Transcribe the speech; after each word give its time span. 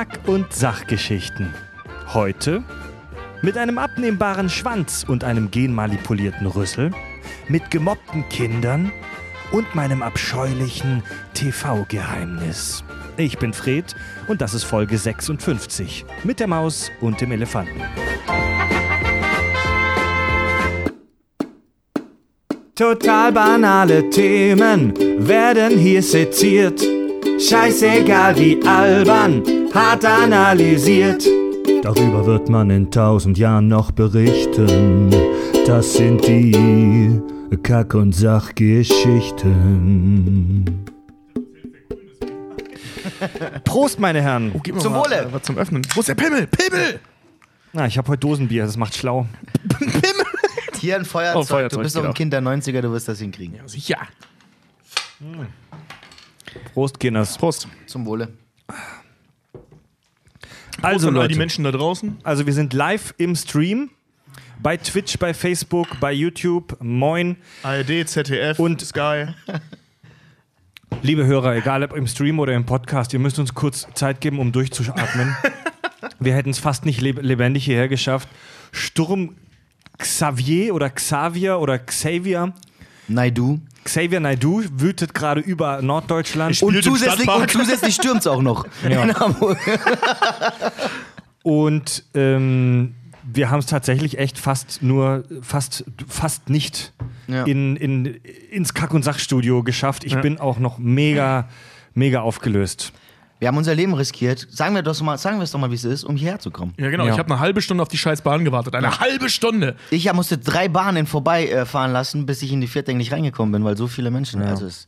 Kack- 0.00 0.26
und 0.26 0.50
Sachgeschichten. 0.50 1.52
Heute 2.14 2.62
mit 3.42 3.58
einem 3.58 3.76
abnehmbaren 3.76 4.48
Schwanz 4.48 5.04
und 5.06 5.24
einem 5.24 5.50
genmanipulierten 5.50 6.46
Rüssel, 6.46 6.90
mit 7.48 7.70
gemobbten 7.70 8.26
Kindern 8.30 8.92
und 9.52 9.74
meinem 9.74 10.02
abscheulichen 10.02 11.02
TV-Geheimnis. 11.34 12.82
Ich 13.18 13.36
bin 13.36 13.52
Fred 13.52 13.94
und 14.26 14.40
das 14.40 14.54
ist 14.54 14.64
Folge 14.64 14.96
56 14.96 16.06
mit 16.24 16.40
der 16.40 16.46
Maus 16.46 16.90
und 17.02 17.20
dem 17.20 17.32
Elefanten. 17.32 17.82
Total 22.74 23.32
banale 23.32 24.08
Themen 24.08 24.94
werden 25.28 25.76
hier 25.78 26.02
seziert. 26.02 26.80
Scheißegal 27.38 28.38
wie 28.38 28.62
albern, 28.66 29.59
hart 29.74 30.04
analysiert. 30.04 31.26
Darüber 31.82 32.26
wird 32.26 32.48
man 32.48 32.70
in 32.70 32.90
tausend 32.90 33.38
Jahren 33.38 33.68
noch 33.68 33.92
berichten. 33.92 35.10
Das 35.66 35.94
sind 35.94 36.26
die 36.26 37.20
Kack- 37.62 37.94
und 37.94 38.12
Sachgeschichten. 38.12 40.84
Prost, 43.64 43.98
meine 43.98 44.20
Herren. 44.22 44.52
Gib 44.62 44.74
mir 44.74 44.80
Zum 44.80 44.92
mal 44.92 45.04
Wohle. 45.04 45.28
Was 45.30 45.42
zum 45.42 45.58
Öffnen. 45.58 45.82
Wo 45.94 46.00
ist 46.00 46.08
der 46.08 46.14
Pimmel? 46.14 46.46
Pimmel! 46.46 47.00
Na, 47.72 47.86
ich 47.86 47.98
habe 47.98 48.08
heute 48.08 48.20
Dosenbier, 48.20 48.64
das 48.64 48.76
macht 48.76 48.96
schlau. 48.96 49.26
Hier 50.80 50.96
ein 50.96 51.04
Feuerzeug. 51.04 51.42
Oh, 51.42 51.44
Feuerzeug, 51.44 51.78
du 51.78 51.82
bist 51.82 51.94
doch 51.94 52.00
genau. 52.00 52.12
ein 52.12 52.14
Kind 52.14 52.32
der 52.32 52.40
90er, 52.40 52.80
du 52.80 52.90
wirst 52.90 53.06
das 53.08 53.20
hinkriegen. 53.20 53.56
Ja, 53.56 53.68
sicher. 53.68 53.98
Prost, 56.74 56.98
Kinders. 56.98 57.38
Prost. 57.38 57.68
Zum 57.86 58.06
Wohle. 58.06 58.28
Also, 60.82 61.08
an 61.08 61.14
all 61.14 61.22
Leute, 61.22 61.32
die 61.34 61.38
Menschen 61.38 61.64
da 61.64 61.72
draußen. 61.72 62.18
also 62.22 62.46
wir 62.46 62.52
sind 62.52 62.72
live 62.72 63.14
im 63.18 63.34
Stream. 63.36 63.90
Bei 64.62 64.76
Twitch, 64.76 65.18
bei 65.18 65.32
Facebook, 65.32 65.88
bei 66.00 66.12
YouTube. 66.12 66.76
Moin. 66.82 67.36
ARD, 67.62 68.06
ZDF 68.06 68.58
Und- 68.58 68.80
Sky. 68.82 69.26
Liebe 71.02 71.24
Hörer, 71.24 71.54
egal 71.56 71.82
ob 71.84 71.94
im 71.94 72.06
Stream 72.06 72.38
oder 72.40 72.52
im 72.52 72.66
Podcast, 72.66 73.12
ihr 73.14 73.20
müsst 73.20 73.38
uns 73.38 73.54
kurz 73.54 73.86
Zeit 73.94 74.20
geben, 74.20 74.38
um 74.38 74.52
durchzuatmen. 74.52 75.34
Wir 76.18 76.34
hätten 76.34 76.50
es 76.50 76.58
fast 76.58 76.84
nicht 76.84 77.00
leb 77.00 77.22
lebendig 77.22 77.64
hierher 77.64 77.88
geschafft. 77.88 78.28
Sturm 78.72 79.36
Xavier 79.96 80.74
oder 80.74 80.90
Xavier 80.90 81.58
oder 81.58 81.78
Xavier. 81.78 82.52
Naidu. 83.08 83.60
Xavier 83.84 84.20
Naidu 84.20 84.62
wütet 84.76 85.14
gerade 85.14 85.40
über 85.40 85.80
Norddeutschland. 85.82 86.62
Und 86.62 86.82
zusätzlich, 86.82 87.28
und 87.28 87.50
zusätzlich 87.50 87.94
stürmt 87.94 88.20
es 88.20 88.26
auch 88.26 88.42
noch. 88.42 88.66
Ja. 88.88 89.02
In 89.02 89.14
Hamburg. 89.14 89.58
Und 91.42 92.04
ähm, 92.14 92.94
wir 93.22 93.50
haben 93.50 93.60
es 93.60 93.66
tatsächlich 93.66 94.18
echt 94.18 94.38
fast 94.38 94.82
nur, 94.82 95.24
fast, 95.42 95.84
fast 96.06 96.50
nicht 96.50 96.92
Ja. 97.28 97.44
in, 97.44 97.76
in, 97.76 98.06
ins 98.50 98.74
Kack- 98.74 98.92
und 98.92 99.02
Sachstudio 99.04 99.62
geschafft. 99.62 100.04
Ich 100.04 100.12
Ja. 100.12 100.20
bin 100.20 100.38
auch 100.38 100.58
noch 100.58 100.78
mega, 100.78 101.48
mega 101.94 102.20
aufgelöst. 102.20 102.92
Wir 103.40 103.48
haben 103.48 103.56
unser 103.56 103.74
Leben 103.74 103.94
riskiert. 103.94 104.46
Sagen 104.50 104.74
wir 104.74 104.82
doch 104.82 105.00
mal, 105.00 105.16
sagen 105.16 105.38
wir 105.38 105.44
es 105.44 105.50
doch 105.50 105.58
mal, 105.58 105.70
wie 105.70 105.74
es 105.74 105.84
ist, 105.84 106.04
um 106.04 106.14
hierher 106.14 106.38
zu 106.38 106.50
kommen. 106.50 106.74
Ja, 106.78 106.90
genau. 106.90 107.06
Ja. 107.06 107.14
Ich 107.14 107.18
habe 107.18 107.30
eine 107.32 107.40
halbe 107.40 107.62
Stunde 107.62 107.80
auf 107.82 107.88
die 107.88 107.96
scheiß 107.96 108.20
Bahn 108.20 108.44
gewartet. 108.44 108.74
Eine 108.74 109.00
halbe 109.00 109.30
Stunde. 109.30 109.76
Ich 109.90 110.12
musste 110.12 110.36
drei 110.36 110.68
Bahnen 110.68 111.06
vorbei 111.06 111.48
äh, 111.48 111.64
fahren 111.64 111.90
lassen, 111.90 112.26
bis 112.26 112.42
ich 112.42 112.52
in 112.52 112.60
die 112.60 112.66
Viertel 112.66 112.94
nicht 112.96 113.12
reingekommen 113.12 113.50
bin, 113.50 113.64
weil 113.64 113.78
so 113.78 113.86
viele 113.86 114.10
Menschen. 114.10 114.42
Also 114.42 114.66
es, 114.66 114.86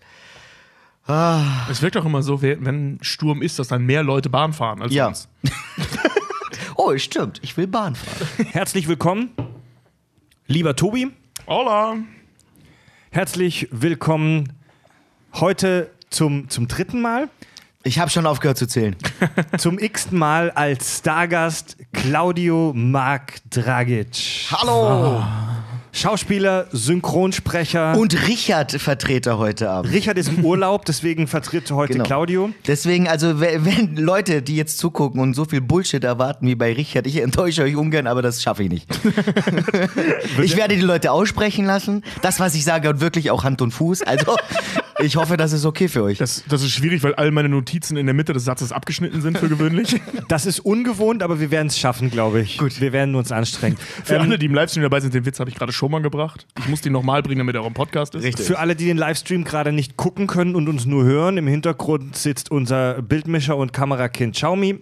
Es 1.70 1.80
wirkt 1.80 1.96
auch 1.96 2.04
immer 2.04 2.22
so, 2.22 2.42
wenn 2.42 2.62
wenn 2.66 2.98
Sturm 3.00 3.40
ist, 3.40 3.58
dass 3.58 3.68
dann 3.68 3.86
mehr 3.86 4.02
Leute 4.02 4.28
Bahn 4.28 4.52
fahren 4.52 4.82
als 4.82 4.92
Ja. 4.92 5.06
sonst. 5.06 5.30
oh, 6.76 6.94
stimmt. 6.98 7.40
Ich 7.42 7.56
will 7.56 7.66
Bahn 7.66 7.94
fahren. 7.96 8.46
Herzlich 8.52 8.86
willkommen, 8.86 9.30
lieber 10.46 10.76
Tobi. 10.76 11.10
Hola. 11.46 11.96
Herzlich 13.10 13.68
willkommen 13.70 14.52
heute 15.32 15.90
zum, 16.10 16.50
zum 16.50 16.68
dritten 16.68 17.00
Mal, 17.00 17.30
Ich 17.84 17.98
habe 17.98 18.10
schon 18.10 18.26
aufgehört 18.26 18.58
zu 18.58 18.66
zählen. 18.68 18.96
zum 19.58 19.78
x-ten 19.78 20.16
Mal 20.18 20.50
als 20.52 20.98
Stargast 20.98 21.76
Claudio 21.92 22.72
Mark 22.74 23.38
Dragic. 23.50 24.46
Hallo. 24.52 25.22
Schauspieler, 25.94 26.66
Synchronsprecher. 26.72 27.98
Und 27.98 28.26
Richard 28.26 28.72
Vertreter 28.72 29.36
heute 29.38 29.68
Abend. 29.68 29.92
Richard 29.92 30.16
ist 30.16 30.28
im 30.30 30.42
Urlaub, 30.44 30.86
deswegen 30.86 31.26
vertritt 31.26 31.70
heute 31.70 31.92
Genau. 31.92 32.04
Claudio. 32.04 32.50
Deswegen, 32.66 33.08
also, 33.08 33.40
we- 33.40 33.58
wenn 33.60 33.96
Leute, 33.96 34.40
die 34.40 34.56
jetzt 34.56 34.78
zugucken 34.78 35.20
und 35.20 35.34
so 35.34 35.44
viel 35.44 35.60
Bullshit 35.60 36.02
erwarten 36.02 36.46
wie 36.46 36.54
bei 36.54 36.72
Richard, 36.72 37.06
ich 37.06 37.18
enttäusche 37.20 37.62
euch 37.62 37.76
ungern, 37.76 38.06
aber 38.06 38.22
das 38.22 38.42
schaffe 38.42 38.62
ich 38.64 38.70
nicht. 38.70 38.86
ich 40.42 40.56
werde 40.56 40.76
die 40.76 40.80
Leute 40.82 41.12
aussprechen 41.12 41.66
lassen. 41.66 42.02
Das, 42.22 42.40
was 42.40 42.54
ich 42.54 42.64
sage, 42.64 42.88
hat 42.88 43.00
wirklich 43.00 43.30
auch 43.30 43.44
Hand 43.44 43.60
und 43.60 43.72
Fuß. 43.72 44.02
Also, 44.02 44.36
ich 44.98 45.16
hoffe, 45.16 45.36
das 45.36 45.52
ist 45.52 45.66
okay 45.66 45.88
für 45.88 46.02
euch. 46.04 46.16
Das, 46.16 46.42
das 46.48 46.62
ist 46.62 46.70
schwierig, 46.70 47.02
weil 47.02 47.14
all 47.16 47.30
meine 47.32 47.50
Notizen 47.50 47.98
in 47.98 48.06
der 48.06 48.14
Mitte 48.14 48.32
des 48.32 48.44
Satzes 48.46 48.72
abgeschnitten 48.72 49.20
sind 49.20 49.36
für 49.36 49.48
gewöhnlich. 49.50 50.00
Das 50.28 50.46
ist 50.46 50.60
ungewohnt, 50.60 51.22
aber 51.22 51.38
wir 51.38 51.50
werden 51.50 51.66
es 51.66 51.78
schaffen, 51.78 52.10
glaube 52.10 52.40
ich. 52.40 52.56
Gut. 52.56 52.80
Wir 52.80 52.92
werden 52.94 53.14
uns 53.14 53.30
anstrengen. 53.30 53.76
Für 54.04 54.14
Ähm, 54.14 54.22
alle, 54.22 54.38
die 54.38 54.46
im 54.46 54.54
Livestream 54.54 54.82
dabei 54.82 55.00
sind, 55.00 55.12
den 55.12 55.26
Witz 55.26 55.38
habe 55.38 55.50
ich 55.50 55.56
gerade 55.56 55.72
schon 55.72 55.81
mal 55.90 56.02
gebracht. 56.02 56.46
Ich 56.58 56.68
muss 56.68 56.80
den 56.80 56.92
nochmal 56.92 57.22
bringen, 57.22 57.38
damit 57.38 57.54
er 57.54 57.62
auch 57.62 57.66
im 57.66 57.74
Podcast 57.74 58.14
ist. 58.14 58.24
Richtig. 58.24 58.46
Für 58.46 58.58
alle, 58.58 58.76
die 58.76 58.86
den 58.86 58.96
Livestream 58.96 59.44
gerade 59.44 59.72
nicht 59.72 59.96
gucken 59.96 60.26
können 60.26 60.54
und 60.54 60.68
uns 60.68 60.86
nur 60.86 61.04
hören, 61.04 61.36
im 61.38 61.46
Hintergrund 61.46 62.16
sitzt 62.16 62.50
unser 62.50 63.02
Bildmischer 63.02 63.56
und 63.56 63.72
Kamerakind 63.72 64.34
Xiaomi. 64.34 64.80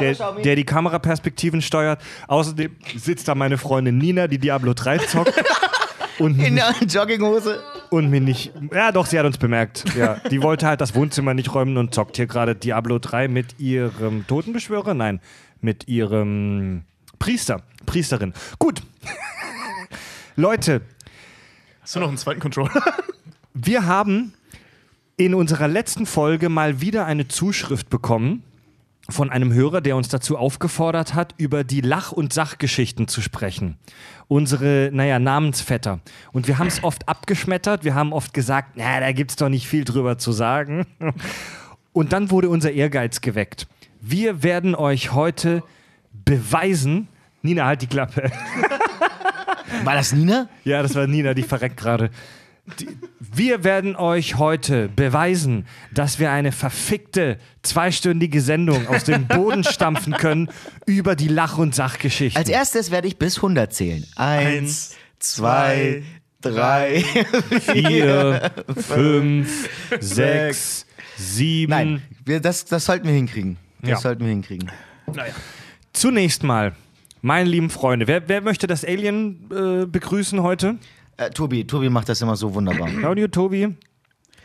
Der, 0.00 0.14
der 0.42 0.56
die 0.56 0.64
Kameraperspektiven 0.64 1.60
steuert. 1.60 2.00
Außerdem 2.26 2.70
sitzt 2.96 3.28
da 3.28 3.34
meine 3.34 3.58
Freundin 3.58 3.98
Nina, 3.98 4.26
die 4.26 4.38
Diablo 4.38 4.72
3 4.72 4.96
zockt. 4.98 5.34
Und, 6.18 6.38
In 6.42 6.56
der 6.56 6.74
Jogginghose. 6.86 7.62
und 7.90 8.10
mir 8.10 8.20
nicht. 8.20 8.52
Ja, 8.72 8.92
doch, 8.92 9.06
sie 9.06 9.18
hat 9.18 9.24
uns 9.24 9.38
bemerkt. 9.38 9.84
Ja, 9.96 10.16
die 10.30 10.42
wollte 10.42 10.66
halt 10.66 10.80
das 10.82 10.94
Wohnzimmer 10.94 11.32
nicht 11.32 11.54
räumen 11.54 11.78
und 11.78 11.94
zockt 11.94 12.16
hier 12.16 12.26
gerade 12.26 12.54
Diablo 12.54 12.98
3 12.98 13.28
mit 13.28 13.58
ihrem 13.58 14.26
Totenbeschwörer. 14.26 14.92
Nein, 14.92 15.20
mit 15.62 15.88
ihrem 15.88 16.84
Priester. 17.18 17.62
Priesterin. 17.86 18.34
Gut. 18.58 18.82
Leute, 20.36 20.80
Hast 21.82 21.96
du 21.96 22.00
noch 22.00 22.08
einen 22.08 22.16
zweiten 22.16 22.40
Controller? 22.40 22.70
Wir 23.54 23.86
haben 23.86 24.32
in 25.16 25.34
unserer 25.34 25.68
letzten 25.68 26.06
Folge 26.06 26.48
mal 26.48 26.80
wieder 26.80 27.06
eine 27.06 27.28
Zuschrift 27.28 27.90
bekommen 27.90 28.44
von 29.10 29.30
einem 29.30 29.52
Hörer, 29.52 29.80
der 29.80 29.96
uns 29.96 30.08
dazu 30.08 30.38
aufgefordert 30.38 31.14
hat, 31.14 31.34
über 31.36 31.64
die 31.64 31.80
Lach- 31.80 32.12
und 32.12 32.32
Sachgeschichten 32.32 33.08
zu 33.08 33.20
sprechen. 33.20 33.76
Unsere, 34.28 34.90
naja, 34.92 35.18
Namensvetter. 35.18 35.98
Und 36.32 36.46
wir 36.46 36.58
haben 36.58 36.68
es 36.68 36.84
oft 36.84 37.08
abgeschmettert, 37.08 37.84
wir 37.84 37.94
haben 37.94 38.12
oft 38.12 38.32
gesagt, 38.32 38.70
na, 38.76 39.00
da 39.00 39.12
gibt's 39.12 39.36
doch 39.36 39.48
nicht 39.48 39.66
viel 39.66 39.84
drüber 39.84 40.18
zu 40.18 40.32
sagen. 40.32 40.86
Und 41.92 42.12
dann 42.14 42.30
wurde 42.30 42.48
unser 42.48 42.70
Ehrgeiz 42.70 43.20
geweckt. 43.20 43.66
Wir 44.00 44.42
werden 44.42 44.74
euch 44.74 45.12
heute 45.12 45.62
beweisen, 46.24 47.08
Nina, 47.42 47.66
halt 47.66 47.82
die 47.82 47.86
Klappe. 47.88 48.30
War 49.84 49.94
das 49.94 50.12
Nina? 50.12 50.48
Ja, 50.64 50.82
das 50.82 50.94
war 50.94 51.06
Nina, 51.06 51.34
die 51.34 51.42
verreckt 51.42 51.76
gerade. 51.76 52.10
Wir 53.18 53.64
werden 53.64 53.96
euch 53.96 54.36
heute 54.38 54.88
beweisen, 54.88 55.66
dass 55.92 56.20
wir 56.20 56.30
eine 56.30 56.52
verfickte 56.52 57.38
zweistündige 57.62 58.40
Sendung 58.40 58.86
aus 58.86 59.02
dem 59.04 59.26
Boden 59.26 59.64
stampfen 59.64 60.12
können 60.12 60.48
über 60.86 61.16
die 61.16 61.26
Lach- 61.28 61.58
und 61.58 61.74
Sachgeschichten. 61.74 62.38
Als 62.38 62.48
erstes 62.48 62.92
werde 62.92 63.08
ich 63.08 63.18
bis 63.18 63.36
100 63.38 63.72
zählen. 63.74 64.06
Eins, 64.14 64.94
zwei, 65.18 66.04
drei. 66.40 67.04
Vier, 67.60 68.52
fünf, 68.76 69.68
sechs, 69.98 70.86
sieben. 71.16 71.70
Nein, 71.70 72.02
wir, 72.24 72.38
das, 72.40 72.64
das 72.64 72.84
sollten 72.84 73.08
wir 73.08 73.14
hinkriegen. 73.14 73.56
Das 73.80 73.90
Ja. 73.90 73.96
sollten 73.98 74.20
wir 74.24 74.30
hinkriegen. 74.30 74.70
naja. 75.12 75.34
Zunächst 75.92 76.44
mal, 76.44 76.74
meine 77.22 77.48
lieben 77.48 77.70
Freunde, 77.70 78.06
wer, 78.06 78.28
wer 78.28 78.40
möchte 78.42 78.66
das 78.66 78.84
Alien 78.84 79.48
äh, 79.50 79.86
begrüßen 79.86 80.42
heute? 80.42 80.76
Äh, 81.16 81.30
Tobi, 81.30 81.66
Tobi 81.66 81.88
macht 81.88 82.08
das 82.08 82.20
immer 82.20 82.36
so 82.36 82.52
wunderbar. 82.54 82.88
Claudio, 82.98 83.28
Tobi? 83.28 83.74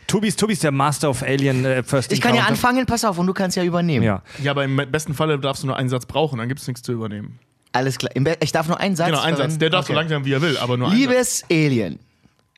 Tobi 0.06 0.28
ist, 0.28 0.40
Tobi 0.40 0.54
ist 0.54 0.62
der 0.62 0.72
Master 0.72 1.10
of 1.10 1.22
Alien 1.22 1.64
äh, 1.66 1.82
First 1.82 2.12
Ich 2.12 2.20
kann 2.20 2.34
ja 2.34 2.44
anfangen, 2.44 2.86
pass 2.86 3.04
auf, 3.04 3.18
und 3.18 3.26
du 3.26 3.34
kannst 3.34 3.56
ja 3.56 3.62
übernehmen. 3.64 4.04
Ja. 4.04 4.22
Ja, 4.42 4.52
aber 4.52 4.64
im 4.64 4.76
besten 4.90 5.12
Falle 5.12 5.38
darfst 5.38 5.62
du 5.62 5.66
nur 5.66 5.76
einen 5.76 5.90
Satz 5.90 6.06
brauchen, 6.06 6.38
dann 6.38 6.48
gibt 6.48 6.60
es 6.60 6.66
nichts 6.66 6.82
zu 6.82 6.92
übernehmen. 6.92 7.38
Alles 7.72 7.98
klar. 7.98 8.10
Ich 8.40 8.52
darf 8.52 8.66
nur 8.68 8.80
einen 8.80 8.96
Satz 8.96 9.08
Genau, 9.08 9.20
einen 9.20 9.36
Satz. 9.36 9.58
Der 9.58 9.68
darf 9.68 9.86
so 9.86 9.92
Okay. 9.92 10.00
lang 10.00 10.08
sein, 10.08 10.24
wie 10.24 10.32
er 10.32 10.40
will, 10.40 10.56
aber 10.56 10.78
nur 10.78 10.88
einen 10.88 10.98
Satz. 10.98 11.10
Liebes 11.10 11.44
Alien, 11.50 11.98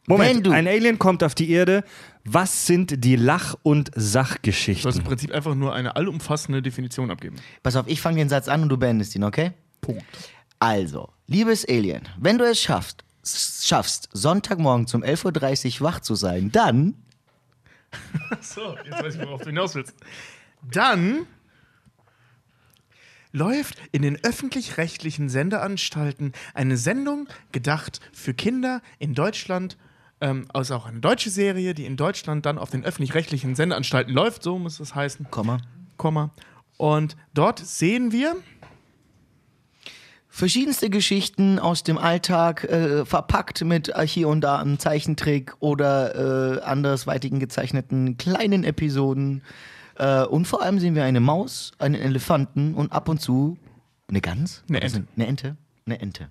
Moment, 0.07 0.37
Wenn 0.37 0.43
du- 0.45 0.51
ein 0.53 0.69
Alien 0.69 0.99
kommt 0.99 1.25
auf 1.25 1.35
die 1.35 1.51
Erde. 1.51 1.83
Was 2.25 2.67
sind 2.67 3.03
die 3.05 3.17
Lach- 3.17 3.57
und 3.63 3.89
Du 3.89 3.93
sollst 3.95 3.97
im 3.97 4.03
Sachgeschichten? 4.13 5.03
Prinzip 5.05 5.33
einfach 5.33 5.55
nur 5.55 5.75
eine 5.75 5.97
allumfassende 5.97 6.61
Definition 6.63 7.11
abgeben. 7.11 7.37
pass 7.63 7.75
auf, 7.77 7.87
ich 7.89 8.01
fange 8.01 8.19
den 8.19 8.29
Satz 8.29 8.47
an 8.49 8.63
und 8.63 8.69
du 8.69 8.77
beendest 8.77 9.17
ihn, 9.17 9.25
okay? 9.25 9.53
Punkt. 9.81 10.05
Also, 10.59 11.11
liebes 11.27 11.67
Alien, 11.69 12.09
wenn 12.19 12.39
du 12.39 12.45
es 12.45 12.61
schaffst, 12.61 13.05
schaffst, 13.25 14.09
Sonntagmorgen 14.13 14.87
um 14.93 15.03
11.30 15.03 15.81
Uhr 15.81 15.87
wach 15.87 16.01
zu 16.01 16.15
sein, 16.15 16.51
dann 16.53 16.95
So, 18.41 18.77
jetzt 18.85 19.03
weiß 19.03 19.15
ich, 19.17 19.23
worauf 19.23 19.41
du 19.41 19.47
hinaus 19.47 19.75
willst. 19.75 19.95
Dann 20.71 21.27
läuft 23.33 23.79
in 23.93 24.03
den 24.03 24.23
öffentlich-rechtlichen 24.25 25.29
Sendeanstalten 25.29 26.33
eine 26.55 26.77
Sendung 26.77 27.29
gedacht 27.53 28.01
für 28.13 28.35
Kinder 28.35 28.83
in 28.99 29.15
Deutschland. 29.15 29.77
Ähm, 30.21 30.47
also 30.53 30.75
auch 30.75 30.87
eine 30.87 31.01
deutsche 31.01 31.31
Serie, 31.31 31.75
die 31.75 31.87
in 31.87 31.97
Deutschland 31.97 32.45
dann 32.47 32.59
auf 32.59 32.71
den 32.71 32.85
öffentlich-rechtlichen 32.85 33.55
Sendeanstalten 33.55 34.13
läuft, 34.13 34.43
so 34.43 34.59
muss 34.59 34.81
es 34.81 34.95
heißen. 34.95 35.31
Komma. 35.31 35.59
Komma. 35.97 36.31
Und 36.77 37.17
dort 37.35 37.59
sehen 37.59 38.11
wir 38.11 38.37
Verschiedenste 40.33 40.91
Geschichten 40.91 41.59
aus 41.59 41.83
dem 41.83 41.99
Alltag, 41.99 42.65
äh, 42.65 43.05
verpackt 43.05 43.65
mit 43.65 43.89
äh, 43.89 44.07
hier 44.07 44.29
und 44.29 44.43
da 44.43 44.59
einem 44.59 44.79
Zeichentrick 44.79 45.55
oder 45.59 46.59
äh, 46.59 46.63
andersweitigen 46.63 47.41
gezeichneten 47.41 48.17
kleinen 48.17 48.63
Episoden. 48.65 49.43
Äh, 49.97 50.23
und 50.25 50.47
vor 50.47 50.63
allem 50.63 50.79
sehen 50.79 50.95
wir 50.95 51.05
eine 51.05 51.21
Maus, 51.21 51.73
einen 51.79 51.97
Elefanten 51.97 52.75
und 52.75 52.93
ab 52.93 53.09
und 53.09 53.21
zu 53.21 53.59
eine 54.11 54.21
Gans? 54.21 54.65
Eine 54.69 54.79
Oder 54.79 54.87
Ente. 54.87 55.07
Eine 55.17 55.27
Ente? 55.27 55.57
Eine 55.87 56.01
Ente. 56.01 56.29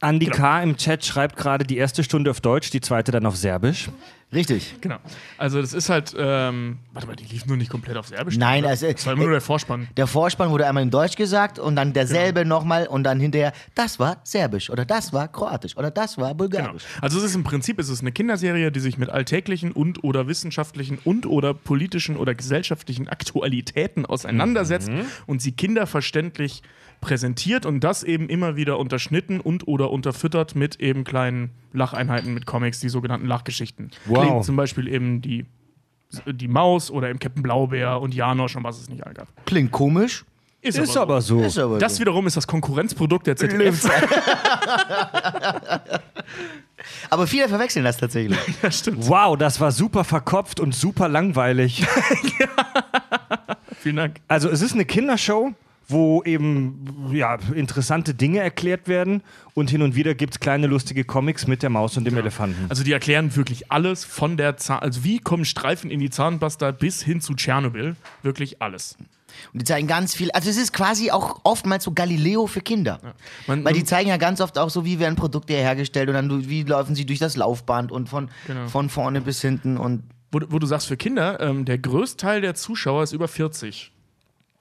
Andi 0.00 0.26
K. 0.26 0.62
im 0.62 0.76
Chat 0.76 1.04
schreibt 1.04 1.36
gerade 1.36 1.64
die 1.64 1.78
erste 1.78 2.04
Stunde 2.04 2.30
auf 2.30 2.40
Deutsch, 2.40 2.70
die 2.70 2.80
zweite 2.80 3.12
dann 3.12 3.24
auf 3.24 3.36
Serbisch. 3.36 3.88
Richtig. 4.32 4.74
Genau. 4.80 4.96
Also 5.38 5.60
das 5.60 5.72
ist 5.72 5.88
halt, 5.88 6.14
ähm, 6.18 6.78
warte 6.92 7.06
mal, 7.06 7.14
die 7.14 7.24
lief 7.24 7.46
nur 7.46 7.56
nicht 7.56 7.70
komplett 7.70 7.96
auf 7.96 8.08
Serbisch. 8.08 8.36
Nein, 8.36 8.64
oder? 8.64 8.70
also, 8.70 8.90
das 8.90 9.06
war 9.06 9.12
immer 9.12 9.22
nur 9.22 9.32
der 9.32 9.40
Vorspann. 9.40 9.86
Der 9.96 10.08
Vorspann 10.08 10.50
wurde 10.50 10.66
einmal 10.66 10.82
in 10.82 10.90
Deutsch 10.90 11.14
gesagt 11.16 11.60
und 11.60 11.76
dann 11.76 11.92
derselbe 11.92 12.44
nochmal 12.44 12.88
und 12.88 13.04
dann 13.04 13.20
hinterher, 13.20 13.52
das 13.76 14.00
war 14.00 14.18
Serbisch 14.24 14.68
oder 14.68 14.84
das 14.84 15.12
war 15.12 15.28
Kroatisch 15.28 15.76
oder 15.76 15.90
das 15.92 16.18
war 16.18 16.26
Genau. 16.26 16.38
Bulgarisch. 16.38 16.82
Also 17.00 17.18
es 17.18 17.24
ist 17.24 17.34
im 17.36 17.44
Prinzip 17.44 17.78
es 17.78 17.88
ist 17.88 18.00
eine 18.00 18.10
Kinderserie, 18.10 18.72
die 18.72 18.80
sich 18.80 18.98
mit 18.98 19.10
alltäglichen 19.10 19.70
und 19.70 20.02
oder 20.02 20.26
wissenschaftlichen 20.26 20.98
und 21.04 21.24
oder 21.26 21.54
politischen 21.54 22.16
oder 22.16 22.34
gesellschaftlichen 22.34 23.08
Aktualitäten 23.08 24.04
auseinandersetzt 24.04 24.90
und 25.26 25.40
sie 25.40 25.52
kinderverständlich 25.52 26.62
präsentiert 27.00 27.66
und 27.66 27.80
das 27.80 28.02
eben 28.02 28.28
immer 28.28 28.56
wieder 28.56 28.78
unterschnitten 28.78 29.40
und 29.40 29.66
oder 29.68 29.90
unterfüttert 29.90 30.54
mit 30.56 30.76
eben 30.80 31.04
kleinen 31.04 31.50
Lacheinheiten 31.72 32.34
mit 32.34 32.46
Comics, 32.46 32.80
die 32.80 32.88
sogenannten 32.88 33.26
Lachgeschichten. 33.26 33.90
Wow. 34.06 34.24
Klingt 34.26 34.44
Zum 34.44 34.56
Beispiel 34.56 34.88
eben 34.88 35.20
die, 35.22 35.44
die 36.26 36.48
Maus 36.48 36.90
oder 36.90 37.08
eben 37.10 37.18
Captain 37.18 37.42
Blaubeer 37.42 38.00
und 38.00 38.14
Janosch 38.14 38.56
und 38.56 38.64
was 38.64 38.78
es 38.80 38.88
nicht 38.88 39.06
all 39.06 39.14
gab. 39.14 39.28
Klingt 39.46 39.70
komisch, 39.72 40.24
Ist 40.62 40.96
aber 40.96 41.20
so. 41.20 41.42
ist 41.42 41.58
aber 41.58 41.78
Das 41.78 41.96
so. 41.96 42.00
wiederum 42.00 42.26
ist 42.26 42.36
das 42.36 42.46
Konkurrenzprodukt 42.46 43.26
der 43.26 43.36
ZDF. 43.36 43.88
Aber 47.10 47.26
viele 47.26 47.48
verwechseln 47.48 47.84
das 47.84 47.96
tatsächlich. 47.96 48.38
Ja, 48.62 48.70
stimmt. 48.70 49.08
Wow, 49.08 49.36
das 49.36 49.60
war 49.60 49.72
super 49.72 50.04
verkopft 50.04 50.60
und 50.60 50.74
super 50.74 51.08
langweilig. 51.08 51.84
Vielen 53.80 53.96
Dank. 53.96 54.16
Also 54.28 54.48
es 54.50 54.62
ist 54.62 54.74
eine 54.74 54.84
Kindershow, 54.84 55.52
wo 55.88 56.22
eben 56.24 57.10
ja, 57.12 57.38
interessante 57.54 58.12
Dinge 58.14 58.40
erklärt 58.40 58.88
werden 58.88 59.22
und 59.54 59.70
hin 59.70 59.82
und 59.82 59.94
wieder 59.94 60.14
gibt 60.14 60.34
es 60.34 60.40
kleine 60.40 60.66
lustige 60.66 61.04
Comics 61.04 61.46
mit 61.46 61.62
der 61.62 61.70
Maus 61.70 61.96
und 61.96 62.04
dem 62.04 62.16
Elefanten. 62.16 62.66
Also 62.68 62.82
die 62.82 62.92
erklären 62.92 63.34
wirklich 63.36 63.70
alles 63.70 64.04
von 64.04 64.36
der 64.36 64.56
Zahn, 64.56 64.80
also 64.80 65.04
wie 65.04 65.18
kommen 65.18 65.44
Streifen 65.44 65.90
in 65.90 66.00
die 66.00 66.10
Zahnpasta 66.10 66.72
bis 66.72 67.02
hin 67.02 67.20
zu 67.20 67.34
Tschernobyl, 67.34 67.94
wirklich 68.22 68.60
alles. 68.60 68.96
Und 69.52 69.60
die 69.60 69.64
zeigen 69.64 69.86
ganz 69.86 70.14
viel. 70.14 70.30
Also 70.30 70.48
es 70.48 70.56
ist 70.56 70.72
quasi 70.72 71.10
auch 71.10 71.40
oftmals 71.44 71.84
so 71.84 71.92
Galileo 71.92 72.46
für 72.46 72.60
Kinder. 72.62 72.98
Man- 73.46 73.64
Weil 73.64 73.74
die 73.74 73.84
zeigen 73.84 74.08
ja 74.08 74.16
ganz 74.16 74.40
oft 74.40 74.58
auch 74.58 74.70
so, 74.70 74.84
wie 74.84 74.98
werden 74.98 75.14
Produkte 75.14 75.52
hergestellt 75.52 76.08
und 76.08 76.14
dann 76.14 76.48
wie 76.48 76.62
laufen 76.62 76.94
sie 76.94 77.04
durch 77.04 77.18
das 77.18 77.36
Laufband 77.36 77.92
und 77.92 78.08
von, 78.08 78.30
Genau. 78.46 78.66
von 78.68 78.88
vorne 78.88 79.20
bis 79.20 79.40
hinten 79.42 79.76
und 79.76 80.02
Wo, 80.32 80.40
du- 80.40 80.50
wo 80.50 80.58
du 80.58 80.66
sagst 80.66 80.88
für 80.88 80.96
Kinder, 80.96 81.38
ähm, 81.40 81.64
der 81.64 81.78
Größteil 81.78 82.40
der 82.40 82.54
Zuschauer 82.56 83.02
ist 83.04 83.12
über 83.12 83.28
40. 83.28 83.92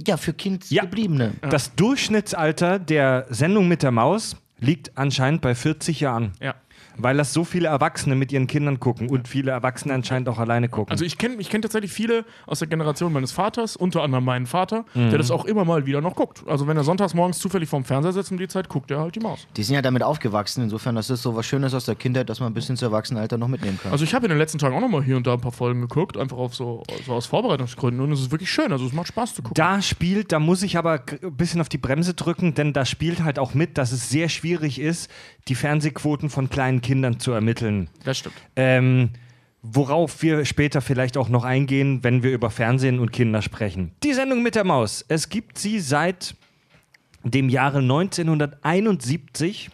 ja, 0.05 0.17
für 0.17 0.33
Kind 0.33 0.69
Ja. 0.69 0.83
gebliebene. 0.83 1.33
Das 1.49 1.75
Durchschnittsalter 1.75 2.79
der 2.79 3.25
Sendung 3.29 3.67
mit 3.67 3.83
der 3.83 3.91
Maus 3.91 4.35
liegt 4.59 4.97
anscheinend 4.97 5.41
bei 5.41 5.53
40 5.55 5.99
Jahren. 5.99 6.31
Ja. 6.41 6.55
Weil 6.97 7.17
das 7.17 7.33
so 7.33 7.43
viele 7.43 7.67
Erwachsene 7.67 8.15
mit 8.15 8.31
ihren 8.31 8.47
Kindern 8.47 8.79
gucken 8.79 9.09
und 9.09 9.27
viele 9.27 9.51
Erwachsene 9.51 9.93
anscheinend 9.93 10.29
auch 10.29 10.39
alleine 10.39 10.69
gucken. 10.69 10.91
Also 10.91 11.05
ich 11.05 11.17
kenne 11.17 11.35
ich 11.39 11.49
kenn 11.49 11.61
tatsächlich 11.61 11.91
viele 11.91 12.25
aus 12.47 12.59
der 12.59 12.67
Generation 12.67 13.11
meines 13.13 13.31
Vaters, 13.31 13.75
unter 13.75 14.01
anderem 14.03 14.23
meinen 14.25 14.45
Vater, 14.45 14.85
Mhm. 14.93 15.09
der 15.09 15.17
das 15.17 15.31
auch 15.31 15.45
immer 15.45 15.65
mal 15.65 15.85
wieder 15.85 16.01
noch 16.01 16.15
guckt. 16.15 16.43
Also 16.47 16.67
wenn 16.67 16.77
er 16.77 16.83
sonntags 16.83 17.13
morgens 17.13 17.39
zufällig 17.39 17.69
vorm 17.69 17.83
Fernseher 17.85 18.13
sitzt 18.13 18.31
um 18.31 18.37
die 18.37 18.47
Zeit, 18.47 18.69
guckt 18.69 18.89
er 18.91 18.99
halt 18.99 19.15
die 19.15 19.19
Maus. 19.19 19.47
Die 19.57 19.63
sind 19.63 19.75
ja 19.75 19.81
damit 19.81 20.03
aufgewachsen. 20.03 20.63
Insofern, 20.63 20.95
das 20.95 21.09
ist 21.09 21.21
so 21.21 21.35
was 21.35 21.45
Schönes 21.45 21.73
aus 21.73 21.85
der 21.85 21.95
Kindheit, 21.95 22.29
dass 22.29 22.39
man 22.39 22.53
bis 22.53 22.69
ins 22.69 22.81
Erwachsenenalter 22.81 23.37
noch 23.37 23.47
mitnehmen 23.47 23.79
kann. 23.81 23.91
Also 23.91 24.03
ich 24.03 24.13
habe 24.13 24.25
in 24.25 24.29
den 24.29 24.37
letzten 24.37 24.57
Tagen 24.57 24.75
auch 24.75 24.81
noch 24.81 24.89
mal 24.89 25.03
hier 25.03 25.17
und 25.17 25.27
da 25.27 25.33
ein 25.33 25.41
paar 25.41 25.51
Folgen 25.51 25.81
geguckt, 25.81 26.17
einfach 26.17 26.37
auf 26.37 26.55
so, 26.55 26.83
so 27.05 27.13
aus 27.13 27.25
Vorbereitungsgründen 27.25 28.01
und 28.03 28.11
es 28.11 28.21
ist 28.21 28.31
wirklich 28.31 28.49
schön, 28.51 28.71
also 28.71 28.85
es 28.85 28.93
macht 28.93 29.07
Spaß 29.07 29.35
zu 29.35 29.41
gucken. 29.41 29.53
da 29.55 29.81
spielt, 29.81 30.31
da 30.31 30.39
muss 30.39 30.63
ich 30.63 30.77
aber 30.77 31.01
ein 31.21 31.35
bisschen 31.35 31.61
auf 31.61 31.69
die 31.69 31.77
Bremse 31.77 32.13
drücken, 32.13 32.53
denn 32.53 32.73
da 32.73 32.85
spielt 32.85 33.23
halt 33.23 33.39
auch 33.39 33.53
mit, 33.53 33.77
dass 33.77 33.91
es 33.91 34.09
sehr 34.09 34.29
schwierig 34.29 34.79
ist, 34.79 35.09
die 35.47 35.55
Fernsehquoten 35.55 36.29
von 36.29 36.49
kleinen 36.49 36.81
Kindern 36.81 37.19
zu 37.19 37.31
ermitteln. 37.31 37.89
Das 38.03 38.17
stimmt. 38.19 38.35
Ähm, 38.55 39.11
worauf 39.61 40.21
wir 40.21 40.45
später 40.45 40.81
vielleicht 40.81 41.17
auch 41.17 41.29
noch 41.29 41.43
eingehen, 41.43 42.03
wenn 42.03 42.23
wir 42.23 42.31
über 42.31 42.49
Fernsehen 42.49 42.99
und 42.99 43.11
Kinder 43.11 43.41
sprechen. 43.41 43.91
Die 44.03 44.13
Sendung 44.13 44.43
mit 44.43 44.55
der 44.55 44.63
Maus. 44.63 45.03
Es 45.07 45.29
gibt 45.29 45.57
sie 45.57 45.79
seit 45.79 46.35
dem 47.23 47.49
Jahre 47.49 47.79
1971. 47.79 49.69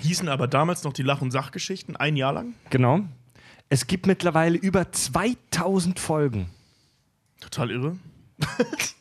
Hießen 0.00 0.28
aber 0.28 0.46
damals 0.46 0.84
noch 0.84 0.92
die 0.92 1.02
Lach- 1.02 1.22
und 1.22 1.30
Sachgeschichten, 1.30 1.96
ein 1.96 2.16
Jahr 2.16 2.32
lang. 2.32 2.54
Genau. 2.70 3.00
Es 3.68 3.86
gibt 3.86 4.06
mittlerweile 4.06 4.56
über 4.56 4.90
2000 4.90 5.98
Folgen. 5.98 6.48
Total 7.40 7.70
irre. 7.70 7.98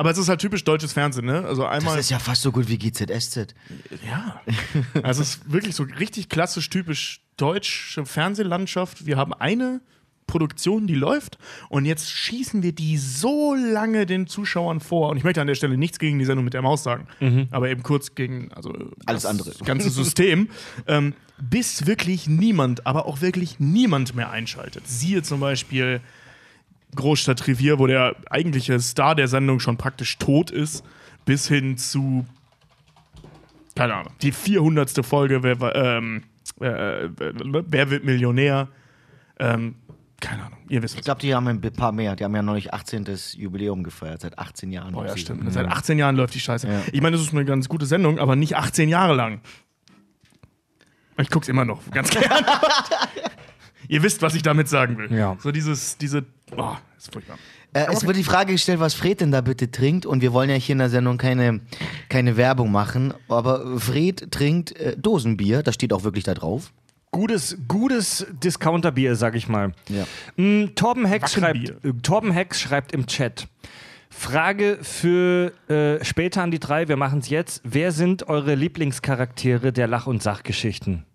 Aber 0.00 0.10
es 0.10 0.16
ist 0.16 0.30
halt 0.30 0.40
typisch 0.40 0.64
deutsches 0.64 0.94
Fernsehen, 0.94 1.26
ne? 1.26 1.44
Also 1.44 1.60
das 1.60 1.72
einmal. 1.72 1.98
ist 1.98 2.08
ja 2.08 2.18
fast 2.18 2.40
so 2.40 2.52
gut 2.52 2.70
wie 2.70 2.78
GZSZ. 2.78 3.54
ja. 4.02 4.40
Also 5.02 5.20
es 5.20 5.36
ist 5.36 5.52
wirklich 5.52 5.74
so 5.74 5.82
richtig 5.82 6.30
klassisch 6.30 6.70
typisch 6.70 7.20
deutsche 7.36 8.06
Fernsehlandschaft. 8.06 9.04
Wir 9.04 9.18
haben 9.18 9.34
eine 9.34 9.82
Produktion, 10.26 10.86
die 10.86 10.94
läuft 10.94 11.36
und 11.68 11.84
jetzt 11.84 12.10
schießen 12.10 12.62
wir 12.62 12.72
die 12.72 12.96
so 12.96 13.54
lange 13.54 14.06
den 14.06 14.26
Zuschauern 14.26 14.80
vor. 14.80 15.10
Und 15.10 15.18
ich 15.18 15.24
möchte 15.24 15.42
an 15.42 15.46
der 15.46 15.54
Stelle 15.54 15.76
nichts 15.76 15.98
gegen 15.98 16.18
die 16.18 16.24
Sendung 16.24 16.46
mit 16.46 16.54
der 16.54 16.62
Maus 16.62 16.82
sagen, 16.82 17.06
aber 17.50 17.68
eben 17.68 17.82
kurz 17.82 18.14
gegen 18.14 18.50
also 18.52 18.72
Alles 19.04 19.24
das 19.24 19.26
andere. 19.26 19.52
ganze 19.66 19.90
System, 19.90 20.48
ähm, 20.86 21.12
bis 21.42 21.86
wirklich 21.86 22.26
niemand, 22.26 22.86
aber 22.86 23.04
auch 23.04 23.20
wirklich 23.20 23.60
niemand 23.60 24.14
mehr 24.14 24.30
einschaltet. 24.30 24.88
Siehe 24.88 25.22
zum 25.22 25.40
Beispiel 25.40 26.00
Großstadtrevier, 26.96 27.78
wo 27.78 27.86
der 27.86 28.16
eigentliche 28.30 28.78
Star 28.80 29.14
der 29.14 29.28
Sendung 29.28 29.60
schon 29.60 29.76
praktisch 29.76 30.18
tot 30.18 30.50
ist, 30.50 30.84
bis 31.24 31.46
hin 31.48 31.76
zu, 31.78 32.26
keine 33.76 33.94
Ahnung, 33.94 34.12
die 34.22 34.32
400. 34.32 35.04
Folge, 35.04 35.42
wer, 35.42 35.74
ähm, 35.74 36.24
äh, 36.60 37.08
wer 37.18 37.90
wird 37.90 38.04
Millionär? 38.04 38.68
Ähm, 39.38 39.76
keine 40.20 40.44
Ahnung, 40.44 40.58
ihr 40.68 40.82
wisst 40.82 40.94
Ich 40.94 41.00
es. 41.00 41.04
glaube, 41.04 41.20
die 41.22 41.34
haben 41.34 41.46
ein 41.48 41.60
paar 41.60 41.92
mehr. 41.92 42.14
Die 42.14 42.24
haben 42.24 42.34
ja 42.34 42.42
neulich 42.42 42.74
18. 42.74 43.06
Jubiläum 43.36 43.82
gefeiert, 43.82 44.20
seit 44.20 44.38
18 44.38 44.70
Jahren. 44.70 44.94
Oh 44.94 45.02
ja, 45.04 45.16
stimmt. 45.16 45.50
Seit 45.52 45.66
18 45.66 45.98
Jahren 45.98 46.14
läuft 46.16 46.34
die 46.34 46.40
Scheiße. 46.40 46.68
Ja. 46.68 46.82
Ich 46.92 47.00
meine, 47.00 47.16
das 47.16 47.24
ist 47.24 47.32
eine 47.32 47.46
ganz 47.46 47.68
gute 47.68 47.86
Sendung, 47.86 48.18
aber 48.18 48.36
nicht 48.36 48.54
18 48.56 48.88
Jahre 48.90 49.14
lang. 49.14 49.40
Ich 51.16 51.30
guck's 51.30 51.48
immer 51.48 51.64
noch, 51.64 51.80
ganz 51.90 52.10
gerne. 52.10 52.28
Ihr 53.90 54.04
wisst, 54.04 54.22
was 54.22 54.36
ich 54.36 54.42
damit 54.42 54.68
sagen 54.68 54.98
will. 54.98 55.12
Ja. 55.12 55.36
So 55.40 55.50
dieses, 55.50 55.98
diese, 55.98 56.24
oh, 56.56 56.76
ist 56.96 57.12
furchtbar. 57.12 57.36
Äh, 57.72 57.86
es 57.92 58.06
wird 58.06 58.16
die 58.16 58.22
Frage 58.22 58.52
gestellt, 58.52 58.78
was 58.78 58.94
Fred 58.94 59.20
denn 59.20 59.32
da 59.32 59.40
bitte 59.40 59.68
trinkt. 59.72 60.06
Und 60.06 60.22
wir 60.22 60.32
wollen 60.32 60.48
ja 60.48 60.54
hier 60.54 60.74
in 60.74 60.78
der 60.78 60.90
Sendung 60.90 61.18
keine, 61.18 61.60
keine 62.08 62.36
Werbung 62.36 62.70
machen. 62.70 63.12
Aber 63.28 63.80
Fred 63.80 64.30
trinkt 64.30 64.76
äh, 64.76 64.96
Dosenbier. 64.96 65.64
Das 65.64 65.74
steht 65.74 65.92
auch 65.92 66.04
wirklich 66.04 66.22
da 66.22 66.34
drauf. 66.34 66.72
Gutes, 67.10 67.58
gutes 67.66 68.28
Discounterbier, 68.30 69.16
sag 69.16 69.34
ich 69.34 69.48
mal. 69.48 69.72
Ja. 69.88 70.06
Mm, 70.36 70.76
Torben, 70.76 71.04
Hex 71.04 71.32
schreibt, 71.32 71.84
äh, 71.84 71.92
Torben 72.00 72.30
Hex 72.30 72.60
schreibt 72.60 72.92
im 72.92 73.08
Chat. 73.08 73.48
Frage 74.08 74.78
für 74.82 75.52
äh, 75.68 76.04
später 76.04 76.42
an 76.42 76.52
die 76.52 76.60
drei, 76.60 76.86
wir 76.86 76.96
machen 76.96 77.18
es 77.18 77.28
jetzt. 77.28 77.60
Wer 77.64 77.90
sind 77.90 78.28
eure 78.28 78.54
Lieblingscharaktere 78.54 79.72
der 79.72 79.88
Lach- 79.88 80.06
und 80.06 80.22
Sachgeschichten? 80.22 81.06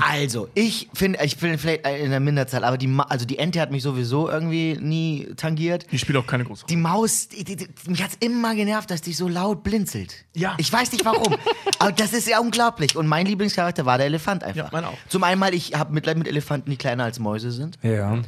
Also, 0.00 0.48
ich 0.54 0.88
finde, 0.94 1.18
ich 1.24 1.38
bin 1.38 1.58
vielleicht 1.58 1.86
in 1.86 2.10
der 2.10 2.20
Minderzahl, 2.20 2.64
aber 2.64 2.78
die, 2.78 2.86
Ma 2.86 3.04
also 3.04 3.24
die 3.24 3.38
Ente 3.38 3.60
hat 3.60 3.70
mich 3.70 3.82
sowieso 3.82 4.28
irgendwie 4.28 4.78
nie 4.80 5.28
tangiert. 5.36 5.86
Die 5.90 5.98
spielt 5.98 6.18
auch 6.18 6.26
keine 6.26 6.44
große 6.44 6.62
Rolle. 6.62 6.70
Die 6.70 6.76
Maus, 6.76 7.28
die, 7.28 7.44
die, 7.44 7.56
die, 7.56 7.68
mich 7.86 8.02
hat's 8.02 8.16
immer 8.20 8.54
genervt, 8.54 8.90
dass 8.90 9.00
die 9.00 9.12
so 9.12 9.28
laut 9.28 9.62
blinzelt. 9.62 10.24
Ja. 10.34 10.54
Ich 10.58 10.72
weiß 10.72 10.92
nicht 10.92 11.04
warum. 11.04 11.36
aber 11.78 11.92
das 11.92 12.12
ist 12.12 12.28
ja 12.28 12.40
unglaublich. 12.40 12.96
Und 12.96 13.06
mein 13.06 13.26
Lieblingscharakter 13.26 13.86
war 13.86 13.98
der 13.98 14.06
Elefant 14.06 14.44
einfach. 14.44 14.56
Ja, 14.56 14.68
mein 14.72 14.84
auch. 14.84 14.98
Zum 15.08 15.24
einen 15.24 15.38
mal, 15.38 15.54
ich 15.54 15.74
habe 15.74 15.92
Mitleid 15.92 16.16
mit 16.16 16.28
Elefanten, 16.28 16.70
die 16.70 16.76
kleiner 16.76 17.04
als 17.04 17.18
Mäuse 17.18 17.50
sind. 17.50 17.78
Ja. 17.82 18.18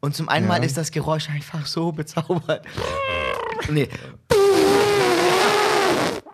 Und 0.00 0.14
zum 0.14 0.28
einen 0.28 0.46
mal 0.46 0.62
ist 0.62 0.76
das 0.76 0.92
Geräusch 0.92 1.28
einfach 1.28 1.66
so 1.66 1.90
bezaubert. 1.90 2.64
nee, 3.70 3.88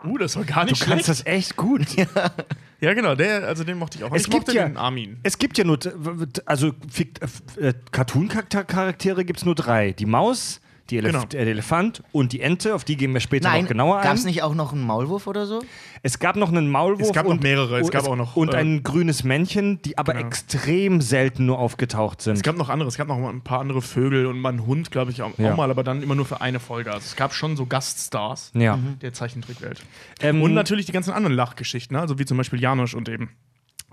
Uh, 0.06 0.18
das 0.18 0.36
war 0.36 0.44
gar 0.44 0.64
Du 0.64 0.70
nicht 0.72 0.82
kannst 0.82 1.06
schlecht. 1.06 1.08
das 1.08 1.26
echt 1.26 1.56
gut. 1.56 1.82
Ja, 2.80 2.92
genau, 2.92 3.14
der, 3.14 3.44
also 3.48 3.64
den 3.64 3.78
mochte 3.78 3.96
ich 3.96 4.04
auch. 4.04 4.12
Es 4.12 4.22
ich 4.22 4.30
gibt, 4.30 4.48
mochte 4.48 4.54
ja, 4.58 4.68
den 4.68 4.76
Armin. 4.76 5.18
es 5.22 5.38
gibt 5.38 5.56
ja 5.56 5.64
nur, 5.64 5.78
also 6.44 6.72
Fik- 6.92 7.18
äh, 7.58 7.72
Cartoon-Charaktere 7.92 9.24
gibt 9.24 9.38
es 9.38 9.44
nur 9.46 9.54
drei. 9.54 9.92
Die 9.92 10.04
Maus, 10.04 10.60
die 10.90 10.98
Elef 10.98 11.12
Genau. 11.12 11.24
der 11.24 11.40
Elefant 11.46 12.02
und 12.12 12.32
die 12.32 12.40
Ente, 12.40 12.74
auf 12.74 12.84
die 12.84 12.96
gehen 12.96 13.12
wir 13.14 13.20
später 13.20 13.48
Nein, 13.48 13.62
noch 13.62 13.68
genauer 13.68 13.96
gab 14.02 14.10
ein. 14.10 14.16
es 14.16 14.24
nicht 14.24 14.42
auch 14.42 14.54
noch 14.54 14.72
einen 14.72 14.82
Maulwurf 14.82 15.26
oder 15.26 15.46
so? 15.46 15.62
Es 16.02 16.18
gab 16.18 16.36
noch 16.36 16.50
einen 16.50 16.70
Maulwurf. 16.70 17.08
Es 17.08 17.12
gab 17.14 17.24
noch 17.24 17.32
und, 17.32 17.42
mehrere. 17.42 17.78
Es 17.78 17.86
und, 17.86 17.90
gab 17.92 18.06
auch 18.06 18.16
noch, 18.16 18.36
Und 18.36 18.52
äh, 18.52 18.58
ein 18.58 18.82
grünes 18.82 19.24
Männchen, 19.24 19.80
die 19.82 19.96
aber 19.96 20.12
Genau. 20.12 20.26
extrem 20.26 21.00
selten 21.00 21.46
nur 21.46 21.58
aufgetaucht 21.58 22.20
sind. 22.20 22.34
Es 22.36 22.42
gab 22.42 22.56
noch 22.56 22.68
andere, 22.68 22.88
es 22.88 22.96
gab 22.98 23.08
noch 23.08 23.16
ein 23.16 23.40
paar 23.40 23.60
andere 23.60 23.80
Vögel 23.80 24.26
und 24.26 24.38
mal 24.38 24.50
einen 24.50 24.66
Hund, 24.66 24.90
glaube 24.90 25.10
ich, 25.10 25.22
auch, 25.22 25.30
Ja. 25.38 25.52
auch 25.52 25.56
mal, 25.56 25.70
aber 25.70 25.82
dann 25.84 26.02
immer 26.02 26.14
nur 26.14 26.26
für 26.26 26.40
eine 26.42 26.60
Folge. 26.60 26.92
Also 26.92 27.04
es 27.06 27.16
gab 27.16 27.32
schon 27.32 27.56
so 27.56 27.64
Gaststars 27.66 28.52
ja. 28.54 28.78
der 29.00 29.12
Zeichentrickwelt. 29.14 29.82
Ähm, 30.20 30.42
Und 30.42 30.52
natürlich 30.54 30.86
die 30.86 30.92
ganzen 30.92 31.12
anderen 31.12 31.34
Lachgeschichten, 31.34 31.94
ne? 31.96 32.00
also 32.02 32.18
wie 32.18 32.24
zum 32.26 32.36
Beispiel 32.36 32.60
Janosch 32.60 32.94
und 32.94 33.08
eben 33.08 33.30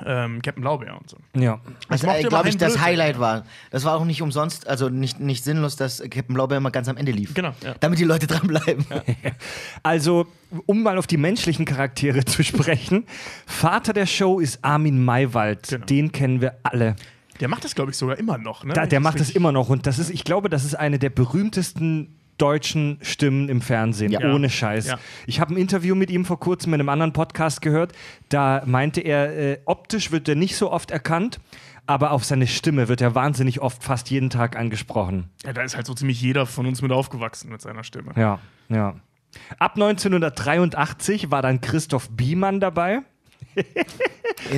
ähm, 0.05 0.41
Captain 0.41 0.61
Blaubeer 0.61 0.97
und 0.99 1.09
so. 1.09 1.17
ja. 1.33 1.59
Was, 1.87 2.03
mochte 2.03 2.17
äh, 2.17 2.21
immer 2.21 2.29
glaube 2.29 2.49
ich, 2.49 2.57
das 2.57 2.73
Blödsinn. 2.73 2.81
Highlight 2.81 3.19
war. 3.19 3.43
Das 3.69 3.83
war 3.83 3.95
auch 3.95 4.05
nicht 4.05 4.21
umsonst, 4.21 4.67
also 4.67 4.89
nicht, 4.89 5.19
nicht 5.19 5.43
sinnlos, 5.43 5.75
dass 5.75 6.01
Captain 6.01 6.33
Blaubeer 6.33 6.57
immer 6.57 6.71
ganz 6.71 6.87
am 6.87 6.97
Ende 6.97 7.11
lief. 7.11 7.33
Genau, 7.33 7.53
ja. 7.63 7.75
Damit 7.79 7.99
die 7.99 8.03
Leute 8.03 8.27
dranbleiben. 8.31 8.85
Also, 9.83 10.27
um 10.65 10.83
mal 10.83 10.97
auf 10.97 11.07
die 11.07 11.17
menschlichen 11.17 11.65
Charaktere 11.65 12.25
zu 12.25 12.43
sprechen, 12.43 13.05
Vater 13.45 13.93
der 13.93 14.05
Show 14.05 14.39
ist 14.39 14.63
Armin 14.63 15.03
Maywald. 15.03 15.67
Genau. 15.69 15.85
Den 15.85 16.11
kennen 16.11 16.41
wir 16.41 16.55
alle. 16.63 16.95
Der 17.39 17.47
macht 17.47 17.63
das, 17.63 17.73
glaube 17.73 17.91
ich, 17.91 17.97
sogar 17.97 18.17
immer 18.17 18.37
noch. 18.37 18.63
Ne? 18.63 18.73
Da, 18.73 18.85
der 18.85 18.99
macht 18.99 19.19
das 19.19 19.31
immer 19.31 19.51
noch 19.51 19.69
und 19.69 19.87
das 19.87 19.97
ist, 19.97 20.11
ich 20.11 20.23
glaube, 20.23 20.49
das 20.49 20.63
ist 20.63 20.75
eine 20.75 20.99
der 20.99 21.09
berühmtesten 21.09 22.20
deutschen 22.41 22.97
Stimmen 23.01 23.49
im 23.49 23.61
Fernsehen, 23.61 24.11
Ja. 24.11 24.33
ohne 24.33 24.49
Scheiß. 24.49 24.87
Ja. 24.87 24.99
Ich 25.27 25.39
habe 25.39 25.53
ein 25.53 25.57
Interview 25.57 25.93
mit 25.95 26.09
ihm 26.09 26.25
vor 26.25 26.39
kurzem 26.39 26.73
in 26.73 26.79
einem 26.79 26.89
anderen 26.89 27.13
Podcast 27.13 27.61
gehört. 27.61 27.93
Da 28.29 28.63
meinte 28.65 29.01
er, 29.01 29.37
äh, 29.37 29.57
optisch 29.65 30.11
wird 30.11 30.27
er 30.27 30.35
nicht 30.35 30.55
so 30.55 30.71
oft 30.71 30.89
erkannt, 30.91 31.39
aber 31.85 32.11
auf 32.11 32.23
seine 32.25 32.47
Stimme 32.47 32.87
wird 32.87 33.01
er 33.01 33.15
wahnsinnig 33.15 33.61
oft, 33.61 33.83
fast 33.83 34.09
jeden 34.09 34.29
Tag 34.29 34.55
angesprochen. 34.57 35.29
Ja, 35.45 35.53
da 35.53 35.61
ist 35.63 35.75
halt 35.75 35.85
so 35.85 35.93
ziemlich 35.93 36.21
jeder 36.21 36.45
von 36.45 36.65
uns 36.65 36.81
mit 36.81 36.91
aufgewachsen 36.91 37.51
mit 37.51 37.61
seiner 37.61 37.83
Stimme. 37.83 38.13
Ja, 38.15 38.39
ja. 38.69 38.95
Ab 39.59 39.75
1983 39.75 41.31
war 41.31 41.41
dann 41.41 41.61
Christoph 41.61 42.09
Biemann 42.09 42.59
dabei, 42.59 42.99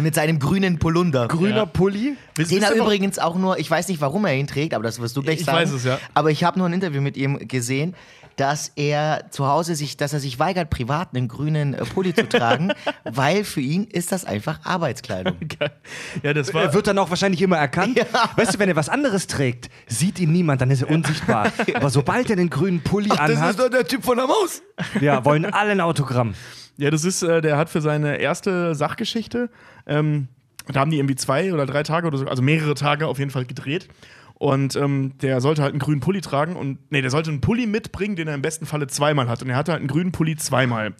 Mit 0.01 0.15
seinem 0.15 0.39
grünen 0.39 0.79
Polunder. 0.79 1.27
grüner 1.27 1.55
Ja. 1.57 1.65
Pulli. 1.65 2.15
Den 2.37 2.63
er 2.63 2.69
noch- 2.69 2.75
übrigens 2.85 3.19
auch 3.19 3.35
nur, 3.35 3.59
ich 3.59 3.69
weiß 3.69 3.87
nicht, 3.89 4.01
warum 4.01 4.25
er 4.25 4.35
ihn 4.35 4.47
trägt, 4.47 4.73
aber 4.73 4.83
das 4.83 4.99
wirst 4.99 5.15
du 5.17 5.21
gleich 5.21 5.39
Ich 5.41 5.45
sagen. 5.45 5.57
weiß 5.57 5.71
es, 5.71 5.83
ja. 5.83 5.99
Aber 6.13 6.31
ich 6.31 6.43
habe 6.43 6.57
nur 6.59 6.67
ein 6.67 6.73
Interview 6.73 7.01
mit 7.01 7.17
ihm 7.17 7.39
gesehen, 7.47 7.95
dass 8.35 8.71
er 8.75 9.25
zu 9.29 9.45
Hause 9.47 9.75
sich, 9.75 9.95
dass 9.95 10.11
er 10.13 10.19
sich 10.19 10.39
weigert, 10.39 10.71
privat 10.71 11.09
einen 11.15 11.27
grünen 11.27 11.75
äh, 11.75 11.85
Pulli 11.85 12.15
zu 12.15 12.27
tragen, 12.27 12.71
weil 13.03 13.43
für 13.43 13.61
ihn 13.61 13.83
ist 13.83 14.11
das 14.11 14.25
einfach 14.25 14.59
Arbeitskleidung. 14.63 15.37
Ja, 16.23 16.33
das 16.33 16.53
war. 16.53 16.63
Er 16.63 16.73
wird 16.73 16.87
dann 16.87 16.97
auch 16.97 17.09
wahrscheinlich 17.09 17.41
immer 17.41 17.57
erkannt. 17.57 17.99
Weißt 18.35 18.55
du, 18.55 18.59
wenn 18.59 18.69
er 18.69 18.75
was 18.75 18.89
anderes 18.89 19.27
trägt, 19.27 19.69
sieht 19.87 20.19
ihn 20.19 20.31
niemand, 20.31 20.61
dann 20.61 20.71
ist 20.71 20.81
er 20.81 20.89
unsichtbar. 20.89 21.51
Aber 21.75 21.89
sobald 21.89 22.29
er 22.29 22.35
den 22.35 22.49
grünen 22.49 22.81
Pulli 22.81 23.11
anhat, 23.11 23.59
doch 23.59 23.69
der 23.69 23.85
Typ 23.87 24.03
von 24.03 24.17
der 24.17 24.27
Maus. 24.27 24.61
ja, 25.01 25.23
wollen 25.25 25.45
alle 25.45 25.71
ein 25.71 25.81
Autogramm. 25.81 26.33
Ja, 26.77 26.89
das 26.89 27.05
ist, 27.05 27.23
äh, 27.23 27.41
der 27.41 27.57
hat 27.57 27.69
für 27.69 27.81
seine 27.81 28.17
erste 28.17 28.75
Sachgeschichte, 28.75 29.49
ähm, 29.85 30.27
da 30.67 30.79
haben 30.79 30.91
die 30.91 30.97
irgendwie 30.97 31.15
zwei 31.15 31.53
oder 31.53 31.65
drei 31.65 31.83
Tage 31.83 32.07
oder 32.07 32.17
so, 32.17 32.25
also 32.25 32.41
mehrere 32.41 32.73
Tage 32.73 33.07
auf 33.07 33.19
jeden 33.19 33.31
Fall 33.31 33.45
gedreht. 33.45 33.89
Und 34.35 34.75
ähm, 34.75 35.13
der 35.21 35.41
sollte 35.41 35.61
halt 35.61 35.71
einen 35.71 35.79
grünen 35.79 36.01
Pulli 36.01 36.21
tragen 36.21 36.55
und, 36.55 36.79
nee, 36.91 37.01
der 37.01 37.11
sollte 37.11 37.29
einen 37.29 37.41
Pulli 37.41 37.65
mitbringen, 37.65 38.15
den 38.15 38.27
er 38.27 38.35
im 38.35 38.41
besten 38.41 38.65
Falle 38.65 38.87
zweimal 38.87 39.29
hat. 39.29 39.41
Und 39.41 39.49
er 39.49 39.55
hatte 39.55 39.71
halt 39.71 39.79
einen 39.79 39.87
grünen 39.87 40.11
Pulli 40.11 40.35
zweimal. 40.35 40.93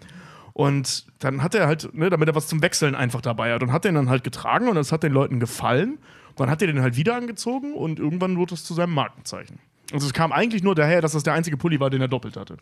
Und 0.53 1.07
dann 1.19 1.41
hat 1.41 1.55
er 1.55 1.67
halt, 1.67 1.93
ne, 1.93 2.09
damit 2.09 2.27
er 2.27 2.35
was 2.35 2.47
zum 2.47 2.61
Wechseln 2.61 2.95
einfach 2.95 3.21
dabei 3.21 3.53
hat. 3.53 3.63
Und 3.63 3.71
hat 3.71 3.85
den 3.85 3.95
dann 3.95 4.09
halt 4.09 4.23
getragen 4.23 4.67
und 4.67 4.75
das 4.75 4.91
hat 4.91 5.03
den 5.03 5.11
Leuten 5.11 5.39
gefallen. 5.39 5.97
Dann 6.35 6.49
hat 6.49 6.61
er 6.61 6.67
den 6.67 6.81
halt 6.81 6.95
wieder 6.95 7.15
angezogen 7.15 7.73
und 7.73 7.99
irgendwann 7.99 8.37
wurde 8.37 8.53
es 8.53 8.63
zu 8.63 8.73
seinem 8.73 8.93
Markenzeichen. 8.93 9.59
Also 9.91 10.07
es 10.07 10.13
kam 10.13 10.31
eigentlich 10.31 10.63
nur 10.63 10.75
daher, 10.75 11.01
dass 11.01 11.11
das 11.13 11.23
der 11.23 11.33
einzige 11.33 11.57
Pulli 11.57 11.79
war, 11.79 11.89
den 11.89 12.01
er 12.01 12.07
doppelt 12.07 12.37
hatte. 12.37 12.57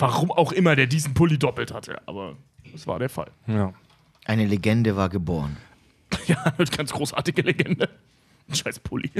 Warum 0.00 0.30
auch 0.32 0.52
immer 0.52 0.76
der 0.76 0.86
diesen 0.86 1.14
Pulli 1.14 1.38
doppelt 1.38 1.72
hatte, 1.72 2.00
aber 2.06 2.36
das 2.72 2.86
war 2.86 2.98
der 2.98 3.08
Fall. 3.08 3.30
Ja. 3.46 3.72
Eine 4.24 4.46
Legende 4.46 4.96
war 4.96 5.08
geboren. 5.08 5.56
Ja, 6.26 6.42
eine 6.58 6.66
ganz 6.66 6.92
großartige 6.92 7.42
Legende. 7.42 7.88
Ein 8.48 8.54
Scheiß 8.54 8.80
Pulli. 8.80 9.10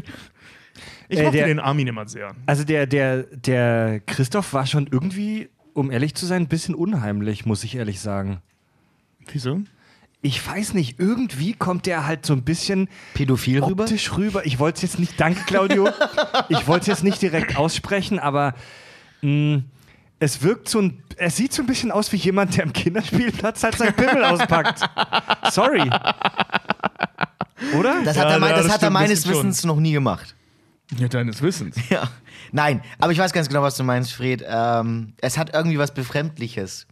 Ich 1.09 1.19
Äh, 1.19 1.23
mochte 1.25 1.37
der- 1.39 1.47
den 1.47 1.61
Armin 1.61 1.87
immer 1.87 2.09
sehr. 2.09 2.35
Also 2.47 2.65
der, 2.65 2.87
der, 2.87 3.23
der 3.25 4.01
Christoph 4.07 4.53
war 4.53 4.67
schon 4.67 4.89
irgendwie, 4.91 5.49
um 5.75 5.91
ehrlich 5.91 6.15
zu 6.15 6.27
sein, 6.27 6.43
ein 6.43 6.49
bisschen 6.49 6.75
unheimlich, 6.75 7.47
muss 7.47 7.63
ich 7.65 7.77
ehrlich 7.77 8.01
sagen. 8.01 8.43
Wieso? 9.33 9.61
Ich 10.23 10.45
weiß 10.47 10.75
nicht, 10.75 10.99
irgendwie 10.99 11.55
kommt 11.55 11.87
der 11.87 12.07
halt 12.07 12.27
so 12.27 12.33
ein 12.35 12.43
bisschen 12.43 12.89
Pädophil 13.15 13.63
rüber? 13.63 13.85
optisch 13.85 14.17
rüber. 14.17 14.45
Ich 14.45 14.59
wollte 14.59 14.77
es 14.77 14.83
jetzt 14.83 14.99
nicht, 14.99 15.19
danke 15.19 15.41
Claudio, 15.47 15.89
ich 16.49 16.67
wollte 16.67 16.83
es 16.83 16.87
jetzt 16.89 17.05
nicht 17.05 17.23
direkt 17.23 17.57
aussprechen, 17.57 18.19
aber 18.19 18.55
mh, 19.23 19.63
es 20.21 20.43
wirkt 20.43 20.69
so 20.69 20.81
ein, 20.81 21.03
es 21.17 21.37
sieht 21.37 21.53
so 21.53 21.63
ein 21.63 21.67
bisschen 21.67 21.91
aus 21.91 22.13
wie 22.13 22.17
jemand, 22.17 22.57
der 22.57 22.65
am 22.65 22.73
Kinderspielplatz 22.73 23.63
halt 23.65 23.77
sein 23.77 23.95
Pimmel 23.95 24.25
auspackt. 24.25 24.81
Sorry. 25.51 25.91
Oder? 27.77 28.03
Das 28.05 28.17
Ja, 28.17 28.25
hat 28.25 28.33
er, 28.33 28.39
mein, 28.39 28.51
ja, 28.51 28.57
das 28.57 28.67
das 28.67 28.75
hat 28.75 28.83
er 28.83 28.91
meines 28.91 29.21
stimmt 29.21 29.35
schon. 29.35 29.47
Wissens 29.49 29.65
noch 29.65 29.81
nie 29.81 29.93
gemacht. 29.93 30.35
Ja, 30.97 31.09
deines 31.09 31.43
Wissens. 31.43 31.77
Ja. 31.91 32.09
Nein, 32.53 32.83
aber 32.99 33.13
ich 33.13 33.19
weiß 33.19 33.33
ganz 33.33 33.49
genau, 33.49 33.63
was 33.63 33.77
du 33.77 33.85
meinst, 33.85 34.13
Fred. 34.13 34.45
Ähm, 34.47 35.13
es 35.19 35.39
hat 35.39 35.55
irgendwie 35.55 35.79
was 35.79 35.95
Befremdliches, 35.95 36.87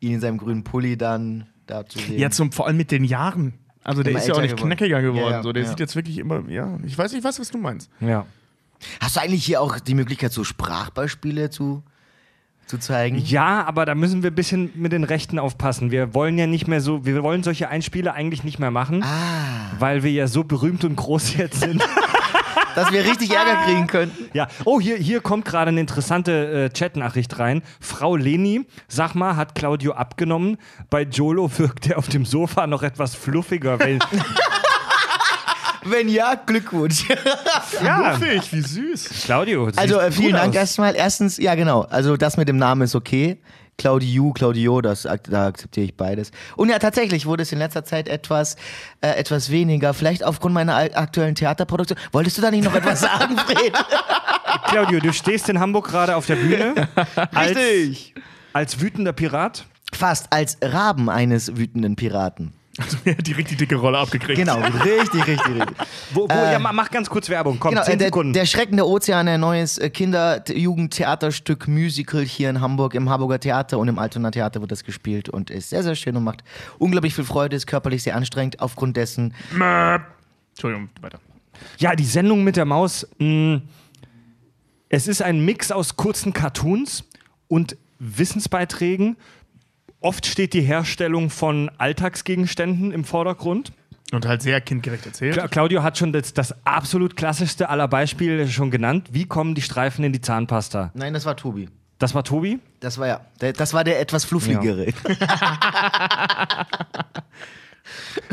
ihn 0.00 0.14
in 0.14 0.20
seinem 0.20 0.38
grünen 0.38 0.64
Pulli 0.64 0.96
dann 0.96 1.46
da 1.66 1.86
zu 1.86 1.98
sehen. 1.98 2.18
Ja, 2.18 2.30
zum, 2.30 2.50
vor 2.50 2.66
allem 2.66 2.78
mit 2.78 2.90
den 2.90 3.04
Jahren. 3.04 3.54
Also 3.84 4.02
der 4.02 4.12
Immer 4.12 4.20
ist 4.20 4.28
ja 4.28 4.34
auch 4.34 4.40
nicht 4.40 4.56
geworden. 4.56 4.70
knackiger 4.70 5.02
geworden. 5.02 5.24
Ja, 5.24 5.30
ja, 5.38 5.42
so, 5.42 5.52
der 5.52 5.64
ja. 5.64 5.68
sieht 5.68 5.80
jetzt 5.80 5.96
wirklich 5.96 6.18
immer, 6.18 6.48
ja, 6.48 6.78
ich 6.86 6.96
weiß, 6.96 7.12
ich 7.12 7.22
weiß, 7.22 7.38
was 7.40 7.50
du 7.50 7.58
meinst. 7.58 7.90
Ja. 8.00 8.24
Hast 9.00 9.16
du 9.16 9.20
eigentlich 9.20 9.44
hier 9.44 9.60
auch 9.60 9.78
die 9.80 9.94
Möglichkeit, 9.94 10.32
so 10.32 10.44
Sprachbeispiele 10.44 11.50
zu, 11.50 11.82
zu 12.66 12.78
zeigen? 12.78 13.18
Ja, 13.18 13.64
aber 13.66 13.84
da 13.84 13.94
müssen 13.94 14.22
wir 14.22 14.30
ein 14.30 14.34
bisschen 14.34 14.70
mit 14.74 14.92
den 14.92 15.04
Rechten 15.04 15.38
aufpassen. 15.38 15.90
Wir 15.90 16.14
wollen 16.14 16.38
ja 16.38 16.46
nicht 16.46 16.68
mehr 16.68 16.80
so, 16.80 17.04
wir 17.04 17.22
wollen 17.22 17.42
solche 17.42 17.68
Einspiele 17.68 18.12
eigentlich 18.14 18.44
nicht 18.44 18.58
mehr 18.58 18.70
machen, 18.70 19.02
Ah, 19.02 19.72
weil 19.78 20.02
wir 20.02 20.10
ja 20.12 20.26
so 20.26 20.44
berühmt 20.44 20.84
und 20.84 20.96
groß 20.96 21.36
jetzt 21.36 21.60
sind. 21.60 21.82
dass 22.74 22.90
wir 22.90 23.04
richtig 23.04 23.30
Ärger 23.30 23.56
kriegen 23.64 23.86
könnten. 23.86 24.30
ja. 24.32 24.48
Oh, 24.64 24.80
hier, 24.80 24.96
hier 24.96 25.20
kommt 25.20 25.44
gerade 25.44 25.68
eine 25.68 25.80
interessante 25.80 26.70
äh, 26.70 26.70
Chatnachricht 26.70 27.38
rein. 27.38 27.60
Frau 27.80 28.16
Leni, 28.16 28.66
sag 28.88 29.14
mal, 29.14 29.36
hat 29.36 29.54
Claudio 29.54 29.92
abgenommen? 29.92 30.56
Bei 30.88 31.02
Jolo 31.02 31.50
wirkt 31.58 31.88
er 31.90 31.98
auf 31.98 32.08
dem 32.08 32.24
Sofa 32.24 32.66
noch 32.66 32.82
etwas 32.82 33.14
fluffiger. 33.14 33.78
Weil, 33.78 33.98
Wenn 35.84 36.08
ja, 36.08 36.34
Glückwunsch. 36.34 37.08
ja, 37.84 38.14
Fluffig, 38.14 38.52
wie 38.52 38.60
süß. 38.60 39.08
Claudio. 39.24 39.70
Also 39.76 39.98
äh, 39.98 40.12
vielen 40.12 40.34
Dank 40.34 40.50
aus. 40.50 40.56
erstmal. 40.56 40.94
Erstens, 40.94 41.38
ja 41.38 41.54
genau, 41.54 41.82
also 41.82 42.16
das 42.16 42.36
mit 42.36 42.48
dem 42.48 42.56
Namen 42.56 42.82
ist 42.82 42.94
okay. 42.94 43.38
Claudio, 43.78 44.32
Claudio, 44.32 44.80
das, 44.80 45.08
da 45.28 45.46
akzeptiere 45.46 45.86
ich 45.86 45.96
beides. 45.96 46.30
Und 46.56 46.68
ja, 46.68 46.78
tatsächlich 46.78 47.26
wurde 47.26 47.42
es 47.42 47.52
in 47.52 47.58
letzter 47.58 47.84
Zeit 47.84 48.06
etwas, 48.06 48.56
äh, 49.00 49.08
etwas 49.08 49.50
weniger. 49.50 49.94
Vielleicht 49.94 50.22
aufgrund 50.24 50.54
meiner 50.54 50.76
aktuellen 50.76 51.34
Theaterproduktion. 51.34 51.98
Wolltest 52.12 52.38
du 52.38 52.42
da 52.42 52.50
nicht 52.50 52.64
noch 52.64 52.74
etwas 52.74 53.00
sagen, 53.00 53.36
Fred? 53.38 53.72
Claudio, 54.66 55.00
du 55.00 55.12
stehst 55.12 55.48
in 55.48 55.58
Hamburg 55.58 55.88
gerade 55.88 56.16
auf 56.16 56.26
der 56.26 56.36
Bühne 56.36 56.88
als, 57.32 57.56
Richtig. 57.56 58.14
als 58.52 58.80
wütender 58.80 59.12
Pirat. 59.12 59.64
Fast 59.92 60.32
als 60.32 60.58
Raben 60.62 61.10
eines 61.10 61.56
wütenden 61.56 61.96
Piraten. 61.96 62.52
Also, 62.78 62.96
er 63.04 63.18
hat 63.18 63.26
die 63.26 63.34
dicke 63.34 63.76
Rolle 63.76 63.98
abgekriegt. 63.98 64.38
Genau, 64.38 64.56
richtig, 64.58 65.26
richtig, 65.26 65.46
richtig. 65.54 65.76
Wo, 66.14 66.22
wo, 66.26 66.32
ja, 66.32 66.58
ma- 66.58 66.72
mach 66.72 66.90
ganz 66.90 67.10
kurz 67.10 67.28
Werbung. 67.28 67.58
Komm, 67.60 67.72
Genau, 67.72 67.84
10 67.84 67.94
äh, 67.94 67.96
der, 67.98 68.06
Sekunden. 68.06 68.32
der 68.32 68.46
Schreckende 68.46 68.86
Ozean, 68.86 69.28
ein 69.28 69.40
neues 69.40 69.76
äh, 69.76 69.90
Kinder-Jugendtheaterstück, 69.90 71.68
Musical 71.68 72.22
hier 72.22 72.48
in 72.50 72.60
Hamburg, 72.60 72.94
im 72.94 73.10
Hamburger 73.10 73.38
Theater 73.40 73.78
und 73.78 73.88
im 73.88 73.98
Altona 73.98 74.30
Theater 74.30 74.60
wird 74.62 74.72
das 74.72 74.84
gespielt 74.84 75.28
und 75.28 75.50
ist 75.50 75.70
sehr, 75.70 75.82
sehr 75.82 75.94
schön 75.96 76.16
und 76.16 76.24
macht 76.24 76.44
unglaublich 76.78 77.14
viel 77.14 77.24
Freude, 77.24 77.56
ist 77.56 77.66
körperlich 77.66 78.02
sehr 78.02 78.16
anstrengend. 78.16 78.60
Aufgrund 78.60 78.96
dessen, 78.96 79.34
Möp. 79.52 80.02
Entschuldigung, 80.52 80.88
weiter. 81.00 81.18
Ja, 81.78 81.94
die 81.94 82.04
Sendung 82.04 82.42
mit 82.44 82.56
der 82.56 82.64
Maus. 82.64 83.06
Mh, 83.18 83.60
es 84.88 85.08
ist 85.08 85.22
ein 85.22 85.44
Mix 85.44 85.70
aus 85.70 85.96
kurzen 85.96 86.32
Cartoons 86.32 87.04
und 87.48 87.76
Wissensbeiträgen. 87.98 89.16
Oft 90.02 90.26
steht 90.26 90.52
die 90.52 90.60
Herstellung 90.62 91.30
von 91.30 91.70
Alltagsgegenständen 91.78 92.92
im 92.92 93.04
Vordergrund. 93.04 93.72
Und 94.12 94.26
halt 94.26 94.42
sehr 94.42 94.60
kindgerecht 94.60 95.06
erzählt. 95.06 95.34
Cla 95.34 95.48
Claudio 95.48 95.82
hat 95.82 95.96
schon 95.96 96.12
das, 96.12 96.34
das 96.34 96.54
absolut 96.66 97.16
klassischste 97.16 97.70
aller 97.70 97.88
Beispiele 97.88 98.46
schon 98.48 98.70
genannt. 98.70 99.08
Wie 99.12 99.24
kommen 99.24 99.54
die 99.54 99.62
Streifen 99.62 100.04
in 100.04 100.12
die 100.12 100.20
Zahnpasta? 100.20 100.90
nein, 100.94 101.14
das 101.14 101.24
war 101.24 101.36
Tobi. 101.36 101.68
Das 101.98 102.14
war 102.14 102.24
Tobi. 102.24 102.58
Das 102.80 102.98
war 102.98 103.06
ja, 103.06 103.20
der, 103.40 103.52
das 103.52 103.72
war 103.74 103.84
der 103.84 104.00
etwas 104.00 104.24
fluffigere. 104.24 104.88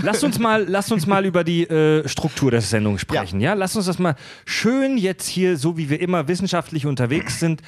Lasst 0.02 0.24
uns 0.24 0.40
mal, 0.40 0.66
lasst 0.68 0.92
uns 0.92 1.06
mal 1.06 1.26
über 1.26 1.44
die 1.44 1.64
äh, 1.64 2.08
Struktur 2.08 2.52
der 2.52 2.62
Sendung 2.62 2.98
sprechen. 2.98 3.42
Ja. 3.42 3.54
lasst 3.54 3.76
uns 3.76 3.86
das 3.86 4.00
mal 4.00 4.16
schön 4.46 4.98
jetzt 4.98 5.28
hier, 5.28 5.58
so 5.58 5.78
wie 5.78 5.90
wir 5.90 6.02
immer 6.02 6.28
wissenschaftlich 6.28 6.86
unterwegs 6.86 7.40
sind, 7.40 7.62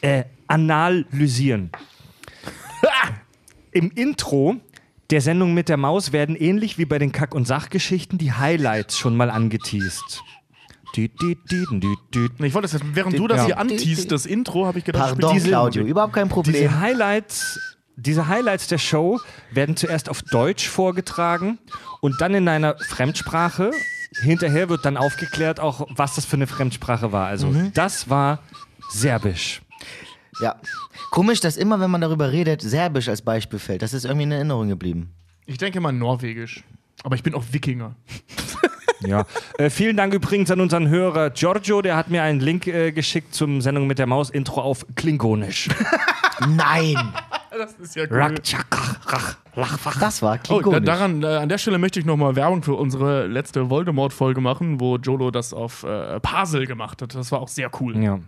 äh, 0.00 0.24
analysieren. 0.46 1.70
Im 3.72 3.90
Intro 3.90 4.56
der 5.10 5.20
Sendung 5.20 5.52
mit 5.54 5.68
der 5.68 5.76
Maus 5.76 6.12
werden 6.12 6.36
ähnlich 6.36 6.78
wie 6.78 6.84
bei 6.84 6.98
den 6.98 7.12
Kack- 7.12 7.34
und 7.34 7.46
Sachgeschichten 7.46 8.18
die 8.18 8.32
Highlights 8.32 8.96
schon 8.98 9.16
mal 9.16 9.30
angeteased. 9.30 10.22
Ich 10.94 11.10
wollte 12.54 12.60
das 12.62 12.72
jetzt, 12.72 12.84
während 12.94 13.18
du 13.18 13.26
das 13.26 13.46
hier 13.46 13.58
antiest, 13.58 14.12
das 14.12 14.26
Intro, 14.26 14.66
habe 14.66 14.78
ich 14.78 14.84
gedacht, 14.84 15.14
Pardon, 15.14 15.32
diese- 15.34 15.48
Claudio, 15.48 15.84
überhaupt 15.84 16.12
kein 16.12 16.28
Problem. 16.28 16.54
Diese 16.54 16.80
Highlights, 16.80 17.58
diese 17.96 18.28
Highlights 18.28 18.66
der 18.68 18.78
Show 18.78 19.18
werden 19.50 19.76
zuerst 19.76 20.08
auf 20.10 20.22
Deutsch 20.22 20.68
vorgetragen 20.68 21.58
und 22.00 22.20
dann 22.20 22.34
in 22.34 22.46
einer 22.48 22.76
Fremdsprache. 22.78 23.70
Hinterher 24.20 24.68
wird 24.68 24.84
dann 24.84 24.98
aufgeklärt, 24.98 25.60
auch 25.60 25.86
was 25.94 26.14
das 26.16 26.26
für 26.26 26.36
eine 26.36 26.46
Fremdsprache 26.46 27.12
war. 27.12 27.26
Also 27.28 27.54
das 27.72 28.10
war 28.10 28.40
Serbisch. 28.90 29.61
Ja. 30.42 30.56
Komisch, 31.10 31.40
dass 31.40 31.56
immer, 31.56 31.80
wenn 31.80 31.90
man 31.90 32.00
darüber 32.00 32.32
redet, 32.32 32.60
Serbisch 32.62 33.08
als 33.08 33.22
Beispiel 33.22 33.58
fällt. 33.58 33.82
Das 33.82 33.92
ist 33.94 34.04
irgendwie 34.04 34.24
in 34.24 34.32
Erinnerung 34.32 34.68
geblieben. 34.68 35.12
Ich 35.46 35.58
denke 35.58 35.80
mal 35.80 35.92
Norwegisch. 35.92 36.62
Aber 37.04 37.14
ich 37.16 37.22
bin 37.22 37.34
auch 37.34 37.44
Wikinger. 37.50 37.94
Ja. 39.04 39.26
äh, 39.58 39.68
vielen 39.68 39.96
Dank 39.96 40.14
übrigens 40.14 40.48
an 40.52 40.60
unseren 40.60 40.88
Hörer 40.88 41.30
Giorgio, 41.30 41.82
der 41.82 41.96
hat 41.96 42.08
mir 42.08 42.22
einen 42.22 42.38
Link 42.38 42.68
äh, 42.68 42.92
geschickt 42.92 43.34
zum 43.34 43.60
Sendung 43.60 43.88
mit 43.88 43.98
der 43.98 44.06
Maus 44.06 44.30
Intro 44.30 44.60
auf 44.60 44.86
Klingonisch. 44.94 45.68
Nein! 46.48 46.96
Das 47.50 47.72
ist 47.80 47.96
ja 47.96 48.04
cool. 48.08 48.34
Das 50.00 50.22
war 50.22 50.34
Oh, 50.34 50.36
da, 50.36 50.38
klingonisch. 50.38 50.84
daran, 50.84 51.22
äh, 51.22 51.26
an 51.26 51.48
der 51.48 51.58
Stelle 51.58 51.78
möchte 51.78 51.98
ich 51.98 52.06
nochmal 52.06 52.36
Werbung 52.36 52.62
für 52.62 52.74
unsere 52.74 53.26
letzte 53.26 53.68
Voldemort-Folge 53.68 54.40
machen, 54.40 54.78
wo 54.80 54.96
Jolo 54.96 55.30
das 55.32 55.52
auf 55.52 55.82
äh, 55.82 56.20
Parsel 56.20 56.66
gemacht 56.66 57.02
hat. 57.02 57.14
Das 57.14 57.32
war 57.32 57.40
auch 57.40 57.48
sehr 57.48 57.70
cool. 57.80 57.96
Ja. 58.02 58.20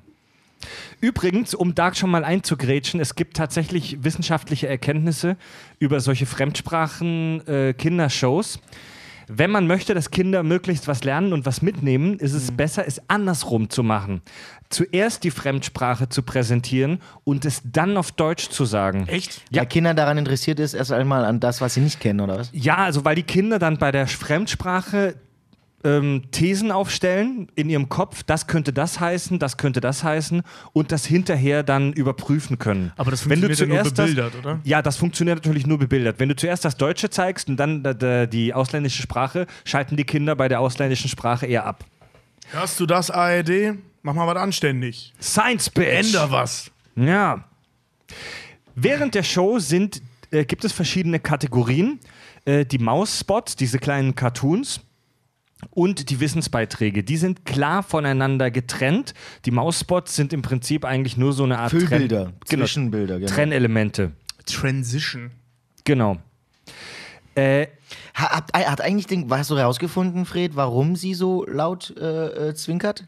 Übrigens, 1.00 1.54
um 1.54 1.74
da 1.74 1.94
schon 1.94 2.10
mal 2.10 2.24
einzugrätschen, 2.24 3.00
es 3.00 3.14
gibt 3.14 3.36
tatsächlich 3.36 4.02
wissenschaftliche 4.02 4.68
Erkenntnisse 4.68 5.36
über 5.78 6.00
solche 6.00 6.26
Fremdsprachen-Kindershows. 6.26 8.58
Wenn 9.26 9.50
man 9.50 9.66
möchte, 9.66 9.94
dass 9.94 10.10
Kinder 10.10 10.42
möglichst 10.42 10.88
was 10.88 11.04
lernen 11.04 11.32
und 11.32 11.46
was 11.46 11.62
mitnehmen, 11.62 12.18
ist 12.18 12.34
es 12.34 12.52
besser, 12.52 12.86
es 12.86 13.00
andersrum 13.08 13.70
zu 13.70 13.82
machen. 13.82 14.22
Zuerst 14.68 15.24
die 15.24 15.30
Fremdsprache 15.30 16.08
zu 16.08 16.22
präsentieren 16.22 17.00
und 17.24 17.44
es 17.44 17.62
dann 17.64 17.96
auf 17.96 18.12
Deutsch 18.12 18.50
zu 18.50 18.64
sagen. 18.64 19.06
Echt? 19.06 19.42
ja. 19.50 19.64
Kinder 19.64 19.94
daran 19.94 20.18
interessiert 20.18 20.60
ist, 20.60 20.74
erst 20.74 20.92
einmal 20.92 21.24
an 21.24 21.40
das, 21.40 21.60
was 21.60 21.74
sie 21.74 21.80
nicht 21.80 22.00
kennen, 22.00 22.20
oder 22.20 22.38
was? 22.38 22.50
Ja, 22.52 22.76
also 22.76 23.04
weil 23.04 23.14
die 23.14 23.22
Kinder 23.22 23.58
dann 23.58 23.78
bei 23.78 23.92
der 23.92 24.06
Fremdsprache 24.06 25.14
ähm, 25.84 26.22
Thesen 26.30 26.72
aufstellen 26.72 27.48
in 27.54 27.68
ihrem 27.70 27.88
Kopf, 27.88 28.22
das 28.22 28.46
könnte 28.46 28.72
das 28.72 28.98
heißen, 29.00 29.38
das 29.38 29.56
könnte 29.58 29.80
das 29.80 30.02
heißen 30.02 30.42
und 30.72 30.90
das 30.92 31.04
hinterher 31.06 31.62
dann 31.62 31.92
überprüfen 31.92 32.58
können. 32.58 32.92
Aber 32.96 33.10
das 33.10 33.28
Wenn 33.28 33.40
du 33.40 33.46
funktioniert 33.48 33.76
ja 33.78 33.84
nur 33.84 33.92
bebildert, 33.92 34.34
das, 34.34 34.40
oder? 34.40 34.60
Ja, 34.64 34.82
das 34.82 34.96
funktioniert 34.96 35.36
natürlich 35.38 35.66
nur 35.66 35.78
bebildert. 35.78 36.18
Wenn 36.18 36.28
du 36.30 36.36
zuerst 36.36 36.64
das 36.64 36.76
Deutsche 36.76 37.10
zeigst 37.10 37.48
und 37.48 37.56
dann 37.58 37.82
da- 37.82 37.94
da- 37.94 38.26
die 38.26 38.54
ausländische 38.54 39.02
Sprache, 39.02 39.46
schalten 39.64 39.96
die 39.96 40.04
Kinder 40.04 40.34
bei 40.34 40.48
der 40.48 40.60
ausländischen 40.60 41.08
Sprache 41.08 41.46
eher 41.46 41.66
ab. 41.66 41.84
Hörst 42.50 42.80
du 42.80 42.86
das, 42.86 43.10
ARD? 43.10 43.74
Mach 44.02 44.14
mal 44.14 44.26
was 44.26 44.36
anständig. 44.36 45.12
Science 45.20 45.70
Bitch! 45.70 45.88
Änder 46.08 46.30
was. 46.30 46.70
Ja. 46.96 47.44
Während 48.74 49.14
der 49.14 49.22
Show 49.22 49.58
sind, 49.58 50.02
äh, 50.30 50.44
gibt 50.44 50.64
es 50.64 50.72
verschiedene 50.72 51.20
Kategorien. 51.20 51.98
Äh, 52.44 52.64
die 52.66 52.78
Mausspots, 52.78 53.56
diese 53.56 53.78
kleinen 53.78 54.14
Cartoons. 54.14 54.80
Und 55.70 56.10
die 56.10 56.20
Wissensbeiträge, 56.20 57.02
die 57.04 57.16
sind 57.16 57.44
klar 57.46 57.82
voneinander 57.82 58.50
getrennt. 58.50 59.14
Die 59.46 59.50
Mausspots 59.50 60.14
sind 60.14 60.32
im 60.32 60.42
Prinzip 60.42 60.84
eigentlich 60.84 61.16
nur 61.16 61.32
so 61.32 61.44
eine 61.44 61.58
Art 61.58 61.70
Füllbilder, 61.70 62.24
Trenn 62.24 62.34
genau, 62.48 62.64
Zwischenbilder, 62.64 63.18
genau. 63.20 63.32
Trennelemente. 63.32 64.12
Transition. 64.46 65.30
Genau. 65.84 66.18
Äh, 67.34 67.66
Ha- 68.16 68.30
Hat, 68.36 68.52
hat 68.54 68.80
eigentlich, 68.80 69.06
den, 69.06 69.28
hast 69.30 69.50
du 69.50 69.56
herausgefunden, 69.58 70.24
Fred, 70.24 70.54
warum 70.54 70.94
sie 70.96 71.14
so 71.14 71.44
laut 71.46 71.94
äh, 71.98 72.50
äh, 72.50 72.54
zwinkert? 72.54 73.06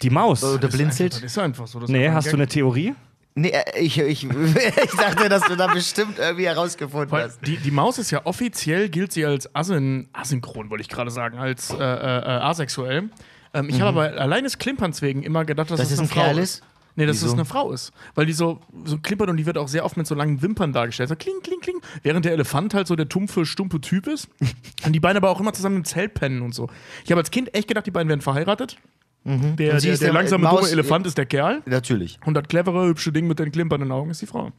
die 0.00 0.10
Maus. 0.10 0.44
Oder 0.44 0.58
Das 0.58 0.72
blinzelt? 0.74 1.20
ist 1.22 1.38
einfach 1.38 1.66
so. 1.66 1.80
Das 1.80 1.90
nee, 1.90 2.08
hast 2.08 2.26
du 2.26 2.30
Gag. 2.32 2.38
eine 2.40 2.46
Theorie? 2.46 2.94
Nee, 3.40 3.50
äh, 3.50 3.80
ich, 3.80 3.98
ich, 3.98 4.24
ich 4.24 4.96
dachte, 4.96 5.28
dass 5.28 5.42
du 5.44 5.56
da 5.56 5.66
bestimmt 5.68 6.18
irgendwie 6.18 6.46
herausgefunden 6.46 7.10
Weil 7.10 7.24
hast. 7.24 7.46
die, 7.46 7.56
die 7.56 7.70
Maus 7.70 7.98
ist 7.98 8.10
ja 8.10 8.24
offiziell, 8.24 8.88
gilt 8.88 9.12
sie 9.12 9.24
als 9.24 9.54
asyn, 9.54 10.08
asynchron, 10.12 10.70
wollte 10.70 10.82
ich 10.82 10.88
gerade 10.88 11.10
sagen, 11.10 11.38
als 11.38 11.70
äh, 11.70 11.76
äh, 11.76 11.78
äh, 11.78 12.40
asexuell. 12.40 13.10
Ähm, 13.54 13.68
ich 13.68 13.80
habe 13.80 13.88
aber 13.88 14.20
allein 14.20 14.44
des 14.44 14.58
Klimperns 14.58 15.02
wegen 15.02 15.22
immer 15.22 15.44
gedacht, 15.44 15.70
dass 15.70 15.78
Dass 15.78 15.88
das 15.88 15.94
es 15.94 15.98
eine 16.00 16.08
ein 16.08 16.12
Frau 16.12 16.22
Kerl 16.22 16.38
ist. 16.38 16.62
Nee, 16.96 17.06
dass 17.06 17.18
Wieso? 17.18 17.26
es 17.28 17.32
eine 17.34 17.44
Frau 17.44 17.70
ist. 17.70 17.92
Weil 18.16 18.26
die 18.26 18.32
so, 18.32 18.58
so 18.84 18.98
klimpert 18.98 19.30
und 19.30 19.36
die 19.36 19.46
wird 19.46 19.56
auch 19.56 19.68
sehr 19.68 19.84
oft 19.84 19.96
mit 19.96 20.08
so 20.08 20.16
langen 20.16 20.42
Wimpern 20.42 20.72
dargestellt. 20.72 21.08
So 21.08 21.14
kling, 21.14 21.40
kling, 21.44 21.60
kling. 21.60 21.80
Während 22.02 22.24
der 22.24 22.32
Elefant 22.32 22.74
halt 22.74 22.88
so 22.88 22.96
der 22.96 23.08
tumpfe, 23.08 23.46
stumpe 23.46 23.80
Typ 23.80 24.08
ist. 24.08 24.28
und 24.84 24.92
die 24.92 24.98
beiden 24.98 25.16
aber 25.16 25.30
auch 25.30 25.38
immer 25.38 25.52
zusammen 25.52 25.76
im 25.76 25.84
Zelt 25.84 26.14
pennen 26.14 26.42
und 26.42 26.56
so. 26.56 26.68
Ich 27.04 27.12
habe 27.12 27.20
als 27.20 27.30
Kind 27.30 27.54
echt 27.54 27.68
gedacht, 27.68 27.86
die 27.86 27.92
beiden 27.92 28.08
wären 28.08 28.20
verheiratet. 28.20 28.78
Sie 29.24 29.56
der, 29.56 29.78
der, 29.80 29.96
der 29.98 30.12
langsame, 30.12 30.44
Maus- 30.44 30.60
dumme 30.60 30.72
Elefant 30.72 31.06
ist 31.06 31.18
der 31.18 31.26
Kerl. 31.26 31.62
Natürlich. 31.66 32.18
Und 32.24 32.34
das 32.34 32.44
clevere, 32.48 32.86
hübsche 32.86 33.12
Ding 33.12 33.26
mit 33.26 33.38
den 33.38 33.52
klimpernden 33.52 33.92
Augen 33.92 34.10
ist 34.10 34.22
die 34.22 34.26
Frau. 34.26 34.52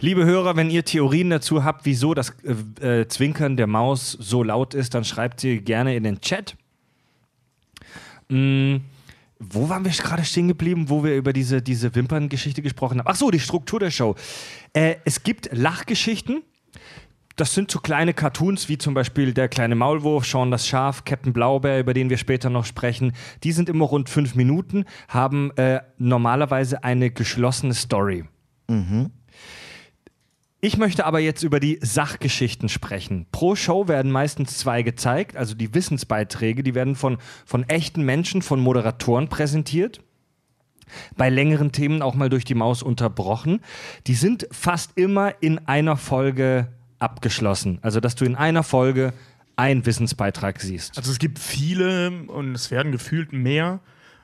Liebe 0.00 0.24
Hörer, 0.24 0.56
wenn 0.56 0.70
ihr 0.70 0.84
Theorien 0.84 1.30
dazu 1.30 1.64
habt, 1.64 1.84
wieso 1.84 2.14
das 2.14 2.32
äh, 2.80 3.00
äh, 3.00 3.08
Zwinkern 3.08 3.56
der 3.56 3.66
Maus 3.66 4.12
so 4.12 4.42
laut 4.44 4.74
ist, 4.74 4.94
dann 4.94 5.04
schreibt 5.04 5.40
sie 5.40 5.60
gerne 5.60 5.96
in 5.96 6.04
den 6.04 6.20
Chat. 6.20 6.56
Mm, 8.28 8.76
wo 9.40 9.68
waren 9.68 9.84
wir 9.84 9.90
gerade 9.90 10.24
stehen 10.24 10.48
geblieben, 10.48 10.88
wo 10.88 11.02
wir 11.02 11.16
über 11.16 11.32
diese, 11.32 11.62
diese 11.62 11.94
Wimperngeschichte 11.94 12.62
gesprochen 12.62 12.98
haben? 12.98 13.06
Ach 13.08 13.16
so, 13.16 13.30
die 13.30 13.40
Struktur 13.40 13.80
der 13.80 13.90
Show. 13.90 14.14
Äh, 14.72 14.96
es 15.04 15.22
gibt 15.22 15.48
Lachgeschichten. 15.52 16.42
Das 17.38 17.54
sind 17.54 17.70
so 17.70 17.78
kleine 17.78 18.14
Cartoons, 18.14 18.68
wie 18.68 18.78
zum 18.78 18.94
Beispiel 18.94 19.32
der 19.32 19.48
kleine 19.48 19.76
Maulwurf, 19.76 20.26
Sean 20.26 20.50
das 20.50 20.66
Schaf, 20.66 21.04
Captain 21.04 21.32
Blaubeer, 21.32 21.78
über 21.78 21.94
den 21.94 22.10
wir 22.10 22.18
später 22.18 22.50
noch 22.50 22.64
sprechen. 22.64 23.12
Die 23.44 23.52
sind 23.52 23.68
immer 23.68 23.84
rund 23.84 24.08
fünf 24.08 24.34
Minuten, 24.34 24.86
haben 25.06 25.52
äh, 25.52 25.80
normalerweise 25.98 26.82
eine 26.82 27.12
geschlossene 27.12 27.74
Story. 27.74 28.24
Ich 30.60 30.78
möchte 30.78 31.06
aber 31.06 31.20
jetzt 31.20 31.44
über 31.44 31.60
die 31.60 31.78
Sachgeschichten 31.80 32.68
sprechen. 32.68 33.26
Pro 33.30 33.54
Show 33.54 33.86
werden 33.86 34.10
meistens 34.10 34.58
zwei 34.58 34.82
gezeigt, 34.82 35.36
also 35.36 35.54
die 35.54 35.72
Wissensbeiträge, 35.72 36.64
die 36.64 36.74
werden 36.74 36.96
von, 36.96 37.18
von 37.46 37.62
echten 37.68 38.02
Menschen, 38.02 38.42
von 38.42 38.58
Moderatoren 38.58 39.28
präsentiert. 39.28 40.00
Bei 41.16 41.30
längeren 41.30 41.70
Themen 41.70 42.02
auch 42.02 42.16
mal 42.16 42.30
durch 42.30 42.44
die 42.44 42.56
Maus 42.56 42.82
unterbrochen. 42.82 43.60
Die 44.08 44.14
sind 44.14 44.48
fast 44.50 44.98
immer 44.98 45.40
in 45.40 45.68
einer 45.68 45.96
Folge 45.96 46.72
abgeschlossen. 46.98 47.78
Also, 47.82 48.00
dass 48.00 48.14
du 48.14 48.24
in 48.24 48.34
einer 48.34 48.62
Folge 48.62 49.12
einen 49.58 49.84
Wissensbeitrag 49.84 50.60
siehst. 50.60 50.96
Also 50.96 51.10
es 51.10 51.18
gibt 51.18 51.40
viele 51.40 52.12
und 52.28 52.54
es 52.54 52.70
werden 52.70 52.92
gefühlt 52.92 53.32
mehr, 53.32 53.80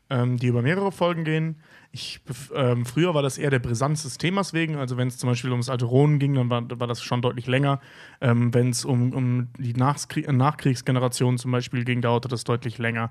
ähm, 0.09 0.37
die 0.37 0.47
über 0.47 0.63
mehrere 0.63 0.93
Folgen 0.93 1.25
gehen. 1.25 1.57
Ich, 1.91 2.21
ähm, 2.55 2.85
früher 2.87 3.15
war 3.15 3.23
das 3.23 3.37
eher 3.37 3.51
der 3.51 3.59
Brisanz 3.59 4.05
des 4.05 4.17
Themas 4.17 4.53
wegen. 4.53 4.77
Also 4.77 4.97
wenn 4.97 5.09
es 5.09 5.19
zum 5.19 5.29
Beispiel 5.29 5.51
ums 5.51 5.69
alte 5.69 5.87
Ronen 5.87 6.21
ging, 6.21 6.35
dann 6.35 6.51
war, 6.51 6.63
war 6.79 6.87
das 6.87 7.03
schon 7.03 7.21
deutlich 7.21 7.49
länger. 7.49 7.81
Ähm, 8.21 8.55
wenn 8.55 8.71
es 8.71 8.85
um, 8.85 9.13
um 9.13 9.49
die 9.59 9.75
Nachkrie 9.75 10.25
Nachkriegsgeneration 10.31 11.37
zum 11.37 11.51
Beispiel 11.51 11.85
ging, 11.85 12.01
dauerte 12.01 12.29
das 12.29 12.45
deutlich 12.45 12.79
länger. 12.79 13.11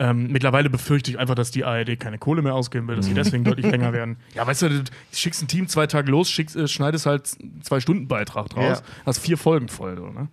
Ähm, 0.00 0.28
mittlerweile 0.30 0.70
befürchte 0.70 1.10
ich 1.10 1.18
einfach, 1.18 1.34
dass 1.34 1.50
die 1.50 1.64
ARD 1.64 1.98
keine 1.98 2.18
Kohle 2.18 2.40
mehr 2.40 2.54
ausgeben 2.54 2.86
will, 2.86 2.94
dass 2.96 3.06
sie 3.06 3.14
deswegen 3.14 3.42
deutlich 3.42 3.66
länger 3.70 3.92
werden. 3.92 4.16
Ja, 4.34 4.46
weißt 4.46 4.62
du, 4.62 4.68
du 4.68 4.84
schickst 5.12 5.42
ein 5.42 5.48
Team 5.48 5.66
zwei 5.66 5.88
Tage 5.88 6.10
los, 6.10 6.30
schickst, 6.30 6.54
äh, 6.54 6.68
schneidest 6.68 7.06
halt 7.06 7.26
zwei 7.62 7.80
Stunden 7.80 8.06
Beitrag 8.06 8.48
draus, 8.50 8.78
Ja. 8.78 8.84
hast 9.06 9.18
vier 9.18 9.36
Folgen 9.36 9.68
voll. 9.68 9.96
So, 9.96 10.06
ne? 10.10 10.28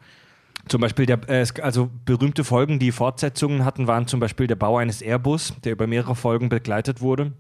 Zum 0.68 0.82
Beispiel, 0.82 1.06
der, 1.08 1.20
äh, 1.30 1.46
also 1.62 1.90
berühmte 2.06 2.44
Folgen, 2.44 2.78
die 2.80 2.92
Fortsetzungen 2.92 3.66
hatten, 3.66 3.88
waren 3.88 4.06
zum 4.08 4.20
Beispiel 4.20 4.46
der 4.48 4.56
Bau 4.56 4.78
eines 4.78 5.02
Airbus, 5.02 5.54
der 5.64 5.72
über 5.72 5.88
mehrere 5.88 6.16
Folgen 6.16 6.50
begleitet 6.50 7.02
wurde. 7.02 7.34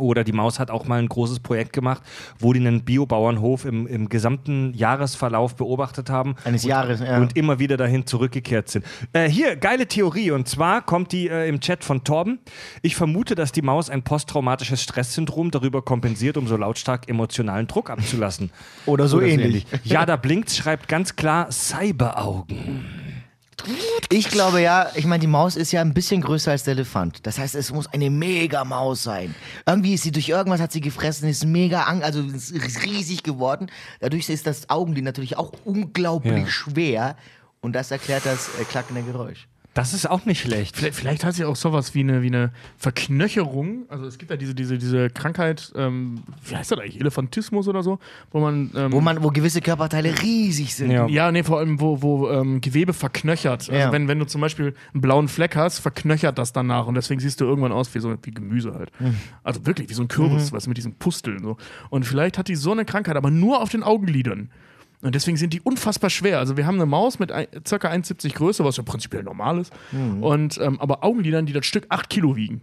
Oder 0.00 0.24
die 0.24 0.32
Maus 0.32 0.58
hat 0.58 0.70
auch 0.70 0.86
mal 0.86 0.98
ein 0.98 1.08
großes 1.08 1.40
Projekt 1.40 1.72
gemacht, 1.72 2.02
wo 2.38 2.52
die 2.52 2.60
einen 2.60 2.84
Biobauernhof 2.84 3.64
im, 3.64 3.86
im 3.86 4.08
gesamten 4.08 4.74
Jahresverlauf 4.74 5.56
beobachtet 5.56 6.10
haben. 6.10 6.36
Eines 6.44 6.64
und, 6.64 6.70
Jahres, 6.70 7.00
ja. 7.00 7.18
Und 7.18 7.36
immer 7.36 7.58
wieder 7.58 7.76
dahin 7.76 8.06
zurückgekehrt 8.06 8.68
sind. 8.68 8.84
Äh, 9.12 9.28
hier, 9.28 9.56
geile 9.56 9.86
Theorie. 9.86 10.30
Und 10.30 10.48
zwar 10.48 10.82
kommt 10.82 11.12
die 11.12 11.28
äh, 11.28 11.48
im 11.48 11.60
Chat 11.60 11.84
von 11.84 12.04
Torben. 12.04 12.38
Ich 12.82 12.96
vermute, 12.96 13.34
dass 13.34 13.52
die 13.52 13.62
Maus 13.62 13.90
ein 13.90 14.02
posttraumatisches 14.02 14.82
Stresssyndrom 14.82 15.50
darüber 15.50 15.82
kompensiert, 15.82 16.36
um 16.36 16.46
so 16.46 16.56
lautstark 16.56 17.08
emotionalen 17.08 17.66
Druck 17.66 17.90
abzulassen. 17.90 18.50
Oder 18.86 19.08
so 19.08 19.20
ähnlich. 19.20 19.66
Ja, 19.84 20.06
da 20.06 20.16
blinkt, 20.16 20.50
schreibt 20.50 20.88
ganz 20.88 21.16
klar 21.16 21.50
Cyberaugen. 21.50 23.17
Ich 24.10 24.30
glaube 24.30 24.60
ja, 24.62 24.90
ich 24.94 25.04
meine, 25.04 25.20
die 25.20 25.26
Maus 25.26 25.56
ist 25.56 25.72
ja 25.72 25.80
ein 25.80 25.92
bisschen 25.92 26.20
größer 26.22 26.52
als 26.52 26.64
der 26.64 26.72
Elefant. 26.72 27.26
Das 27.26 27.38
heißt, 27.38 27.54
es 27.54 27.72
muss 27.72 27.86
eine 27.92 28.08
Mega-Maus 28.10 29.02
sein. 29.02 29.34
Irgendwie 29.66 29.94
ist 29.94 30.04
sie 30.04 30.12
durch 30.12 30.28
irgendwas 30.28 30.60
hat 30.60 30.72
sie 30.72 30.80
gefressen, 30.80 31.28
ist 31.28 31.44
mega 31.44 31.82
ang, 31.82 32.02
also 32.02 32.20
ist 32.22 32.84
riesig 32.84 33.22
geworden. 33.22 33.70
Dadurch 34.00 34.28
ist 34.28 34.46
das 34.46 34.70
Augenlid 34.70 35.04
natürlich 35.04 35.36
auch 35.36 35.52
unglaublich 35.64 36.44
Ja. 36.44 36.46
schwer. 36.48 37.16
Und 37.60 37.72
das 37.74 37.90
erklärt 37.90 38.24
das 38.24 38.48
äh, 38.60 38.64
klackende 38.64 39.02
Geräusch. 39.02 39.48
Das 39.78 39.94
ist 39.94 40.10
auch 40.10 40.26
nicht 40.26 40.40
schlecht. 40.40 40.76
Vielleicht, 40.76 40.96
vielleicht 40.96 41.24
hat 41.24 41.34
sie 41.36 41.44
auch 41.44 41.54
sowas 41.54 41.94
wie 41.94 42.00
eine, 42.00 42.20
wie 42.20 42.26
eine 42.26 42.50
Verknöcherung. 42.78 43.84
Also 43.88 44.06
es 44.06 44.18
gibt 44.18 44.28
ja 44.32 44.36
diese, 44.36 44.52
diese, 44.52 44.76
diese 44.76 45.08
Krankheit, 45.08 45.72
ähm, 45.76 46.24
wie 46.44 46.56
heißt 46.56 46.72
das 46.72 46.80
eigentlich? 46.80 46.98
Elefantismus 47.00 47.68
oder 47.68 47.84
so, 47.84 48.00
wo 48.32 48.40
man. 48.40 48.72
Ähm, 48.74 48.90
Wo, 48.92 49.00
man, 49.00 49.22
wo 49.22 49.28
gewisse 49.28 49.60
Körperteile 49.60 50.20
riesig 50.20 50.74
sind. 50.74 50.90
Ja. 50.90 51.06
ja, 51.06 51.30
nee, 51.30 51.44
vor 51.44 51.58
allem, 51.60 51.80
wo, 51.80 52.02
wo 52.02 52.28
ähm, 52.28 52.60
Gewebe 52.60 52.92
verknöchert. 52.92 53.70
Also 53.70 53.72
Ja. 53.72 53.92
wenn, 53.92 54.08
wenn 54.08 54.18
du 54.18 54.24
zum 54.26 54.40
Beispiel 54.40 54.74
einen 54.92 55.00
blauen 55.00 55.28
Fleck 55.28 55.54
hast, 55.54 55.78
verknöchert 55.78 56.38
das 56.38 56.52
danach 56.52 56.88
und 56.88 56.96
deswegen 56.96 57.20
siehst 57.20 57.40
du 57.40 57.44
irgendwann 57.44 57.70
aus 57.70 57.94
wie 57.94 58.00
so 58.00 58.12
wie 58.20 58.30
Gemüse 58.32 58.74
halt. 58.74 58.90
Also 59.44 59.64
wirklich, 59.64 59.88
wie 59.90 59.94
so 59.94 60.02
ein 60.02 60.08
Kürbis, 60.08 60.50
was 60.50 60.66
mit 60.66 60.76
diesen 60.76 60.94
Pusteln 60.96 61.38
so. 61.40 61.56
Und 61.88 62.04
vielleicht 62.04 62.36
hat 62.36 62.48
die 62.48 62.56
so 62.56 62.72
eine 62.72 62.84
Krankheit, 62.84 63.16
aber 63.16 63.30
nur 63.30 63.62
auf 63.62 63.68
den 63.68 63.84
Augenlidern. 63.84 64.50
Und 65.00 65.14
deswegen 65.14 65.36
sind 65.36 65.52
die 65.52 65.60
unfassbar 65.60 66.10
schwer. 66.10 66.38
Also 66.38 66.56
wir 66.56 66.66
haben 66.66 66.74
eine 66.74 66.86
Maus 66.86 67.18
mit 67.18 67.30
ca. 67.30 67.44
1,70 67.44 68.34
Größe, 68.34 68.64
was 68.64 68.76
ja 68.76 68.82
prinzipiell 68.82 69.22
normal 69.22 69.60
ist. 69.60 69.72
Und 69.92 70.58
ähm, 70.58 70.80
aber 70.80 71.04
Augenlidern, 71.04 71.46
die 71.46 71.52
das 71.52 71.66
Stück 71.66 71.86
8 71.88 72.10
Kilo 72.10 72.34
wiegen. 72.34 72.62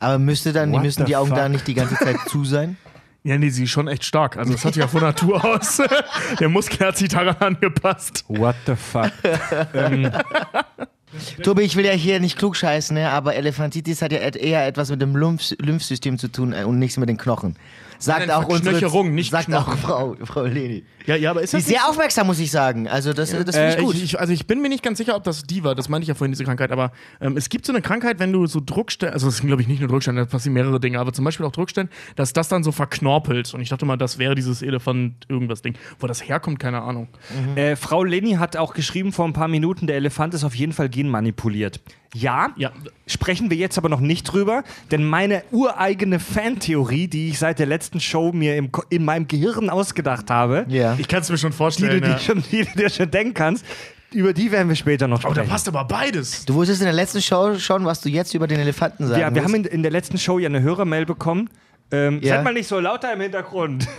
Aber 0.00 0.18
müsste 0.18 0.52
dann, 0.52 0.72
die 0.72 0.78
müssen 0.78 1.04
die 1.04 1.16
Augen 1.16 1.28
fuck? 1.28 1.38
da 1.38 1.48
nicht 1.48 1.66
die 1.66 1.74
ganze 1.74 1.96
Zeit 1.96 2.16
zu 2.28 2.44
sein? 2.44 2.76
Ja, 3.24 3.36
nee, 3.36 3.50
sie 3.50 3.64
ist 3.64 3.70
schon 3.70 3.88
echt 3.88 4.04
stark. 4.04 4.36
Also 4.36 4.52
das 4.52 4.64
hat 4.64 4.76
ja 4.76 4.88
von 4.88 5.02
Natur 5.02 5.44
aus. 5.44 5.82
Der 6.40 6.48
Muskel 6.48 6.86
hat 6.86 6.96
sich 6.96 7.08
daran 7.08 7.36
angepasst. 7.36 8.24
What 8.28 8.56
the 8.66 8.74
fuck? 8.74 9.12
Tobi, 11.42 11.62
ich 11.62 11.76
will 11.76 11.84
ja 11.84 11.92
hier 11.92 12.20
nicht 12.20 12.38
klugscheißen, 12.38 12.94
ne? 12.94 13.10
aber 13.10 13.34
Elefantitis 13.34 14.02
hat 14.02 14.12
ja 14.12 14.18
eher 14.18 14.66
etwas 14.66 14.90
mit 14.90 15.00
dem 15.00 15.16
Lymph 15.16 15.54
Lymphsystem 15.58 16.18
zu 16.18 16.28
tun 16.28 16.52
äh, 16.52 16.64
und 16.64 16.78
nichts 16.78 16.96
mit 16.96 17.08
den 17.08 17.16
Knochen. 17.16 17.56
Sagt 17.98 18.30
auch 18.30 18.46
unsere, 18.48 19.04
nicht 19.10 19.30
sagt 19.30 19.52
auch. 19.54 19.76
Frau, 19.76 20.16
Frau 20.24 20.44
Leni. 20.44 20.84
Ja, 21.06 21.16
ja, 21.16 21.30
aber 21.30 21.42
ist 21.42 21.50
Sie 21.50 21.56
das 21.56 21.62
ist 21.64 21.68
sehr 21.70 21.88
aufmerksam, 21.88 22.26
muss 22.26 22.38
ich 22.38 22.50
sagen. 22.50 22.86
Also 22.86 23.12
das, 23.12 23.30
das 23.30 23.56
finde 23.56 23.68
ich 23.70 23.76
Äh, 23.78 23.82
gut. 23.82 23.94
Ich, 23.94 24.02
ich, 24.04 24.20
also 24.20 24.32
ich 24.32 24.46
bin 24.46 24.60
mir 24.60 24.68
nicht 24.68 24.82
ganz 24.82 24.98
sicher, 24.98 25.16
ob 25.16 25.24
das 25.24 25.42
die 25.42 25.64
war. 25.64 25.74
Das 25.74 25.88
meinte 25.88 26.02
ich 26.02 26.08
ja 26.08 26.14
vorhin, 26.14 26.32
diese 26.32 26.44
Krankheit. 26.44 26.70
Aber 26.70 26.92
ähm, 27.20 27.36
es 27.36 27.48
gibt 27.48 27.64
so 27.66 27.72
eine 27.72 27.80
Krankheit, 27.82 28.18
wenn 28.18 28.32
du 28.32 28.46
so 28.46 28.60
Druckstellen, 28.64 29.14
also 29.14 29.28
es 29.28 29.38
sind 29.38 29.46
glaube 29.46 29.62
ich 29.62 29.68
nicht 29.68 29.80
nur 29.80 29.88
Druckstellen, 29.88 30.16
da 30.18 30.24
passieren 30.26 30.54
mehrere 30.54 30.78
Dinge, 30.80 31.00
aber 31.00 31.12
zum 31.12 31.24
Beispiel 31.24 31.46
auch 31.46 31.52
Druckstellen, 31.52 31.88
dass 32.16 32.32
das 32.32 32.48
dann 32.48 32.62
so 32.62 32.72
verknorpelt. 32.72 33.52
Und 33.54 33.60
ich 33.62 33.70
dachte 33.70 33.86
mal, 33.86 33.96
das 33.96 34.18
wäre 34.18 34.34
dieses 34.34 34.60
Elefant 34.62 35.14
irgendwas 35.28 35.62
Ding. 35.62 35.74
Wo 35.98 36.06
das 36.06 36.28
herkommt, 36.28 36.58
keine 36.58 36.82
Ahnung. 36.82 37.08
Äh, 37.56 37.74
Frau 37.76 38.04
Leni 38.04 38.32
hat 38.34 38.56
auch 38.56 38.74
geschrieben 38.74 39.12
vor 39.12 39.24
ein 39.26 39.32
paar 39.32 39.48
Minuten, 39.48 39.86
der 39.86 39.96
Elefant 39.96 40.34
ist 40.34 40.44
auf 40.44 40.54
jeden 40.54 40.72
Fall 40.72 40.88
genmanipuliert. 40.88 41.80
Ja, 42.14 42.48
Ja. 42.56 42.70
sprechen 43.06 43.50
wir 43.50 43.56
jetzt 43.58 43.76
aber 43.78 43.88
noch 43.90 44.00
nicht 44.00 44.24
drüber, 44.24 44.62
denn 44.90 45.04
meine 45.04 45.42
ureigene 45.52 46.18
Fantheorie, 46.20 47.06
die 47.06 47.28
ich 47.28 47.38
seit 47.38 47.58
der 47.58 47.66
letzten 47.66 47.87
Show 48.00 48.32
mir 48.32 48.56
im, 48.56 48.70
in 48.90 49.04
meinem 49.04 49.26
Gehirn 49.28 49.70
ausgedacht 49.70 50.30
habe, 50.30 50.66
ja. 50.68 50.94
Ich 50.98 51.08
kann 51.08 51.22
es 51.22 51.30
mir 51.30 51.38
schon 51.38 51.50
die, 51.50 51.54
du 51.54 51.56
vorstellen. 51.56 52.02
dir 52.02 52.08
ja. 52.10 52.18
schon, 52.18 52.42
die 52.50 52.64
du 52.64 52.70
dir 52.78 52.90
schon 52.90 53.10
denken 53.10 53.34
kannst, 53.34 53.64
über 54.12 54.32
die 54.32 54.50
werden 54.52 54.68
wir 54.68 54.76
später 54.76 55.06
noch 55.08 55.20
Oh, 55.24 55.28
da 55.28 55.34
sprechen. 55.34 55.48
passt 55.50 55.68
aber 55.68 55.84
beides. 55.84 56.44
Du 56.46 56.54
wusstest 56.54 56.80
in 56.80 56.86
der 56.86 56.94
letzten 56.94 57.20
Show 57.20 57.58
schon, 57.58 57.84
was 57.84 58.00
du 58.00 58.08
jetzt 58.08 58.32
über 58.34 58.46
den 58.46 58.58
Elefanten 58.60 59.06
sagen 59.06 59.20
ja, 59.20 59.34
wir 59.34 59.42
haben 59.44 59.52
willst. 59.52 59.66
in, 59.66 59.74
in 59.76 59.82
der 59.82 59.92
letzten 59.92 60.18
Show 60.18 60.38
ja 60.38 60.48
eine 60.48 60.62
Hörermail 60.62 61.04
bekommen. 61.06 61.50
Ähm, 61.90 62.20
Ja. 62.22 62.36
Seid 62.36 62.44
mal 62.44 62.52
nicht 62.54 62.68
so 62.68 62.78
lauter 62.80 63.12
im 63.12 63.20
Hintergrund. 63.20 63.86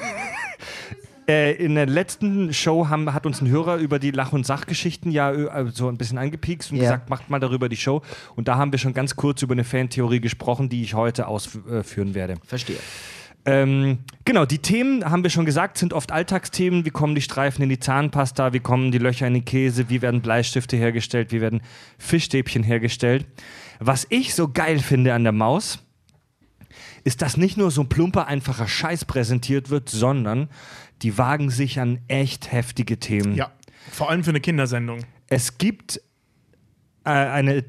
Äh, 1.27 1.63
in 1.63 1.75
der 1.75 1.85
letzten 1.85 2.51
Show 2.55 2.87
haben, 2.89 3.13
hat 3.13 3.27
uns 3.27 3.39
ein 3.39 3.47
Hörer 3.49 3.75
über 3.77 3.99
die 3.99 4.09
Lach- 4.09 4.33
und 4.33 4.47
Sachgeschichten 4.47 5.11
ja 5.11 5.31
äh, 5.31 5.67
so 5.71 5.87
ein 5.87 5.95
bisschen 5.95 6.17
angepiekst 6.17 6.71
und 6.71 6.77
Ja. 6.77 6.83
gesagt, 6.85 7.11
macht 7.11 7.29
mal 7.29 7.39
darüber 7.39 7.69
die 7.69 7.77
Show. 7.77 8.01
Und 8.35 8.47
da 8.47 8.55
haben 8.57 8.71
wir 8.71 8.79
schon 8.79 8.95
ganz 8.95 9.15
kurz 9.15 9.43
über 9.43 9.51
eine 9.53 9.63
Fantheorie 9.63 10.21
gesprochen, 10.21 10.69
die 10.69 10.81
ich 10.81 10.95
heute 10.95 11.27
ausführen 11.27 12.15
werde. 12.15 12.37
Verstehe. 12.47 12.77
Ähm, 13.45 13.99
genau, 14.25 14.45
die 14.45 14.59
Themen, 14.59 15.09
haben 15.09 15.23
wir 15.23 15.29
schon 15.29 15.45
gesagt, 15.45 15.77
sind 15.77 15.93
oft 15.93 16.11
Alltagsthemen. 16.11 16.85
Wie 16.85 16.89
kommen 16.89 17.15
die 17.15 17.21
Streifen 17.21 17.63
in 17.63 17.69
die 17.69 17.79
Zahnpasta? 17.79 18.53
Wie 18.53 18.59
kommen 18.59 18.91
die 18.91 18.97
Löcher 18.97 19.27
in 19.27 19.33
den 19.33 19.45
Käse? 19.45 19.89
Wie 19.89 20.01
werden 20.01 20.21
Bleistifte 20.21 20.77
hergestellt? 20.77 21.31
Wie 21.31 21.41
werden 21.41 21.61
Fischstäbchen 21.97 22.63
hergestellt? 22.63 23.25
Was 23.79 24.05
ich 24.09 24.35
so 24.35 24.49
geil 24.49 24.79
finde 24.79 25.13
an 25.13 25.23
der 25.23 25.31
Maus, 25.31 25.79
ist, 27.03 27.21
dass 27.21 27.37
nicht 27.37 27.57
nur 27.57 27.71
so 27.71 27.81
ein 27.81 27.89
plumper, 27.89 28.27
einfacher 28.27 28.67
Scheiß 28.67 29.05
präsentiert 29.05 29.69
wird, 29.69 29.89
sondern 29.89 30.49
die 31.01 31.17
wagen 31.17 31.49
sich 31.49 31.79
an 31.79 31.99
echt 32.07 32.51
heftige 32.51 32.99
Themen. 32.99 33.35
Ja. 33.35 33.51
Vor 33.91 34.09
allem 34.09 34.23
für 34.23 34.31
eine 34.31 34.41
Kindersendung. 34.41 34.99
Es 35.27 35.57
gibt 35.57 36.01
äh, 37.05 37.09
eine 37.09 37.63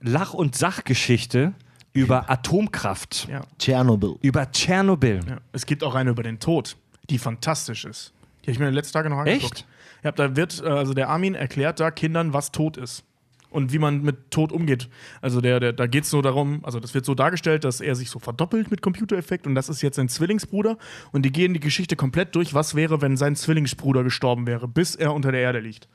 Lach- 0.00 0.34
und 0.34 0.56
Sachgeschichte 0.56 1.54
über 1.92 2.30
Atomkraft, 2.30 3.28
Ja. 3.30 3.42
Tschernobyl. 3.58 4.16
über 4.22 4.50
Tschernobyl. 4.50 5.20
Ja. 5.28 5.38
Es 5.52 5.66
gibt 5.66 5.84
auch 5.84 5.94
eine 5.94 6.10
über 6.10 6.22
den 6.22 6.38
Tod, 6.40 6.76
die 7.10 7.18
fantastisch 7.18 7.84
ist. 7.84 8.12
Die 8.42 8.46
habe 8.46 8.52
ich 8.52 8.58
mir 8.58 8.64
in 8.66 8.70
den 8.72 8.76
letzten 8.76 8.94
Tagen 8.94 9.10
noch 9.10 9.18
angeguckt. 9.18 9.54
Echt? 9.54 9.66
Ja, 10.04 10.12
da 10.12 10.34
wird, 10.36 10.62
äh, 10.64 10.68
also 10.68 10.94
der 10.94 11.08
Armin 11.10 11.34
erklärt 11.34 11.78
da 11.80 11.90
Kindern, 11.90 12.32
was 12.32 12.50
Tod 12.52 12.76
ist. 12.76 13.04
Und 13.50 13.70
wie 13.70 13.78
man 13.78 14.00
mit 14.00 14.30
Tod 14.30 14.50
umgeht. 14.50 14.88
Also 15.20 15.42
der, 15.42 15.60
der, 15.60 15.74
da 15.74 15.86
geht 15.86 16.04
es 16.04 16.12
nur 16.12 16.22
darum, 16.22 16.64
also 16.64 16.80
das 16.80 16.94
wird 16.94 17.04
so 17.04 17.14
dargestellt, 17.14 17.64
dass 17.64 17.82
er 17.82 17.94
sich 17.94 18.08
so 18.08 18.18
verdoppelt 18.18 18.70
mit 18.70 18.80
Computereffekt 18.80 19.46
und 19.46 19.54
das 19.54 19.68
ist 19.68 19.82
jetzt 19.82 19.96
sein 19.96 20.08
Zwillingsbruder. 20.08 20.78
Und 21.12 21.26
die 21.26 21.32
gehen 21.32 21.52
die 21.52 21.60
Geschichte 21.60 21.94
komplett 21.94 22.34
durch, 22.34 22.54
was 22.54 22.74
wäre, 22.74 23.02
wenn 23.02 23.18
sein 23.18 23.36
Zwillingsbruder 23.36 24.04
gestorben 24.04 24.46
wäre, 24.46 24.66
bis 24.68 24.94
er 24.96 25.12
unter 25.12 25.32
der 25.32 25.42
Erde 25.42 25.60
liegt. 25.60 25.86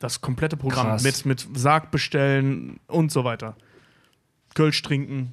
Das 0.00 0.20
komplette 0.20 0.56
Programm 0.56 0.88
Krass. 0.88 1.04
mit, 1.04 1.24
mit 1.24 1.46
Sarg 1.56 1.92
bestellen 1.92 2.80
und 2.88 3.12
so 3.12 3.22
weiter. 3.22 3.56
Kölsch 4.58 4.82
trinken. 4.82 5.32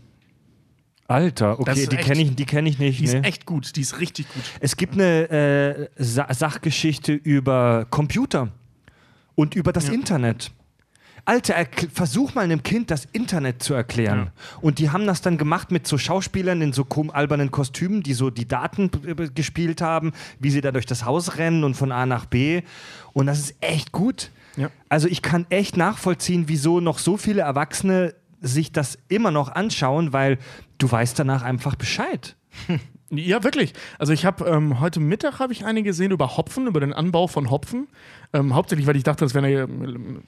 Alter, 1.07 1.59
okay, 1.59 1.87
die 1.87 1.95
kenne 1.97 2.21
ich, 2.21 2.35
die 2.35 2.45
kenn 2.45 2.65
ich 2.67 2.77
nicht. 2.77 2.99
Die 2.99 3.05
ist 3.05 3.13
ne? 3.13 3.23
echt 3.23 3.47
gut, 3.47 3.75
die 3.75 3.81
ist 3.81 3.99
richtig 3.99 4.31
gut. 4.31 4.43
Es 4.59 4.77
gibt 4.77 4.93
eine 4.93 5.29
äh, 5.31 5.89
Sa 5.97 6.31
Sachgeschichte 6.31 7.13
über 7.13 7.87
Computer 7.89 8.49
und 9.33 9.55
über 9.55 9.73
das 9.73 9.87
Ja. 9.87 9.93
Internet. 9.93 10.51
Alter, 11.25 11.55
versuch 11.91 12.35
mal 12.35 12.41
einem 12.41 12.61
Kind 12.61 12.91
das 12.91 13.05
Internet 13.13 13.63
zu 13.63 13.73
erklären. 13.73 14.29
Und 14.61 14.77
die 14.77 14.91
haben 14.91 15.07
das 15.07 15.21
dann 15.21 15.39
gemacht 15.39 15.71
mit 15.71 15.87
so 15.87 15.97
Schauspielern 15.97 16.61
in 16.61 16.71
so 16.71 16.83
kom- 16.83 17.09
albernen 17.09 17.49
Kostümen, 17.49 18.03
die 18.03 18.13
so 18.13 18.29
die 18.29 18.47
Daten 18.47 18.91
gespielt 19.33 19.81
haben, 19.81 20.11
wie 20.39 20.51
sie 20.51 20.61
da 20.61 20.71
durch 20.71 20.85
das 20.85 21.03
Haus 21.03 21.37
rennen 21.39 21.63
und 21.63 21.73
von 21.73 21.91
A 21.91 22.05
nach 22.05 22.25
B. 22.27 22.61
Und 23.13 23.25
das 23.25 23.39
ist 23.39 23.55
echt 23.59 23.91
gut. 23.91 24.29
Ja. 24.55 24.69
Also 24.87 25.07
ich 25.07 25.23
kann 25.23 25.47
echt 25.49 25.77
nachvollziehen, 25.77 26.43
wieso 26.47 26.79
noch 26.79 26.99
so 26.99 27.17
viele 27.17 27.41
Erwachsene 27.41 28.13
sich 28.45 28.71
das 28.71 28.97
immer 29.07 29.31
noch 29.31 29.49
anschauen, 29.49 30.13
weil 30.13 30.37
du 30.77 30.91
weißt 30.91 31.17
danach 31.17 31.43
einfach 31.43 31.75
Bescheid. 31.75 32.35
Ja, 33.11 33.43
wirklich. 33.43 33.73
Also 33.99 34.13
ich 34.13 34.25
habe 34.25 34.45
ähm, 34.45 34.79
heute 34.79 34.99
Mittag 34.99 35.39
habe 35.39 35.53
ich 35.53 35.63
eine 35.63 35.83
gesehen 35.83 36.11
über 36.11 36.37
Hopfen, 36.37 36.65
über 36.65 36.79
den 36.79 36.91
Anbau 36.91 37.27
von 37.27 37.51
Hopfen. 37.51 37.87
Ähm, 38.33 38.55
hauptsächlich, 38.55 38.87
weil 38.87 38.95
ich 38.95 39.03
dachte, 39.03 39.23
das 39.23 39.35
wäre 39.35 39.45
eine, 39.45 39.67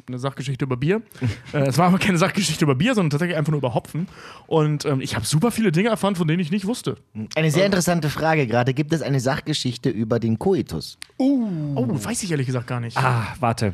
eine 0.08 0.20
Sachgeschichte 0.20 0.66
über 0.66 0.78
Bier. 0.78 1.02
äh, 1.54 1.68
es 1.68 1.80
war 1.80 1.88
aber 1.88 1.98
keine 1.98 2.20
Sachgeschichte 2.20 2.64
über 2.66 2.76
Bier, 2.76 2.94
sondern 2.94 3.10
tatsächlich 3.10 3.36
einfach 3.36 3.52
nur 3.52 3.58
über 3.58 3.74
Hopfen. 3.74 4.08
Und 4.46 4.86
ähm, 4.86 5.02
ich 5.02 5.16
habe 5.16 5.26
super 5.26 5.50
viele 5.50 5.72
Dinge 5.72 5.90
erfahren, 5.90 6.16
von 6.16 6.28
denen 6.28 6.40
ich 6.40 6.52
nicht 6.52 6.66
wusste. 6.66 6.98
Eine 7.36 7.50
sehr 7.50 7.66
interessante 7.66 8.10
Frage 8.10 8.46
gerade. 8.46 8.76
Gibt 8.76 8.94
es 8.94 9.02
eine 9.02 9.20
Sachgeschichte 9.20 9.90
über 9.90 10.20
den 10.20 10.38
Koitus? 10.38 11.00
Oh, 11.18 11.88
weiß 11.88 12.22
ich 12.24 12.32
ehrlich 12.32 12.46
gesagt 12.46 12.68
gar 12.68 12.80
nicht. 12.80 12.96
Ah, 12.96 13.36
warte. 13.40 13.74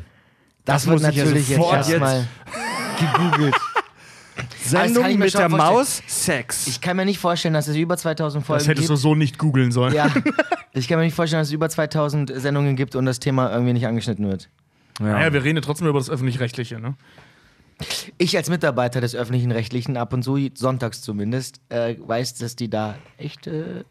Das, 0.64 0.84
Das 0.84 0.86
wird 0.86 1.02
muss 1.02 1.10
ich 1.10 1.16
ja 1.16 1.24
natürlich 1.24 1.48
jetzt 1.50 1.60
erstmal 1.60 2.26
gegoogelt. 2.98 3.54
Sendung 4.62 5.02
kann 5.02 5.12
ich 5.12 5.18
mir 5.18 5.24
mit 5.26 5.34
der. 5.34 5.48
Maus, 5.48 6.02
Sex. 6.06 6.66
Ich 6.66 6.80
kann 6.80 6.96
mir 6.96 7.04
nicht 7.04 7.18
vorstellen, 7.18 7.54
dass 7.54 7.68
es 7.68 7.76
über 7.76 7.96
2000 7.96 8.44
Folgen 8.44 8.58
das 8.60 8.68
hättest 8.68 8.88
du 8.88 8.94
gibt. 8.94 9.02
so 9.02 9.14
nicht 9.14 9.38
googeln 9.38 9.72
sollen. 9.72 9.94
Ja, 9.94 10.12
ich 10.72 10.88
kann 10.88 10.98
mir 10.98 11.04
nicht 11.04 11.14
vorstellen, 11.14 11.40
dass 11.40 11.48
es 11.48 11.52
über 11.54 11.68
2000 11.68 12.32
Sendungen 12.34 12.76
gibt 12.76 12.96
und 12.96 13.06
das 13.06 13.20
Thema 13.20 13.50
irgendwie 13.52 13.72
nicht 13.74 13.86
angeschnitten 13.86 14.28
wird. 14.28 14.48
Naja, 15.00 15.32
wir 15.32 15.42
reden 15.44 15.56
ja 15.56 15.62
trotzdem 15.62 15.88
über 15.88 15.98
das 15.98 16.08
Öffentlich-Rechtliche, 16.10 16.78
ne? 16.80 16.94
Ich 18.18 18.36
als 18.36 18.48
Mitarbeiter 18.48 19.00
des 19.00 19.16
öffentlichen 19.16 19.50
Rechtlichen, 19.50 19.96
ab 19.96 20.12
und 20.12 20.22
zu, 20.22 20.38
sonntags 20.54 21.02
zumindest, 21.02 21.60
äh, 21.70 21.96
weiß, 21.98 22.34
dass 22.34 22.54
die 22.54 22.70
da 22.70 22.94
echt 23.18 23.48
äh, 23.48 23.82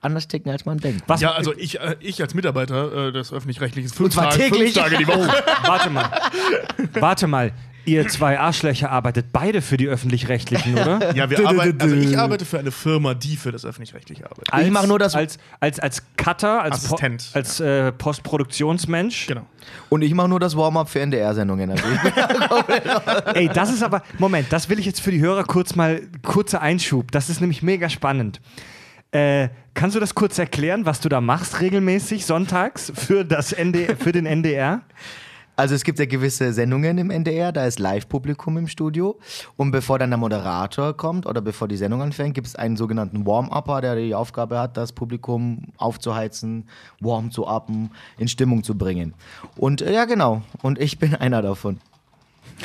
anders 0.00 0.26
ticken, 0.26 0.50
als 0.50 0.64
man 0.64 0.78
denkt. 0.78 1.04
Was? 1.06 1.20
Ja, 1.20 1.30
also 1.32 1.54
ich, 1.56 1.78
äh, 1.80 1.94
ich 2.00 2.20
als 2.20 2.34
Mitarbeiter 2.34 3.08
äh, 3.08 3.12
des 3.12 3.32
Öffentlich-Rechtlichen 3.32 3.90
fünf, 3.90 4.12
zwar 4.14 4.30
Tage- 4.30 4.42
täglich. 4.50 4.72
fünf 4.72 4.84
Tage 4.84 4.96
die 4.96 5.06
Woche. 5.06 5.32
Warte 5.64 5.90
mal. 5.90 6.10
Warte 6.94 7.26
mal. 7.28 7.52
Ihr 7.90 8.08
zwei 8.08 8.38
Arschlöcher 8.38 8.90
arbeitet 8.90 9.26
beide 9.32 9.62
für 9.62 9.76
die 9.76 9.88
Öffentlich-Rechtlichen, 9.88 10.74
oder? 10.78 11.14
Ja, 11.16 11.28
wir 11.30 11.46
arbeiten, 11.48 11.80
also 11.80 11.94
ich 11.96 12.16
arbeite 12.18 12.44
für 12.44 12.58
eine 12.58 12.70
Firma, 12.70 13.14
die 13.14 13.36
für 13.36 13.52
das 13.52 13.64
Öffentlich-Rechtliche 13.64 14.24
arbeitet. 14.24 14.52
Als, 14.52 14.70
mach 14.70 14.86
nur 14.86 14.98
das- 14.98 15.14
Als, 15.14 15.38
als, 15.60 15.78
als 15.80 16.02
Cutter, 16.16 16.62
als, 16.62 16.86
Po- 16.86 16.94
Assistent. 16.94 17.30
als 17.34 17.60
äh, 17.60 17.92
Postproduktionsmensch. 17.92 19.26
Genau. 19.26 19.46
Und 19.88 20.02
ich 20.02 20.14
mache 20.14 20.28
nur 20.28 20.40
das 20.40 20.56
Warm-up 20.56 20.88
für 20.88 21.00
NDR-Sendungen. 21.00 21.70
Also 21.70 21.84
ich 21.88 23.34
Ey, 23.34 23.48
das 23.48 23.72
ist 23.72 23.82
aber, 23.82 24.02
Moment, 24.18 24.52
das 24.52 24.68
will 24.68 24.78
ich 24.78 24.86
jetzt 24.86 25.00
für 25.00 25.10
die 25.10 25.20
Hörer 25.20 25.44
kurz 25.44 25.74
mal, 25.74 26.02
kurzer 26.22 26.60
Einschub. 26.62 27.10
Das 27.12 27.28
ist 27.28 27.40
nämlich 27.40 27.62
mega 27.62 27.88
spannend. 27.88 28.40
Äh, 29.12 29.48
kannst 29.74 29.96
du 29.96 30.00
das 30.00 30.14
kurz 30.14 30.38
erklären, 30.38 30.86
was 30.86 31.00
du 31.00 31.08
da 31.08 31.20
machst 31.20 31.60
regelmäßig 31.60 32.24
sonntags 32.26 32.92
für, 32.94 33.24
das 33.24 33.52
ND, 33.56 33.96
für 33.98 34.12
den 34.12 34.26
NDR? 34.26 34.82
Also 35.60 35.74
es 35.74 35.84
gibt 35.84 35.98
ja 35.98 36.06
gewisse 36.06 36.54
Sendungen 36.54 36.96
im 36.96 37.10
NDR, 37.10 37.52
da 37.52 37.66
ist 37.66 37.78
Live-Publikum 37.78 38.56
im 38.56 38.66
Studio. 38.66 39.18
Und 39.58 39.72
bevor 39.72 39.98
dann 39.98 40.08
der 40.08 40.16
Moderator 40.16 40.96
kommt 40.96 41.26
oder 41.26 41.42
bevor 41.42 41.68
die 41.68 41.76
Sendung 41.76 42.00
anfängt, 42.00 42.32
gibt 42.32 42.46
es 42.46 42.56
einen 42.56 42.78
sogenannten 42.78 43.26
Warm-Upper, 43.26 43.82
der 43.82 43.94
die 43.94 44.14
Aufgabe 44.14 44.58
hat, 44.58 44.78
das 44.78 44.92
Publikum 44.92 45.66
aufzuheizen, 45.76 46.66
warm 47.00 47.30
zu 47.30 47.46
uppen, 47.46 47.90
in 48.16 48.26
Stimmung 48.26 48.62
zu 48.62 48.78
bringen. 48.78 49.12
Und 49.58 49.82
äh, 49.82 49.92
ja, 49.92 50.06
genau. 50.06 50.40
Und 50.62 50.78
ich 50.78 50.98
bin 50.98 51.14
einer 51.16 51.42
davon. 51.42 51.78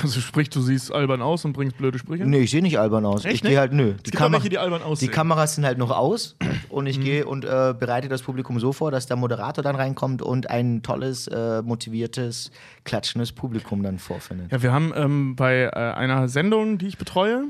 Also 0.02 0.20
sprich, 0.20 0.50
du 0.50 0.62
siehst 0.62 0.92
albern 0.94 1.22
aus 1.22 1.46
und 1.46 1.54
bringst 1.54 1.78
blöde 1.78 1.98
Sprüche? 2.00 2.26
Nee, 2.26 2.40
ich 2.40 2.52
sehe 2.52 2.62
nicht 2.62 2.80
albern 2.80 3.06
aus. 3.06 3.26
Echt 3.26 3.36
ich 3.36 3.42
gehe 3.44 3.58
halt, 3.60 3.74
nö. 3.74 3.94
Auch 4.20 4.32
welche, 4.32 4.50
die 4.50 4.58
albern 4.58 4.82
aussehen. 4.84 5.10
Die 5.10 5.14
Kameras 5.14 5.56
sind 5.56 5.66
halt 5.66 5.78
noch 5.78 5.92
aus 5.92 6.36
und 6.70 6.84
Mhm. 6.86 6.90
ich 6.90 7.00
gehe 7.02 7.26
und 7.26 7.46
äh, 7.46 7.74
bereite 7.78 8.08
das 8.10 8.22
Publikum 8.22 8.60
so 8.60 8.72
vor, 8.74 8.92
dass 8.92 9.06
der 9.08 9.18
Moderator 9.18 9.64
dann 9.64 9.76
reinkommt 9.76 10.22
und 10.22 10.50
ein 10.50 10.82
tolles, 10.84 11.28
äh, 11.28 11.62
motiviertes, 11.62 12.52
klatschendes 12.84 13.32
Publikum 13.32 13.84
dann 13.84 14.00
vorfindet. 14.00 14.52
Ja, 14.52 14.62
wir 14.62 14.72
haben 14.74 14.92
ähm, 14.96 15.36
bei 15.36 15.64
äh, 15.64 15.70
einer 15.72 16.28
Sendung, 16.28 16.78
die 16.78 16.88
ich 16.88 16.98
betreue, 16.98 17.44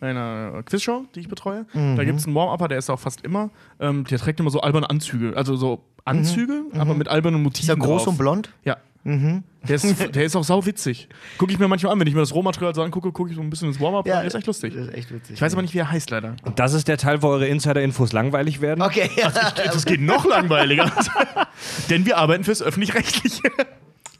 einer 0.00 0.62
Quizshow, 0.64 1.04
die 1.14 1.20
ich 1.20 1.28
betreue, 1.28 1.66
Mhm. 1.74 1.96
da 1.96 2.04
gibt 2.04 2.18
es 2.18 2.26
einen 2.26 2.34
Warm-Upper, 2.34 2.68
der 2.68 2.78
ist 2.78 2.88
auch 2.90 2.98
fast 3.00 3.22
immer, 3.22 3.50
ähm, 3.78 4.04
der 4.04 4.18
trägt 4.18 4.40
immer 4.40 4.50
so 4.50 4.60
alberne 4.60 4.88
Anzüge. 4.88 5.36
Also 5.36 5.56
so 5.56 5.84
Anzüge, 6.04 6.62
aber 6.78 6.94
mit 6.94 7.08
albernen 7.08 7.42
Motiven. 7.42 7.66
Mhm. 7.66 7.70
Ist 7.82 7.86
er 7.86 7.86
groß 7.86 8.04
drauf. 8.04 8.12
und 8.12 8.18
blond? 8.18 8.50
Ja. 8.64 8.78
Der, 9.02 9.76
ist, 9.76 10.14
der 10.14 10.24
ist 10.24 10.36
auch 10.36 10.44
sau 10.44 10.64
witzig. 10.66 11.08
Gucke 11.38 11.52
ich 11.52 11.58
mir 11.58 11.68
manchmal 11.68 11.92
an, 11.92 12.00
wenn 12.00 12.06
ich 12.06 12.14
mir 12.14 12.20
das 12.20 12.34
Rohmaterial 12.34 12.74
so 12.74 12.82
angucke, 12.82 13.12
gucke 13.12 13.30
ich 13.30 13.36
so 13.36 13.42
ein 13.42 13.48
bisschen 13.48 13.68
ins 13.68 13.80
Warm-Up. 13.80 14.04
der 14.04 14.24
ist 14.24 14.34
echt 14.34 14.46
lustig. 14.46 14.74
Das 14.74 14.88
ist 14.88 14.94
echt 14.94 15.10
witzig. 15.10 15.36
Ich 15.36 15.42
weiß 15.42 15.54
aber 15.54 15.62
nicht, 15.62 15.72
wie 15.72 15.78
er 15.78 15.90
heißt, 15.90 16.10
leider. 16.10 16.36
Und 16.42 16.58
das 16.58 16.74
ist 16.74 16.86
der 16.86 16.98
Teil, 16.98 17.22
wo 17.22 17.28
eure 17.28 17.46
Insider-Infos 17.46 18.12
langweilig 18.12 18.60
werden. 18.60 18.82
Okay, 18.82 19.10
ja. 19.16 19.30
Das 19.64 19.86
geht 19.86 20.00
noch 20.00 20.26
langweiliger. 20.26 20.92
Denn 21.90 22.04
wir 22.04 22.18
arbeiten 22.18 22.44
fürs 22.44 22.62
Öffentlich-Rechtliche. 22.62 23.42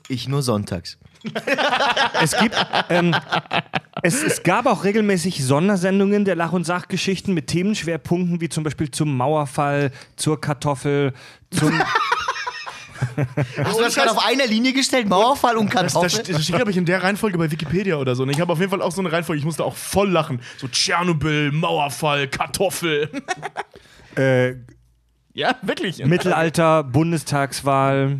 ich 0.09 0.29
nur 0.29 0.43
sonntags. 0.43 0.99
Es 2.23 2.37
gibt, 2.37 2.55
ähm, 2.91 3.15
es, 4.03 4.23
es 4.23 4.43
gab 4.43 4.67
auch 4.67 4.85
regelmäßig 4.85 5.45
Sondersendungen 5.45 6.25
der 6.25 6.37
Lach- 6.37 6.53
und 6.53 6.65
Sachgeschichten 6.65 7.35
mit 7.35 7.47
Themenschwerpunkten 7.47 8.41
wie 8.41 8.49
zum 8.49 8.65
Beispiel 8.65 8.91
zum 8.91 9.17
Mauerfall, 9.17 9.91
zur 10.17 10.41
Kartoffel, 10.41 11.13
zum. 11.51 11.73
Hast 13.65 13.79
du 13.79 13.83
das 13.83 13.95
gerade 13.95 14.11
auf 14.11 14.25
einer 14.25 14.47
Linie 14.47 14.73
gestellt? 14.73 15.09
Mauerfall 15.09 15.57
und 15.57 15.67
Das, 15.73 15.93
Kartoffel? 15.93 16.19
das, 16.19 16.29
das 16.29 16.45
steht, 16.45 16.57
glaube 16.57 16.71
ich, 16.71 16.77
in 16.77 16.85
der 16.85 17.03
Reihenfolge 17.03 17.39
bei 17.39 17.51
Wikipedia 17.51 17.97
oder 17.97 18.15
so. 18.15 18.23
Und 18.25 18.31
ich 18.31 18.41
habe 18.41 18.53
auf 18.53 18.59
jeden 18.59 18.71
Fall 18.71 18.83
auch 18.83 18.93
so 18.93 19.01
eine 19.01 19.11
Reihenfolge, 19.13 19.39
ich 19.39 19.45
musste 19.45 19.65
auch 19.65 19.77
voll 19.77 20.11
lachen. 20.11 20.41
So 20.59 20.69
Tschernobyl, 20.69 21.53
Mauerfall, 21.53 22.29
Kartoffel. 22.29 23.11
äh, 24.17 24.55
ja, 25.33 25.57
wirklich. 25.63 26.05
Mittelalter, 26.05 26.85
Bundestagswahl. 26.85 28.19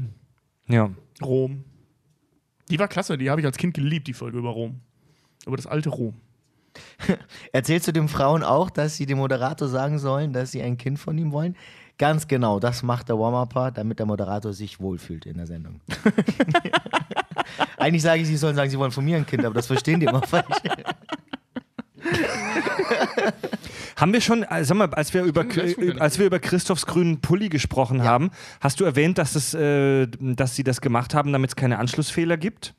Ja. 0.69 0.91
Rom. 1.23 1.65
Die 2.71 2.79
war 2.79 2.89
klasse, 2.89 3.19
die 3.19 3.31
habe 3.31 3.41
ich 3.41 3.47
als 3.47 3.57
Kind 3.57 3.75
geliebt, 3.75 4.07
die 4.07 4.15
Folge 4.15 4.39
über 4.39 4.51
Rom. 4.51 4.81
Über 5.47 5.57
das 5.57 5.67
alte 5.67 5.89
Rom. 5.91 6.15
Erzählst 7.53 7.89
du 7.89 7.93
den 7.93 8.09
Frauen 8.09 8.45
auch, 8.45 8.71
dass 8.71 8.97
sie 8.97 9.07
dem 9.07 9.19
Moderator 9.19 9.69
sagen 9.69 9.99
sollen, 9.99 10.33
dass 10.33 10.53
sie 10.53 10.63
ein 10.63 10.77
Kind 10.79 10.99
von 10.99 11.19
ihm 11.19 11.33
wollen? 11.33 11.57
Ganz 12.01 12.27
genau, 12.27 12.59
das 12.61 12.83
macht 12.83 13.11
der 13.11 13.19
Warm-Upper, 13.19 13.73
damit 13.73 13.99
der 13.99 14.07
Moderator 14.07 14.55
sich 14.55 14.81
wohlfühlt 14.81 15.27
in 15.27 15.37
der 15.37 15.47
Sendung. 15.47 15.83
Eigentlich 17.77 18.01
sage 18.01 18.23
ich, 18.23 18.27
sie 18.27 18.39
sollen 18.39 18.57
sagen, 18.57 18.71
sie 18.71 18.79
wollen 18.79 18.91
von 18.91 19.05
mir 19.05 19.19
ein 19.19 19.27
Kind, 19.27 19.45
aber 19.45 19.53
das 19.53 19.67
verstehen 19.67 20.01
die 20.01 20.07
immer 20.07 20.23
falsch. 20.23 20.47
Haben 23.97 24.15
wir 24.15 24.23
schon, 24.23 24.45
äh, 24.45 24.65
sag 24.65 24.79
mal, 24.79 24.89
als 24.95 25.13
wir 25.13 25.25
über, 25.25 25.45
als 25.99 26.19
wir 26.19 26.25
über 26.25 26.39
Christophs 26.39 26.87
grünen 26.87 27.21
Pulli 27.21 27.51
gesprochen 27.51 28.03
haben, 28.03 28.31
hast 28.63 28.81
du 28.81 28.85
erwähnt, 28.87 29.19
dass, 29.19 29.35
es, 29.35 29.53
äh, 29.53 30.07
dass 30.21 30.57
sie 30.57 30.65
das 30.65 30.81
gemacht 30.81 31.13
haben, 31.15 31.35
damit 31.35 31.51
es 31.51 31.57
keine 31.57 31.79
Anschlussfehler 31.79 32.39
gibt? 32.39 32.75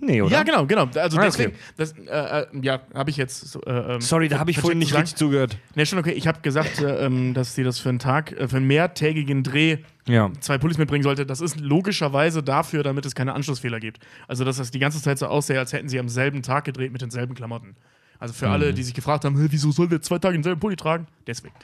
Nee, 0.00 0.20
oder? 0.22 0.32
Ja, 0.32 0.42
genau, 0.42 0.66
genau. 0.66 0.88
Also 0.94 1.18
Ah, 1.18 1.22
deswegen, 1.22 1.52
okay. 1.52 1.58
das, 1.76 1.92
äh, 1.92 2.40
äh, 2.42 2.46
ja, 2.62 2.80
habe 2.94 3.10
ich 3.10 3.16
jetzt. 3.16 3.56
Äh, 3.66 3.70
ähm, 3.94 4.00
Sorry, 4.00 4.28
da 4.28 4.38
habe 4.38 4.50
ich 4.50 4.58
vorhin 4.60 4.78
nicht 4.78 4.90
sagen. 4.90 5.02
richtig 5.02 5.18
zugehört. 5.18 5.56
Nee, 5.74 5.86
schon 5.86 5.98
okay. 5.98 6.12
Ich 6.12 6.26
habe 6.26 6.40
gesagt, 6.42 6.80
äh, 6.80 7.06
ähm, 7.06 7.32
dass 7.34 7.54
sie 7.54 7.64
das 7.64 7.78
für 7.78 7.88
einen 7.88 7.98
Tag, 7.98 8.32
äh, 8.32 8.46
für 8.48 8.56
einen 8.58 8.66
mehrtägigen 8.66 9.42
Dreh 9.42 9.78
Ja. 10.06 10.30
zwei 10.40 10.58
Pullis 10.58 10.78
mitbringen 10.78 11.02
sollte. 11.02 11.24
Das 11.26 11.40
ist 11.40 11.58
logischerweise 11.60 12.42
dafür, 12.42 12.82
damit 12.82 13.06
es 13.06 13.14
keine 13.14 13.32
Anschlussfehler 13.34 13.80
gibt. 13.80 13.98
Also, 14.28 14.44
dass 14.44 14.56
das 14.58 14.70
die 14.70 14.78
ganze 14.78 15.00
Zeit 15.02 15.18
so 15.18 15.26
aussähe, 15.26 15.58
als 15.58 15.72
hätten 15.72 15.88
sie 15.88 15.98
am 15.98 16.08
selben 16.08 16.42
Tag 16.42 16.64
gedreht 16.64 16.92
mit 16.92 17.00
denselben 17.02 17.34
Klamotten. 17.34 17.74
Also 18.18 18.32
für 18.34 18.48
alle, 18.48 18.72
die 18.74 18.82
sich 18.82 18.94
gefragt 18.94 19.24
haben, 19.24 19.38
"Hä, 19.38 19.46
wieso 19.50 19.72
sollen 19.72 19.90
wir 19.90 20.00
zwei 20.02 20.18
Tage 20.18 20.34
denselben 20.34 20.60
Pulli 20.60 20.76
tragen? 20.76 21.06
Deswegen. 21.26 21.54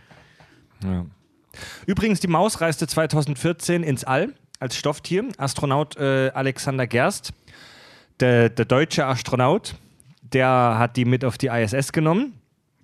Ja. 0.84 1.06
Übrigens, 1.86 2.20
die 2.20 2.28
Maus 2.28 2.60
reiste 2.60 2.86
2014 2.86 3.82
ins 3.82 4.04
All 4.04 4.34
als 4.58 4.76
Stofftier. 4.76 5.24
Astronaut 5.38 5.96
äh, 5.96 6.30
Alexander 6.34 6.86
Gerst, 6.86 7.32
der, 8.22 8.48
der 8.48 8.64
deutsche 8.64 9.06
Astronaut, 9.06 9.74
der 10.22 10.76
hat 10.78 10.96
die 10.96 11.04
mit 11.04 11.24
auf 11.24 11.36
die 11.36 11.48
ISS 11.48 11.92
genommen. 11.92 12.34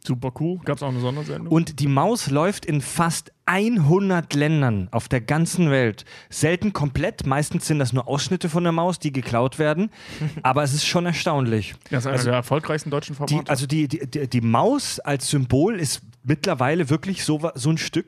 Super 0.05 0.33
cool. 0.41 0.59
Gab 0.65 0.77
es 0.77 0.83
auch 0.83 0.89
eine 0.89 1.01
Sondersendung? 1.01 1.49
Und 1.53 1.81
die 1.81 1.87
Maus 1.87 2.31
läuft 2.31 2.65
in 2.65 2.81
fast 2.81 3.33
100 3.47 4.33
Ländern 4.35 4.89
auf 4.91 5.09
der 5.09 5.21
ganzen 5.21 5.71
Welt. 5.71 6.05
Selten 6.31 6.73
komplett, 6.73 7.27
meistens 7.27 7.67
sind 7.67 7.79
das 7.79 7.93
nur 7.93 8.09
Ausschnitte 8.09 8.49
von 8.49 8.63
der 8.63 8.73
Maus, 8.73 8.99
die 8.99 9.13
geklaut 9.13 9.59
werden. 9.59 9.91
Aber 10.43 10.63
es 10.63 10.73
ist 10.73 10.87
schon 10.87 11.05
erstaunlich. 11.05 11.75
das 11.91 12.05
ist 12.05 12.07
einer 12.07 12.23
der 12.23 12.33
erfolgreichsten 12.35 12.91
deutschen 12.91 13.15
Die, 13.15 13.17
Formate. 13.17 13.51
also 13.51 13.67
die, 13.67 13.89
die, 13.89 14.07
die, 14.07 14.29
die 14.29 14.41
Maus 14.41 14.99
als 15.01 15.29
Symbol 15.29 15.79
ist 15.79 16.01
mittlerweile 16.25 16.89
wirklich 16.91 17.25
so, 17.25 17.51
so 17.55 17.71
ein 17.71 17.79
Stück 17.79 18.07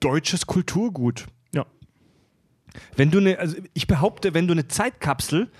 deutsches 0.00 0.46
Kulturgut. 0.46 1.26
ja. 1.52 1.66
Wenn 2.96 3.10
du 3.10 3.18
eine, 3.18 3.38
also 3.38 3.56
ich 3.74 3.86
behaupte, 3.86 4.32
wenn 4.34 4.46
du 4.46 4.52
eine 4.52 4.66
Zeitkapsel 4.66 5.50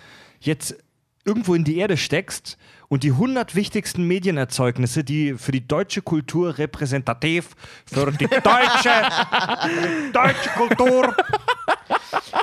jetzt 0.41 0.77
irgendwo 1.25 1.55
in 1.55 1.65
die 1.65 1.77
Erde 1.77 1.97
steckst 1.97 2.57
und 2.89 3.03
die 3.03 3.13
100 3.13 3.55
wichtigsten 3.55 4.07
Medienerzeugnisse, 4.07 5.05
die 5.05 5.35
für 5.35 5.53
die 5.53 5.67
deutsche 5.67 6.03
Kultur 6.03 6.59
repräsentativ 6.59 7.51
für 7.87 8.11
die 8.11 8.27
deutsche, 8.27 8.91
deutsche 10.13 10.51
Kultur. 10.57 11.15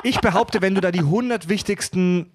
Ich 0.04 0.20
behaupte, 0.20 0.62
wenn 0.62 0.74
du 0.74 0.80
da 0.80 0.90
die 0.90 1.00
100 1.00 1.48
wichtigsten 1.48 2.30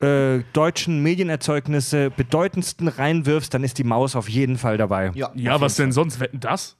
äh, 0.00 0.40
deutschen 0.52 1.02
Medienerzeugnisse 1.02 2.10
bedeutendsten 2.10 2.88
reinwirfst, 2.88 3.52
dann 3.52 3.64
ist 3.64 3.76
die 3.78 3.84
Maus 3.84 4.16
auf 4.16 4.28
jeden 4.28 4.56
Fall 4.56 4.78
dabei. 4.78 5.10
Ja, 5.14 5.30
Ja, 5.34 5.60
was 5.60 5.76
denn 5.76 5.92
sonst? 5.92 6.20
Wetten 6.20 6.40
das? 6.40 6.76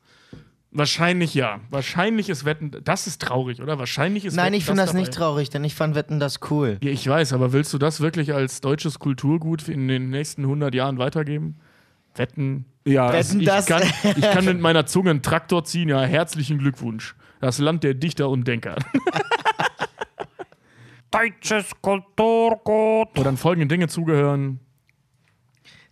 Wahrscheinlich 0.73 1.35
ja. 1.35 1.61
Wahrscheinlich 1.71 2.29
ist 2.29 2.45
Wetten. 2.45 2.71
Das 2.85 3.07
ist 3.09 3.21
traurig, 3.21 3.61
oder? 3.61 3.79
Wahrscheinlich 3.79 4.25
ist 4.25 4.37
Nein, 4.37 4.47
Wetten, 4.47 4.55
ich 4.55 4.65
finde 4.65 4.83
das 4.83 4.91
dabei. 4.91 5.01
nicht 5.01 5.13
traurig, 5.13 5.51
denn 5.51 5.65
ich 5.65 5.75
fand 5.75 5.97
Wetten 5.97 6.21
das 6.21 6.39
cool. 6.51 6.79
Ja, 6.83 6.91
ich 6.91 7.07
weiß, 7.09 7.33
aber 7.33 7.53
willst 7.53 7.73
du 7.73 7.79
das 7.79 8.01
wirklich 8.01 8.33
als 8.35 8.61
deutsches 8.61 9.01
Kulturgut 9.01 9.69
in 9.69 9.89
den 9.89 10.11
nächsten 10.11 10.43
100 10.43 10.73
Jahren 10.75 10.99
weitergeben? 10.99 11.57
Wetten. 12.15 12.67
Ja, 12.87 13.13
Wetten 13.13 13.41
Ich 13.41 13.47
das. 13.47 13.67
kann, 13.67 13.83
ich 14.17 14.23
kann 14.23 14.45
mit 14.45 14.61
meiner 14.61 14.87
Zunge 14.87 15.11
einen 15.11 15.23
Traktor 15.23 15.65
ziehen. 15.65 15.89
Ja, 15.89 16.03
herzlichen 16.03 16.59
Glückwunsch. 16.59 17.17
Das 17.41 17.59
Land 17.59 17.83
der 17.83 17.95
Dichter 17.95 18.29
und 18.29 18.47
Denker. 18.47 18.77
deutsches 21.11 21.71
Kulturgut. 21.81 23.09
Wo 23.15 23.23
dann 23.23 23.37
folgende 23.37 23.67
Dinge 23.67 23.89
zugehören. 23.89 24.61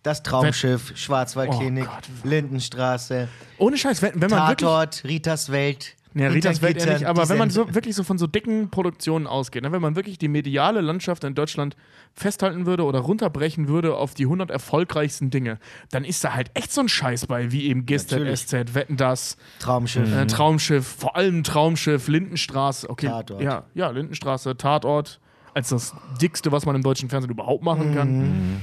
Das 0.03 0.23
Traumschiff, 0.23 0.93
Schwarzwaldklinik, 0.95 1.85
Oh 1.87 1.93
Gott. 1.93 2.03
Lindenstraße, 2.23 3.27
Ohne 3.57 3.77
Scheiß, 3.77 4.01
wenn, 4.01 4.21
wenn 4.21 4.29
man 4.29 4.47
wirklich. 4.49 4.67
Tatort, 4.69 5.03
Ritas 5.03 5.51
Welt. 5.51 5.95
Ja, 6.15 6.29
Ritas 6.29 6.61
Welt 6.63 6.77
nicht, 6.83 7.05
aber 7.05 7.29
wenn 7.29 7.37
man 7.37 7.51
so 7.51 7.75
wirklich 7.75 7.95
so 7.95 8.03
von 8.03 8.17
so 8.17 8.25
dicken 8.25 8.71
Produktionen 8.71 9.27
ausgeht, 9.27 9.61
ne, 9.61 9.71
wenn 9.71 9.81
man 9.81 9.95
wirklich 9.95 10.17
die 10.17 10.27
mediale 10.27 10.81
Landschaft 10.81 11.23
in 11.23 11.35
Deutschland 11.35 11.75
festhalten 12.15 12.65
würde 12.65 12.83
oder 12.83 12.99
runterbrechen 12.99 13.67
würde 13.67 13.95
auf 13.95 14.15
die 14.15 14.23
100 14.23 14.49
erfolgreichsten 14.49 15.29
Dinge, 15.29 15.59
dann 15.91 16.03
ist 16.03 16.23
da 16.23 16.33
halt 16.33 16.49
echt 16.55 16.71
so 16.71 16.81
ein 16.81 16.89
Scheiß 16.89 17.27
bei, 17.27 17.51
wie 17.51 17.67
eben 17.67 17.85
Gestern. 17.85 18.25
SZ, 18.35 18.73
Wetten 18.73 18.97
das, 18.97 19.37
Traumschiff. 19.59 20.11
äh, 20.11 20.25
Traumschiff, 20.25 20.87
vor 20.87 21.15
allem 21.15 21.43
Traumschiff, 21.43 22.07
Lindenstraße, 22.07 22.89
okay, 22.89 23.05
Tatort. 23.07 23.41
ja, 23.43 23.65
ja, 23.75 23.89
Lindenstraße, 23.91 24.57
Tatort, 24.57 25.19
als 25.53 25.69
das 25.69 25.93
dickste, 26.19 26.51
was 26.51 26.65
man 26.65 26.75
im 26.75 26.81
deutschen 26.81 27.09
Fernsehen 27.09 27.29
überhaupt 27.31 27.63
machen 27.63 27.93
kann. 27.93 28.61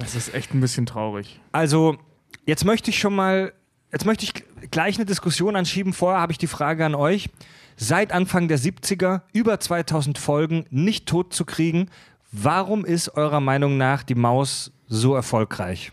Das 0.00 0.14
ist 0.14 0.34
echt 0.34 0.54
ein 0.54 0.60
bisschen 0.60 0.86
traurig. 0.86 1.40
Also, 1.52 1.96
jetzt 2.46 2.64
möchte 2.64 2.90
ich 2.90 2.98
schon 2.98 3.14
mal, 3.14 3.52
jetzt 3.92 4.06
möchte 4.06 4.24
ich 4.24 4.32
gleich 4.70 4.96
eine 4.96 5.04
Diskussion 5.04 5.56
anschieben. 5.56 5.92
Vorher 5.92 6.20
habe 6.20 6.32
ich 6.32 6.38
die 6.38 6.46
Frage 6.46 6.84
an 6.84 6.94
euch. 6.94 7.28
Seit 7.76 8.12
Anfang 8.12 8.48
der 8.48 8.58
70er, 8.58 9.22
über 9.32 9.60
2000 9.60 10.18
Folgen, 10.18 10.66
nicht 10.70 11.06
tot 11.06 11.32
zu 11.32 11.44
kriegen. 11.44 11.88
Warum 12.32 12.84
ist 12.84 13.10
eurer 13.16 13.40
Meinung 13.40 13.76
nach 13.76 14.02
die 14.02 14.14
Maus 14.14 14.72
so 14.86 15.14
erfolgreich? 15.14 15.92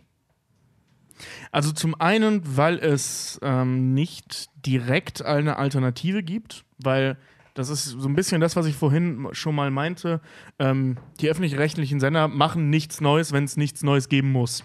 Also 1.51 1.71
zum 1.71 1.99
einen, 1.99 2.41
weil 2.57 2.77
es 2.77 3.39
ähm, 3.41 3.93
nicht 3.93 4.49
direkt 4.65 5.23
eine 5.23 5.57
Alternative 5.57 6.23
gibt, 6.23 6.63
weil 6.77 7.17
das 7.57 7.69
ist 7.69 7.85
so 7.85 8.07
ein 8.07 8.15
bisschen 8.15 8.39
das, 8.39 8.55
was 8.55 8.67
ich 8.67 8.75
vorhin 8.75 9.27
schon 9.31 9.55
mal 9.55 9.71
meinte. 9.71 10.21
Ähm, 10.59 10.97
die 11.19 11.27
öffentlich-rechtlichen 11.27 11.99
Sender 11.99 12.27
machen 12.27 12.69
nichts 12.69 13.01
Neues, 13.01 13.31
wenn 13.31 13.45
es 13.45 13.57
nichts 13.57 13.81
Neues 13.81 14.09
geben 14.09 14.31
muss. 14.31 14.63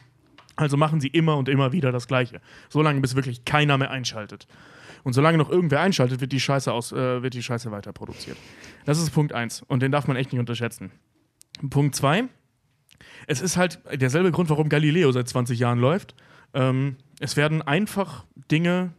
Also 0.57 0.77
machen 0.77 1.01
sie 1.01 1.09
immer 1.09 1.39
und 1.39 1.49
immer 1.49 1.73
wieder 1.73 1.91
das 1.91 2.07
Gleiche. 2.07 2.43
Solange 2.69 3.01
bis 3.01 3.17
wirklich 3.17 3.47
keiner 3.47 3.79
mehr 3.79 3.91
einschaltet. 3.91 4.47
Und 5.05 5.15
solange 5.15 5.39
noch 5.39 5.49
irgendwer 5.49 5.81
einschaltet, 5.81 6.21
wird 6.21 6.33
die 6.33 6.41
Scheiße, 6.41 6.71
aus, 6.71 6.93
äh, 6.93 7.23
wird 7.23 7.33
die 7.33 7.43
Scheiße 7.43 7.71
weiter. 7.71 7.95
Das 8.85 8.99
ist 8.99 9.11
Punkt 9.11 9.33
eins 9.33 9.63
Und 9.63 9.83
den 9.83 9.91
darf 9.91 10.07
man 10.07 10.17
echt 10.19 10.31
nicht 10.33 10.41
unterschätzen. 10.41 10.93
Punkt 11.71 11.95
zwei 11.95 12.25
Es 13.27 13.41
ist 13.41 13.57
halt 13.57 13.81
derselbe 13.91 14.33
Grund, 14.33 14.51
warum 14.51 14.69
Galileo 14.69 15.11
seit 15.13 15.29
20 15.29 15.59
Jahren 15.59 15.79
läuft. 15.79 16.15
Ähm, 16.53 16.97
es 17.21 17.39
werden 17.39 17.63
einfach 17.63 18.27
Dinge, 18.51 18.93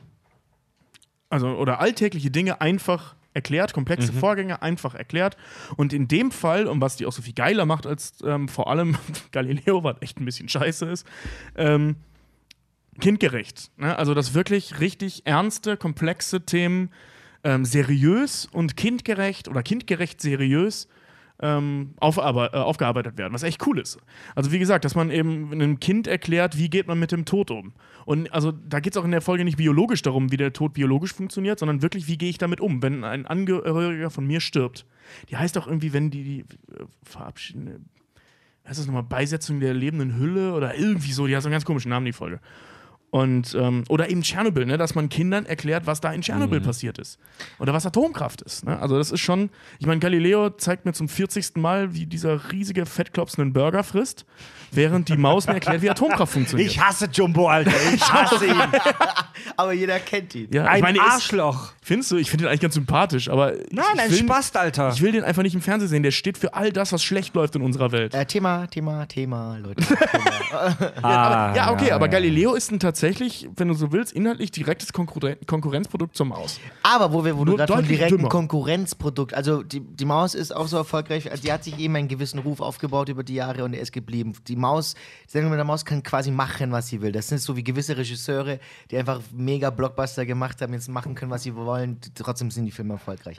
also 1.30 1.50
oder 1.50 1.80
alltägliche 1.80 2.32
Dinge 2.32 2.60
einfach 2.60 3.16
erklärt, 3.34 3.74
komplexe 3.74 4.14
Vorgänge 4.14 4.62
einfach 4.62 4.96
erklärt. 4.96 5.38
Und 5.76 5.94
in 5.94 6.08
dem 6.08 6.32
Fall, 6.32 6.68
und 6.68 6.82
was 6.82 6.96
die 6.96 7.06
auch 7.06 7.12
so 7.12 7.22
viel 7.22 7.34
geiler 7.34 7.66
macht 7.66 7.86
als 7.86 8.16
ähm, 8.24 8.48
vor 8.48 8.70
allem 8.70 8.98
Galileo, 9.32 9.84
was 9.84 9.98
echt 10.02 10.20
ein 10.20 10.26
bisschen 10.26 10.50
scheiße 10.50 10.86
ist, 10.86 11.06
ähm, 11.56 11.96
kindgerecht. 13.00 13.72
Ne? 13.78 13.98
Also, 13.98 14.14
dass 14.14 14.34
wirklich 14.34 14.80
richtig 14.80 15.26
ernste, 15.26 15.78
komplexe 15.78 16.46
Themen 16.46 16.90
ähm, 17.44 17.66
seriös 17.66 18.46
und 18.46 18.78
kindgerecht 18.78 19.48
oder 19.48 19.64
kindgerecht 19.64 20.22
seriös 20.22 20.88
ähm, 21.44 21.94
aufarbe- 22.00 22.54
äh, 22.54 22.58
aufgearbeitet 22.58 23.18
werden, 23.18 23.34
was 23.34 23.44
echt 23.44 23.68
cool 23.68 23.78
ist. 23.78 23.98
Also 24.34 24.54
wie 24.54 24.60
gesagt, 24.60 24.86
dass 24.86 24.96
man 24.96 25.12
eben 25.12 25.52
einem 25.52 25.80
Kind 25.82 26.08
erklärt, 26.08 26.58
wie 26.58 26.70
geht 26.70 26.88
man 26.88 26.98
mit 26.98 27.12
dem 27.12 27.26
Tod 27.26 27.52
um. 27.52 27.74
Und 28.06 28.34
also 28.34 28.52
da 28.52 28.80
geht 28.80 28.96
es 28.96 28.98
auch 28.98 29.04
in 29.04 29.12
der 29.12 29.22
Folge 29.22 29.44
nicht 29.44 29.58
biologisch 29.58 30.02
darum, 30.02 30.32
wie 30.32 30.38
der 30.38 30.54
Tod 30.54 30.74
biologisch 30.74 31.14
funktioniert, 31.14 31.60
sondern 31.60 31.82
wirklich, 31.82 32.08
wie 32.08 32.18
gehe 32.18 32.30
ich 32.30 32.38
damit 32.38 32.62
um, 32.62 32.82
wenn 32.82 33.04
ein 33.04 33.26
Angehöriger 33.26 34.10
von 34.10 34.26
mir 34.26 34.40
stirbt. 34.40 34.86
Die 35.30 35.36
heißt 35.36 35.58
auch 35.58 35.68
irgendwie, 35.68 35.92
wenn 35.92 36.10
die, 36.10 36.24
die 36.24 36.40
äh, 36.40 36.86
verabschieden, 37.04 37.90
heißt 38.66 38.80
das 38.80 38.88
nochmal, 38.88 39.04
Beisetzung 39.04 39.60
der 39.60 39.74
lebenden 39.74 40.18
Hülle 40.18 40.54
oder 40.54 40.78
irgendwie 40.78 41.12
so, 41.12 41.28
die 41.28 41.36
hat 41.36 41.44
so 41.44 41.50
einen 41.50 41.54
ganz 41.54 41.66
komischen 41.66 41.90
Namen, 41.90 42.06
die 42.06 42.14
Folge. 42.14 42.40
Und, 43.14 43.54
ähm, 43.54 43.84
oder 43.90 44.10
eben 44.10 44.24
Tschernobyl, 44.24 44.66
ne, 44.66 44.76
dass 44.80 44.96
man 44.96 45.08
Kindern 45.08 45.46
erklärt, 45.46 45.86
was 45.86 46.02
da 46.02 46.12
in 46.12 46.22
Tschernobyl 46.24 46.62
passiert 46.62 46.98
ist. 46.98 47.20
Oder 47.60 47.72
was 47.72 47.86
Atomkraft 47.86 48.42
ist. 48.42 48.66
Ne? 48.66 48.80
Also, 48.80 48.98
das 48.98 49.12
ist 49.12 49.20
schon, 49.20 49.52
ich 49.78 49.86
meine, 49.86 50.00
Galileo 50.00 50.50
zeigt 50.50 50.86
mir 50.88 50.94
zum 50.94 51.08
40. 51.08 51.58
Mal, 51.58 51.94
wie 51.94 52.08
dieser 52.08 52.52
riesige, 52.52 52.88
fettklopsende 52.88 53.52
Burger 53.52 53.84
frisst, 53.84 54.26
während 54.72 55.10
die 55.10 55.18
Maus 55.18 55.46
mir 55.46 55.54
erklärt, 55.54 55.84
wie 55.84 55.92
Atomkraft 55.92 56.34
funktioniert. 56.34 56.72
Ich 56.72 56.82
hasse 56.82 57.08
Jumbo, 57.14 57.48
Alter. 57.48 57.70
Ich 57.94 58.02
hasse 58.12 58.48
ihn. 58.48 58.56
Aber 59.58 59.74
jeder 59.74 60.00
kennt 60.00 60.34
ihn. 60.34 60.48
ja, 60.52 60.66
Ein 60.66 60.78
ich 60.78 60.82
meine, 60.82 60.98
er 60.98 61.06
ist- 61.06 61.14
Arschloch. 61.14 61.74
Findest 61.84 62.12
du? 62.12 62.16
Ich 62.18 62.32
finde 62.32 62.46
den 62.46 62.50
eigentlich 62.50 62.62
ganz 62.62 62.74
sympathisch, 62.74 63.30
aber. 63.30 63.52
Nein, 63.70 63.84
ich 63.96 64.02
ein 64.02 64.10
will, 64.12 64.18
Spast, 64.20 64.58
Alter. 64.58 64.90
Ich 64.94 65.02
will 65.04 65.12
den 65.12 65.24
einfach 65.24 65.44
nicht 65.44 65.54
im 65.54 65.62
Fernsehen 65.62 65.90
sehen. 65.90 66.02
Der 66.02 66.12
steht 66.12 66.38
für 66.40 66.56
all 66.56 66.72
das, 66.72 66.94
was 66.94 67.04
schlecht 67.04 67.36
läuft 67.36 67.56
in 67.58 67.62
unserer 67.62 67.92
Welt. 67.92 68.16
Äh, 68.16 68.26
Thema, 68.26 68.66
Thema, 68.68 69.06
Thema, 69.06 69.58
Leute. 69.58 69.84
Thema. 69.86 70.78
aber, 71.04 71.56
ja, 71.56 71.72
okay, 71.72 71.84
Ah, 71.86 71.88
ja, 71.90 71.96
aber 71.96 72.06
ja. 72.06 72.12
Galileo 72.14 72.54
ist 72.56 72.72
ein 72.72 72.80
tatsächlich, 72.80 73.03
wenn 73.04 73.68
du 73.68 73.74
so 73.74 73.92
willst, 73.92 74.14
inhaltlich 74.14 74.52
direktes 74.52 74.94
Konkurren 74.94 75.36
Konkurrenzprodukt 75.46 76.16
zur 76.16 76.26
Maus. 76.26 76.60
Aber 76.84 77.12
wo, 77.14 77.26
wir, 77.26 77.38
wo 77.38 77.44
du 77.46 77.52
Nur 77.52 77.58
gerade 77.58 77.74
von 77.74 77.88
direkten 77.88 78.18
dümmer. 78.18 78.30
Konkurrenzprodukt, 78.30 79.34
also 79.34 79.62
die, 79.64 79.82
die 79.82 80.06
Maus 80.06 80.36
ist 80.36 80.56
auch 80.56 80.68
so 80.68 80.78
erfolgreich, 80.78 81.30
also 81.30 81.44
die 81.44 81.52
hat 81.52 81.64
sich 81.64 81.78
eben 81.80 81.96
einen 81.96 82.08
gewissen 82.08 82.40
Ruf 82.40 82.62
aufgebaut 82.62 83.10
über 83.10 83.24
die 83.24 83.36
Jahre 83.36 83.64
und 83.64 83.74
er 83.74 83.82
ist 83.82 83.92
geblieben. 83.92 84.34
Die 84.48 84.56
Maus, 84.56 84.96
die 85.28 85.32
Sendung 85.32 85.52
mit 85.52 85.58
der 85.58 85.66
Maus 85.66 85.86
kann 85.86 86.02
quasi 86.04 86.32
machen, 86.32 86.72
was 86.72 86.88
sie 86.88 87.02
will. 87.02 87.12
Das 87.12 87.28
sind 87.28 87.40
so 87.40 87.56
wie 87.58 87.64
gewisse 87.64 87.98
Regisseure, 87.98 88.60
die 88.90 88.98
einfach 88.98 89.20
mega 89.34 89.70
Blockbuster 89.70 90.26
gemacht 90.26 90.62
haben, 90.62 90.74
jetzt 90.74 90.88
machen 90.90 91.16
können, 91.16 91.32
was 91.32 91.44
sie 91.44 91.56
wollen, 91.56 92.00
trotzdem 92.16 92.52
sind 92.52 92.66
die 92.66 92.72
Filme 92.72 92.94
erfolgreich. 92.94 93.38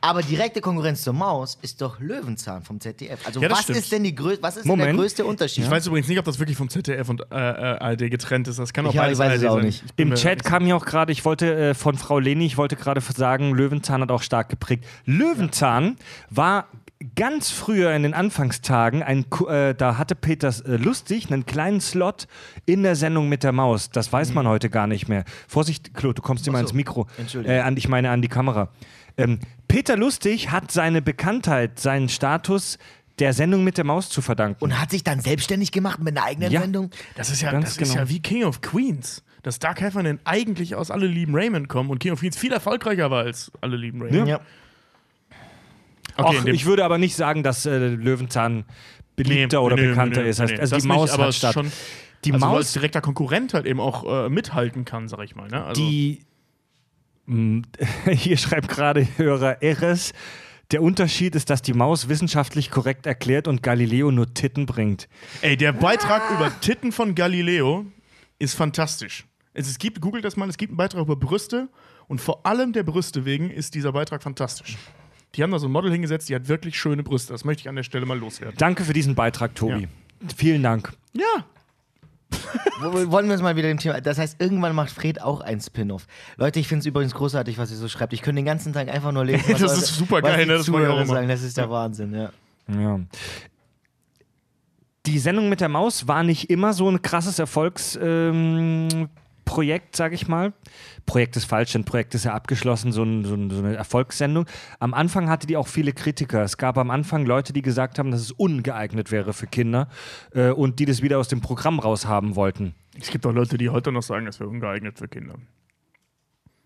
Aber 0.00 0.22
direkte 0.22 0.60
Konkurrenz 0.60 1.02
zur 1.02 1.14
Maus 1.14 1.58
ist 1.62 1.80
doch 1.80 1.98
Löwenzahn 2.00 2.62
vom 2.62 2.80
ZDF. 2.80 3.26
Also 3.26 3.40
Ja, 3.40 3.50
was 3.50 3.62
stimmt. 3.62 3.78
ist 3.78 3.92
denn 3.92 4.04
die 4.04 4.16
was 4.18 4.56
ist 4.56 4.64
denn 4.64 4.76
der 4.76 4.76
Moment. 4.76 4.98
größte 4.98 5.24
Unterschied? 5.24 5.64
Ich 5.64 5.70
weiß 5.70 5.86
übrigens 5.86 6.08
nicht, 6.08 6.18
ob 6.18 6.24
das 6.24 6.38
wirklich 6.38 6.56
vom 6.56 6.68
ZDF 6.68 7.08
und 7.08 7.20
äh, 7.20 7.34
äh, 7.34 7.78
ARD 7.78 8.10
getrennt 8.10 8.48
ist. 8.48 8.58
Das 8.58 8.72
kann 8.72 8.86
auch 8.86 8.94
Beides 9.06 9.18
ich 9.18 9.24
weiß 9.24 9.42
es 9.42 9.48
auch 9.48 9.62
nicht. 9.62 9.84
Im 9.96 10.14
Chat 10.14 10.44
kam 10.44 10.66
ja 10.66 10.74
auch 10.76 10.84
gerade, 10.84 11.12
ich 11.12 11.24
wollte 11.24 11.54
äh, 11.54 11.74
von 11.74 11.96
Frau 11.96 12.18
Leni, 12.18 12.46
ich 12.46 12.56
wollte 12.56 12.76
gerade 12.76 13.00
sagen, 13.00 13.54
Löwenzahn 13.54 14.02
hat 14.02 14.10
auch 14.10 14.22
stark 14.22 14.48
geprägt. 14.48 14.84
Löwenzahn 15.04 15.96
war 16.30 16.66
ganz 17.14 17.50
früher 17.50 17.92
in 17.92 18.02
den 18.02 18.14
Anfangstagen, 18.14 19.02
ein, 19.02 19.26
äh, 19.48 19.74
da 19.74 19.98
hatte 19.98 20.14
Peter 20.14 20.48
äh, 20.48 20.76
Lustig 20.76 21.30
einen 21.30 21.44
kleinen 21.46 21.80
Slot 21.80 22.26
in 22.64 22.82
der 22.82 22.96
Sendung 22.96 23.28
mit 23.28 23.42
der 23.42 23.52
Maus. 23.52 23.90
Das 23.90 24.12
weiß 24.12 24.32
man 24.32 24.48
heute 24.48 24.70
gar 24.70 24.86
nicht 24.86 25.08
mehr. 25.08 25.24
Vorsicht, 25.46 25.94
Claude, 25.94 26.14
du 26.14 26.22
kommst 26.22 26.46
immer 26.48 26.58
so. 26.58 26.64
ins 26.64 26.72
Mikro. 26.72 27.06
Entschuldigung. 27.18 27.56
Äh, 27.56 27.60
an, 27.60 27.76
ich 27.76 27.88
meine 27.88 28.10
an 28.10 28.22
die 28.22 28.28
Kamera. 28.28 28.70
Ähm, 29.18 29.40
Peter 29.68 29.96
Lustig 29.96 30.50
hat 30.50 30.70
seine 30.70 31.02
Bekanntheit, 31.02 31.78
seinen 31.78 32.08
Status 32.08 32.78
der 33.18 33.32
Sendung 33.32 33.64
mit 33.64 33.78
der 33.78 33.84
Maus 33.84 34.08
zu 34.10 34.20
verdanken. 34.22 34.62
und 34.62 34.78
hat 34.78 34.90
sich 34.90 35.02
dann 35.04 35.20
selbstständig 35.20 35.72
gemacht 35.72 36.00
mit 36.00 36.16
einer 36.16 36.26
eigenen 36.26 36.50
Ja. 36.52 36.60
Sendung? 36.60 36.90
Das 37.16 37.30
ist 37.30 37.40
ja, 37.42 37.50
Ganz 37.50 37.64
das 37.64 37.72
ist 37.78 37.92
genau. 37.92 38.04
ja 38.04 38.08
wie 38.10 38.20
King 38.20 38.44
of 38.44 38.60
Queens. 38.60 39.22
Dass 39.42 39.58
Dark 39.60 39.80
Heffernan 39.80 40.18
eigentlich 40.24 40.74
aus 40.74 40.90
Alle 40.90 41.06
lieben 41.06 41.34
Raymond 41.34 41.68
kommen 41.68 41.88
und 41.90 41.98
King 42.00 42.12
of 42.12 42.20
Queens 42.20 42.36
viel 42.36 42.52
erfolgreicher 42.52 43.10
war 43.10 43.24
als 43.24 43.52
Alle 43.60 43.76
lieben 43.76 44.02
Raymond. 44.02 44.28
Ja. 44.28 44.40
Okay, 46.16 46.40
dem- 46.44 46.54
ich 46.54 46.64
würde 46.66 46.84
aber 46.84 46.98
nicht 46.98 47.14
sagen, 47.16 47.42
dass 47.42 47.66
äh, 47.66 47.76
Löwenzahn 47.88 48.64
beliebter 49.16 49.58
Nee, 49.60 49.64
oder 49.66 49.76
nee, 49.76 49.88
bekannter 49.88 50.22
nee, 50.22 50.28
ist. 50.30 50.40
Also 50.40 50.56
das 50.56 50.82
die 50.82 50.88
Maus 50.88 51.02
nicht, 51.10 51.14
aber 51.14 51.22
hat 51.24 51.30
ist 51.30 51.36
statt. 51.36 51.54
schon, 51.54 51.70
die 52.24 52.32
also 52.32 52.44
Maus 52.46 52.56
als 52.58 52.72
direkter 52.72 53.00
Konkurrent 53.00 53.54
halt 53.54 53.66
eben 53.66 53.80
auch 53.80 54.26
äh, 54.26 54.28
mithalten 54.28 54.84
kann, 54.84 55.08
sag 55.08 55.20
ich 55.24 55.36
mal. 55.36 55.48
Ne? 55.48 55.62
Also, 55.64 55.80
die. 55.80 56.22
Mh, 57.26 57.62
Hier 58.10 58.36
schreibt 58.36 58.68
gerade 58.68 59.06
Hörer 59.16 59.62
Eres. 59.62 60.12
Der 60.72 60.82
Unterschied 60.82 61.36
ist, 61.36 61.48
dass 61.48 61.62
die 61.62 61.74
Maus 61.74 62.08
wissenschaftlich 62.08 62.70
korrekt 62.70 63.06
erklärt 63.06 63.46
und 63.46 63.62
Galileo 63.62 64.10
nur 64.10 64.34
Titten 64.34 64.66
bringt. 64.66 65.08
ey, 65.42 65.56
der 65.56 65.72
Beitrag 65.72 66.22
über 66.32 66.50
Titten 66.60 66.90
von 66.90 67.14
Galileo 67.14 67.86
ist 68.38 68.54
fantastisch. 68.54 69.26
Es, 69.54 69.68
es 69.68 69.78
gibt, 69.78 70.00
googelt 70.00 70.24
das 70.24 70.36
mal, 70.36 70.48
es 70.48 70.56
gibt 70.56 70.70
einen 70.70 70.76
Beitrag 70.76 71.02
über 71.02 71.16
Brüste 71.16 71.68
und 72.08 72.20
vor 72.20 72.44
allem 72.44 72.72
der 72.72 72.82
Brüste 72.82 73.24
wegen 73.24 73.50
ist 73.50 73.74
dieser 73.74 73.92
Beitrag 73.92 74.22
fantastisch. 74.22 74.76
Die 75.34 75.42
haben 75.42 75.50
da 75.52 75.58
so 75.58 75.68
ein 75.68 75.72
Model 75.72 75.92
hingesetzt, 75.92 76.28
die 76.28 76.34
hat 76.34 76.48
wirklich 76.48 76.78
schöne 76.78 77.02
Brüste. 77.02 77.32
Das 77.32 77.44
möchte 77.44 77.60
ich 77.60 77.68
an 77.68 77.76
der 77.76 77.82
Stelle 77.84 78.04
mal 78.04 78.18
loswerden. 78.18 78.56
Danke 78.58 78.84
für 78.84 78.92
diesen 78.92 79.14
Beitrag, 79.14 79.54
Tobi. 79.54 79.86
Vielen 80.36 80.62
Dank. 80.62 80.92
Ja, 81.12 81.44
Wollen 82.80 83.26
wir 83.28 83.32
uns 83.34 83.42
mal 83.42 83.56
wieder 83.56 83.68
dem 83.68 83.78
Thema. 83.78 84.00
Das 84.00 84.18
heißt, 84.18 84.40
irgendwann 84.40 84.74
macht 84.74 84.90
Fred 84.90 85.22
auch 85.22 85.40
ein 85.40 85.60
Spin-off. 85.60 86.06
Leute, 86.36 86.60
ich 86.60 86.68
finde 86.68 86.80
es 86.80 86.86
übrigens 86.86 87.14
großartig, 87.14 87.56
was 87.58 87.70
ihr 87.70 87.76
so 87.76 87.88
schreibt. 87.88 88.12
Ich 88.12 88.22
könnte 88.22 88.40
den 88.40 88.44
ganzen 88.46 88.72
Tag 88.72 88.88
einfach 88.88 89.12
nur 89.12 89.24
lesen. 89.24 89.44
Das 89.52 89.62
eure- 89.62 89.72
ist 89.72 89.94
super 89.94 90.20
geil? 90.22 90.46
Das 90.46 90.66
mach 90.68 90.80
ich 90.80 90.86
auch 90.88 91.04
sagen. 91.06 91.28
Das 91.28 91.42
ist 91.42 91.56
der 91.56 91.70
Wahnsinn, 91.70 92.12
ja. 92.14 92.30
Ja. 92.68 93.00
Die 95.06 95.18
Sendung 95.20 95.48
mit 95.48 95.60
der 95.60 95.68
Maus 95.68 96.08
war 96.08 96.22
nicht 96.24 96.50
immer 96.50 96.72
so 96.72 96.90
ein 96.90 97.00
krasses 97.00 97.38
Erfolgsprojekt, 97.38 98.34
ähm, 98.34 99.08
Projekt, 99.44 99.94
sag 99.94 100.12
ich 100.12 100.26
mal. 100.26 100.52
Projekt 101.06 101.36
ist 101.36 101.44
falsch, 101.44 101.72
denn 101.72 101.84
Projekt 101.84 102.14
ist 102.14 102.24
ja 102.24 102.34
abgeschlossen, 102.34 102.92
so, 102.92 103.02
ein, 103.04 103.24
so, 103.24 103.34
ein, 103.34 103.48
so 103.50 103.58
eine 103.58 103.76
Erfolgssendung. 103.76 104.46
Am 104.80 104.92
Anfang 104.92 105.28
hatte 105.30 105.46
die 105.46 105.56
auch 105.56 105.68
viele 105.68 105.92
Kritiker. 105.92 106.42
Es 106.42 106.58
gab 106.58 106.76
am 106.78 106.90
Anfang 106.90 107.24
Leute, 107.24 107.52
die 107.52 107.62
gesagt 107.62 107.98
haben, 107.98 108.10
dass 108.10 108.20
es 108.20 108.32
ungeeignet 108.32 109.10
wäre 109.12 109.32
für 109.32 109.46
Kinder 109.46 109.88
äh, 110.32 110.50
und 110.50 110.78
die 110.80 110.84
das 110.84 111.02
wieder 111.02 111.18
aus 111.18 111.28
dem 111.28 111.40
Programm 111.40 111.78
raushaben 111.78 112.34
wollten. 112.36 112.74
es 113.00 113.10
gibt 113.10 113.24
auch 113.24 113.32
Leute, 113.32 113.56
die 113.56 113.70
heute 113.70 113.92
noch 113.92 114.02
sagen, 114.02 114.26
das 114.26 114.40
wäre 114.40 114.50
ungeeignet 114.50 114.98
für 114.98 115.08
Kinder. 115.08 115.36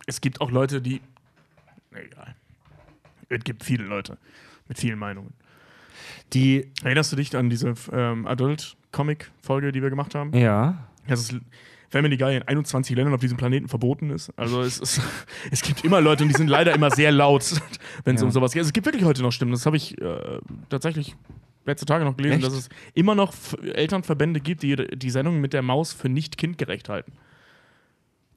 Es 0.06 0.20
gibt 0.20 0.40
auch 0.40 0.50
Leute, 0.50 0.80
die. 0.80 1.00
Egal. 1.92 2.34
Es 3.28 3.44
gibt 3.44 3.62
viele 3.62 3.84
Leute 3.84 4.18
mit 4.66 4.78
vielen 4.78 4.98
Meinungen. 4.98 5.34
Die, 6.32 6.70
Erinnerst 6.82 7.12
du 7.12 7.16
dich 7.16 7.36
an 7.36 7.50
diese 7.50 7.74
ähm, 7.92 8.26
Adult-Comic-Folge, 8.26 9.72
die 9.72 9.82
wir 9.82 9.90
gemacht 9.90 10.14
haben? 10.14 10.32
ja, 10.36 10.88
Das 11.06 11.20
ist 11.20 11.34
Family 11.90 12.16
Guy 12.16 12.36
in 12.36 12.42
21 12.42 12.96
Ländern 12.96 13.14
auf 13.14 13.20
diesem 13.20 13.36
Planeten 13.36 13.68
verboten 13.68 14.10
ist. 14.10 14.30
Also 14.36 14.62
es, 14.62 14.78
ist, 14.78 15.00
es 15.50 15.60
gibt 15.62 15.84
immer 15.84 16.00
Leute 16.00 16.22
und 16.22 16.28
die 16.30 16.36
sind 16.36 16.48
leider 16.48 16.72
immer 16.74 16.90
sehr 16.90 17.10
laut, 17.12 17.44
wenn 18.04 18.14
es 18.14 18.20
Ja. 18.22 18.26
um 18.26 18.30
sowas 18.32 18.52
geht. 18.52 18.60
Also 18.60 18.68
es 18.68 18.72
gibt 18.72 18.86
wirklich 18.86 19.04
heute 19.04 19.22
noch 19.22 19.32
Stimmen. 19.32 19.52
Das 19.52 19.66
habe 19.66 19.76
ich 19.76 20.00
äh, 20.00 20.38
tatsächlich 20.68 21.16
letzte 21.66 21.86
Tage 21.86 22.04
noch 22.04 22.16
gelesen, 22.16 22.36
Echt? 22.38 22.46
dass 22.46 22.54
es 22.54 22.68
immer 22.94 23.14
noch 23.14 23.34
Elternverbände 23.74 24.40
gibt, 24.40 24.62
die 24.62 24.76
die 24.76 25.10
Sendung 25.10 25.40
mit 25.40 25.52
der 25.52 25.62
Maus 25.62 25.92
für 25.92 26.08
nicht 26.08 26.38
kindgerecht 26.38 26.88
halten. 26.88 27.12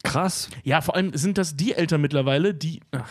krass. 0.04 0.50
Ja, 0.64 0.82
vor 0.82 0.96
allem 0.96 1.16
sind 1.16 1.38
das 1.38 1.56
die 1.56 1.74
Eltern 1.74 2.02
mittlerweile, 2.02 2.54
die. 2.54 2.82
Ach. 2.92 3.08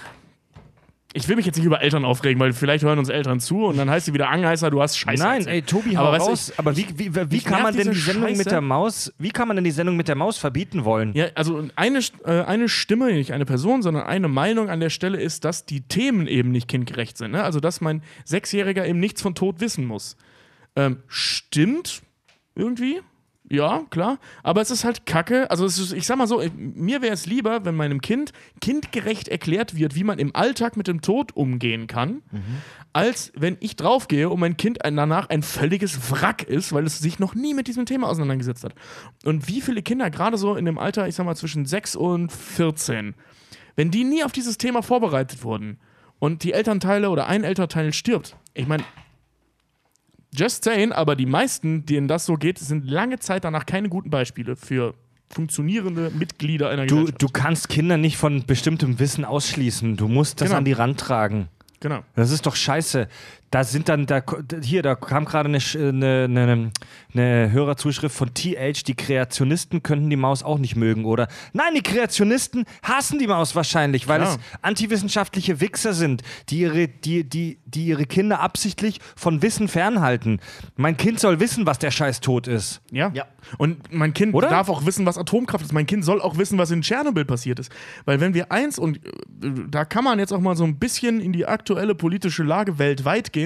Ich 1.15 1.29
will 1.29 1.37
mich 1.37 1.45
jetzt 1.45 1.57
nicht 1.57 1.67
über 1.67 1.83
Eltern 1.83 2.05
aufregen, 2.05 2.41
weil 2.41 2.53
vielleicht 2.53 2.85
hören 2.85 2.99
uns 2.99 3.09
Eltern 3.09 3.39
zu 3.39 3.67
und 3.67 3.77
dann 3.77 3.91
heißt 3.91 4.07
sie 4.07 4.15
wieder 4.15 4.31
Angeheißer, 4.31 4.71
du 4.71 4.81
hast 4.81 4.97
Scheiße. 4.97 5.23
Nein, 5.23 5.39
erzählt. 5.41 5.55
ey, 5.55 5.63
Tobi, 5.63 5.97
Aber 5.97 6.17
raus. 6.17 6.53
aber 6.57 6.77
wie, 6.77 6.87
wie, 6.97 7.15
wie, 7.15 7.25
mich 7.25 7.45
kann 7.45 7.63
man 7.63 7.77
denn 7.77 7.91
die 7.91 7.99
Sendung 7.99 8.25
mit 8.25 8.37
Scheiße. 8.39 8.49
der 8.49 8.61
Maus, 8.63 9.13
wie 9.19 9.31
kann 9.31 9.47
man 9.49 9.57
denn 9.57 9.65
die 9.65 9.71
Sendung 9.71 9.97
mit 9.97 10.09
der 10.09 10.15
Maus 10.15 10.39
verbieten 10.39 10.85
wollen? 10.85 11.13
Ja, 11.15 11.27
also 11.35 11.69
eine, 11.77 12.01
äh, 12.25 12.43
eine 12.45 12.69
Stimme, 12.69 13.13
nicht 13.13 13.33
eine 13.33 13.45
Person, 13.45 13.83
sondern 13.83 14.05
eine 14.05 14.29
Meinung 14.29 14.71
an 14.71 14.81
der 14.81 14.91
Stelle 14.91 15.21
ist, 15.21 15.45
dass 15.45 15.67
die 15.67 15.83
Themen 15.83 16.27
eben 16.27 16.51
nicht 16.51 16.69
kindgerecht 16.69 17.19
sind. 17.19 17.33
Ne? 17.33 17.43
Also, 17.43 17.61
dass 17.61 17.81
mein 17.81 18.03
Sechsjähriger 18.25 18.87
eben 18.87 18.99
nichts 18.99 19.21
von 19.21 19.35
Tod 19.35 19.61
wissen 19.61 19.85
muss. 19.85 20.17
Ähm, 20.77 21.03
stimmt 21.09 22.03
irgendwie. 22.55 23.01
Ja, 23.51 23.83
klar. 23.91 24.19
Aber 24.43 24.61
es 24.63 24.71
ist 24.71 24.85
halt 24.85 25.05
kacke. 25.05 25.51
Also, 25.51 25.67
es 25.67 25.79
ist, 25.79 25.93
ich 25.93 26.07
sag 26.07 26.17
mal 26.17 26.27
so, 26.27 26.43
mir 26.57 27.03
wäre 27.03 27.13
es 27.13 27.27
lieber, 27.27 27.65
wenn 27.65 27.75
meinem 27.75 28.01
Kind 28.01 28.33
kindgerecht 28.61 29.29
erklärt 29.29 29.77
wird, 29.77 29.95
wie 29.95 30.05
man 30.05 30.19
im 30.19 30.35
Alltag 30.35 30.77
mit 30.77 30.87
dem 30.87 31.03
Tod 31.03 31.37
umgehen 31.37 31.87
kann, 31.87 32.23
als 32.93 33.33
wenn 33.37 33.57
ich 33.61 33.77
draufgehe 33.77 34.31
und 34.31 34.41
mein 34.41 34.57
Kind 34.57 34.79
danach 34.83 35.29
ein 35.29 35.43
völliges 35.43 36.11
Wrack 36.11 36.45
ist, 36.45 36.73
weil 36.73 36.87
es 36.87 37.01
sich 37.01 37.19
noch 37.19 37.35
nie 37.35 37.53
mit 37.53 37.67
diesem 37.67 37.85
Thema 37.85 38.09
auseinandergesetzt 38.09 38.65
hat. 38.65 38.75
Und 39.25 39.49
wie 39.49 39.61
viele 39.61 39.83
Kinder, 39.83 40.09
gerade 40.09 40.39
so 40.39 40.55
in 40.55 40.65
dem 40.65 40.79
Alter, 40.79 41.09
ich 41.09 41.15
sag 41.15 41.27
mal 41.27 41.37
zwischen 41.37 41.67
6 41.67 41.97
und 41.97 42.33
14, 42.33 43.15
wenn 43.77 43.91
die 43.91 44.05
nie 44.05 44.25
auf 44.25 44.33
dieses 44.33 44.57
Thema 44.57 44.83
vorbereitet 44.83 45.43
wurden 45.45 45.79
und 46.19 46.45
die 46.45 46.53
Elternteile 46.53 47.11
oder 47.11 47.27
ein 47.27 47.45
Elternteil 47.45 47.93
stirbt, 47.93 48.37
ich 48.55 48.67
meine, 48.67 48.85
just 50.35 50.65
saying, 50.65 50.93
aber 50.93 51.17
die 51.17 51.27
meisten, 51.27 51.85
denen 51.87 52.09
das 52.09 52.27
so 52.27 52.35
geht, 52.35 52.59
sind 52.59 52.89
lange 52.89 53.19
Zeit 53.19 53.45
danach 53.45 53.67
keine 53.67 53.89
guten 53.89 54.11
Beispiele 54.11 54.57
für 54.57 54.95
funktionierende 55.31 56.11
Mitglieder 56.11 56.69
einer 56.69 56.87
Du, 56.87 56.97
Gesellschaft. 56.97 57.23
du 57.23 57.29
kannst 57.29 57.69
Kinder 57.69 57.97
nicht 57.97 58.17
von 58.17 58.45
bestimmtem 58.47 58.99
Wissen 58.99 59.25
ausschließen. 59.25 59.97
Du 59.97 60.09
musst 60.09 60.41
das 60.41 60.49
Genau. 60.49 60.59
an 60.59 60.65
die 60.65 60.73
Rand 60.73 61.01
tragen. 61.01 61.49
genau. 61.81 62.01
Das 62.15 62.31
ist 62.31 62.45
doch 62.47 62.55
scheiße. 62.55 63.09
Da 63.53 63.65
sind 63.65 63.91
dann, 63.91 64.07
da, 64.07 64.23
hier, 64.63 64.83
da 64.83 64.95
kam 64.95 65.27
gerade 65.27 65.51
eine, 65.51 65.59
eine, 65.75 66.25
eine, 66.25 66.73
eine 67.13 67.53
Hörerzuschrift 67.53 68.17
von 68.17 68.33
TH, 68.33 68.85
die 68.87 68.95
Kreationisten 68.95 69.83
könnten 69.83 70.09
die 70.09 70.17
Maus 70.17 70.43
auch 70.43 70.57
nicht 70.57 70.75
mögen, 70.75 71.05
oder? 71.05 71.29
Nein, 71.53 71.75
die 71.75 71.83
Kreationisten 71.83 72.65
hassen 72.83 73.19
die 73.19 73.27
Maus 73.27 73.55
wahrscheinlich, 73.55 74.09
weil 74.09 74.21
Klar. 74.21 74.37
es 74.37 74.59
antiwissenschaftliche 74.63 75.61
Wichser 75.61 75.93
sind, 75.93 76.23
die 76.49 76.61
ihre, 76.61 76.89
die, 76.89 77.29
die, 77.29 77.59
die 77.67 77.85
ihre 77.85 78.07
Kinder 78.07 78.41
absichtlich 78.41 79.01
von 79.17 79.43
Wissen 79.43 79.69
fernhalten. 79.69 80.41
Mein 80.77 80.97
Kind 80.97 81.21
soll 81.21 81.39
wissen, 81.39 81.67
was 81.67 81.79
der 81.79 81.91
Scheiß 81.91 82.21
tot 82.21 82.47
ist. 82.47 82.81
Ja. 82.91 83.11
Ja. 83.13 83.27
Und 83.59 83.93
mein 83.93 84.15
Kind 84.15 84.35
Oder? 84.35 84.49
darf 84.49 84.71
auch 84.71 84.87
wissen, 84.87 85.05
was 85.05 85.19
Atomkraft 85.19 85.63
ist. 85.63 85.75
Mein 85.75 85.87
Kind 85.87 86.07
soll 86.07 86.23
auch 86.23 86.39
wissen, 86.39 86.57
was 86.57 86.71
in 86.71 86.81
Tschernobyl 86.81 87.27
passiert 87.27 87.59
ist. 87.59 87.71
Weil 88.07 88.19
wenn 88.21 88.33
wir 88.33 88.51
eins, 88.51 88.79
und 88.79 89.05
äh, 89.05 89.11
da 89.69 89.85
kann 89.85 90.05
man 90.05 90.19
jetzt 90.19 90.33
auch 90.33 90.41
mal 90.41 90.57
so 90.57 90.65
ein 90.65 90.79
bisschen 90.79 91.21
in 91.21 91.35
die 91.35 91.45
aktuelle 91.45 91.95
politische 91.95 92.45
Lage 92.45 92.79
weltweit 92.79 93.33
gehen, 93.33 93.42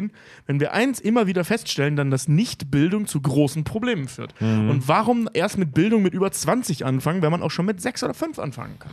wenn 0.46 0.60
wir 0.60 0.72
eins 0.72 1.00
immer 1.00 1.26
wieder 1.26 1.44
feststellen, 1.44 1.96
dann, 1.96 2.10
dass 2.10 2.28
Nichtbildung 2.28 3.06
zu 3.06 3.20
großen 3.20 3.64
Problemen 3.64 4.08
führt. 4.08 4.34
Und 4.40 4.88
warum 4.88 5.28
erst 5.32 5.58
mit 5.58 5.74
Bildung 5.74 6.02
mit 6.02 6.14
über 6.14 6.30
20 6.30 6.84
anfangen, 6.84 7.22
wenn 7.22 7.30
man 7.30 7.42
auch 7.42 7.50
schon 7.50 7.66
mit 7.66 7.80
6 7.80 8.04
oder 8.04 8.14
5 8.14 8.38
anfangen 8.38 8.78
kann? 8.78 8.92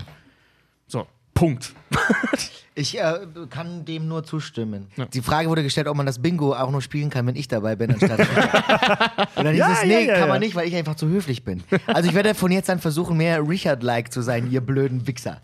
So, 0.88 1.08
Punkt. 1.34 1.74
Ich 2.76 2.98
äh, 3.00 3.20
kann 3.52 3.86
dem 3.86 4.08
nur 4.08 4.24
zustimmen. 4.24 4.88
Die 5.14 5.22
Frage 5.22 5.48
wurde 5.48 5.62
gestellt, 5.62 5.88
ob 5.88 5.96
man 5.96 6.08
das 6.08 6.20
Bingo 6.20 6.54
auch 6.56 6.72
nur 6.72 6.82
spielen 6.82 7.12
kann, 7.12 7.28
wenn 7.28 7.36
ich 7.36 7.48
dabei 7.48 7.76
bin, 7.76 7.92
anstatt. 7.92 8.20
Und 9.36 9.44
dann 9.46 9.50
hieß 9.54 9.60
Ja, 9.60 9.72
es, 9.74 9.82
ja, 9.82 9.86
nee, 9.88 10.06
ja, 10.08 10.14
kann 10.14 10.22
ja. 10.24 10.28
man 10.28 10.40
nicht, 10.40 10.56
weil 10.56 10.68
ich 10.68 10.76
einfach 10.76 10.96
zu 10.96 11.08
höflich 11.08 11.44
bin. 11.44 11.64
Also 11.86 12.10
ich 12.10 12.16
werde 12.16 12.34
von 12.34 12.52
jetzt 12.52 12.70
an 12.72 12.80
versuchen, 12.80 13.16
mehr 13.18 13.48
Richard-like 13.48 14.12
zu 14.12 14.22
sein, 14.24 14.50
ihr 14.50 14.62
blöden 14.62 15.06
Wichser. 15.06 15.40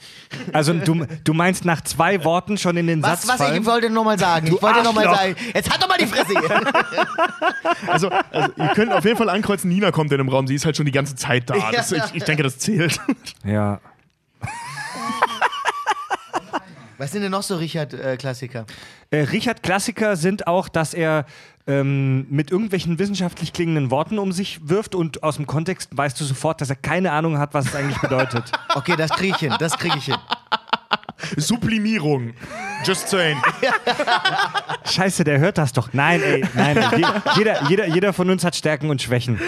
Also 0.53 0.73
du, 0.73 1.05
du 1.23 1.34
meinst 1.34 1.65
nach 1.65 1.82
zwei 1.82 2.23
Worten 2.23 2.57
schon 2.57 2.77
in 2.77 2.88
den 2.88 3.03
Was, 3.03 3.21
Satz 3.21 3.27
was 3.30 3.38
fallen? 3.38 3.61
ich 3.61 3.65
wollte 3.67 3.89
nur 3.91 4.03
mal 4.05 4.17
sagen. 4.17 4.47
ich 4.47 4.61
wollte 4.61 4.82
nur 4.82 4.93
mal 4.93 5.05
Arschloch. 5.07 5.21
sagen, 5.21 5.36
jetzt 5.53 5.69
halt 5.71 5.84
doch 5.84 5.88
mal 5.88 5.97
die 5.99 6.07
Fresse 6.07 6.32
hier. 6.32 6.49
Also, 7.88 8.09
also, 8.32 8.51
ihr 8.57 8.67
könnt 8.69 8.91
auf 8.91 9.03
jeden 9.05 9.17
Fall 9.17 9.30
ankreuzen, 9.30 9.69
Nina 9.69 9.91
kommt 9.91 10.11
in 10.11 10.17
den 10.17 10.30
Raum. 10.30 10.47
Sie 10.47 10.55
ist 10.55 10.65
halt 10.65 10.75
schon 10.77 10.86
die 10.86 10.91
ganze 10.91 11.15
Zeit 11.15 11.49
da. 11.49 11.55
Das, 11.71 11.91
ich, 11.91 12.01
ich 12.13 12.23
denke, 12.23 12.43
das 12.43 12.57
zählt. 12.59 12.99
ja. 13.43 13.80
Was 16.99 17.11
sind 17.13 17.21
denn 17.23 17.31
noch 17.31 17.43
so 17.43 17.55
Richard-Klassiker? 17.55 18.65
Äh, 19.09 19.21
Richard 19.21 19.63
Klassiker 19.63 20.15
sind 20.17 20.47
auch, 20.47 20.67
dass 20.69 20.93
er 20.93 21.25
ähm, 21.65 22.27
mit 22.29 22.51
irgendwelchen 22.51 22.99
wissenschaftlich 22.99 23.53
klingenden 23.53 23.89
Worten 23.89 24.19
um 24.19 24.31
sich 24.33 24.59
wirft 24.67 24.95
und 24.95 25.23
aus 25.23 25.37
dem 25.37 25.47
Kontext 25.47 25.95
weißt 25.95 26.19
du 26.19 26.25
sofort, 26.25 26.59
dass 26.61 26.69
er 26.69 26.75
keine 26.75 27.11
Ahnung 27.13 27.37
hat, 27.37 27.53
was 27.53 27.67
es 27.67 27.75
eigentlich 27.75 27.99
bedeutet. 28.01 28.51
okay, 28.75 28.95
das 28.97 29.11
kriege 29.11 29.33
ich 29.33 29.37
hin, 29.39 29.55
das 29.59 29.77
kriege 29.77 29.97
ich 29.97 30.05
hin. 30.05 30.17
Sublimierung. 31.37 32.33
Just 32.85 33.09
saying. 33.09 33.37
Scheiße, 34.85 35.23
der 35.23 35.39
hört 35.39 35.57
das 35.57 35.73
doch. 35.73 35.89
Nein, 35.93 36.21
ey, 36.23 36.45
nein. 36.53 36.77
ey. 36.77 36.99
Je- 36.99 37.05
Jeder, 37.37 37.63
jeder, 37.69 37.87
jeder 37.87 38.13
von 38.13 38.29
uns 38.29 38.43
hat 38.43 38.55
Stärken 38.55 38.89
und 38.89 39.01
Schwächen. 39.01 39.39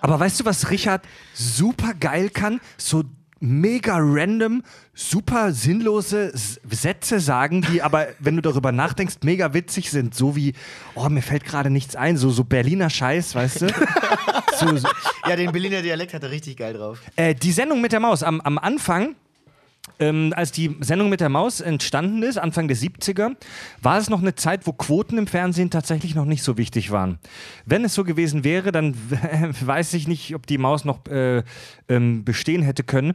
Aber 0.00 0.18
weißt 0.18 0.40
du, 0.40 0.44
was 0.44 0.70
Richard 0.70 1.02
super 1.34 1.92
geil 1.94 2.30
kann? 2.30 2.60
So 2.78 3.04
mega 3.42 3.96
random, 3.98 4.62
super 4.94 5.52
sinnlose 5.52 6.32
Sätze 6.34 7.20
sagen, 7.20 7.66
die 7.72 7.82
aber, 7.82 8.08
wenn 8.20 8.36
du 8.36 8.42
darüber 8.42 8.72
nachdenkst, 8.72 9.16
mega 9.24 9.52
witzig 9.52 9.90
sind. 9.90 10.14
So 10.14 10.36
wie, 10.36 10.54
oh, 10.94 11.08
mir 11.08 11.22
fällt 11.22 11.44
gerade 11.44 11.68
nichts 11.68 11.96
ein. 11.96 12.16
So, 12.16 12.30
so 12.30 12.44
Berliner 12.44 12.88
Scheiß, 12.88 13.34
weißt 13.34 13.62
du? 13.62 13.66
So, 14.58 14.76
so. 14.76 14.88
Ja, 15.26 15.34
den 15.34 15.50
Berliner 15.50 15.82
Dialekt 15.82 16.14
hat 16.14 16.22
er 16.22 16.30
richtig 16.30 16.56
geil 16.58 16.74
drauf. 16.74 17.00
Äh, 17.16 17.34
die 17.34 17.50
Sendung 17.50 17.80
mit 17.80 17.90
der 17.90 18.00
Maus 18.00 18.22
am, 18.22 18.40
am 18.42 18.58
Anfang. 18.58 19.16
Ähm, 19.98 20.32
als 20.36 20.52
die 20.52 20.76
Sendung 20.80 21.08
mit 21.08 21.20
der 21.20 21.28
Maus 21.28 21.60
entstanden 21.60 22.22
ist, 22.22 22.38
Anfang 22.38 22.68
der 22.68 22.76
70er, 22.76 23.36
war 23.80 23.98
es 23.98 24.10
noch 24.10 24.20
eine 24.20 24.34
Zeit, 24.34 24.66
wo 24.66 24.72
Quoten 24.72 25.18
im 25.18 25.26
Fernsehen 25.26 25.70
tatsächlich 25.70 26.14
noch 26.14 26.24
nicht 26.24 26.42
so 26.42 26.58
wichtig 26.58 26.90
waren. 26.90 27.18
Wenn 27.66 27.84
es 27.84 27.94
so 27.94 28.04
gewesen 28.04 28.44
wäre, 28.44 28.72
dann 28.72 28.94
weiß 29.60 29.94
ich 29.94 30.08
nicht, 30.08 30.34
ob 30.34 30.46
die 30.46 30.58
Maus 30.58 30.84
noch 30.84 31.06
äh, 31.06 31.42
ähm, 31.88 32.24
bestehen 32.24 32.62
hätte 32.62 32.84
können. 32.84 33.14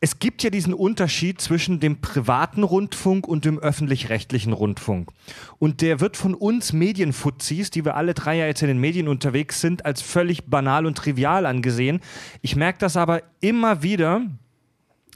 Es 0.00 0.20
gibt 0.20 0.44
ja 0.44 0.50
diesen 0.50 0.74
Unterschied 0.74 1.40
zwischen 1.40 1.80
dem 1.80 2.00
privaten 2.00 2.62
Rundfunk 2.62 3.26
und 3.26 3.44
dem 3.44 3.58
öffentlich-rechtlichen 3.58 4.52
Rundfunk. 4.52 5.10
Und 5.58 5.80
der 5.80 5.98
wird 5.98 6.16
von 6.16 6.34
uns 6.34 6.72
Medienfuzis, 6.72 7.70
die 7.70 7.84
wir 7.84 7.96
alle 7.96 8.14
drei 8.14 8.36
ja 8.36 8.46
jetzt 8.46 8.62
in 8.62 8.68
den 8.68 8.78
Medien 8.78 9.08
unterwegs 9.08 9.60
sind, 9.60 9.84
als 9.84 10.00
völlig 10.00 10.44
banal 10.44 10.86
und 10.86 10.96
trivial 10.96 11.46
angesehen. 11.46 12.00
Ich 12.42 12.54
merke 12.54 12.78
das 12.78 12.96
aber 12.96 13.22
immer 13.40 13.82
wieder, 13.82 14.22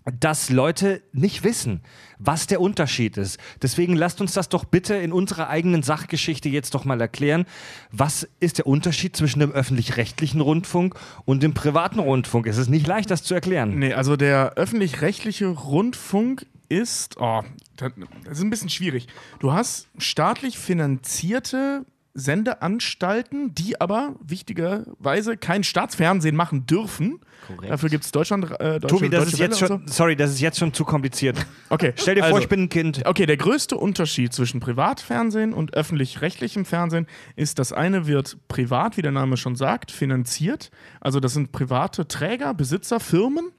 dass 0.04 0.50
Leute 0.50 1.02
nicht 1.12 1.44
wissen, 1.44 1.80
was 2.18 2.46
der 2.46 2.60
Unterschied 2.60 3.16
ist. 3.16 3.38
Deswegen 3.60 3.94
lasst 3.94 4.20
uns 4.20 4.32
das 4.32 4.48
doch 4.48 4.64
bitte 4.64 4.94
in 4.94 5.12
unserer 5.12 5.48
eigenen 5.48 5.82
Sachgeschichte 5.82 6.48
jetzt 6.48 6.74
doch 6.74 6.84
mal 6.84 7.00
erklären. 7.00 7.46
Was 7.90 8.28
ist 8.40 8.58
der 8.58 8.66
Unterschied 8.66 9.16
zwischen 9.16 9.40
dem 9.40 9.52
öffentlich-rechtlichen 9.52 10.40
Rundfunk 10.40 10.96
und 11.24 11.42
dem 11.42 11.54
privaten 11.54 11.98
Rundfunk? 11.98 12.46
Es 12.46 12.58
ist 12.58 12.68
nicht 12.68 12.86
leicht, 12.86 13.10
das 13.10 13.22
zu 13.22 13.34
erklären. 13.34 13.78
Nee, 13.78 13.94
also 13.94 14.16
der 14.16 14.54
öffentlich-rechtliche 14.54 15.46
Rundfunk 15.46 16.46
ist, 16.68 17.16
oh, 17.20 17.42
das 17.76 17.92
ist 18.38 18.42
ein 18.42 18.50
bisschen 18.50 18.70
schwierig. 18.70 19.06
Du 19.40 19.52
hast 19.52 19.88
staatlich 19.98 20.58
finanzierte 20.58 21.84
Sendeanstalten, 22.14 23.54
die 23.54 23.80
aber 23.80 24.16
wichtigerweise 24.22 25.36
kein 25.38 25.64
Staatsfernsehen 25.64 26.36
machen 26.36 26.66
dürfen. 26.66 27.20
Korrekt. 27.46 27.72
Dafür 27.72 27.88
gibt 27.88 28.04
es 28.04 28.12
Deutschland, 28.12 28.50
äh, 28.60 28.78
Deutsche, 28.78 28.86
Tobi, 28.86 29.08
das 29.08 29.24
Deutsche 29.24 29.32
ist 29.32 29.38
jetzt 29.38 29.58
schon, 29.58 29.70
und 29.72 29.90
sorry, 29.90 30.14
das 30.14 30.30
ist 30.30 30.40
jetzt 30.40 30.58
schon 30.58 30.74
zu 30.74 30.84
kompliziert. 30.84 31.38
so. 31.38 31.44
Okay, 31.70 31.94
Stell 31.96 32.16
dir 32.16 32.20
vor, 32.20 32.28
also, 32.28 32.40
ich 32.40 32.48
bin 32.48 32.64
ein 32.64 32.68
Kind. 32.68 33.06
Okay, 33.06 33.24
der 33.24 33.38
größte 33.38 33.76
Unterschied 33.76 34.32
zwischen 34.34 34.60
Privatfernsehen 34.60 35.54
und 35.54 35.74
öffentlich-rechtlichem 35.74 36.66
Fernsehen 36.66 37.06
ist, 37.34 37.58
das 37.58 37.72
eine 37.72 38.06
wird 38.06 38.36
privat, 38.46 38.98
wie 38.98 39.02
der 39.02 39.12
Name 39.12 39.38
schon 39.38 39.56
sagt, 39.56 39.90
finanziert. 39.90 40.70
Also 41.00 41.18
das 41.18 41.32
sind 41.32 41.50
private 41.50 42.06
Träger, 42.08 42.52
Besitzer, 42.52 43.00
Firmen, 43.00 43.52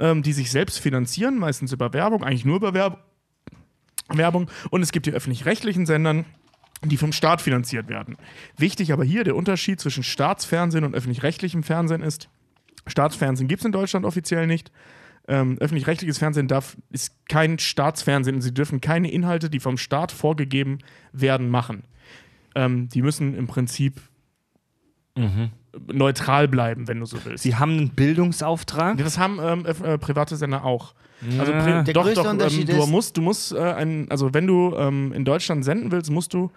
ähm, 0.00 0.24
die 0.24 0.32
sich 0.32 0.50
selbst 0.50 0.80
finanzieren, 0.80 1.38
meistens 1.38 1.72
über 1.72 1.92
Werbung, 1.92 2.24
eigentlich 2.24 2.44
nur 2.44 2.56
über 2.56 2.74
Werb 2.74 3.04
Werbung. 4.08 4.48
Und 4.70 4.82
es 4.82 4.92
gibt 4.92 5.06
die 5.06 5.12
öffentlich-rechtlichen 5.12 5.84
Sendern, 5.84 6.24
die 6.88 6.96
vom 6.96 7.12
Staat 7.12 7.40
finanziert 7.40 7.88
werden. 7.88 8.16
Wichtig 8.56 8.92
aber 8.92 9.04
hier, 9.04 9.24
der 9.24 9.36
Unterschied 9.36 9.80
zwischen 9.80 10.02
Staatsfernsehen 10.02 10.84
und 10.84 10.94
öffentlich-rechtlichem 10.94 11.62
Fernsehen 11.62 12.02
ist, 12.02 12.28
Staatsfernsehen 12.86 13.48
gibt 13.48 13.60
es 13.60 13.66
in 13.66 13.72
Deutschland 13.72 14.04
offiziell 14.06 14.46
nicht. 14.46 14.70
Ähm, 15.28 15.56
öffentlich-rechtliches 15.58 16.18
Fernsehen 16.18 16.46
darf, 16.46 16.76
ist 16.90 17.12
kein 17.28 17.58
Staatsfernsehen. 17.58 18.40
Sie 18.40 18.54
dürfen 18.54 18.80
keine 18.80 19.10
Inhalte, 19.10 19.50
die 19.50 19.58
vom 19.58 19.76
Staat 19.76 20.12
vorgegeben 20.12 20.78
werden, 21.12 21.48
machen. 21.50 21.82
Ähm, 22.54 22.88
die 22.88 23.02
müssen 23.02 23.34
im 23.36 23.46
Prinzip 23.48 24.00
neutral 25.92 26.46
bleiben, 26.48 26.88
wenn 26.88 27.00
du 27.00 27.06
so 27.06 27.16
willst. 27.24 27.42
Sie 27.42 27.56
haben 27.56 27.72
einen 27.72 27.88
Bildungsauftrag. 27.90 28.98
Das 28.98 29.18
haben 29.18 29.38
ähm, 29.42 29.64
äh, 29.66 29.98
private 29.98 30.36
Sender 30.36 30.64
auch. 30.64 30.94
Also 31.38 31.52
Ja. 31.52 31.62
pri 31.62 31.84
Der 31.84 31.94
doch, 31.94 32.02
größte 32.04 32.14
doch, 32.16 32.24
ähm, 32.26 32.30
Unterschied 32.32 32.68
du 32.68 32.72
ist- 32.82 32.88
musst, 32.88 33.16
du 33.16 33.22
musst 33.22 33.52
äh, 33.52 33.58
ein, 33.58 34.10
also 34.10 34.34
wenn 34.34 34.46
du 34.46 34.74
ähm, 34.76 35.12
in 35.14 35.24
Deutschland 35.24 35.64
senden 35.64 35.90
willst, 35.90 36.10
musst 36.10 36.34
du 36.34 36.50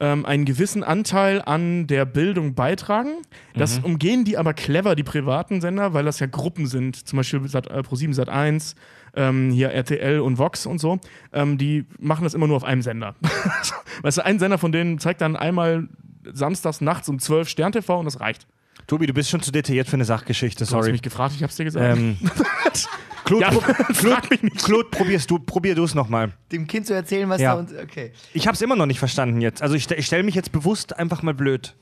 ähm, 0.00 0.26
einen 0.26 0.44
gewissen 0.44 0.82
Anteil 0.82 1.40
an 1.42 1.86
der 1.86 2.04
Bildung 2.04 2.54
beitragen. 2.54 3.18
Das 3.54 3.78
Mhm. 3.78 3.84
umgehen 3.84 4.24
die 4.24 4.36
aber 4.36 4.54
clever, 4.54 4.94
die 4.96 5.02
privaten 5.02 5.60
Sender, 5.60 5.94
weil 5.94 6.04
das 6.04 6.18
ja 6.20 6.26
Gruppen 6.26 6.66
sind, 6.66 7.06
zum 7.08 7.16
Beispiel 7.18 7.46
Sat, 7.48 7.68
äh, 7.68 7.78
Pro7 7.80 8.12
Sat 8.14 8.28
1, 8.28 8.74
ähm, 9.16 9.50
hier 9.52 9.70
RTL 9.70 10.20
und 10.20 10.38
Vox 10.38 10.66
und 10.66 10.78
so. 10.80 10.98
Ähm, 11.32 11.58
die 11.58 11.84
machen 11.98 12.24
das 12.24 12.34
immer 12.34 12.46
nur 12.48 12.56
auf 12.56 12.64
einem 12.64 12.82
Sender. 12.82 13.14
weißt 14.02 14.18
du, 14.18 14.24
ein 14.24 14.38
Sender 14.38 14.58
von 14.58 14.72
denen 14.72 14.98
zeigt 14.98 15.20
dann 15.20 15.36
einmal 15.36 15.88
samstags 16.32 16.80
nachts 16.80 17.08
um 17.08 17.18
12 17.18 17.48
Stern 17.48 17.72
TV 17.72 17.98
und 17.98 18.06
das 18.06 18.18
reicht. 18.20 18.46
Tobi, 18.86 19.06
du 19.06 19.14
bist 19.14 19.30
schon 19.30 19.40
zu 19.40 19.50
detailliert 19.50 19.88
für 19.88 19.94
eine 19.94 20.04
Sachgeschichte, 20.04 20.58
Du 20.58 20.62
hast 20.64 20.70
sorry. 20.70 20.92
mich 20.92 21.02
gefragt, 21.02 21.34
ich 21.36 21.42
hab's 21.42 21.56
dir 21.56 21.64
gesagt. 21.64 21.96
Ähm, 21.98 22.18
Claude, 23.24 23.42
Ja, 23.42 23.50
pro- 23.50 23.60
frag 23.94 24.30
mich 24.30 24.42
nicht. 24.42 24.58
Claude, 24.64 24.88
probierst 24.90 25.30
du, 25.30 25.38
probier 25.38 25.74
du 25.74 25.84
es 25.84 25.94
nochmal. 25.94 26.32
Dem 26.52 26.66
Kind 26.66 26.86
zu 26.86 26.92
erzählen, 26.94 27.28
was 27.30 27.40
Ja. 27.40 27.54
da 27.54 27.60
uns. 27.60 27.72
Okay. 27.72 28.12
Ich 28.34 28.46
habe 28.46 28.54
es 28.54 28.60
immer 28.60 28.76
noch 28.76 28.84
nicht 28.86 28.98
verstanden 28.98 29.40
jetzt. 29.40 29.62
Also 29.62 29.74
ich, 29.74 29.90
ich 29.90 30.04
stelle 30.06 30.22
mich 30.22 30.34
jetzt 30.34 30.52
bewusst 30.52 30.98
einfach 30.98 31.22
mal 31.22 31.32
blöd. 31.32 31.74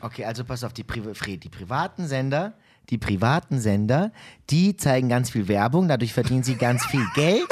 Okay, 0.00 0.24
also 0.24 0.44
pass 0.44 0.64
auf, 0.64 0.72
die, 0.72 0.84
Pri 0.84 1.02
Fred, 1.14 1.44
die 1.44 1.48
privaten 1.50 2.06
Sender, 2.06 2.54
die 2.90 2.98
privaten 2.98 3.60
Sender, 3.60 4.12
die 4.50 4.76
zeigen 4.76 5.08
ganz 5.08 5.30
viel 5.30 5.48
Werbung, 5.48 5.88
dadurch 5.88 6.12
verdienen 6.12 6.42
sie 6.42 6.54
ganz 6.54 6.84
viel 6.86 7.04
Geld 7.14 7.48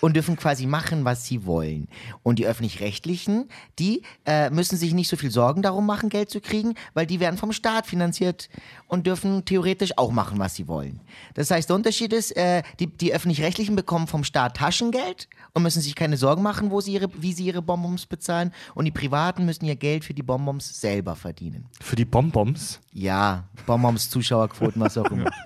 und 0.00 0.14
dürfen 0.14 0.36
quasi 0.36 0.66
machen, 0.66 1.04
was 1.04 1.26
sie 1.26 1.46
wollen. 1.46 1.88
Und 2.22 2.38
die 2.38 2.46
öffentlich-rechtlichen, 2.46 3.48
die 3.78 4.02
äh, 4.26 4.50
müssen 4.50 4.76
sich 4.76 4.94
nicht 4.94 5.08
so 5.08 5.16
viel 5.16 5.30
Sorgen 5.30 5.62
darum 5.62 5.86
machen, 5.86 6.08
Geld 6.08 6.30
zu 6.30 6.40
kriegen, 6.40 6.74
weil 6.94 7.06
die 7.06 7.20
werden 7.20 7.38
vom 7.38 7.52
Staat 7.52 7.86
finanziert 7.86 8.48
und 8.88 9.06
dürfen 9.06 9.44
theoretisch 9.44 9.96
auch 9.96 10.10
machen, 10.12 10.38
was 10.38 10.54
sie 10.54 10.68
wollen. 10.68 11.00
Das 11.34 11.50
heißt, 11.50 11.68
der 11.68 11.76
Unterschied 11.76 12.12
ist, 12.12 12.36
äh, 12.36 12.62
die, 12.78 12.86
die 12.86 13.12
öffentlich-rechtlichen 13.12 13.76
bekommen 13.76 14.06
vom 14.06 14.24
Staat 14.24 14.56
Taschengeld 14.56 15.28
und 15.54 15.62
müssen 15.62 15.82
sich 15.82 15.94
keine 15.94 16.16
Sorgen 16.16 16.42
machen, 16.42 16.70
wo 16.70 16.80
sie 16.80 16.92
ihre, 16.92 17.08
wie 17.20 17.32
sie 17.32 17.46
ihre 17.46 17.62
Bonbons 17.62 18.06
bezahlen. 18.06 18.52
Und 18.74 18.84
die 18.84 18.90
Privaten 18.90 19.44
müssen 19.44 19.64
ihr 19.64 19.76
Geld 19.76 20.04
für 20.04 20.14
die 20.14 20.22
Bonbons 20.22 20.80
selber 20.80 21.16
verdienen. 21.16 21.66
Für 21.80 21.96
die 21.96 22.04
Bonbons. 22.04 22.80
Ja, 22.92 23.44
Bonbons, 23.66 24.08
Zuschauerquoten, 24.10 24.80
was 24.80 24.96
auch 24.98 25.10
immer. 25.10 25.30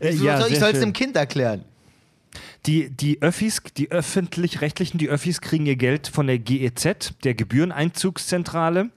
Äh, 0.00 0.10
Ich, 0.10 0.22
ja, 0.22 0.40
soll, 0.40 0.50
ich 0.52 0.58
soll 0.58 0.70
es 0.70 0.80
dem 0.80 0.92
Kind 0.92 1.16
erklären. 1.16 1.64
Die, 2.66 2.90
die 2.90 3.20
Öffis, 3.22 3.62
die 3.76 3.90
öffentlich-rechtlichen, 3.90 4.98
die 4.98 5.08
Öffis 5.08 5.40
kriegen 5.40 5.66
ihr 5.66 5.76
Geld 5.76 6.08
von 6.08 6.26
der 6.26 6.38
GEZ, 6.38 7.14
der 7.24 7.34
Gebühreneinzugszentrale. 7.34 8.90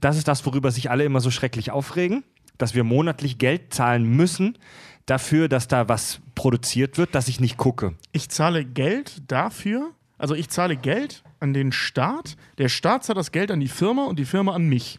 Das 0.00 0.16
ist 0.16 0.28
das, 0.28 0.44
worüber 0.44 0.70
sich 0.70 0.90
alle 0.90 1.04
immer 1.04 1.20
so 1.20 1.30
schrecklich 1.30 1.70
aufregen, 1.70 2.24
dass 2.58 2.74
wir 2.74 2.84
monatlich 2.84 3.38
Geld 3.38 3.74
zahlen 3.74 4.04
müssen 4.04 4.58
dafür, 5.06 5.48
dass 5.48 5.68
da 5.68 5.88
was 5.88 6.20
produziert 6.34 6.98
wird, 6.98 7.14
dass 7.14 7.28
ich 7.28 7.40
nicht 7.40 7.56
gucke. 7.56 7.94
Ich 8.12 8.28
zahle 8.28 8.64
Geld 8.64 9.22
dafür, 9.28 9.90
also 10.18 10.34
ich 10.34 10.48
zahle 10.48 10.76
Geld 10.76 11.22
an 11.40 11.52
den 11.52 11.72
Staat, 11.72 12.36
der 12.58 12.68
Staat 12.68 13.04
zahlt 13.04 13.18
das 13.18 13.32
Geld 13.32 13.50
an 13.50 13.60
die 13.60 13.68
Firma 13.68 14.04
und 14.04 14.18
die 14.18 14.24
Firma 14.24 14.54
an 14.54 14.68
mich. 14.68 14.98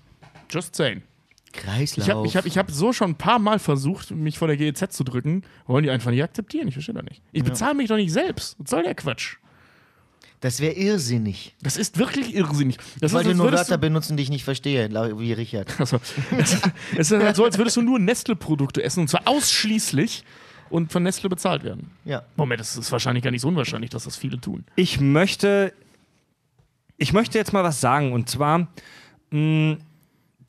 Just 0.50 0.76
saying. 0.76 1.02
Kreislauf. 1.54 2.06
Ich 2.06 2.12
habe 2.14 2.28
ich 2.28 2.38
hab, 2.38 2.46
ich 2.46 2.58
hab 2.58 2.72
so 2.72 2.94
schon 2.94 3.12
ein 3.12 3.16
paar 3.16 3.40
Mal 3.40 3.60
versucht, 3.60 4.12
mich 4.12 4.38
vor 4.38 4.48
der 4.48 4.58
GEZ 4.58 4.92
zu 4.92 5.04
drücken. 5.04 5.44
Wollen 5.68 5.84
die 5.84 5.90
einfach 5.90 6.12
nicht 6.12 6.22
akzeptieren? 6.22 6.68
Ich 6.68 6.76
verstehe 6.76 6.96
das 6.96 7.06
nicht. 7.06 7.22
Ich 7.32 7.44
bezahle 7.44 7.76
mich 7.76 7.88
doch 7.88 7.96
nicht 7.96 8.12
selbst. 8.12 8.58
Was 8.60 8.70
soll 8.70 8.84
der 8.84 8.96
Quatsch? 8.96 9.38
Das 10.46 10.60
wäre 10.60 10.74
irrsinnig. 10.74 11.56
Das 11.64 11.76
ist 11.76 11.98
wirklich 11.98 12.36
irrsinnig. 12.36 12.78
Das 13.00 13.10
Ich 13.10 13.16
wollte 13.16 13.34
nur 13.34 13.52
Wörter 13.52 13.80
benutzen, 13.80 14.16
die 14.16 14.22
ich 14.22 14.30
nicht 14.30 14.44
verstehe, 14.44 14.92
wie 15.18 15.34
Richard. 15.34 15.80
also, 15.80 16.00
es, 16.38 16.62
es 16.96 17.12
ist 17.12 17.20
halt 17.20 17.36
so, 17.36 17.46
als 17.46 17.58
würdest 17.58 17.78
du 17.78 17.82
nur 17.82 17.98
Nestle-Produkte 17.98 18.84
essen 18.84 19.00
und 19.00 19.08
zwar 19.08 19.28
ausschließlich 19.28 20.24
und 20.70 20.92
von 20.92 21.02
Nestle 21.02 21.30
bezahlt 21.30 21.64
werden. 21.64 21.90
Ja. 22.06 22.22
Moment, 22.36 22.60
das 22.60 22.78
ist 22.78 22.92
wahrscheinlich 22.92 23.24
gar 23.24 23.32
nicht 23.32 23.42
so 23.42 23.48
unwahrscheinlich, 23.48 23.90
dass 23.90 24.04
das 24.04 24.18
viele 24.18 24.40
tun. 24.40 24.66
Ich 24.76 25.00
möchte, 25.00 25.74
ich 26.98 27.12
möchte 27.12 27.40
jetzt 27.40 27.52
mal 27.52 27.64
was 27.64 27.82
sagen 27.82 28.14
und 28.14 28.30
zwar, 28.30 28.68
mh, 29.32 29.78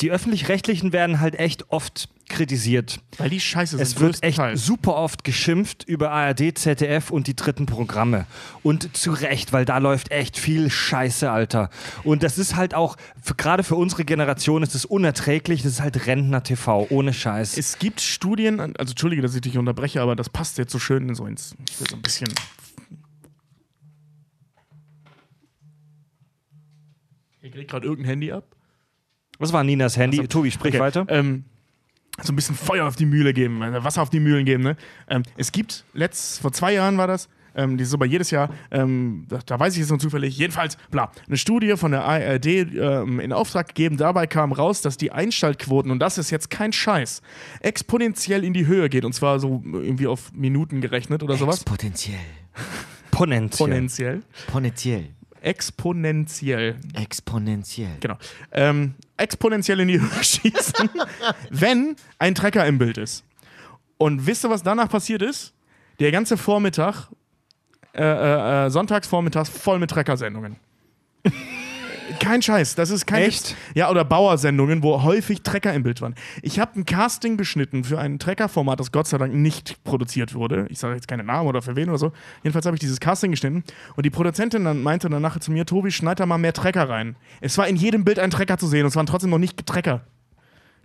die 0.01 0.11
öffentlich-rechtlichen 0.11 0.93
werden 0.93 1.21
halt 1.21 1.39
echt 1.39 1.71
oft 1.71 2.09
kritisiert. 2.29 3.01
Weil 3.19 3.31
die 3.31 3.41
scheiße 3.41 3.77
sind. 3.77 3.83
Es 3.83 4.01
wird 4.01 4.15
echt 4.23 4.39
größtenteils. 4.39 4.67
super 4.67 4.97
oft 4.97 5.25
geschimpft 5.25 5.85
über 5.85 6.11
ARD, 6.11 6.59
ZDF 6.59 7.11
und 7.11 7.29
die 7.29 7.37
dritten 7.37 7.67
Programme. 7.67 8.27
Und 8.63 8.97
zu 8.97 9.13
Recht, 9.13 9.53
weil 9.53 9.65
da 9.65 9.79
läuft 9.79 10.11
echt 10.11 10.37
viel 10.37 10.71
Scheiße, 10.71 11.31
Alter. 11.31 11.71
Und 12.05 12.23
das 12.23 12.37
ist 12.37 12.57
halt 12.57 12.75
auch, 12.75 12.97
gerade 13.37 13.63
für 13.63 13.77
unsere 13.77 14.05
Generation 14.05 14.63
ist 14.63 14.75
es 14.75 14.85
unerträglich. 14.85 15.63
Das 15.63 15.73
ist 15.73 15.81
halt 15.81 16.07
Rentner-TV, 16.07 16.89
ohne 16.91 17.13
Scheiß. 17.13 17.57
Es 17.57 17.79
gibt 17.79 18.01
Studien, 18.01 18.61
also 18.61 18.91
entschuldige, 18.91 19.23
dass 19.23 19.35
ich 19.35 19.41
dich 19.41 19.57
unterbreche, 19.57 20.03
aber 20.03 20.17
das 20.17 20.29
passt 20.29 20.59
jetzt 20.59 20.73
so 20.73 20.79
schön 20.79 21.15
so 21.15 21.27
ins, 21.27 21.55
ich 21.69 21.77
so 21.77 21.97
ein 21.97 22.03
bisschen. 22.03 22.29
Hier 27.41 27.51
kriegt 27.53 27.71
gerade 27.71 27.87
irgendein 27.87 28.11
Handy 28.11 28.33
ab. 28.33 28.56
Was 29.39 29.53
war 29.53 29.65
Ninas 29.65 29.97
Handy? 29.97 30.19
Also, 30.19 30.29
Tobi, 30.29 30.51
sprich 30.51 30.75
Okay, 30.75 30.83
weiter. 30.83 31.07
Ähm, 31.09 31.45
so 32.23 32.33
ein 32.33 32.37
bisschen 32.37 32.55
Feuer 32.55 32.87
auf 32.87 32.97
die 32.97 33.07
Mühle 33.07 33.35
geben, 33.35 33.63
also 33.63 33.85
Wasser 33.85 34.03
auf 34.03 34.11
die 34.11 34.21
Mühlen 34.21 34.45
geben. 34.45 34.63
Ne? 34.63 34.77
Ähm, 35.09 35.23
es 35.37 35.53
gibt, 35.53 35.85
letzt, 35.93 36.41
vor 36.41 36.53
zwei 36.53 36.73
Jahren 36.73 36.97
war 36.97 37.07
das, 37.07 37.29
ähm, 37.55 37.77
die 37.77 37.85
ist 37.85 37.95
aber 37.95 38.07
jedes 38.07 38.31
Jahr, 38.31 38.51
ähm, 38.71 39.27
da, 39.29 39.39
da 39.45 39.59
weiß 39.61 39.75
ich 39.75 39.81
jetzt 39.81 39.91
noch 39.91 39.99
zufällig, 39.99 40.37
jedenfalls, 40.37 40.77
bla, 40.91 41.11
eine 41.27 41.37
Studie 41.37 41.77
von 41.77 41.91
der 41.91 42.05
ARD 42.05 42.47
ähm, 42.47 43.21
in 43.21 43.33
Auftrag 43.33 43.69
gegeben, 43.69 43.97
dabei 43.97 44.27
kam 44.27 44.53
raus, 44.53 44.81
dass 44.83 44.97
die 44.97 45.13
Einschaltquoten, 45.13 45.91
und 45.91 45.99
das 45.99 46.19
ist 46.19 46.31
jetzt 46.31 46.51
kein 46.51 46.73
Scheiß, 46.73 47.23
exponentiell 47.61 48.45
in 48.45 48.55
die 48.55 48.67
Höhe 48.67 48.89
geht, 48.89 49.05
und 49.05 49.15
zwar 49.15 49.39
so 49.39 49.63
irgendwie 49.65 50.07
auf 50.07 50.33
Minuten 50.33 50.81
gerechnet 50.81 51.23
oder 51.23 51.37
sowas. 51.37 51.63
Exponentiell. 51.63 52.19
Ponentiell. 53.11 53.47
Exponentiell. 53.47 54.23
Ponentiell. 54.47 55.09
Exponentiell. 55.47 56.75
Exponentiell. 56.95 57.99
Genau. 58.01 58.17
Ähm, 58.51 58.95
exponentiell 59.17 59.79
in 59.79 59.89
die 59.89 60.01
Höhe 60.01 60.11
schießen, 60.25 60.91
wenn 61.51 61.95
ein 62.19 62.35
Trecker 62.35 62.67
im 62.67 62.79
Bild 62.79 62.99
ist. 62.99 63.23
Und 63.97 64.27
wisst 64.27 64.45
ihr, 64.45 64.51
was 64.51 64.65
danach 64.65 64.89
passiert 64.89 65.23
ist? 65.23 65.55
Der 66.01 66.11
ganze 66.11 66.37
Vormittag, 66.37 67.11
äh, 67.95 68.03
äh, 68.03 68.67
äh, 68.67 68.71
sonntags 68.71 69.07
vormittags 69.07 69.49
voll 69.49 69.79
mit 69.79 69.89
Treckersendungen. 69.91 70.57
Kein 72.19 72.43
Scheiß, 72.43 72.75
das 72.75 72.91
ist 72.91 73.07
kein 73.07 73.23
Echt? 73.23 73.51
Witz. 73.51 73.57
Ja, 73.75 73.91
oder 73.91 74.05
Bauersendungen, 74.05 74.83
wo 74.83 75.03
häufig 75.03 75.43
Trecker 75.43 75.73
im 75.75 75.83
Bild 75.83 76.01
waren. 76.01 76.15
Ich 76.43 76.59
habe 76.59 76.79
ein 76.79 76.85
Casting 76.85 77.37
geschnitten 77.37 77.85
für 77.85 77.99
ein 77.99 78.19
Trecker-Format, 78.19 78.81
das 78.81 78.93
Gott 78.93 79.07
sei 79.07 79.19
Dank 79.19 79.35
nicht 79.35 79.83
produziert 79.85 80.35
wurde. 80.35 80.67
Ich 80.71 80.79
sage 80.79 80.95
jetzt 80.95 81.09
keine 81.09 81.25
Namen 81.25 81.49
oder 81.49 81.63
für 81.63 81.77
wen 81.77 81.89
oder 81.89 81.99
so. 81.99 82.13
Jedenfalls 82.43 82.67
habe 82.67 82.77
ich 82.77 82.81
dieses 82.81 83.01
Casting 83.01 83.31
geschnitten 83.31 83.65
und 83.97 84.07
die 84.07 84.11
Produzentin 84.11 84.65
dann 84.65 84.83
meinte 84.83 85.09
dann 85.09 85.23
nachher 85.23 85.41
zu 85.41 85.51
mir, 85.53 85.67
Tobi, 85.67 85.91
schneid 85.91 86.21
da 86.21 86.27
mal 86.27 86.39
mehr 86.39 86.53
Trecker 86.53 86.89
rein. 86.89 87.17
Es 87.41 87.57
war 87.59 87.69
in 87.69 87.77
jedem 87.77 88.05
Bild 88.05 88.19
ein 88.19 88.31
Trecker 88.31 88.59
zu 88.59 88.67
sehen 88.67 88.83
und 88.83 88.89
es 88.89 88.97
waren 88.97 89.07
trotzdem 89.07 89.31
noch 89.31 89.39
nicht 89.39 89.67
Trecker 89.67 90.03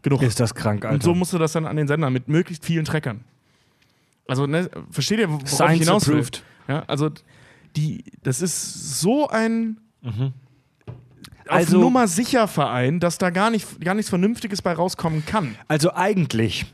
genug. 0.01 0.21
Ist 0.21 0.39
das 0.39 0.55
krank, 0.55 0.86
Alter. 0.86 0.95
und 0.95 1.03
so 1.03 1.13
musste 1.13 1.38
das 1.38 1.51
dann 1.51 1.65
an 1.65 1.75
den 1.75 1.88
Sender 1.88 2.09
mit 2.09 2.27
möglichst 2.27 2.65
vielen 2.65 2.86
Treckern. 2.86 3.23
Also, 4.27 4.47
ne, 4.47 4.69
versteht 4.89 5.19
ihr, 5.19 5.29
worauf 5.29 5.43
ich 5.43 5.49
Science 5.49 5.79
hinaus 5.79 6.07
will? 6.07 6.15
approved. 6.15 6.43
Ja, 6.67 6.84
also, 6.88 7.09
die, 7.75 8.03
das 8.23 8.41
ist 8.41 8.99
so 8.99 9.27
ein 9.27 9.77
auf 10.03 10.13
Also- 11.52 11.80
Nummer 11.80 12.08
sicher 12.08 12.47
Verein, 12.47 12.99
dass 12.99 13.18
da 13.18 13.30
gar, 13.30 13.49
nicht, 13.49 13.82
gar 13.82 13.93
nichts 13.93 14.10
Vernünftiges 14.10 14.62
bei 14.62 14.74
rauskommen 14.74 15.26
kann. 15.26 15.56
Also 15.68 15.93
eigentlich 15.93 16.66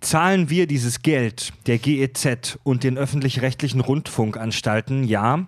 zahlen 0.00 0.50
wir 0.50 0.66
dieses 0.66 1.02
Geld 1.02 1.52
der 1.66 1.78
GEZ 1.78 2.58
und 2.62 2.84
den 2.84 2.98
öffentlich-rechtlichen 2.98 3.80
Rundfunkanstalten, 3.80 5.04
ja, 5.04 5.46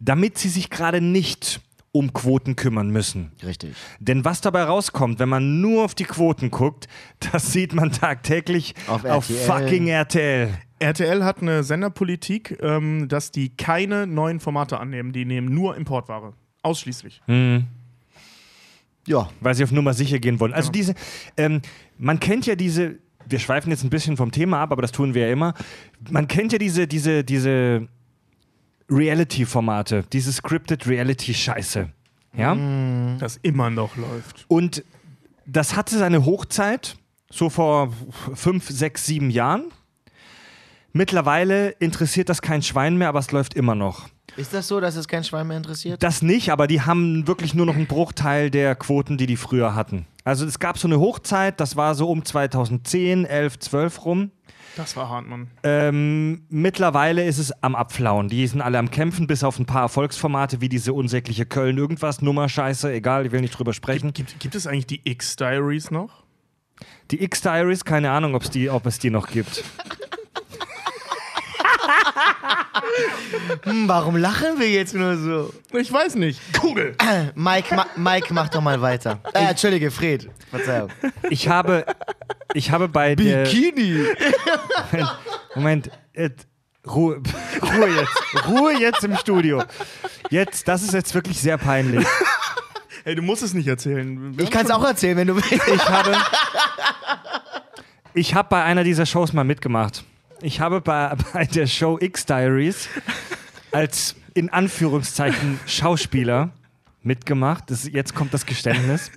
damit 0.00 0.38
sie 0.38 0.48
sich 0.48 0.70
gerade 0.70 1.00
nicht 1.00 1.60
um 1.92 2.12
Quoten 2.12 2.56
kümmern 2.56 2.90
müssen. 2.90 3.32
Richtig. 3.42 3.74
Denn 4.00 4.24
was 4.24 4.42
dabei 4.42 4.64
rauskommt, 4.64 5.18
wenn 5.18 5.30
man 5.30 5.62
nur 5.62 5.82
auf 5.84 5.94
die 5.94 6.04
Quoten 6.04 6.50
guckt, 6.50 6.88
das 7.32 7.52
sieht 7.52 7.72
man 7.72 7.90
tagtäglich 7.90 8.74
Auf 8.86 9.04
auf, 9.06 9.30
RTL. 9.30 9.46
fucking 9.46 9.88
RTL. 9.88 10.50
RTL 10.78 11.24
hat 11.24 11.40
eine 11.40 11.64
Senderpolitik, 11.64 12.58
ähm, 12.60 13.08
dass 13.08 13.30
die 13.30 13.48
keine 13.56 14.06
neuen 14.06 14.40
Formate 14.40 14.78
annehmen. 14.78 15.12
Die 15.12 15.24
nehmen 15.24 15.48
nur 15.54 15.74
Importware. 15.74 16.34
Ausschließlich. 16.62 17.22
Ja. 19.06 19.28
weil 19.40 19.54
sie 19.54 19.64
auf 19.64 19.72
Nummer 19.72 19.94
sicher 19.94 20.18
gehen 20.18 20.40
wollen. 20.40 20.52
Also 20.52 20.70
diese, 20.70 20.94
ähm, 21.36 21.62
man 21.98 22.20
kennt 22.20 22.46
ja 22.46 22.56
diese, 22.56 22.98
wir 23.28 23.38
schweifen 23.38 23.70
jetzt 23.70 23.84
ein 23.84 23.90
bisschen 23.90 24.16
vom 24.16 24.32
Thema 24.32 24.60
ab, 24.60 24.72
aber 24.72 24.82
das 24.82 24.92
tun 24.92 25.14
wir 25.14 25.26
ja 25.26 25.32
immer. 25.32 25.54
Man 26.10 26.28
kennt 26.28 26.52
ja 26.52 26.58
diese, 26.58 26.86
diese, 26.86 27.24
diese 27.24 27.88
Reality-Formate, 28.90 30.04
diese 30.12 30.32
scripted 30.32 30.86
Reality-Scheiße. 30.86 31.88
Ja? 32.36 32.56
Das 33.18 33.38
immer 33.42 33.70
noch 33.70 33.96
läuft. 33.96 34.44
Und 34.48 34.84
das 35.46 35.76
hatte 35.76 35.96
seine 35.98 36.24
Hochzeit, 36.24 36.96
so 37.30 37.48
vor 37.50 37.92
fünf, 38.34 38.68
sechs, 38.68 39.06
sieben 39.06 39.30
Jahren. 39.30 39.64
Mittlerweile 40.92 41.70
interessiert 41.70 42.28
das 42.28 42.42
kein 42.42 42.62
Schwein 42.62 42.96
mehr, 42.96 43.08
aber 43.08 43.18
es 43.18 43.30
läuft 43.30 43.54
immer 43.54 43.74
noch. 43.74 44.08
Ist 44.36 44.52
das 44.52 44.68
so, 44.68 44.80
dass 44.80 44.96
es 44.96 45.08
kein 45.08 45.24
Schwein 45.24 45.46
mehr 45.46 45.56
interessiert? 45.56 46.02
Das 46.02 46.20
nicht, 46.20 46.50
aber 46.50 46.66
die 46.66 46.82
haben 46.82 47.26
wirklich 47.26 47.54
nur 47.54 47.64
noch 47.64 47.74
einen 47.74 47.86
Bruchteil 47.86 48.50
der 48.50 48.74
Quoten, 48.74 49.16
die 49.16 49.26
die 49.26 49.36
früher 49.36 49.74
hatten. 49.74 50.06
Also 50.24 50.44
es 50.44 50.58
gab 50.58 50.76
so 50.76 50.88
eine 50.88 51.00
Hochzeit, 51.00 51.58
das 51.60 51.76
war 51.76 51.94
so 51.94 52.10
um 52.10 52.24
2010, 52.24 53.24
11, 53.24 53.58
12 53.60 54.04
rum. 54.04 54.30
Das 54.76 54.94
war 54.94 55.08
hart, 55.08 55.26
Mann. 55.26 55.48
Ähm, 55.62 56.44
mittlerweile 56.50 57.24
ist 57.24 57.38
es 57.38 57.50
am 57.62 57.74
Abflauen. 57.74 58.28
Die 58.28 58.46
sind 58.46 58.60
alle 58.60 58.78
am 58.78 58.90
Kämpfen, 58.90 59.26
bis 59.26 59.42
auf 59.42 59.58
ein 59.58 59.64
paar 59.64 59.80
Erfolgsformate 59.82 60.60
wie 60.60 60.68
diese 60.68 60.92
unsägliche 60.92 61.46
Köln 61.46 61.78
irgendwas 61.78 62.20
Nummer 62.20 62.48
Scheiße, 62.50 62.92
egal, 62.92 63.24
ich 63.24 63.32
will 63.32 63.40
nicht 63.40 63.58
drüber 63.58 63.72
sprechen. 63.72 64.12
Gibt, 64.12 64.38
gibt 64.38 64.54
es 64.54 64.66
eigentlich 64.66 64.86
die 64.86 65.00
X-Diaries 65.04 65.90
noch? 65.90 66.24
Die 67.10 67.22
X-Diaries, 67.22 67.86
keine 67.86 68.10
Ahnung, 68.10 68.34
ob's 68.34 68.50
die, 68.50 68.68
ob 68.68 68.84
es 68.84 68.98
die 68.98 69.08
noch 69.08 69.28
gibt. 69.28 69.64
Hm, 73.62 73.88
warum 73.88 74.16
lachen 74.16 74.58
wir 74.58 74.70
jetzt 74.70 74.94
nur 74.94 75.16
so? 75.16 75.52
Ich 75.72 75.92
weiß 75.92 76.14
nicht. 76.16 76.40
Kugel. 76.60 76.96
Mike, 77.34 77.74
ma 77.74 77.86
Mike, 77.96 78.32
mach 78.32 78.48
doch 78.48 78.60
mal 78.60 78.80
weiter. 78.80 79.18
Äh, 79.32 79.46
Entschuldige, 79.50 79.90
Fred. 79.90 80.28
Verzeihung. 80.50 80.90
Ich 81.30 81.48
habe, 81.48 81.84
ich 82.54 82.70
habe 82.70 82.88
bei 82.88 83.14
der... 83.14 83.44
Bikini. 83.44 84.04
Moment, 85.54 85.90
äh, 86.12 86.30
Ruhe, 86.86 87.20
Ruhe 87.62 87.88
jetzt, 87.88 88.46
Ruhe 88.46 88.72
jetzt 88.78 89.04
im 89.04 89.16
Studio. 89.16 89.62
Jetzt, 90.30 90.68
das 90.68 90.82
ist 90.82 90.92
jetzt 90.94 91.14
wirklich 91.14 91.40
sehr 91.40 91.58
peinlich. 91.58 92.06
Hey, 93.04 93.14
du 93.14 93.22
musst 93.22 93.42
es 93.42 93.54
nicht 93.54 93.66
erzählen. 93.68 94.36
Wir 94.36 94.44
Ich 94.44 94.50
kann 94.50 94.64
es 94.64 94.70
auch 94.70 94.84
erzählen, 94.84 95.16
wenn 95.16 95.26
du 95.28 95.36
willst. 95.36 95.52
Ich 95.52 95.88
habe, 95.88 96.16
ich 98.14 98.34
habe 98.34 98.48
bei 98.48 98.62
einer 98.62 98.84
dieser 98.84 99.06
Shows 99.06 99.32
mal 99.32 99.44
mitgemacht. 99.44 100.04
Ich 100.42 100.60
habe 100.60 100.80
bei, 100.80 101.14
bei 101.32 101.44
der 101.44 101.66
Show 101.66 101.98
X-Diaries 102.00 102.88
als 103.72 104.16
in 104.34 104.50
Anführungszeichen 104.50 105.58
Schauspieler 105.66 106.50
mitgemacht. 107.02 107.70
Das, 107.70 107.88
jetzt 107.90 108.14
kommt 108.14 108.34
das 108.34 108.46
Geständnis. 108.46 109.10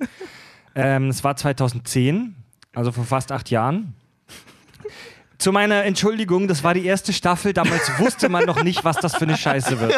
Ähm, 0.75 1.09
es 1.09 1.23
war 1.23 1.35
2010, 1.35 2.35
also 2.73 2.91
vor 2.91 3.03
fast 3.05 3.31
acht 3.31 3.49
Jahren. 3.49 3.93
Zu 5.37 5.51
meiner 5.53 5.83
Entschuldigung, 5.85 6.47
das 6.47 6.63
war 6.63 6.73
die 6.73 6.85
erste 6.85 7.13
Staffel. 7.13 7.53
Damals 7.53 7.97
wusste 7.99 8.27
man 8.29 8.45
noch 8.45 8.61
nicht, 8.63 8.83
was 8.83 8.97
das 8.97 9.15
für 9.15 9.23
eine 9.23 9.37
Scheiße 9.37 9.79
wird. 9.79 9.93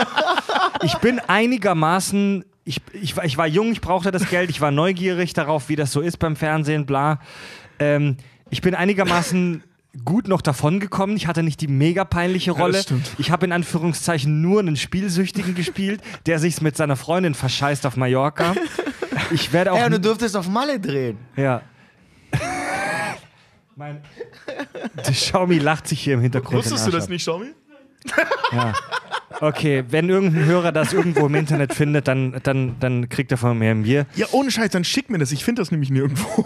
Ich 0.84 0.96
bin 1.00 1.20
einigermaßen, 1.20 2.46
ich, 2.64 2.80
ich, 2.94 3.18
war- 3.18 3.26
ich 3.26 3.38
war 3.38 3.48
jung, 3.48 3.72
ich 3.72 3.82
brauchte 3.82 4.12
das 4.12 4.30
Geld, 4.30 4.50
ich 4.52 4.62
war 4.62 4.70
neugierig 4.72 5.34
darauf, 5.34 5.68
wie 5.70 5.76
das 5.76 5.92
so 5.92 6.02
ist 6.02 6.18
beim 6.18 6.36
Fernsehen, 6.36 6.86
bla. 6.86 7.20
Ähm, 7.80 8.18
ich 8.52 8.62
bin 8.62 8.76
einigermaßen 8.76 9.64
gut 10.06 10.28
noch 10.28 10.42
davon 10.42 10.80
gekommen. 10.80 11.16
Ich 11.16 11.28
hatte 11.28 11.44
nicht 11.44 11.62
die 11.62 11.68
mega 11.68 12.06
peinliche 12.06 12.52
Rolle. 12.52 12.82
stimmt. 12.82 13.12
ich 13.18 13.32
habe 13.32 13.46
in 13.46 13.52
Anführungszeichen 13.52 14.42
nur 14.42 14.60
einen 14.60 14.76
Spielsüchtigen 14.76 15.56
gespielt, 15.56 16.02
der 16.26 16.40
sich 16.40 16.62
mit 16.62 16.78
seiner 16.78 16.96
Freundin 16.96 17.34
verscheißt 17.34 17.86
auf 17.86 17.98
Mallorca. 17.98 18.56
Ich 19.32 19.54
werde 19.54 19.74
auch. 19.74 19.78
Ja, 19.78 19.90
du 19.90 20.00
durftest 20.00 20.36
auf 20.36 20.48
Malle 20.48 20.80
drehen. 20.80 21.18
ja. 21.36 21.62
mein, 23.76 24.02
die 25.08 25.12
Xiaomi 25.12 25.58
lacht 25.58 25.88
sich 25.88 26.02
hier 26.02 26.14
im 26.14 26.22
Hintergrund. 26.22 26.60
Wusstest 26.60 26.88
du 26.88 26.92
das 26.92 27.10
nicht, 27.10 27.22
Xiaomi? 27.22 27.48
Ja. 28.52 28.74
Okay, 29.40 29.84
wenn 29.90 30.10
irgendein 30.10 30.46
Hörer 30.46 30.72
das 30.72 30.94
irgendwo 30.94 31.26
im 31.26 31.34
Internet 31.36 31.74
findet, 31.74 32.08
dann, 32.08 32.40
dann, 32.44 32.76
dann 32.80 33.10
kriegt 33.10 33.32
er 33.32 33.38
von 33.38 33.58
mir 33.58 33.72
ein 33.72 33.84
Bier. 33.84 34.06
Ja, 34.16 34.28
ohne 34.32 34.52
Scheiß, 34.52 34.70
dann 34.72 34.84
schick 34.84 35.10
mir 35.10 35.18
das. 35.18 35.32
Ich 35.32 35.44
finde 35.44 35.62
das 35.62 35.72
nämlich 35.72 35.90
nirgendwo. 35.90 36.46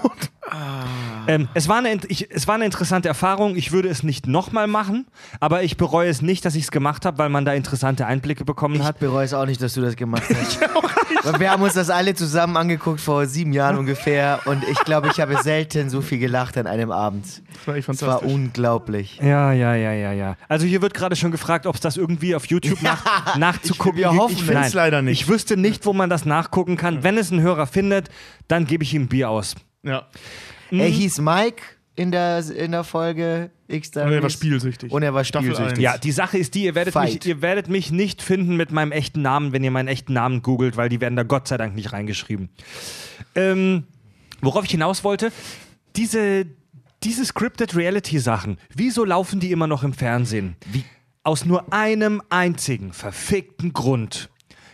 Ähm, 1.27 1.49
es, 1.55 1.67
war 1.67 1.77
eine, 1.79 1.99
ich, 2.07 2.29
es 2.31 2.47
war 2.47 2.55
eine 2.55 2.65
interessante 2.65 3.07
Erfahrung. 3.07 3.55
Ich 3.55 3.71
würde 3.71 3.89
es 3.89 4.03
nicht 4.03 4.27
nochmal 4.27 4.67
machen, 4.67 5.07
aber 5.39 5.63
ich 5.63 5.75
bereue 5.75 6.09
es 6.09 6.21
nicht, 6.21 6.45
dass 6.45 6.55
ich 6.55 6.63
es 6.65 6.71
gemacht 6.71 7.05
habe, 7.05 7.17
weil 7.17 7.29
man 7.29 7.43
da 7.45 7.53
interessante 7.53 8.05
Einblicke 8.05 8.45
bekommen 8.45 8.75
Ich 8.75 8.83
hat. 8.83 8.99
bereue 8.99 9.25
es 9.25 9.33
auch 9.33 9.45
nicht, 9.45 9.61
dass 9.61 9.73
du 9.73 9.81
das 9.81 9.95
gemacht 9.95 10.23
hast. 10.29 10.59
Wir 11.39 11.51
haben 11.51 11.63
uns 11.63 11.73
das 11.73 11.89
alle 11.89 12.13
zusammen 12.13 12.55
angeguckt 12.57 13.01
vor 13.01 13.25
sieben 13.25 13.51
Jahren 13.53 13.77
ungefähr 13.77 14.39
und 14.45 14.63
ich 14.67 14.77
glaube, 14.81 15.09
ich 15.11 15.19
habe 15.19 15.37
selten 15.41 15.89
so 15.89 16.01
viel 16.01 16.19
gelacht 16.19 16.57
an 16.57 16.67
einem 16.67 16.91
Abend. 16.91 17.25
Das 17.53 17.67
war 17.67 17.75
echt 17.75 17.89
Es 17.89 18.01
war 18.01 18.09
fantastisch. 18.19 18.31
unglaublich. 18.33 19.19
Ja, 19.21 19.51
ja, 19.51 19.75
ja, 19.75 19.91
ja, 19.91 20.11
ja. 20.11 20.37
Also 20.47 20.65
hier 20.65 20.81
wird 20.81 20.93
gerade 20.93 21.15
schon 21.15 21.31
gefragt, 21.31 21.65
ob 21.65 21.75
es 21.75 21.81
das 21.81 21.97
irgendwie 21.97 22.35
auf 22.35 22.45
YouTube 22.47 22.81
nach, 22.81 23.35
nachzugucken 23.37 23.97
wir 23.97 24.09
gibt. 24.09 24.21
hoffen 24.21 24.35
Ich 24.35 24.43
find's 24.43 24.61
Nein, 24.61 24.71
leider 24.73 25.01
nicht. 25.01 25.21
Ich 25.21 25.27
wüsste 25.27 25.57
nicht, 25.57 25.85
wo 25.85 25.93
man 25.93 26.09
das 26.09 26.25
nachgucken 26.25 26.77
kann. 26.77 27.03
Wenn 27.03 27.17
es 27.17 27.31
ein 27.31 27.41
Hörer 27.41 27.67
findet, 27.67 28.09
dann 28.47 28.65
gebe 28.65 28.83
ich 28.83 28.93
ihm 28.93 29.03
ein 29.03 29.07
Bier 29.07 29.29
aus. 29.29 29.55
ja. 29.83 30.03
Er 30.71 30.87
hieß 30.87 31.19
Mike 31.19 31.61
in 31.95 32.11
der, 32.11 32.43
in 32.49 32.71
der 32.71 32.83
Folge 32.83 33.51
X. 33.67 33.89
Und 33.89 34.11
er 34.11 34.21
war 34.21 34.29
spielsüchtig. 34.29 34.91
Und 34.91 35.03
er 35.03 35.13
war 35.13 35.23
spielsüchtig. 35.23 35.79
Ja, 35.79 35.97
die 35.97 36.11
Sache 36.11 36.37
ist 36.37 36.53
die, 36.53 36.65
ihr 36.65 36.75
werdet, 36.75 36.95
mich, 36.95 37.25
ihr 37.25 37.41
werdet 37.41 37.69
mich 37.69 37.91
nicht 37.91 38.21
finden 38.21 38.57
mit 38.57 38.71
meinem 38.71 38.91
echten 38.91 39.21
Namen, 39.21 39.53
wenn 39.53 39.63
ihr 39.63 39.71
meinen 39.71 39.87
echten 39.87 40.13
Namen 40.13 40.41
googelt, 40.41 40.77
weil 40.77 40.89
die 40.89 41.01
werden 41.01 41.15
da 41.15 41.23
Gott 41.23 41.47
sei 41.47 41.57
Dank 41.57 41.75
nicht 41.75 41.93
reingeschrieben. 41.93 42.49
Ähm, 43.33 43.85
worauf 44.41 44.65
ich 44.65 44.71
hinaus 44.71 45.03
wollte, 45.03 45.31
diese, 45.95 46.45
diese 47.03 47.25
Scripted 47.25 47.75
Reality 47.75 48.19
Sachen, 48.19 48.57
wieso 48.73 49.05
laufen 49.05 49.39
die 49.39 49.51
immer 49.51 49.67
noch 49.67 49.83
im 49.83 49.93
Fernsehen? 49.93 50.57
Aus 51.23 51.45
nur 51.45 51.73
einem 51.73 52.21
einzigen 52.29 52.93
verfickten 52.93 53.73
Grund. 53.73 54.29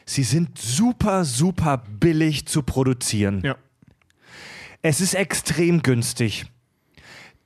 Sie 0.05 0.23
sind 0.23 0.57
super, 0.57 1.23
super 1.23 1.83
billig 1.99 2.47
zu 2.47 2.63
produzieren. 2.63 3.41
Ja. 3.45 3.55
Es 4.81 4.99
ist 4.99 5.13
extrem 5.13 5.83
günstig. 5.83 6.45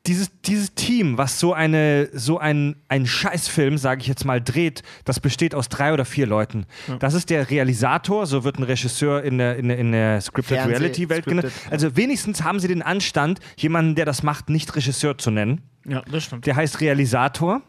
Dieses, 0.07 0.29
dieses 0.41 0.75
Team, 0.75 1.17
was 1.17 1.39
so, 1.39 1.53
eine, 1.53 2.09
so 2.13 2.37
ein, 2.37 2.75
ein 2.89 3.07
Scheißfilm, 3.07 3.77
sage 3.77 4.01
ich 4.01 4.07
jetzt 4.07 4.23
mal, 4.23 4.39
dreht, 4.39 4.83
das 5.03 5.19
besteht 5.19 5.55
aus 5.55 5.67
drei 5.67 5.93
oder 5.93 6.05
vier 6.05 6.27
Leuten. 6.27 6.65
Das 6.99 7.13
ist 7.15 7.29
der 7.29 7.49
Realisator, 7.49 8.25
so 8.27 8.43
wird 8.43 8.59
ein 8.59 8.63
Regisseur 8.63 9.23
in 9.23 9.37
der, 9.39 9.55
in 9.57 9.67
der, 9.69 9.77
in 9.79 9.91
der 9.91 10.21
Scripted 10.21 10.57
Fernseh- 10.59 10.69
Reality-Welt 10.69 11.25
genannt. 11.25 11.47
Scripted, 11.47 11.65
ja. 11.65 11.71
Also 11.71 11.95
wenigstens 11.97 12.43
haben 12.43 12.59
sie 12.59 12.67
den 12.67 12.81
Anstand, 12.83 13.39
jemanden, 13.57 13.95
der 13.95 14.05
das 14.05 14.21
macht, 14.21 14.49
nicht 14.49 14.75
Regisseur 14.75 15.17
zu 15.17 15.31
nennen. 15.31 15.61
ja, 15.87 16.01
das 16.11 16.25
stimmt. 16.25 16.45
Der 16.45 16.55
heißt 16.55 16.81
Realisator. 16.81 17.61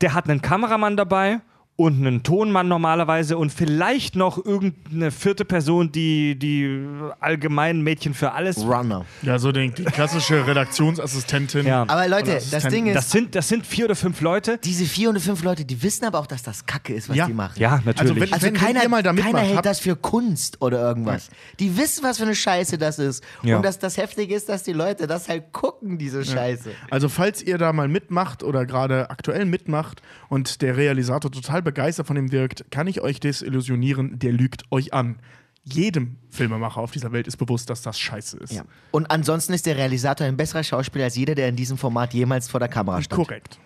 Der 0.00 0.14
hat 0.14 0.28
einen 0.30 0.40
Kameramann 0.42 0.96
dabei 0.96 1.40
und 1.80 2.04
einen 2.04 2.24
Tonmann 2.24 2.66
normalerweise 2.66 3.38
und 3.38 3.52
vielleicht 3.52 4.16
noch 4.16 4.44
irgendeine 4.44 5.12
vierte 5.12 5.44
Person, 5.44 5.92
die 5.92 6.36
die 6.36 6.84
allgemeinen 7.20 7.82
Mädchen 7.82 8.14
für 8.14 8.32
alles. 8.32 8.58
Runner. 8.58 9.04
Ja, 9.22 9.38
so 9.38 9.52
den, 9.52 9.72
die 9.74 9.84
klassische 9.84 10.44
Redaktionsassistentin. 10.44 11.66
Ja. 11.68 11.82
Aber 11.86 12.08
Leute, 12.08 12.40
das. 12.50 12.64
Ding 12.64 12.86
ist, 12.88 12.96
Das 12.96 13.10
sind, 13.12 13.36
das 13.36 13.48
sind 13.48 13.64
vier 13.64 13.84
oder 13.84 13.94
fünf 13.94 14.20
Leute. 14.20 14.58
diese 14.58 14.86
vier 14.86 15.10
oder 15.10 15.20
fünf 15.20 15.44
Leute, 15.44 15.64
die 15.64 15.80
wissen 15.80 16.04
aber 16.04 16.18
auch, 16.18 16.26
dass 16.26 16.42
das 16.42 16.66
Kacke 16.66 16.92
ist, 16.94 17.08
was 17.10 17.16
Ja. 17.16 17.26
die 17.26 17.32
machen. 17.32 17.54
Ja, 17.60 17.80
natürlich. 17.84 18.10
Also 18.10 18.14
wenn- 18.16 18.32
Also 18.32 18.50
keiner, 18.66 18.82
ihr 18.82 18.88
mal 18.88 19.04
da 19.04 19.10
keiner 19.12 19.24
mitmacht, 19.26 19.46
hält 19.46 19.64
das 19.66 19.78
für 19.78 19.94
Kunst 19.94 20.60
oder 20.60 20.80
irgendwas. 20.80 21.28
Die 21.60 21.76
wissen, 21.76 22.02
was 22.02 22.18
für 22.18 22.24
eine 22.24 22.34
Scheiße 22.34 22.76
das 22.76 22.98
ist. 22.98 23.22
Ja. 23.44 23.56
Und 23.56 23.62
dass 23.64 23.78
das 23.78 23.96
heftig 23.98 24.32
ist, 24.32 24.48
dass 24.48 24.64
die 24.64 24.72
Leute 24.72 25.06
das 25.06 25.28
halt 25.28 25.52
gucken, 25.52 25.96
diese 25.96 26.24
Scheiße. 26.24 26.70
Also 26.90 27.08
falls 27.08 27.40
ihr 27.40 27.56
da 27.56 27.72
mal 27.72 27.86
mitmacht 27.86 28.42
oder 28.42 28.66
gerade 28.66 29.10
aktuell 29.10 29.44
mitmacht 29.44 30.02
und 30.28 30.60
der 30.60 30.76
Realisator 30.76 31.30
total 31.30 31.62
begeistert 31.68 32.06
von 32.06 32.16
dem 32.16 32.32
wirkt, 32.32 32.70
kann 32.70 32.86
ich 32.86 33.02
euch 33.02 33.20
desillusionieren, 33.20 34.18
der 34.18 34.32
lügt 34.32 34.62
euch 34.70 34.94
an. 34.94 35.18
Jedem 35.64 36.16
Filmemacher 36.30 36.80
auf 36.80 36.92
dieser 36.92 37.12
Welt 37.12 37.26
ist 37.26 37.36
bewusst, 37.36 37.68
dass 37.68 37.82
das 37.82 38.00
scheiße 38.00 38.38
ist. 38.38 38.54
Ja. 38.54 38.64
Und 38.90 39.10
ansonsten 39.10 39.52
ist 39.52 39.66
der 39.66 39.76
Realisator 39.76 40.26
ein 40.26 40.38
besserer 40.38 40.64
Schauspieler 40.64 41.04
als 41.04 41.16
jeder, 41.16 41.34
der 41.34 41.48
in 41.48 41.56
diesem 41.56 41.76
Format 41.76 42.14
jemals 42.14 42.48
vor 42.48 42.58
der 42.58 42.70
Kamera 42.70 43.02
stand. 43.02 43.22
Korrekt. 43.22 43.58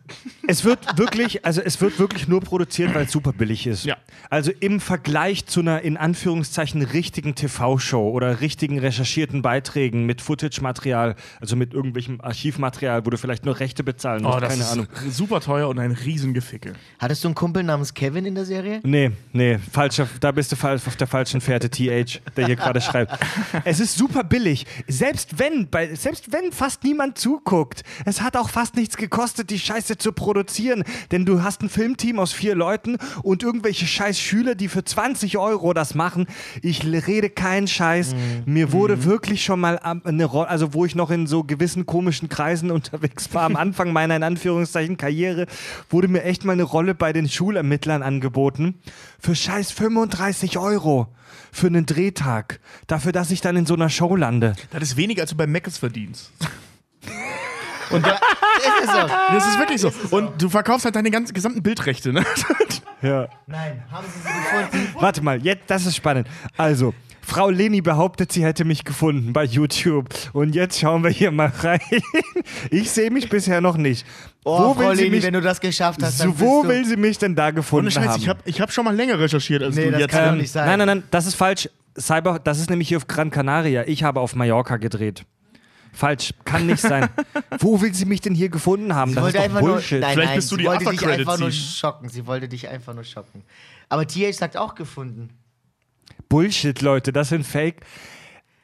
Es 0.47 0.63
wird 0.63 0.97
wirklich, 0.97 1.45
also 1.45 1.61
es 1.61 1.79
wird 1.81 1.99
wirklich 1.99 2.27
nur 2.27 2.41
produziert, 2.41 2.93
weil 2.93 3.05
es 3.05 3.11
super 3.11 3.31
billig 3.33 3.67
ist. 3.67 3.85
Ja. 3.85 3.97
Also 4.29 4.51
im 4.59 4.79
Vergleich 4.79 5.45
zu 5.45 5.59
einer 5.61 5.81
in 5.81 5.97
Anführungszeichen 5.97 6.81
richtigen 6.81 7.35
TV-Show 7.35 8.09
oder 8.09 8.41
richtigen 8.41 8.79
recherchierten 8.79 9.41
Beiträgen 9.41 10.05
mit 10.05 10.21
Footage-Material, 10.21 11.15
also 11.39 11.55
mit 11.55 11.73
irgendwelchem 11.73 12.21
Archivmaterial, 12.21 13.05
wo 13.05 13.09
du 13.09 13.17
vielleicht 13.17 13.45
nur 13.45 13.59
Rechte 13.59 13.83
bezahlen 13.83 14.23
musst, 14.23 14.37
Oh, 14.37 14.39
das 14.39 14.49
keine 14.49 14.63
ist 14.63 14.71
Ahnung. 14.71 14.87
super 15.09 15.39
teuer 15.41 15.67
und 15.69 15.79
ein 15.79 15.91
Riesengeficke. 15.91 16.73
Hattest 16.99 17.23
du 17.23 17.27
einen 17.29 17.35
Kumpel 17.35 17.63
namens 17.63 17.93
Kevin 17.93 18.25
in 18.25 18.35
der 18.35 18.45
Serie? 18.45 18.79
Nee, 18.83 19.11
nee, 19.33 19.57
falscher, 19.71 20.07
da 20.19 20.31
bist 20.31 20.51
du 20.51 20.55
falsch 20.55 20.87
auf 20.87 20.95
der 20.95 21.07
falschen 21.07 21.41
Fährte, 21.41 21.69
TH, 21.69 22.21
der 22.35 22.45
hier 22.45 22.55
gerade 22.55 22.81
schreibt. 22.81 23.17
Es 23.65 23.79
ist 23.79 23.97
super 23.97 24.23
billig. 24.23 24.65
Selbst 24.87 25.39
wenn, 25.39 25.69
bei, 25.69 25.93
selbst 25.95 26.31
wenn 26.31 26.51
fast 26.51 26.83
niemand 26.83 27.17
zuguckt, 27.17 27.83
es 28.05 28.21
hat 28.21 28.35
auch 28.37 28.49
fast 28.49 28.75
nichts 28.75 28.97
gekostet, 28.97 29.49
die 29.49 29.59
Scheiße 29.59 29.97
zu 30.01 30.11
produzieren. 30.11 30.83
Denn 31.11 31.25
du 31.25 31.43
hast 31.43 31.61
ein 31.61 31.69
Filmteam 31.69 32.19
aus 32.19 32.33
vier 32.33 32.55
Leuten 32.55 32.97
und 33.23 33.43
irgendwelche 33.43 33.85
scheiß 33.85 34.19
Schüler, 34.19 34.55
die 34.55 34.67
für 34.67 34.83
20 34.83 35.37
Euro 35.37 35.73
das 35.73 35.95
machen. 35.95 36.27
Ich 36.61 36.83
rede 36.85 37.29
keinen 37.29 37.67
Scheiß. 37.67 38.15
Mir 38.45 38.71
wurde 38.71 39.05
wirklich 39.05 39.43
schon 39.43 39.59
mal 39.59 39.79
eine 39.79 40.25
Rolle, 40.25 40.49
also 40.49 40.73
wo 40.73 40.85
ich 40.85 40.95
noch 40.95 41.11
in 41.11 41.27
so 41.27 41.43
gewissen 41.43 41.85
komischen 41.85 42.29
Kreisen 42.29 42.71
unterwegs 42.81 43.33
war, 43.33 43.43
am 43.43 43.55
Anfang 43.55 43.93
meiner 43.93 44.15
in 44.15 44.23
Anführungszeichen 44.23 44.97
Karriere, 44.97 45.45
wurde 45.89 46.07
mir 46.07 46.23
echt 46.23 46.45
mal 46.45 46.53
eine 46.53 46.63
Rolle 46.63 46.95
bei 46.95 47.13
den 47.13 47.29
Schulermittlern 47.29 48.03
angeboten. 48.03 48.75
Für 49.19 49.35
scheiß 49.35 49.71
35 49.71 50.57
Euro. 50.57 51.07
Für 51.51 51.67
einen 51.67 51.85
Drehtag. 51.85 52.59
Dafür, 52.87 53.11
dass 53.11 53.31
ich 53.31 53.41
dann 53.41 53.55
in 53.55 53.65
so 53.65 53.73
einer 53.73 53.89
Show 53.89 54.15
lande. 54.15 54.55
Das 54.71 54.83
ist 54.83 54.97
weniger, 54.97 55.21
als 55.21 55.31
du 55.31 55.37
bei 55.37 55.47
Meckes 55.47 55.77
verdienst. 55.77 56.31
Ist 58.01 58.83
es 58.83 58.91
so? 58.91 59.07
Das 59.31 59.47
ist 59.47 59.59
wirklich 59.59 59.81
so. 59.81 59.91
Und 60.15 60.41
du 60.41 60.49
verkaufst 60.49 60.85
halt 60.85 60.95
deine 60.95 61.09
ganzen 61.11 61.33
gesamten 61.33 61.61
Bildrechte, 61.63 62.13
ne? 62.13 62.23
Ja. 63.03 63.27
Nein, 63.47 63.81
haben 63.91 64.05
sie 64.05 64.19
sie 64.19 64.69
gefunden? 64.69 64.95
Warte 64.99 65.23
mal, 65.23 65.41
jetzt, 65.43 65.63
das 65.67 65.87
ist 65.87 65.95
spannend. 65.95 66.27
Also, 66.55 66.93
Frau 67.23 67.49
Leni 67.49 67.81
behauptet, 67.81 68.31
sie 68.31 68.43
hätte 68.45 68.63
mich 68.63 68.83
gefunden 68.83 69.33
bei 69.33 69.43
YouTube. 69.43 70.07
Und 70.33 70.53
jetzt 70.53 70.79
schauen 70.79 71.03
wir 71.03 71.09
hier 71.09 71.31
mal 71.31 71.51
rein. 71.63 71.79
Ich 72.69 72.91
sehe 72.91 73.09
mich 73.09 73.27
bisher 73.27 73.59
noch 73.59 73.75
nicht. 73.75 74.05
Oh, 74.43 74.73
Frau 74.75 74.79
will 74.79 74.95
sie 74.95 75.03
Leni, 75.05 75.15
mich, 75.15 75.25
wenn 75.25 75.33
du 75.33 75.41
das 75.41 75.59
geschafft 75.59 76.03
hast, 76.03 76.19
dann 76.19 76.27
so, 76.35 76.39
wo 76.39 76.61
bist 76.61 76.63
du... 76.63 76.75
will 76.77 76.85
sie 76.85 76.97
mich 76.97 77.17
denn 77.17 77.35
da 77.35 77.49
gefunden 77.49 77.85
Ohne 77.87 77.91
Scheiß, 77.91 78.07
haben? 78.07 78.21
ich 78.21 78.29
habe 78.29 78.39
ich 78.45 78.61
hab 78.61 78.71
schon 78.71 78.85
mal 78.85 78.95
länger 78.95 79.17
recherchiert 79.17 79.63
als 79.63 79.75
Nee, 79.75 79.85
du 79.85 79.91
das 79.93 80.01
jetzt. 80.01 80.11
kann 80.11 80.33
Ähm, 80.33 80.37
nicht 80.37 80.51
sein. 80.51 80.67
Nein, 80.67 80.77
nein, 80.79 80.87
nein, 80.87 81.03
das 81.09 81.25
ist 81.25 81.33
falsch. 81.33 81.69
Cyber, 81.99 82.37
das 82.37 82.59
ist 82.59 82.69
nämlich 82.69 82.87
hier 82.87 82.97
auf 82.97 83.07
Gran 83.07 83.31
Canaria. 83.31 83.83
Ich 83.87 84.03
habe 84.03 84.19
auf 84.19 84.35
Mallorca 84.35 84.77
gedreht. 84.77 85.25
Falsch, 85.93 86.33
kann 86.45 86.67
nicht 86.67 86.81
sein. 86.81 87.09
Wo 87.59 87.81
will 87.81 87.93
sie 87.93 88.05
mich 88.05 88.21
denn 88.21 88.33
hier 88.33 88.49
gefunden 88.49 88.95
haben? 88.95 89.11
Sie 89.11 89.15
Das 89.15 89.27
ist 89.27 89.35
doch 89.35 89.43
einfach 89.43 89.59
Bullshit. 89.59 89.91
nur, 89.91 89.99
nein, 90.01 90.13
Vielleicht 90.13 90.29
nein, 90.29 90.35
bist 90.37 90.51
du 90.51 90.55
sie 90.55 90.61
die 90.61 90.67
wollte 90.67 90.85
dich 90.89 91.07
einfach 91.07 91.37
nur 91.39 91.51
schocken. 91.51 92.09
Sie 92.09 92.27
wollte 92.27 92.47
dich 92.47 92.67
einfach 92.67 92.93
nur 92.93 93.03
schocken. 93.03 93.43
Aber 93.89 94.07
TH 94.07 94.33
sagt 94.33 94.57
auch 94.57 94.75
gefunden. 94.75 95.29
Bullshit, 96.29 96.81
Leute, 96.81 97.11
das 97.11 97.29
sind 97.29 97.45
Fake. 97.45 97.81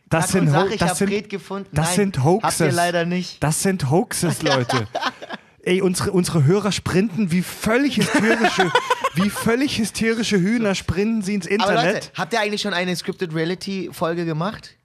Das 0.10 0.32
sind, 0.32 0.48
Ho 0.48 0.52
sag, 0.54 0.72
ich 0.72 0.80
das 0.80 0.98
sind, 0.98 1.30
gefunden. 1.30 1.70
das 1.74 1.88
Nein, 1.88 1.96
sind 1.96 2.24
Hoaxes. 2.24 2.62
Habt 2.62 2.72
ihr 2.72 2.76
leider 2.76 3.06
nicht. 3.06 3.44
Das 3.44 3.62
sind 3.62 3.90
Hoaxes, 3.90 4.42
Leute. 4.42 4.88
Ey, 5.64 5.82
unsere, 5.82 6.12
unsere 6.12 6.46
Hörer 6.46 6.72
sprinten 6.72 7.30
wie 7.30 7.42
völlig 7.42 7.98
hysterische, 7.98 8.72
wie 9.16 9.30
völlig 9.30 9.78
hysterische 9.78 10.40
Hühner 10.40 10.76
sprinten 10.76 11.22
sie 11.24 11.34
ins 11.34 11.46
Aber 11.46 11.56
Internet. 11.56 11.94
Leute, 11.94 12.08
habt 12.16 12.32
ihr 12.32 12.40
eigentlich 12.40 12.62
schon 12.62 12.74
eine 12.74 12.96
Scripted 12.96 13.36
Reality 13.36 13.90
Folge 13.92 14.24
gemacht? 14.24 14.77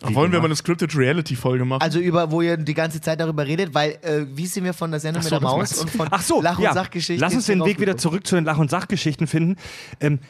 Wollen 0.00 0.30
wir 0.30 0.38
mal 0.38 0.44
eine 0.44 0.54
Scripted 0.54 0.94
Reality-Folge 0.96 1.64
machen? 1.64 1.82
Also 1.82 1.98
über, 1.98 2.30
wo 2.30 2.40
ihr 2.40 2.56
die 2.56 2.74
ganze 2.74 3.00
Zeit 3.00 3.18
darüber 3.18 3.44
redet, 3.44 3.74
weil 3.74 3.98
äh, 4.02 4.26
wie 4.30 4.46
sind 4.46 4.64
wir 4.64 4.72
von 4.72 4.92
der 4.92 5.00
Sendung 5.00 5.22
Ach 5.24 5.28
so, 5.28 5.34
mit 5.34 5.42
der 5.42 5.48
Maus 5.48 5.72
und 5.78 5.90
von 5.90 6.08
Ach 6.10 6.22
so, 6.22 6.40
Lach- 6.40 6.58
und 6.58 6.64
ja. 6.64 6.72
Sachgeschichten? 6.72 7.20
Lass 7.20 7.34
uns 7.34 7.46
den 7.46 7.64
Weg 7.64 7.80
wieder 7.80 7.96
zurück 7.96 8.26
zu 8.26 8.36
den 8.36 8.44
Lach- 8.44 8.58
und 8.58 8.70
Sachgeschichten 8.70 9.26
finden. 9.26 9.56
Ähm, 10.00 10.20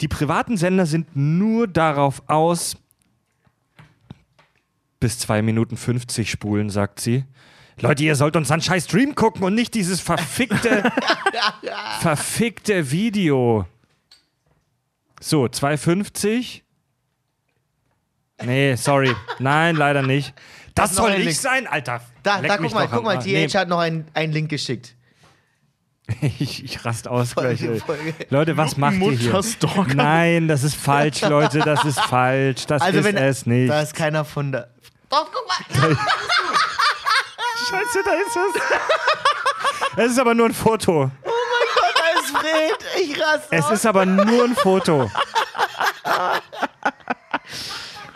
die 0.00 0.08
privaten 0.08 0.58
Sender 0.58 0.84
sind 0.84 1.16
nur 1.16 1.66
darauf 1.68 2.22
aus, 2.26 2.76
bis 5.00 5.18
2 5.20 5.40
Minuten 5.42 5.76
50 5.76 6.30
spulen, 6.30 6.68
sagt 6.68 7.00
sie. 7.00 7.24
Leute, 7.80 8.04
ihr 8.04 8.16
sollt 8.16 8.36
uns 8.36 8.50
einen 8.50 8.62
scheiß 8.62 8.84
Stream 8.84 9.14
gucken 9.14 9.42
und 9.42 9.54
nicht 9.54 9.74
dieses 9.74 10.00
verfickte, 10.00 10.90
verfickte 12.00 12.90
Video. 12.90 13.66
So, 15.20 15.44
2,50. 15.44 16.63
Nee, 18.42 18.74
sorry. 18.76 19.14
Nein, 19.38 19.76
leider 19.76 20.02
nicht. 20.02 20.34
Das 20.74 20.90
noch 20.92 21.04
soll 21.04 21.12
ein 21.12 21.20
ich 21.20 21.26
Link. 21.26 21.36
sein, 21.38 21.66
Alter. 21.68 22.00
Da, 22.22 22.40
da 22.42 22.56
guck 22.56 22.72
mal, 22.74 22.88
guck 22.88 23.04
mal. 23.04 23.18
TH 23.18 23.54
hat 23.54 23.68
noch 23.68 23.78
einen, 23.78 24.08
einen 24.14 24.32
Link 24.32 24.48
geschickt. 24.50 24.94
Nee, 26.20 26.34
ich, 26.40 26.64
ich 26.64 26.84
rast 26.84 27.06
aus 27.08 27.32
Folge, 27.34 27.54
gleich. 27.68 27.82
Folge. 27.82 28.14
Leute, 28.30 28.56
was 28.56 28.76
macht 28.76 28.96
ihr 28.96 29.12
hier? 29.12 29.40
Nein, 29.94 30.48
das 30.48 30.62
ist 30.64 30.74
falsch, 30.74 31.22
Leute. 31.22 31.60
Das 31.60 31.84
ist 31.84 32.00
falsch. 32.10 32.66
Das 32.66 32.82
Also 32.82 32.98
ist 32.98 33.04
wenn 33.04 33.16
es 33.16 33.46
nicht. 33.46 33.70
da 33.70 33.80
ist 33.80 33.94
keiner 33.94 34.24
von 34.24 34.52
da. 34.52 34.66
Doch, 35.08 35.30
guck 35.32 35.46
mal. 35.46 35.96
Scheiße, 37.70 37.98
da 38.04 38.12
ist 38.12 38.36
es. 38.36 38.62
Es 39.96 40.10
ist 40.12 40.18
aber 40.18 40.34
nur 40.34 40.46
ein 40.46 40.54
Foto. 40.54 41.10
Da 41.22 42.20
ist 42.20 42.30
Fred. 42.36 42.84
Ich 43.02 43.18
raste 43.20 43.46
Es 43.56 43.64
aus. 43.66 43.70
ist 43.72 43.86
aber 43.86 44.04
nur 44.04 44.44
ein 44.44 44.54
Foto. 44.56 45.08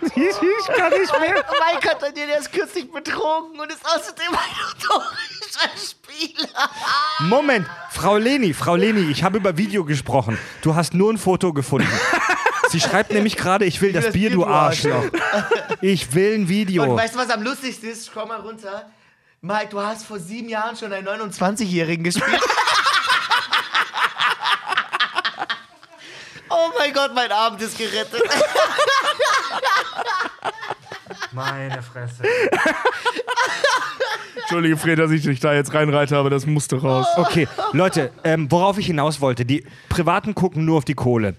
Ich, 0.00 0.16
ich 0.16 0.76
kann 0.76 0.92
nicht 0.92 1.20
mehr. 1.20 1.44
Oh 1.48 1.54
mein 1.60 1.80
Gott, 1.80 2.00
der, 2.02 2.12
der 2.12 2.38
ist 2.38 2.52
kürzlich 2.52 2.90
betrogen 2.90 3.58
und 3.58 3.70
ist 3.72 3.84
außerdem 3.84 4.26
ein 4.30 4.56
notorischer 4.80 5.70
Spieler. 5.76 6.70
Moment, 7.20 7.66
Frau 7.90 8.16
Leni, 8.16 8.54
Frau 8.54 8.76
Leni, 8.76 9.10
ich 9.10 9.24
habe 9.24 9.38
über 9.38 9.56
Video 9.56 9.84
gesprochen. 9.84 10.38
Du 10.62 10.74
hast 10.74 10.94
nur 10.94 11.12
ein 11.12 11.18
Foto 11.18 11.52
gefunden. 11.52 11.88
Sie 12.70 12.80
schreibt 12.80 13.12
nämlich 13.12 13.36
gerade, 13.36 13.64
ich 13.64 13.80
will 13.80 13.92
das, 13.92 14.04
das 14.04 14.12
Bier, 14.12 14.28
Bier, 14.30 14.38
du 14.38 14.46
Arschloch. 14.46 15.04
Ich 15.80 16.14
will 16.14 16.34
ein 16.34 16.42
Und 16.42 16.48
Video. 16.48 16.96
weißt 16.96 17.14
du, 17.14 17.18
was 17.18 17.30
am 17.30 17.42
lustigsten 17.42 17.88
ist? 17.90 18.12
Komm 18.12 18.28
mal 18.28 18.40
runter. 18.40 18.90
Mike, 19.40 19.68
du 19.70 19.80
hast 19.80 20.04
vor 20.04 20.18
sieben 20.18 20.48
Jahren 20.48 20.76
schon 20.76 20.92
einen 20.92 21.06
29-Jährigen 21.08 22.04
gespielt. 22.04 22.40
oh 26.50 26.70
mein 26.78 26.92
Gott, 26.92 27.14
mein 27.14 27.30
Abend 27.32 27.62
ist 27.62 27.78
gerettet. 27.78 28.22
Meine 31.32 31.82
Fresse. 31.82 32.22
Entschuldige, 34.40 34.76
Fred, 34.78 34.98
dass 34.98 35.10
ich 35.10 35.22
dich 35.22 35.40
da 35.40 35.52
jetzt 35.52 35.74
reinreite, 35.74 36.16
aber 36.16 36.30
das 36.30 36.46
musste 36.46 36.80
raus. 36.80 37.06
Okay, 37.16 37.46
Leute, 37.72 38.10
ähm, 38.24 38.50
worauf 38.50 38.78
ich 38.78 38.86
hinaus 38.86 39.20
wollte, 39.20 39.44
die 39.44 39.64
Privaten 39.90 40.34
gucken 40.34 40.64
nur 40.64 40.78
auf 40.78 40.84
die 40.86 40.94
Kohle. 40.94 41.36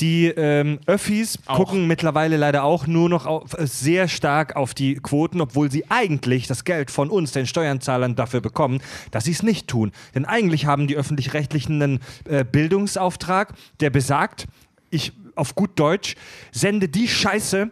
Die 0.00 0.26
ähm, 0.26 0.80
Öffis 0.86 1.38
gucken 1.46 1.86
mittlerweile 1.86 2.36
leider 2.36 2.64
auch 2.64 2.86
nur 2.86 3.08
noch 3.08 3.24
auf, 3.24 3.56
äh, 3.56 3.66
sehr 3.66 4.08
stark 4.08 4.56
auf 4.56 4.74
die 4.74 4.96
Quoten, 4.96 5.40
obwohl 5.40 5.70
sie 5.70 5.90
eigentlich 5.90 6.46
das 6.46 6.64
Geld 6.64 6.90
von 6.90 7.08
uns, 7.08 7.32
den 7.32 7.46
Steuerzahlern, 7.46 8.16
dafür 8.16 8.40
bekommen, 8.40 8.80
dass 9.12 9.24
sie 9.24 9.32
es 9.32 9.42
nicht 9.42 9.68
tun. 9.68 9.92
Denn 10.14 10.24
eigentlich 10.24 10.66
haben 10.66 10.88
die 10.88 10.96
Öffentlich-Rechtlichen 10.96 11.80
einen 11.80 12.00
äh, 12.28 12.44
Bildungsauftrag, 12.44 13.54
der 13.80 13.90
besagt, 13.90 14.46
ich 14.90 15.12
auf 15.36 15.54
gut 15.54 15.78
Deutsch, 15.78 16.14
sende 16.50 16.88
die 16.88 17.08
Scheiße, 17.08 17.70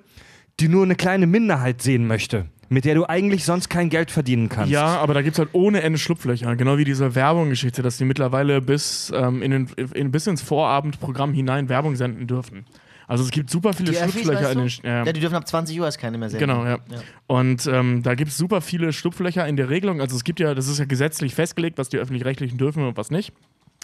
die 0.61 0.69
nur 0.69 0.85
eine 0.85 0.95
kleine 0.95 1.27
Minderheit 1.27 1.83
sehen 1.83 2.07
möchte, 2.07 2.47
mit 2.69 2.85
der 2.85 2.95
du 2.95 3.09
eigentlich 3.09 3.45
sonst 3.45 3.69
kein 3.71 3.89
Geld 3.89 4.11
verdienen 4.11 4.49
kannst. 4.49 4.71
Ja, 4.71 4.99
aber 4.99 5.15
da 5.15 5.23
gibt 5.23 5.35
es 5.35 5.39
halt 5.39 5.51
ohne 5.53 5.83
Ende 5.83 5.99
Schlupflöcher. 5.99 6.55
Genau 6.57 6.79
wie 6.79 6.85
diese 6.85 7.15
Werbungsgeschichte, 7.15 7.83
dass 7.83 7.97
die 7.97 8.05
mittlerweile 8.05 8.61
bis, 8.61 9.13
ähm, 9.15 9.43
in 9.43 9.51
den, 9.51 9.69
in, 9.95 10.11
bis 10.11 10.27
ins 10.27 10.43
Vorabendprogramm 10.43 11.33
hinein 11.33 11.69
Werbung 11.69 11.97
senden 11.97 12.27
dürfen. 12.27 12.67
Also 13.07 13.25
es 13.25 13.33
gibt 13.33 13.51
super 13.51 13.73
viele 13.73 13.91
Die 13.91 13.97
Schlupflöcher 13.97 14.41
weißt 14.41 14.53
in 14.53 14.59
du? 14.59 14.67
den. 14.69 14.81
Ja. 14.85 15.05
Ja, 15.05 15.13
die 15.13 15.19
dürfen 15.19 15.35
ab 15.35 15.49
20 15.49 15.81
Uhr 15.81 15.87
erst 15.87 15.99
keine 15.99 16.17
mehr 16.17 16.31
sehen. 16.31 16.39
Genau, 16.39 16.65
ja. 16.65 16.79
Und 17.27 17.67
ähm, 17.67 18.05
da 18.05 18.15
gibt 18.15 18.31
es 18.31 18.37
super 18.37 18.61
viele 18.61 18.93
Schlupflöcher 18.93 19.49
in 19.49 19.57
der 19.57 19.69
Regelung. 19.69 20.01
Also 20.01 20.15
es 20.15 20.23
gibt 20.23 20.39
ja, 20.39 20.55
das 20.55 20.69
ist 20.69 20.79
ja 20.79 20.85
gesetzlich 20.85 21.35
festgelegt, 21.35 21.77
was 21.77 21.89
die 21.89 21.99
öffentlich-rechtlichen 21.99 22.57
dürfen 22.57 22.87
und 22.87 22.97
was 22.97 23.11
nicht. 23.11 23.33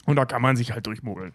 Und 0.05 0.14
da 0.14 0.27
kann 0.27 0.43
man 0.43 0.55
sich 0.55 0.70
halt 0.70 0.87
durchmogeln. 0.87 1.33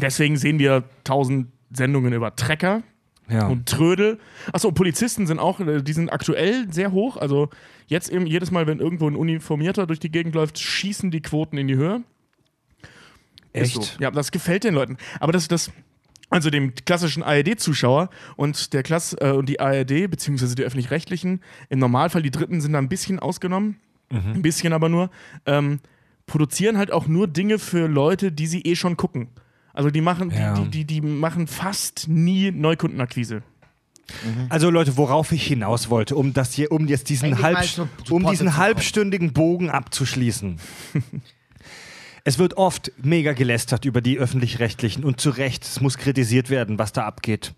Deswegen 0.00 0.36
sehen 0.36 0.58
wir 0.58 0.84
tausend 1.04 1.48
Sendungen 1.70 2.12
über 2.12 2.34
Trecker 2.36 2.82
Ja. 3.28 3.46
und 3.48 3.68
Trödel. 3.68 4.18
Achso, 4.52 4.72
Polizisten 4.72 5.26
sind 5.26 5.38
auch, 5.38 5.60
äh, 5.60 5.82
die 5.82 5.92
sind 5.92 6.10
aktuell 6.12 6.70
sehr 6.72 6.92
hoch. 6.92 7.16
Also 7.16 7.48
jetzt 7.86 8.08
eben 8.10 8.26
jedes 8.26 8.50
Mal, 8.50 8.66
wenn 8.66 8.78
irgendwo 8.80 9.08
ein 9.08 9.16
Uniformierter 9.16 9.86
durch 9.86 10.00
die 10.00 10.10
Gegend 10.10 10.34
läuft, 10.34 10.58
schießen 10.58 11.10
die 11.10 11.20
Quoten 11.22 11.56
in 11.58 11.68
die 11.68 11.76
Höhe. 11.76 12.02
Echt? 13.52 13.74
So. 13.74 13.82
Ja, 14.00 14.10
das 14.10 14.32
gefällt 14.32 14.64
den 14.64 14.74
Leuten. 14.74 14.96
Aber 15.20 15.32
das, 15.32 15.46
das, 15.48 15.70
also 16.30 16.48
dem 16.48 16.74
klassischen 16.74 17.22
ARD-Zuschauer 17.22 18.08
und 18.36 18.72
der 18.72 18.82
Klasse 18.82 19.16
äh, 19.20 19.32
und 19.32 19.48
die 19.48 19.60
ARD, 19.60 20.08
beziehungsweise 20.10 20.54
die 20.54 20.62
öffentlich-rechtlichen, 20.62 21.40
im 21.68 21.78
Normalfall 21.78 22.22
die 22.22 22.30
Dritten 22.30 22.60
sind 22.62 22.72
da 22.72 22.78
ein 22.78 22.88
bisschen 22.88 23.18
ausgenommen, 23.18 23.76
Mhm. 24.10 24.32
ein 24.32 24.42
bisschen 24.42 24.72
aber 24.74 24.88
nur, 24.90 25.10
ähm, 25.46 25.80
produzieren 26.26 26.76
halt 26.76 26.92
auch 26.92 27.06
nur 27.08 27.26
Dinge 27.28 27.58
für 27.58 27.86
Leute, 27.88 28.30
die 28.30 28.46
sie 28.46 28.60
eh 28.60 28.76
schon 28.76 28.98
gucken. 28.98 29.28
Also 29.72 29.90
die 29.90 30.00
machen, 30.00 30.30
Ja. 30.30 30.54
die, 30.54 30.68
die, 30.68 30.84
die, 30.84 31.00
machen 31.00 31.46
fast 31.46 32.08
nie 32.08 32.50
Neukundenakquise. 32.50 33.42
Also 34.50 34.68
Leute, 34.68 34.96
worauf 34.96 35.32
ich 35.32 35.46
hinaus 35.46 35.88
wollte, 35.88 36.16
um 36.16 36.34
das 36.34 36.52
hier, 36.52 36.70
um 36.72 36.86
jetzt 36.86 37.08
diesen, 37.08 37.42
halb, 37.42 37.64
so 37.64 37.88
um 38.10 38.26
diesen 38.26 38.56
halbstündigen 38.56 39.32
Bogen 39.32 39.70
abzuschließen. 39.70 40.58
es 42.24 42.38
wird 42.38 42.56
oft 42.56 42.92
mega 43.02 43.32
gelästert 43.32 43.84
über 43.84 44.00
die 44.00 44.18
öffentlich-rechtlichen 44.18 45.04
und 45.04 45.20
zu 45.20 45.30
Recht, 45.30 45.64
es 45.64 45.80
muss 45.80 45.98
kritisiert 45.98 46.50
werden, 46.50 46.78
was 46.78 46.92
da 46.92 47.04
abgeht. 47.04 47.52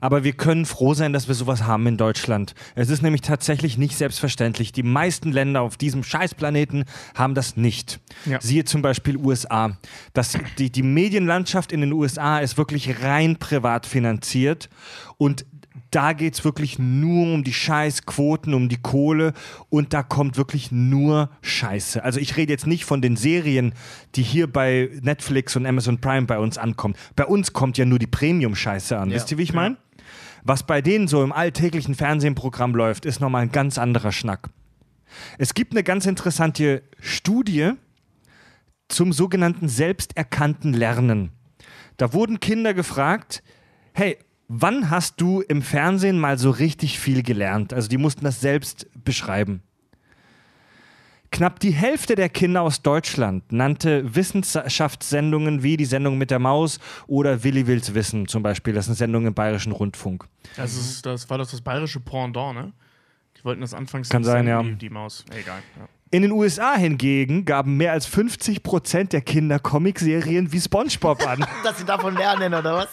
Aber 0.00 0.24
wir 0.24 0.32
können 0.32 0.66
froh 0.66 0.94
sein, 0.94 1.12
dass 1.12 1.28
wir 1.28 1.34
sowas 1.34 1.62
haben 1.62 1.86
in 1.86 1.96
Deutschland. 1.96 2.54
Es 2.74 2.90
ist 2.90 3.02
nämlich 3.02 3.22
tatsächlich 3.22 3.78
nicht 3.78 3.96
selbstverständlich. 3.96 4.72
Die 4.72 4.82
meisten 4.82 5.30
Länder 5.30 5.62
auf 5.62 5.76
diesem 5.76 6.02
Scheißplaneten 6.02 6.84
haben 7.14 7.34
das 7.34 7.56
nicht. 7.56 8.00
Ja. 8.24 8.40
Siehe 8.40 8.64
zum 8.64 8.82
Beispiel 8.82 9.16
USA. 9.16 9.78
Das, 10.14 10.36
die, 10.58 10.70
die 10.70 10.82
Medienlandschaft 10.82 11.70
in 11.72 11.80
den 11.80 11.92
USA 11.92 12.38
ist 12.38 12.58
wirklich 12.58 13.02
rein 13.02 13.36
privat 13.36 13.86
finanziert 13.86 14.68
und 15.16 15.46
da 15.90 16.12
geht 16.12 16.34
es 16.34 16.44
wirklich 16.44 16.78
nur 16.78 17.32
um 17.34 17.44
die 17.44 17.52
Scheißquoten, 17.52 18.54
um 18.54 18.68
die 18.68 18.76
Kohle 18.76 19.32
und 19.70 19.92
da 19.92 20.02
kommt 20.02 20.36
wirklich 20.36 20.70
nur 20.70 21.30
Scheiße. 21.42 22.02
Also 22.02 22.20
ich 22.20 22.36
rede 22.36 22.52
jetzt 22.52 22.66
nicht 22.66 22.84
von 22.84 23.00
den 23.00 23.16
Serien, 23.16 23.72
die 24.14 24.22
hier 24.22 24.52
bei 24.52 24.90
Netflix 25.00 25.56
und 25.56 25.66
Amazon 25.66 26.00
Prime 26.00 26.26
bei 26.26 26.38
uns 26.38 26.58
ankommen. 26.58 26.94
Bei 27.16 27.24
uns 27.24 27.52
kommt 27.52 27.78
ja 27.78 27.84
nur 27.84 27.98
die 27.98 28.06
Premium-Scheiße 28.06 28.98
an. 28.98 29.10
Ja. 29.10 29.16
Wisst 29.16 29.30
ihr, 29.30 29.38
wie 29.38 29.42
ich 29.42 29.54
meine? 29.54 29.76
Was 30.44 30.62
bei 30.62 30.80
denen 30.80 31.08
so 31.08 31.22
im 31.22 31.32
alltäglichen 31.32 31.94
Fernsehprogramm 31.94 32.74
läuft, 32.74 33.06
ist 33.06 33.20
nochmal 33.20 33.42
ein 33.42 33.52
ganz 33.52 33.78
anderer 33.78 34.12
Schnack. 34.12 34.50
Es 35.38 35.54
gibt 35.54 35.72
eine 35.72 35.82
ganz 35.82 36.06
interessante 36.06 36.82
Studie 37.00 37.72
zum 38.88 39.12
sogenannten 39.12 39.68
selbsterkannten 39.68 40.72
Lernen. 40.72 41.30
Da 41.96 42.12
wurden 42.12 42.40
Kinder 42.40 42.74
gefragt, 42.74 43.42
hey, 43.92 44.18
wann 44.48 44.90
hast 44.90 45.20
du 45.20 45.42
im 45.42 45.62
Fernsehen 45.62 46.18
mal 46.18 46.38
so 46.38 46.50
richtig 46.50 46.98
viel 46.98 47.22
gelernt? 47.22 47.72
Also 47.72 47.88
die 47.88 47.98
mussten 47.98 48.24
das 48.24 48.40
selbst 48.40 48.86
beschreiben. 49.04 49.62
Knapp 51.30 51.60
die 51.60 51.72
Hälfte 51.72 52.14
der 52.14 52.30
Kinder 52.30 52.62
aus 52.62 52.80
Deutschland 52.80 53.52
nannte 53.52 54.14
Wissenschaftssendungen 54.14 55.62
wie 55.62 55.76
die 55.76 55.84
Sendung 55.84 56.16
mit 56.16 56.30
der 56.30 56.38
Maus 56.38 56.80
oder 57.06 57.44
Willi 57.44 57.66
Wills 57.66 57.92
Wissen 57.92 58.26
zum 58.26 58.42
Beispiel. 58.42 58.72
Das 58.72 58.86
sind 58.86 58.94
Sendungen 58.94 59.28
im 59.28 59.34
Bayerischen 59.34 59.72
Rundfunk. 59.72 60.24
Das, 60.56 60.74
ist, 60.74 61.04
das 61.04 61.28
war 61.28 61.36
das, 61.36 61.50
das 61.50 61.60
bayerische 61.60 62.00
Pendant, 62.00 62.54
ne? 62.54 62.72
Die 63.36 63.44
wollten 63.44 63.60
das 63.60 63.74
anfangs 63.74 64.08
Kann 64.08 64.22
nicht 64.22 64.30
sein, 64.30 64.48
ja. 64.48 64.62
Die, 64.62 64.74
die 64.74 64.90
Maus. 64.90 65.24
Egal. 65.30 65.60
Ja. 65.78 65.88
In 66.10 66.22
den 66.22 66.32
USA 66.32 66.74
hingegen 66.74 67.44
gaben 67.44 67.76
mehr 67.76 67.92
als 67.92 68.06
50 68.06 68.62
Prozent 68.62 69.12
der 69.12 69.20
Kinder 69.20 69.58
Comicserien 69.58 70.50
wie 70.50 70.60
SpongeBob 70.60 71.26
an. 71.26 71.44
Dass 71.62 71.78
sie 71.78 71.84
davon 71.84 72.16
lernen, 72.16 72.54
oder 72.54 72.74
was? 72.74 72.88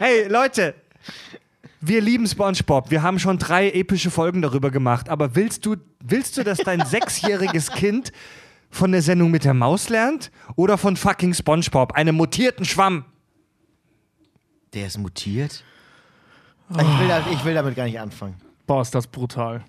Hey, 0.00 0.26
Leute, 0.28 0.74
wir 1.86 2.00
lieben 2.00 2.26
SpongeBob. 2.26 2.90
Wir 2.90 3.02
haben 3.02 3.18
schon 3.18 3.38
drei 3.38 3.70
epische 3.70 4.10
Folgen 4.10 4.40
darüber 4.42 4.70
gemacht. 4.70 5.08
Aber 5.08 5.36
willst 5.36 5.66
du, 5.66 5.76
willst 6.02 6.36
du, 6.36 6.42
dass 6.42 6.58
dein 6.58 6.80
sechsjähriges 6.86 7.70
Kind 7.72 8.12
von 8.70 8.92
der 8.92 9.02
Sendung 9.02 9.30
mit 9.30 9.44
der 9.44 9.54
Maus 9.54 9.88
lernt? 9.88 10.30
Oder 10.56 10.78
von 10.78 10.96
fucking 10.96 11.34
SpongeBob, 11.34 11.92
einem 11.92 12.16
mutierten 12.16 12.64
Schwamm? 12.64 13.04
Der 14.72 14.86
ist 14.86 14.98
mutiert? 14.98 15.62
Ich, 16.70 16.76
will 16.78 17.24
ich 17.32 17.44
will 17.44 17.54
damit 17.54 17.76
gar 17.76 17.84
nicht 17.84 18.00
anfangen. 18.00 18.36
Boah, 18.66 18.80
ist 18.80 18.94
das 18.94 19.06
brutal. 19.06 19.62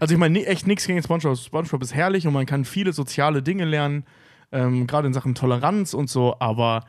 Also 0.00 0.14
ich 0.14 0.18
meine, 0.18 0.44
echt 0.44 0.66
nichts 0.66 0.86
gegen 0.86 1.00
SpongeBob. 1.02 1.38
SpongeBob 1.38 1.82
ist 1.82 1.94
herrlich 1.94 2.26
und 2.26 2.32
man 2.32 2.46
kann 2.46 2.64
viele 2.64 2.92
soziale 2.92 3.42
Dinge 3.42 3.64
lernen, 3.64 4.04
ähm, 4.50 4.86
gerade 4.86 5.06
in 5.06 5.14
Sachen 5.14 5.34
Toleranz 5.34 5.94
und 5.94 6.10
so, 6.10 6.36
aber 6.40 6.84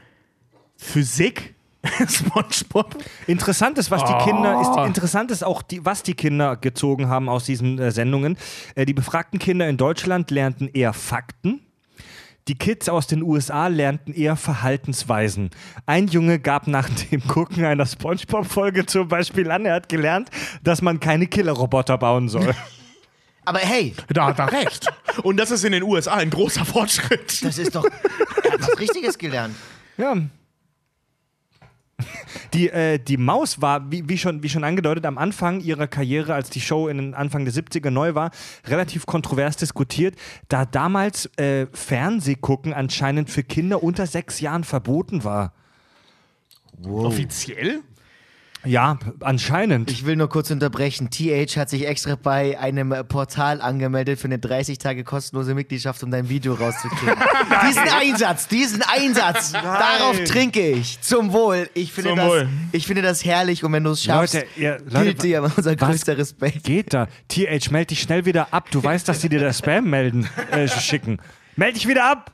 Physik? 0.75 1.55
SpongeBob? 2.09 2.95
Interessant 3.27 3.77
ist, 3.77 3.91
was 3.91 4.03
die 4.03 4.13
Oh. 4.13 4.23
Kinder, 4.25 4.61
ist, 4.61 4.87
interessant 4.87 5.31
ist 5.31 5.43
auch, 5.43 5.61
die, 5.61 5.85
was 5.85 6.03
die 6.03 6.13
Kinder 6.15 6.55
gezogen 6.57 7.07
haben 7.07 7.29
aus 7.29 7.45
diesen 7.45 7.79
äh, 7.79 7.91
Sendungen. 7.91 8.37
Äh, 8.75 8.85
die 8.85 8.93
befragten 8.93 9.39
Kinder 9.39 9.67
in 9.69 9.77
Deutschland 9.77 10.31
lernten 10.31 10.67
eher 10.67 10.93
Fakten. 10.93 11.61
Die 12.47 12.55
Kids 12.57 12.87
aus 12.87 13.07
den 13.07 13.23
USA 13.23 13.67
lernten 13.67 14.13
eher 14.13 14.37
Verhaltensweisen. 14.37 15.49
Ein 15.85 16.07
Junge 16.07 16.39
gab 16.39 16.67
nach 16.67 16.87
dem 16.89 17.25
Gucken 17.27 17.65
einer 17.65 17.85
SpongeBob-Folge 17.85 18.85
zum 18.85 19.07
Beispiel 19.09 19.51
an, 19.51 19.65
er 19.65 19.75
hat 19.75 19.89
gelernt, 19.89 20.29
dass 20.63 20.81
man 20.81 20.99
keine 21.01 21.27
Killerroboter 21.27 21.97
bauen 21.97 22.29
soll. 22.29 22.53
Aber 23.45 23.59
hey, 23.59 23.93
Da 24.09 24.27
hat 24.27 24.39
er 24.39 24.51
recht. 24.51 24.87
Und 25.23 25.37
das 25.37 25.51
ist 25.51 25.63
in 25.63 25.71
den 25.73 25.83
USA 25.83 26.15
ein 26.15 26.29
großer 26.29 26.65
Fortschritt. 26.65 27.43
das 27.45 27.57
ist 27.57 27.75
doch. 27.75 27.85
Er 28.43 28.51
hat 28.53 28.61
was 28.61 28.79
Richtiges 28.79 29.17
gelernt. 29.17 29.55
ja. 29.97 30.15
Die, 32.53 32.69
äh, 32.69 32.99
die 32.99 33.17
Maus 33.17 33.61
war, 33.61 33.91
wie, 33.91 34.07
wie, 34.07 34.17
schon, 34.17 34.43
wie 34.43 34.49
schon 34.49 34.63
angedeutet, 34.63 35.05
am 35.05 35.17
Anfang 35.17 35.59
ihrer 35.59 35.87
Karriere, 35.87 36.33
als 36.33 36.49
die 36.49 36.61
Show 36.61 36.87
in 36.87 36.97
den 36.97 37.13
Anfang 37.13 37.43
der 37.45 37.53
70er 37.53 37.89
neu 37.89 38.15
war, 38.15 38.31
relativ 38.65 39.05
kontrovers 39.05 39.57
diskutiert, 39.57 40.15
da 40.47 40.65
damals 40.65 41.25
äh, 41.37 41.67
Fernsehgucken 41.73 42.73
anscheinend 42.73 43.29
für 43.29 43.43
Kinder 43.43 43.83
unter 43.83 44.07
sechs 44.07 44.39
Jahren 44.39 44.63
verboten 44.63 45.23
war. 45.23 45.53
Offiziell? 46.83 47.81
Ja, 48.67 48.99
anscheinend. 49.21 49.89
Ich 49.91 50.05
will 50.05 50.15
nur 50.15 50.29
kurz 50.29 50.51
unterbrechen. 50.51 51.09
TH 51.09 51.55
hat 51.57 51.69
sich 51.69 51.87
extra 51.87 52.15
bei 52.15 52.59
einem 52.59 52.93
Portal 53.07 53.61
angemeldet 53.61 54.19
für 54.19 54.25
eine 54.25 54.39
30 54.39 54.77
Tage 54.77 55.03
kostenlose 55.03 55.55
Mitgliedschaft, 55.55 56.03
um 56.03 56.11
dein 56.11 56.27
Video 56.29 56.53
rauszukriegen. 56.53 57.15
diesen 57.67 57.83
Einsatz, 57.87 58.47
diesen 58.47 58.81
Einsatz, 58.83 59.53
darauf 59.53 60.21
trinke 60.25 60.67
ich. 60.69 60.99
Zum 61.01 61.31
Wohl. 61.33 61.69
Ich 61.73 61.93
finde, 61.93 62.09
Zum 62.09 62.17
das, 62.17 62.27
Wohl. 62.27 62.49
ich 62.73 62.85
finde 62.85 63.01
das 63.01 63.23
herrlich 63.23 63.63
und 63.63 63.71
wenn 63.73 63.83
du 63.83 63.91
es 63.91 64.03
schaffst, 64.03 64.33
Leute, 64.33 64.47
ihr- 64.57 64.79
Leute, 64.85 65.03
gilt 65.05 65.23
dir 65.23 65.37
aber 65.39 65.51
unser 65.55 65.75
größter 65.75 66.17
Respekt. 66.17 66.63
Geht 66.63 66.93
da. 66.93 67.07
TH, 67.29 67.71
meld 67.71 67.89
dich 67.91 68.01
schnell 68.01 68.25
wieder 68.25 68.53
ab. 68.53 68.69
Du 68.71 68.83
weißt, 68.83 69.07
dass 69.07 69.21
sie 69.21 69.29
dir 69.29 69.39
das 69.39 69.59
Spam 69.59 69.89
melden, 69.89 70.29
äh, 70.51 70.67
schicken. 70.67 71.19
Meld 71.55 71.75
dich 71.77 71.87
wieder 71.87 72.03
ab! 72.11 72.31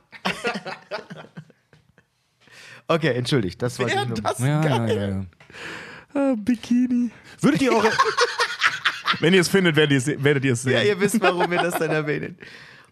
Okay, 2.86 3.14
entschuldigt, 3.14 3.62
das 3.62 3.78
war 3.78 3.88
Ja, 3.88 4.04
Nummer. 4.04 4.14
das 4.20 4.38
Ja, 4.40 4.60
geil. 4.60 4.96
ja, 4.96 5.08
ja. 5.08 5.24
Ah, 6.14 6.34
Bikini. 6.36 7.10
Würdet 7.40 7.62
ihr 7.62 7.72
eure. 7.72 7.90
Wenn 9.20 9.34
ihr 9.34 9.40
es 9.40 9.48
findet, 9.48 9.76
werdet 9.76 9.92
ihr 10.06 10.14
es- 10.14 10.22
werdet 10.24 10.44
ihr 10.44 10.52
es 10.52 10.62
sehen. 10.62 10.72
Ja, 10.74 10.82
ihr 10.82 10.98
wisst, 11.00 11.20
warum 11.20 11.50
wir 11.50 11.58
das 11.62 11.74
dann 11.78 11.90
erwähnen. 11.90 12.36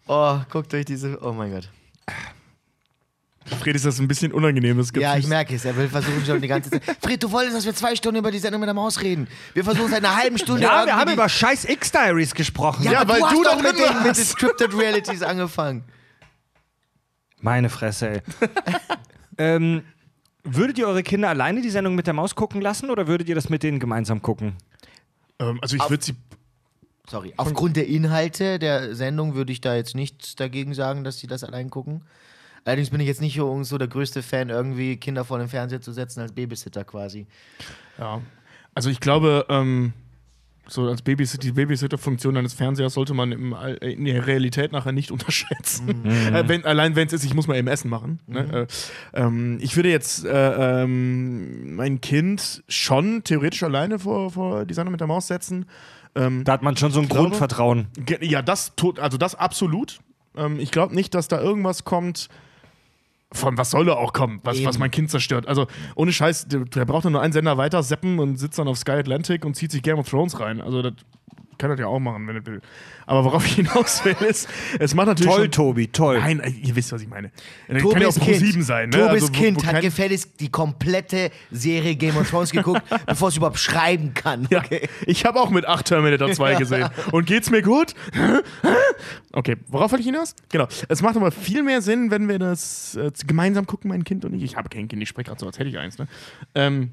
Oh, 0.07 0.39
guckt 0.49 0.73
euch 0.73 0.85
diese. 0.85 1.17
Oh 1.21 1.31
mein 1.33 1.51
Gott. 1.51 1.69
Fred, 3.59 3.75
ist 3.75 3.85
das 3.85 3.99
ein 3.99 4.07
bisschen 4.07 4.31
unangenehm. 4.31 4.77
Das 4.77 4.91
Ja, 4.95 5.17
ich 5.17 5.27
merke 5.27 5.55
es. 5.55 5.65
Er 5.65 5.75
will 5.75 5.89
versuchen 5.89 6.25
schon 6.25 6.41
die 6.41 6.47
ganze 6.47 6.69
Zeit. 6.69 6.81
Fred, 7.01 7.21
du 7.21 7.29
wolltest, 7.31 7.57
dass 7.57 7.65
wir 7.65 7.75
zwei 7.75 7.93
Stunden 7.95 8.19
über 8.19 8.31
die 8.31 8.39
Sendung 8.39 8.61
mit 8.61 8.67
der 8.67 8.73
Maus 8.73 9.01
reden. 9.01 9.27
Wir 9.53 9.65
versuchen 9.65 9.89
seit 9.89 9.99
einer 10.03 10.15
halben 10.15 10.37
Stunde. 10.37 10.63
Ja, 10.63 10.85
wir 10.85 10.95
haben 10.95 11.11
über 11.11 11.27
scheiß 11.27 11.65
X-Diaries 11.65 12.33
gesprochen. 12.33 12.83
Ja, 12.83 12.91
Ja, 12.93 13.07
weil 13.07 13.19
du 13.19 13.25
hast 13.25 13.35
du 13.35 13.43
doch 13.43 13.61
mit 13.61 13.77
den, 13.77 14.03
mit 14.03 14.15
den 14.17 14.25
Scripted 14.25 14.73
Realities 14.77 15.21
angefangen. 15.23 15.83
Meine 17.41 17.69
Fresse, 17.69 18.09
ey. 18.09 18.21
ähm, 19.37 19.83
würdet 20.43 20.77
ihr 20.77 20.87
eure 20.87 21.03
Kinder 21.03 21.29
alleine 21.29 21.61
die 21.61 21.69
Sendung 21.69 21.95
mit 21.95 22.07
der 22.07 22.13
Maus 22.13 22.35
gucken 22.35 22.61
lassen 22.61 22.89
oder 22.89 23.07
würdet 23.07 23.29
ihr 23.29 23.35
das 23.35 23.49
mit 23.49 23.63
denen 23.63 23.79
gemeinsam 23.79 24.21
gucken? 24.21 24.55
Ähm, 25.39 25.59
also 25.61 25.75
ich 25.75 25.89
würde 25.89 26.03
sie. 26.03 26.15
Sorry. 27.09 27.33
Aufgrund 27.35 27.75
der 27.75 27.87
Inhalte 27.87 28.59
der 28.59 28.95
Sendung 28.95 29.35
würde 29.35 29.51
ich 29.51 29.59
da 29.59 29.75
jetzt 29.75 29.93
nichts 29.93 30.35
dagegen 30.35 30.73
sagen, 30.73 31.03
dass 31.03 31.19
sie 31.19 31.27
das 31.27 31.43
allein 31.43 31.69
gucken. 31.69 32.03
Allerdings 32.65 32.91
bin 32.91 33.01
ich 33.01 33.07
jetzt 33.07 33.19
nicht 33.19 33.35
so 33.35 33.77
der 33.77 33.89
größte 33.89 34.23
Fan, 34.23 34.49
irgendwie 34.49 34.95
Kinder 34.95 35.25
vor 35.25 35.37
den 35.37 35.49
Fernseher 35.49 35.81
zu 35.81 35.91
setzen 35.91 36.21
als 36.21 36.31
Babysitter 36.31 36.85
quasi. 36.85 37.27
Ja. 37.97 38.21
Also 38.73 38.89
ich 38.89 39.01
glaube, 39.01 39.45
ähm, 39.49 39.91
so 40.67 40.87
als 40.87 41.01
Babysitter, 41.01 41.41
die 41.41 41.51
Babysitter-Funktion 41.51 42.37
eines 42.37 42.53
Fernsehers 42.53 42.93
sollte 42.93 43.13
man 43.13 43.31
im, 43.31 43.53
äh, 43.53 43.73
in 43.91 44.05
der 44.05 44.25
Realität 44.25 44.71
nachher 44.71 44.91
nicht 44.93 45.11
unterschätzen. 45.15 46.05
Äh, 46.05 46.43
wenn, 46.47 46.63
allein 46.65 46.95
wenn 46.95 47.07
es 47.07 47.13
ist, 47.13 47.25
ich 47.25 47.33
muss 47.33 47.47
mal 47.47 47.57
eben 47.57 47.67
Essen 47.67 47.89
machen. 47.89 48.19
Ne? 48.27 48.67
Äh, 49.13 49.21
ähm, 49.21 49.57
ich 49.61 49.75
würde 49.75 49.89
jetzt 49.89 50.25
äh, 50.25 50.83
ähm, 50.83 51.75
mein 51.75 51.99
Kind 52.01 52.63
schon 52.67 53.23
theoretisch 53.23 53.63
alleine 53.63 53.99
vor, 53.99 54.31
vor 54.31 54.65
die 54.65 54.73
Sendung 54.73 54.91
mit 54.93 55.01
der 55.01 55.07
Maus 55.07 55.27
setzen. 55.27 55.65
Ähm, 56.15 56.43
Da 56.43 56.53
hat 56.53 56.61
man 56.63 56.77
schon 56.77 56.91
so 56.91 56.99
ein 57.01 57.07
glaube- 57.09 57.29
Grundvertrauen. 57.29 57.87
Ja, 58.21 58.41
das 58.41 58.73
tut, 58.75 58.99
also 58.99 59.17
das 59.17 59.35
absolut. 59.35 59.99
Ähm, 60.37 60.59
ich 60.59 60.71
glaube 60.71 60.95
nicht, 60.95 61.13
dass 61.13 61.27
da 61.27 61.41
irgendwas 61.41 61.83
kommt. 61.83 62.29
Von 63.33 63.57
was 63.57 63.71
soll 63.71 63.85
da 63.85 63.93
auch 63.93 64.13
kommen, 64.13 64.39
was, 64.43 64.57
Eben. 64.57 64.67
was 64.67 64.77
mein 64.77 64.91
Kind 64.91 65.09
zerstört? 65.09 65.47
Also, 65.47 65.67
ohne 65.95 66.13
Scheiß, 66.13 66.47
der, 66.47 66.61
der 66.61 66.85
braucht 66.85 67.05
nur 67.05 67.21
einen 67.21 67.33
Sender 67.33 67.57
weiter 67.57 67.83
seppen 67.83 68.19
und 68.19 68.37
sitzt 68.37 68.59
dann 68.59 68.67
auf 68.67 68.77
Sky 68.77 68.91
Atlantic 68.91 69.43
und 69.43 69.55
zieht 69.55 69.71
sich 69.71 69.81
Game 69.81 69.97
of 69.99 70.09
Thrones 70.09 70.39
rein. 70.39 70.61
Also, 70.61 70.81
das 70.81 70.93
kann 71.63 71.71
er 71.71 71.79
ja 71.79 71.87
auch 71.87 71.99
machen, 71.99 72.27
wenn 72.27 72.35
er 72.35 72.45
will. 72.45 72.61
Aber 73.05 73.23
worauf 73.23 73.45
ich 73.45 73.53
hinaus 73.55 74.03
will, 74.05 74.15
ist, 74.27 74.47
es 74.79 74.93
macht 74.93 75.07
natürlich. 75.07 75.31
Toll, 75.31 75.41
schon, 75.43 75.51
Tobi, 75.51 75.87
toll. 75.87 76.19
Nein, 76.19 76.39
äh, 76.41 76.49
ihr 76.49 76.75
wisst, 76.75 76.91
was 76.91 77.01
ich 77.01 77.07
meine. 77.07 77.31
Das 77.69 77.81
kann 77.81 78.01
ja 78.01 78.07
auch 78.07 78.13
Tobis 78.13 78.19
Pro 78.19 78.25
Kind, 78.25 78.37
7 78.39 78.61
sein, 78.63 78.89
ne? 78.89 78.97
Tobis 78.97 79.23
Also, 79.23 79.27
wo- 79.29 79.31
Kind 79.31 79.63
wo 79.63 79.67
hat 79.67 79.81
gefälligst 79.81 80.39
die 80.39 80.49
komplette 80.49 81.31
Serie 81.51 81.95
Game 81.95 82.15
of 82.17 82.29
Thrones 82.29 82.51
geguckt, 82.51 82.81
bevor 83.05 83.29
es 83.29 83.37
überhaupt 83.37 83.59
schreiben 83.59 84.13
kann. 84.13 84.47
Ja, 84.49 84.59
Okay. 84.59 84.87
ich 85.05 85.25
habe 85.25 85.39
auch 85.39 85.49
mit 85.49 85.65
8 85.67 85.85
Terminator 85.85 86.31
2 86.31 86.55
gesehen. 86.55 86.89
Und 87.11 87.25
geht's 87.25 87.49
mir 87.49 87.61
gut? 87.61 87.93
Okay, 89.35 89.57
worauf 89.67 89.91
wollte 89.91 90.01
ich 90.01 90.05
hinaus? 90.07 90.35
Genau. 90.49 90.67
Es 90.89 91.01
macht 91.01 91.15
aber 91.17 91.31
viel 91.31 91.63
mehr 91.63 91.81
Sinn, 91.81 92.11
wenn 92.11 92.27
wir 92.27 92.37
das 92.37 92.95
äh, 92.95 93.11
gemeinsam 93.25 93.65
gucken, 93.65 93.89
mein 93.89 94.03
Kind 94.03 94.25
und 94.25 94.33
ich. 94.35 94.43
Ich 94.43 94.55
habe 94.57 94.69
kein 94.69 94.87
Kind, 94.87 95.01
ich 95.01 95.09
spreche 95.09 95.29
gerade 95.29 95.39
so, 95.39 95.47
als 95.47 95.57
hätte 95.57 95.69
ich 95.69 95.77
eins. 95.79 95.97
Ne? 95.97 96.07
Ähm, 96.53 96.91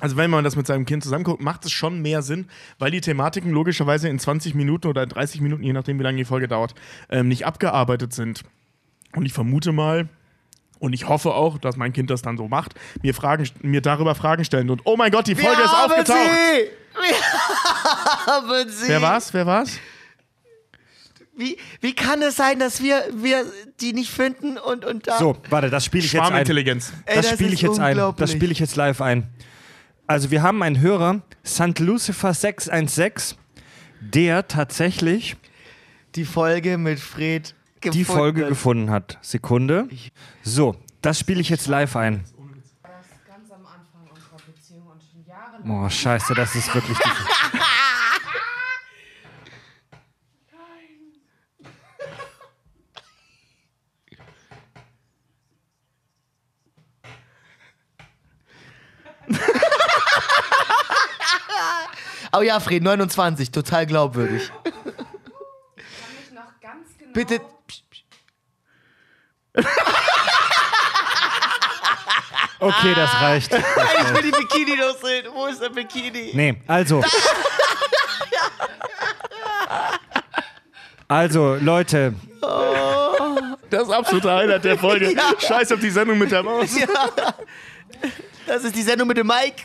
also 0.00 0.16
wenn 0.16 0.30
man 0.30 0.44
das 0.44 0.56
mit 0.56 0.66
seinem 0.66 0.84
Kind 0.84 1.02
zusammen 1.02 1.24
guckt, 1.24 1.42
macht 1.42 1.64
es 1.64 1.72
schon 1.72 2.02
mehr 2.02 2.22
Sinn, 2.22 2.48
weil 2.78 2.90
die 2.90 3.00
Thematiken 3.00 3.50
logischerweise 3.50 4.08
in 4.08 4.18
20 4.18 4.54
Minuten 4.54 4.88
oder 4.88 5.06
30 5.06 5.40
Minuten, 5.40 5.62
je 5.62 5.72
nachdem 5.72 5.98
wie 5.98 6.02
lange 6.02 6.18
die 6.18 6.24
Folge 6.24 6.48
dauert, 6.48 6.74
ähm, 7.08 7.28
nicht 7.28 7.46
abgearbeitet 7.46 8.12
sind. 8.12 8.42
Und 9.14 9.24
ich 9.24 9.32
vermute 9.32 9.72
mal, 9.72 10.08
und 10.78 10.92
ich 10.92 11.08
hoffe 11.08 11.32
auch, 11.32 11.56
dass 11.56 11.76
mein 11.76 11.94
Kind 11.94 12.10
das 12.10 12.20
dann 12.20 12.36
so 12.36 12.48
macht, 12.48 12.74
mir, 13.02 13.14
Fragen, 13.14 13.48
mir 13.62 13.80
darüber 13.80 14.14
Fragen 14.14 14.44
stellen 14.44 14.68
und 14.68 14.82
oh 14.84 14.96
mein 14.96 15.10
Gott, 15.10 15.26
die 15.26 15.34
Folge 15.34 15.62
ist 15.62 15.72
haben 15.72 15.90
aufgetaucht. 15.90 16.18
Sie! 16.18 17.08
Wir 17.08 18.26
haben 18.26 18.70
sie! 18.70 18.88
Wer 18.88 19.02
war's? 19.02 19.32
Wer 19.32 19.46
war's? 19.46 19.78
Wie, 21.38 21.58
wie 21.80 21.94
kann 21.94 22.22
es 22.22 22.36
sein, 22.36 22.58
dass 22.58 22.82
wir, 22.82 23.02
wir 23.14 23.44
die 23.80 23.92
nicht 23.92 24.10
finden 24.10 24.56
und, 24.56 24.86
und 24.86 25.06
da. 25.06 25.18
So, 25.18 25.36
warte, 25.50 25.68
das 25.68 25.84
spiele 25.84 26.04
ich 26.04 26.12
jetzt 26.12 26.30
ein. 26.30 26.46
Das 26.46 27.16
das 27.16 27.30
spiele 27.30 27.52
ich 27.52 27.60
jetzt 27.60 27.78
ein. 27.78 27.96
Das 28.16 28.32
spiele 28.32 28.52
ich 28.52 28.58
jetzt 28.58 28.76
live 28.76 29.02
ein. 29.02 29.28
Also 30.08 30.30
wir 30.30 30.42
haben 30.42 30.62
einen 30.62 30.80
Hörer, 30.80 31.22
St. 31.44 31.80
Lucifer 31.80 32.32
616, 32.32 33.36
der 34.00 34.46
tatsächlich 34.46 35.36
Die 36.14 36.24
Folge 36.24 36.78
mit 36.78 37.00
Fred 37.00 37.54
gefunden 37.80 37.98
die 37.98 38.04
Folge 38.04 38.42
hat. 38.42 38.48
gefunden 38.48 38.90
hat. 38.90 39.18
Sekunde. 39.20 39.88
So, 40.42 40.76
das 41.02 41.18
spiele 41.18 41.40
ich 41.40 41.48
jetzt 41.48 41.66
live 41.66 41.96
ein. 41.96 42.24
Oh, 45.68 45.88
scheiße, 45.88 46.34
das 46.34 46.54
ist 46.54 46.72
wirklich... 46.72 46.98
Die 62.15 62.15
Oh 62.32 62.40
ja, 62.42 62.60
Fred, 62.60 62.82
29, 62.82 63.50
total 63.50 63.86
glaubwürdig. 63.86 64.50
Ich 65.76 65.84
kann 65.84 66.14
mich 66.18 66.30
noch 66.32 66.60
ganz 66.60 66.88
genau. 66.98 67.12
Bitte. 67.12 67.40
okay, 72.60 72.94
das 72.94 73.20
reicht. 73.20 73.52
Ich 73.54 74.14
will 74.14 74.22
die 74.22 74.30
Bikini 74.30 74.76
noch 74.76 74.96
sehen. 75.02 75.26
Wo 75.32 75.46
ist 75.46 75.60
der 75.60 75.70
Bikini? 75.70 76.30
Nee, 76.34 76.60
also. 76.66 77.02
Also, 81.08 81.54
Leute, 81.60 82.14
Das 83.70 83.82
ist 83.82 83.90
absoluter 83.90 84.36
Highlight 84.36 84.64
der 84.64 84.78
Folge. 84.78 85.12
Ja. 85.12 85.32
Scheiß 85.38 85.72
auf 85.72 85.80
die 85.80 85.90
Sendung 85.90 86.18
mit 86.18 86.30
der 86.30 86.42
Maus. 86.42 86.70
Das 88.46 88.64
ist 88.64 88.76
die 88.76 88.82
Sendung 88.82 89.08
mit 89.08 89.16
dem 89.16 89.26
Mike. 89.26 89.62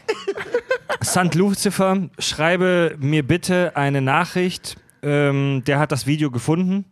St. 1.03 1.35
Lucifer, 1.35 2.09
schreibe 2.19 2.95
mir 2.99 3.25
bitte 3.25 3.73
eine 3.75 4.01
Nachricht. 4.01 4.75
Ähm, 5.03 5.63
der 5.65 5.79
hat 5.79 5.91
das 5.91 6.07
Video 6.07 6.31
gefunden. 6.31 6.85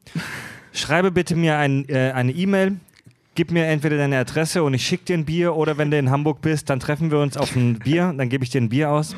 Schreibe 0.71 1.11
bitte 1.11 1.35
mir 1.35 1.57
ein, 1.57 1.87
äh, 1.89 2.11
eine 2.11 2.31
E-Mail. 2.31 2.79
Gib 3.35 3.51
mir 3.51 3.65
entweder 3.67 3.97
deine 3.97 4.17
Adresse 4.19 4.63
und 4.63 4.73
ich 4.73 4.85
schicke 4.85 5.05
dir 5.05 5.17
ein 5.17 5.25
Bier 5.25 5.55
oder 5.55 5.77
wenn 5.77 5.91
du 5.91 5.97
in 5.97 6.09
Hamburg 6.09 6.41
bist, 6.41 6.69
dann 6.69 6.79
treffen 6.79 7.09
wir 7.11 7.19
uns 7.19 7.37
auf 7.37 7.55
ein 7.55 7.79
Bier. 7.79 8.13
Dann 8.15 8.29
gebe 8.29 8.43
ich 8.43 8.49
dir 8.49 8.61
ein 8.61 8.69
Bier 8.69 8.89
aus. 8.89 9.15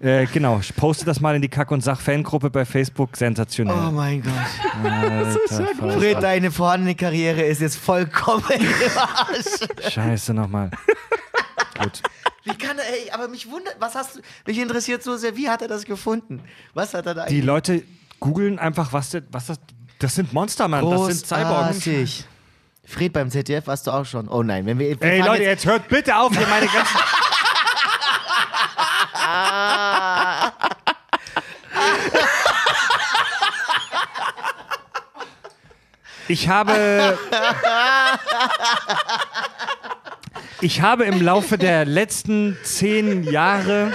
Äh, 0.00 0.26
genau, 0.26 0.58
ich 0.60 0.74
poste 0.74 1.04
das 1.04 1.20
mal 1.20 1.36
in 1.36 1.42
die 1.42 1.48
Kack- 1.48 1.70
und 1.70 1.82
Sach-Fangruppe 1.82 2.50
bei 2.50 2.64
Facebook. 2.64 3.16
Sensationell. 3.16 3.76
Oh 3.88 3.90
mein 3.90 4.22
Gott. 4.22 4.32
Alter. 4.82 5.98
Fred, 5.98 6.22
deine 6.22 6.50
vorhandene 6.50 6.94
Karriere 6.94 7.42
ist 7.42 7.60
jetzt 7.60 7.76
vollkommen 7.76 8.44
im 8.50 8.98
Arsch. 8.98 9.92
Scheiße 9.92 10.34
nochmal. 10.34 10.70
Gut. 11.78 12.02
Wie 12.44 12.56
kann 12.58 12.78
er, 12.78 12.84
ey, 12.84 13.10
aber 13.10 13.28
mich 13.28 13.50
wundert, 13.50 13.76
was 13.78 13.94
hast 13.94 14.16
du, 14.16 14.20
mich 14.46 14.58
interessiert 14.58 15.02
so 15.02 15.16
sehr, 15.16 15.34
wie 15.34 15.48
hat 15.48 15.62
er 15.62 15.68
das 15.68 15.84
gefunden? 15.84 16.42
Was 16.74 16.92
hat 16.92 17.06
er 17.06 17.14
da 17.14 17.24
Die 17.26 17.40
Leute 17.40 17.82
googeln 18.20 18.58
einfach, 18.58 18.92
was, 18.92 19.10
das- 19.10 19.22
was 19.30 19.46
das. 19.46 19.58
Das 19.98 20.14
sind 20.14 20.32
Monster, 20.34 20.68
Mann. 20.68 20.88
Das 20.90 21.06
sind 21.06 21.26
Cyborgs. 21.26 22.24
Fred 22.86 23.14
beim 23.14 23.30
ZDF 23.30 23.66
warst 23.66 23.86
du 23.86 23.92
auch 23.92 24.04
schon. 24.04 24.28
Oh 24.28 24.42
nein, 24.42 24.66
wenn 24.66 24.78
wir. 24.78 25.00
wir 25.00 25.10
Ey 25.10 25.22
Leute, 25.22 25.44
jetzt 25.44 25.64
hört 25.64 25.88
bitte 25.88 26.14
auf, 26.16 26.36
hier 26.36 26.46
meine 26.46 26.66
ganzen. 26.66 26.98
Ich 36.28 36.48
habe. 36.48 36.72
Ich 40.60 40.80
habe 40.80 41.04
im 41.04 41.20
Laufe 41.20 41.58
der 41.58 41.84
letzten 41.84 42.56
zehn 42.62 43.24
Jahre, 43.24 43.92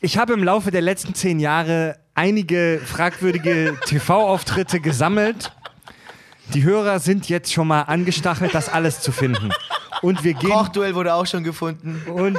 ich 0.00 0.18
habe 0.18 0.32
im 0.32 0.42
Laufe 0.42 0.70
der 0.70 0.80
letzten 0.82 1.14
zehn 1.14 1.38
Jahre 1.38 1.98
einige 2.14 2.80
fragwürdige 2.84 3.78
TV-Auftritte 3.86 4.80
gesammelt. 4.80 5.52
Die 6.54 6.62
Hörer 6.62 6.98
sind 7.00 7.28
jetzt 7.28 7.52
schon 7.52 7.68
mal 7.68 7.82
angestachelt, 7.82 8.54
das 8.54 8.68
alles 8.68 9.00
zu 9.00 9.12
finden. 9.12 9.50
Und 10.02 10.24
wir 10.24 10.34
gehen, 10.34 10.50
Kochduell 10.50 10.94
wurde 10.94 11.14
auch 11.14 11.26
schon 11.26 11.42
gefunden. 11.44 12.02
und 12.06 12.38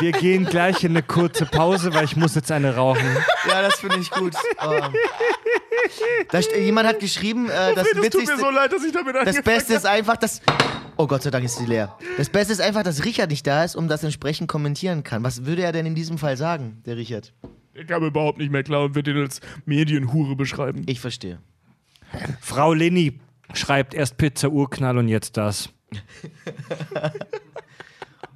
wir 0.00 0.12
gehen 0.12 0.44
gleich 0.44 0.84
in 0.84 0.92
eine 0.92 1.02
kurze 1.02 1.46
Pause, 1.46 1.92
weil 1.94 2.04
ich 2.04 2.16
muss 2.16 2.34
jetzt 2.34 2.50
eine 2.50 2.74
rauchen. 2.76 3.06
Ja, 3.48 3.62
das 3.62 3.76
finde 3.76 3.98
ich 3.98 4.10
gut. 4.10 4.34
Oh. 4.64 4.80
Da, 6.30 6.40
jemand 6.40 6.88
hat 6.88 7.00
geschrieben, 7.00 7.46
äh, 7.46 7.74
das 7.74 7.74
Das 7.74 7.84
tut 7.88 7.96
mir 7.96 8.02
Witzigste, 8.04 8.38
so 8.38 8.50
leid, 8.50 8.72
dass 8.72 8.84
ich 8.84 8.92
damit 8.92 9.14
das 9.14 9.42
Beste 9.42 9.74
ist 9.74 9.86
einfach, 9.86 10.16
dass. 10.16 10.40
Oh 10.96 11.06
Gott 11.06 11.22
sei 11.22 11.30
Dank 11.30 11.44
ist 11.44 11.56
sie 11.56 11.66
leer. 11.66 11.96
Das 12.16 12.28
Beste 12.28 12.52
ist 12.52 12.60
einfach, 12.60 12.82
dass 12.82 13.04
Richard 13.04 13.30
nicht 13.30 13.46
da 13.46 13.64
ist, 13.64 13.76
um 13.76 13.88
das 13.88 14.02
entsprechend 14.02 14.48
kommentieren 14.48 15.02
kann. 15.02 15.22
Was 15.22 15.44
würde 15.44 15.62
er 15.62 15.72
denn 15.72 15.86
in 15.86 15.94
diesem 15.94 16.18
Fall 16.18 16.36
sagen, 16.36 16.82
der 16.86 16.96
Richard? 16.96 17.32
Ich 17.74 17.86
kam 17.86 18.04
überhaupt 18.04 18.38
nicht 18.38 18.52
mehr 18.52 18.62
klar 18.62 18.84
und 18.84 18.94
würde 18.94 19.10
ihn 19.10 19.18
als 19.18 19.40
Medienhure 19.64 20.36
beschreiben. 20.36 20.84
Ich 20.86 21.00
verstehe. 21.00 21.40
Frau 22.40 22.72
Leni 22.72 23.18
schreibt 23.52 23.94
erst 23.94 24.16
Pizza 24.16 24.48
Urknall 24.50 24.98
und 24.98 25.08
jetzt 25.08 25.36
das. 25.36 25.68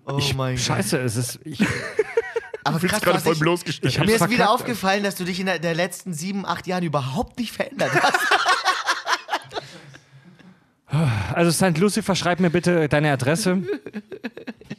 Oh 0.09 0.17
Ich, 0.19 0.35
mein 0.35 0.57
Gott. 0.57 0.65
scheiße, 0.65 0.99
es 0.99 1.17
ist. 1.17 1.41
Ich, 1.45 1.61
Aber 2.65 2.79
krass, 2.81 3.01
gerade 3.01 3.21
voll 3.21 3.37
bloßgestellt. 3.37 3.95
Ich 3.95 4.01
mir 4.01 4.15
ist 4.17 4.29
wieder 4.31 4.51
aufgefallen, 4.51 5.03
dass 5.03 5.15
du 5.15 5.25
dich 5.25 5.41
in 5.41 5.47
der, 5.47 5.59
der 5.59 5.75
letzten 5.75 6.13
sieben, 6.13 6.45
acht 6.45 6.67
Jahren 6.67 6.83
überhaupt 6.83 7.39
nicht 7.39 7.53
verändert 7.53 7.91
hast. 8.03 8.19
also 11.35 11.51
St. 11.51 11.79
Lucifer, 11.79 12.15
schreib 12.15 12.41
mir 12.41 12.51
bitte 12.51 12.89
deine 12.89 13.13
Adresse 13.13 13.63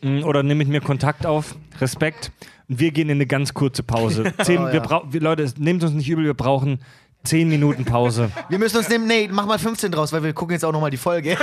Mm, 0.02 0.24
oder 0.24 0.44
nimm 0.44 0.58
mit 0.58 0.70
mir 0.70 0.82
Kontakt 0.82 1.26
auf. 1.26 1.56
Respekt. 1.82 2.32
Und 2.70 2.80
wir 2.80 2.92
gehen 2.92 3.10
in 3.10 3.18
eine 3.18 3.26
ganz 3.26 3.54
kurze 3.54 3.84
Pause. 3.84 4.34
Zehn, 4.44 4.60
Oh, 4.60 4.68
ja. 4.70 5.02
wir, 5.12 5.22
Leute, 5.22 5.52
nehmt 5.58 5.84
uns 5.84 5.92
nicht 5.94 6.10
übel, 6.10 6.24
wir 6.26 6.34
brauchen 6.36 6.80
zehn 7.26 7.50
Minuten 7.50 7.84
Pause. 7.84 8.32
Wir 8.48 8.60
müssen 8.60 8.78
uns 8.78 8.88
nehmen, 8.88 9.08
nee, 9.08 9.28
mach 9.30 9.46
mal 9.46 9.60
15 9.60 9.92
draus, 9.92 10.14
weil 10.14 10.24
wir 10.24 10.32
gucken 10.32 10.54
jetzt 10.54 10.64
auch 10.64 10.72
nochmal 10.72 10.90
die 10.90 10.98
Folge. 10.98 11.38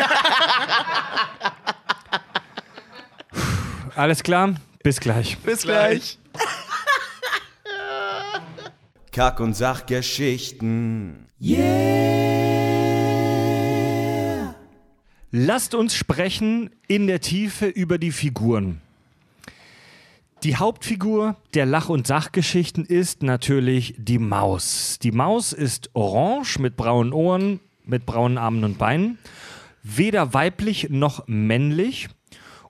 Alles 3.96 4.22
klar? 4.22 4.54
Bis 4.82 5.00
gleich. 5.00 5.38
Bis 5.38 5.62
gleich. 5.62 6.18
Kack- 9.10 9.40
und 9.40 9.54
Sachgeschichten. 9.54 11.28
Lasst 15.30 15.74
uns 15.74 15.94
sprechen 15.94 16.68
in 16.86 17.06
der 17.06 17.22
Tiefe 17.22 17.68
über 17.68 17.96
die 17.96 18.12
Figuren. 18.12 18.82
Die 20.42 20.56
Hauptfigur 20.56 21.36
der 21.54 21.64
Lach- 21.64 21.88
und 21.88 22.06
Sachgeschichten 22.06 22.84
ist 22.84 23.22
natürlich 23.22 23.94
die 23.96 24.18
Maus. 24.18 24.98
Die 25.02 25.12
Maus 25.12 25.54
ist 25.54 25.88
orange 25.94 26.58
mit 26.58 26.76
braunen 26.76 27.14
Ohren, 27.14 27.60
mit 27.86 28.04
braunen 28.04 28.36
Armen 28.36 28.62
und 28.62 28.76
Beinen, 28.76 29.16
weder 29.82 30.34
weiblich 30.34 30.90
noch 30.90 31.26
männlich. 31.26 32.10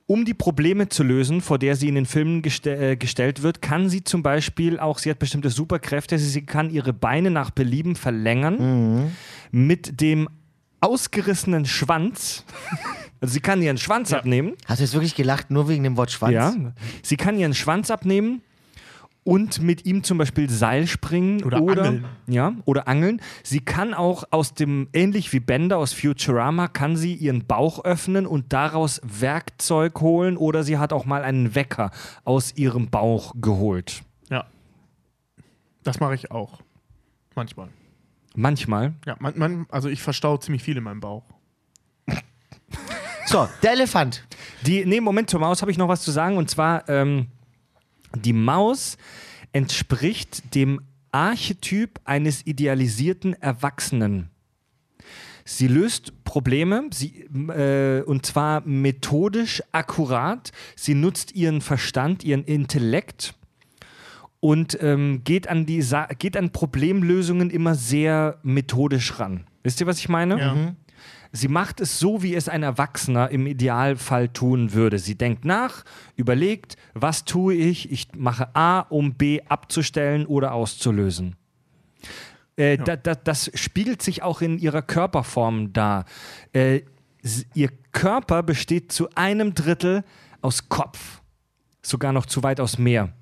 Um 0.09 0.25
die 0.25 0.35
Probleme 0.35 0.89
zu 0.89 1.03
lösen, 1.03 1.41
vor 1.41 1.59
der 1.59 1.75
sie 1.75 1.89
in 1.89 1.97
den 1.97 2.07
Filmen 2.07 2.41
geste 2.41 2.77
äh, 2.77 2.97
gestellt 2.97 3.43
wird, 3.43 3.61
kann 3.61 3.89
sie 3.89 4.05
zum 4.05 4.23
Beispiel 4.23 4.79
auch, 4.79 4.99
sie 4.99 5.11
hat 5.11 5.19
bestimmte 5.19 5.51
Superkräfte, 5.51 6.17
sie, 6.19 6.29
sie 6.29 6.47
kann 6.47 6.71
ihre 6.71 6.93
Beine 6.93 7.31
nach 7.31 7.51
Belieben 7.51 7.97
verlängern 7.97 9.13
mit 9.51 10.01
dem 10.01 10.29
ausgerissenen 10.81 11.67
Schwanz. 11.67 12.45
Also 13.19 13.33
sie 13.33 13.41
kann 13.41 13.63
ihren 13.63 13.79
Schwanz 13.79 14.13
abnehmen. 14.13 14.53
Hast 14.67 14.79
du 14.81 14.85
jetzt 14.85 14.93
wirklich 14.93 15.15
gelacht, 15.15 15.51
nur 15.51 15.71
wegen 15.71 15.83
dem 15.85 15.97
Wort 15.97 16.11
Schwanz? 16.11 16.35
Ja. 16.35 16.55
Sie 17.03 17.17
kann 17.17 17.39
ihren 17.39 17.55
Schwanz 17.55 17.91
abnehmen 17.91 18.43
und 19.27 19.61
mit 19.61 19.85
ihm 19.87 20.05
zum 20.05 20.19
Beispiel 20.19 20.49
Seil 20.49 20.87
springen 20.87 21.43
Oder 21.43 21.57
angeln. 21.59 22.05
Ja, 22.29 22.55
oder 22.65 22.87
angeln. 22.87 23.21
Sie 23.43 23.61
kann 23.61 23.93
auch 23.93 24.25
aus 24.31 24.55
dem, 24.55 24.89
ähnlich 24.93 25.33
wie 25.33 25.41
Bender 25.41 25.79
aus 25.79 25.93
Futurama, 25.93 26.69
kann 26.69 26.97
sie 26.97 27.13
ihren 27.13 27.45
Bauch 27.45 27.85
öffnen 27.85 28.25
und 28.25 28.53
daraus 28.53 29.01
Werkzeug 29.03 30.01
holen 30.01 30.37
oder 30.37 30.63
sie 30.63 30.79
hat 30.79 30.93
auch 30.93 31.07
mal 31.07 31.25
einen 31.25 31.57
Wecker 31.57 31.91
aus 32.25 32.57
ihrem 32.57 32.89
Bauch 32.89 33.35
geholt. 33.41 34.05
Ja. 34.31 34.47
Das 35.83 35.99
mache 35.99 36.15
ich 36.15 36.31
auch. 36.31 36.61
Manchmal. 37.35 37.69
Manchmal. 38.37 38.95
Ja, 39.07 39.17
man, 39.19 39.37
man, 39.37 39.67
also 39.71 39.89
ich 39.89 40.03
verstaue 40.03 40.39
ziemlich 40.39 40.63
viel 40.63 40.77
in 40.77 40.85
meinem 40.85 41.01
Bauch. 41.01 41.25
So, 43.27 43.49
der 43.61 43.73
Elefant. 43.73 44.25
Die, 44.63 44.85
nee, 44.85 45.01
Moment, 45.01 45.29
zur 45.29 45.41
Maus 45.41 45.61
habe 45.61 45.73
ich 45.73 45.79
noch 45.79 45.89
was 45.89 46.03
zu 46.03 46.13
sagen. 46.13 46.37
Und 46.37 46.49
zwar, 46.49 46.89
ähm, 46.89 47.27
die 48.23 48.33
Maus 48.33 48.97
entspricht 49.53 50.55
dem 50.55 50.81
Archetyp 51.13 52.01
eines 52.05 52.47
idealisierten 52.47 53.35
Erwachsenen. 53.35 54.31
Sie 55.45 55.69
löst 55.69 56.25
Probleme, 56.25 56.91
sie, 56.93 57.29
äh, 57.49 58.03
und 58.03 58.27
zwar 58.27 58.63
methodisch 58.67 59.63
akkurat. 59.71 60.51
Sie 60.75 60.95
nutzt 60.95 61.37
ihren 61.37 61.61
Verstand, 61.61 62.25
ihren 62.25 62.45
Intellekt 62.45 63.35
und 64.41 64.77
ähm, 64.83 65.23
geht, 65.25 65.49
an 65.49 65.65
die 65.65 65.85
geht 66.19 66.37
an 66.37 66.51
Problemlösungen 66.51 67.51
immer 67.51 67.77
sehr 67.77 68.39
methodisch 68.43 69.19
ran. 69.19 69.47
Wisst 69.63 69.81
ihr, 69.81 69.87
was 69.87 69.99
ich 69.99 70.09
meine? 70.09 70.39
Ja. 70.39 70.75
Sie 71.37 71.49
macht 71.49 71.81
es 71.83 71.99
so, 71.99 72.23
wie 72.23 72.35
es 72.35 72.49
ein 72.49 72.63
Erwachsener 72.63 73.31
im 73.31 73.47
Idealfall 73.47 74.31
tun 74.31 74.73
würde. 74.73 74.99
Sie 74.99 75.17
denkt 75.17 75.45
nach, 75.45 75.85
überlegt, 76.17 76.77
was 76.95 77.25
tue 77.25 77.55
ich? 77.55 77.93
Ich 77.93 78.09
mache 78.17 78.57
A, 78.57 78.81
um 78.81 79.15
B 79.15 79.43
abzustellen 79.47 80.25
oder 80.25 80.53
auszulösen. 80.53 81.37
Äh, 82.57 82.79
da, 82.79 82.97
da, 82.97 83.15
das 83.15 83.51
spiegelt 83.55 84.01
sich 84.01 84.23
auch 84.23 84.41
in 84.41 84.59
ihrer 84.59 84.81
Körperform 84.81 85.75
dar. 85.75 86.07
Äh, 86.55 86.81
ihr 87.53 87.71
Körper 87.93 88.43
besteht 88.43 88.91
zu 88.91 89.11
einem 89.15 89.53
Drittel 89.53 90.05
aus 90.41 90.71
Kopf, 90.71 91.21
sogar 91.83 92.15
noch 92.15 92.25
zu 92.25 92.43
weit 92.43 92.61
aus 92.61 92.79
mehr. 92.79 93.13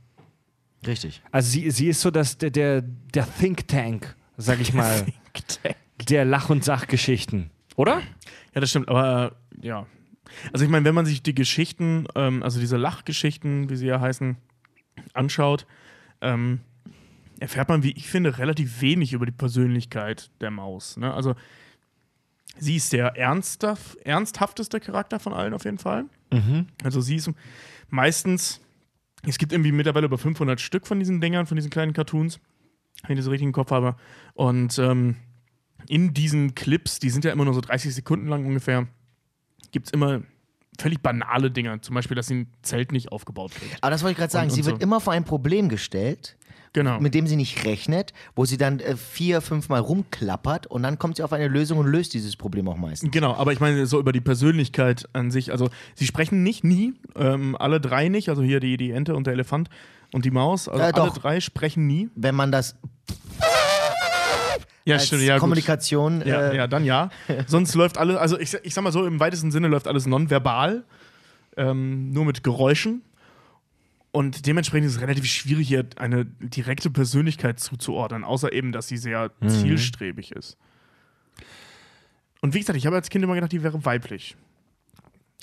Richtig. 0.87 1.21
Also 1.33 1.51
sie, 1.51 1.69
sie 1.73 1.89
ist 1.89 2.01
so 2.01 2.13
das, 2.13 2.39
der, 2.39 2.51
der, 2.51 2.83
der 2.83 3.27
Think 3.41 3.67
Tank, 3.67 4.15
sag 4.37 4.61
ich 4.61 4.73
mal, 4.75 5.05
der 6.09 6.25
Lach- 6.25 6.51
und 6.51 6.63
Sachgeschichten. 6.63 7.51
Oder? 7.77 8.03
Ja, 8.55 8.61
das 8.61 8.71
stimmt, 8.71 8.89
aber 8.89 9.37
äh, 9.63 9.67
ja. 9.67 9.87
Also 10.53 10.65
ich 10.65 10.71
meine, 10.71 10.85
wenn 10.85 10.95
man 10.95 11.07
sich 11.07 11.23
die 11.23 11.35
Geschichten, 11.35 12.07
ähm, 12.15 12.43
also 12.43 12.61
diese 12.61 12.77
Lachgeschichten, 12.77 13.69
wie 13.69 13.77
sie 13.77 13.87
ja 13.87 14.01
heißen, 14.01 14.37
anschaut, 15.13 15.67
ähm, 16.21 16.61
erfährt 17.41 17.69
man, 17.69 17.83
wie 17.83 17.93
ich 17.93 18.09
finde, 18.09 18.39
relativ 18.39 18.81
wenig 18.81 19.13
über 19.13 19.27
die 19.27 19.33
Persönlichkeit 19.33 20.31
der 20.41 20.51
Maus. 20.51 20.97
Ne? 20.97 21.13
Also 21.13 21.35
sie 22.59 22.77
ist 22.77 22.93
der 22.93 23.17
ernsthaft, 23.17 23.97
ernsthafteste 23.99 24.81
Charakter 24.81 25.19
von 25.19 25.33
allen 25.33 25.55
auf 25.55 25.65
jeden 25.65 25.79
Fall. 25.79 26.07
Also 26.83 27.01
sie 27.01 27.17
ist 27.17 27.31
meistens, 27.91 28.61
es 29.27 29.39
gibt 29.39 29.53
irgendwie 29.53 29.73
mittlerweile 29.73 30.07
über 30.07 30.19
500 30.19 30.61
Stück 30.61 30.87
von 30.87 30.99
diesen 30.99 31.21
Dingern, 31.21 31.47
von 31.47 31.57
diesen 31.57 31.71
kleinen 31.71 31.93
Cartoons, 31.93 32.41
wenn 33.07 33.17
ich 33.17 33.25
das 33.25 33.31
richtig 33.31 33.47
im 33.47 33.53
Kopf 33.53 33.71
habe. 33.71 33.97
Und 34.35 34.79
ähm, 34.79 35.17
in 35.89 36.15
diesen 36.15 36.55
Clips, 36.55 36.99
die 36.99 37.11
sind 37.11 37.25
ja 37.25 37.33
immer 37.33 37.45
nur 37.45 37.55
so 37.55 37.61
30 37.61 37.95
Sekunden 37.95 38.29
lang 38.29 38.45
ungefähr, 38.47 38.87
gibt 39.73 39.87
es 39.87 39.93
immer 39.93 40.23
völlig 40.81 41.01
banale 41.03 41.51
Dinge. 41.51 41.81
Zum 41.81 41.95
Beispiel, 41.95 42.17
dass 42.17 42.27
sie 42.27 42.35
ein 42.35 42.47
Zelt 42.63 42.91
nicht 42.93 43.13
aufgebaut 43.13 43.53
kriegt. 43.53 43.77
Aber 43.81 43.91
das 43.91 44.03
wollte 44.03 44.13
ich 44.13 44.19
gerade 44.19 44.33
sagen. 44.33 44.49
Und- 44.49 44.55
sie 44.55 44.61
und 44.63 44.67
wird 44.67 44.81
so. 44.81 44.83
immer 44.83 45.01
vor 45.01 45.13
ein 45.13 45.25
Problem 45.25 45.69
gestellt, 45.69 46.37
Genau. 46.73 46.99
mit 46.99 47.15
dem 47.15 47.29
sie 47.29 47.37
nicht 47.37 47.65
rechnet, 47.65 48.13
wo 48.35 48.45
sie 48.45 48.57
dann 48.57 48.81
äh, 48.81 48.97
vier, 48.97 49.41
fünf 49.41 49.69
Mal 49.69 49.79
rumklappert 49.79 50.67
und 50.67 50.83
dann 50.83 50.99
kommt 50.99 51.17
sie 51.17 51.23
auf 51.23 51.33
eine 51.33 51.47
Lösung 51.47 51.79
und 51.79 51.87
löst 51.87 52.13
dieses 52.15 52.35
Problem 52.35 52.67
auch 52.69 52.77
meistens. 52.77 53.13
Genau, 53.13 53.35
aber 53.35 53.53
ich 53.53 53.61
meine 53.61 53.87
so 53.87 54.01
über 54.01 54.11
die 54.11 54.21
Persönlichkeit 54.21 55.09
an 55.13 55.31
sich. 55.31 55.53
Also 55.53 55.71
sie 55.95 56.07
sprechen 56.07 56.43
nicht, 56.43 56.65
nie, 56.65 56.95
ähm, 57.15 57.55
alle 57.61 57.81
drei 57.81 58.09
nicht. 58.09 58.29
Also 58.29 58.43
hier 58.43 58.59
die, 58.59 58.77
die 58.77 58.91
Ente 58.91 59.15
und 59.15 59.29
der 59.29 59.35
Elefant 59.35 59.69
und 60.13 60.25
die 60.25 60.33
Maus. 60.33 60.69
Also 60.69 60.83
Äh, 60.83 60.91
alle 61.01 61.13
drei 61.13 61.39
sprechen 61.41 61.87
nie. 61.87 62.09
Wenn 62.17 62.35
man 62.35 62.51
das 62.51 62.75
Ja, 64.87 64.97
als 64.97 65.07
stimmt, 65.07 65.23
ja. 65.23 65.39
Kommunikation. 65.39 66.23
Ja, 66.27 66.51
äh, 66.51 66.57
ja, 66.57 66.67
dann 66.67 66.85
ja. 66.85 67.11
Sonst 67.47 67.75
läuft 67.75 67.97
alles, 67.99 68.17
also 68.17 68.39
ich, 68.39 68.55
ich 68.63 68.75
sag 68.75 68.83
mal 68.85 68.93
so, 68.93 69.07
im 69.07 69.19
weitesten 69.21 69.51
Sinne 69.51 69.69
läuft 69.69 69.87
alles 69.89 70.07
nonverbal, 70.07 70.85
ähm, 71.57 72.11
nur 72.11 72.25
mit 72.25 72.45
Geräuschen. 72.45 73.03
Und 74.13 74.47
dementsprechend 74.47 74.87
ist 74.89 74.97
es 74.97 75.01
relativ 75.01 75.25
schwierig, 75.27 75.67
hier 75.67 75.87
eine 75.97 76.25
direkte 76.25 76.89
Persönlichkeit 76.91 77.59
zuzuordnen, 77.59 78.23
außer 78.23 78.53
eben, 78.53 78.71
dass 78.71 78.87
sie 78.87 78.97
sehr 78.97 79.33
Mhm. 79.41 79.49
zielstrebig 79.49 80.31
ist. 80.33 80.57
Und 82.41 82.55
wie 82.55 82.61
gesagt, 82.61 82.77
ich 82.77 82.87
habe 82.87 82.95
als 82.97 83.09
Kind 83.11 83.25
immer 83.25 83.35
gedacht, 83.35 83.53
die 83.53 83.63
wäre 83.63 83.85
weiblich. 83.85 84.37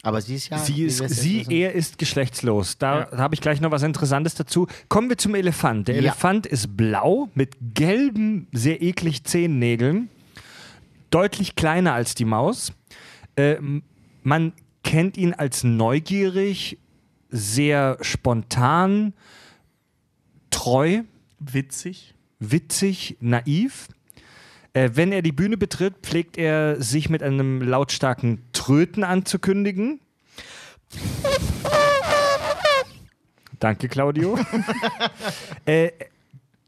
Aber 0.04 0.20
sie 0.22 0.36
ist 0.36 0.50
ja. 0.50 0.58
sie 0.58 0.84
ist, 0.84 0.98
sie, 1.10 1.46
er 1.50 1.74
ist 1.74 1.98
geschlechtslos. 2.00 2.78
Da 2.80 3.08
Ja. 3.12 3.18
habe 3.20 3.36
ich 3.36 3.42
gleich 3.42 3.62
noch 3.62 3.70
was 3.72 3.84
Interessantes 3.84 4.34
dazu. 4.36 4.68
Kommen 4.90 5.10
wir 5.10 5.18
zum 5.18 5.36
Elefant. 5.36 5.88
Der 5.88 5.96
Ja. 5.96 6.02
Elefant 6.02 6.48
ist 6.48 6.76
blau 6.76 7.30
mit 7.36 7.56
gelben, 7.76 8.48
sehr 8.52 8.82
eklig 8.82 9.24
Zehennägeln. 9.24 10.10
Deutlich 11.12 11.56
kleiner 11.56 11.94
als 11.94 12.16
die 12.16 12.26
Maus. 12.26 12.74
Äh, 13.36 13.58
man 14.24 14.54
kennt 14.84 15.18
ihn 15.18 15.34
als 15.34 15.64
neugierig, 15.64 16.80
sehr 17.30 17.98
spontan, 18.02 19.14
treu, 20.50 21.02
Witzig. 21.40 22.14
witzig, 22.40 23.18
naiv. 23.20 23.88
Äh, 24.74 24.92
wenn 24.94 25.12
er 25.12 25.22
die 25.22 25.32
Bühne 25.32 25.58
betritt, 25.58 25.96
pflegt 26.02 26.38
er 26.38 26.82
sich 26.82 27.10
mit 27.10 27.22
einem 27.24 27.62
lautstarken 27.62 28.42
Tröten 28.54 29.04
anzukündigen. 29.04 30.00
Danke, 33.60 33.90
Claudio. 33.90 34.40
äh, 35.66 35.92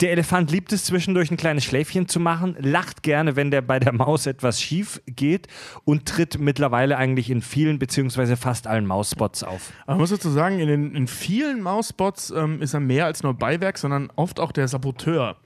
der 0.01 0.11
Elefant 0.11 0.51
liebt 0.51 0.73
es 0.73 0.83
zwischendurch 0.83 1.31
ein 1.31 1.37
kleines 1.37 1.63
Schläfchen 1.63 2.09
zu 2.09 2.19
machen, 2.19 2.57
lacht 2.59 3.03
gerne, 3.03 3.35
wenn 3.37 3.51
der 3.51 3.61
bei 3.61 3.79
der 3.79 3.93
Maus 3.93 4.25
etwas 4.25 4.61
schief 4.61 5.01
geht 5.05 5.47
und 5.85 6.07
tritt 6.07 6.39
mittlerweile 6.39 6.97
eigentlich 6.97 7.29
in 7.29 7.41
vielen 7.41 7.79
beziehungsweise 7.79 8.35
fast 8.35 8.67
allen 8.67 8.85
Mausspots 8.85 9.43
auf. 9.43 9.71
Aber 9.83 9.93
man 9.93 9.99
muss 9.99 10.09
dazu 10.09 10.29
sagen, 10.29 10.59
in, 10.59 10.67
den, 10.67 10.95
in 10.95 11.07
vielen 11.07 11.61
Mausspots 11.61 12.31
ähm, 12.31 12.61
ist 12.61 12.73
er 12.73 12.81
mehr 12.81 13.05
als 13.05 13.23
nur 13.23 13.33
Beiwerk, 13.33 13.77
sondern 13.77 14.11
oft 14.15 14.41
auch 14.41 14.51
der 14.51 14.67
Saboteur 14.67 15.37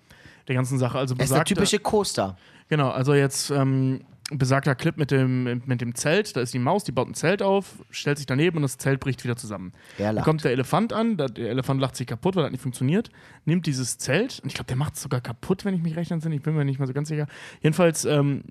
der 0.48 0.56
ganzen 0.56 0.78
Sache. 0.78 0.98
Also 0.98 1.16
Er 1.16 1.24
ist 1.24 1.30
der 1.32 1.38
besagter- 1.40 1.56
typische 1.56 1.80
Co-Star. 1.80 2.38
Genau, 2.70 2.90
also 2.90 3.14
jetzt 3.14 3.50
ähm, 3.50 4.02
besagter 4.30 4.76
Clip 4.76 4.98
mit 4.98 5.10
dem, 5.12 5.62
mit 5.66 5.80
dem 5.80 5.96
Zelt. 5.96 6.36
Da 6.36 6.42
ist 6.42 6.54
die 6.54 6.60
Maus, 6.60 6.84
die 6.84 6.92
baut 6.92 7.08
ein 7.08 7.14
Zelt 7.14 7.42
auf, 7.42 7.76
stellt 7.92 8.18
sich 8.18 8.26
daneben 8.28 8.58
und 8.58 8.64
das 8.64 8.78
Zelt 8.78 9.00
bricht 9.00 9.24
wieder 9.24 9.38
zusammen. 9.38 9.72
Er 9.98 10.08
Dann 10.08 10.16
lacht. 10.16 10.26
kommt 10.26 10.44
der 10.44 10.52
Elefant 10.52 10.92
an, 10.92 11.16
der 11.16 11.30
Elefant 11.38 11.80
lacht 11.80 11.96
sich 11.96 12.08
kaputt, 12.08 12.36
weil 12.36 12.44
das 12.44 12.52
nicht 12.52 12.62
funktioniert, 12.62 13.10
nimmt 13.46 13.66
dieses 13.68 13.98
Zelt 13.98 14.40
und 14.42 14.48
ich 14.50 14.54
glaube, 14.56 14.68
der 14.68 14.76
macht 14.76 14.96
es 14.96 15.02
sogar 15.02 15.22
kaputt, 15.22 15.64
wenn 15.64 15.74
ich 15.74 15.82
mich 15.82 15.96
recht 15.96 16.12
entsinne. 16.12 16.36
Ich 16.36 16.42
bin 16.42 16.56
mir 16.56 16.66
nicht 16.66 16.80
mal 16.80 16.88
so 16.88 16.94
ganz 16.94 17.08
sicher. 17.08 17.28
Jedenfalls 17.62 18.04
ähm, 18.04 18.44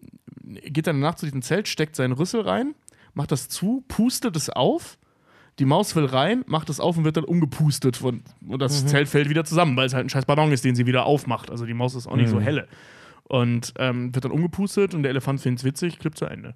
geht 0.44 0.86
er 0.86 0.94
danach 0.94 1.16
zu 1.16 1.26
diesem 1.26 1.42
Zelt, 1.42 1.68
steckt 1.68 1.94
seinen 1.94 2.12
Rüssel 2.12 2.40
rein, 2.40 2.74
macht 3.12 3.30
das 3.32 3.49
zu, 3.51 3.84
pustet 3.88 4.34
es 4.36 4.49
auf. 4.49 4.97
Die 5.59 5.65
Maus 5.65 5.97
will 5.97 6.05
rein, 6.05 6.45
macht 6.47 6.69
es 6.69 6.81
auf 6.81 6.99
und 6.99 7.05
wird 7.05 7.17
dann 7.17 7.25
umgepustet. 7.25 7.97
Von, 7.97 8.23
und 8.47 8.61
das 8.61 8.85
Zelt 8.87 9.09
fällt 9.09 9.29
wieder 9.31 9.45
zusammen, 9.45 9.77
weil 9.77 9.87
es 9.87 9.95
halt 9.95 10.05
ein 10.07 10.11
scheiß 10.11 10.27
Ballon 10.27 10.53
ist, 10.53 10.65
den 10.65 10.77
sie 10.77 10.87
wieder 10.87 11.07
aufmacht. 11.07 11.51
Also 11.51 11.65
die 11.65 11.73
Maus 11.75 11.95
ist 11.95 12.07
auch 12.07 12.17
nicht 12.17 12.29
so 12.29 12.41
helle. 12.41 12.69
Und 13.25 13.73
ähm, 13.79 14.15
wird 14.15 14.25
dann 14.25 14.33
umgepustet 14.33 14.95
und 14.95 15.03
der 15.03 15.11
Elefant 15.11 15.41
findet 15.41 15.61
es 15.61 15.65
witzig, 15.65 15.99
Clip 15.99 16.17
zu 16.17 16.27
Ende. 16.27 16.55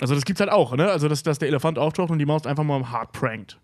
Also 0.00 0.14
das 0.14 0.24
gibt's 0.24 0.40
halt 0.40 0.50
auch, 0.50 0.74
ne? 0.74 0.90
Also 0.90 1.08
dass, 1.08 1.22
dass 1.22 1.38
der 1.38 1.48
Elefant 1.48 1.78
auftaucht 1.78 2.10
und 2.10 2.18
die 2.18 2.24
Maus 2.26 2.46
einfach 2.46 2.64
mal 2.64 2.90
hart 2.90 3.12
prankt. 3.12 3.58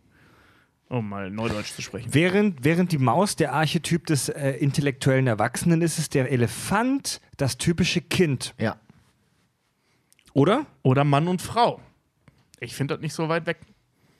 Um 0.88 1.08
mal 1.08 1.30
Neudeutsch 1.30 1.72
zu 1.72 1.82
sprechen. 1.82 2.10
Während, 2.12 2.62
während 2.62 2.92
die 2.92 2.98
Maus 2.98 3.34
der 3.34 3.54
Archetyp 3.54 4.06
des 4.06 4.28
äh, 4.28 4.50
intellektuellen 4.52 5.26
Erwachsenen 5.26 5.80
ist, 5.82 5.98
ist 5.98 6.14
der 6.14 6.30
Elefant 6.30 7.20
das 7.38 7.56
typische 7.58 8.00
Kind, 8.02 8.54
Ja. 8.60 8.76
oder? 10.34 10.66
Oder 10.82 11.02
Mann 11.04 11.26
und 11.28 11.42
Frau. 11.42 11.80
Ich 12.60 12.74
finde 12.76 12.94
das 12.94 13.00
nicht 13.02 13.14
so 13.14 13.28
weit 13.28 13.46
weg. 13.46 13.58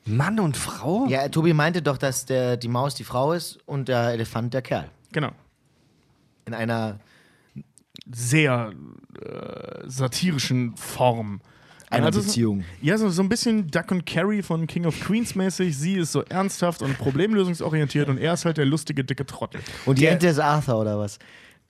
Mann 0.07 0.39
und 0.41 0.57
Frau? 0.57 1.07
Ja, 1.09 1.29
Tobi 1.29 1.53
meinte 1.53 1.83
doch, 1.83 1.99
dass 1.99 2.25
der, 2.27 2.57
die 2.57 2.69
Maus 2.69 2.95
die 2.95 3.05
Frau 3.05 3.33
ist 3.33 3.59
und 3.67 3.89
der 3.89 4.11
Elefant 4.11 4.55
der 4.55 4.63
Kerl. 4.63 4.89
Genau. 5.13 5.31
In 6.47 6.55
einer, 6.55 6.99
Sehr 8.13 8.73
äh, 9.21 9.89
satirischen 9.89 10.77
Form. 10.77 11.41
einer 11.91 12.07
Also- 12.07 12.21
Beziehung. 12.21 12.65
Ja, 12.81 12.99
so, 12.99 13.09
so 13.11 13.23
ein 13.23 13.29
bisschen 13.29 13.69
Duck 13.71 13.91
und 13.91 14.07
Carrie 14.07 14.43
von 14.43 14.67
King 14.69 14.87
of 14.87 14.99
Queens 15.01 15.35
mäßig. 15.35 15.77
Sie 15.77 15.95
ist 15.95 16.13
so 16.13 16.23
ernsthaft 16.23 16.83
und 16.83 16.97
problemlösungsorientiert 16.99 18.09
und 18.09 18.19
er 18.19 18.35
ist 18.35 18.45
halt 18.45 18.59
der 18.59 18.65
lustige, 18.67 19.05
dicke 19.05 19.27
Trottel. 19.27 19.61
Und 19.87 19.99
die 19.99 20.03
Der- 20.03 20.13
Ente 20.13 20.29
ist 20.29 20.39
Arthur 20.39 20.81
oder 20.81 20.99
was? 20.99 21.19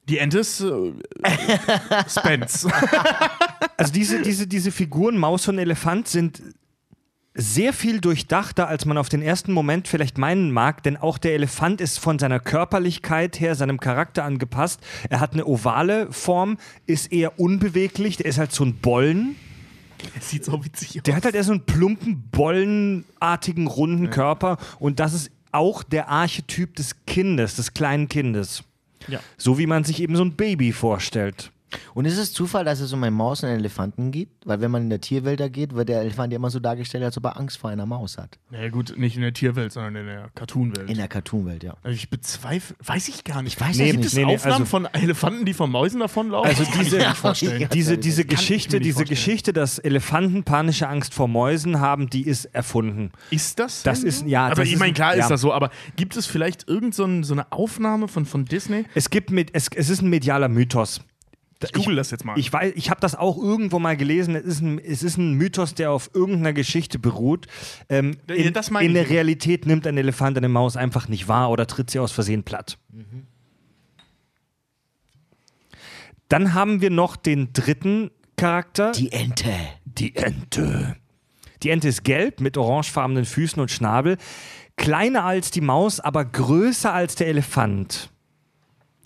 Die 0.08 0.18
Ente 0.18 0.38
ist 0.40 0.60
äh, 0.60 0.92
Spence. 2.08 2.68
Also 3.78 3.92
diese, 3.92 4.22
diese, 4.22 4.46
diese 4.46 4.70
Figuren 4.72 5.18
Maus 5.18 5.48
und 5.48 5.58
Elefant 5.58 6.08
sind 6.08 6.40
sehr 7.36 7.72
viel 7.72 8.00
durchdachter, 8.00 8.66
als 8.66 8.86
man 8.86 8.98
auf 8.98 9.08
den 9.08 9.22
ersten 9.22 9.52
Moment 9.52 9.88
vielleicht 9.88 10.18
meinen 10.18 10.50
mag, 10.50 10.82
denn 10.82 10.96
auch 10.96 11.18
der 11.18 11.34
Elefant 11.34 11.80
ist 11.80 11.98
von 11.98 12.18
seiner 12.18 12.40
Körperlichkeit 12.40 13.38
her, 13.40 13.54
seinem 13.54 13.78
Charakter 13.78 14.24
angepasst. 14.24 14.80
Er 15.10 15.20
hat 15.20 15.34
eine 15.34 15.46
ovale 15.46 16.10
Form, 16.12 16.56
ist 16.86 17.12
eher 17.12 17.38
unbeweglich, 17.38 18.16
der 18.16 18.26
ist 18.26 18.38
halt 18.38 18.52
so 18.52 18.64
ein 18.64 18.76
Bollen. 18.76 19.36
Es 20.18 20.30
sieht 20.30 20.44
so 20.44 20.64
witzig 20.64 20.96
aus. 20.96 21.02
Der 21.02 21.14
hat 21.14 21.24
halt 21.24 21.34
eher 21.34 21.44
so 21.44 21.52
einen 21.52 21.66
plumpen, 21.66 22.24
bollenartigen, 22.30 23.66
runden 23.66 24.10
Körper 24.10 24.56
und 24.78 24.98
das 24.98 25.12
ist 25.12 25.30
auch 25.52 25.82
der 25.82 26.08
Archetyp 26.08 26.74
des 26.76 27.04
Kindes, 27.06 27.56
des 27.56 27.74
kleinen 27.74 28.08
Kindes. 28.08 28.64
Ja. 29.08 29.20
So 29.36 29.58
wie 29.58 29.66
man 29.66 29.84
sich 29.84 30.00
eben 30.00 30.16
so 30.16 30.24
ein 30.24 30.36
Baby 30.36 30.72
vorstellt. 30.72 31.52
Und 31.94 32.04
ist 32.04 32.16
es 32.18 32.32
Zufall, 32.32 32.64
dass 32.64 32.80
es 32.80 32.92
um 32.92 33.02
eine 33.02 33.10
Maus 33.10 33.42
und 33.42 33.48
einen 33.48 33.58
Elefanten 33.58 34.12
geht? 34.12 34.28
Weil 34.44 34.60
wenn 34.60 34.70
man 34.70 34.82
in 34.84 34.90
der 34.90 35.00
Tierwelt 35.00 35.40
da 35.40 35.48
geht, 35.48 35.74
wird 35.74 35.88
der 35.88 36.00
Elefant 36.02 36.32
ja 36.32 36.36
immer 36.36 36.50
so 36.50 36.60
dargestellt, 36.60 37.02
als 37.02 37.16
ob 37.18 37.24
er 37.24 37.36
Angst 37.38 37.58
vor 37.58 37.70
einer 37.70 37.86
Maus 37.86 38.18
hat. 38.18 38.38
Naja, 38.50 38.68
gut, 38.68 38.96
nicht 38.96 39.16
in 39.16 39.22
der 39.22 39.32
Tierwelt, 39.32 39.72
sondern 39.72 39.96
in 39.96 40.06
der 40.06 40.30
Cartoonwelt. 40.34 40.88
In 40.88 40.96
der 40.96 41.08
Cartoonwelt, 41.08 41.64
ja. 41.64 41.76
Also 41.82 41.94
ich 41.96 42.08
bezweifle, 42.08 42.76
weiß 42.84 43.08
ich 43.08 43.24
gar 43.24 43.42
nicht. 43.42 43.54
Ich 43.54 43.60
weiß 43.60 43.76
Nee, 43.78 43.86
Gibt 43.86 43.98
nicht. 43.98 44.06
es 44.08 44.14
nee, 44.14 44.24
nee, 44.24 44.34
Aufnahmen 44.36 44.52
also- 44.62 44.64
von 44.66 44.86
Elefanten, 44.92 45.44
die 45.44 45.54
von 45.54 45.70
Mäusen 45.70 46.00
davonlaufen? 46.00 46.48
Also 46.48 46.62
Das 46.62 46.72
kann 46.72 46.82
ich 46.82 46.86
diese- 46.88 46.98
mir 46.98 47.08
nicht 47.08 47.16
vorstellen. 47.18 47.60
Ja, 47.60 47.68
Diese, 47.72 47.98
diese 47.98 48.24
Geschichte, 48.24 48.78
diese 48.78 48.94
vorstellen. 48.98 49.08
Geschichte, 49.16 49.52
dass 49.52 49.78
Elefanten 49.78 50.44
panische 50.44 50.88
Angst 50.88 51.14
vor 51.14 51.26
Mäusen 51.28 51.80
haben, 51.80 52.08
die 52.10 52.22
ist 52.26 52.44
erfunden. 52.46 53.10
Ist 53.30 53.58
das? 53.58 53.82
Das 53.82 54.00
denn 54.00 54.08
ist- 54.08 54.26
ja, 54.26 54.46
Aber 54.46 54.54
das 54.56 54.66
ich 54.66 54.74
ist 54.74 54.78
meine, 54.78 54.92
ein- 54.92 54.94
klar 54.94 55.16
ja. 55.16 55.22
ist 55.24 55.30
das 55.30 55.40
so, 55.40 55.52
aber 55.52 55.70
gibt 55.96 56.16
es 56.16 56.26
vielleicht 56.26 56.68
irgend 56.68 56.94
so, 56.94 57.06
so 57.22 57.34
eine 57.34 57.50
Aufnahme 57.52 58.06
von, 58.08 58.24
von 58.24 58.44
Disney? 58.44 58.84
Es 58.94 59.10
gibt 59.10 59.30
mit, 59.30 59.50
es, 59.54 59.68
es 59.74 59.90
ist 59.90 60.02
ein 60.02 60.08
medialer 60.10 60.48
Mythos. 60.48 61.00
Ich 61.62 61.72
google 61.72 61.96
das 61.96 62.10
jetzt 62.10 62.24
mal. 62.24 62.38
Ich 62.38 62.52
weiß, 62.52 62.74
ich 62.76 62.90
habe 62.90 63.00
das 63.00 63.14
auch 63.14 63.38
irgendwo 63.38 63.78
mal 63.78 63.96
gelesen. 63.96 64.34
Es 64.34 64.44
ist 64.44 64.60
ein, 64.60 64.78
es 64.78 65.02
ist 65.02 65.16
ein 65.16 65.34
Mythos, 65.34 65.74
der 65.74 65.90
auf 65.90 66.10
irgendeiner 66.12 66.52
Geschichte 66.52 66.98
beruht. 66.98 67.46
Ähm, 67.88 68.18
Ja, 68.28 68.34
in, 68.34 68.54
in 68.54 68.54
ich 68.54 68.92
der. 68.92 69.10
Realität 69.10 69.66
nimmt 69.66 69.86
ein 69.86 69.96
Elefant 69.96 70.36
eine 70.36 70.48
Maus 70.48 70.76
einfach 70.76 71.08
nicht 71.08 71.28
wahr 71.28 71.50
oder 71.50 71.66
tritt 71.66 71.90
sie 71.90 71.98
aus 71.98 72.12
Versehen 72.12 72.42
platt. 72.42 72.78
Dann 76.28 76.54
haben 76.54 76.80
wir 76.80 76.90
noch 76.90 77.16
den 77.16 77.52
dritten 77.52 78.10
Charakter. 78.36 78.92
Die 78.92 79.12
Ente. 79.12 79.54
Die 79.84 80.14
Ente. 80.14 80.96
Die 81.62 81.70
Ente 81.70 81.88
ist 81.88 82.04
gelb 82.04 82.40
mit 82.40 82.58
orangefarbenen 82.58 83.24
Füßen 83.24 83.60
und 83.60 83.70
Schnabel. 83.70 84.18
Kleiner 84.76 85.24
als 85.24 85.50
die 85.50 85.62
Maus, 85.62 86.00
aber 86.00 86.24
größer 86.24 86.92
als 86.92 87.14
der 87.14 87.28
Elefant. 87.28 88.10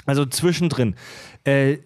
Also 0.04 0.26
zwischendrin. 0.26 0.96
Äh, 1.44 1.78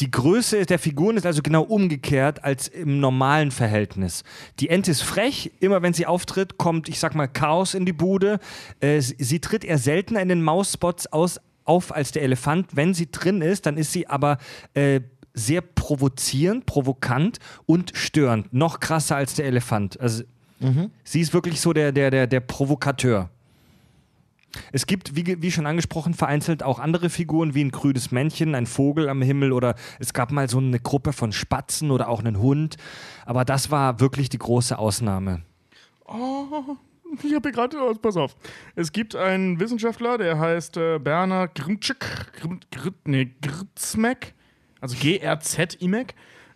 die 0.00 0.10
Größe 0.10 0.64
der 0.66 0.78
Figuren 0.78 1.16
ist 1.16 1.26
also 1.26 1.42
genau 1.42 1.62
umgekehrt 1.62 2.44
als 2.44 2.68
im 2.68 3.00
normalen 3.00 3.50
Verhältnis. 3.50 4.24
Die 4.60 4.68
Ente 4.68 4.90
ist 4.90 5.02
frech, 5.02 5.52
immer 5.60 5.82
wenn 5.82 5.92
sie 5.92 6.06
auftritt, 6.06 6.56
kommt, 6.58 6.88
ich 6.88 6.98
sag 6.98 7.14
mal, 7.14 7.28
Chaos 7.28 7.74
in 7.74 7.84
die 7.84 7.92
Bude. 7.92 8.38
Äh, 8.80 9.00
sie, 9.00 9.16
sie 9.18 9.40
tritt 9.40 9.64
eher 9.64 9.78
seltener 9.78 10.20
in 10.20 10.28
den 10.28 10.42
Mausspots 10.42 11.12
aus, 11.12 11.40
auf 11.64 11.94
als 11.94 12.12
der 12.12 12.22
Elefant. 12.22 12.74
Wenn 12.74 12.94
sie 12.94 13.10
drin 13.10 13.42
ist, 13.42 13.66
dann 13.66 13.76
ist 13.76 13.92
sie 13.92 14.08
aber 14.08 14.38
äh, 14.74 15.00
sehr 15.34 15.60
provozierend, 15.60 16.66
provokant 16.66 17.38
und 17.66 17.92
störend. 17.94 18.52
Noch 18.52 18.80
krasser 18.80 19.16
als 19.16 19.34
der 19.34 19.46
Elefant. 19.46 20.00
Also 20.00 20.24
sie 21.04 21.20
ist 21.20 21.32
wirklich 21.34 21.60
so 21.60 21.72
der, 21.72 21.92
der, 21.92 22.10
der, 22.10 22.26
der 22.26 22.40
Provokateur. 22.40 23.30
Es 24.72 24.86
gibt, 24.86 25.16
wie, 25.16 25.42
wie 25.42 25.50
schon 25.50 25.66
angesprochen, 25.66 26.14
vereinzelt 26.14 26.62
auch 26.62 26.78
andere 26.78 27.10
Figuren 27.10 27.54
wie 27.54 27.64
ein 27.64 27.70
grünes 27.70 28.10
Männchen, 28.10 28.54
ein 28.54 28.66
Vogel 28.66 29.08
am 29.08 29.22
Himmel 29.22 29.52
oder 29.52 29.74
es 29.98 30.12
gab 30.12 30.30
mal 30.30 30.48
so 30.48 30.58
eine 30.58 30.78
Gruppe 30.78 31.12
von 31.12 31.32
Spatzen 31.32 31.90
oder 31.90 32.08
auch 32.08 32.20
einen 32.20 32.38
Hund. 32.38 32.76
Aber 33.24 33.44
das 33.44 33.70
war 33.70 34.00
wirklich 34.00 34.28
die 34.28 34.38
große 34.38 34.78
Ausnahme. 34.78 35.42
Ich 37.22 37.34
habe 37.34 37.52
gerade, 37.52 37.76
oh, 37.78 37.94
pass 37.94 38.16
auf. 38.16 38.36
Es 38.74 38.92
gibt 38.92 39.14
einen 39.14 39.60
Wissenschaftler, 39.60 40.16
der 40.16 40.38
heißt 40.38 40.76
äh, 40.78 40.98
Bernhard 40.98 41.54
Grimczyk, 41.54 42.32
Grim, 42.40 42.60
Gr, 42.70 42.92
nee, 43.04 43.30
Grzmek, 43.42 44.34
also 44.80 44.96
G-R-Z-I-M-E-K. 44.96 46.14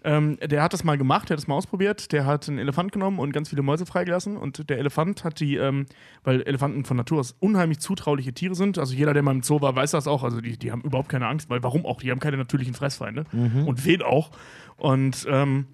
Ähm, 0.08 0.38
der 0.40 0.62
hat 0.62 0.72
das 0.72 0.84
mal 0.84 0.96
gemacht, 0.96 1.28
der 1.28 1.34
hat 1.34 1.40
das 1.42 1.48
mal 1.48 1.56
ausprobiert. 1.56 2.12
Der 2.12 2.24
hat 2.24 2.48
einen 2.48 2.58
Elefant 2.58 2.92
genommen 2.92 3.18
und 3.18 3.32
ganz 3.32 3.48
viele 3.48 3.62
Mäuse 3.62 3.86
freigelassen. 3.86 4.36
Und 4.36 4.70
der 4.70 4.78
Elefant 4.78 5.24
hat 5.24 5.40
die, 5.40 5.56
ähm, 5.56 5.86
weil 6.22 6.42
Elefanten 6.42 6.84
von 6.84 6.96
Natur 6.96 7.18
aus 7.18 7.34
unheimlich 7.40 7.80
zutrauliche 7.80 8.32
Tiere 8.32 8.54
sind. 8.54 8.78
Also 8.78 8.94
jeder, 8.94 9.12
der 9.14 9.22
mal 9.24 9.32
im 9.34 9.42
Zoo 9.42 9.60
war, 9.60 9.74
weiß 9.74 9.90
das 9.90 10.06
auch. 10.06 10.22
Also 10.22 10.40
die, 10.40 10.56
die 10.56 10.70
haben 10.70 10.82
überhaupt 10.82 11.08
keine 11.08 11.26
Angst, 11.26 11.50
weil 11.50 11.62
warum 11.64 11.84
auch? 11.84 12.00
Die 12.00 12.10
haben 12.12 12.20
keine 12.20 12.36
natürlichen 12.36 12.72
Fressfeinde. 12.74 13.24
Und 13.66 13.84
wen 13.84 14.00
auch. 14.02 14.30
Und 14.76 15.26
ähm, 15.28 15.66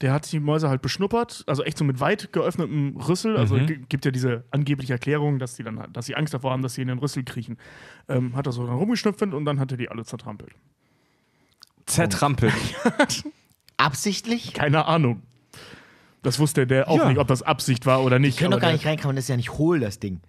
der 0.00 0.12
hat 0.14 0.30
die 0.32 0.40
Mäuse 0.40 0.68
halt 0.70 0.80
beschnuppert, 0.80 1.44
also 1.46 1.62
echt 1.62 1.76
so 1.76 1.84
mit 1.84 2.00
weit 2.00 2.32
geöffnetem 2.32 2.96
Rüssel. 2.96 3.36
Also 3.36 3.56
g- 3.56 3.80
gibt 3.88 4.06
ja 4.06 4.10
diese 4.10 4.44
angebliche 4.50 4.94
Erklärung, 4.94 5.38
dass 5.38 5.56
die 5.56 5.62
dann, 5.62 5.88
dass 5.92 6.06
sie 6.06 6.14
Angst 6.16 6.32
davor 6.32 6.52
haben, 6.52 6.62
dass 6.62 6.74
sie 6.74 6.80
in 6.82 6.88
den 6.88 6.98
Rüssel 6.98 7.22
kriechen. 7.24 7.58
Ähm, 8.08 8.34
hat 8.34 8.46
er 8.46 8.52
so 8.52 8.64
dann 8.66 8.76
rumgeschnüffelt 8.76 9.34
und 9.34 9.44
dann 9.44 9.60
hat 9.60 9.72
er 9.72 9.76
die 9.76 9.90
alle 9.90 10.04
zertrampelt. 10.04 10.52
Zertrampelt. 11.86 12.54
Absichtlich? 13.80 14.52
Keine 14.54 14.86
Ahnung. 14.86 15.22
Das 16.22 16.38
wusste 16.38 16.66
der 16.66 16.88
auch 16.88 16.98
Ja. 16.98 17.08
nicht, 17.08 17.18
ob 17.18 17.28
das 17.28 17.42
Absicht 17.42 17.86
war 17.86 18.02
oder 18.04 18.18
nicht. 18.18 18.38
Die 18.38 18.42
können 18.42 18.52
doch 18.52 18.60
gar 18.60 18.72
nicht 18.72 18.86
reinkommen, 18.86 19.16
das 19.16 19.24
ist 19.24 19.28
ja 19.28 19.36
nicht 19.36 19.52
hohl, 19.52 19.80
das 19.80 19.98
Ding. 19.98 20.20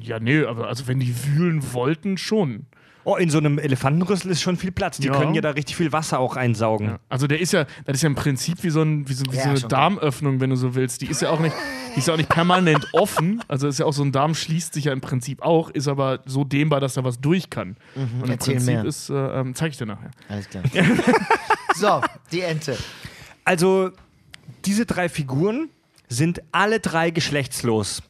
Ja, 0.00 0.20
nee, 0.20 0.44
aber 0.44 0.68
also 0.68 0.86
wenn 0.86 1.00
die 1.00 1.14
wühlen 1.26 1.72
wollten, 1.72 2.18
schon. 2.18 2.66
Oh, 3.04 3.16
in 3.16 3.30
so 3.30 3.38
einem 3.38 3.58
Elefantenrüssel 3.58 4.30
ist 4.30 4.42
schon 4.42 4.56
viel 4.56 4.70
Platz. 4.70 4.98
Die 4.98 5.08
Ja. 5.08 5.14
können 5.18 5.34
ja 5.34 5.40
da 5.40 5.50
richtig 5.50 5.74
viel 5.76 5.90
Wasser 5.92 6.20
auch 6.20 6.36
einsaugen. 6.36 6.86
Ja. 6.86 6.98
Also 7.08 7.26
der 7.26 7.40
ist 7.40 7.52
ja, 7.52 7.64
das 7.84 7.96
ist 7.96 8.02
ja 8.02 8.06
im 8.08 8.14
Prinzip 8.14 8.62
wie 8.62 8.70
so, 8.70 8.82
ein, 8.82 9.08
wie 9.08 9.14
so, 9.14 9.24
wie 9.32 9.36
Ja, 9.36 9.42
so 9.44 9.48
eine. 9.48 9.60
Darmöffnung, 9.60 10.40
wenn 10.40 10.50
du 10.50 10.56
so 10.56 10.76
willst. 10.76 11.00
Die 11.00 11.06
ist 11.06 11.20
ja 11.20 11.30
auch 11.30 11.40
nicht, 11.40 11.52
die 11.96 11.98
ist 11.98 12.06
ja 12.06 12.14
auch 12.14 12.18
nicht 12.18 12.28
permanent 12.28 12.86
offen. 12.92 13.42
Also 13.48 13.66
ist 13.66 13.78
ja 13.80 13.86
auch 13.86 13.92
so 13.92 14.04
ein 14.04 14.12
Darm 14.12 14.34
schließt 14.36 14.74
sich 14.74 14.84
ja 14.84 14.92
im 14.92 15.00
Prinzip 15.00 15.42
auch, 15.42 15.70
ist 15.70 15.88
aber 15.88 16.20
so 16.26 16.44
dehnbar, 16.44 16.78
dass 16.78 16.94
da 16.94 17.02
was 17.02 17.18
durch 17.20 17.50
kann. 17.50 17.76
Und 17.96 18.02
im 18.02 18.18
Mhm. 18.18 18.30
Erzähl 18.30 18.54
Prinzip 18.54 18.74
mehr. 18.74 18.84
ist, 18.84 19.10
äh, 19.10 19.14
ähm, 19.40 19.54
zeig 19.56 19.72
ich 19.72 19.78
dir 19.78 19.86
nachher. 19.86 20.10
Alles 20.28 20.48
klar. 20.48 20.62
so, 21.74 22.00
die 22.30 22.40
Ente. 22.42 22.76
Also, 23.44 23.90
diese 24.64 24.86
drei 24.86 25.08
Figuren 25.08 25.68
sind 26.08 26.42
alle 26.52 26.80
drei 26.80 27.10
geschlechtslos. 27.10 28.02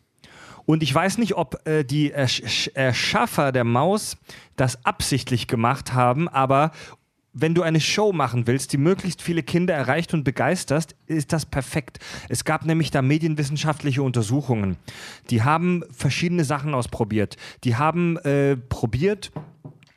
Und 0.64 0.82
ich 0.82 0.94
weiß 0.94 1.18
nicht, 1.18 1.34
ob 1.34 1.66
äh, 1.66 1.84
die 1.84 2.12
Ersch 2.12 2.42
Sch- 2.42 2.74
Erschaffer 2.74 3.50
der 3.52 3.64
Maus 3.64 4.16
das 4.56 4.84
absichtlich 4.84 5.48
gemacht 5.48 5.92
haben, 5.92 6.28
aber 6.28 6.70
wenn 7.34 7.54
du 7.54 7.62
eine 7.62 7.80
Show 7.80 8.12
machen 8.12 8.46
willst, 8.46 8.74
die 8.74 8.76
möglichst 8.76 9.22
viele 9.22 9.42
Kinder 9.42 9.72
erreicht 9.74 10.12
und 10.12 10.22
begeisterst, 10.22 10.94
ist 11.06 11.32
das 11.32 11.46
perfekt. 11.46 11.98
Es 12.28 12.44
gab 12.44 12.66
nämlich 12.66 12.90
da 12.90 13.00
medienwissenschaftliche 13.00 14.02
Untersuchungen. 14.02 14.76
Die 15.30 15.42
haben 15.42 15.82
verschiedene 15.90 16.44
Sachen 16.44 16.74
ausprobiert. 16.74 17.38
Die 17.64 17.76
haben 17.76 18.18
äh, 18.18 18.56
probiert, 18.56 19.32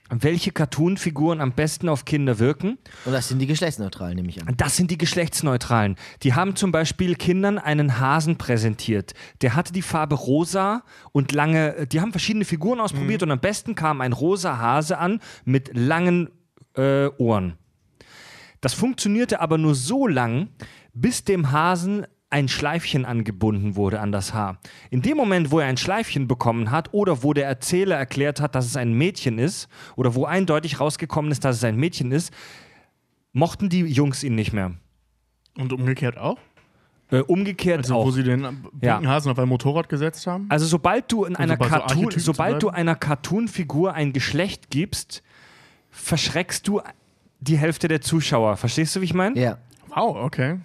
welche 0.09 0.51
Cartoon-Figuren 0.51 1.41
am 1.41 1.53
besten 1.53 1.89
auf 1.89 2.05
Kinder 2.05 2.37
wirken. 2.39 2.77
Und 3.05 3.13
das 3.13 3.27
sind 3.27 3.39
die 3.39 3.47
geschlechtsneutralen, 3.47 4.15
nehme 4.15 4.29
ich 4.29 4.41
an. 4.41 4.53
Das 4.55 4.77
sind 4.77 4.91
die 4.91 4.97
Geschlechtsneutralen. 4.97 5.95
Die 6.23 6.33
haben 6.33 6.55
zum 6.55 6.71
Beispiel 6.71 7.15
Kindern 7.15 7.57
einen 7.57 7.99
Hasen 7.99 8.37
präsentiert. 8.37 9.13
Der 9.41 9.55
hatte 9.55 9.73
die 9.73 9.81
Farbe 9.81 10.15
rosa 10.15 10.83
und 11.11 11.31
lange. 11.31 11.87
Die 11.87 12.01
haben 12.01 12.11
verschiedene 12.11 12.45
Figuren 12.45 12.79
ausprobiert 12.79 13.23
und 13.23 13.31
am 13.31 13.39
besten 13.39 13.73
kam 13.73 14.01
ein 14.01 14.13
rosa 14.13 14.57
Hase 14.57 14.97
an 14.97 15.19
mit 15.43 15.75
langen 15.75 16.29
äh, 16.75 17.07
Ohren. 17.17 17.57
Das 18.61 18.73
funktionierte 18.73 19.41
aber 19.41 19.57
nur 19.57 19.75
so 19.75 20.07
lang, 20.07 20.49
bis 20.93 21.23
dem 21.23 21.51
Hasen 21.51 22.05
ein 22.35 22.49
Schleifchen 22.49 23.05
angebunden 23.05 23.77
wurde 23.77 24.01
an 24.01 24.11
das 24.11 24.33
Haar. 24.33 24.57
In 24.89 25.01
dem 25.01 25.15
Moment, 25.15 25.51
wo 25.51 25.59
er 25.59 25.67
ein 25.67 25.77
Schleifchen 25.77 26.27
bekommen 26.27 26.69
hat 26.69 26.93
oder 26.93 27.23
wo 27.23 27.31
der 27.31 27.45
Erzähler 27.47 27.95
erklärt 27.95 28.41
hat, 28.41 28.55
dass 28.55 28.65
es 28.65 28.75
ein 28.75 28.91
Mädchen 28.91 29.39
ist 29.39 29.69
oder 29.95 30.15
wo 30.15 30.25
eindeutig 30.25 30.81
rausgekommen 30.81 31.31
ist, 31.31 31.45
dass 31.45 31.55
es 31.55 31.63
ein 31.63 31.77
Mädchen 31.77 32.11
ist, 32.11 32.33
mochten 33.31 33.69
die 33.69 33.79
Jungs 33.85 34.21
ihn 34.21 34.35
nicht 34.35 34.51
mehr. 34.51 34.73
Und 35.57 35.71
umgekehrt 35.71 36.17
auch? 36.17 36.37
Äh, 37.09 37.19
umgekehrt 37.21 37.77
Also 37.83 37.95
auch. 37.95 38.05
wo 38.07 38.11
sie 38.11 38.23
den 38.23 38.41
bunten 38.41 38.79
Ja. 38.85 39.01
Hasen 39.01 39.31
auf 39.31 39.39
ein 39.39 39.47
Motorrad 39.47 39.87
gesetzt 39.87 40.27
haben? 40.27 40.47
Also 40.49 40.65
sobald 40.65 41.09
du 41.13 41.23
in 41.23 41.37
einer 41.37 41.53
sobald 41.53 41.71
so 41.71 41.77
Cartoon, 41.77 42.11
zu 42.11 42.19
sobald 42.19 42.63
du 42.63 42.69
einer 42.69 42.95
Cartoon-Figur 42.95 43.93
ein 43.93 44.11
Geschlecht 44.11 44.69
gibst, 44.69 45.23
verschreckst 45.89 46.67
du 46.67 46.81
die 47.39 47.57
Hälfte 47.57 47.87
der 47.87 48.01
Zuschauer. 48.01 48.57
Verstehst 48.57 48.93
du, 48.93 48.99
wie 48.99 49.05
ich 49.05 49.13
meine? 49.13 49.39
Ja. 49.39 49.57
Wow, 49.95 50.17
okay. 50.17 50.57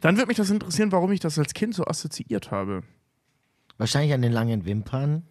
Dann 0.00 0.16
würde 0.16 0.28
mich 0.28 0.36
das 0.36 0.50
interessieren, 0.50 0.92
warum 0.92 1.12
ich 1.12 1.20
das 1.20 1.38
als 1.38 1.54
Kind 1.54 1.74
so 1.74 1.84
assoziiert 1.84 2.50
habe. 2.50 2.82
Wahrscheinlich 3.78 4.12
an 4.12 4.22
den 4.22 4.32
langen 4.32 4.64
Wimpern. 4.64 5.24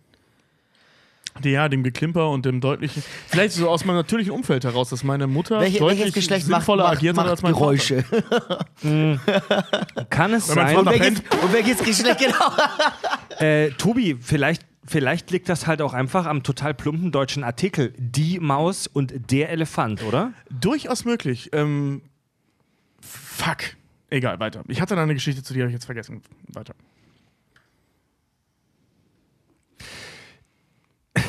Ja, 1.44 1.70
dem 1.70 1.84
Geklimper 1.84 2.30
und 2.30 2.46
dem 2.46 2.60
deutlichen. 2.60 3.04
Vielleicht 3.28 3.54
so 3.54 3.70
aus 3.70 3.86
meinem 3.86 3.98
natürlichen 3.98 4.34
Umfeld 4.34 4.66
heraus, 4.66 4.90
dass 4.90 5.04
meine 5.04 5.28
Mutter 5.28 5.62
Welche, 5.62 5.80
deutlich 5.80 6.00
welches 6.00 6.14
Geschlecht 6.14 6.50
macht, 6.50 6.62
sinnvoller 6.62 6.84
macht, 6.84 6.98
agiert 6.98 7.18
hat 7.18 7.24
macht 7.24 7.32
als 7.32 7.42
mein 7.42 7.54
Geräusche? 7.54 8.04
Kann 10.10 10.34
es 10.34 10.50
Wenn 10.50 10.56
man 10.56 10.68
sein? 10.68 10.78
Und 10.78 10.86
welches, 10.88 11.20
und 11.20 11.54
welches 11.54 11.80
Geschlecht 11.80 12.20
genau? 12.20 12.36
Äh, 13.40 13.72
Tobi, 13.72 14.18
vielleicht, 14.22 14.64
vielleicht 14.86 15.32
liegt 15.32 15.50
das 15.50 15.66
halt 15.66 15.82
auch 15.82 15.94
einfach 15.94 16.28
am 16.28 16.44
total 16.44 16.76
plumpen 16.76 17.12
deutschen 17.12 17.44
Artikel. 17.44 17.92
Die 17.98 18.40
Maus 18.40 18.86
und 18.86 19.32
der 19.32 19.50
Elefant, 19.50 20.04
oder? 20.04 20.34
Durchaus 20.52 21.06
möglich. 21.06 21.50
Ähm, 21.52 22.04
fuck. 23.00 23.58
Egal, 24.12 24.40
weiter. 24.42 24.64
Ich 24.68 24.82
hatte 24.82 24.96
da 24.96 25.04
eine 25.04 25.14
Geschichte 25.14 25.42
zu 25.42 25.54
dir, 25.54 25.62
habe 25.62 25.70
ich 25.70 25.74
jetzt 25.74 25.86
vergessen. 25.86 26.22
Weiter. 26.50 26.76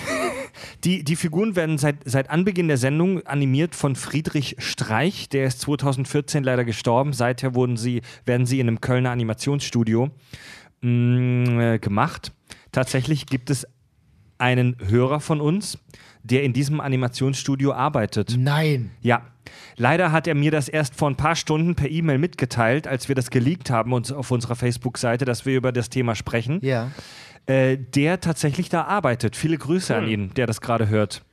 Die, 0.84 1.04
die 1.04 1.14
Figuren 1.14 1.54
werden 1.54 1.78
seit, 1.78 1.98
seit 2.04 2.28
Anbeginn 2.28 2.66
der 2.66 2.76
Sendung 2.76 3.24
animiert 3.24 3.76
von 3.76 3.94
Friedrich 3.94 4.56
Streich. 4.58 5.28
Der 5.28 5.46
ist 5.46 5.60
2014 5.60 6.42
leider 6.42 6.64
gestorben. 6.64 7.12
Seither 7.12 7.54
wurden 7.54 7.76
sie, 7.76 8.02
werden 8.24 8.46
sie 8.46 8.58
in 8.58 8.66
einem 8.66 8.80
Kölner 8.80 9.12
Animationsstudio 9.12 10.10
mh, 10.80 11.74
äh, 11.74 11.78
gemacht. 11.78 12.32
Tatsächlich 12.72 13.26
gibt 13.26 13.50
es 13.50 13.64
einen 14.38 14.76
Hörer 14.84 15.20
von 15.20 15.40
uns, 15.40 15.78
der 16.24 16.42
in 16.44 16.52
diesem 16.52 16.80
Animationsstudio 16.80 17.72
arbeitet. 17.72 18.36
Nein. 18.38 18.90
Ja, 19.00 19.22
leider 19.76 20.12
hat 20.12 20.26
er 20.26 20.34
mir 20.34 20.50
das 20.50 20.68
erst 20.68 20.94
vor 20.94 21.10
ein 21.10 21.16
paar 21.16 21.36
Stunden 21.36 21.74
per 21.74 21.90
E-Mail 21.90 22.18
mitgeteilt, 22.18 22.86
als 22.86 23.08
wir 23.08 23.14
das 23.14 23.30
geleakt 23.30 23.70
haben 23.70 23.92
uns 23.92 24.12
auf 24.12 24.30
unserer 24.30 24.56
Facebook-Seite, 24.56 25.24
dass 25.24 25.46
wir 25.46 25.56
über 25.56 25.72
das 25.72 25.90
Thema 25.90 26.14
sprechen. 26.14 26.58
Ja. 26.62 26.90
Äh, 27.46 27.76
der 27.76 28.20
tatsächlich 28.20 28.68
da 28.68 28.84
arbeitet. 28.84 29.34
Viele 29.34 29.58
Grüße 29.58 29.94
an 29.96 30.04
Cool. 30.04 30.10
ihn, 30.10 30.34
der 30.34 30.46
das 30.46 30.60
gerade 30.60 30.88
hört. 30.88 31.24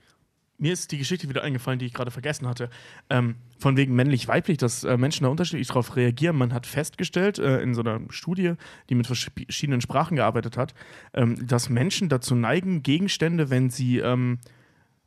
Mir 0.58 0.74
ist 0.74 0.92
die 0.92 0.98
Geschichte 0.98 1.30
wieder 1.30 1.44
eingefallen, 1.44 1.80
die 1.80 1.86
ich 1.86 1.94
gerade 1.94 2.12
vergessen 2.12 2.46
hatte. 2.48 2.70
Ähm, 3.10 3.36
von 3.60 3.78
wegen 3.78 3.96
männlich-weiblich, 3.96 4.58
dass 4.58 4.84
äh, 4.84 4.98
Menschen 4.98 5.24
da 5.24 5.30
unterschiedlich 5.30 5.68
darauf 5.68 5.96
reagieren. 5.96 6.36
Man 6.36 6.52
hat 6.52 6.66
festgestellt 6.66 7.40
äh, 7.40 7.62
in 7.62 7.74
so 7.74 7.82
einer 7.82 8.02
Studie, 8.10 8.56
die 8.90 8.96
mit 8.96 9.08
vers- 9.08 9.30
verschiedenen 9.46 9.80
Sprachen 9.80 10.18
gearbeitet 10.18 10.58
hat, 10.58 10.74
ähm, 11.14 11.48
dass 11.48 11.70
Menschen 11.70 12.10
dazu 12.10 12.36
neigen, 12.36 12.84
Gegenstände, 12.84 13.50
wenn 13.52 13.70
sie, 13.70 14.00
ähm, 14.00 14.40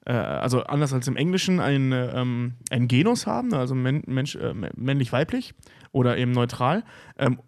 äh, 0.05 0.12
also 0.12 0.62
anders 0.65 0.93
als 0.93 1.07
im 1.09 1.16
Englischen, 1.16 1.61
ein, 1.61 1.93
äh, 1.93 2.20
ähm, 2.20 2.55
ein 2.70 2.89
Genus 2.89 3.27
haben, 3.27 3.55
also 3.55 3.74
Mensch, 3.74 4.35
äh, 4.35 4.55
männlich-weiblich 4.55 5.55
oder 5.93 6.16
eben 6.19 6.33
neutral, 6.33 6.85
ähm, 7.19 7.39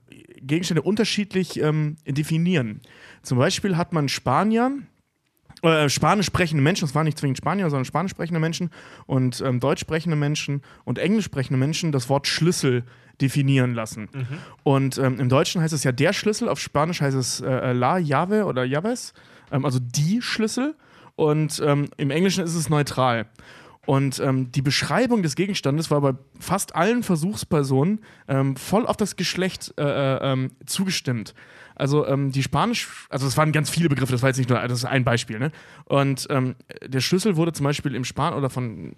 Gegenstände 0.40 0.82
unterschiedlich 0.82 1.60
ähm, 1.60 1.97
definieren. 2.06 2.81
Zum 3.22 3.39
Beispiel 3.39 3.76
hat 3.76 3.93
man 3.93 4.09
Spanier, 4.09 4.72
äh, 5.62 5.89
spanisch 5.89 6.26
sprechende 6.26 6.62
Menschen, 6.62 6.86
das 6.86 6.94
waren 6.94 7.05
nicht 7.05 7.18
zwingend 7.18 7.39
Spanier, 7.39 7.70
sondern 7.70 7.86
spanisch 7.86 8.10
sprechende 8.10 8.40
Menschen 8.40 8.70
und 9.06 9.40
ähm, 9.40 9.60
deutsch 9.60 9.81
sprechende 9.81 10.16
Menschen 10.16 10.62
und 10.85 10.98
englisch 10.98 11.24
sprechende 11.24 11.59
Menschen 11.59 11.90
das 11.90 12.09
Wort 12.09 12.26
Schlüssel 12.26 12.85
definieren 13.20 13.74
lassen. 13.74 14.09
Und 14.62 14.98
ähm, 14.98 15.18
im 15.20 15.28
Deutschen 15.28 15.62
heißt 15.62 15.72
es 15.72 15.85
ja 15.85 15.93
der 15.93 16.12
Schlüssel, 16.12 16.48
auf 16.48 16.60
Spanisch 16.60 17.01
heißt 17.01 17.16
es 17.16 17.40
äh, 17.40 17.72
la 17.72 17.98
llave 17.98 18.44
oder 18.44 18.66
llaves, 18.66 19.14
ähm, 19.51 19.64
also 19.64 19.78
die 19.81 20.20
Schlüssel. 20.20 20.74
Und 21.16 21.62
ähm, 21.64 21.88
im 21.96 22.10
Englischen 22.10 22.44
ist 22.44 22.54
es 22.54 22.68
neutral. 22.68 23.26
Und 23.86 24.18
ähm, 24.20 24.50
die 24.52 24.62
Beschreibung 24.62 25.22
des 25.22 25.36
Gegenstandes 25.36 25.90
war 25.90 26.00
bei 26.00 26.14
fast 26.40 26.74
allen 26.74 27.02
Versuchspersonen 27.02 28.00
ähm, 28.28 28.56
voll 28.56 28.86
auf 28.86 28.96
das 28.96 29.16
Geschlecht 29.16 29.74
äh, 29.78 29.82
äh, 29.82 30.32
ähm, 30.32 30.52
zugestimmt. 30.66 31.34
Also 31.76 32.06
ähm, 32.06 32.30
die 32.30 32.42
Spanisch, 32.42 33.06
also 33.10 33.26
es 33.26 33.36
waren 33.36 33.52
ganz 33.52 33.68
viele 33.68 33.88
Begriffe, 33.88 34.12
das 34.12 34.22
war 34.22 34.30
jetzt 34.30 34.38
nicht 34.38 34.48
nur, 34.48 34.58
das 34.60 34.78
ist 34.78 34.84
ein 34.84 35.04
Beispiel, 35.04 35.38
ne? 35.38 35.50
Und 35.86 36.26
ähm, 36.30 36.54
der 36.86 37.00
Schlüssel 37.00 37.36
wurde 37.36 37.52
zum 37.52 37.64
Beispiel 37.64 37.94
im 37.94 38.04
Span 38.04 38.32
oder 38.34 38.48
von 38.48 38.94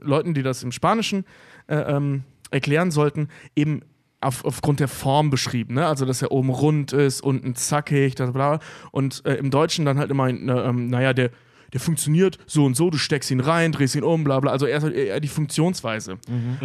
Leuten, 0.00 0.32
die 0.32 0.42
das 0.42 0.62
im 0.62 0.72
Spanischen 0.72 1.26
äh, 1.66 1.76
ähm, 1.76 2.24
erklären 2.50 2.90
sollten, 2.90 3.28
eben 3.54 3.82
auf, 4.22 4.44
aufgrund 4.44 4.80
der 4.80 4.88
Form 4.88 5.28
beschrieben, 5.28 5.74
ne? 5.74 5.86
Also 5.86 6.06
dass 6.06 6.22
er 6.22 6.32
oben 6.32 6.48
rund 6.48 6.94
ist, 6.94 7.20
unten 7.20 7.54
zackig, 7.56 8.14
das 8.14 8.32
bla. 8.32 8.58
Und 8.90 9.24
äh, 9.26 9.34
im 9.34 9.50
Deutschen 9.50 9.84
dann 9.84 9.98
halt 9.98 10.10
immer, 10.10 10.28
ähm, 10.28 10.88
naja, 10.88 11.12
der, 11.12 11.30
der 11.74 11.80
funktioniert 11.80 12.38
so 12.46 12.64
und 12.64 12.76
so, 12.76 12.88
du 12.88 12.96
steckst 12.96 13.30
ihn 13.30 13.40
rein, 13.40 13.72
drehst 13.72 13.94
ihn 13.96 14.02
um, 14.04 14.24
bla 14.24 14.40
bla. 14.40 14.52
Also 14.52 14.64
eher, 14.64 14.82
eher 14.94 15.20
die 15.20 15.28
Funktionsweise. 15.28 16.18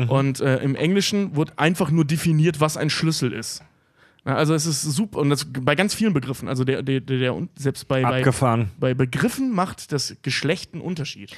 Und 0.07 0.39
äh, 0.39 0.57
im 0.59 0.75
Englischen 0.75 1.35
wird 1.35 1.57
einfach 1.59 1.89
nur 1.91 2.05
definiert, 2.05 2.61
was 2.61 2.77
ein 2.77 2.89
Schlüssel 2.89 3.33
ist. 3.33 3.61
Also 4.23 4.53
es 4.53 4.65
ist 4.65 4.83
super 4.83 5.19
und 5.19 5.29
das 5.29 5.45
bei 5.49 5.75
ganz 5.75 5.95
vielen 5.95 6.13
Begriffen. 6.13 6.47
Also 6.47 6.63
der, 6.63 6.83
der, 6.83 6.99
der, 6.99 7.17
der 7.17 7.47
selbst 7.57 7.87
bei, 7.87 8.03
bei, 8.03 8.19
Abgefahren. 8.19 8.69
bei 8.79 8.93
Begriffen 8.93 9.51
macht 9.51 9.91
das 9.91 10.15
Geschlecht 10.21 10.73
einen 10.73 10.81
Unterschied. 10.81 11.35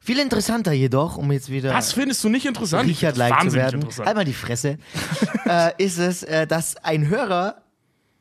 Viel 0.00 0.18
interessanter 0.18 0.72
jedoch, 0.72 1.16
um 1.16 1.30
jetzt 1.32 1.50
wieder 1.50 1.70
Das 1.72 1.92
findest 1.92 2.22
du 2.24 2.28
nicht 2.28 2.44
interessant? 2.46 2.88
Richard 2.88 3.16
like 3.16 3.40
zu 3.42 3.52
werden, 3.52 3.80
interessant. 3.80 4.08
einmal 4.08 4.24
die 4.24 4.32
Fresse, 4.34 4.78
äh, 5.46 5.70
ist 5.82 5.98
es, 5.98 6.22
äh, 6.24 6.46
dass 6.46 6.76
ein 6.78 7.08
Hörer 7.08 7.62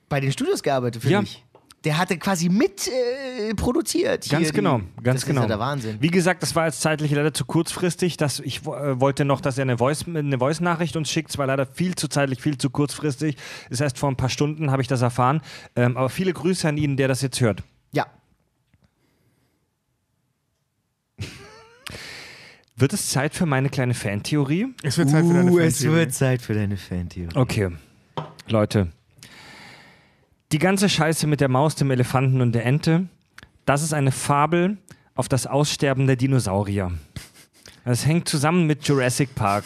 bei 0.07 0.19
den 0.19 0.31
Studios 0.31 0.61
gearbeitet 0.63 1.01
für 1.01 1.09
Ja. 1.09 1.21
mich. 1.21 1.42
Der 1.83 1.97
hatte 1.97 2.17
quasi 2.17 2.47
mit 2.47 2.87
äh, 2.87 3.53
produziert. 3.55 4.29
Ganz 4.29 4.45
hier 4.45 4.53
genau, 4.53 4.79
die, 4.79 5.03
ganz 5.03 5.21
das 5.21 5.25
genau. 5.27 5.41
ist 5.41 5.45
ja 5.45 5.47
der 5.49 5.59
Wahnsinn. 5.59 5.97
Wie 5.99 6.07
gesagt, 6.11 6.41
das 6.41 6.55
war 6.55 6.65
jetzt 6.65 6.79
zeitlich 6.79 7.11
leider 7.11 7.33
zu 7.33 7.43
kurzfristig. 7.43 8.15
Dass 8.15 8.39
ich 8.39 8.61
äh, 8.65 8.99
wollte 9.01 9.25
noch, 9.25 9.41
dass 9.41 9.57
er 9.57 9.63
eine 9.63 9.77
Voice- 9.77 10.05
eine 10.07 10.37
Voice-Nachricht 10.39 10.95
uns 10.95 11.09
schickt. 11.09 11.31
Es 11.31 11.37
war 11.37 11.45
leider 11.47 11.65
viel 11.65 11.95
zu 11.95 12.07
zeitlich, 12.07 12.41
viel 12.41 12.57
zu 12.57 12.69
kurzfristig. 12.69 13.35
Das 13.69 13.81
heißt, 13.81 13.97
vor 13.97 14.09
ein 14.09 14.15
paar 14.15 14.29
Stunden 14.29 14.71
habe 14.71 14.81
ich 14.81 14.87
das 14.87 15.01
erfahren. 15.01 15.41
Ähm, 15.75 15.97
aber 15.97 16.09
viele 16.09 16.31
Grüße 16.31 16.67
an 16.69 16.77
ihn, 16.77 16.95
der 16.95 17.09
das 17.09 17.21
jetzt 17.21 17.41
hört. 17.41 17.63
Ja. 17.91 18.07
Wird 22.75 22.93
es 22.93 23.09
Zeit 23.09 23.35
für 23.35 23.45
meine 23.45 23.69
kleine 23.69 23.93
Fantheorie? 23.93 24.73
Es 24.81 24.97
wird 24.97 25.09
Zeit 25.09 25.25
für 25.25 25.33
deine 25.33 25.51
uh, 25.51 25.59
es 25.59 25.75
Fantheorie. 25.77 25.97
wird 25.97 26.13
Zeit 26.13 26.41
für 26.41 26.53
deine 26.55 26.75
Fantheorie. 26.77 27.35
Okay. 27.35 27.69
Leute. 28.47 28.91
Die 30.53 30.59
ganze 30.59 30.87
Scheiße 30.87 31.25
mit 31.25 31.41
der 31.41 31.49
Maus, 31.49 31.73
dem 31.73 31.89
Elefanten 31.89 32.39
und 32.39 32.51
der 32.51 32.63
Ente, 32.63 33.07
das 33.65 33.81
ist 33.81 33.91
eine 33.91 34.11
Fabel 34.11 34.77
auf 35.15 35.27
das 35.27 35.47
Aussterben 35.47 36.05
der 36.05 36.15
Dinosaurier. 36.15 36.91
Das 37.85 38.05
hängt 38.05 38.29
zusammen 38.29 38.67
mit 38.67 38.87
Jurassic 38.87 39.33
Park. 39.33 39.63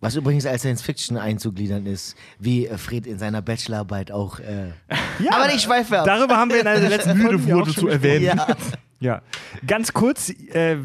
Was 0.00 0.14
übrigens 0.14 0.44
als 0.44 0.60
Science 0.60 0.82
Fiction 0.82 1.16
einzugliedern 1.16 1.86
ist, 1.86 2.16
wie 2.38 2.66
Fred 2.76 3.06
in 3.06 3.18
seiner 3.18 3.40
Bachelorarbeit 3.40 4.12
auch. 4.12 4.40
Äh, 4.40 4.72
Ja, 5.20 5.36
Aber 5.36 5.54
ich 5.54 5.62
schweife 5.62 6.00
ab. 6.00 6.04
Darüber 6.04 6.36
haben 6.36 6.50
wir 6.50 6.60
in 6.60 6.66
einer 6.66 6.80
der 6.80 6.90
letzten 6.96 7.16
Müde 7.16 7.42
wurde 7.42 7.72
zu 7.72 7.88
erwähnen. 7.88 8.24
ja. 8.26 8.46
Ja, 9.02 9.20
ganz 9.66 9.92
kurz, 9.92 10.30
äh, 10.30 10.76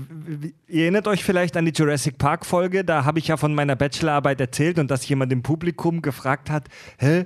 ihr 0.68 0.82
erinnert 0.82 1.08
euch 1.08 1.24
vielleicht 1.24 1.56
an 1.56 1.66
die 1.66 1.72
Jurassic 1.72 2.18
Park 2.18 2.48
Folge, 2.48 2.84
da 2.84 3.06
habe 3.06 3.20
ich 3.20 3.28
ja 3.28 3.38
von 3.38 3.54
meiner 3.54 3.76
Bachelorarbeit 3.76 4.42
erzählt 4.42 4.80
und 4.80 4.90
dass 4.90 5.08
jemand 5.08 5.32
im 5.32 5.44
Publikum 5.44 6.02
gefragt 6.02 6.50
hat, 6.50 6.68
hä, 6.98 7.26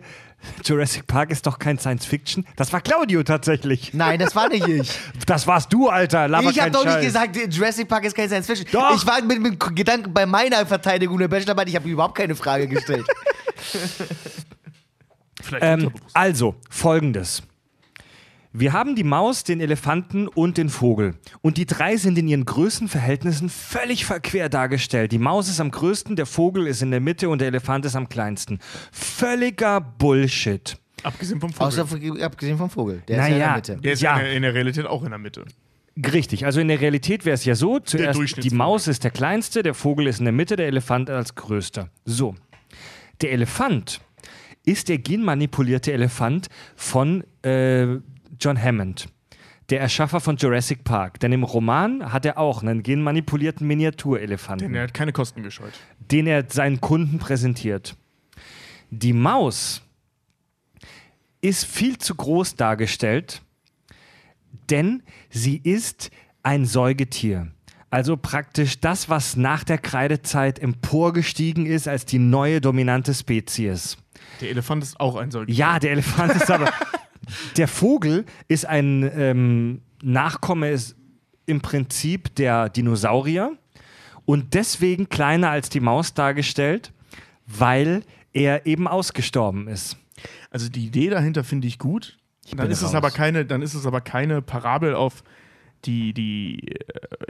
Jurassic 0.64 1.08
Park 1.08 1.32
ist 1.32 1.46
doch 1.46 1.60
kein 1.60 1.78
Science 1.80 2.06
Fiction. 2.06 2.46
Das 2.56 2.72
war 2.74 2.82
Claudio 2.82 3.24
tatsächlich. 3.24 3.94
Nein, 3.94 4.20
das 4.20 4.36
war 4.36 4.50
nicht 4.50 4.68
ich. 4.68 4.92
Das 5.26 5.48
warst 5.48 5.72
du, 5.72 5.88
Alter. 5.90 6.28
Laber 6.28 6.50
ich 6.50 6.60
habe 6.60 6.72
doch 6.72 6.84
nicht 6.84 6.94
Scheiß. 6.94 7.06
gesagt, 7.06 7.54
Jurassic 7.54 7.88
Park 7.88 8.06
ist 8.06 8.16
kein 8.16 8.28
Science 8.28 8.48
Fiction. 8.48 8.68
Doch. 8.72 8.96
Ich 8.96 9.06
war 9.06 9.22
mit, 9.22 9.42
mit 9.42 9.76
Gedanken 9.76 10.14
bei 10.14 10.26
meiner 10.26 10.66
Verteidigung 10.66 11.18
der 11.20 11.28
Bachelorarbeit, 11.28 11.70
ich 11.70 11.76
habe 11.76 11.88
überhaupt 11.90 12.16
keine 12.16 12.36
Frage 12.36 12.68
gestellt. 12.68 13.06
Vielleicht 15.42 15.64
Ähm, 15.64 15.92
also, 16.14 16.56
folgendes. 16.70 17.44
Wir 18.54 18.74
haben 18.74 18.96
die 18.96 19.06
Maus, 19.06 19.46
den 19.46 19.62
Elefanten 19.62 20.28
und 20.28 20.58
den 20.58 20.68
Vogel. 20.68 21.16
Und 21.42 21.56
die 21.56 21.66
drei 21.66 21.96
sind 21.96 22.18
in 22.18 22.28
ihren 22.28 22.44
Größenverhältnissen 22.44 23.48
völlig 23.48 24.04
verquer 24.04 24.50
dargestellt. 24.50 25.14
Die 25.14 25.20
Maus 25.20 25.48
ist 25.48 25.62
am 25.62 25.72
größten, 25.72 26.18
der 26.18 26.26
Vogel 26.26 26.68
ist 26.68 26.82
in 26.82 26.92
der 26.92 27.00
Mitte 27.00 27.30
und 27.30 27.40
der 27.40 27.48
Elefant 27.48 27.86
ist 27.86 27.96
am 27.96 28.10
kleinsten. 28.10 28.60
Völliger 28.92 29.80
Bullshit. 29.80 30.78
Abgesehen 31.04 31.40
vom 31.40 31.54
Vogel. 31.54 31.68
Außer 31.68 31.88
abgesehen 32.26 32.58
vom 32.58 32.70
Vogel. 32.70 33.02
Der 33.08 33.20
ist 33.20 33.22
ja 33.22 33.28
in 33.28 33.40
Naja. 33.40 33.46
der 33.48 33.56
Mitte. 33.56 33.78
der 33.78 33.94
ist 33.94 34.02
ja. 34.02 34.20
in, 34.20 34.42
der, 34.42 34.54
Realität 34.54 34.86
auch 34.86 35.04
in 35.04 35.12
der 35.12 35.20
Mitte. 35.20 35.46
Richtig, 36.14 36.46
also 36.46 36.60
in 36.60 36.68
der 36.68 36.82
Realität 36.82 37.24
wäre 37.24 37.36
es 37.36 37.46
ja 37.46 37.56
so, 37.56 37.80
zuerst 37.80 38.44
die. 38.44 38.50
Maus 38.50 38.88
ist 38.88 39.06
der 39.06 39.12
kleinste, 39.12 39.64
der 39.64 39.74
Vogel 39.74 40.08
ist 40.08 40.20
in 40.20 40.26
der 40.26 40.34
Mitte, 40.34 40.58
der 40.58 40.68
Elefant 40.68 41.10
als 41.10 41.36
größter. 41.36 41.90
So. 42.04 42.36
Der 43.22 43.32
Elefant 43.32 44.02
ist 44.66 44.90
der 44.90 44.98
genmanipulierte 44.98 45.94
Elefant 45.94 46.48
von 46.76 47.24
äh, 47.44 47.98
John 48.42 48.62
Hammond, 48.62 49.08
der 49.70 49.80
Erschaffer 49.80 50.20
von 50.20 50.36
Jurassic 50.38 50.84
Park. 50.84 51.20
Denn 51.20 51.32
im 51.32 51.44
Roman 51.44 52.12
hat 52.12 52.26
er 52.26 52.38
auch 52.38 52.62
einen 52.62 52.84
genmanipulierten 52.84 53.66
Miniaturelefanten, 53.68 54.68
Denn 54.68 54.76
er 54.76 54.84
hat 54.84 54.94
keine 54.94 55.14
Kosten 55.14 55.44
gescheut. 55.44 55.74
den 56.00 56.28
er 56.28 56.46
seinen 56.50 56.82
Kunden 56.82 57.20
präsentiert. 57.20 57.96
Die 58.90 59.14
Maus 59.14 59.82
ist 61.42 61.66
viel 61.66 61.98
zu 61.98 62.16
groß 62.16 62.56
dargestellt, 62.56 63.42
denn 64.70 65.04
sie 65.30 65.58
ist 65.58 66.12
ein 66.44 66.66
Säugetier. 66.66 67.48
Also 67.90 68.16
praktisch 68.16 68.80
das, 68.80 69.10
was 69.10 69.36
nach 69.36 69.64
der 69.64 69.78
Kreidezeit 69.78 70.60
emporgestiegen 70.60 71.66
ist 71.66 71.88
als 71.88 72.06
die 72.06 72.20
neue 72.20 72.62
dominante 72.62 73.14
Spezies. 73.14 73.98
Der 74.40 74.50
Elefant 74.50 74.84
ist 74.84 75.00
auch 75.00 75.16
ein 75.18 75.30
Säugetier. 75.32 75.56
Ja, 75.56 75.80
der 75.80 75.92
Elefant 75.92 76.34
ist 76.36 76.50
aber. 76.50 76.72
Der 77.58 77.68
Vogel 77.68 78.26
ist 78.48 78.66
ein 78.66 79.10
ähm, 79.16 79.82
Nachkomme 80.04 80.70
ist 80.70 80.96
im 81.46 81.62
Prinzip 81.62 82.36
der 82.36 82.70
Dinosaurier 82.70 83.58
und 84.26 84.54
deswegen 84.54 85.10
kleiner 85.10 85.50
als 85.50 85.70
die 85.70 85.80
Maus 85.80 86.14
dargestellt, 86.14 86.94
weil 87.46 88.04
er 88.34 88.66
eben 88.66 88.88
ausgestorben 88.88 89.68
ist. 89.68 89.98
Also 90.50 90.70
die 90.70 90.86
Idee 90.86 91.10
dahinter 91.10 91.44
finde 91.44 91.68
ich 91.68 91.80
gut. 91.80 92.18
Dann 92.50 92.60
bin 92.60 92.72
ist, 92.72 92.82
es 92.82 92.90
raus. 92.90 92.96
aber 92.96 93.12
keine, 93.12 93.46
dann 93.46 93.62
ist 93.62 93.74
es 93.74 93.86
aber 93.86 94.02
keine 94.02 94.42
Parabel 94.42 94.96
auf 94.96 95.24
die, 95.86 96.14
die, 96.14 96.68
äh, 96.68 96.78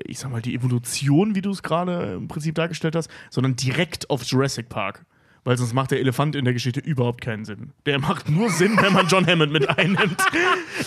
ich 0.05 0.19
sag 0.19 0.31
mal, 0.31 0.41
die 0.41 0.55
Evolution, 0.55 1.35
wie 1.35 1.41
du 1.41 1.51
es 1.51 1.63
gerade 1.63 2.13
im 2.13 2.27
Prinzip 2.27 2.55
dargestellt 2.55 2.95
hast, 2.95 3.09
sondern 3.29 3.55
direkt 3.55 4.09
auf 4.09 4.23
Jurassic 4.23 4.69
Park. 4.69 5.05
Weil 5.43 5.57
sonst 5.57 5.73
macht 5.73 5.89
der 5.89 5.99
Elefant 5.99 6.35
in 6.35 6.45
der 6.45 6.53
Geschichte 6.53 6.79
überhaupt 6.79 7.21
keinen 7.21 7.45
Sinn. 7.45 7.71
Der 7.87 7.97
macht 7.97 8.29
nur 8.29 8.51
Sinn, 8.51 8.77
wenn 8.79 8.93
man 8.93 9.07
John 9.07 9.25
Hammond 9.25 9.51
mit 9.51 9.67
einnimmt. 9.69 10.21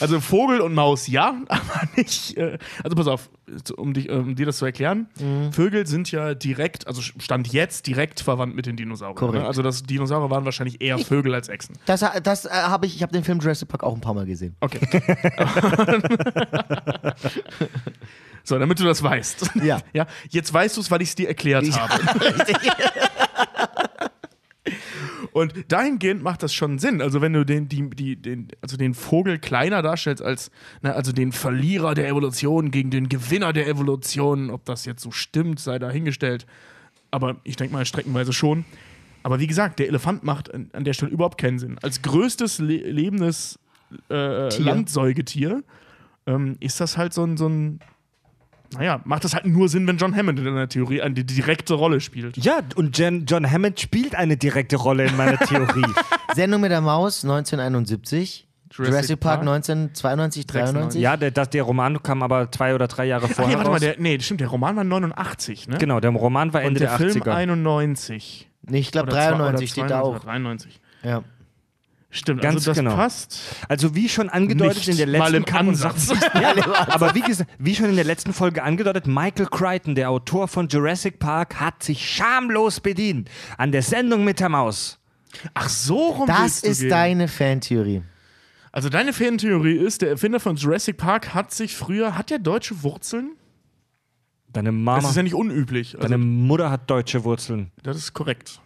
Also 0.01 0.19
Vogel 0.19 0.61
und 0.61 0.75
Maus 0.75 1.07
ja, 1.07 1.41
aber 1.49 1.89
nicht. 1.97 2.37
Äh, 2.37 2.59
also 2.83 2.97
pass 2.97 3.07
auf, 3.07 3.31
um, 3.77 3.95
dich, 3.95 4.11
um 4.11 4.35
dir 4.35 4.45
das 4.45 4.59
zu 4.59 4.65
erklären. 4.65 5.07
Mhm. 5.21 5.53
Vögel 5.53 5.87
sind 5.87 6.11
ja 6.11 6.35
direkt, 6.35 6.89
also 6.89 7.01
Stand 7.01 7.53
jetzt 7.53 7.87
direkt 7.87 8.21
verwandt 8.21 8.57
mit 8.57 8.67
den 8.67 8.77
Dinosauriern. 8.77 9.15
Korrekt. 9.15 9.43
Ne? 9.43 9.47
Also 9.47 9.63
das 9.63 9.85
Dinosaurier 9.85 10.31
waren 10.31 10.45
wahrscheinlich 10.45 10.81
eher 10.81 10.99
Vögel 10.99 11.35
als 11.35 11.49
Echsen. 11.49 11.77
Das, 11.87 12.05
das 12.23 12.47
äh, 12.47 12.51
habe 12.51 12.87
ich, 12.87 12.97
ich 12.97 13.03
habe 13.03 13.13
den 13.13 13.23
Film 13.23 13.39
Jurassic 13.39 13.69
Park 13.69 13.85
auch 13.85 13.95
ein 13.95 14.01
paar 14.01 14.15
Mal 14.15 14.27
gesehen. 14.27 14.57
Okay. 14.61 14.81
so, 18.43 18.59
damit 18.59 18.81
du 18.81 18.85
das 18.85 19.03
weißt. 19.03 19.51
Ja. 19.63 19.79
ja 19.93 20.07
jetzt 20.31 20.53
weißt 20.53 20.77
du 20.77 20.81
es, 20.81 20.91
weil 20.91 21.03
ich 21.03 21.11
es 21.11 21.15
dir 21.15 21.29
erklärt 21.29 21.67
habe. 21.79 22.03
Und 25.35 25.53
dahingehend 25.67 26.23
macht 26.23 26.45
das 26.45 26.55
schon 26.55 26.79
Sinn. 26.79 27.03
Also, 27.03 27.21
wenn 27.21 27.33
du 27.33 27.45
den, 27.45 27.69
die, 27.69 27.91
die, 27.91 28.15
den, 28.15 28.47
also 28.61 28.77
den 28.77 28.95
Vogel 28.95 29.41
kleiner 29.41 29.83
darstellst 29.83 30.23
als 30.23 30.53
na, 30.81 30.93
also 30.93 31.11
den 31.11 31.33
Verlierer 31.33 31.95
der 31.95 32.07
Evolution 32.07 32.71
gegen 32.71 32.91
den 32.91 33.09
Gewinner 33.09 33.53
der 33.53 33.67
Evolution, 33.67 34.49
ob 34.49 34.65
das 34.65 34.85
jetzt 34.85 35.03
so 35.03 35.11
stimmt, 35.11 35.59
sei 35.59 35.81
dahingestellt. 35.81 36.47
Aber 37.11 37.35
ich 37.43 37.57
denke 37.57 37.75
mal 37.75 37.85
streckenweise 37.85 38.33
schon. 38.33 38.65
Aber 39.25 39.41
wie 39.41 39.49
gesagt, 39.49 39.81
der 39.81 39.89
Elefant 39.89 40.23
macht 40.23 40.55
an, 40.55 40.71
an 40.73 40.85
der 40.85 40.93
Stelle 40.93 41.11
überhaupt 41.11 41.39
keinen 41.39 41.59
Sinn. 41.59 41.79
Als 41.83 42.01
größtes 42.03 42.61
le 42.61 42.77
lebendes 42.77 43.59
äh, 44.11 44.51
Tier. 44.51 44.65
Landsäugetier 44.65 45.65
ähm, 46.27 46.57
ist 46.61 46.81
das 46.81 46.97
halt 46.97 47.13
so 47.13 47.25
ein, 47.25 47.37
so 47.37 47.49
ein. 47.49 47.81
Naja, 48.79 49.01
macht 49.05 49.25
das 49.25 49.35
halt 49.35 49.47
nur 49.47 49.69
Sinn, 49.69 49.87
wenn 49.87 49.97
John 49.97 50.15
Hammond 50.17 50.39
in 50.39 50.45
der 50.55 50.69
Theorie 50.69 51.01
eine 51.03 51.15
direkte 51.15 51.75
Rolle 51.75 52.01
spielt. 52.01 52.37
Ja, 52.37 52.61
und 52.77 52.99
Jen, 52.99 53.27
John 53.27 53.51
Hammond 53.51 53.81
spielt 53.81 54.15
eine 54.15 54.37
direkte 54.37 54.77
Rolle 54.77 55.05
in 55.07 55.17
meiner 55.17 55.39
Theorie. 55.39 55.85
Sendung 56.35 56.61
mit 56.61 56.71
der 56.71 56.81
Maus 56.81 57.25
1971. 57.25 58.47
Jurassic, 58.73 58.93
Jurassic 58.93 59.21
Park, 59.21 59.41
Park 59.41 59.49
1992, 59.49 60.47
93. 60.49 61.01
ja, 61.01 61.17
der, 61.17 61.31
das, 61.31 61.49
der 61.51 61.63
Roman 61.63 62.03
kam 62.03 62.25
aber 62.25 62.51
zwei 62.51 62.75
oder 62.75 62.89
drei 62.89 63.05
Jahre 63.07 63.27
Ach 63.31 63.31
vorher 63.35 63.53
nee, 63.53 63.57
warte 63.57 63.71
mal, 63.71 63.79
der, 63.79 63.95
nee, 63.99 64.17
das 64.17 64.27
stimmt, 64.27 64.41
der 64.41 64.49
Roman 64.49 64.75
war 64.75 64.83
89, 64.83 65.69
ne? 65.69 65.79
genau, 65.79 66.01
der 66.01 66.11
Roman 66.11 66.53
war 66.53 66.61
Und 66.63 66.67
Ende 66.69 66.81
der, 66.81 66.99
der, 66.99 67.11
Film 67.11 67.23
80er. 67.23 67.35
91. 67.35 68.51
Nee, 68.63 68.79
ich 68.79 68.91
glaube 68.91 69.13
Oder 69.13 69.21
zwei- 69.21 69.29
93 69.37 69.57
oder 69.57 69.69
steht 69.69 69.91
da 69.91 70.01
92 70.01 70.03
auch. 70.03 70.11
oder 70.11 70.33
93. 70.33 70.81
Ja. 71.05 71.23
Stimmt, 72.17 72.43
Ganz 72.43 72.55
also 72.59 72.71
das 72.71 72.79
genau. 72.79 72.95
passt. 72.95 73.41
Also 73.69 73.97
wie 73.97 74.09
schon 74.09 74.29
angedeutet 74.29 74.87
Nicht 74.87 74.89
in 74.89 74.97
der 75.11 75.19
mal 75.19 75.33
letzten 75.33 75.37
im 75.37 75.45
Kack- 75.45 75.61
und 75.63 75.69
Ansatz. 75.71 76.13
Ja, 76.41 76.55
aber 76.87 77.13
wie, 77.17 77.23
gesagt, 77.23 77.51
wie 77.59 77.75
schon 77.75 77.87
in 77.87 77.97
der 77.97 78.05
letzten 78.05 78.33
Folge 78.33 78.63
angedeutet, 78.63 79.09
Michael 79.09 79.47
Crichton, 79.47 79.97
der 79.97 80.11
Autor 80.11 80.47
von 80.47 80.69
Jurassic 80.69 81.19
Park, 81.19 81.59
hat 81.59 81.83
sich 81.83 82.09
schamlos 82.09 82.79
bedient 82.79 83.29
an 83.59 83.73
der 83.73 83.83
Sendung 83.83 84.23
mit 84.23 84.39
der 84.39 84.49
Maus. 84.49 85.01
Ach, 85.55 85.69
so 85.69 86.11
rum 86.11 86.27
Das 86.29 86.63
ist 86.63 86.83
gehen. 86.83 86.91
deine 86.91 87.27
Fantheorie. 87.27 88.03
Also 88.71 88.89
deine 88.91 89.13
Fantheorie 89.13 89.75
ist, 89.77 90.03
der 90.03 90.11
Erfinder 90.11 90.39
von 90.39 90.55
Jurassic 90.55 90.97
Park 90.97 91.35
hat 91.35 91.53
sich 91.53 91.75
früher, 91.75 92.17
hat 92.17 92.31
der 92.31 92.39
deutsche 92.39 92.85
Wurzeln? 92.85 93.33
Deine 94.53 94.69
Das 94.71 94.77
Mama, 94.79 95.09
ist 95.09 95.17
ja 95.17 95.23
nicht 95.25 95.35
unüblich. 95.35 95.97
Also, 95.97 96.09
deine 96.09 96.19
Mutter 96.19 96.71
hat 96.71 96.89
deutsche 96.89 97.25
Wurzeln. 97.25 97.73
das 97.83 97.97
ist 97.97 98.15
korrekt. 98.15 98.61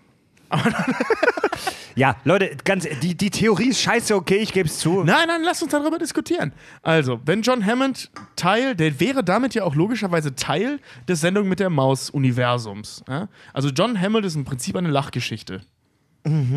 Ja, 1.98 2.16
Leute, 2.22 2.56
ganz, 2.64 2.86
die, 3.02 3.16
die 3.16 3.30
Theorie 3.30 3.70
ist 3.70 3.80
scheiße, 3.80 4.14
okay, 4.14 4.36
ich 4.36 4.52
gebe 4.52 4.68
es 4.68 4.78
zu. 4.78 5.02
Nein, 5.02 5.26
nein, 5.26 5.42
lass 5.42 5.60
uns 5.64 5.72
darüber 5.72 5.98
diskutieren. 5.98 6.52
Also, 6.82 7.20
wenn 7.24 7.42
John 7.42 7.66
Hammond 7.66 8.12
Teil, 8.36 8.76
der 8.76 9.00
wäre 9.00 9.24
damit 9.24 9.54
ja 9.54 9.64
auch 9.64 9.74
logischerweise 9.74 10.36
Teil 10.36 10.78
des 11.08 11.20
Sendung 11.20 11.48
mit 11.48 11.58
der 11.58 11.70
Maus-Universums. 11.70 13.02
Ja? 13.08 13.28
Also, 13.52 13.70
John 13.70 14.00
Hammond 14.00 14.24
ist 14.24 14.36
im 14.36 14.44
Prinzip 14.44 14.76
eine 14.76 14.90
Lachgeschichte. 14.90 15.62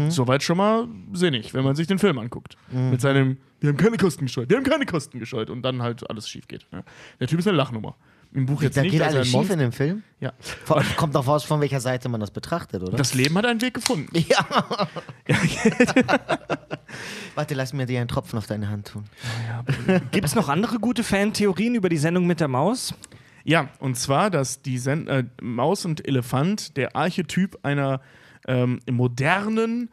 Soweit 0.09 0.43
schon 0.43 0.57
mal 0.57 0.88
sinnig, 1.13 1.53
wenn 1.53 1.63
man 1.63 1.76
sich 1.76 1.88
den 1.88 1.97
Film 1.97 2.19
anguckt. 2.19 2.57
Mit 2.91 2.99
seinem, 3.01 3.38
wir 3.61 3.69
haben 3.69 3.77
keine 3.77 3.97
Kosten 3.97 4.26
gescheut, 4.26 4.49
wir 4.49 4.57
haben 4.57 4.65
keine 4.65 4.85
Kosten 4.85 5.18
gescheut 5.18 5.49
und 5.49 5.61
dann 5.63 5.81
halt 5.81 6.07
alles 6.09 6.30
schief 6.30 6.47
geht. 6.47 6.68
Ja? 6.72 6.84
Der 7.19 7.27
Typ 7.27 7.39
ist 7.39 7.47
eine 7.47 7.57
Lachnummer. 7.57 7.95
Im 8.33 8.45
Buch 8.45 8.61
jetzt 8.61 8.77
Da 8.77 8.81
nicht. 8.83 8.91
geht 8.91 9.01
also 9.01 9.17
alles 9.17 9.27
schief 9.27 9.35
Monster. 9.35 9.53
in 9.55 9.59
dem 9.59 9.71
Film. 9.73 10.03
Ja. 10.21 10.31
Von- 10.39 10.83
Kommt 10.95 11.15
auch 11.17 11.27
raus, 11.27 11.43
von 11.43 11.59
welcher 11.59 11.81
Seite 11.81 12.07
man 12.07 12.21
das 12.21 12.31
betrachtet, 12.31 12.81
oder? 12.81 12.95
Das 12.95 13.13
Leben 13.13 13.37
hat 13.37 13.45
einen 13.45 13.61
Weg 13.61 13.73
gefunden. 13.73 14.09
ja. 14.29 14.45
Warte, 17.35 17.53
lass 17.55 17.73
mir 17.73 17.85
dir 17.85 17.99
einen 17.99 18.07
Tropfen 18.07 18.37
auf 18.37 18.47
deine 18.47 18.69
Hand 18.69 18.87
tun. 18.89 19.05
Gibt 20.11 20.25
es 20.25 20.35
noch 20.35 20.49
andere 20.49 20.79
gute 20.79 21.03
Fantheorien 21.03 21.75
über 21.75 21.89
die 21.89 21.97
Sendung 21.97 22.27
mit 22.27 22.39
der 22.39 22.47
Maus? 22.47 22.93
Ja, 23.43 23.69
und 23.79 23.95
zwar, 23.97 24.29
dass 24.29 24.61
die 24.61 24.77
Sen 24.77 25.07
äh, 25.07 25.23
Maus 25.41 25.85
und 25.85 26.07
Elefant 26.07 26.77
der 26.77 26.95
Archetyp 26.95 27.57
einer 27.63 28.01
ähm, 28.47 28.79
modernen, 28.89 29.89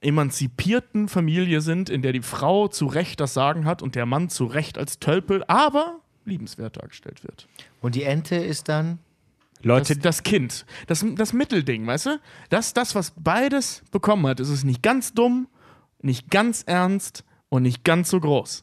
emanzipierten 0.00 1.08
Familie 1.08 1.60
sind, 1.60 1.90
in 1.90 2.02
der 2.02 2.12
die 2.12 2.22
Frau 2.22 2.68
zu 2.68 2.86
Recht 2.86 3.20
das 3.20 3.34
Sagen 3.34 3.64
hat 3.66 3.82
und 3.82 3.94
der 3.94 4.06
Mann 4.06 4.28
zu 4.30 4.46
Recht 4.46 4.78
als 4.78 4.98
Tölpel, 4.98 5.44
aber 5.46 6.00
liebenswert 6.28 6.76
dargestellt 6.80 7.24
wird. 7.24 7.48
Und 7.80 7.94
die 7.94 8.04
Ente 8.04 8.36
ist 8.36 8.68
dann. 8.68 8.98
Leute, 9.62 9.94
Das, 9.96 10.02
das 10.02 10.22
Kind, 10.22 10.66
das, 10.86 11.04
das 11.16 11.32
Mittelding, 11.32 11.84
weißt 11.84 12.06
du? 12.06 12.20
Das, 12.48 12.74
das, 12.74 12.94
was 12.94 13.12
beides 13.16 13.82
bekommen 13.90 14.24
hat, 14.28 14.38
ist 14.38 14.50
es 14.50 14.62
nicht 14.62 14.82
ganz 14.84 15.14
dumm, 15.14 15.48
nicht 16.00 16.30
ganz 16.30 16.62
ernst 16.64 17.24
und 17.48 17.64
nicht 17.64 17.82
ganz 17.82 18.08
so 18.10 18.20
groß. 18.20 18.62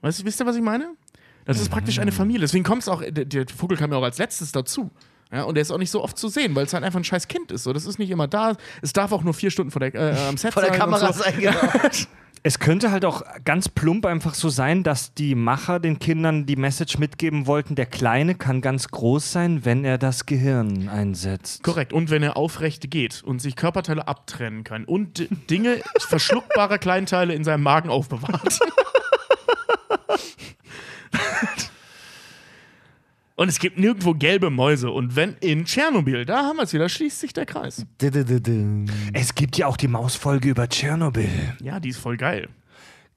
Weißt 0.00 0.20
du, 0.20 0.24
wisst 0.24 0.40
ihr, 0.40 0.46
was 0.46 0.56
ich 0.56 0.62
meine? 0.62 0.94
Das 1.44 1.60
ist 1.60 1.68
praktisch 1.70 1.96
Mhm. 1.96 2.02
eine 2.02 2.12
Familie. 2.12 2.40
Deswegen 2.40 2.64
kommt 2.64 2.80
es 2.82 2.88
auch, 2.88 3.02
der, 3.02 3.26
der 3.26 3.46
Vogel 3.48 3.76
kam 3.76 3.90
ja 3.92 3.98
auch 3.98 4.02
als 4.04 4.16
letztes 4.16 4.52
dazu. 4.52 4.90
Ja, 5.30 5.42
und 5.44 5.54
der 5.54 5.62
ist 5.62 5.70
auch 5.70 5.78
nicht 5.78 5.90
so 5.90 6.02
oft 6.02 6.16
zu 6.16 6.28
sehen, 6.28 6.54
weil 6.54 6.64
es 6.64 6.72
halt 6.72 6.84
einfach 6.84 7.00
ein 7.00 7.04
scheiß 7.04 7.26
Kind 7.28 7.50
ist. 7.52 7.64
So, 7.64 7.72
das 7.74 7.84
ist 7.84 7.98
nicht 7.98 8.10
immer 8.10 8.28
da. 8.28 8.56
Es 8.80 8.92
darf 8.92 9.12
auch 9.12 9.22
nur 9.22 9.34
vier 9.34 9.50
Stunden 9.50 9.70
vor 9.70 9.80
der, 9.80 9.94
äh, 9.94 10.28
am 10.28 10.36
Set 10.38 10.52
Vor 10.54 10.62
der. 10.62 10.72
Kamera 10.72 11.12
so. 11.12 11.22
sein, 11.22 11.38
genau. 11.38 11.58
Es 12.44 12.58
könnte 12.58 12.90
halt 12.90 13.04
auch 13.04 13.22
ganz 13.44 13.68
plump 13.68 14.04
einfach 14.04 14.34
so 14.34 14.48
sein, 14.48 14.82
dass 14.82 15.14
die 15.14 15.36
Macher 15.36 15.78
den 15.78 16.00
Kindern 16.00 16.44
die 16.44 16.56
Message 16.56 16.98
mitgeben 16.98 17.46
wollten, 17.46 17.76
der 17.76 17.86
Kleine 17.86 18.34
kann 18.34 18.60
ganz 18.60 18.88
groß 18.88 19.30
sein, 19.30 19.64
wenn 19.64 19.84
er 19.84 19.96
das 19.96 20.26
Gehirn 20.26 20.88
einsetzt. 20.88 21.62
Korrekt. 21.62 21.92
Und 21.92 22.10
wenn 22.10 22.24
er 22.24 22.36
aufrecht 22.36 22.90
geht 22.90 23.22
und 23.22 23.40
sich 23.40 23.54
Körperteile 23.54 24.08
abtrennen 24.08 24.64
kann 24.64 24.84
und 24.84 25.28
Dinge, 25.50 25.82
verschluckbare 26.00 26.80
Kleinteile 26.80 27.32
in 27.32 27.44
seinem 27.44 27.62
Magen 27.62 27.90
aufbewahrt. 27.90 28.58
und 33.36 33.48
es 33.48 33.58
gibt 33.58 33.78
nirgendwo 33.78 34.14
gelbe 34.14 34.50
Mäuse. 34.50 34.90
Und 34.90 35.16
wenn 35.16 35.36
in 35.40 35.64
Tschernobyl, 35.64 36.24
da 36.24 36.44
haben 36.44 36.56
wir 36.56 36.62
es 36.64 36.72
wieder, 36.72 36.88
schließt 36.88 37.20
sich 37.20 37.32
der 37.32 37.46
Kreis. 37.46 37.86
Es 39.12 39.34
gibt 39.34 39.56
ja 39.58 39.66
auch 39.66 39.76
die 39.76 39.88
Mausfolge 39.88 40.48
über 40.48 40.68
Tschernobyl. 40.68 41.56
Ja, 41.62 41.80
die 41.80 41.90
ist 41.90 41.98
voll 41.98 42.16
geil. 42.16 42.48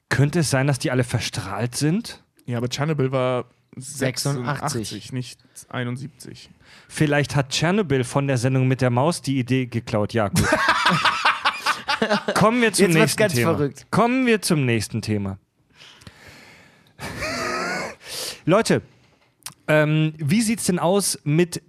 Könnte 0.09 0.39
es 0.39 0.49
sein, 0.49 0.67
dass 0.67 0.79
die 0.79 0.91
alle 0.91 1.03
verstrahlt 1.03 1.75
sind? 1.75 2.23
Ja, 2.45 2.57
aber 2.57 2.69
Tschernobyl 2.69 3.11
war 3.11 3.45
86. 3.77 4.45
86, 4.45 5.13
nicht 5.13 5.39
71. 5.69 6.49
Vielleicht 6.87 7.35
hat 7.35 7.49
Tschernobyl 7.49 8.03
von 8.03 8.27
der 8.27 8.37
Sendung 8.37 8.67
mit 8.67 8.81
der 8.81 8.89
Maus 8.89 9.21
die 9.21 9.37
Idee 9.39 9.65
geklaut. 9.65 10.13
Ja, 10.13 10.29
gut. 10.29 10.45
Kommen 12.35 12.61
wir 12.61 12.71
zum 12.73 12.85
Jetzt 12.85 12.93
wird's 12.95 12.95
nächsten 12.95 13.19
ganz 13.19 13.33
Thema. 13.33 13.55
verrückt. 13.55 13.87
Kommen 13.91 14.25
wir 14.25 14.41
zum 14.41 14.65
nächsten 14.65 15.01
Thema. 15.01 15.37
Leute, 18.45 18.81
ähm, 19.67 20.13
wie 20.17 20.41
sieht's 20.41 20.65
denn 20.65 20.79
aus 20.79 21.19
mit 21.23 21.61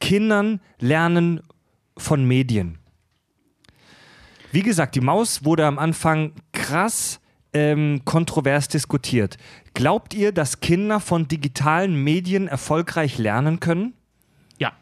Kindern 0.00 0.60
lernen 0.78 1.40
von 1.96 2.24
Medien? 2.26 2.78
Wie 4.52 4.62
gesagt, 4.62 4.96
die 4.96 5.00
Maus 5.00 5.44
wurde 5.44 5.66
am 5.66 5.78
Anfang 5.78 6.32
krass 6.52 7.20
ähm, 7.52 8.02
kontrovers 8.04 8.68
diskutiert. 8.68 9.36
Glaubt 9.74 10.14
ihr, 10.14 10.32
dass 10.32 10.60
Kinder 10.60 11.00
von 11.00 11.28
digitalen 11.28 12.02
Medien 12.02 12.48
erfolgreich 12.48 13.18
lernen 13.18 13.60
können? 13.60 13.94
Ja. 14.58 14.72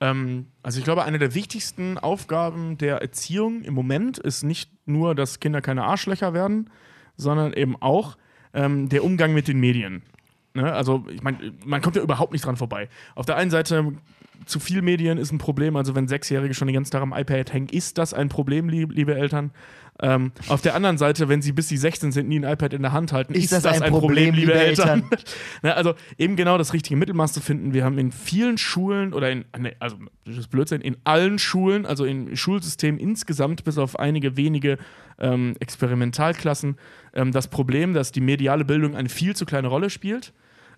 Ähm, 0.00 0.46
also 0.62 0.78
ich 0.78 0.84
glaube, 0.84 1.04
eine 1.04 1.18
der 1.18 1.34
wichtigsten 1.34 1.98
Aufgaben 1.98 2.78
der 2.78 3.00
Erziehung 3.00 3.62
im 3.62 3.74
Moment 3.74 4.18
ist 4.18 4.42
nicht 4.42 4.70
nur, 4.86 5.14
dass 5.14 5.40
Kinder 5.40 5.60
keine 5.60 5.84
Arschlöcher 5.84 6.34
werden, 6.34 6.70
sondern 7.16 7.52
eben 7.52 7.80
auch 7.80 8.16
ähm, 8.52 8.88
der 8.88 9.04
Umgang 9.04 9.32
mit 9.32 9.46
den 9.46 9.60
Medien. 9.60 10.02
Ne? 10.54 10.72
Also 10.72 11.04
ich 11.12 11.22
meine, 11.22 11.38
man 11.64 11.80
kommt 11.80 11.96
ja 11.96 12.02
überhaupt 12.02 12.32
nicht 12.32 12.44
dran 12.44 12.56
vorbei. 12.56 12.88
Auf 13.14 13.26
der 13.26 13.36
einen 13.36 13.50
Seite 13.50 13.92
zu 14.46 14.58
viel 14.58 14.82
Medien 14.82 15.18
ist 15.18 15.32
ein 15.32 15.38
Problem. 15.38 15.76
Also 15.76 15.94
wenn 15.94 16.08
Sechsjährige 16.08 16.54
schon 16.54 16.68
den 16.68 16.74
ganzen 16.74 16.92
Tag 16.92 17.02
am 17.02 17.12
iPad 17.12 17.52
hängen, 17.52 17.68
ist 17.68 17.98
das 17.98 18.14
ein 18.14 18.28
Problem, 18.28 18.68
lieb, 18.68 18.92
liebe 18.92 19.14
Eltern. 19.14 19.52
Ähm, 20.02 20.32
auf 20.48 20.62
der 20.62 20.74
anderen 20.74 20.96
Seite, 20.96 21.28
wenn 21.28 21.42
sie 21.42 21.52
bis 21.52 21.68
sie 21.68 21.76
16 21.76 22.12
sind, 22.12 22.28
nie 22.28 22.38
ein 22.38 22.50
iPad 22.50 22.72
in 22.72 22.80
der 22.80 22.92
Hand 22.92 23.12
halten, 23.12 23.34
ist, 23.34 23.52
das, 23.52 23.66
ein 23.66 23.90
Problem, 23.90 24.34
liebe 24.34 24.54
Eltern. 24.54 25.04
Ne, 25.62 25.74
also 25.74 25.94
eben 26.16 26.36
genau 26.36 26.56
das 26.56 26.72
richtige 26.72 26.96
Mittelmaß 26.96 27.34
zu 27.34 27.40
finden. 27.40 27.74
Wir 27.74 27.84
haben 27.84 27.98
in 27.98 28.12
vielen 28.12 28.56
Schulen 28.56 29.12
oder 29.12 29.30
in, 29.30 29.44
ne, 29.58 29.74
also 29.78 29.96
das 30.24 30.38
ist 30.38 30.48
Blödsinn, 30.48 30.80
in 30.80 30.96
allen 31.04 31.38
Schulen, 31.38 31.84
also 31.84 32.06
im 32.06 32.34
Schulsystem 32.34 32.96
insgesamt, 32.96 33.64
bis 33.64 33.76
auf 33.76 33.98
einige 33.98 34.36
wenige 34.38 34.78
ähm, 35.18 35.54
Experimentalklassen, 35.60 36.78
ähm, 37.12 37.32
das 37.32 37.48
Problem, 37.48 37.92
dass 37.92 38.10
die 38.12 38.22
mediale 38.22 38.64
Bildung 38.64 38.96
eine 38.96 39.10
viel 39.10 39.36
zu 39.36 39.44
kleine 39.44 39.68
Rolle 39.68 39.90
spielt. 39.90 40.32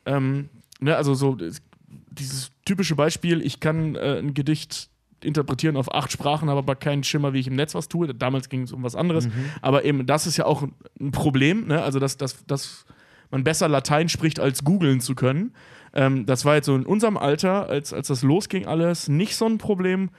Ähm, 0.06 0.48
ne, 0.80 0.96
also 0.96 1.14
so 1.14 1.36
es- 1.38 1.62
dieses 2.10 2.50
typische 2.64 2.94
Beispiel, 2.94 3.40
ich 3.42 3.60
kann 3.60 3.94
äh, 3.96 4.18
ein 4.18 4.34
Gedicht 4.34 4.88
interpretieren 5.22 5.76
auf 5.76 5.94
acht 5.94 6.10
Sprachen, 6.10 6.48
habe 6.48 6.58
aber 6.58 6.74
keinen 6.74 7.04
Schimmer, 7.04 7.32
wie 7.32 7.38
ich 7.38 7.46
im 7.46 7.54
Netz 7.54 7.74
was 7.74 7.88
tue. 7.88 8.12
Damals 8.14 8.48
ging 8.48 8.62
es 8.62 8.72
um 8.72 8.82
was 8.82 8.96
anderes. 8.96 9.28
Aber 9.60 9.84
eben, 9.84 10.04
das 10.06 10.26
ist 10.26 10.36
ja 10.36 10.46
auch 10.46 10.62
ein- 10.62 10.74
ein 11.00 11.10
Problem, 11.12 11.66
ne? 11.68 11.82
also 11.82 11.98
dass, 12.00 12.16
dass, 12.16 12.44
dass 12.46 12.84
man 13.30 13.44
besser 13.44 13.68
Latein 13.68 14.08
spricht, 14.08 14.40
als 14.40 14.64
googeln 14.64 15.00
zu 15.00 15.14
können. 15.14 15.54
Ähm, 15.94 16.26
das 16.26 16.44
war 16.44 16.56
jetzt 16.56 16.66
so 16.66 16.74
in 16.74 16.84
unserem 16.86 17.16
Alter, 17.16 17.68
als, 17.68 17.92
als 17.92 18.08
das 18.08 18.22
losging 18.22 18.66
alles, 18.66 19.08
nicht 19.08 19.36
so 19.36 19.46
ein 19.46 19.58
Problem. 19.58 20.10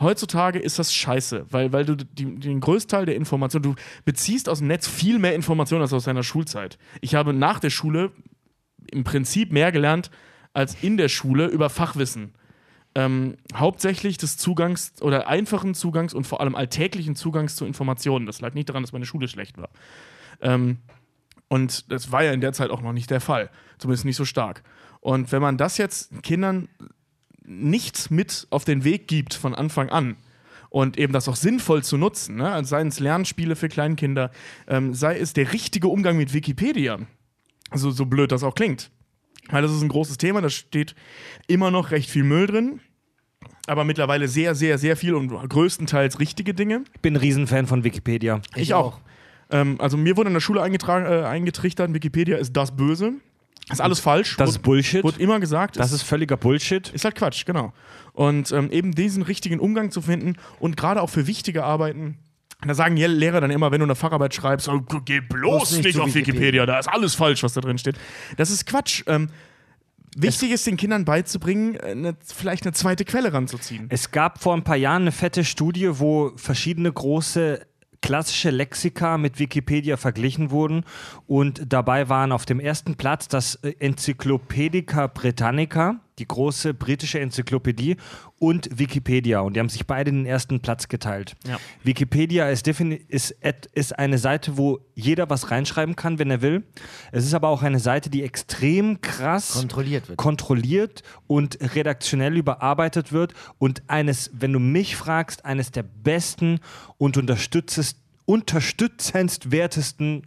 Heutzutage 0.00 0.58
ist 0.58 0.78
das 0.78 0.92
scheiße, 0.94 1.46
weil, 1.50 1.72
weil 1.72 1.84
du 1.84 1.96
die, 1.96 2.36
den 2.38 2.60
Größteil 2.60 3.04
der 3.06 3.16
Informationen, 3.16 3.62
du 3.62 3.74
beziehst 4.04 4.48
aus 4.48 4.58
dem 4.58 4.68
Netz 4.68 4.86
viel 4.88 5.18
mehr 5.18 5.34
Informationen 5.34 5.82
als 5.82 5.92
aus 5.92 6.04
deiner 6.04 6.22
Schulzeit. 6.22 6.78
Ich 7.00 7.14
habe 7.14 7.32
nach 7.32 7.58
der 7.60 7.70
Schule 7.70 8.12
im 8.90 9.04
Prinzip 9.04 9.52
mehr 9.52 9.72
gelernt 9.72 10.10
als 10.52 10.76
in 10.82 10.96
der 10.96 11.08
Schule 11.08 11.46
über 11.46 11.70
Fachwissen. 11.70 12.34
Ähm, 12.94 13.36
hauptsächlich 13.54 14.18
des 14.18 14.38
Zugangs 14.38 15.00
oder 15.02 15.28
einfachen 15.28 15.74
Zugangs 15.74 16.14
und 16.14 16.26
vor 16.26 16.40
allem 16.40 16.54
alltäglichen 16.54 17.14
Zugangs 17.14 17.54
zu 17.54 17.64
Informationen. 17.64 18.26
Das 18.26 18.40
lag 18.40 18.54
nicht 18.54 18.68
daran, 18.68 18.82
dass 18.82 18.92
meine 18.92 19.06
Schule 19.06 19.28
schlecht 19.28 19.58
war. 19.58 19.68
Ähm, 20.40 20.78
und 21.48 21.90
das 21.92 22.12
war 22.12 22.22
ja 22.22 22.32
in 22.32 22.40
der 22.40 22.52
Zeit 22.52 22.70
auch 22.70 22.82
noch 22.82 22.92
nicht 22.92 23.10
der 23.10 23.20
Fall. 23.20 23.50
Zumindest 23.78 24.04
nicht 24.04 24.16
so 24.16 24.24
stark. 24.24 24.62
Und 25.00 25.32
wenn 25.32 25.42
man 25.42 25.56
das 25.56 25.78
jetzt 25.78 26.22
Kindern 26.22 26.68
nicht 27.44 28.10
mit 28.10 28.46
auf 28.50 28.64
den 28.64 28.84
Weg 28.84 29.08
gibt 29.08 29.34
von 29.34 29.54
Anfang 29.54 29.88
an 29.88 30.16
und 30.70 30.98
eben 30.98 31.12
das 31.12 31.28
auch 31.28 31.36
sinnvoll 31.36 31.82
zu 31.82 31.96
nutzen, 31.96 32.36
ne? 32.36 32.62
seien 32.64 32.88
es 32.88 33.00
Lernspiele 33.00 33.56
für 33.56 33.68
Kleinkinder, 33.68 34.30
ähm, 34.66 34.92
sei 34.92 35.18
es 35.18 35.32
der 35.32 35.52
richtige 35.52 35.88
Umgang 35.88 36.16
mit 36.16 36.34
Wikipedia, 36.34 36.98
also 37.70 37.90
so 37.90 38.06
blöd 38.06 38.32
das 38.32 38.42
auch 38.42 38.54
klingt. 38.54 38.90
Weil 39.50 39.62
das 39.62 39.72
ist 39.72 39.82
ein 39.82 39.88
großes 39.88 40.18
Thema, 40.18 40.40
da 40.40 40.50
steht 40.50 40.94
immer 41.46 41.70
noch 41.70 41.90
recht 41.90 42.10
viel 42.10 42.24
Müll 42.24 42.46
drin, 42.46 42.80
aber 43.66 43.84
mittlerweile 43.84 44.28
sehr, 44.28 44.54
sehr, 44.54 44.78
sehr 44.78 44.96
viel 44.96 45.14
und 45.14 45.28
größtenteils 45.28 46.20
richtige 46.20 46.54
Dinge. 46.54 46.84
Ich 46.94 47.00
bin 47.00 47.14
ein 47.14 47.16
Riesenfan 47.16 47.66
von 47.66 47.84
Wikipedia. 47.84 48.40
Ich, 48.54 48.74
auch. 48.74 49.00
Ähm, 49.50 49.76
also 49.80 49.96
mir 49.96 50.16
wurde 50.16 50.28
in 50.28 50.34
der 50.34 50.40
Schule 50.40 50.62
eingetragen, 50.62 51.06
äh, 51.06 51.24
eingetrichtert, 51.24 51.92
Wikipedia 51.94 52.36
ist 52.36 52.52
das 52.52 52.76
Böse. 52.76 53.14
Ist 53.70 53.80
alles 53.82 54.00
falsch. 54.00 54.36
Das 54.36 54.50
ist 54.50 54.62
Bullshit. 54.62 55.04
Wurde 55.04 55.20
immer 55.20 55.40
gesagt. 55.40 55.78
Das 55.78 55.92
ist 55.92 56.02
völliger 56.02 56.38
Bullshit. 56.38 56.88
Ist 56.88 57.04
halt 57.04 57.14
Quatsch, 57.16 57.44
genau. 57.44 57.74
Und 58.14 58.50
ähm, 58.52 58.70
eben 58.70 58.92
diesen 58.92 59.22
richtigen 59.22 59.60
Umgang 59.60 59.90
zu 59.90 60.00
finden 60.00 60.36
und 60.58 60.76
gerade 60.76 61.02
auch 61.02 61.10
für 61.10 61.26
wichtige 61.26 61.64
Arbeiten. 61.64 62.18
Da 62.66 62.74
sagen 62.74 62.96
die 62.96 63.04
Lehrer 63.04 63.40
dann 63.40 63.50
immer, 63.50 63.70
wenn 63.70 63.78
du 63.78 63.86
eine 63.86 63.94
Facharbeit 63.94 64.34
schreibst, 64.34 64.68
oh, 64.68 64.80
geh 65.04 65.20
bloß 65.20 65.72
nicht 65.72 65.84
nicht, 65.84 65.98
auf 65.98 66.06
Wikipedia. 66.06 66.32
Wikipedia. 66.34 66.66
da 66.66 66.78
ist 66.78 66.88
alles 66.88 67.14
falsch, 67.14 67.42
was 67.44 67.52
da 67.52 67.60
drin 67.60 67.78
steht. 67.78 67.96
Das 68.36 68.50
ist 68.50 68.66
Quatsch. 68.66 69.04
Ähm, 69.06 69.28
wichtig 70.16 70.50
ist, 70.50 70.66
den 70.66 70.76
Kindern 70.76 71.04
beizubringen, 71.04 71.76
äh, 71.76 71.92
eine, 71.92 72.16
vielleicht 72.24 72.64
eine 72.64 72.72
zweite 72.72 73.04
Quelle 73.04 73.32
ranzuziehen. 73.32 73.86
Es 73.90 74.10
gab 74.10 74.42
vor 74.42 74.54
ein 74.54 74.64
paar 74.64 74.76
Jahren 74.76 75.02
eine 75.02 75.12
fette 75.12 75.44
Studie, 75.44 76.00
wo 76.00 76.32
verschiedene 76.34 76.92
große 76.92 77.64
klassische 78.00 78.50
Lexika 78.50 79.18
mit 79.18 79.38
Wikipedia 79.38 79.96
verglichen 79.96 80.50
wurden 80.50 80.84
und 81.26 81.72
dabei 81.72 82.08
waren 82.08 82.32
auf 82.32 82.46
dem 82.46 82.60
ersten 82.60 82.94
Platz 82.96 83.28
das 83.28 83.56
äh, 83.56 83.74
Enzyklopädica 83.78 85.08
Britannica, 85.08 85.96
die 86.18 86.26
große 86.26 86.74
britische 86.74 87.20
Enzyklopädie 87.20 87.96
und 88.38 88.78
Wikipedia 88.78 89.40
und 89.40 89.54
die 89.54 89.60
haben 89.60 89.68
sich 89.68 89.86
beide 89.86 90.10
den 90.10 90.26
ersten 90.26 90.60
Platz 90.60 90.88
geteilt. 90.88 91.36
Ja. 91.46 91.58
Wikipedia 91.82 92.48
ist, 92.48 92.66
ist, 92.68 93.34
ist 93.72 93.98
eine 93.98 94.18
Seite, 94.18 94.56
wo 94.56 94.80
jeder 94.94 95.28
was 95.30 95.50
reinschreiben 95.50 95.96
kann, 95.96 96.18
wenn 96.18 96.30
er 96.30 96.42
will. 96.42 96.64
Es 97.12 97.24
ist 97.24 97.34
aber 97.34 97.48
auch 97.48 97.62
eine 97.62 97.80
Seite, 97.80 98.10
die 98.10 98.22
extrem 98.22 99.00
krass 99.00 99.52
Kontrolliert 99.52 100.08
wird. 100.08 100.18
kontrolliert 100.18 101.02
und 101.26 101.58
redaktionell 101.74 102.36
überarbeitet 102.36 103.12
wird 103.12 103.34
und 103.58 103.82
eines, 103.88 104.30
wenn 104.32 104.52
du 104.52 104.60
mich 104.60 104.96
fragst, 104.96 105.44
eines 105.44 105.72
der 105.72 105.82
besten 105.82 106.60
und 106.96 107.16
unterstützest, 107.16 107.98
unterstützendwertesten 108.24 110.26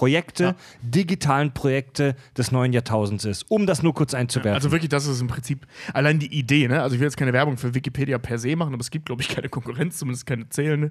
Projekte, 0.00 0.56
digitalen 0.80 1.52
Projekte 1.52 2.16
des 2.34 2.52
neuen 2.52 2.72
Jahrtausends 2.72 3.26
ist, 3.26 3.44
um 3.50 3.66
das 3.66 3.82
nur 3.82 3.92
kurz 3.92 4.14
einzuwerfen. 4.14 4.54
Also 4.54 4.72
wirklich, 4.72 4.88
das 4.88 5.06
ist 5.06 5.20
im 5.20 5.26
Prinzip 5.26 5.66
allein 5.92 6.18
die 6.18 6.32
Idee, 6.32 6.68
ne? 6.68 6.80
Also 6.80 6.94
ich 6.94 7.00
will 7.00 7.06
jetzt 7.06 7.18
keine 7.18 7.34
Werbung 7.34 7.58
für 7.58 7.74
Wikipedia 7.74 8.16
per 8.16 8.38
se 8.38 8.56
machen, 8.56 8.72
aber 8.72 8.80
es 8.80 8.90
gibt, 8.90 9.04
glaube 9.04 9.20
ich, 9.20 9.28
keine 9.28 9.50
Konkurrenz, 9.50 9.98
zumindest 9.98 10.24
keine 10.24 10.48
zählende. 10.48 10.90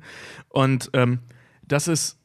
Und 0.49 0.91
ähm, 0.94 1.22
das 1.68 1.88
ist 1.88 2.19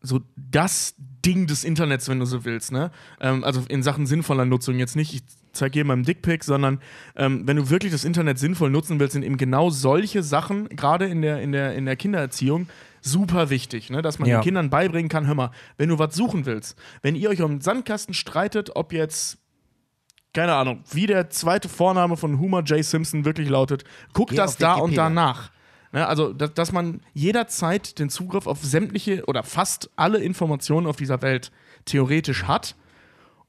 so 0.00 0.22
das 0.36 0.94
Ding 0.96 1.46
des 1.46 1.64
Internets, 1.64 2.08
wenn 2.08 2.18
du 2.18 2.24
so 2.24 2.46
willst, 2.46 2.72
ne? 2.72 2.92
Ähm, 3.20 3.44
also 3.44 3.62
in 3.68 3.82
Sachen 3.82 4.06
sinnvoller 4.06 4.46
Nutzung 4.46 4.78
jetzt 4.78 4.96
nicht, 4.96 5.12
ich 5.12 5.20
zeige 5.52 5.74
hier 5.74 5.84
meinem 5.84 6.04
Dickpick, 6.04 6.44
sondern 6.44 6.80
ähm, 7.14 7.46
wenn 7.46 7.58
du 7.58 7.68
wirklich 7.68 7.92
das 7.92 8.06
Internet 8.06 8.38
sinnvoll 8.38 8.70
nutzen 8.70 8.98
willst, 8.98 9.12
sind 9.12 9.22
eben 9.22 9.36
genau 9.36 9.68
solche 9.68 10.22
Sachen, 10.22 10.70
gerade 10.70 11.04
in 11.04 11.20
der, 11.20 11.42
in 11.42 11.52
der, 11.52 11.74
in 11.74 11.84
der 11.84 11.96
Kindererziehung, 11.96 12.68
super 13.02 13.50
wichtig, 13.50 13.90
ne? 13.90 14.00
dass 14.00 14.18
man 14.18 14.28
Ja. 14.28 14.38
den 14.38 14.44
Kindern 14.44 14.70
beibringen 14.70 15.08
kann, 15.10 15.26
hör 15.26 15.34
mal, 15.34 15.50
wenn 15.76 15.88
du 15.90 15.98
was 15.98 16.14
suchen 16.14 16.46
willst, 16.46 16.78
wenn 17.02 17.14
ihr 17.16 17.28
euch 17.28 17.42
um 17.42 17.50
den 17.56 17.60
Sandkasten 17.60 18.14
streitet, 18.14 18.74
ob 18.76 18.92
jetzt 18.92 19.38
keine 20.32 20.54
Ahnung, 20.54 20.82
wie 20.90 21.06
der 21.06 21.28
zweite 21.28 21.68
Vorname 21.68 22.16
von 22.16 22.38
Homer 22.40 22.62
J. 22.62 22.82
Simpson 22.82 23.26
wirklich 23.26 23.50
lautet, 23.50 23.84
guckt 24.14 24.30
Geh 24.30 24.36
das 24.36 24.56
da 24.56 24.74
und 24.74 24.92
Wikipedia. 24.92 25.04
da 25.04 25.10
nach. 25.10 25.50
Ne, 25.92 26.06
also, 26.06 26.32
dass, 26.32 26.54
dass 26.54 26.72
man 26.72 27.02
jederzeit 27.12 27.98
den 27.98 28.08
Zugriff 28.08 28.46
auf 28.46 28.62
sämtliche 28.62 29.26
oder 29.26 29.42
fast 29.42 29.90
alle 29.94 30.18
Informationen 30.20 30.86
auf 30.86 30.96
dieser 30.96 31.20
Welt 31.20 31.52
theoretisch 31.84 32.44
hat 32.44 32.76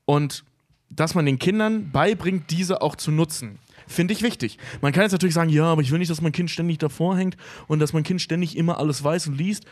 und 0.03 0.43
dass 0.89 1.15
man 1.15 1.25
den 1.25 1.39
Kindern 1.39 1.91
beibringt, 1.91 2.51
diese 2.51 2.81
auch 2.81 2.97
zu 2.97 3.11
nutzen. 3.11 3.59
Finde 3.87 4.13
ich 4.13 4.21
wichtig. 4.21 4.57
Man 4.81 4.91
kann 4.93 5.03
jetzt 5.03 5.11
natürlich 5.11 5.33
sagen, 5.33 5.49
ja, 5.49 5.65
aber 5.65 5.81
ich 5.81 5.91
will 5.91 5.99
nicht, 5.99 6.11
dass 6.11 6.21
mein 6.21 6.31
Kind 6.31 6.49
ständig 6.49 6.77
davor 6.77 7.17
hängt 7.17 7.37
und 7.67 7.79
dass 7.79 7.93
mein 7.93 8.03
Kind 8.03 8.21
ständig 8.21 8.57
immer 8.57 8.77
alles 8.77 9.03
weiß 9.03 9.27
und 9.27 9.37
liest. 9.37 9.65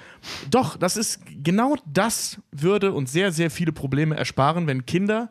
Doch, 0.50 0.78
das 0.78 0.98
ist 0.98 1.22
genau 1.44 1.76
das 1.86 2.40
würde 2.52 2.94
uns 2.94 3.12
sehr, 3.12 3.32
sehr 3.32 3.52
viele 3.52 3.72
Probleme 3.72 4.16
ersparen, 4.16 4.68
wenn 4.68 4.86
Kinder 4.86 5.30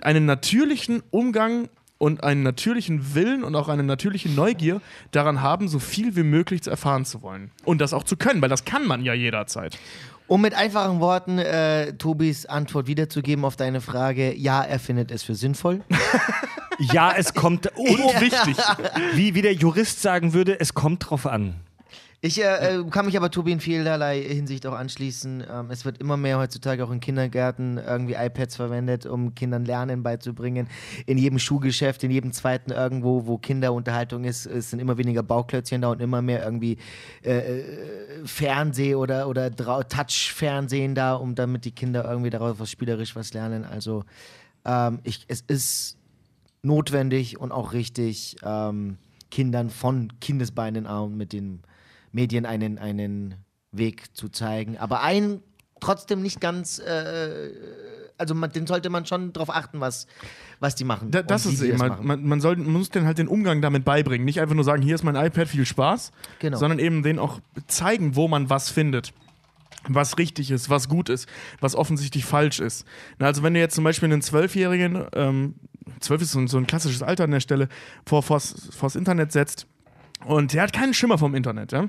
einen 0.00 0.26
natürlichen 0.26 1.02
Umgang 1.10 1.68
und 1.98 2.22
einen 2.22 2.44
natürlichen 2.44 3.14
Willen 3.14 3.42
und 3.42 3.56
auch 3.56 3.68
eine 3.68 3.82
natürliche 3.82 4.28
Neugier 4.28 4.80
daran 5.10 5.42
haben, 5.42 5.68
so 5.68 5.80
viel 5.80 6.14
wie 6.16 6.22
möglich 6.22 6.62
zu 6.62 6.70
erfahren 6.70 7.04
zu 7.04 7.22
wollen. 7.22 7.50
Und 7.64 7.80
das 7.80 7.92
auch 7.92 8.04
zu 8.04 8.16
können, 8.16 8.40
weil 8.40 8.48
das 8.48 8.64
kann 8.64 8.86
man 8.86 9.04
ja 9.04 9.14
jederzeit. 9.14 9.76
Um 10.28 10.42
mit 10.42 10.54
einfachen 10.54 11.00
Worten 11.00 11.38
äh, 11.38 11.94
Tobis 11.94 12.44
Antwort 12.46 12.86
wiederzugeben 12.86 13.44
auf 13.44 13.56
deine 13.56 13.80
Frage, 13.80 14.34
ja, 14.34 14.62
er 14.62 14.78
findet 14.78 15.10
es 15.10 15.22
für 15.22 15.34
sinnvoll. 15.34 15.80
Ja, 16.80 17.12
es 17.16 17.34
kommt, 17.34 17.66
Und 17.76 18.20
wichtig. 18.20 18.56
wie, 19.14 19.34
wie 19.34 19.42
der 19.42 19.52
Jurist 19.52 20.00
sagen 20.00 20.32
würde, 20.32 20.60
es 20.60 20.74
kommt 20.74 21.10
drauf 21.10 21.26
an. 21.26 21.56
Ich 22.20 22.42
äh, 22.42 22.78
äh, 22.80 22.84
kann 22.90 23.06
mich 23.06 23.16
aber 23.16 23.30
Tobi 23.30 23.52
in 23.52 23.60
vielerlei 23.60 24.20
Hinsicht 24.20 24.66
auch 24.66 24.72
anschließen. 24.72 25.44
Ähm, 25.48 25.70
es 25.70 25.84
wird 25.84 25.98
immer 25.98 26.16
mehr 26.16 26.38
heutzutage 26.38 26.84
auch 26.84 26.90
in 26.90 26.98
Kindergärten 26.98 27.78
irgendwie 27.78 28.14
iPads 28.14 28.56
verwendet, 28.56 29.06
um 29.06 29.36
Kindern 29.36 29.64
Lernen 29.64 30.02
beizubringen. 30.02 30.66
In 31.06 31.16
jedem 31.16 31.38
Schuhgeschäft, 31.38 32.02
in 32.02 32.10
jedem 32.10 32.32
zweiten 32.32 32.72
irgendwo, 32.72 33.26
wo 33.26 33.38
Kinderunterhaltung 33.38 34.24
ist, 34.24 34.46
es 34.46 34.70
sind 34.70 34.80
immer 34.80 34.98
weniger 34.98 35.22
Bauklötzchen 35.22 35.80
da 35.80 35.90
und 35.92 36.02
immer 36.02 36.20
mehr 36.20 36.42
irgendwie 36.42 36.78
äh, 37.24 37.60
äh, 37.60 37.64
Fernseh 38.24 38.96
oder, 38.96 39.28
oder 39.28 39.54
Touch-Fernsehen 39.54 40.96
da, 40.96 41.14
um 41.14 41.36
damit 41.36 41.64
die 41.66 41.72
Kinder 41.72 42.04
irgendwie 42.04 42.30
daraus 42.30 42.58
was 42.58 42.68
spielerisch 42.68 43.14
was 43.14 43.32
lernen. 43.32 43.64
Also 43.64 44.04
ähm, 44.64 44.98
ich, 45.04 45.24
es 45.28 45.42
ist 45.42 45.98
notwendig 46.62 47.38
und 47.38 47.52
auch 47.52 47.72
richtig, 47.72 48.34
ähm, 48.42 48.98
Kindern 49.30 49.70
von 49.70 50.08
Kindesbeinen 50.20 50.86
an 50.86 51.16
mit 51.16 51.32
den 51.32 51.60
Medien 52.12 52.46
einen, 52.46 52.78
einen 52.78 53.34
Weg 53.72 54.16
zu 54.16 54.28
zeigen. 54.28 54.78
Aber 54.78 55.02
ein 55.02 55.42
trotzdem 55.80 56.22
nicht 56.22 56.40
ganz, 56.40 56.78
äh, 56.78 57.50
also 58.16 58.34
man, 58.34 58.50
den 58.50 58.66
sollte 58.66 58.90
man 58.90 59.06
schon 59.06 59.32
darauf 59.32 59.50
achten, 59.50 59.80
was, 59.80 60.06
was 60.60 60.74
die 60.74 60.84
machen. 60.84 61.10
Da, 61.10 61.22
das 61.22 61.46
ist 61.46 61.62
eben, 61.62 61.80
halt, 61.80 62.02
man, 62.02 62.24
man, 62.24 62.40
soll, 62.40 62.56
man 62.56 62.72
muss 62.72 62.90
denen 62.90 63.06
halt 63.06 63.18
den 63.18 63.28
Umgang 63.28 63.62
damit 63.62 63.84
beibringen. 63.84 64.24
Nicht 64.24 64.40
einfach 64.40 64.54
nur 64.54 64.64
sagen, 64.64 64.82
hier 64.82 64.94
ist 64.94 65.04
mein 65.04 65.16
iPad, 65.16 65.48
viel 65.48 65.66
Spaß, 65.66 66.10
Genau. 66.40 66.58
sondern 66.58 66.78
eben 66.78 67.02
denen 67.02 67.18
auch 67.18 67.40
zeigen, 67.66 68.16
wo 68.16 68.28
man 68.28 68.50
was 68.50 68.70
findet. 68.70 69.12
Was 69.86 70.18
richtig 70.18 70.50
ist, 70.50 70.68
was 70.68 70.88
gut 70.88 71.08
ist, 71.08 71.28
was 71.60 71.74
offensichtlich 71.74 72.24
falsch 72.24 72.58
ist. 72.58 72.84
Na, 73.18 73.26
also, 73.26 73.42
wenn 73.42 73.54
du 73.54 73.60
jetzt 73.60 73.74
zum 73.74 73.84
Beispiel 73.84 74.10
einen 74.12 74.20
Zwölfjährigen, 74.20 75.06
ähm, 75.14 75.54
zwölf 76.00 76.20
ist 76.20 76.32
so 76.32 76.40
ein, 76.40 76.48
so 76.48 76.58
ein 76.58 76.66
klassisches 76.66 77.02
Alter 77.02 77.24
an 77.24 77.30
der 77.30 77.40
Stelle, 77.40 77.68
vor, 78.04 78.22
vors, 78.22 78.68
vors 78.72 78.96
Internet 78.96 79.32
setzt 79.32 79.66
und 80.26 80.52
der 80.52 80.62
hat 80.62 80.72
keinen 80.72 80.94
Schimmer 80.94 81.18
vom 81.18 81.34
Internet, 81.34 81.72
ja. 81.72 81.88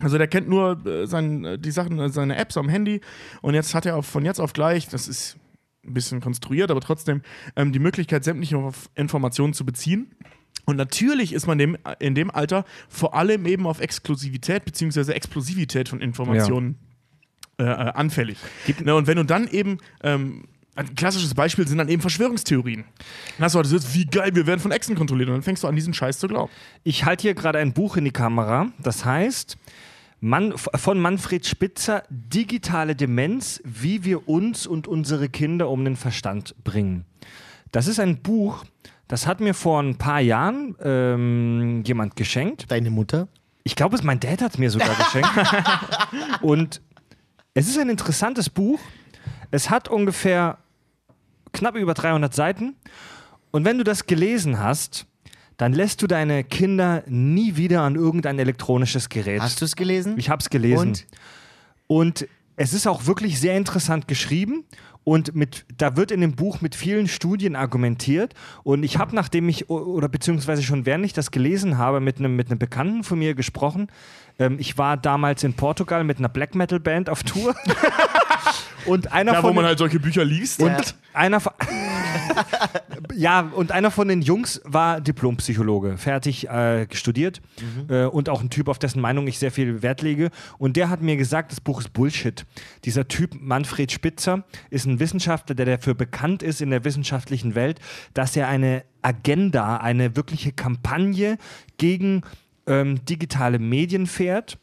Also 0.00 0.16
der 0.16 0.28
kennt 0.28 0.48
nur 0.48 0.84
äh, 0.86 1.06
sein, 1.06 1.44
äh, 1.44 1.58
die 1.58 1.70
Sachen, 1.70 1.98
äh, 1.98 2.08
seine 2.08 2.36
Apps 2.36 2.56
am 2.56 2.68
Handy 2.68 3.00
und 3.42 3.54
jetzt 3.54 3.74
hat 3.74 3.86
er 3.86 3.96
auf, 3.96 4.06
von 4.06 4.24
jetzt 4.24 4.40
auf 4.40 4.52
gleich, 4.52 4.88
das 4.88 5.08
ist 5.08 5.36
ein 5.84 5.94
bisschen 5.94 6.20
konstruiert, 6.20 6.70
aber 6.70 6.80
trotzdem 6.80 7.22
ähm, 7.56 7.72
die 7.72 7.78
Möglichkeit, 7.78 8.24
sämtliche 8.24 8.56
Inf- 8.56 8.88
Informationen 8.94 9.52
zu 9.54 9.64
beziehen. 9.64 10.14
Und 10.66 10.76
natürlich 10.76 11.32
ist 11.32 11.46
man 11.46 11.58
dem, 11.58 11.76
in 12.00 12.14
dem 12.14 12.30
Alter 12.30 12.64
vor 12.88 13.14
allem 13.14 13.46
eben 13.46 13.66
auf 13.66 13.80
Exklusivität 13.80 14.64
bzw. 14.64 15.12
Explosivität 15.12 15.88
von 15.88 16.00
Informationen 16.00 16.78
äh, 17.58 17.64
äh, 17.64 17.66
anfällig. 17.66 18.38
Ne, 18.84 18.94
und 18.94 19.06
wenn 19.06 19.16
du 19.16 19.24
dann 19.24 19.48
eben 19.48 19.78
ähm, 20.02 20.44
ein 20.76 20.94
klassisches 20.94 21.34
Beispiel 21.34 21.66
sind 21.66 21.78
dann 21.78 21.88
eben 21.88 22.00
Verschwörungstheorien. 22.00 22.84
Dann 23.36 23.44
hast 23.44 23.54
du 23.54 23.58
halt 23.58 23.72
das, 23.72 23.94
wie 23.94 24.06
geil, 24.06 24.34
wir 24.34 24.46
werden 24.46 24.60
von 24.60 24.70
Echsen 24.72 24.94
kontrolliert. 24.94 25.28
Und 25.28 25.34
dann 25.36 25.42
fängst 25.42 25.62
du 25.62 25.68
an, 25.68 25.74
diesen 25.74 25.92
Scheiß 25.94 26.18
zu 26.18 26.28
glauben. 26.28 26.50
Ich 26.84 27.04
halte 27.04 27.22
hier 27.22 27.34
gerade 27.34 27.58
ein 27.58 27.72
Buch 27.72 27.96
in 27.96 28.04
die 28.04 28.12
Kamera, 28.12 28.68
das 28.78 29.04
heißt 29.04 29.56
Mann, 30.20 30.52
von 30.56 31.00
Manfred 31.00 31.46
Spitzer 31.46 32.02
Digitale 32.10 32.94
Demenz, 32.94 33.60
wie 33.64 34.04
wir 34.04 34.28
uns 34.28 34.66
und 34.66 34.86
unsere 34.86 35.28
Kinder 35.28 35.68
um 35.70 35.84
den 35.84 35.96
Verstand 35.96 36.54
bringen. 36.62 37.04
Das 37.72 37.86
ist 37.86 37.98
ein 38.00 38.20
Buch, 38.22 38.64
das 39.08 39.26
hat 39.26 39.40
mir 39.40 39.54
vor 39.54 39.82
ein 39.82 39.96
paar 39.96 40.20
Jahren 40.20 40.76
ähm, 40.82 41.82
jemand 41.84 42.16
geschenkt. 42.16 42.70
Deine 42.70 42.90
Mutter? 42.90 43.28
Ich 43.64 43.76
glaube, 43.76 43.96
es- 43.96 44.02
mein 44.02 44.20
Dad 44.20 44.40
hat 44.42 44.52
es 44.52 44.58
mir 44.58 44.70
sogar 44.70 44.94
geschenkt. 44.94 45.30
Und 46.42 46.80
es 47.54 47.68
ist 47.68 47.78
ein 47.78 47.88
interessantes 47.88 48.48
Buch. 48.50 48.78
Es 49.50 49.70
hat 49.70 49.88
ungefähr 49.88 50.58
knapp 51.52 51.76
über 51.76 51.94
300 51.94 52.34
Seiten. 52.34 52.76
Und 53.50 53.64
wenn 53.64 53.78
du 53.78 53.84
das 53.84 54.06
gelesen 54.06 54.58
hast, 54.58 55.06
dann 55.56 55.72
lässt 55.72 56.00
du 56.00 56.06
deine 56.06 56.44
Kinder 56.44 57.02
nie 57.06 57.56
wieder 57.56 57.82
an 57.82 57.94
irgendein 57.94 58.38
elektronisches 58.38 59.08
Gerät. 59.08 59.42
Hast 59.42 59.60
du 59.60 59.64
es 59.64 59.76
gelesen? 59.76 60.14
Ich 60.16 60.30
habe 60.30 60.40
es 60.40 60.48
gelesen. 60.48 60.88
Und? 60.88 61.06
Und 61.86 62.28
es 62.56 62.72
ist 62.72 62.86
auch 62.86 63.06
wirklich 63.06 63.40
sehr 63.40 63.56
interessant 63.56 64.08
geschrieben. 64.08 64.64
Und 65.02 65.34
mit, 65.34 65.64
da 65.76 65.96
wird 65.96 66.10
in 66.10 66.20
dem 66.20 66.36
Buch 66.36 66.60
mit 66.60 66.74
vielen 66.74 67.08
Studien 67.08 67.56
argumentiert. 67.56 68.34
Und 68.62 68.82
ich 68.82 68.98
habe, 68.98 69.14
nachdem 69.14 69.48
ich, 69.48 69.70
oder 69.70 70.08
beziehungsweise 70.08 70.62
schon 70.62 70.86
während 70.86 71.04
ich 71.04 71.12
das 71.14 71.30
gelesen 71.30 71.78
habe, 71.78 72.00
mit 72.00 72.18
einem 72.18 72.36
mit 72.36 72.48
einem 72.50 72.58
Bekannten 72.58 73.02
von 73.02 73.18
mir 73.18 73.34
gesprochen. 73.34 73.88
Ähm, 74.38 74.56
ich 74.58 74.78
war 74.78 74.96
damals 74.96 75.42
in 75.42 75.54
Portugal 75.54 76.04
mit 76.04 76.18
einer 76.18 76.28
Black 76.28 76.54
Metal 76.54 76.80
Band 76.80 77.08
auf 77.08 77.22
Tour. 77.22 77.54
und 78.86 79.12
einer 79.12 79.32
Da, 79.32 79.40
von 79.40 79.50
wo 79.50 79.54
man 79.54 79.64
den- 79.64 79.68
halt 79.68 79.78
solche 79.78 80.00
Bücher 80.00 80.24
liest. 80.24 80.60
Ja. 80.60 80.80
einer 81.12 81.40
von, 81.40 81.52
ja, 83.14 83.40
und 83.54 83.72
einer 83.72 83.90
von 83.90 84.08
den 84.08 84.22
Jungs 84.22 84.60
war 84.64 85.00
Diplompsychologe, 85.00 85.96
fertig 85.98 86.48
äh, 86.48 86.86
studiert 86.94 87.40
äh, 87.88 88.04
und 88.04 88.28
auch 88.28 88.40
ein 88.40 88.50
Typ, 88.50 88.68
auf 88.68 88.78
dessen 88.78 89.00
Meinung 89.00 89.26
ich 89.26 89.38
sehr 89.38 89.50
viel 89.50 89.82
Wert 89.82 90.02
lege. 90.02 90.30
Und 90.58 90.76
der 90.76 90.88
hat 90.90 91.02
mir 91.02 91.16
gesagt, 91.16 91.52
das 91.52 91.60
Buch 91.60 91.80
ist 91.80 91.92
Bullshit. 91.92 92.46
Dieser 92.84 93.08
Typ, 93.08 93.34
Manfred 93.40 93.90
Spitzer, 93.92 94.44
ist 94.70 94.86
ein 94.86 95.00
Wissenschaftler, 95.00 95.54
der 95.54 95.66
dafür 95.66 95.94
bekannt 95.94 96.42
ist 96.42 96.60
in 96.60 96.70
der 96.70 96.84
wissenschaftlichen 96.84 97.54
Welt, 97.54 97.80
dass 98.14 98.36
er 98.36 98.48
eine 98.48 98.84
Agenda, 99.02 99.78
eine 99.78 100.16
wirkliche 100.16 100.52
Kampagne 100.52 101.38
gegen 101.78 102.22
ähm, 102.66 103.04
digitale 103.06 103.58
Medien 103.58 104.06
fährt 104.06 104.58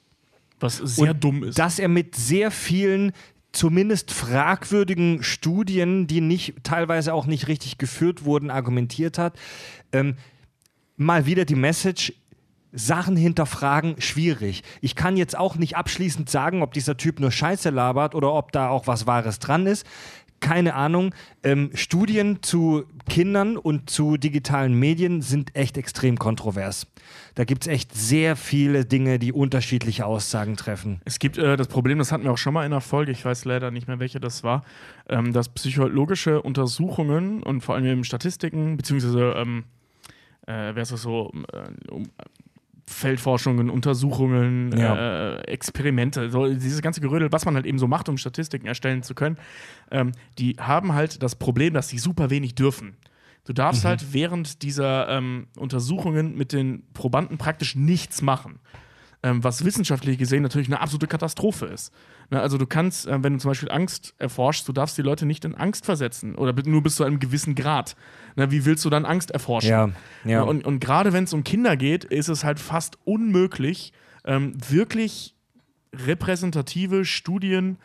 Was 0.60 0.78
sehr 0.78 1.12
und 1.12 1.24
dumm 1.24 1.44
ist. 1.44 1.58
Dass 1.60 1.80
er 1.80 1.88
mit 1.88 2.16
sehr 2.16 2.52
vielen 2.52 3.12
zumindest 3.58 4.14
fragwürdigen 4.14 5.24
Studien, 5.24 6.08
die 6.08 6.22
nicht, 6.22 6.64
teilweise 6.64 7.14
auch 7.14 7.26
nicht 7.26 7.48
richtig 7.48 7.78
geführt 7.78 8.24
wurden, 8.24 8.52
argumentiert 8.52 9.18
hat. 9.18 9.38
Ähm, 9.92 10.16
mal 10.96 11.26
wieder 11.26 11.46
die 11.46 11.56
Message. 11.56 12.14
Sachen 12.74 13.16
hinterfragen, 13.16 14.00
schwierig. 14.02 14.62
Ich 14.82 14.96
kann 14.96 15.18
jetzt 15.18 15.38
auch 15.38 15.56
nicht 15.56 15.78
abschließend 15.78 16.30
sagen, 16.30 16.62
ob 16.62 16.74
dieser 16.74 16.98
Typ 16.98 17.20
nur 17.20 17.32
Scheiße 17.32 17.70
labert 17.70 18.14
oder 18.14 18.34
ob 18.34 18.52
da 18.52 18.70
auch 18.70 18.88
was 18.88 19.08
Wahres 19.08 19.40
dran 19.40 19.66
ist. 19.66 19.88
Keine 20.40 20.76
Ahnung. 20.76 21.14
Ähm, 21.44 21.72
Studien 21.74 22.44
zu 22.44 22.86
Kindern 23.10 23.58
und 23.58 23.90
zu 23.90 24.18
digitalen 24.18 24.74
Medien 24.74 25.22
sind 25.22 25.56
echt 25.56 25.78
extrem 25.78 26.20
kontrovers. 26.20 26.88
Da 27.36 27.44
gibt 27.44 27.64
es 27.64 27.68
echt 27.68 27.96
sehr 27.96 28.36
viele 28.36 28.86
Dinge, 28.86 29.20
die 29.20 29.34
unterschiedliche 29.34 30.06
Aussagen 30.06 30.56
treffen. 30.56 31.02
Es 31.06 31.20
gibt 31.20 31.38
äh, 31.38 31.58
das 31.58 31.68
Problem, 31.68 31.98
das 31.98 32.12
hatten 32.12 32.24
wir 32.24 32.32
auch 32.32 32.38
schon 32.38 32.54
mal 32.54 32.66
in 32.66 32.72
einer 32.72 32.82
Folge, 32.82 33.12
ich 33.12 33.24
weiß 33.24 33.46
leider 33.46 33.72
nicht 33.72 33.88
mehr, 33.88 34.00
welche 34.00 34.20
das 34.20 34.44
war, 34.44 34.64
ähm, 35.10 35.34
dass 35.34 35.50
psychologische 35.50 36.42
Untersuchungen 36.42 37.42
und 37.44 37.62
vor 37.62 37.76
allem 37.76 37.86
eben 37.86 38.04
Statistiken, 38.04 38.78
beziehungsweise, 38.78 39.34
ähm, 39.38 39.64
äh, 40.48 40.80
ist 40.80 40.92
das 40.92 41.02
so, 41.02 41.32
äh, 41.52 41.92
um, 41.92 42.10
Feldforschungen, 42.88 43.70
Untersuchungen, 43.70 44.76
Ja. 44.78 45.36
äh, 45.36 45.42
Experimente, 45.42 46.30
so 46.30 46.48
dieses 46.48 46.82
ganze 46.82 47.02
Gerödel, 47.02 47.32
was 47.32 47.46
man 47.46 47.56
halt 47.56 47.66
eben 47.66 47.80
so 47.80 47.88
macht, 47.88 48.08
um 48.10 48.18
Statistiken 48.18 48.66
erstellen 48.66 49.04
zu 49.04 49.14
können, 49.14 49.38
ähm, 49.92 50.14
die 50.40 50.56
haben 50.60 50.94
halt 50.94 51.22
das 51.22 51.36
Problem, 51.36 51.74
dass 51.74 51.90
sie 51.90 52.00
super 52.00 52.30
wenig 52.30 52.56
dürfen. 52.56 52.96
Du 53.44 53.54
darfst 53.54 53.86
halt 53.86 54.14
während 54.14 54.62
dieser 54.62 55.08
ähm, 55.08 55.48
Untersuchungen 55.58 56.36
mit 56.38 56.52
den 56.52 56.84
Probanden 56.94 57.38
praktisch 57.38 57.76
nichts 57.76 58.22
machen 58.22 58.60
ähm, 59.24 59.44
was 59.44 59.66
wissenschaftlich 59.66 60.18
gesehen 60.18 60.44
natürlich 60.44 60.68
eine 60.68 60.80
absolute 60.80 61.08
Katastrophe 61.08 61.66
ist. 61.66 61.92
Ne, 62.30 62.40
also 62.42 62.58
du 62.58 62.66
kannst, 62.66 63.08
äh, 63.08 63.24
wenn 63.24 63.34
du 63.34 63.40
zum 63.40 63.50
Beispiel 63.52 63.72
Angst 63.72 64.14
erforschst, 64.20 64.68
du 64.68 64.74
darfst 64.74 64.98
die 64.98 65.02
Leute 65.02 65.26
nicht 65.26 65.46
in 65.46 65.56
Angst 65.56 65.86
versetzen 65.86 66.36
oder 66.36 66.54
nur 66.66 66.84
bis 66.84 66.96
zu 66.96 67.04
einem 67.04 67.20
gewissen 67.20 67.56
Grad. 67.56 67.96
Ne, 68.38 68.52
wie 68.52 68.66
willst 68.66 68.86
du 68.86 68.92
dann 68.92 69.04
Angst 69.04 69.32
erforschen? 69.32 69.70
Ja, 69.72 69.90
ja. 70.24 70.40
Ne, 70.40 70.46
Und, 70.46 70.66
und 70.66 70.80
gerade 70.80 71.12
wenn 71.12 71.24
es 71.24 71.34
um 71.34 71.44
Kinder 71.44 71.76
geht, 71.76 72.06
ist 72.06 72.28
es 72.28 72.44
halt 72.44 72.60
fast 72.60 73.00
unmöglich, 73.04 73.94
ähm, 74.26 74.54
wirklich 74.70 75.36
repräsentative 75.92 77.04
Studien 77.04 77.78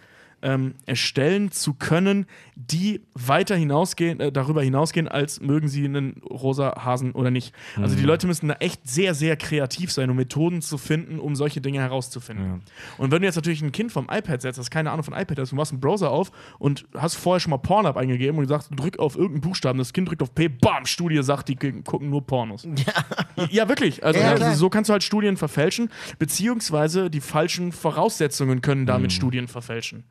ähm, 0.42 0.74
erstellen 0.86 1.50
zu 1.50 1.74
können, 1.74 2.26
die 2.56 3.02
weiter 3.14 3.56
hinausgehen, 3.56 4.20
äh, 4.20 4.32
darüber 4.32 4.62
hinausgehen, 4.62 5.08
als 5.08 5.40
mögen 5.40 5.68
sie 5.68 5.84
einen 5.84 6.20
rosa 6.28 6.84
Hasen 6.84 7.12
oder 7.12 7.30
nicht. 7.30 7.54
Also 7.76 7.96
die 7.96 8.02
Leute 8.02 8.26
müssen 8.26 8.48
da 8.48 8.54
echt 8.54 8.88
sehr, 8.88 9.14
sehr 9.14 9.36
kreativ 9.36 9.92
sein, 9.92 10.10
um 10.10 10.16
Methoden 10.16 10.60
zu 10.62 10.78
finden, 10.78 11.18
um 11.18 11.36
solche 11.36 11.60
Dinge 11.60 11.80
herauszufinden. 11.80 12.62
Und 12.98 13.10
wenn 13.10 13.22
du 13.22 13.26
jetzt 13.26 13.36
natürlich 13.36 13.62
ein 13.62 13.72
Kind 13.72 13.92
vom 13.92 14.08
iPad 14.10 14.42
setzt, 14.42 14.58
das 14.58 14.70
keine 14.70 14.90
Ahnung 14.90 15.04
von 15.04 15.14
iPad 15.14 15.38
hast, 15.38 15.52
du 15.52 15.56
machst 15.56 15.72
einen 15.72 15.80
Browser 15.80 16.10
auf 16.10 16.32
und 16.58 16.86
hast 16.96 17.14
vorher 17.16 17.40
schon 17.40 17.50
mal 17.50 17.58
Pornhub 17.58 17.96
eingegeben 17.96 18.36
und 18.38 18.44
gesagt, 18.44 18.68
drück 18.74 18.98
auf 18.98 19.16
irgendeinen 19.16 19.42
Buchstaben, 19.42 19.78
das 19.78 19.92
Kind 19.92 20.08
drückt 20.08 20.22
auf 20.22 20.34
P, 20.34 20.48
bam, 20.48 20.86
Studie 20.86 21.22
sagt, 21.22 21.48
die 21.48 21.56
gucken 21.56 22.10
nur 22.10 22.26
Pornos. 22.26 22.66
Ja, 22.82 23.46
ja 23.50 23.68
wirklich. 23.68 24.04
Also, 24.04 24.18
Ja, 24.18 24.32
also 24.32 24.52
so 24.52 24.68
kannst 24.68 24.88
du 24.88 24.92
halt 24.92 25.04
Studien 25.04 25.36
verfälschen, 25.36 25.88
beziehungsweise 26.18 27.10
die 27.10 27.20
falschen 27.20 27.70
Voraussetzungen 27.70 28.60
können 28.60 28.86
damit 28.86 29.12
Studien 29.12 29.46
verfälschen. 29.46 30.04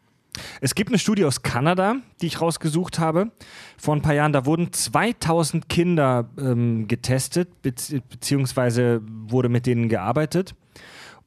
Es 0.61 0.75
gibt 0.75 0.89
eine 0.89 0.99
Studie 0.99 1.25
aus 1.25 1.41
Kanada, 1.41 1.95
die 2.21 2.27
ich 2.27 2.39
rausgesucht 2.39 2.99
habe. 2.99 3.31
Vor 3.77 3.95
ein 3.95 4.01
paar 4.01 4.13
Jahren, 4.13 4.33
da 4.33 4.45
wurden 4.45 4.71
2000 4.71 5.67
Kinder 5.67 6.29
ähm, 6.37 6.87
getestet, 6.87 7.61
bezieh 7.61 8.01
beziehungsweise 8.09 9.01
wurde 9.05 9.49
mit 9.49 9.65
denen 9.65 9.89
gearbeitet. 9.89 10.55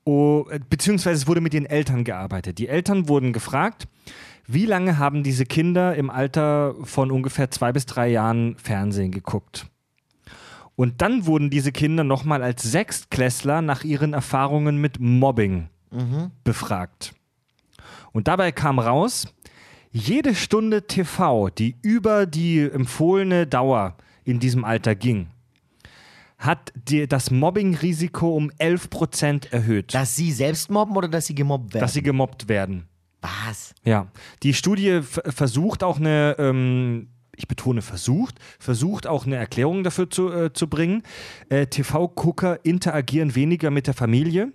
Oh, 0.04 0.46
äh, 0.50 0.60
beziehungsweise 0.68 1.22
es 1.22 1.26
wurde 1.26 1.40
mit 1.40 1.52
den 1.52 1.66
Eltern 1.66 2.04
gearbeitet. 2.04 2.58
Die 2.58 2.68
Eltern 2.68 3.08
wurden 3.08 3.32
gefragt, 3.32 3.88
wie 4.46 4.66
lange 4.66 4.98
haben 4.98 5.22
diese 5.22 5.46
Kinder 5.46 5.94
im 5.94 6.10
Alter 6.10 6.74
von 6.82 7.10
ungefähr 7.10 7.50
zwei 7.50 7.72
bis 7.72 7.86
drei 7.86 8.08
Jahren 8.08 8.56
Fernsehen 8.56 9.10
geguckt? 9.10 9.66
Und 10.76 11.02
dann 11.02 11.26
wurden 11.26 11.50
diese 11.50 11.72
Kinder 11.72 12.04
nochmal 12.04 12.42
als 12.42 12.62
Sechstklässler 12.62 13.62
nach 13.62 13.84
ihren 13.84 14.12
Erfahrungen 14.12 14.78
mit 14.78 14.98
Mobbing 14.98 15.68
befragt. 16.42 17.14
Und 18.14 18.28
dabei 18.28 18.52
kam 18.52 18.78
raus, 18.78 19.26
jede 19.90 20.34
Stunde 20.34 20.86
TV, 20.86 21.50
die 21.50 21.76
über 21.82 22.26
die 22.26 22.60
empfohlene 22.60 23.46
Dauer 23.46 23.96
in 24.24 24.38
diesem 24.38 24.64
Alter 24.64 24.94
ging, 24.94 25.26
hat 26.38 26.72
die, 26.74 27.06
das 27.08 27.30
Mobbing-Risiko 27.30 28.36
um 28.36 28.50
11% 28.52 29.52
erhöht, 29.52 29.94
Dass 29.94 30.14
sie 30.14 30.30
selbst 30.32 30.70
mobben 30.70 30.96
oder 30.96 31.08
dass 31.08 31.26
sie 31.26 31.34
gemobbt 31.34 31.74
werden? 31.74 31.80
dass 31.82 31.92
sie 31.92 32.02
gemobbt 32.02 32.48
werden. 32.48 32.86
Was? 33.20 33.74
Ja, 33.84 34.06
die 34.42 34.54
Studie 34.54 35.00
versucht 35.02 35.82
auch 35.82 35.98
eine, 35.98 36.36
ähm, 36.38 37.08
ich 37.36 37.48
betone 37.48 37.82
versucht, 37.82 38.38
versucht 38.58 39.06
auch 39.06 39.26
eine 39.26 39.36
Erklärung 39.36 39.84
dafür 39.84 40.10
zu, 40.10 40.30
äh, 40.30 40.52
zu 40.52 40.68
bringen. 40.68 41.02
Äh, 41.48 41.66
TV-Gucker 41.66 42.64
interagieren 42.64 43.34
weniger 43.34 43.70
mit 43.70 43.86
der 43.86 43.94
Familie. 43.94 44.52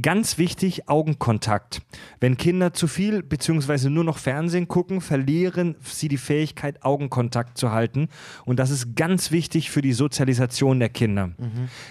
Ganz 0.00 0.38
wichtig, 0.38 0.88
Augenkontakt. 0.88 1.82
Wenn 2.18 2.38
Kinder 2.38 2.72
zu 2.72 2.86
viel 2.86 3.22
bzw. 3.22 3.90
nur 3.90 4.04
noch 4.04 4.16
Fernsehen 4.16 4.66
gucken, 4.66 5.02
verlieren 5.02 5.76
sie 5.82 6.08
die 6.08 6.16
Fähigkeit, 6.16 6.82
Augenkontakt 6.82 7.58
zu 7.58 7.72
halten. 7.72 8.08
Und 8.46 8.58
das 8.58 8.70
ist 8.70 8.96
ganz 8.96 9.30
wichtig 9.30 9.70
für 9.70 9.82
die 9.82 9.92
Sozialisation 9.92 10.78
der 10.78 10.88
Kinder. 10.88 11.32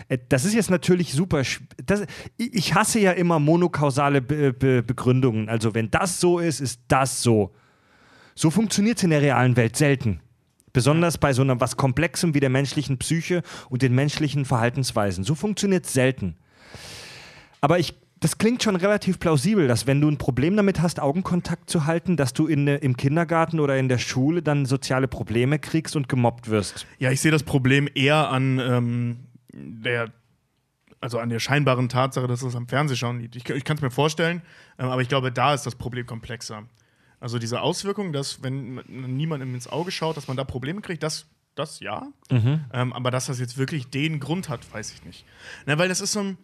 Äh, 0.07 0.17
Das 0.29 0.45
ist 0.45 0.55
jetzt 0.55 0.71
natürlich 0.71 1.13
super. 1.13 1.43
Das, 1.85 2.05
ich 2.37 2.71
ich 2.71 2.75
hasse 2.75 2.99
ja 2.99 3.11
immer 3.11 3.39
monokausale 3.39 4.21
Be 4.21 4.53
Be 4.53 4.81
Begründungen. 4.81 5.49
Also, 5.49 5.75
wenn 5.75 5.91
das 5.91 6.19
so 6.19 6.39
ist, 6.39 6.59
ist 6.59 6.81
das 6.87 7.21
so. 7.21 7.51
So 8.41 8.49
funktioniert 8.49 8.97
es 8.97 9.03
in 9.03 9.11
der 9.11 9.21
realen 9.21 9.55
Welt 9.55 9.75
selten. 9.75 10.19
Besonders 10.73 11.19
bei 11.19 11.31
so 11.31 11.43
einer 11.43 11.59
was 11.61 11.77
Komplexem 11.77 12.33
wie 12.33 12.39
der 12.39 12.49
menschlichen 12.49 12.97
Psyche 12.97 13.43
und 13.69 13.83
den 13.83 13.93
menschlichen 13.93 14.45
Verhaltensweisen. 14.45 15.23
So 15.23 15.35
funktioniert 15.35 15.85
es 15.85 15.93
selten. 15.93 16.37
Aber 17.59 17.77
ich, 17.77 17.93
das 18.19 18.39
klingt 18.39 18.63
schon 18.63 18.75
relativ 18.75 19.19
plausibel, 19.19 19.67
dass 19.67 19.85
wenn 19.85 20.01
du 20.01 20.09
ein 20.09 20.17
Problem 20.17 20.57
damit 20.57 20.81
hast, 20.81 20.99
Augenkontakt 20.99 21.69
zu 21.69 21.85
halten, 21.85 22.17
dass 22.17 22.33
du 22.33 22.47
in, 22.47 22.65
im 22.65 22.97
Kindergarten 22.97 23.59
oder 23.59 23.77
in 23.77 23.89
der 23.89 23.99
Schule 23.99 24.41
dann 24.41 24.65
soziale 24.65 25.07
Probleme 25.07 25.59
kriegst 25.59 25.95
und 25.95 26.09
gemobbt 26.09 26.49
wirst. 26.49 26.87
Ja, 26.97 27.11
ich 27.11 27.21
sehe 27.21 27.31
das 27.31 27.43
Problem 27.43 27.87
eher 27.93 28.29
an 28.29 28.57
ähm, 28.57 29.19
der, 29.53 30.09
also 30.99 31.19
an 31.19 31.29
der 31.29 31.37
scheinbaren 31.37 31.89
Tatsache, 31.89 32.25
dass 32.25 32.41
es 32.41 32.55
am 32.55 32.67
Fernsehschauen 32.67 33.19
liegt. 33.19 33.35
Ich, 33.35 33.47
ich 33.47 33.63
kann 33.63 33.77
es 33.77 33.83
mir 33.83 33.91
vorstellen, 33.91 34.41
ähm, 34.79 34.89
aber 34.89 35.03
ich 35.03 35.09
glaube, 35.09 35.31
da 35.31 35.53
ist 35.53 35.67
das 35.67 35.75
Problem 35.75 36.07
komplexer. 36.07 36.63
Also 37.21 37.39
diese 37.39 37.61
Auswirkung, 37.61 38.11
dass 38.11 38.43
wenn 38.43 38.73
man 38.73 39.15
niemandem 39.15 39.53
ins 39.53 39.67
Auge 39.67 39.91
schaut, 39.91 40.17
dass 40.17 40.27
man 40.27 40.35
da 40.35 40.43
Probleme 40.43 40.81
kriegt, 40.81 41.03
das, 41.03 41.27
das 41.55 41.79
ja. 41.79 42.07
Ähm, 42.73 42.93
aber 42.93 43.11
dass 43.11 43.27
das 43.27 43.39
jetzt 43.39 43.57
wirklich 43.57 43.87
den 43.87 44.19
Grund 44.19 44.49
hat, 44.49 44.73
weiß 44.73 44.91
ich 44.91 45.05
nicht. 45.05 45.23
Na, 45.67 45.77
weil 45.77 45.87
das 45.87 46.01
ist 46.01 46.13
so 46.13 46.21
ein, 46.21 46.37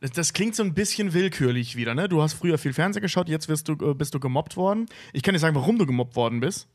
das, 0.00 0.12
das 0.12 0.32
klingt 0.32 0.56
so 0.56 0.62
ein 0.62 0.72
bisschen 0.72 1.12
willkürlich 1.12 1.76
wieder. 1.76 1.94
Ne? 1.94 2.08
Du 2.08 2.22
hast 2.22 2.32
früher 2.32 2.56
viel 2.56 2.72
Fernsehen 2.72 3.02
geschaut, 3.02 3.28
jetzt 3.28 3.48
wirst 3.48 3.68
du, 3.68 3.74
äh, 3.74 3.94
bist 3.94 4.14
du 4.14 4.18
gemobbt 4.18 4.56
worden. 4.56 4.86
Ich 5.12 5.22
kann 5.22 5.34
dir 5.34 5.38
sagen, 5.38 5.54
warum 5.54 5.78
du 5.78 5.84
gemobbt 5.84 6.16
worden 6.16 6.40
bist. 6.40 6.68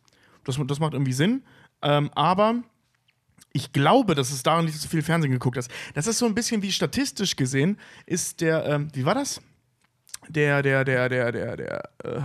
Das, 0.43 0.59
das 0.67 0.79
macht 0.79 0.93
irgendwie 0.93 1.13
Sinn. 1.13 1.43
Ähm, 1.81 2.11
aber 2.13 2.61
ich 3.51 3.73
glaube, 3.73 4.13
dass 4.13 4.31
es 4.31 4.43
daran 4.43 4.67
dass 4.67 4.79
du 4.79 4.87
viel 4.87 5.01
Fernsehen 5.01 5.31
geguckt 5.31 5.57
hast. 5.57 5.71
Das 5.95 6.05
ist 6.05 6.19
so 6.19 6.27
ein 6.27 6.35
bisschen 6.35 6.61
wie 6.61 6.71
statistisch 6.71 7.35
gesehen, 7.35 7.79
ist 8.05 8.41
der, 8.41 8.65
ähm, 8.65 8.89
wie 8.93 9.05
war 9.05 9.15
das? 9.15 9.41
Der, 10.29 10.61
der, 10.61 10.85
der, 10.85 11.09
der, 11.09 11.31
der, 11.31 11.57
der, 11.57 11.89
äh, 12.03 12.21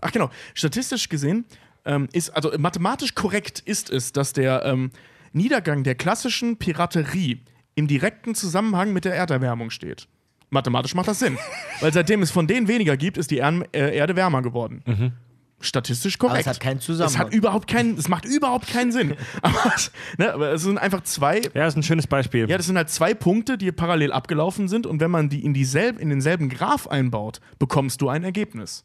ach 0.00 0.12
genau, 0.12 0.30
statistisch 0.54 1.08
gesehen 1.08 1.44
ähm, 1.84 2.08
ist, 2.12 2.30
also 2.30 2.52
mathematisch 2.58 3.14
korrekt 3.14 3.60
ist 3.60 3.90
es, 3.90 4.12
dass 4.12 4.32
der 4.32 4.64
ähm, 4.64 4.90
Niedergang 5.32 5.82
der 5.82 5.96
klassischen 5.96 6.56
Piraterie 6.56 7.40
im 7.74 7.86
direkten 7.86 8.34
Zusammenhang 8.34 8.92
mit 8.92 9.04
der 9.04 9.14
Erderwärmung 9.14 9.70
steht. 9.70 10.06
Mathematisch 10.50 10.94
macht 10.94 11.08
das 11.08 11.18
Sinn. 11.18 11.38
Weil 11.80 11.92
seitdem 11.92 12.22
es 12.22 12.30
von 12.30 12.46
denen 12.46 12.68
weniger 12.68 12.96
gibt, 12.96 13.16
ist 13.18 13.30
die 13.30 13.38
Ern 13.38 13.64
äh, 13.72 13.96
Erde 13.96 14.16
wärmer 14.16 14.42
geworden. 14.42 14.82
Statistisch 15.62 16.16
korrekt. 16.18 16.32
Aber 16.32 16.40
es 16.40 16.46
hat 16.46 16.60
keinen 16.60 16.78
Es 16.78 16.84
Zusammenhang. 16.86 17.26
hat 17.26 17.34
überhaupt 17.34 17.68
keinen, 17.68 17.98
es 17.98 18.08
macht 18.08 18.24
überhaupt 18.24 18.66
keinen 18.66 18.92
Sinn. 18.92 19.14
Aber, 19.42 19.72
es- 19.74 19.92
ne, 20.16 20.32
aber 20.32 20.52
es 20.52 20.62
sind 20.62 20.78
einfach 20.78 21.02
zwei, 21.02 21.42
Ja, 21.54 21.66
ist 21.66 21.76
ein 21.76 21.82
schönes 21.82 22.06
Beispiel. 22.06 22.48
ja, 22.48 22.56
das 22.56 22.66
sind 22.66 22.76
halt 22.76 22.88
zwei 22.88 23.12
Punkte, 23.14 23.58
die 23.58 23.70
parallel 23.70 24.12
abgelaufen 24.12 24.68
sind 24.68 24.86
und 24.86 25.00
wenn 25.00 25.10
man 25.10 25.28
die 25.28 25.44
in, 25.44 25.52
dieselb, 25.52 25.98
in 25.98 26.08
denselben 26.08 26.48
Graph 26.48 26.86
einbaut, 26.86 27.40
bekommst 27.58 28.00
du 28.00 28.08
ein 28.08 28.24
Ergebnis. 28.24 28.84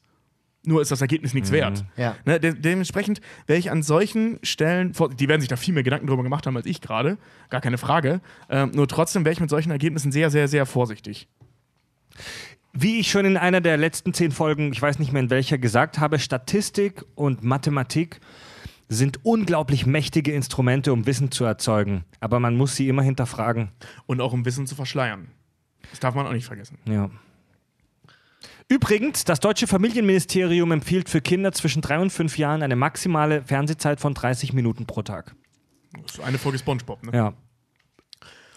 Nur 0.68 0.82
ist 0.82 0.90
das 0.92 1.00
Ergebnis 1.00 1.34
nichts 1.36 1.52
wert. 1.52 1.86
Ja. 1.96 2.16
Ne, 2.26 2.40
de 2.40 2.54
dementsprechend 2.56 3.22
wäre 3.46 3.60
ich 3.60 3.70
an 3.72 3.84
solchen 3.84 4.40
Stellen, 4.42 4.94
vor- 4.96 5.10
die 5.14 5.28
werden 5.30 5.40
sich 5.42 5.48
da 5.48 5.56
viel 5.58 5.74
mehr 5.76 5.84
Gedanken 5.84 6.08
drüber 6.08 6.24
gemacht 6.24 6.48
haben 6.48 6.58
als 6.58 6.66
ich 6.66 6.82
gerade, 6.82 7.18
gar 7.52 7.62
keine 7.62 7.78
Frage. 7.78 8.20
Ähm, 8.50 8.72
nur 8.74 8.88
trotzdem 8.88 9.24
wäre 9.26 9.34
ich 9.34 9.40
mit 9.40 9.50
solchen 9.52 9.70
Ergebnissen 9.72 10.12
sehr, 10.12 10.30
sehr, 10.32 10.48
sehr 10.48 10.66
vorsichtig. 10.66 11.28
Wie 12.78 13.00
ich 13.00 13.10
schon 13.10 13.26
in 13.26 13.38
einer 13.38 13.62
der 13.62 13.78
letzten 13.78 14.14
zehn 14.14 14.32
Folgen, 14.32 14.74
ich 14.74 14.82
weiß 14.82 15.00
nicht 15.00 15.14
mehr 15.14 15.22
in 15.22 15.30
welcher, 15.30 15.58
gesagt 15.58 15.98
habe, 16.00 16.20
Statistik 16.20 17.06
und 17.16 17.42
Mathematik 17.42 18.20
sind 18.90 19.24
unglaublich 19.24 19.86
mächtige 19.86 20.34
Instrumente, 20.34 20.92
um 20.92 21.06
Wissen 21.06 21.32
zu 21.32 21.46
erzeugen. 21.46 22.04
Aber 22.20 22.42
man 22.42 22.58
muss 22.58 22.76
sie 22.76 22.90
immer 22.90 23.02
hinterfragen. 23.02 23.72
Und 24.08 24.20
auch 24.20 24.34
um 24.34 24.46
Wissen 24.46 24.68
zu 24.68 24.76
verschleiern. 24.76 25.30
Das 25.90 26.02
darf 26.02 26.16
man 26.16 26.28
auch 26.28 26.34
nicht 26.34 26.46
vergessen. 26.46 26.78
Ja. 26.86 27.10
Übrigens, 28.68 29.24
das 29.24 29.40
deutsche 29.40 29.68
Familienministerium 29.68 30.74
empfiehlt 30.74 31.08
für 31.08 31.22
Kinder 31.22 31.54
zwischen 31.54 31.82
drei 31.82 31.98
und 32.00 32.10
fünf 32.10 32.38
Jahren 32.38 32.62
eine 32.62 32.76
maximale 32.76 33.42
Fernsehzeit 33.44 34.02
von 34.02 34.14
30 34.14 34.52
Minuten 34.52 34.86
pro 34.86 35.02
Tag. 35.02 35.34
Das 36.04 36.16
ist 36.16 36.20
eine 36.20 36.38
Folge 36.38 36.58
Spongebob, 36.58 37.04
ne? 37.06 37.12
Ja. 37.16 37.34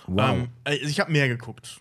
Wow. 0.08 0.30
Ähm, 0.30 0.48
äh, 0.64 0.74
ich 0.76 0.98
habe 0.98 1.12
mehr 1.12 1.28
geguckt. 1.28 1.80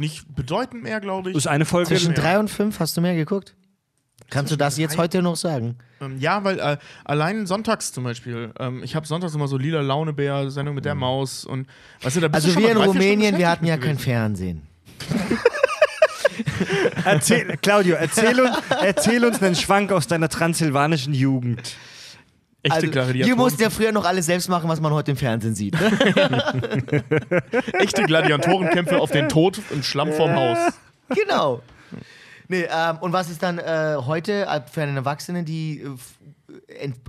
Nicht 0.00 0.34
bedeutend 0.34 0.82
mehr, 0.82 0.98
glaube 0.98 1.28
ich. 1.28 1.34
Das 1.34 1.44
ist 1.44 1.46
eine 1.46 1.66
Folge. 1.66 1.88
Zwischen 1.88 2.14
ja. 2.14 2.22
drei 2.22 2.38
und 2.38 2.48
fünf 2.48 2.80
hast 2.80 2.96
du 2.96 3.02
mehr 3.02 3.14
geguckt? 3.14 3.54
Kannst 4.30 4.50
du 4.50 4.56
das 4.56 4.78
jetzt 4.78 4.96
heute 4.96 5.20
noch 5.20 5.36
sagen? 5.36 5.76
Ähm, 6.00 6.18
ja, 6.18 6.42
weil 6.42 6.58
äh, 6.58 6.78
allein 7.04 7.46
sonntags 7.46 7.92
zum 7.92 8.04
Beispiel, 8.04 8.50
ähm, 8.58 8.82
ich 8.82 8.96
habe 8.96 9.06
sonntags 9.06 9.34
immer 9.34 9.46
so 9.46 9.58
lila 9.58 9.82
Launebär, 9.82 10.50
Sendung 10.50 10.74
mit 10.74 10.86
der 10.86 10.94
Maus 10.94 11.44
und 11.44 11.66
weißt 12.00 12.16
du, 12.16 12.20
da 12.20 12.28
bist 12.28 12.46
Also 12.46 12.48
du 12.48 12.54
schon 12.54 12.62
wir 12.62 12.70
in 12.70 12.76
Rumänien, 12.78 13.36
wir 13.36 13.50
hatten 13.50 13.66
ja 13.66 13.76
beschäftigt 13.76 14.06
kein 14.06 14.14
Fernsehen. 14.14 14.62
Erzähl, 17.04 17.58
Claudio, 17.60 17.96
erzähl 17.96 18.40
uns, 18.40 18.56
erzähl 18.82 19.24
uns 19.26 19.42
einen 19.42 19.54
Schwank 19.54 19.92
aus 19.92 20.06
deiner 20.06 20.30
transsilvanischen 20.30 21.12
Jugend. 21.12 21.76
Echte 22.62 22.74
Also, 22.76 22.90
Gladiatoren. 22.90 23.24
hier 23.24 23.36
musste 23.36 23.62
ja 23.62 23.70
früher 23.70 23.92
noch 23.92 24.04
alles 24.04 24.26
selbst 24.26 24.48
machen, 24.48 24.68
was 24.68 24.80
man 24.80 24.92
heute 24.92 25.12
im 25.12 25.16
Fernsehen 25.16 25.54
sieht. 25.54 25.80
Ne? 25.80 25.90
Echte 27.72 28.02
Gladiatorenkämpfe 28.02 29.00
auf 29.00 29.10
den 29.10 29.28
Tod 29.28 29.60
im 29.70 29.82
Schlamm 29.82 30.12
vorm 30.12 30.34
Haus. 30.34 30.58
genau. 31.08 31.62
Nee, 32.48 32.66
ähm, 32.70 32.98
und 33.00 33.12
was 33.12 33.30
ist 33.30 33.42
dann 33.42 33.58
äh, 33.58 33.94
heute 34.04 34.44
äh, 34.44 34.60
für 34.70 34.82
einen 34.82 34.96
Erwachsenen 34.96 35.44
die 35.44 35.82
äh, 35.82 35.88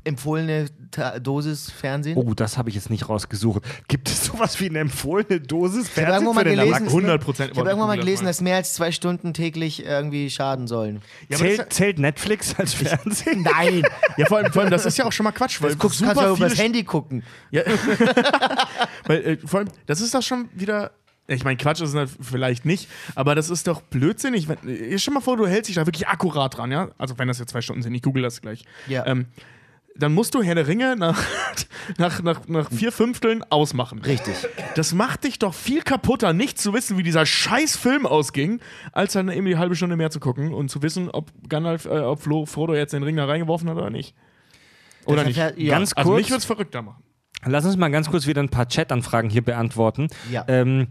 empfohlene 0.03 0.67
Ta 0.91 1.19
Dosis 1.19 1.69
Fernsehen? 1.71 2.17
Oh, 2.17 2.33
das 2.33 2.57
habe 2.57 2.69
ich 2.69 2.75
jetzt 2.75 2.89
nicht 2.89 3.07
rausgesucht. 3.07 3.63
Gibt 3.87 4.09
es 4.09 4.25
sowas 4.25 4.59
wie 4.59 4.69
eine 4.69 4.79
empfohlene 4.79 5.39
Dosis 5.39 5.89
Ich 5.95 6.03
habe 6.03 6.13
irgendwo 6.13 6.33
mal 6.33 6.43
den 6.43 6.55
gelesen, 6.55 6.73
Erwachsenen? 6.73 7.05
100 7.05 7.21
Prozent. 7.23 7.51
ich 7.51 7.57
habe 7.57 7.69
irgendwann 7.69 7.87
mal 7.87 7.97
gelesen, 7.97 8.25
dass 8.25 8.41
mehr 8.41 8.57
als 8.57 8.73
zwei 8.73 8.91
Stunden 8.91 9.33
täglich 9.33 9.85
irgendwie 9.85 10.29
schaden 10.29 10.67
sollen. 10.67 11.01
Ja, 11.29 11.37
das, 11.37 11.39
Zählt, 11.39 11.73
zählt 11.73 11.99
Netflix 11.99 12.55
als 12.57 12.73
Fernsehen? 12.73 13.43
Nein, 13.43 13.83
ja 14.17 14.25
vor, 14.25 14.37
allem, 14.39 14.51
vor 14.51 14.63
allem, 14.63 14.71
das 14.71 14.85
ist 14.85 14.97
ja 14.97 15.05
auch 15.05 15.11
schon 15.11 15.23
mal 15.23 15.31
Quatsch, 15.31 15.61
weil 15.61 15.69
das 15.69 15.79
guckst, 15.79 16.01
kannst 16.01 16.21
du 16.21 16.35
übers 16.35 16.53
viele 16.53 16.63
Handy 16.63 16.83
gucken. 16.83 17.23
Ja. 17.51 17.63
Weil, 19.05 19.25
äh, 19.25 19.37
vor 19.37 19.61
allem, 19.61 19.69
das 19.85 20.01
ist 20.01 20.13
doch 20.13 20.21
schon 20.21 20.49
wieder 20.53 20.91
Ich 21.31 21.43
meine, 21.43 21.57
Quatsch 21.57 21.81
ist 21.81 21.93
es 21.93 22.17
vielleicht 22.21 22.65
nicht, 22.65 22.89
aber 23.15 23.35
das 23.35 23.49
ist 23.49 23.67
doch 23.67 23.81
blödsinnig. 23.81 24.47
Wenn, 24.47 24.67
äh, 24.67 24.97
stell 24.99 25.13
mal 25.13 25.21
vor, 25.21 25.37
du 25.37 25.47
hältst 25.47 25.69
dich 25.69 25.75
da 25.75 25.85
wirklich 25.85 26.07
akkurat 26.07 26.55
dran, 26.57 26.71
ja? 26.71 26.89
Also, 26.97 27.17
wenn 27.17 27.27
das 27.27 27.39
jetzt 27.39 27.51
zwei 27.51 27.61
Stunden 27.61 27.81
sind, 27.81 27.93
ich 27.93 28.01
google 28.01 28.23
das 28.23 28.41
gleich. 28.41 28.63
Ja. 28.87 29.05
Ähm, 29.07 29.27
dann 29.97 30.13
musst 30.13 30.33
du 30.35 30.41
Herr 30.41 30.55
der 30.55 30.67
Ringe 30.67 30.95
nach, 30.95 31.21
nach, 31.97 32.21
nach, 32.23 32.47
nach 32.47 32.71
vier 32.71 32.91
Fünfteln 32.93 33.43
ausmachen. 33.49 33.99
Richtig. 33.99 34.35
Das 34.75 34.93
macht 34.93 35.25
dich 35.25 35.37
doch 35.37 35.53
viel 35.53 35.81
kaputter, 35.81 36.31
nicht 36.31 36.57
zu 36.57 36.73
wissen, 36.73 36.97
wie 36.97 37.03
dieser 37.03 37.25
scheiß 37.25 37.75
Film 37.75 38.05
ausging, 38.05 38.61
als 38.93 39.13
dann 39.13 39.29
eben 39.29 39.45
die 39.45 39.57
halbe 39.57 39.75
Stunde 39.75 39.97
mehr 39.97 40.09
zu 40.09 40.19
gucken 40.21 40.53
und 40.53 40.69
zu 40.69 40.81
wissen, 40.81 41.09
ob 41.09 41.31
Gandalf, 41.49 41.85
äh, 41.85 41.99
ob 41.99 42.21
Flo, 42.21 42.45
Frodo 42.45 42.73
jetzt 42.73 42.93
den 42.93 43.03
Ring 43.03 43.17
da 43.17 43.25
reingeworfen 43.25 43.69
hat 43.69 43.75
oder 43.77 43.89
nicht. 43.89 44.15
Oder 45.05 45.23
nicht. 45.25 45.37
Deshalb- 45.37 45.57
ja. 45.59 45.73
Ganz 45.77 45.93
Also 45.93 46.11
kurz. 46.11 46.21
mich 46.21 46.29
würde 46.29 46.39
es 46.39 46.45
verrückter 46.45 46.81
machen. 46.81 47.03
Lass 47.45 47.65
uns 47.65 47.75
mal 47.75 47.89
ganz 47.89 48.09
kurz 48.09 48.27
wieder 48.27 48.41
ein 48.41 48.49
paar 48.49 48.67
Chat-Anfragen 48.69 49.29
hier 49.29 49.43
beantworten. 49.43 50.07
Ja. 50.31 50.45
Ähm, 50.47 50.87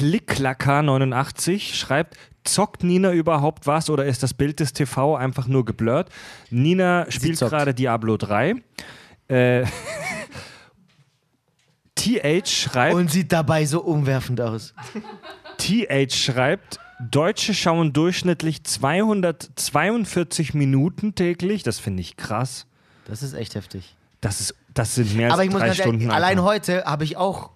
Klicklacker89 0.00 1.74
schreibt, 1.74 2.16
zockt 2.44 2.82
Nina 2.84 3.12
überhaupt 3.12 3.66
was 3.66 3.90
oder 3.90 4.06
ist 4.06 4.22
das 4.22 4.32
Bild 4.34 4.60
des 4.60 4.72
TV 4.72 5.14
einfach 5.16 5.46
nur 5.46 5.64
geblurrt? 5.66 6.08
Nina 6.48 7.04
spielt 7.10 7.38
gerade 7.38 7.74
Diablo 7.74 8.16
3. 8.16 8.54
Äh, 9.28 9.64
TH 11.96 12.48
schreibt, 12.48 12.94
Und 12.94 13.10
sieht 13.10 13.30
dabei 13.32 13.66
so 13.66 13.82
umwerfend 13.82 14.40
aus. 14.40 14.72
TH 15.58 16.14
schreibt, 16.14 16.80
Deutsche 16.98 17.52
schauen 17.52 17.92
durchschnittlich 17.92 18.64
242 18.64 20.54
Minuten 20.54 21.14
täglich. 21.14 21.62
Das 21.62 21.78
finde 21.78 22.00
ich 22.00 22.16
krass. 22.16 22.66
Das 23.04 23.22
ist 23.22 23.34
echt 23.34 23.54
heftig. 23.54 23.96
Das, 24.22 24.40
ist, 24.40 24.54
das 24.72 24.94
sind 24.94 25.14
mehr 25.14 25.26
als 25.26 25.34
Aber 25.34 25.44
ich 25.44 25.50
muss 25.50 25.60
drei 25.60 25.66
ehrlich, 25.68 25.82
Stunden. 25.82 26.10
allein 26.10 26.38
Alter. 26.38 26.44
heute 26.50 26.84
habe 26.84 27.04
ich 27.04 27.18
auch, 27.18 27.50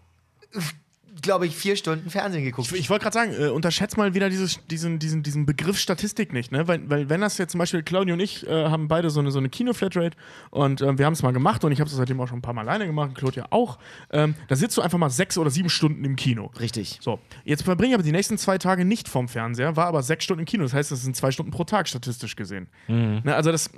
glaube 1.22 1.46
ich, 1.46 1.56
vier 1.56 1.76
Stunden 1.76 2.10
Fernsehen 2.10 2.44
geguckt. 2.44 2.70
Ich, 2.72 2.80
ich 2.80 2.90
wollte 2.90 3.04
gerade 3.04 3.14
sagen, 3.14 3.32
äh, 3.38 3.48
unterschätzt 3.48 3.96
mal 3.96 4.14
wieder 4.14 4.30
dieses, 4.30 4.60
diesen, 4.66 4.98
diesen, 4.98 5.22
diesen 5.22 5.46
Begriff 5.46 5.78
Statistik 5.78 6.32
nicht, 6.32 6.52
ne? 6.52 6.66
Weil, 6.68 6.88
weil 6.88 7.08
wenn 7.08 7.20
das 7.20 7.38
jetzt 7.38 7.52
zum 7.52 7.58
Beispiel 7.58 7.82
Claudio 7.82 8.14
und 8.14 8.20
ich 8.20 8.46
äh, 8.46 8.66
haben 8.66 8.88
beide 8.88 9.10
so 9.10 9.20
eine, 9.20 9.30
so 9.30 9.38
eine 9.38 9.48
Kino-Flatrate 9.48 10.16
und 10.50 10.80
äh, 10.80 10.98
wir 10.98 11.06
haben 11.06 11.12
es 11.12 11.22
mal 11.22 11.32
gemacht 11.32 11.64
und 11.64 11.72
ich 11.72 11.80
habe 11.80 11.88
es 11.88 11.96
seitdem 11.96 12.20
auch 12.20 12.28
schon 12.28 12.38
ein 12.38 12.42
paar 12.42 12.54
Mal 12.54 12.62
alleine 12.62 12.86
gemacht, 12.86 13.10
und 13.10 13.14
Claudia 13.16 13.46
auch. 13.50 13.78
Ähm, 14.10 14.34
da 14.48 14.56
sitzt 14.56 14.76
du 14.76 14.82
einfach 14.82 14.98
mal 14.98 15.10
sechs 15.10 15.38
oder 15.38 15.50
sieben 15.50 15.70
Stunden 15.70 16.04
im 16.04 16.16
Kino. 16.16 16.50
Richtig. 16.58 16.98
So, 17.00 17.20
jetzt 17.44 17.62
verbringe 17.62 17.90
ich 17.90 17.94
aber 17.94 18.02
die 18.02 18.12
nächsten 18.12 18.38
zwei 18.38 18.58
Tage 18.58 18.84
nicht 18.84 19.08
vorm 19.08 19.28
Fernseher, 19.28 19.76
war 19.76 19.86
aber 19.86 20.02
sechs 20.02 20.24
Stunden 20.24 20.40
im 20.40 20.46
Kino. 20.46 20.64
Das 20.64 20.74
heißt, 20.74 20.90
das 20.90 21.02
sind 21.02 21.16
zwei 21.16 21.30
Stunden 21.30 21.50
pro 21.50 21.64
Tag 21.64 21.88
statistisch 21.88 22.36
gesehen. 22.36 22.68
Ne, 22.88 23.34
also 23.34 23.52
das 23.52 23.70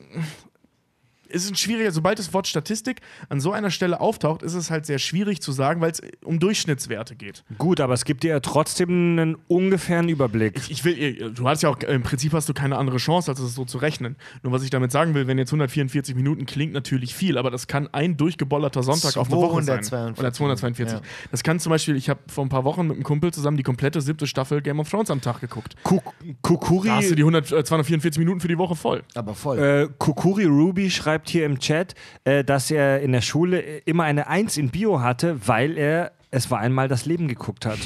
ist 1.29 1.51
ein 1.51 1.57
schwieriger, 1.57 1.91
sobald 1.93 2.19
das 2.19 2.33
Wort 2.33 2.47
Statistik 2.47 3.01
an 3.29 3.41
so 3.41 3.53
einer 3.53 3.71
Stelle 3.71 4.01
auftaucht, 4.01 4.43
ist 4.43 4.55
es 4.55 4.71
halt 4.71 4.87
sehr 4.87 4.99
schwierig 4.99 5.41
zu 5.43 5.53
sagen, 5.53 5.81
weil 5.81 5.91
es 5.91 6.01
um 6.25 6.39
Durchschnittswerte 6.39 7.17
geht. 7.17 7.45
Gut, 7.59 7.81
aber 7.81 7.95
es 7.95 8.05
gibt 8.05 8.23
dir 8.23 8.31
ja 8.31 8.41
trotzdem 8.41 8.89
einen 8.91 9.37
ungefähren 9.49 10.09
Überblick. 10.09 10.61
Ich 10.69 10.85
will, 10.85 10.99
äh, 10.99 11.31
du 11.31 11.49
hast 11.49 11.63
ja 11.63 11.69
auch, 11.71 11.79
im 11.81 12.03
Prinzip 12.03 12.33
hast 12.33 12.49
du 12.49 12.55
keine 12.55 12.77
andere 12.77 12.99
Chance, 12.99 13.31
als 13.31 13.41
es 13.41 13.55
so 13.55 13.65
zu 13.65 13.79
rechnen. 13.79 14.17
Nur 14.43 14.53
was 14.53 14.63
ich 14.63 14.71
damit 14.71 14.93
sagen 14.93 15.15
will, 15.15 15.27
wenn 15.27 15.39
jetzt 15.39 15.51
144 15.51 16.15
Minuten 16.15 16.47
klingt 16.47 16.73
natürlich 16.73 17.15
viel, 17.15 17.39
aber 17.39 17.51
das 17.51 17.67
kann 17.67 17.89
ein 17.93 18.17
durchgebollerter 18.17 18.83
Sonntag 18.83 19.17
auf 19.17 19.29
der 19.29 19.37
Woche 19.39 19.63
sein. 19.63 19.83
242. 19.83 20.19
Oder 20.21 20.33
242. 20.33 20.99
Ja. 20.99 21.03
Das 21.31 21.43
kann 21.43 21.59
zum 21.61 21.71
Beispiel, 21.71 21.97
ich 21.97 22.09
habe 22.09 22.21
vor 22.27 22.45
ein 22.45 22.49
paar 22.49 22.65
Wochen 22.65 22.87
mit 22.87 22.97
einem 22.97 23.03
Kumpel 23.05 23.33
zusammen 23.33 23.57
die 23.57 23.63
komplette 23.63 24.01
siebte 24.01 24.27
Staffel 24.27 24.61
Game 24.63 24.79
of 24.81 24.89
Thrones 24.91 25.11
am 25.11 25.21
Tag 25.21 25.41
geguckt. 25.41 25.75
Ku- 25.83 26.01
Kukuri, 26.43 26.89
Da 26.89 26.97
hast 26.97 27.11
du 27.11 27.15
die 27.15 27.23
100, 27.23 27.51
äh, 27.53 27.65
244 27.65 28.19
Minuten 28.19 28.41
für 28.41 28.49
die 28.49 28.59
Woche 28.59 28.77
voll. 28.77 29.03
Aber 29.15 29.35
voll. 29.35 29.59
äh, 29.59 29.89
Kukuri 29.99 30.45
Ruby 30.45 30.91
schreibt 30.91 31.16
hier 31.25 31.47
im 31.47 31.59
Chat, 31.59 31.95
äh, 32.25 32.45
dass 32.45 32.71
er 32.71 33.01
in 33.01 33.13
der 33.13 33.21
Schule 33.21 33.63
äh, 33.63 33.83
immer 33.85 34.05
eine 34.05 34.27
Eins 34.27 34.57
in 34.57 34.71
Bio 34.71 35.01
hatte, 35.01 35.47
weil 35.47 35.79
er 35.79 36.13
Es 36.31 36.51
war 36.51 36.59
einmal 36.59 36.89
das 36.89 37.07
Leben 37.07 37.29
geguckt 37.29 37.67
hat. 37.67 37.79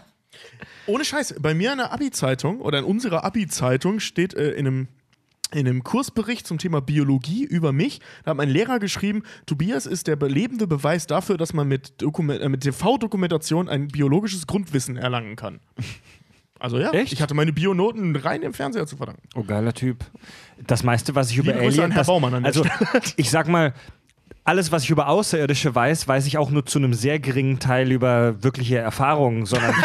Ohne 0.86 1.04
Scheiß, 1.04 1.36
bei 1.40 1.54
mir 1.54 1.72
in 1.72 1.78
der 1.78 1.92
Abi-Zeitung 1.92 2.60
oder 2.60 2.78
in 2.78 2.84
unserer 2.84 3.22
Abi-Zeitung 3.24 4.00
steht 4.00 4.34
äh, 4.34 4.52
in 4.52 4.66
einem 4.66 4.88
in 5.50 5.66
einem 5.66 5.82
Kursbericht 5.82 6.46
zum 6.46 6.58
Thema 6.58 6.80
Biologie 6.80 7.44
über 7.44 7.72
mich, 7.72 8.00
da 8.24 8.32
hat 8.32 8.36
mein 8.36 8.50
Lehrer 8.50 8.78
geschrieben, 8.78 9.22
Tobias 9.46 9.86
ist 9.86 10.06
der 10.06 10.16
lebende 10.16 10.66
Beweis 10.66 11.06
dafür, 11.06 11.38
dass 11.38 11.54
man 11.54 11.66
mit, 11.66 11.94
äh, 12.02 12.48
mit 12.48 12.60
TV-Dokumentation 12.62 13.68
ein 13.68 13.88
biologisches 13.88 14.46
Grundwissen 14.46 14.96
erlangen 14.96 15.36
kann. 15.36 15.60
Also 16.58 16.78
ja, 16.78 16.90
Echt? 16.90 17.12
ich 17.12 17.22
hatte 17.22 17.34
meine 17.34 17.52
Bionoten 17.52 18.16
rein 18.16 18.42
im 18.42 18.52
Fernseher 18.52 18.86
zu 18.86 18.96
verdanken. 18.96 19.22
Oh, 19.34 19.44
geiler 19.44 19.72
Typ. 19.72 20.04
Das 20.66 20.82
meiste, 20.82 21.14
was 21.14 21.30
ich 21.30 21.38
über 21.38 21.52
Liebe 21.52 21.64
Grüße 21.64 21.78
Alien... 21.78 21.84
an 21.84 21.90
Herr 21.92 22.00
das, 22.00 22.06
Baumann 22.08 22.34
an 22.34 22.42
der 22.42 22.48
also, 22.48 22.64
ich 23.16 23.30
sag 23.30 23.48
mal, 23.48 23.74
alles, 24.44 24.72
was 24.72 24.84
ich 24.84 24.90
über 24.90 25.08
Außerirdische 25.08 25.74
weiß, 25.74 26.08
weiß 26.08 26.26
ich 26.26 26.38
auch 26.38 26.50
nur 26.50 26.66
zu 26.66 26.78
einem 26.78 26.94
sehr 26.94 27.20
geringen 27.20 27.58
Teil 27.58 27.92
über 27.92 28.42
wirkliche 28.42 28.78
Erfahrungen, 28.78 29.46
sondern... 29.46 29.74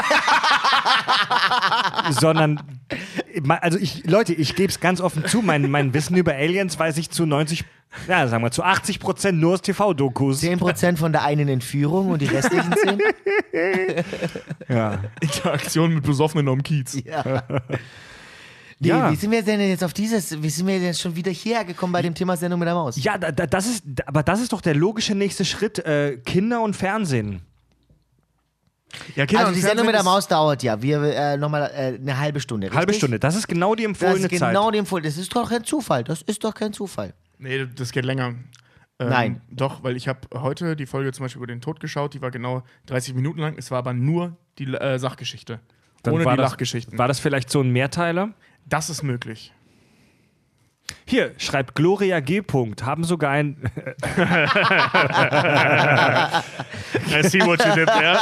sondern... 2.09 2.61
Also 3.47 3.77
ich, 3.77 4.05
Leute, 4.05 4.33
ich 4.33 4.55
gebe 4.55 4.69
es 4.69 4.79
ganz 4.79 5.01
offen 5.01 5.25
zu, 5.25 5.41
mein, 5.41 5.69
mein 5.69 5.93
Wissen 5.93 6.15
über 6.15 6.33
Aliens 6.33 6.79
weiß 6.79 6.97
ich 6.97 7.09
zu 7.09 7.25
90, 7.25 7.65
ja, 8.07 8.27
sagen 8.27 8.43
wir 8.43 8.51
zu 8.51 8.63
80 8.63 8.99
Prozent 8.99 9.39
nur 9.39 9.53
aus 9.53 9.61
TV-Dokus. 9.61 10.41
10% 10.41 10.97
von 10.97 11.11
der 11.11 11.23
einen 11.23 11.47
Entführung 11.47 12.09
und 12.11 12.21
die 12.21 12.25
restlichen 12.27 12.73
10? 12.73 13.01
Ja. 14.69 14.99
Interaktion 15.21 15.93
mit 15.93 16.03
Besoffenen 16.03 16.47
am 16.49 16.63
Kiez. 16.63 16.97
Ja. 17.05 17.43
Nee, 18.79 18.89
Ja. 18.89 19.11
Wie 19.11 19.15
sind 19.15 19.31
wir 19.31 19.41
denn 19.43 19.61
jetzt 19.61 19.83
auf 19.83 19.93
dieses, 19.93 20.41
wie 20.43 20.49
sind 20.49 20.67
wir 20.67 20.77
denn 20.77 20.93
schon 20.93 21.15
wieder 21.15 21.31
hierher 21.31 21.63
gekommen 21.63 21.93
bei 21.93 22.01
dem 22.01 22.13
Thema 22.13 22.35
Sendung 22.35 22.59
mit 22.59 22.67
der 22.67 22.73
Maus? 22.75 23.01
Ja, 23.01 23.17
da, 23.17 23.31
da, 23.31 23.45
das 23.47 23.65
ist, 23.67 23.83
da- 23.85 24.03
aber 24.07 24.23
das 24.23 24.41
ist 24.41 24.51
doch 24.51 24.59
der 24.59 24.75
logische 24.75 25.15
nächste 25.15 25.45
Schritt. 25.45 25.79
Äh, 25.79 26.17
Kinder 26.25 26.59
und 26.61 26.75
Fernsehen. 26.75 27.43
Ja, 29.15 29.25
Kinder 29.25 29.41
also 29.45 29.49
und 29.49 29.55
die 29.55 29.61
Sendung 29.61 29.85
mit 29.85 29.95
der 29.95 30.03
Maus 30.03 30.27
dauert 30.27 30.63
ja, 30.63 30.81
wir 30.81 31.01
äh, 31.01 31.37
nochmal 31.37 31.71
äh, 31.73 31.97
eine 31.97 32.17
halbe 32.19 32.41
Stunde. 32.41 32.67
Richtig? 32.67 32.77
Halbe 32.77 32.93
Stunde. 32.93 33.19
Das 33.19 33.35
ist 33.35 33.47
genau 33.47 33.73
die 33.75 33.83
Das 33.83 33.89
empfohlene 33.89 34.25
ist 34.25 34.29
genau 34.31 34.65
Zeit. 34.65 34.75
dem 34.75 34.85
Fall. 34.85 35.01
Das 35.01 35.17
ist 35.17 35.33
doch 35.33 35.49
kein 35.49 35.63
Zufall. 35.63 36.03
Das 36.03 36.21
ist 36.21 36.43
doch 36.43 36.53
kein 36.53 36.73
Zufall. 36.73 37.13
Nee, 37.37 37.65
das 37.65 37.91
geht 37.91 38.05
länger. 38.05 38.35
Ähm, 38.99 39.09
Nein. 39.09 39.41
Doch, 39.49 39.83
weil 39.83 39.95
ich 39.95 40.07
habe 40.07 40.19
heute 40.33 40.75
die 40.75 40.85
Folge 40.85 41.11
zum 41.11 41.25
Beispiel 41.25 41.39
über 41.39 41.47
den 41.47 41.61
Tod 41.61 41.79
geschaut, 41.79 42.13
die 42.13 42.21
war 42.21 42.31
genau 42.31 42.63
30 42.85 43.15
Minuten 43.15 43.39
lang. 43.39 43.55
Es 43.57 43.71
war 43.71 43.79
aber 43.79 43.93
nur 43.93 44.37
die 44.59 44.65
äh, 44.65 44.99
Sachgeschichte. 44.99 45.59
Dann 46.03 46.13
ohne 46.13 46.25
war 46.25 46.33
die 46.33 46.41
das, 46.41 46.51
Lachgeschichten. 46.51 46.97
War 46.97 47.07
das 47.07 47.19
vielleicht 47.19 47.49
so 47.49 47.61
ein 47.61 47.69
Mehrteiler? 47.71 48.33
das 48.65 48.89
ist 48.89 49.03
möglich. 49.03 49.51
Hier, 51.05 51.33
schreibt 51.37 51.75
Gloria 51.75 52.19
G. 52.19 52.41
Punkt, 52.41 52.85
haben 52.85 53.03
sogar 53.03 53.31
ein. 53.31 53.57
I 57.09 57.23
see 57.23 57.41
what 57.41 57.63
you 57.65 57.73
did 57.73 57.87
there. 57.87 58.17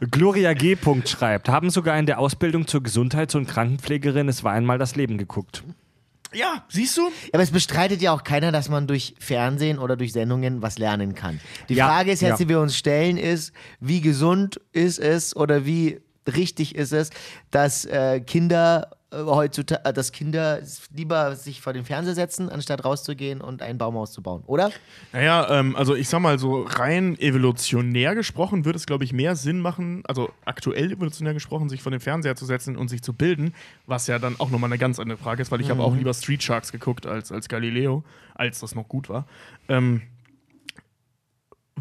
Gloria 0.10 0.52
G. 0.52 0.76
Punkt 0.76 1.08
schreibt, 1.08 1.48
haben 1.48 1.70
sogar 1.70 1.98
in 1.98 2.06
der 2.06 2.18
Ausbildung 2.18 2.66
zur 2.66 2.82
Gesundheits- 2.82 3.34
und 3.34 3.48
Krankenpflegerin 3.48 4.28
Es 4.28 4.44
war 4.44 4.52
einmal 4.52 4.78
das 4.78 4.96
Leben 4.96 5.18
geguckt. 5.18 5.64
Ja, 6.34 6.64
siehst 6.68 6.96
du? 6.96 7.10
Aber 7.32 7.42
es 7.42 7.50
bestreitet 7.50 8.00
ja 8.02 8.12
auch 8.12 8.24
keiner, 8.24 8.52
dass 8.52 8.68
man 8.68 8.86
durch 8.86 9.14
Fernsehen 9.18 9.78
oder 9.78 9.96
durch 9.96 10.12
Sendungen 10.12 10.62
was 10.62 10.78
lernen 10.78 11.14
kann. 11.14 11.40
Die 11.68 11.74
Ja, 11.74 11.86
Frage 11.88 12.12
ist 12.12 12.20
jetzt, 12.20 12.30
ja. 12.30 12.36
die 12.36 12.48
wir 12.48 12.60
uns 12.60 12.76
stellen, 12.76 13.16
ist, 13.16 13.52
wie 13.80 14.00
gesund 14.00 14.60
ist 14.72 14.98
es 14.98 15.34
oder 15.34 15.64
wie 15.64 16.00
richtig 16.26 16.74
ist 16.74 16.92
es, 16.92 17.10
dass 17.50 17.84
äh, 17.86 18.20
Kinder 18.20 18.90
heutzutage, 19.12 19.84
äh, 19.84 19.92
dass 19.92 20.12
Kinder 20.12 20.60
lieber 20.94 21.34
sich 21.34 21.60
vor 21.60 21.72
den 21.72 21.84
Fernseher 21.84 22.14
setzen, 22.14 22.48
anstatt 22.50 22.84
rauszugehen 22.84 23.40
und 23.40 23.62
ein 23.62 23.78
Baumhaus 23.78 24.12
zu 24.12 24.22
bauen, 24.22 24.42
oder? 24.46 24.70
Naja, 25.12 25.48
ähm, 25.50 25.76
also 25.76 25.94
ich 25.94 26.08
sag 26.08 26.20
mal 26.20 26.38
so 26.38 26.62
rein 26.62 27.18
evolutionär 27.18 28.14
gesprochen 28.14 28.64
würde 28.64 28.76
es, 28.76 28.86
glaube 28.86 29.04
ich, 29.04 29.12
mehr 29.12 29.36
Sinn 29.36 29.60
machen, 29.60 30.02
also 30.06 30.30
aktuell 30.44 30.92
evolutionär 30.92 31.34
gesprochen, 31.34 31.68
sich 31.68 31.82
vor 31.82 31.90
den 31.90 32.00
Fernseher 32.00 32.36
zu 32.36 32.44
setzen 32.44 32.76
und 32.76 32.88
sich 32.88 33.02
zu 33.02 33.12
bilden, 33.12 33.54
was 33.86 34.06
ja 34.06 34.18
dann 34.18 34.36
auch 34.38 34.50
nochmal 34.50 34.68
eine 34.68 34.78
ganz 34.78 34.98
andere 34.98 35.18
Frage 35.18 35.42
ist, 35.42 35.50
weil 35.50 35.60
ich 35.60 35.70
habe 35.70 35.82
auch 35.82 35.94
lieber 35.94 36.12
Street 36.12 36.42
Sharks 36.42 36.72
geguckt 36.72 37.06
als, 37.06 37.32
als 37.32 37.48
Galileo, 37.48 38.04
als 38.34 38.60
das 38.60 38.74
noch 38.74 38.88
gut 38.88 39.08
war. 39.08 39.26
Ähm, 39.68 40.02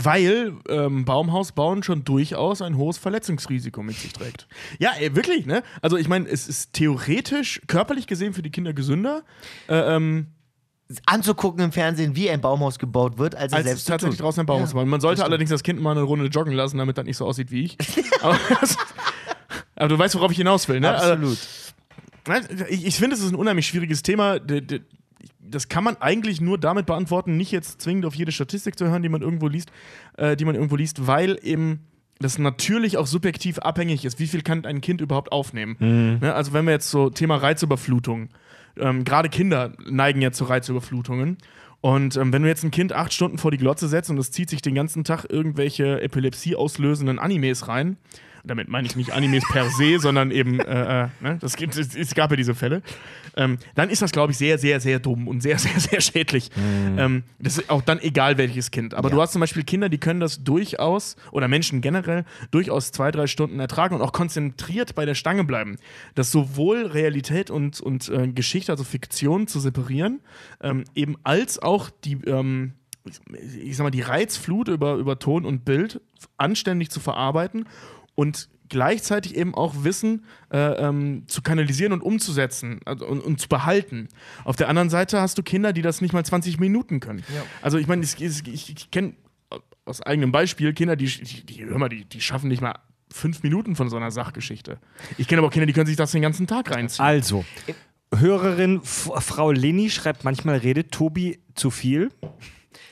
weil 0.04 0.54
ähm, 0.70 1.06
Baumhaus 1.06 1.52
bauen 1.52 1.84
schon 1.84 2.04
durchaus 2.04 2.62
ein 2.62 2.78
hohes 2.78 2.98
Verletzungsrisiko 2.98 3.82
mit 3.82 3.96
sich 3.98 4.14
trägt. 4.14 4.48
Ja, 4.80 4.92
ey, 5.00 5.16
wirklich, 5.16 5.46
ne? 5.46 5.64
Also 5.82 5.98
ich 5.98 6.08
meine, 6.08 6.28
es 6.28 6.48
ist 6.48 6.74
theoretisch, 6.74 7.62
körperlich 7.68 8.08
gesehen 8.08 8.34
für 8.34 8.42
die 8.42 8.52
Kinder 8.52 8.74
gesünder, 8.74 9.24
äh, 9.68 9.96
ähm, 9.96 10.28
Anzugucken 11.06 11.62
im 11.66 11.72
Fernsehen, 11.74 12.16
wie 12.16 12.30
ein 12.30 12.40
Baumhaus 12.40 12.80
gebaut 12.80 13.18
wird, 13.18 13.36
als, 13.36 13.52
als 13.52 13.66
selbst 13.66 13.88
tatsächlich 13.88 14.20
draußen 14.20 14.42
ein 14.42 14.46
Baum 14.46 14.60
Ja, 14.60 14.66
ist. 14.66 14.74
Man 14.74 15.02
sollte 15.02 15.20
das 15.20 15.26
allerdings 15.26 15.50
das 15.50 15.64
Kind 15.64 15.82
mal 15.82 15.92
eine 15.92 16.04
Runde 16.04 16.28
joggen 16.28 16.54
lassen, 16.54 16.78
damit 16.78 16.98
das 16.98 17.06
nicht 17.06 17.18
so 17.18 17.26
aussieht 17.26 17.52
wie 17.52 17.66
ich. 17.66 17.78
aber, 18.22 18.40
aber 19.76 19.90
du 19.90 20.00
weißt, 20.00 20.16
worauf 20.16 20.32
ich 20.32 20.38
hinaus 20.38 20.68
will, 20.70 20.80
ne? 20.80 20.96
Absolut. 20.96 21.38
Also, 22.26 22.66
ich 22.70 22.86
ich 22.86 22.96
finde, 22.96 23.16
es 23.16 23.22
ist 23.22 23.32
ein 23.32 23.36
unheimlich 23.36 23.68
schwieriges 23.68 24.02
Thema. 24.02 24.40
Das 25.50 25.70
kann 25.70 25.84
man 25.84 25.98
eigentlich 25.98 26.42
nur 26.42 26.58
damit 26.58 26.86
beantworten, 26.86 27.38
nicht 27.38 27.52
jetzt 27.52 27.82
zwingend 27.82 28.06
auf 28.06 28.16
jede 28.16 28.32
Statistik 28.32 28.78
zu 28.78 28.88
hören, 28.88 29.04
die 29.04 29.10
man 29.10 29.22
irgendwo 29.22 29.48
liest, 29.48 29.72
äh, 30.18 30.36
die 30.36 30.46
man 30.46 30.56
irgendwo 30.56 30.76
liest, 30.76 31.08
weil 31.08 31.40
eben 31.42 31.88
das 32.20 32.40
natürlich 32.40 32.98
auch 32.98 33.08
subjektiv 33.08 33.60
abhängig 33.60 34.06
ist. 34.06 34.20
Wie 34.20 34.28
viel 34.28 34.42
kann 34.42 34.66
ein 34.66 34.82
Kind 34.82 35.02
überhaupt 35.02 35.32
aufnehmen? 35.32 35.76
Ne? 36.20 36.34
Also 36.34 36.54
wenn 36.54 36.66
wir 36.66 36.72
jetzt 36.72 36.90
so 36.90 37.10
Thema 37.10 37.36
Reizüberflutung, 37.36 38.30
ähm, 38.80 39.04
gerade 39.04 39.30
Kinder 39.30 39.74
neigen 39.90 40.22
ja 40.22 40.32
zu 40.32 40.46
Reizüberflutungen. 40.46 41.38
Und 41.82 42.18
ähm, 42.18 42.34
wenn 42.34 42.42
du 42.42 42.48
jetzt 42.48 42.64
ein 42.64 42.72
Kind 42.72 42.94
acht 42.94 43.14
Stunden 43.14 43.38
vor 43.38 43.52
die 43.52 43.58
Glotze 43.58 43.88
setzt 43.88 44.10
und 44.10 44.18
es 44.18 44.32
zieht 44.32 44.50
sich 44.50 44.62
den 44.62 44.76
ganzen 44.76 45.04
Tag 45.04 45.26
irgendwelche 45.30 46.02
Epilepsie 46.02 46.56
auslösenden 46.56 47.20
Animes 47.20 47.68
rein, 47.68 47.98
damit 48.48 48.70
meine 48.70 48.88
ich 48.88 48.96
nicht 48.96 49.12
Animes 49.12 49.44
per 49.52 49.70
se, 49.70 50.00
sondern 50.00 50.32
eben, 50.32 50.60
äh, 50.60 51.04
äh, 51.04 51.08
ne? 51.22 51.38
das 51.40 51.56
gibt, 51.56 51.76
es, 51.78 51.96
es 51.96 52.16
gab 52.16 52.32
ja 52.32 52.38
diese 52.38 52.56
Fälle, 52.56 52.82
ähm, 53.36 53.58
dann 53.76 53.90
ist 53.90 54.02
das, 54.02 54.12
glaube 54.12 54.32
ich, 54.32 54.38
sehr, 54.38 54.58
sehr, 54.58 54.80
sehr 54.80 55.00
dumm 55.00 55.28
und 55.28 55.42
sehr, 55.42 55.60
sehr, 55.60 55.80
sehr 55.80 56.02
schädlich. 56.02 56.50
Ähm, 56.98 57.24
das 57.40 57.58
ist 57.58 57.70
auch 57.70 57.82
dann 57.82 58.00
egal, 58.00 58.38
welches 58.38 58.72
Kind. 58.72 58.94
Aber 58.94 59.10
du 59.10 59.22
hast 59.22 59.34
zum 59.34 59.42
Beispiel 59.42 59.64
Kinder, 59.64 59.90
die 59.90 60.00
können 60.00 60.20
das 60.20 60.44
durchaus, 60.44 61.16
oder 61.32 61.48
Menschen 61.48 61.82
generell, 61.82 62.26
durchaus 62.52 62.92
zwei, 62.92 63.12
drei 63.12 63.28
Stunden 63.28 63.60
ertragen 63.60 63.96
und 63.96 64.02
auch 64.02 64.12
konzentriert 64.12 64.96
bei 64.96 65.06
der 65.06 65.16
Stange 65.16 65.44
bleiben. 65.44 65.78
Das 66.16 66.32
sowohl 66.32 66.86
Realität 66.86 67.52
und, 67.52 67.80
und 67.80 68.10
äh, 68.10 68.28
Geschichte, 68.28 68.72
also 68.72 68.84
Fiktion 68.84 69.48
zu 69.48 69.60
separieren, 69.60 70.22
ähm, 70.62 70.84
eben 70.96 71.16
als 71.24 71.60
auch 71.60 71.90
die, 72.04 72.16
ähm, 72.26 72.74
ich 73.64 73.78
sag 73.78 73.84
mal, 73.84 73.92
die 73.92 74.02
Reizflut 74.02 74.68
über, 74.68 74.96
über 74.96 75.20
Ton 75.20 75.46
und 75.46 75.64
Bild 75.66 76.02
anständig 76.38 76.90
zu 76.90 77.00
verarbeiten 77.00 77.66
und 78.18 78.50
gleichzeitig 78.68 79.36
eben 79.36 79.54
auch 79.56 79.84
Wissen 79.84 80.26
äh, 80.52 80.58
ähm, 80.58 81.24
zu 81.28 81.42
kanalisieren 81.42 81.94
und 81.94 82.02
umzusetzen 82.02 82.80
also, 82.84 83.06
und, 83.08 83.22
und 83.22 83.40
zu 83.40 83.48
behalten. 83.48 84.10
Auf 84.44 84.56
der 84.56 84.68
anderen 84.68 84.90
Seite 84.90 85.22
hast 85.22 85.38
du 85.38 85.44
Kinder, 85.44 85.72
die 85.72 85.82
das 85.82 86.02
nicht 86.02 86.14
mal 86.14 86.26
20 86.26 86.60
Minuten 86.60 87.00
können. 87.00 87.24
Also 87.62 87.78
ich 87.78 87.88
meine, 87.88 88.04
ich, 88.04 88.20
ich, 88.20 88.48
ich 88.48 88.92
kenne 88.92 89.14
aus 89.86 90.02
eigenem 90.02 90.32
Beispiel 90.32 90.74
Kinder, 90.74 90.96
die, 90.96 91.06
die, 91.06 91.46
die, 91.46 91.66
hör 91.66 91.78
mal, 91.78 91.90
die, 91.90 92.04
die 92.06 92.20
schaffen 92.20 92.50
nicht 92.50 92.62
mal 92.62 92.80
fünf 93.14 93.44
Minuten 93.44 93.76
von 93.76 93.90
so 93.90 93.96
einer 93.96 94.12
Sachgeschichte. 94.12 94.80
Ich 95.18 95.28
kenne 95.28 95.40
aber 95.40 95.48
auch 95.48 95.54
Kinder, 95.54 95.68
die 95.68 95.74
können 95.74 95.88
sich 95.88 95.96
das 95.96 96.12
den 96.12 96.22
ganzen 96.22 96.48
Tag 96.48 96.72
reinziehen. 96.72 97.06
Also, 97.06 97.46
Hörerin 98.14 98.82
F 98.82 99.12
Frau 99.20 99.52
Leni 99.52 99.90
schreibt, 99.90 100.24
manchmal 100.24 100.58
redet 100.58 100.92
Tobi 100.92 101.40
zu 101.56 101.70
viel. 101.70 102.10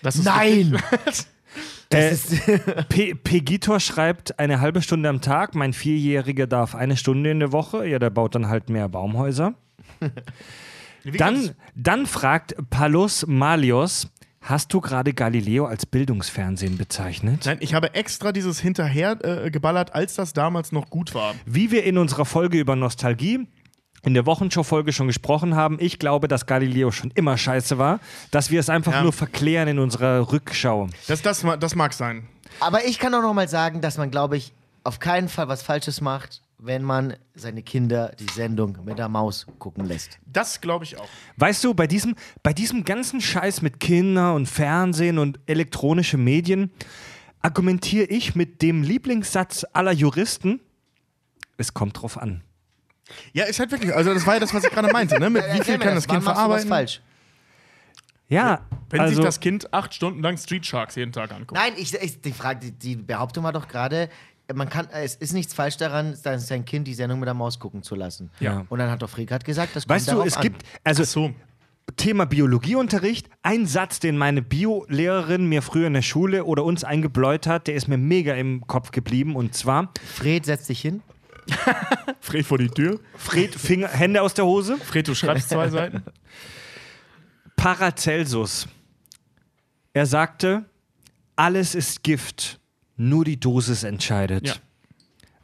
Das 0.02 0.16
ist 0.16 0.26
Nein! 0.26 0.78
Äh, 1.96 3.16
Pegitor 3.24 3.80
schreibt 3.80 4.40
eine 4.40 4.62
halbe 4.62 4.82
Stunde 4.82 5.10
am 5.10 5.22
Tag. 5.22 5.56
Mein 5.56 5.74
Vierjähriger 5.74 6.48
darf 6.48 6.76
eine 6.76 6.98
Stunde 6.98 7.32
in 7.32 7.40
der 7.40 7.52
Woche. 7.52 7.88
Ja, 7.88 8.00
der 8.00 8.10
baut 8.10 8.36
dann 8.36 8.48
halt 8.48 8.70
mehr 8.70 8.90
Baumhäuser. 8.90 9.56
Dann, 11.18 11.52
dann 11.76 12.08
fragt 12.08 12.56
Palos 12.72 13.28
Malios, 13.28 14.08
hast 14.42 14.74
du 14.74 14.82
gerade 14.82 15.14
Galileo 15.14 15.66
als 15.66 15.86
Bildungsfernsehen 15.86 16.78
bezeichnet? 16.78 17.44
Nein, 17.46 17.58
ich 17.60 17.76
habe 17.76 17.94
extra 17.94 18.32
dieses 18.32 18.60
hinterher 18.60 19.18
äh, 19.24 19.52
geballert, 19.52 19.94
als 19.94 20.16
das 20.16 20.34
damals 20.34 20.72
noch 20.72 20.90
gut 20.90 21.14
war. 21.14 21.36
Wie 21.46 21.70
wir 21.70 21.84
in 21.84 22.00
unserer 22.00 22.26
Folge 22.26 22.58
über 22.58 22.76
Nostalgie 22.76 23.48
in 24.06 24.14
der 24.14 24.26
Wochenshow-Folge 24.26 24.94
schon 24.94 25.08
gesprochen 25.08 25.56
haben, 25.56 25.78
ich 25.80 26.00
glaube, 26.00 26.28
dass 26.28 26.46
Galileo 26.46 26.92
schon 26.92 27.12
immer 27.16 27.38
scheiße 27.38 27.78
war, 27.78 28.00
dass 28.32 28.52
wir 28.52 28.60
es 28.60 28.70
einfach 28.70 28.94
Ja. 28.94 29.04
nur 29.04 29.14
verklären 29.14 29.68
in 29.68 29.80
unserer 29.80 30.32
Rückschau. 30.32 30.88
Das, 31.08 31.22
das, 31.22 31.46
das 31.60 31.76
mag 31.76 31.94
sein. 31.94 32.28
Aber 32.60 32.86
ich 32.86 33.00
kann 33.00 33.14
auch 33.14 33.22
noch 33.22 33.34
mal 33.34 33.48
sagen, 33.48 33.82
dass 33.82 33.98
man, 33.98 34.12
glaube 34.12 34.38
ich, 34.38 34.54
auf 34.84 35.00
keinen 35.00 35.28
Fall 35.30 35.48
was 35.48 35.62
Falsches 35.64 36.00
macht, 36.02 36.42
wenn 36.58 36.84
man 36.84 37.16
seine 37.34 37.64
Kinder 37.64 38.12
die 38.20 38.32
Sendung 38.32 38.78
mit 38.86 38.98
der 38.98 39.10
Maus 39.10 39.46
gucken 39.60 39.86
lässt. 39.86 40.20
Das 40.26 40.62
glaube 40.62 40.86
ich 40.86 40.98
auch. 40.98 41.08
Weißt 41.38 41.64
du, 41.64 41.74
bei 41.74 41.86
diesem, 41.88 42.16
bei 42.44 42.54
diesem 42.54 42.86
ganzen 42.86 43.20
Scheiß 43.20 43.62
mit 43.62 43.80
Kinder 43.80 44.34
und 44.36 44.46
Fernsehen 44.48 45.18
und 45.20 45.40
elektronische 45.48 46.18
Medien 46.18 46.72
argumentiere 47.42 48.06
ich 48.06 48.36
mit 48.36 48.62
dem 48.62 48.84
Lieblingssatz 48.84 49.66
aller 49.74 49.92
Juristen, 49.92 50.62
es 51.58 51.74
kommt 51.74 52.02
drauf 52.02 52.18
an. 52.18 52.42
Ja, 53.34 53.46
ist 53.46 53.60
halt 53.60 53.72
wirklich, 53.72 53.94
also 53.94 54.14
das 54.14 54.26
war 54.26 54.36
ja 54.36 54.40
das, 54.40 54.54
was 54.54 54.64
ich 54.64 54.72
gerade 54.72 54.92
meinte, 54.92 55.20
ne? 55.20 55.30
Mit 55.30 55.44
wie 55.54 55.64
viel 55.64 55.78
kann 55.78 55.96
das 55.96 56.08
Kind 56.08 56.22
du 56.22 56.26
was 56.26 56.34
verarbeiten? 56.34 56.68
falsch? 56.68 57.02
Ja, 58.28 58.62
Wenn 58.90 59.02
also, 59.02 59.16
sich 59.16 59.24
das 59.24 59.40
Kind 59.40 59.72
acht 59.74 59.94
Stunden 59.94 60.22
lang 60.22 60.38
Street 60.38 60.66
Sharks 60.66 60.96
jeden 60.96 61.12
Tag 61.12 61.32
anguckt. 61.32 61.54
Nein, 61.54 61.74
ich, 61.78 61.94
ich, 61.94 62.22
die, 62.22 62.32
Frage, 62.32 62.60
die, 62.60 62.72
die 62.72 62.96
Behauptung 62.96 63.44
war 63.44 63.54
doch 63.54 63.68
gerade, 63.68 64.10
man 64.54 64.70
kann, 64.70 64.88
es 64.92 65.16
ist 65.16 65.34
nichts 65.34 65.54
falsch 65.54 65.78
daran, 65.78 66.16
sein 66.16 66.66
Kind 66.66 66.88
die 66.88 66.94
Sendung 66.94 67.20
mit 67.20 67.28
der 67.28 67.34
Maus 67.34 67.60
gucken 67.60 67.84
zu 67.84 67.96
lassen. 67.96 68.32
Ja. 68.40 68.66
Und 68.70 68.80
dann 68.80 68.90
hat 68.90 69.02
doch 69.02 69.10
Frickert 69.10 69.46
gesagt, 69.46 69.76
das 69.76 69.88
kommt 69.88 69.96
weißt 69.96 70.12
du, 70.12 70.22
es 70.22 70.38
an. 70.38 70.42
gibt, 70.44 70.64
also 70.84 71.04
Ach 71.04 71.08
so. 71.08 71.34
Thema 71.98 72.26
Biologieunterricht, 72.26 73.30
ein 73.44 73.68
Satz, 73.68 74.00
den 74.00 74.18
meine 74.18 74.42
Biolehrerin 74.42 75.48
mir 75.48 75.62
früher 75.62 75.86
in 75.86 75.94
der 75.94 76.02
Schule 76.02 76.46
oder 76.46 76.64
uns 76.64 76.84
eingebläut 76.84 77.46
hat, 77.46 77.68
der 77.68 77.76
ist 77.76 77.88
mir 77.88 77.98
mega 77.98 78.34
im 78.34 78.66
Kopf 78.66 78.90
geblieben 78.90 79.36
und 79.36 79.54
zwar 79.54 79.92
Fred, 80.04 80.46
setz 80.46 80.66
dich 80.66 80.82
hin. 80.82 81.04
Fred 82.20 82.46
vor 82.46 82.58
die 82.58 82.70
Tür. 82.70 83.00
Fred 83.18 83.54
Finger, 83.54 83.88
Hände 83.88 84.22
aus 84.22 84.34
der 84.34 84.46
Hose, 84.46 84.78
Fred, 84.78 85.08
du 85.08 85.16
schreibst 85.16 85.50
zwei 85.50 85.70
Seiten. 85.70 86.04
Paracelsus. 87.56 88.68
Er 89.94 90.06
sagte, 90.06 90.66
alles 91.36 91.76
ist 91.76 92.04
Gift, 92.04 92.60
nur 92.98 93.26
die 93.26 93.40
Dosis 93.40 93.84
entscheidet. 93.84 94.48
Ja. 94.48 94.56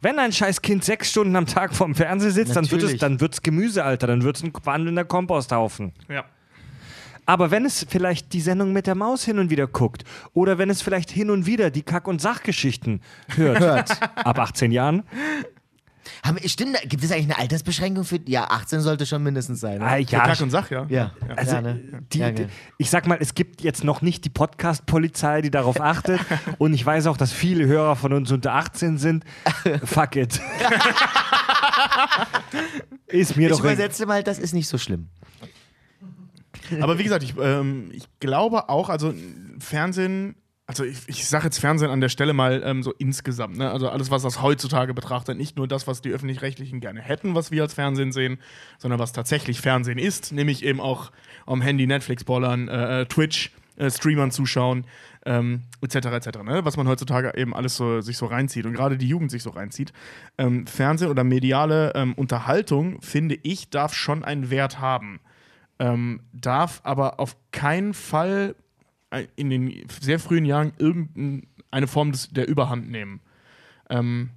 Wenn 0.00 0.18
ein 0.18 0.32
scheiß 0.32 0.62
Kind 0.62 0.84
sechs 0.84 1.10
Stunden 1.10 1.36
am 1.36 1.46
Tag 1.46 1.74
vorm 1.74 1.94
Fernseher 1.94 2.32
sitzt, 2.32 2.56
dann 2.56 2.64
wird 2.64 2.82
es 2.82 2.82
Natürlich. 2.82 3.00
dann 3.00 3.20
wird's 3.20 3.42
Gemüse, 3.42 3.84
Alter. 3.84 4.08
Dann 4.08 4.22
wird 4.22 4.36
es 4.36 4.42
ein 4.42 4.52
wandelnder 4.64 5.04
Komposthaufen. 5.04 5.92
Ja. 6.08 6.24
Aber 7.24 7.52
wenn 7.52 7.64
es 7.64 7.86
vielleicht 7.88 8.32
die 8.32 8.40
Sendung 8.40 8.72
mit 8.72 8.88
der 8.88 8.96
Maus 8.96 9.24
hin 9.24 9.38
und 9.38 9.48
wieder 9.48 9.68
guckt 9.68 10.02
oder 10.34 10.58
wenn 10.58 10.70
es 10.70 10.82
vielleicht 10.82 11.08
hin 11.10 11.30
und 11.30 11.46
wieder 11.46 11.70
die 11.70 11.82
Kack- 11.82 12.08
und 12.08 12.20
Sachgeschichten 12.20 13.00
hört, 13.36 14.02
ab 14.16 14.38
18 14.40 14.72
Jahren, 14.72 15.04
Haben, 16.24 16.38
stimmt, 16.48 16.78
gibt 16.84 17.02
es 17.02 17.10
eigentlich 17.10 17.24
eine 17.24 17.38
Altersbeschränkung 17.38 18.04
für. 18.04 18.20
Ja, 18.26 18.44
18 18.44 18.80
sollte 18.80 19.06
schon 19.06 19.24
mindestens 19.24 19.58
sein. 19.58 19.78
Ne? 19.78 19.84
ah, 19.84 19.96
Für 19.96 20.02
ja, 20.02 20.32
und 20.40 20.50
Sach, 20.50 20.70
ja. 20.70 20.86
ja. 20.88 21.10
also 21.34 21.56
ja, 21.56 21.62
ne? 21.62 22.04
die, 22.12 22.18
ja, 22.18 22.30
die, 22.30 22.46
ich 22.78 22.90
sag 22.90 23.08
mal, 23.08 23.18
es 23.20 23.34
gibt 23.34 23.60
jetzt 23.62 23.82
noch 23.82 24.02
nicht 24.02 24.24
die 24.24 24.28
Podcast-Polizei, 24.30 25.42
die 25.42 25.50
darauf 25.50 25.80
achtet 25.80 26.20
und 26.58 26.74
ich 26.74 26.86
weiß 26.86 27.08
auch, 27.08 27.16
dass 27.16 27.32
viele 27.32 27.66
Hörer 27.66 27.96
von 27.96 28.12
uns 28.12 28.30
unter 28.30 28.54
18 28.54 28.98
sind. 28.98 29.24
Fuck 29.84 30.14
it. 30.14 30.40
Ist 33.08 33.36
mir 33.36 33.48
Ich 33.48 33.52
doch 33.52 33.60
egal. 33.60 33.72
übersetze 33.74 34.06
mal, 34.06 34.22
das 34.22 34.38
ist 34.38 34.54
nicht 34.54 34.68
so 34.68 34.78
schlimm. 34.78 35.08
Aber 36.80 36.98
wie 36.98 37.02
gesagt, 37.04 37.24
ich, 37.24 37.34
ähm, 37.38 37.90
ich 37.92 38.04
glaube 38.20 38.68
auch, 38.68 38.88
also 38.88 39.12
Fernsehen, 39.58 40.36
also 40.72 40.84
ich, 40.84 41.06
ich 41.06 41.28
sage 41.28 41.44
jetzt 41.44 41.58
Fernsehen 41.58 41.90
an 41.90 42.00
der 42.00 42.08
Stelle 42.08 42.32
mal 42.32 42.62
ähm, 42.64 42.82
so 42.82 42.94
insgesamt, 42.96 43.58
ne? 43.58 43.70
also 43.70 43.90
alles, 43.90 44.10
was 44.10 44.22
das 44.22 44.40
heutzutage 44.40 44.94
betrachtet, 44.94 45.36
nicht 45.36 45.58
nur 45.58 45.68
das, 45.68 45.86
was 45.86 46.00
die 46.00 46.10
Öffentlich-Rechtlichen 46.10 46.80
gerne 46.80 47.02
hätten, 47.02 47.34
was 47.34 47.50
wir 47.50 47.60
als 47.60 47.74
Fernsehen 47.74 48.10
sehen, 48.10 48.38
sondern 48.78 48.98
was 48.98 49.12
tatsächlich 49.12 49.60
Fernsehen 49.60 49.98
ist, 49.98 50.32
nämlich 50.32 50.64
eben 50.64 50.80
auch 50.80 51.12
am 51.44 51.60
Handy, 51.60 51.86
Netflix-Bollern, 51.86 52.68
äh, 52.68 53.02
äh, 53.02 53.04
Twitch, 53.04 53.52
äh, 53.76 53.90
Streamern 53.90 54.30
zuschauen, 54.30 54.86
ähm, 55.26 55.64
etc. 55.82 56.06
etc. 56.06 56.38
Ne? 56.42 56.64
Was 56.64 56.78
man 56.78 56.88
heutzutage 56.88 57.36
eben 57.36 57.54
alles 57.54 57.76
so, 57.76 58.00
sich 58.00 58.16
so 58.16 58.24
reinzieht 58.24 58.64
und 58.64 58.72
gerade 58.72 58.96
die 58.96 59.08
Jugend 59.08 59.30
sich 59.30 59.42
so 59.42 59.50
reinzieht. 59.50 59.92
Ähm, 60.38 60.66
Fernsehen 60.66 61.10
oder 61.10 61.22
mediale 61.22 61.92
ähm, 61.94 62.14
Unterhaltung, 62.14 63.02
finde 63.02 63.36
ich, 63.42 63.68
darf 63.68 63.92
schon 63.92 64.24
einen 64.24 64.48
Wert 64.48 64.80
haben 64.80 65.20
ähm, 65.82 66.20
darf 66.32 66.80
aber 66.84 67.18
auf 67.18 67.36
keinen 67.50 67.92
Fall 67.92 68.54
in 69.36 69.50
den 69.50 69.86
sehr 70.00 70.18
frühen 70.18 70.44
Jahren 70.44 70.72
irgendeine 70.78 71.86
Form 71.86 72.12
des, 72.12 72.30
der 72.30 72.48
Überhand 72.48 72.90
nehmen. 72.90 73.20
Ähm, 73.90 74.30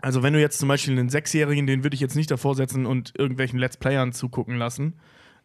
also 0.00 0.22
wenn 0.22 0.32
du 0.32 0.40
jetzt 0.40 0.58
zum 0.58 0.68
Beispiel 0.68 0.98
einen 0.98 1.08
Sechsjährigen, 1.08 1.66
den 1.66 1.82
würde 1.82 1.94
ich 1.94 2.00
jetzt 2.00 2.16
nicht 2.16 2.30
davor 2.30 2.54
setzen 2.54 2.86
und 2.86 3.12
irgendwelchen 3.18 3.58
Let's 3.58 3.76
Playern 3.76 4.12
zugucken 4.12 4.56
lassen. 4.56 4.94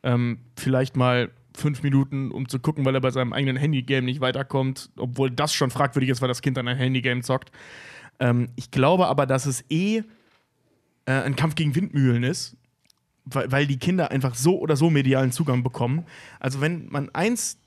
Ähm, 0.04 0.40
vielleicht 0.56 0.96
mal 0.96 1.32
fünf 1.56 1.84
Minuten, 1.84 2.32
um 2.32 2.48
zu 2.48 2.60
gucken, 2.60 2.86
weil 2.86 2.96
er 2.96 3.02
bei 3.02 3.12
seinem 3.12 3.34
eigenen 3.34 3.58
Handygame 3.58 4.06
nicht 4.06 4.22
weiterkommt, 4.22 4.90
obwohl 4.98 5.30
das 5.30 5.54
schon 5.54 5.70
fragwürdig 5.70 6.10
ist, 6.10 6.22
weil 6.22 6.28
das 6.28 6.42
Kind 6.42 6.58
dann 6.58 6.68
ein 6.68 6.78
Handygame 6.78 7.22
zockt. 7.22 7.52
Ähm, 8.20 8.50
ich 8.56 8.72
glaube 8.72 9.08
aber, 9.08 9.26
dass 9.26 9.46
es 9.46 9.66
eh 9.70 10.04
äh, 11.06 11.12
ein 11.12 11.36
Kampf 11.36 11.56
gegen 11.56 11.76
Windmühlen 11.76 12.24
ist, 12.24 12.56
weil, 13.26 13.52
weil 13.52 13.68
die 13.68 13.80
Kinder 13.80 14.12
einfach 14.12 14.36
so 14.36 14.60
oder 14.60 14.76
so 14.76 14.90
medialen 14.90 15.32
Zugang 15.32 15.64
bekommen. 15.64 16.06
Also 16.40 16.62
wenn 16.62 16.88
man 16.90 17.10
eins 17.10 17.58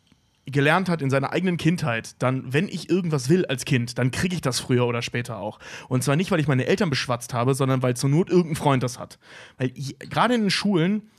gelernt 0.46 0.88
hat 0.88 1.02
in 1.02 1.10
seiner 1.10 1.32
eigenen 1.32 1.56
Kindheit, 1.56 2.22
dann, 2.22 2.52
wenn 2.52 2.68
ich 2.68 2.90
irgendwas 2.90 3.28
will 3.28 3.46
als 3.46 3.64
Kind, 3.64 3.98
dann 3.98 4.10
kriege 4.10 4.34
ich 4.34 4.40
das 4.40 4.60
früher 4.60 4.86
oder 4.86 5.02
später 5.02 5.38
auch. 5.38 5.58
Und 5.88 6.04
zwar 6.04 6.16
nicht, 6.16 6.30
weil 6.30 6.40
ich 6.40 6.48
meine 6.48 6.66
Eltern 6.66 6.90
beschwatzt 6.90 7.32
habe, 7.32 7.54
sondern 7.54 7.82
weil 7.82 7.96
zur 7.96 8.10
Not 8.10 8.30
irgendein 8.30 8.56
Freund 8.56 8.82
das 8.82 8.98
hat. 8.98 9.18
Weil 9.56 9.70
gerade 9.98 10.34
in 10.34 10.42
den 10.42 10.50
Schulen, 10.50 11.10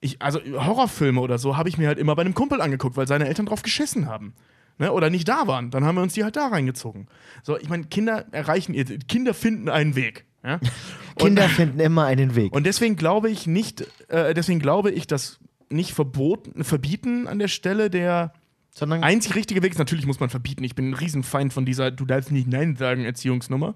ich, 0.00 0.22
also 0.22 0.40
Horrorfilme 0.40 1.20
oder 1.20 1.38
so, 1.38 1.56
habe 1.56 1.68
ich 1.68 1.78
mir 1.78 1.88
halt 1.88 1.98
immer 1.98 2.14
bei 2.14 2.22
einem 2.22 2.34
Kumpel 2.34 2.60
angeguckt, 2.60 2.96
weil 2.96 3.08
seine 3.08 3.26
Eltern 3.26 3.46
drauf 3.46 3.62
geschissen 3.62 4.06
haben. 4.06 4.34
Ne, 4.80 4.92
oder 4.92 5.10
nicht 5.10 5.26
da 5.26 5.48
waren, 5.48 5.72
dann 5.72 5.84
haben 5.84 5.96
wir 5.96 6.02
uns 6.02 6.14
die 6.14 6.22
halt 6.22 6.36
da 6.36 6.46
reingezogen. 6.46 7.08
So, 7.42 7.58
ich 7.58 7.68
meine, 7.68 7.84
Kinder 7.86 8.26
erreichen 8.30 8.74
ihr, 8.74 8.84
Kinder 8.84 9.34
finden 9.34 9.68
einen 9.68 9.96
Weg. 9.96 10.24
Ja? 10.44 10.60
Kinder 11.18 11.48
finden 11.48 11.80
immer 11.80 12.04
einen 12.04 12.36
Weg. 12.36 12.52
Und 12.52 12.64
deswegen 12.64 12.94
glaube 12.94 13.28
ich 13.28 13.48
nicht, 13.48 13.84
äh, 14.06 14.34
deswegen 14.34 14.60
glaube 14.60 14.92
ich, 14.92 15.08
dass 15.08 15.40
nicht 15.68 15.92
verboten, 15.94 16.62
verbieten 16.62 17.26
an 17.26 17.40
der 17.40 17.48
Stelle 17.48 17.90
der 17.90 18.32
Sondern 18.78 19.02
einzig 19.02 19.34
richtige 19.34 19.62
Weg 19.62 19.72
ist. 19.72 19.78
Natürlich 19.78 20.06
muss 20.06 20.20
man 20.20 20.30
verbieten. 20.30 20.62
Ich 20.62 20.76
bin 20.76 20.90
ein 20.90 20.94
Riesenfeind 20.94 21.52
von 21.52 21.64
dieser 21.64 21.90
Du 21.90 22.04
darfst 22.04 22.30
nicht 22.30 22.46
Nein 22.46 22.76
sagen 22.76 23.04
Erziehungsnummer. 23.04 23.74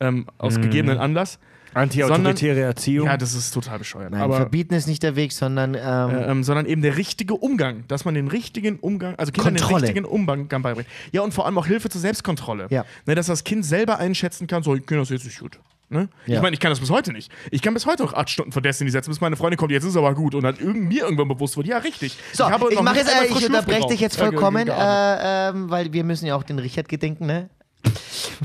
Ähm, 0.00 0.26
aus 0.38 0.60
gegebenen 0.60 0.98
Anlass. 0.98 1.38
Anti-autoritäre 1.74 2.60
Erziehung. 2.60 3.06
Ja, 3.06 3.18
das 3.18 3.34
ist 3.34 3.50
total 3.50 3.78
bescheuert. 3.78 4.12
Nein, 4.12 4.22
Aber, 4.22 4.36
verbieten 4.36 4.74
ist 4.74 4.86
nicht 4.86 5.02
der 5.02 5.16
Weg, 5.16 5.32
sondern 5.32 5.74
ähm, 5.74 5.80
äh, 5.80 6.30
ähm, 6.30 6.44
sondern 6.44 6.64
eben 6.64 6.80
der 6.80 6.96
richtige 6.96 7.34
Umgang, 7.34 7.84
dass 7.88 8.06
man 8.06 8.14
den 8.14 8.28
richtigen 8.28 8.78
Umgang, 8.78 9.16
also 9.16 9.32
Kindern 9.32 9.54
den 9.54 9.64
richtigen 9.64 10.04
Umgang 10.06 10.48
beibringt. 10.48 10.88
Ja, 11.12 11.20
und 11.20 11.34
vor 11.34 11.44
allem 11.44 11.58
auch 11.58 11.66
Hilfe 11.66 11.90
zur 11.90 12.00
Selbstkontrolle. 12.00 12.68
Ja. 12.70 12.86
Ne, 13.06 13.14
dass 13.14 13.26
das 13.26 13.44
Kind 13.44 13.66
selber 13.66 13.98
einschätzen 13.98 14.46
kann, 14.46 14.62
so, 14.62 14.74
ich 14.74 14.86
kann 14.86 14.98
das 14.98 15.10
jetzt 15.10 15.26
nicht 15.26 15.40
gut. 15.40 15.58
Ne? 15.90 16.08
Ja. 16.26 16.36
Ich 16.36 16.42
meine, 16.42 16.52
ich 16.54 16.60
kann 16.60 16.70
das 16.70 16.80
bis 16.80 16.90
heute 16.90 17.12
nicht. 17.12 17.32
Ich 17.50 17.62
kann 17.62 17.72
bis 17.72 17.86
heute 17.86 18.02
noch 18.02 18.12
acht 18.12 18.28
Stunden 18.28 18.52
vor 18.52 18.60
Destiny 18.60 18.90
setzen, 18.90 19.08
bis 19.10 19.20
meine 19.22 19.36
Freundin 19.36 19.56
kommt, 19.56 19.72
jetzt 19.72 19.84
ist 19.84 19.90
es 19.90 19.96
aber 19.96 20.14
gut. 20.14 20.34
Und 20.34 20.42
dann 20.42 20.56
irgend, 20.56 20.86
mir 20.88 21.02
irgendwann 21.04 21.28
bewusst 21.28 21.56
wird, 21.56 21.66
ja, 21.66 21.78
richtig. 21.78 22.18
So, 22.34 22.44
ich, 22.46 22.50
noch 22.50 22.82
mache 22.82 22.96
nicht 22.96 23.06
jetzt, 23.08 23.22
äh, 23.22 23.26
ich 23.38 23.46
unterbreche 23.46 23.88
dich 23.88 24.00
jetzt 24.00 24.16
Äh, 24.16 24.20
ge- 24.20 24.28
vollkommen, 24.32 24.68
äh, 24.68 25.48
ähm, 25.48 25.70
weil 25.70 25.92
wir 25.92 26.04
müssen 26.04 26.26
ja 26.26 26.34
auch 26.36 26.42
den 26.42 26.58
Richard 26.58 26.88
gedenken, 26.88 27.24
ne? 27.26 27.48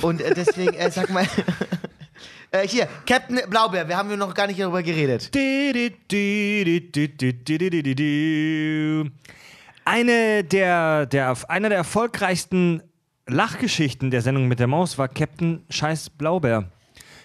Und 0.02 0.22
äh, 0.22 0.34
deswegen, 0.34 0.74
äh, 0.74 0.90
sag 0.90 1.10
mal, 1.10 1.26
äh, 2.52 2.66
hier, 2.68 2.88
Captain 3.06 3.42
Blaubeer, 3.50 3.88
wir 3.90 3.98
haben 3.98 4.10
ja 4.10 4.16
noch 4.16 4.34
gar 4.34 4.48
nicht 4.48 4.60
darüber 4.60 4.82
geredet. 4.82 5.30
Eine 9.86 10.44
der, 10.46 11.06
der, 11.08 11.36
einer 11.50 11.70
der 11.70 11.78
erfolgreichsten 11.78 12.82
Lachgeschichten 13.28 14.12
der 14.12 14.22
Sendung 14.22 14.48
mit 14.48 14.60
der 14.60 14.68
Maus 14.68 14.98
war 14.98 15.08
Captain 15.10 15.64
Scheiß 15.70 16.10
Blaubeer. 16.12 16.70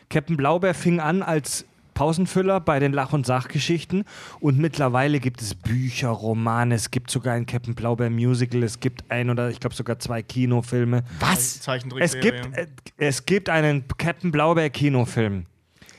Captain 0.08 0.36
Blaubeer 0.36 0.74
fing 0.74 1.00
an 1.00 1.22
als 1.22 1.64
Pausenfüller 1.94 2.60
bei 2.60 2.78
den 2.78 2.92
Lach- 2.92 3.12
und 3.12 3.26
Sachgeschichten 3.26 4.04
und 4.38 4.56
mittlerweile 4.56 5.18
gibt 5.18 5.42
es 5.42 5.56
Bücher, 5.56 6.10
Romane, 6.10 6.76
es 6.76 6.92
gibt 6.92 7.10
sogar 7.10 7.34
ein 7.34 7.44
Captain 7.44 7.74
Blaubeer 7.74 8.08
Musical, 8.08 8.62
es 8.62 8.78
gibt 8.78 9.10
ein 9.10 9.30
oder 9.30 9.50
ich 9.50 9.58
glaube 9.58 9.74
sogar 9.74 9.98
zwei 9.98 10.22
Kinofilme. 10.22 11.02
Was? 11.18 11.60
Es 11.98 12.20
gibt, 12.20 12.56
äh, 12.56 12.66
es 12.98 13.26
gibt 13.26 13.48
einen 13.48 13.84
Captain 13.98 14.30
Blaubeer 14.30 14.70
Kinofilm. 14.70 15.46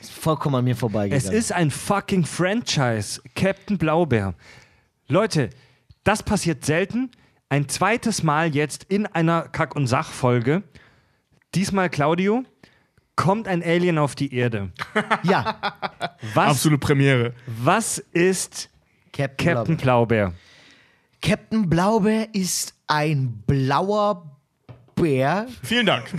Vollkommen 0.00 0.54
an 0.54 0.64
mir 0.64 0.76
vorbeigegangen. 0.76 1.22
Es 1.22 1.30
ist 1.30 1.52
ein 1.52 1.70
fucking 1.70 2.24
Franchise. 2.24 3.20
Captain 3.34 3.76
Blaubeer. 3.76 4.32
Leute, 5.08 5.50
das 6.02 6.22
passiert 6.22 6.64
selten. 6.64 7.10
Ein 7.50 7.68
zweites 7.68 8.22
Mal 8.22 8.54
jetzt 8.54 8.84
in 8.84 9.06
einer 9.06 9.42
Kack- 9.42 9.76
und 9.76 9.86
Sach-Folge. 9.86 10.62
Diesmal, 11.54 11.90
Claudio, 11.90 12.44
kommt 13.16 13.48
ein 13.48 13.62
Alien 13.62 13.98
auf 13.98 14.14
die 14.14 14.34
Erde. 14.34 14.72
Ja, 15.22 15.58
Was, 16.34 16.50
Absolute 16.50 16.78
Premiere. 16.78 17.34
was 17.46 17.98
ist 17.98 18.70
Captain, 19.12 19.46
Captain 19.54 19.76
Blaubeer. 19.76 20.26
Blaubeer? 20.26 20.34
Captain 21.22 21.68
Blaubeer 21.68 22.28
ist 22.34 22.74
ein 22.86 23.42
blauer 23.46 24.26
Bär, 24.94 25.46
Vielen 25.62 25.86
Dank. 25.86 26.10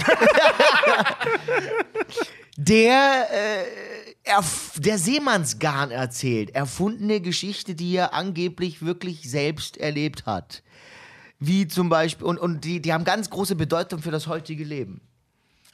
der, 2.57 3.27
äh, 3.31 4.33
der 4.77 4.97
Seemannsgarn 4.97 5.91
erzählt. 5.91 6.55
Erfundene 6.55 7.21
Geschichte, 7.21 7.75
die 7.75 7.95
er 7.95 8.13
angeblich 8.13 8.81
wirklich 8.83 9.29
selbst 9.29 9.77
erlebt 9.77 10.25
hat. 10.25 10.63
Wie 11.39 11.67
zum 11.67 11.89
Beispiel, 11.89 12.25
und, 12.25 12.37
und 12.39 12.63
die, 12.63 12.81
die 12.81 12.93
haben 12.93 13.03
ganz 13.03 13.29
große 13.29 13.55
Bedeutung 13.55 14.01
für 14.01 14.11
das 14.11 14.27
heutige 14.27 14.63
Leben. 14.63 15.01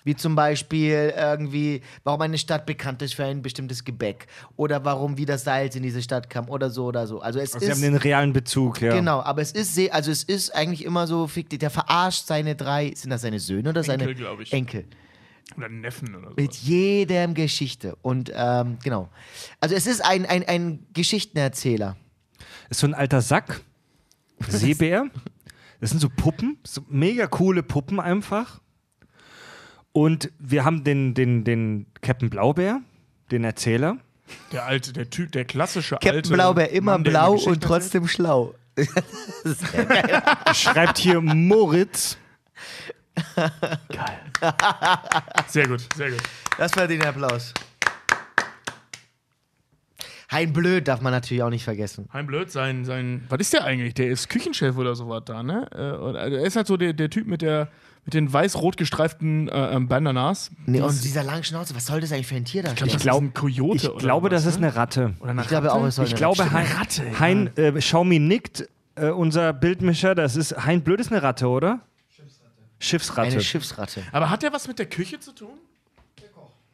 Wie 0.04 0.16
zum 0.16 0.36
Beispiel 0.36 1.14
irgendwie, 1.18 1.82
warum 2.04 2.22
eine 2.22 2.38
Stadt 2.38 2.66
bekannt 2.66 3.02
ist 3.02 3.16
für 3.16 3.26
ein 3.26 3.42
bestimmtes 3.42 3.84
Gebäck. 3.84 4.28
Oder 4.56 4.86
warum 4.86 5.18
wie 5.18 5.26
das 5.26 5.44
Salz 5.44 5.76
in 5.76 5.84
diese 5.84 6.02
Stadt 6.02 6.30
kam 6.30 6.50
oder 6.50 6.70
so 6.70 6.86
oder 6.86 7.08
so. 7.08 7.20
Also 7.20 7.40
es 7.40 7.52
Sie 7.52 7.66
ist. 7.66 7.72
haben 7.72 7.82
den 7.82 7.96
realen 7.96 8.32
Bezug, 8.32 8.82
ja. 8.82 8.94
Genau, 8.94 9.22
aber 9.22 9.42
es 9.42 9.52
ist 9.52 9.76
sehr, 9.76 9.94
also 9.94 10.10
es 10.12 10.24
ist 10.24 10.56
eigentlich 10.56 10.86
immer 10.86 11.08
so 11.08 11.28
fiktiv. 11.28 11.60
Der 11.60 11.70
verarscht 11.70 12.26
seine 12.26 12.56
drei, 12.56 12.94
sind 12.96 13.10
das 13.10 13.22
seine 13.22 13.40
Söhne 13.40 13.70
oder 13.70 13.84
seine 13.84 14.06
Enkel, 14.06 14.28
ich. 14.42 14.54
Enkel? 14.54 14.86
Oder 15.56 15.70
Neffen 15.70 16.16
oder 16.16 16.30
so. 16.30 16.36
Mit 16.36 16.54
jedem 16.56 17.34
Geschichte. 17.34 17.98
Und 18.02 18.32
ähm, 18.34 18.78
genau. 18.84 19.10
Also 19.60 19.76
es 19.76 19.88
ist 19.88 20.04
ein, 20.06 20.26
ein, 20.26 20.44
ein 20.48 20.86
Geschichtenerzähler. 20.94 21.98
Ist 22.70 22.80
so 22.80 22.88
ein 22.88 22.94
alter 22.94 23.22
Sack. 23.22 23.62
Seebär. 24.48 25.10
Das 25.80 25.92
sind 25.92 26.00
so 26.00 26.10
Puppen, 26.10 26.58
so 26.66 26.82
mega 26.90 27.28
coole 27.28 27.64
Puppen 27.64 28.00
einfach. 28.00 28.62
Und 29.98 30.32
wir 30.38 30.64
haben 30.64 30.84
den, 30.84 31.16
den, 31.16 31.44
den 31.44 31.88
Captain 32.02 32.30
Blaubeer, 32.30 32.82
den 33.32 33.44
Erzähler. 33.44 33.98
Der 34.52 34.68
alte, 34.68 34.94
der 34.94 35.10
Typ, 35.10 35.32
der 35.32 35.44
klassische 35.44 35.96
Captain 35.96 36.18
alte. 36.18 36.34
Blaubeer, 36.34 36.70
immer 36.70 36.92
Mann, 36.92 37.02
blau 37.02 37.34
und 37.34 37.64
trotzdem 37.64 38.08
schlau. 38.08 38.54
Schreibt 40.54 41.00
hier 41.00 41.20
Moritz. 41.20 42.20
erzählt. 43.16 43.50
Sehr 45.48 45.68
gut, 45.68 45.88
sehr 45.96 46.12
gut. 46.12 46.22
Das 46.60 46.78
war 46.78 46.86
den 46.88 47.04
Applaus. 47.04 47.56
Hein 50.32 50.54
Blöd 50.54 50.88
darf 50.88 51.02
man 51.02 51.12
natürlich 51.12 51.42
auch 51.42 51.50
nicht 51.50 51.64
vergessen. 51.64 52.08
Hein 52.14 52.28
Blöd, 52.28 52.52
sein, 52.52 52.86
sein. 52.86 53.26
Was 53.30 53.40
ist 53.40 53.54
der 53.54 53.64
eigentlich? 53.64 53.96
Der 53.96 54.10
ist 54.10 54.30
Küchenchef 54.30 54.78
oder 54.78 54.94
sowas 54.94 55.24
da, 55.26 55.42
ne? 55.42 55.68
Äh, 55.74 56.36
Er 56.36 56.44
ist 56.46 56.56
halt 56.56 56.68
so 56.68 56.78
der, 56.78 56.94
der 56.94 57.10
Typ 57.10 57.26
mit 57.26 57.42
der 57.42 57.70
mit 58.08 58.14
den 58.14 58.32
weiß-rot 58.32 58.78
gestreiften 58.78 59.50
äh, 59.50 59.76
ähm, 59.76 59.90
Bandanas. 59.90 60.50
Nee, 60.66 60.80
und 60.80 61.04
dieser 61.04 61.24
langen 61.24 61.44
Schnauze, 61.44 61.76
was 61.76 61.88
soll 61.88 62.00
das 62.00 62.14
eigentlich 62.14 62.28
für 62.28 62.36
ein 62.36 62.46
Tier 62.46 62.64
darstellen? 62.64 62.90
Ich 62.90 63.00
glaub- 63.00 63.22
ein 63.22 63.34
Kojote 63.34 63.76
Ich 63.76 63.90
oder 63.90 63.98
glaube, 64.00 64.32
was, 64.32 64.44
das 64.44 64.54
ist 64.54 64.62
ne? 64.62 64.68
eine 64.68 64.76
Ratte. 64.78 65.14
Oder 65.20 65.32
eine 65.32 65.42
Ich 65.42 65.50
glaube 65.50 65.74
auch, 65.74 65.84
es 65.84 65.96
soll 65.98 66.06
Ich 66.06 66.12
eine 66.12 66.18
glaube, 66.18 66.40
Ratte 66.44 66.54
Hein, 66.54 66.68
Ratte, 66.78 67.04
ja. 67.06 67.20
hein 67.20 67.50
äh, 67.58 67.72
Xiaomi 67.74 68.20
nickt, 68.20 68.70
äh, 68.96 69.10
unser 69.10 69.52
Bildmischer, 69.52 70.16
das 70.16 70.38
ist, 70.38 70.56
Hein 70.66 70.84
Blöd 70.84 71.02
ist 71.02 71.12
eine 71.12 71.22
Ratte, 71.22 71.50
oder? 71.50 71.82
Schiffsratte. 72.80 73.32
Eine 73.32 73.42
Schiffsratte. 73.42 74.04
Aber 74.14 74.30
hat 74.30 74.42
der 74.42 74.54
was 74.54 74.70
mit 74.70 74.80
der 74.80 74.86
Küche 74.86 75.20
zu 75.20 75.34
tun? 75.34 75.50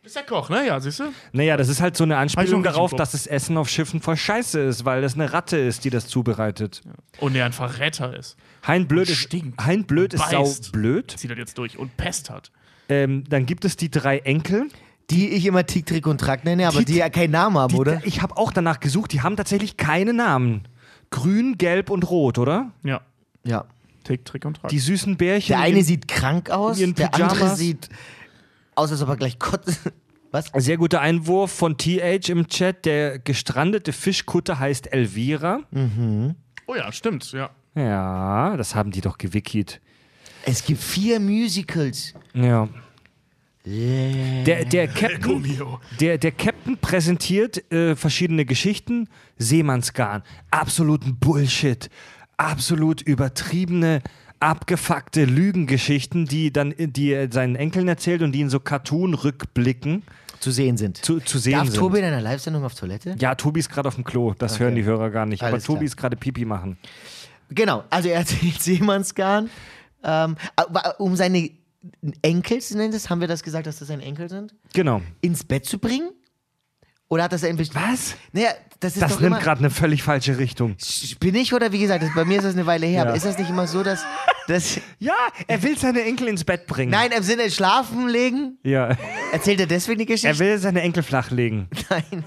Der 0.03 0.05
Koch. 0.05 0.05
Ist 0.05 0.15
der 0.15 0.23
Koch, 0.23 0.49
ne? 0.49 0.67
Ja, 0.67 0.79
siehst 0.79 0.99
du? 0.99 1.05
Naja, 1.31 1.55
das 1.57 1.69
ist 1.69 1.81
halt 1.81 1.95
so 1.95 2.03
eine 2.03 2.17
Anspielung 2.17 2.61
darauf, 2.63 2.93
dass 2.93 3.11
das 3.11 3.25
Essen 3.27 3.57
auf 3.57 3.69
Schiffen 3.69 4.01
voll 4.01 4.17
scheiße 4.17 4.59
ist, 4.59 4.85
weil 4.85 5.01
das 5.01 5.13
eine 5.15 5.31
Ratte 5.33 5.57
ist, 5.57 5.85
die 5.85 5.89
das 5.89 6.07
zubereitet. 6.07 6.81
Und 7.19 7.33
der 7.33 7.45
ein 7.45 7.53
Verräter 7.53 8.15
ist. 8.17 8.35
Hein 8.67 8.87
Blöd 8.87 9.09
ist, 9.09 9.17
Stinkt. 9.17 9.65
hein 9.65 9.85
Blöd 9.85 10.13
ist 10.13 10.29
saublöd. 10.29 11.11
Zieht 11.17 11.31
er 11.31 11.37
jetzt 11.37 11.57
durch 11.57 11.77
und 11.77 11.95
Pest 11.97 12.29
hat. 12.29 12.51
Ähm, 12.89 13.23
dann 13.29 13.45
gibt 13.45 13.65
es 13.65 13.77
die 13.77 13.89
drei 13.89 14.19
Enkel. 14.19 14.67
Die 15.09 15.29
ich 15.29 15.45
immer 15.45 15.65
Tick, 15.65 15.85
Trick 15.85 16.07
und 16.07 16.17
Track 16.19 16.45
nenne, 16.45 16.65
aber 16.67 16.79
Die- 16.79 16.85
die 16.85 16.95
ja 16.95 17.09
keinen 17.09 17.31
Namen 17.31 17.57
haben, 17.57 17.73
Die, 17.73 17.79
oder? 17.79 18.01
Ich 18.05 18.21
habe 18.21 18.37
auch 18.37 18.53
danach 18.53 18.79
gesucht, 18.79 19.11
die 19.11 19.21
haben 19.21 19.35
tatsächlich 19.35 19.75
keine 19.75 20.13
Namen. 20.13 20.63
Grün, 21.09 21.57
gelb 21.57 21.89
und 21.89 22.09
rot, 22.09 22.37
oder? 22.37 22.71
Ja. 22.83 23.01
Ja. 23.43 23.65
Tick, 24.05 24.23
Trick 24.25 24.45
und 24.45 24.57
Track. 24.61 24.69
Die 24.69 24.79
süßen 24.79 25.17
Bärchen. 25.17 25.55
Der 25.55 25.59
eine 25.59 25.79
in- 25.79 25.83
sieht 25.85 26.07
krank 26.07 26.49
aus, 26.49 26.79
ihren 26.79 26.95
der 26.95 27.13
andere 27.15 27.53
sieht 27.55 27.89
aus, 28.75 28.91
als 28.91 29.01
ob 29.01 29.09
er 29.09 29.17
gleich 29.17 29.39
kotzt. 29.39 29.91
Was? 30.31 30.51
Sehr 30.55 30.77
guter 30.77 30.99
Einwurf 30.99 31.51
von 31.51 31.77
TH 31.77 32.29
im 32.29 32.47
Chat. 32.47 32.85
Der 32.85 33.19
gestrandete 33.19 33.93
Fischkutter 33.93 34.57
heißt 34.57 34.91
Elvira. 34.91 35.59
oh 36.65 36.75
ja, 36.75 36.91
stimmt, 36.91 37.31
ja. 37.33 37.51
Ja, 37.75 38.57
das 38.57 38.73
haben 38.73 38.89
die 38.89 39.01
doch 39.01 39.19
gewikit. 39.19 39.79
Es 40.45 40.65
gibt 40.65 40.81
vier 40.81 41.19
Musicals. 41.19 42.13
Ja. 42.33 42.67
Der, 43.65 44.65
der, 44.65 44.87
Captain, 44.89 45.45
der, 45.99 46.17
der 46.17 46.31
Captain 46.31 46.77
präsentiert 46.77 47.71
äh, 47.71 47.95
verschiedene 47.95 48.45
Geschichten. 48.45 49.07
Seemannsgarn. 49.37 50.23
Absoluten 50.51 51.17
Bullshit. 51.17 51.89
Absolut 52.35 53.01
übertriebene, 53.01 54.01
abgefuckte 54.43 55.25
Lügengeschichten, 55.25 56.25
die 56.25 56.51
dann 56.51 56.73
die 56.77 57.11
er 57.11 57.31
seinen 57.31 57.55
Enkeln 57.55 57.87
erzählt 57.87 58.21
und 58.21 58.31
die 58.33 58.41
in 58.41 58.49
so 58.49 58.59
Cartoon-Rückblicken 58.59 60.03
Zu 60.39 60.51
sehen 60.51 60.77
sind. 60.77 60.97
zu, 60.97 61.19
zu 61.19 61.39
sehen 61.39 61.53
Darf 61.53 61.67
sind. 61.69 61.77
Tobi 61.79 61.99
in 61.99 62.05
einer 62.05 62.21
Live-Sendung 62.21 62.63
auf 62.65 62.75
Toilette? 62.75 63.15
ja, 63.19 63.35
Tobi 63.35 63.59
ist 63.61 63.69
gerade 63.69 63.87
auf 63.87 63.95
dem 63.95 64.03
Klo. 64.03 64.33
Das 64.37 64.53
Okay. 64.55 64.63
hören 64.65 64.75
die 64.75 64.83
Hörer 64.83 65.09
gar 65.09 65.25
nicht. 65.25 65.41
Aber 65.41 65.53
Alles 65.53 65.63
Tobi 65.63 65.77
klar. 65.79 65.85
ist 65.85 65.97
gerade 65.97 66.17
Pipi 66.17 66.45
machen. 66.45 66.77
Genau, 67.49 67.83
also 67.89 68.09
er 68.09 68.19
erzählt 68.19 68.59
Seemannsgarn. 68.61 69.49
Ähm, 70.03 70.35
aber 70.55 70.99
um 70.99 71.15
seine 71.15 71.49
Enkel, 72.21 72.59
nennen 72.71 72.91
das, 72.91 73.09
haben 73.09 73.21
wir 73.21 73.27
das 73.27 73.43
gesagt, 73.43 73.67
dass 73.67 73.79
das 73.79 73.87
seine 73.87 74.03
Enkel 74.03 74.29
sind, 74.29 74.53
Genau. 74.73 75.01
ins 75.21 75.43
Bett 75.43 75.65
zu 75.65 75.79
bringen? 75.79 76.09
Oder 77.09 77.23
hat 77.25 77.33
das 77.33 77.43
ein 77.43 77.59
Was? 77.59 78.15
Naja, 78.31 78.49
das 78.83 78.93
Das 78.95 79.19
nimmt 79.19 79.39
gerade 79.39 79.59
eine 79.59 79.69
völlig 79.69 80.03
falsche 80.03 80.37
Richtung. 80.37 80.75
Bin 81.19 81.35
ich 81.35 81.53
oder 81.53 81.71
wie 81.71 81.79
gesagt, 81.79 82.03
das, 82.03 82.13
bei 82.13 82.25
mir 82.25 82.37
ist 82.37 82.43
das 82.43 82.53
eine 82.53 82.65
Weile 82.65 82.85
her, 82.85 82.95
Ja. 82.97 83.01
aber 83.03 83.15
ist 83.15 83.25
das 83.25 83.37
nicht 83.37 83.49
immer 83.49 83.67
so, 83.67 83.83
dass... 83.83 84.03
dass 84.47 84.79
Ja, 84.99 85.13
er 85.47 85.63
will 85.63 85.77
seine 85.77 86.03
Enkel 86.03 86.27
ins 86.27 86.43
Bett 86.43 86.67
bringen. 86.67 86.91
nein, 86.91 87.11
im 87.11 87.23
Sinne 87.23 87.49
schlafen 87.49 88.07
legen? 88.07 88.57
Ja. 88.63 88.95
Erzählt 89.31 89.59
er 89.59 89.67
deswegen 89.67 89.99
die 89.99 90.05
Geschichte? 90.05 90.27
Er 90.27 90.39
will 90.39 90.57
seine 90.59 90.81
Enkel 90.81 91.03
flachlegen. 91.03 91.67
Nein, 91.89 92.23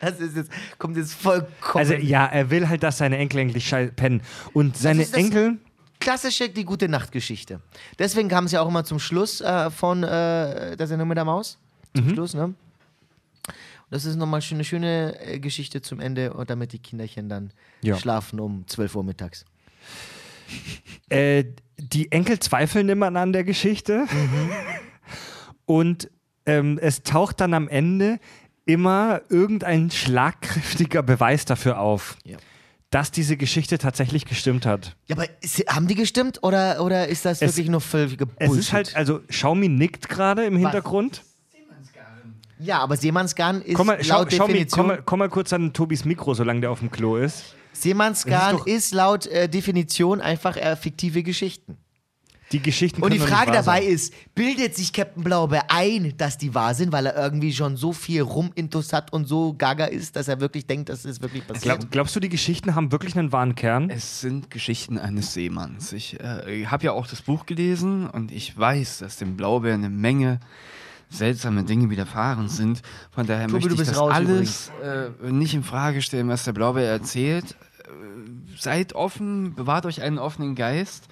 das 0.00 0.18
ist 0.20 0.36
jetzt, 0.36 0.50
kommt 0.78 0.96
jetzt 0.96 1.14
vollkommen... 1.14 1.48
Also 1.74 1.94
ja, 1.94 2.26
er 2.26 2.50
will 2.50 2.68
halt, 2.68 2.82
dass 2.82 2.98
seine 2.98 3.18
Enkel 3.18 3.38
endlich 3.40 3.72
pennen. 3.96 4.20
Und 4.52 4.76
seine 4.76 5.06
Enkel, 5.12 5.58
klassische 6.00 6.48
die 6.48 6.64
gute 6.64 6.88
Nachtgeschichte. 6.88 7.60
Deswegen 7.98 8.28
kam 8.28 8.46
es 8.46 8.52
ja 8.52 8.60
auch 8.62 8.68
immer 8.68 8.84
zum 8.84 8.98
Schluss 8.98 9.40
äh, 9.40 9.70
von 9.70 10.02
äh, 10.02 10.76
der 10.76 10.86
Sendung 10.88 11.06
mit 11.08 11.16
der 11.16 11.24
Maus. 11.24 11.58
Zum 11.94 12.06
Mhm. 12.06 12.10
Schluss, 12.14 12.34
ne? 12.34 12.54
Das 13.92 14.04
ist 14.06 14.16
nochmal 14.16 14.40
eine 14.50 14.64
schöne 14.64 15.20
äh, 15.20 15.38
Geschichte 15.38 15.82
zum 15.82 16.00
Ende, 16.00 16.32
und 16.32 16.48
damit 16.50 16.72
die 16.72 16.78
Kinderchen 16.78 17.28
dann 17.28 17.52
Ja. 17.82 17.96
schlafen 17.98 18.40
um 18.40 18.66
12 18.66 18.96
Uhr 18.96 19.04
mittags. 19.04 19.44
äh, 21.10 21.44
die 21.78 22.10
Enkel 22.10 22.38
zweifeln 22.38 22.88
immer 22.88 23.14
an 23.14 23.32
der 23.32 23.44
Geschichte. 23.44 24.06
Und 25.66 26.10
ähm, 26.46 26.78
es 26.82 27.02
taucht 27.02 27.40
dann 27.40 27.54
am 27.54 27.68
Ende 27.68 28.18
immer 28.64 29.20
irgendein 29.28 29.90
schlagkräftiger 29.90 31.02
Beweis 31.02 31.44
dafür 31.44 31.78
auf, 31.80 32.16
Ja. 32.24 32.38
dass 32.90 33.10
diese 33.10 33.36
Geschichte 33.36 33.78
tatsächlich 33.78 34.24
gestimmt 34.24 34.66
hat. 34.66 34.96
Ja, 35.06 35.16
aber 35.16 35.26
ist, 35.42 35.58
haben 35.68 35.86
die 35.86 35.94
gestimmt 35.94 36.42
oder, 36.42 36.82
oder 36.84 37.08
ist 37.08 37.24
das 37.24 37.42
Es- 37.42 37.52
wirklich 37.56 37.68
nur 37.70 37.80
völlige 37.80 38.26
Es 38.38 38.48
Bullshit? 38.48 38.58
ist 38.64 38.72
halt, 38.72 38.96
also 38.96 39.20
Xiaomi 39.28 39.68
nickt 39.68 40.08
gerade 40.08 40.44
im 40.44 40.56
Hintergrund. 40.56 41.22
Ja, 42.62 42.78
aber 42.78 42.96
Seemannsgarn 42.96 43.62
ist 43.62 43.74
Komm 43.74 43.88
mal, 43.88 44.02
schau, 44.02 44.18
laut 44.18 44.32
schau 44.32 44.46
mir, 44.46 44.52
Definition. 44.54 44.78
komm, 44.78 44.86
mal, 44.86 45.02
komm 45.04 45.18
mal 45.18 45.28
kurz 45.28 45.52
an 45.52 45.72
Tobis 45.72 46.04
Mikro, 46.04 46.34
solange 46.34 46.60
der 46.60 46.70
auf 46.70 46.78
dem 46.78 46.90
Klo 46.90 47.16
ist. 47.16 47.54
Seemannsgarn 47.72 48.58
ist, 48.58 48.66
ist 48.66 48.94
laut 48.94 49.26
äh, 49.26 49.48
Definition 49.48 50.20
einfach 50.20 50.56
äh, 50.56 50.76
fiktive 50.76 51.22
Geschichten. 51.22 51.78
Die 52.52 52.60
Geschichten 52.60 53.02
Und 53.02 53.14
die 53.14 53.18
Frage 53.18 53.50
nicht 53.50 53.56
wahr 53.56 53.64
dabei 53.64 53.80
sein. 53.80 53.92
ist, 53.92 54.14
bildet 54.34 54.76
sich 54.76 54.92
Captain 54.92 55.24
Blaubeer 55.24 55.64
ein, 55.68 56.14
dass 56.18 56.36
die 56.36 56.54
wahr 56.54 56.74
sind, 56.74 56.92
weil 56.92 57.06
er 57.06 57.16
irgendwie 57.16 57.52
schon 57.52 57.78
so 57.78 57.94
viel 57.94 58.20
Rumintus 58.20 58.92
hat 58.92 59.10
und 59.10 59.26
so 59.26 59.54
gaga 59.54 59.86
ist, 59.86 60.16
dass 60.16 60.28
er 60.28 60.38
wirklich 60.38 60.66
denkt, 60.66 60.90
dass 60.90 61.06
es 61.06 61.22
wirklich 61.22 61.46
passiert? 61.46 61.78
Glaub, 61.78 61.90
glaubst 61.90 62.14
du, 62.14 62.20
die 62.20 62.28
Geschichten 62.28 62.74
haben 62.74 62.92
wirklich 62.92 63.16
einen 63.16 63.32
wahren 63.32 63.54
Kern? 63.54 63.88
Es 63.88 64.20
sind 64.20 64.50
Geschichten 64.50 64.98
eines 64.98 65.32
Seemanns. 65.32 65.92
Ich 65.94 66.20
äh, 66.20 66.66
habe 66.66 66.84
ja 66.84 66.92
auch 66.92 67.06
das 67.06 67.22
Buch 67.22 67.46
gelesen 67.46 68.06
und 68.06 68.30
ich 68.30 68.56
weiß, 68.56 68.98
dass 68.98 69.16
dem 69.16 69.38
Blaubeer 69.38 69.72
eine 69.72 69.88
Menge 69.88 70.38
seltsame 71.12 71.64
Dinge 71.64 71.90
widerfahren 71.90 72.48
sind. 72.48 72.82
Von 73.10 73.26
daher 73.26 73.46
Tobi, 73.46 73.66
möchte 73.66 73.82
ich 73.82 73.88
das 73.88 73.98
raus 73.98 74.12
alles 74.12 74.72
äh, 74.82 75.30
nicht 75.30 75.54
in 75.54 75.62
Frage 75.62 76.02
stellen, 76.02 76.28
was 76.28 76.44
der 76.44 76.52
Blaubeer 76.52 76.88
erzählt. 76.90 77.56
Äh, 77.84 78.56
seid 78.58 78.94
offen, 78.94 79.54
bewahrt 79.54 79.86
euch 79.86 80.02
einen 80.02 80.18
offenen 80.18 80.54
Geist. 80.54 81.08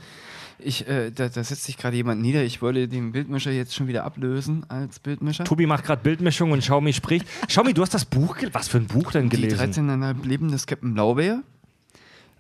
Ich, 0.63 0.87
äh, 0.89 1.11
da, 1.11 1.29
da 1.29 1.43
setzt 1.43 1.65
sich 1.65 1.77
gerade 1.77 1.97
jemand 1.97 2.21
nieder. 2.21 2.43
Ich 2.45 2.61
wollte 2.63 2.89
den 2.89 3.13
Bildmischer 3.13 3.51
jetzt 3.51 3.75
schon 3.75 3.87
wieder 3.89 4.05
ablösen 4.05 4.69
als 4.69 4.99
Bildmischer. 4.99 5.45
Tobi 5.45 5.67
macht 5.67 5.85
gerade 5.85 6.03
Bildmischung 6.03 6.53
und 6.53 6.61
Xiaomi 6.61 6.93
spricht. 6.93 7.27
Xiaomi, 7.47 7.75
du 7.75 7.83
hast 7.83 7.95
das 7.95 8.05
Buch 8.05 8.35
gelesen. 8.35 8.55
Was 8.55 8.69
für 8.69 8.79
ein 8.79 8.87
Buch 8.87 9.13
denn 9.13 9.29
Die 9.31 9.37
gelesen? 9.37 9.89
13,5 9.89 10.27
Leben 10.27 10.51
des 10.51 10.67
Captain 10.67 10.95
Blaubeer, 10.95 11.43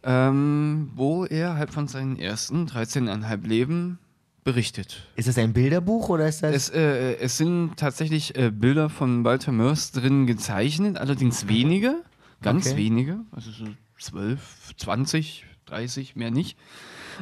ähm, 0.02 0.90
wo 0.94 1.24
er 1.24 1.56
halt 1.56 1.70
von 1.70 1.88
seinen 1.88 2.18
ersten 2.18 2.66
13,5 2.66 3.46
Leben 3.46 3.98
berichtet. 4.44 5.02
ist 5.16 5.28
das 5.28 5.38
ein 5.38 5.52
Bilderbuch 5.52 6.08
oder 6.08 6.26
ist 6.28 6.42
das. 6.42 6.54
Es, 6.54 6.68
äh, 6.70 7.16
es 7.18 7.36
sind 7.36 7.76
tatsächlich 7.76 8.36
äh, 8.36 8.50
Bilder 8.50 8.88
von 8.88 9.24
Walter 9.24 9.52
Mörs 9.52 9.92
drin 9.92 10.26
gezeichnet, 10.26 10.96
allerdings 10.98 11.46
wenige, 11.48 12.02
ganz 12.42 12.68
Okay. 12.68 12.76
wenige, 12.78 13.20
also 13.32 13.50
so 13.50 13.64
12, 13.98 14.40
20, 14.78 15.44
30, 15.66 16.16
mehr 16.16 16.30
nicht. 16.30 16.56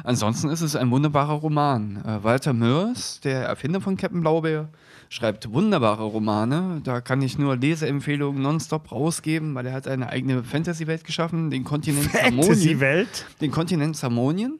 Ansonsten 0.03 0.47
ist 0.49 0.61
es 0.61 0.77
ein 0.77 0.91
wunderbarer 0.91 1.33
Roman. 1.33 1.97
Äh, 2.05 2.23
Walter 2.23 2.53
Mörs, 2.53 3.19
der 3.19 3.43
Erfinder 3.43 3.81
von 3.81 3.97
Captain 3.97 4.21
Blaubeer, 4.21 4.69
schreibt 5.09 5.51
wunderbare 5.51 6.03
Romane. 6.03 6.79
Da 6.85 7.01
kann 7.01 7.21
ich 7.21 7.37
nur 7.37 7.57
Leseempfehlungen 7.57 8.41
nonstop 8.41 8.91
rausgeben, 8.93 9.55
weil 9.55 9.65
er 9.65 9.73
hat 9.73 9.87
eine 9.89 10.07
eigene 10.07 10.43
Fantasy-Welt 10.43 11.03
geschaffen, 11.03 11.49
den 11.49 11.65
Kontinent 11.65 12.11
Samonien 12.11 12.43
Fantasy-Welt? 12.43 13.25
den 13.41 13.51
Kontinent 13.51 13.97
Samonien. 13.97 14.59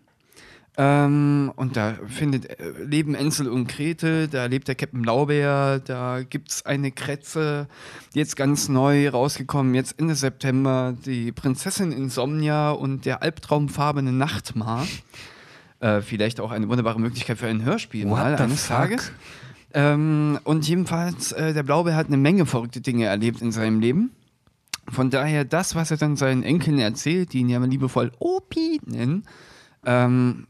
Ähm, 0.82 1.52
und 1.58 1.76
da 1.76 1.96
findet, 2.08 2.46
äh, 2.58 2.72
leben 2.86 3.14
Ensel 3.14 3.50
und 3.50 3.68
Krete, 3.68 4.30
da 4.30 4.46
lebt 4.46 4.70
der 4.70 4.76
Captain 4.76 5.02
Blaubeer, 5.02 5.80
da 5.80 6.22
gibt 6.24 6.52
es 6.52 6.66
eine 6.66 6.92
Kretze, 6.92 7.68
jetzt 8.14 8.38
ganz 8.38 8.70
neu 8.70 9.10
rausgekommen, 9.10 9.76
jetzt 9.76 10.00
Ende 10.00 10.16
September, 10.16 10.96
die 11.06 11.34
Prinzessin 11.34 11.92
Insomnia 11.92 12.72
und 12.72 13.04
der 13.04 13.22
albtraumfarbene 13.22 14.14
Nachtmar. 14.14 14.88
Äh, 15.82 16.00
vielleicht 16.00 16.40
auch 16.40 16.52
eine 16.52 16.70
wunderbare 16.70 16.98
Möglichkeit 16.98 17.40
für 17.40 17.48
ein 17.48 17.66
Hörspiel 17.66 18.06
What 18.06 18.18
mal 18.18 18.36
eines 18.38 18.66
fuck? 18.66 18.78
Tages. 18.78 19.12
Ähm, 19.74 20.40
und 20.46 20.66
jedenfalls, 20.66 21.34
äh, 21.34 21.54
der 21.54 21.64
Blaubeer 21.64 21.98
hat 21.98 22.08
eine 22.08 22.16
Menge 22.16 22.46
verrückte 22.46 22.80
Dinge 22.80 23.04
erlebt 23.04 23.42
in 23.42 23.52
seinem 23.52 23.82
Leben. 23.82 24.12
Von 24.88 25.10
daher, 25.10 25.44
das, 25.44 25.76
was 25.76 25.92
er 25.92 25.98
dann 25.98 26.16
seinen 26.16 26.44
Enkeln 26.44 26.80
erzählt, 26.80 27.34
die 27.34 27.40
ihn 27.40 27.50
ja 27.50 27.60
liebevoll 27.60 28.14
Opi 28.20 28.80
nennen, 28.86 29.26
ähm, 29.86 30.48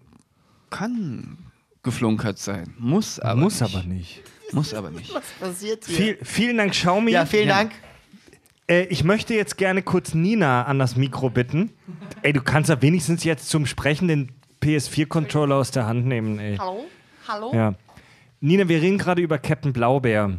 kann 0.70 1.38
geflunkert 1.84 2.38
sein. 2.40 2.74
Muss 2.78 3.20
aber 3.20 3.40
Muss 3.42 3.62
nicht. 3.62 3.76
aber 3.76 3.84
nicht. 3.86 4.22
Muss 4.52 4.74
aber 4.74 4.90
nicht. 4.92 5.12
passiert 5.40 5.86
hier? 5.86 5.96
Viel, 5.96 6.18
vielen 6.24 6.58
Dank, 6.58 6.72
Xiaomi. 6.72 7.12
ja, 7.12 7.26
vielen 7.26 7.48
Dank. 7.50 7.72
Äh, 8.68 8.84
ich 8.86 9.04
möchte 9.04 9.34
jetzt 9.34 9.58
gerne 9.58 9.82
kurz 9.82 10.14
Nina 10.14 10.64
an 10.66 10.80
das 10.80 10.96
Mikro 10.96 11.30
bitten. 11.30 11.72
Ey, 12.22 12.34
du 12.34 12.42
kannst 12.42 12.70
ja 12.70 12.82
wenigstens 12.82 13.24
jetzt 13.24 13.50
zum 13.50 13.66
Sprechen 13.66 14.08
den 14.08 14.32
PS4-Controller 14.62 15.56
aus 15.56 15.72
der 15.72 15.86
Hand 15.86 16.06
nehmen, 16.06 16.40
ey. 16.40 16.58
Hallo? 16.58 16.86
Hallo? 17.28 17.52
Ja. 17.54 17.76
Nina, 18.42 18.68
wir 18.68 18.82
reden 18.82 18.98
gerade 18.98 19.22
über 19.22 19.38
Captain 19.38 19.74
Blaubeer. 19.74 20.38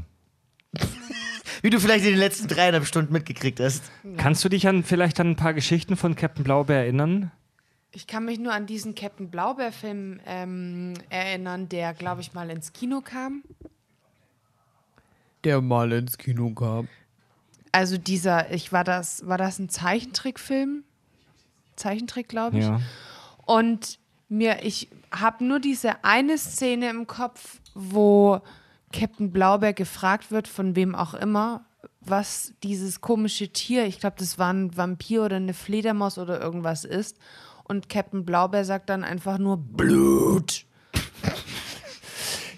Wie 1.63 1.71
du 1.71 1.79
vielleicht 1.79 2.05
in 2.05 2.13
den 2.13 2.19
letzten 2.19 2.49
dreieinhalb 2.49 2.87
Stunden 2.87 3.13
mitgekriegt 3.13 3.61
hast. 3.61 3.91
Kannst 4.17 4.43
du 4.45 4.49
dich 4.49 4.67
an 4.67 4.83
vielleicht 4.83 5.21
an 5.21 5.31
ein 5.31 5.37
paar 5.37 5.53
Geschichten 5.53 5.97
von 5.97 6.15
Captain 6.17 6.43
Blaubeer 6.45 6.79
erinnern? 6.79 7.31
Ich 7.93 8.07
kann 8.07 8.25
mich 8.25 8.39
nur 8.39 8.53
an 8.53 8.67
diesen 8.67 8.95
Captain 8.95 9.31
Blaubeer-Film 9.31 10.21
ähm, 10.25 10.95
erinnern, 11.09 11.69
der, 11.69 11.93
glaube 11.93 12.21
ich, 12.21 12.33
mal 12.35 12.49
ins 12.51 12.73
Kino 12.73 13.01
kam. 13.01 13.43
Der 15.45 15.61
mal 15.61 15.91
ins 15.93 16.17
Kino 16.17 16.51
kam. 16.51 16.89
Also 17.73 17.99
dieser, 17.99 18.53
ich 18.53 18.73
war 18.73 18.85
das, 18.85 19.27
war 19.27 19.39
das 19.39 19.59
ein 19.59 19.69
Zeichentrickfilm? 19.69 20.85
Zeichentrick, 21.77 22.29
glaube 22.29 22.59
ich. 22.59 22.65
Ja. 22.65 22.81
Und 23.47 23.99
mir, 24.29 24.65
ich 24.65 24.89
habe 25.11 25.45
nur 25.45 25.59
diese 25.59 26.05
eine 26.05 26.39
Szene 26.39 26.91
im 26.91 27.07
Kopf, 27.07 27.61
wo 27.75 28.41
Captain 28.93 29.33
Blaubeer 29.33 29.73
gefragt 29.73 30.31
wird, 30.31 30.47
von 30.49 30.77
wem 30.77 30.95
auch 30.95 31.15
immer, 31.15 31.65
was 32.01 32.55
dieses 32.63 33.01
komische 33.01 33.49
Tier, 33.49 33.87
ich 33.87 34.01
glaube, 34.01 34.17
das 34.19 34.39
war 34.39 34.53
ein 34.53 34.77
Vampir 34.77 35.25
oder 35.25 35.37
eine 35.37 35.55
Fledermaus 35.55 36.19
oder 36.19 36.41
irgendwas 36.41 36.85
ist. 36.85 37.19
Und 37.71 37.89
Captain 37.89 38.25
Blaubeer 38.25 38.65
sagt 38.65 38.91
dann 38.91 39.05
einfach 39.05 39.39
nur 39.39 39.57
Blut. 39.57 40.67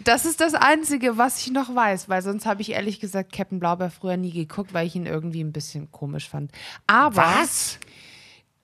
Das 0.05 0.25
ist 0.25 0.41
das 0.41 0.55
Einzige, 0.55 1.19
was 1.19 1.39
ich 1.43 1.53
noch 1.53 1.75
weiß, 1.75 2.09
weil 2.09 2.23
sonst 2.23 2.47
habe 2.47 2.63
ich 2.63 2.71
ehrlich 2.71 2.99
gesagt 2.99 3.31
Captain 3.31 3.61
Blaubeer 3.61 3.91
früher 3.91 4.17
nie 4.17 4.33
geguckt, 4.33 4.73
weil 4.73 4.87
ich 4.87 4.97
ihn 4.97 5.05
irgendwie 5.05 5.45
ein 5.45 5.53
bisschen 5.53 5.93
komisch 5.93 6.31
fand. 6.31 6.51
Aber 6.87 7.17
Was? 7.17 7.79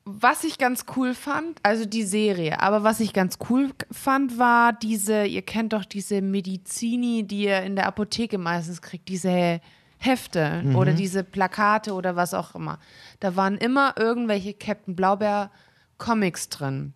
was 0.06 0.42
ich 0.42 0.56
ganz 0.56 0.86
cool 0.96 1.12
fand, 1.12 1.58
also 1.62 1.84
die 1.84 2.02
Serie, 2.02 2.62
aber 2.62 2.82
was 2.82 3.00
ich 3.00 3.12
ganz 3.12 3.36
cool 3.50 3.70
fand, 3.90 4.38
war 4.38 4.72
diese, 4.72 5.26
ihr 5.26 5.42
kennt 5.42 5.74
doch 5.74 5.84
diese 5.84 6.22
Medizini, 6.22 7.24
die 7.24 7.44
ihr 7.44 7.60
in 7.60 7.76
der 7.76 7.86
Apotheke 7.86 8.38
meistens 8.38 8.80
kriegt, 8.80 9.10
diese 9.10 9.60
Hefte 9.98 10.62
oder 10.74 10.94
diese 10.94 11.24
Plakate 11.24 11.92
oder 11.92 12.16
was 12.16 12.32
auch 12.32 12.54
immer. 12.54 12.78
Da 13.20 13.36
waren 13.36 13.58
immer 13.58 13.94
irgendwelche 13.98 14.54
Captain 14.54 14.96
Blaubeer 14.96 15.50
Comics 15.98 16.48
drin, 16.48 16.94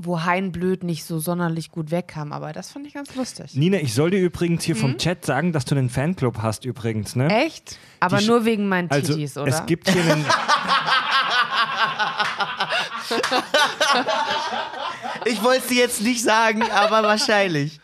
wo 0.00 0.24
Hein 0.24 0.50
Blöd 0.50 0.82
nicht 0.82 1.04
so 1.04 1.18
sonderlich 1.20 1.70
gut 1.70 1.90
wegkam, 1.92 2.32
aber 2.32 2.52
das 2.52 2.72
fand 2.72 2.86
ich 2.86 2.94
ganz 2.94 3.14
lustig. 3.14 3.54
Nina, 3.54 3.78
ich 3.78 3.94
soll 3.94 4.10
dir 4.10 4.18
übrigens 4.20 4.64
hier 4.64 4.74
vom 4.74 4.98
Chat 4.98 5.24
sagen, 5.24 5.52
dass 5.52 5.64
du 5.64 5.76
einen 5.76 5.88
Fanclub 5.90 6.38
hast 6.42 6.64
übrigens, 6.64 7.14
ne? 7.14 7.28
Echt? 7.28 7.78
Aber 8.00 8.18
Die 8.18 8.26
nur 8.26 8.44
wegen 8.44 8.68
meinen 8.68 8.90
Also, 8.90 9.14
Titis, 9.14 9.36
oder? 9.38 9.48
es 9.48 9.64
gibt 9.66 9.88
hier 9.90 10.02
einen. 10.02 10.24
Ich 15.24 15.42
wollte 15.42 15.62
es 15.62 15.66
dir 15.68 15.76
jetzt 15.78 16.02
nicht 16.02 16.22
sagen, 16.22 16.62
aber 16.70 17.02
wahrscheinlich. 17.02 17.80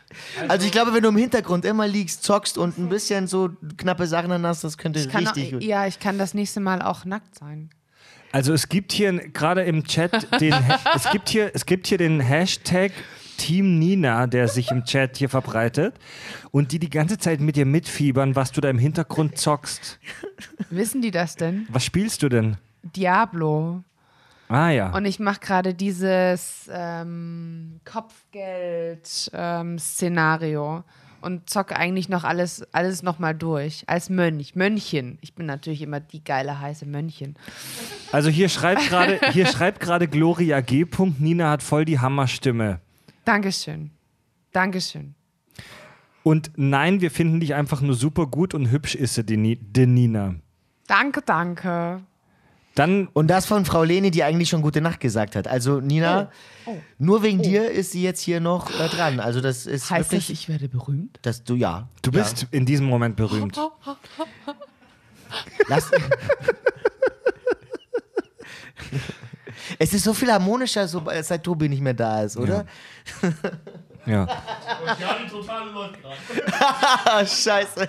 Also 0.48 0.66
ich 0.66 0.72
glaube, 0.72 0.94
wenn 0.94 1.02
du 1.02 1.08
im 1.08 1.16
Hintergrund 1.16 1.64
immer 1.64 1.88
liegst, 1.88 2.22
zockst 2.22 2.58
und 2.58 2.78
ein 2.78 2.88
bisschen 2.88 3.26
so 3.26 3.50
knappe 3.76 4.06
Sachen 4.06 4.30
dann 4.30 4.46
hast, 4.46 4.62
das 4.64 4.78
könnte 4.78 5.00
richtig 5.00 5.46
auch, 5.48 5.50
gut. 5.52 5.62
ja, 5.62 5.86
ich 5.86 5.98
kann 5.98 6.18
das 6.18 6.34
nächste 6.34 6.60
Mal 6.60 6.82
auch 6.82 7.04
nackt 7.04 7.34
sein. 7.38 7.70
Also 8.32 8.52
es 8.52 8.68
gibt 8.68 8.92
hier 8.92 9.12
gerade 9.12 9.62
im 9.62 9.84
Chat 9.84 10.40
den 10.40 10.54
es 10.94 11.10
gibt 11.10 11.28
hier 11.28 11.50
es 11.54 11.66
gibt 11.66 11.86
hier 11.86 11.98
den 11.98 12.20
Hashtag 12.20 12.92
Team 13.36 13.78
Nina, 13.78 14.26
der 14.26 14.48
sich 14.48 14.70
im 14.70 14.84
Chat 14.84 15.16
hier 15.16 15.28
verbreitet 15.28 15.94
und 16.50 16.72
die 16.72 16.78
die 16.78 16.90
ganze 16.90 17.18
Zeit 17.18 17.40
mit 17.40 17.56
dir 17.56 17.66
mitfiebern, 17.66 18.36
was 18.36 18.52
du 18.52 18.60
da 18.60 18.70
im 18.70 18.78
Hintergrund 18.78 19.38
zockst. 19.38 19.98
Wissen 20.70 21.02
die 21.02 21.10
das 21.10 21.34
denn? 21.36 21.66
Was 21.68 21.84
spielst 21.84 22.22
du 22.22 22.28
denn? 22.28 22.56
Diablo. 22.82 23.82
Ah 24.48 24.70
ja. 24.70 24.94
Und 24.94 25.06
ich 25.06 25.18
mache 25.18 25.40
gerade 25.40 25.74
dieses 25.74 26.70
ähm, 26.72 27.80
Kopfgeld-Szenario 27.84 30.84
und 31.22 31.48
zocke 31.48 31.76
eigentlich 31.76 32.08
noch 32.08 32.24
alles, 32.24 32.62
alles 32.72 33.02
nochmal 33.02 33.34
durch. 33.34 33.84
Als 33.86 34.10
Mönch, 34.10 34.54
Mönchen. 34.54 35.18
Ich 35.20 35.34
bin 35.34 35.46
natürlich 35.46 35.82
immer 35.82 36.00
die 36.00 36.22
geile, 36.22 36.60
heiße 36.60 36.86
Mönchin. 36.86 37.34
Also 38.10 38.28
hier 38.28 38.48
schreibt 38.48 38.88
gerade 38.88 39.20
hier 39.32 39.46
schreibt 39.46 39.80
gerade 39.80 40.08
Gloria 40.08 40.60
G. 40.60 40.86
Nina 41.18 41.50
hat 41.50 41.62
voll 41.62 41.84
die 41.84 41.98
Hammerstimme. 41.98 42.80
Dankeschön. 43.24 43.90
Dankeschön. 44.52 45.14
Und 46.22 46.52
nein, 46.56 47.00
wir 47.00 47.10
finden 47.10 47.40
dich 47.40 47.54
einfach 47.54 47.80
nur 47.80 47.94
super 47.94 48.26
gut 48.26 48.54
und 48.54 48.70
hübsch 48.70 48.94
ist 48.94 49.14
sie, 49.14 49.24
die, 49.24 49.56
die 49.56 49.86
Nina. 49.86 50.36
Danke, 50.86 51.22
danke. 51.22 52.02
Dann 52.74 53.08
Und 53.12 53.28
das 53.28 53.44
von 53.46 53.64
Frau 53.66 53.82
Leni, 53.84 54.10
die 54.10 54.22
eigentlich 54.24 54.48
schon 54.48 54.62
gute 54.62 54.80
Nacht 54.80 54.98
gesagt 55.00 55.36
hat. 55.36 55.46
Also 55.46 55.80
Nina, 55.80 56.30
Oh. 56.64 56.76
nur 56.98 57.22
wegen 57.22 57.42
dir 57.42 57.70
ist 57.70 57.90
sie 57.92 58.02
jetzt 58.02 58.20
hier 58.20 58.40
noch 58.40 58.70
äh, 58.70 58.88
dran. 58.88 59.18
Also 59.20 59.40
das 59.40 59.66
ist 59.66 59.90
Heißt 59.90 60.06
das, 60.06 60.12
wirklich, 60.12 60.30
ich 60.30 60.48
werde 60.48 60.68
berühmt? 60.68 61.18
dass 61.22 61.42
du 61.44 61.54
ja. 61.56 61.88
du 62.02 62.12
bist 62.12 62.46
in 62.50 62.64
diesem 62.64 62.86
Moment 62.86 63.16
berühmt. 63.16 63.58
Lass. 65.68 65.90
es 69.78 69.92
ist 69.94 70.04
so 70.04 70.14
viel 70.14 70.30
harmonischer, 70.32 70.86
so, 70.88 71.02
seit 71.22 71.42
Tobi 71.42 71.68
nicht 71.68 71.80
mehr 71.82 71.94
da 71.94 72.22
ist, 72.22 72.36
oder? 72.36 72.64
Ja. 74.06 74.26
Ja, 74.26 75.16
die 75.24 75.30
totale 75.30 75.70
läuft 75.70 76.00
gerade. 76.02 77.26
Scheiße. 77.26 77.88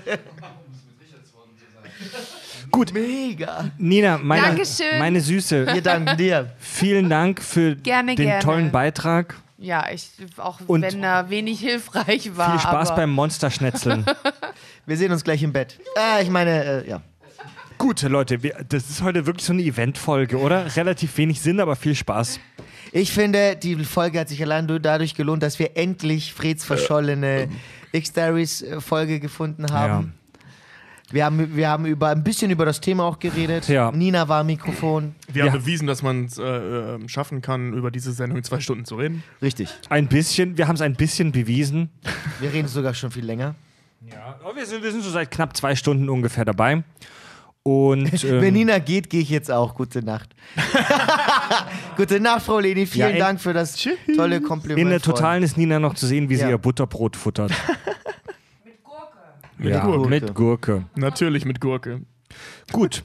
Gut, 2.74 2.91
Mega. 2.91 3.70
Nina, 3.78 4.18
meine, 4.18 4.48
Dankeschön. 4.48 4.98
meine 4.98 5.22
Süße, 5.22 5.68
Wir 5.68 5.82
danken 5.84 6.18
dir. 6.18 6.54
vielen 6.58 7.08
Dank 7.08 7.40
für 7.40 7.76
Gerne, 7.76 8.16
den 8.16 8.26
gerne. 8.26 8.41
tollen 8.41 8.72
Beitrag. 8.72 9.36
Ja, 9.60 9.86
ich, 9.94 10.10
auch 10.38 10.60
Und 10.66 10.82
wenn 10.82 11.04
er 11.04 11.30
wenig 11.30 11.60
hilfreich 11.60 12.36
war. 12.36 12.50
Viel 12.50 12.60
Spaß 12.62 12.90
aber 12.90 13.02
beim 13.02 13.12
Monsterschnetzeln. 13.12 14.04
Wir 14.88 14.98
sehen 14.98 15.12
uns 15.12 15.24
gleich 15.24 15.44
im 15.44 15.54
Bett. 15.54 15.80
Äh, 15.95 16.24
ich 16.24 16.32
meine, 16.32 16.84
äh, 16.84 16.90
ja. 16.90 17.02
Gut, 17.78 18.02
Leute, 18.02 18.41
wir, 18.41 18.66
das 18.68 18.90
ist 18.90 19.04
heute 19.04 19.26
wirklich 19.28 19.45
so 19.45 19.54
eine 19.54 19.62
Eventfolge, 19.62 20.38
oder? 20.40 20.76
Relativ 20.76 21.16
wenig 21.18 21.41
Sinn, 21.41 21.60
aber 21.60 21.76
viel 21.76 21.94
Spaß. 21.95 22.40
Ich 22.91 23.12
finde, 23.12 23.56
die 23.56 23.76
Folge 23.86 24.20
hat 24.20 24.30
sich 24.30 24.41
allein 24.41 24.66
nur 24.66 24.80
dadurch 24.80 25.14
gelohnt, 25.14 25.44
dass 25.44 25.60
wir 25.60 25.78
endlich 25.78 26.34
Freds 26.34 26.66
verschollene 26.66 27.50
X-Diaries-Folge 27.91 29.20
gefunden 29.20 29.72
haben. 29.72 30.16
Wir 31.14 31.26
haben, 31.26 31.56
wir 31.56 31.69
haben 31.69 31.85
über, 31.85 32.10
ein 32.10 32.23
bisschen 32.23 32.49
über 32.49 32.65
das 32.65 32.81
Thema 32.81 33.03
auch 33.03 33.19
geredet. 33.19 33.68
Ja. 33.68 33.91
Nina 33.91 34.27
war 34.27 34.40
am 34.41 34.48
Mikrofon. 34.48 35.14
Wir 35.31 35.45
Ja. 35.45 35.52
haben 35.52 35.60
bewiesen, 35.60 35.85
dass 35.85 36.02
man 36.02 36.26
es 36.26 36.40
äh, 36.40 36.44
äh, 36.44 37.07
schaffen 37.07 37.41
kann, 37.44 37.73
über 37.73 37.91
diese 37.91 38.11
Sendung 38.14 38.40
in 38.40 38.44
zwei 38.44 38.60
Stunden 38.60 38.84
zu 38.85 38.95
reden. 38.95 39.22
Richtig. 39.41 39.69
Ein 39.90 40.07
bisschen, 40.07 40.57
wir 40.57 40.68
haben 40.68 40.76
es 40.76 40.81
ein 40.81 40.95
bisschen 40.95 41.31
bewiesen. 41.31 41.91
Wir 42.40 42.52
reden 42.52 42.68
sogar 42.68 42.95
schon 42.95 43.11
viel 43.11 43.26
länger. 43.26 43.53
Ja, 44.11 44.40
aber 44.44 44.56
wir 44.56 44.65
sind, 44.65 44.84
wir 44.84 44.91
sind 44.91 45.03
so 45.03 45.11
seit 45.11 45.30
knapp 45.30 45.56
zwei 45.56 45.76
Stunden 45.76 46.10
ungefähr 46.10 46.45
dabei. 46.45 46.84
Und 47.61 48.11
ähm, 48.23 48.41
Wenn 48.41 48.56
Nina 48.56 48.80
geht, 48.80 49.10
gehe 49.11 49.22
ich 49.22 49.30
jetzt 49.30 49.52
auch. 49.52 49.76
Gute 49.76 50.03
Nacht. 50.03 50.35
Gute 51.95 52.19
Nacht, 52.19 52.41
Frau 52.41 52.57
Leni. 52.60 52.88
Vielen 52.88 53.07
Ja, 53.10 53.14
in- 53.14 53.19
Dank 53.19 53.40
für 53.40 53.53
das 53.53 53.77
tolle 54.15 54.41
Kompliment. 54.41 54.81
in 54.81 54.90
der. 54.90 54.99
Totalen 54.99 55.44
ist 55.44 55.57
Nina 55.57 55.80
noch 55.80 55.94
zu 55.94 56.07
sehen, 56.07 56.27
wie 56.30 56.35
sie 56.38 56.41
Ja. 56.41 56.49
ihr 56.49 56.57
Butterbrot 56.57 57.15
futtert. 57.15 57.52
Mit 59.64 59.73
ja, 59.73 59.85
Gurke. 59.85 60.10
mit 60.10 60.35
Gurke. 60.35 60.85
Natürlich 60.95 61.45
mit 61.45 61.61
Gurke. 61.61 62.02
Gut. 62.72 63.03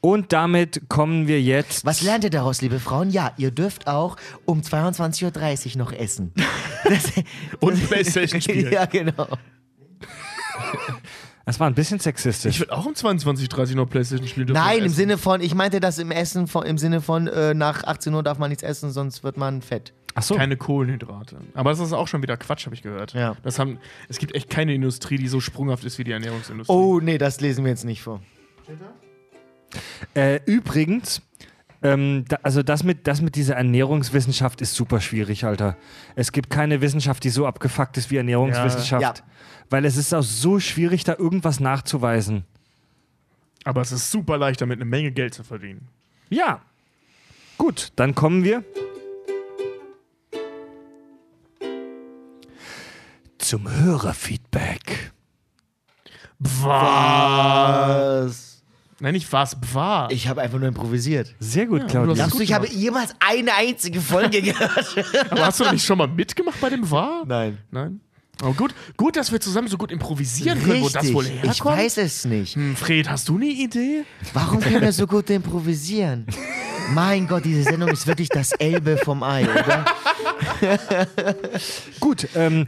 Und 0.00 0.32
damit 0.32 0.88
kommen 0.88 1.28
wir 1.28 1.40
jetzt. 1.40 1.84
Was 1.84 2.02
lernt 2.02 2.24
ihr 2.24 2.30
daraus, 2.30 2.60
liebe 2.60 2.80
Frauen? 2.80 3.10
Ja, 3.10 3.32
ihr 3.36 3.52
dürft 3.52 3.86
auch 3.86 4.16
um 4.44 4.60
22.30 4.62 5.72
Uhr 5.72 5.78
noch 5.78 5.92
essen. 5.92 6.32
Das, 6.84 7.12
Und 7.60 7.88
Playstation 7.88 8.40
spielen. 8.40 8.72
ja, 8.72 8.86
genau. 8.86 9.28
Das 11.44 11.60
war 11.60 11.68
ein 11.68 11.74
bisschen 11.74 11.98
Ich 11.98 12.02
sexistisch. 12.02 12.58
würde 12.58 12.72
auch 12.72 12.84
um 12.86 12.94
22.30 12.94 13.76
noch 13.76 13.86
Playstation 13.88 14.26
spielen 14.26 14.48
dürfen. 14.48 14.60
Nein, 14.60 14.82
im. 14.82 14.88
Sinne 14.88 15.16
von, 15.16 15.40
ich 15.40 15.54
meinte 15.54 15.78
das 15.78 15.98
im 16.00 16.10
Essen, 16.10 16.48
von, 16.48 16.64
im 16.66 16.78
Sinne 16.78 17.00
von, 17.00 17.28
äh, 17.28 17.54
nach 17.54 17.84
18 17.84 18.12
Uhr 18.14 18.24
darf 18.24 18.38
man 18.38 18.50
nichts 18.50 18.64
essen, 18.64 18.90
sonst 18.90 19.22
wird 19.22 19.36
man 19.36 19.62
fett. 19.62 19.92
Ach 20.14 20.22
so. 20.22 20.34
Keine 20.34 20.56
Kohlenhydrate. 20.56 21.38
Aber 21.54 21.70
das 21.70 21.80
ist 21.80 21.92
auch 21.92 22.08
schon 22.08 22.22
wieder 22.22 22.36
Quatsch, 22.36 22.66
habe 22.66 22.74
ich 22.74 22.82
gehört. 22.82 23.14
Ja. 23.14 23.36
Das 23.42 23.58
haben, 23.58 23.78
es 24.08 24.18
gibt 24.18 24.34
echt 24.34 24.50
keine 24.50 24.74
Industrie, 24.74 25.16
die 25.16 25.28
so 25.28 25.40
sprunghaft 25.40 25.84
ist 25.84 25.98
wie 25.98 26.04
die 26.04 26.12
Ernährungsindustrie. 26.12 26.74
Oh, 26.74 27.00
nee, 27.00 27.18
das 27.18 27.40
lesen 27.40 27.64
wir 27.64 27.70
jetzt 27.70 27.84
nicht 27.84 28.02
vor. 28.02 28.20
Äh, 30.14 30.40
übrigens, 30.44 31.22
ähm, 31.82 32.24
da, 32.28 32.38
also 32.42 32.62
das 32.62 32.84
mit, 32.84 33.06
das 33.06 33.22
mit 33.22 33.34
dieser 33.36 33.56
Ernährungswissenschaft 33.56 34.60
ist 34.60 34.74
super 34.74 35.00
schwierig, 35.00 35.44
Alter. 35.44 35.76
Es 36.14 36.32
gibt 36.32 36.50
keine 36.50 36.80
Wissenschaft, 36.80 37.24
die 37.24 37.30
so 37.30 37.46
abgefuckt 37.46 37.96
ist 37.96 38.10
wie 38.10 38.16
Ernährungswissenschaft. 38.18 39.18
Ja. 39.18 39.24
Weil 39.70 39.84
es 39.86 39.96
ist 39.96 40.12
auch 40.12 40.22
so 40.22 40.60
schwierig, 40.60 41.04
da 41.04 41.16
irgendwas 41.16 41.58
nachzuweisen. 41.58 42.44
Aber 43.64 43.80
es 43.80 43.92
ist 43.92 44.10
super 44.10 44.36
leicht, 44.36 44.60
damit 44.60 44.76
eine 44.76 44.84
Menge 44.84 45.12
Geld 45.12 45.32
zu 45.34 45.44
verdienen. 45.44 45.88
Ja. 46.28 46.60
Gut, 47.56 47.92
dann 47.96 48.14
kommen 48.14 48.44
wir 48.44 48.64
zum 53.52 53.70
Hörerfeedback. 53.70 55.12
Was? 56.38 56.62
Nein, 58.98 59.12
nicht 59.12 59.30
was, 59.30 59.58
war. 59.74 60.10
Ich 60.10 60.26
habe 60.26 60.40
einfach 60.40 60.58
nur 60.58 60.68
improvisiert. 60.68 61.34
Sehr 61.38 61.66
gut, 61.66 61.82
Ja, 61.82 61.86
Claudia. 61.86 62.14
du 62.14 62.14
Glaubst 62.14 62.38
du, 62.38 62.42
ich 62.42 62.54
habe 62.54 62.66
jemals 62.70 63.14
eine 63.20 63.52
einzige 63.52 64.00
Folge 64.00 64.40
gehört? 64.52 64.96
Aber 65.30 65.44
hast 65.44 65.60
du 65.60 65.70
nicht 65.70 65.84
schon 65.84 65.98
mal 65.98 66.08
mitgemacht 66.08 66.58
bei 66.62 66.70
dem 66.70 66.90
war? 66.90 67.26
Nein. 67.26 67.58
Nein. 67.70 68.00
Aber 68.40 68.54
gut, 68.54 68.74
gut, 68.96 69.16
dass 69.16 69.30
wir 69.30 69.38
zusammen 69.38 69.68
so 69.68 69.76
gut 69.76 69.92
improvisieren 69.92 70.58
können, 70.62 70.80
wo 70.80 70.88
das 70.88 71.12
wohl 71.12 71.26
herkommt. 71.26 71.54
ich 71.54 71.62
weiß 71.62 71.98
es 71.98 72.24
nicht. 72.24 72.56
Hm, 72.56 72.74
Fred, 72.74 73.10
hast 73.10 73.28
du 73.28 73.36
eine 73.36 73.44
Idee? 73.44 74.04
Warum 74.32 74.60
können 74.60 74.80
wir 74.80 74.94
so 74.94 75.06
gut 75.06 75.28
improvisieren? 75.28 76.26
Mein 76.94 77.26
Gott, 77.26 77.44
diese 77.44 77.62
Sendung 77.62 77.88
ist 77.88 78.06
wirklich 78.06 78.28
das 78.28 78.52
Elbe 78.52 78.98
vom 78.98 79.22
Ei, 79.22 79.44
oder? 79.44 79.84
Gut, 82.00 82.28
ähm, 82.34 82.66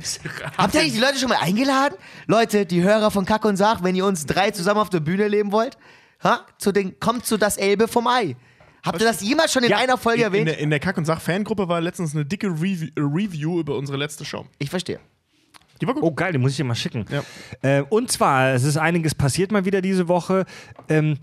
Habt 0.57 0.75
ihr 0.75 0.81
eigentlich 0.81 0.95
die 0.95 1.01
Leute 1.01 1.19
schon 1.19 1.29
mal 1.29 1.39
eingeladen? 1.41 1.97
Leute, 2.27 2.65
die 2.65 2.83
Hörer 2.83 3.11
von 3.11 3.27
Kack 3.27 3.45
und 3.45 3.57
Sach, 3.57 3.83
wenn 3.83 3.95
ihr 3.95 4.07
uns 4.07 4.25
drei 4.25 4.51
zusammen 4.51 4.81
auf 4.81 4.89
der 4.89 5.01
Bühne 5.01 5.29
leben 5.29 5.53
wollt, 5.53 5.77
ha? 6.23 6.47
Zu 6.59 6.73
den, 6.73 6.99
kommt 7.01 7.27
zu 7.27 7.37
das 7.37 7.59
Elbe 7.59 7.87
vom 7.87 8.07
Ei. 8.07 8.37
Habt 8.83 9.01
ihr 9.01 9.07
das 9.07 9.21
jemals 9.21 9.53
schon 9.53 9.65
in 9.65 9.73
einer 9.73 9.99
Folge 9.99 10.23
in, 10.23 10.27
in, 10.27 10.33
erwähnt? 10.33 10.49
der, 10.49 10.59
in 10.59 10.71
der 10.71 10.81
Kack- 10.81 10.97
und 10.97 11.05
Sach-Fangruppe 11.05 11.69
war 11.69 11.81
letztens 11.81 12.15
eine 12.15 12.25
dicke 12.25 12.49
Review, 12.49 12.89
Review 12.97 13.61
über 13.61 13.77
unsere 13.77 13.99
letzte 13.99 14.25
Show. 14.25 14.47
Ich 14.59 14.71
verstehe. 14.71 15.01
Die 15.81 15.87
war 15.87 15.95
gut. 15.95 16.03
oh 16.03 16.13
geil, 16.13 16.33
den 16.33 16.41
muss 16.41 16.53
ich 16.53 16.57
dir 16.57 16.65
mal 16.65 16.75
schicken. 16.75 17.05
Ja. 17.11 17.23
Äh, 17.63 17.83
und 17.83 18.11
zwar, 18.11 18.55
es 18.55 18.65
ist 18.65 18.77
einiges 18.77 19.15
passiert 19.15 19.53
mal 19.53 19.65
wieder 19.65 19.83
diese 19.83 20.09
Woche. 20.09 20.47
Ähm, 20.89 21.19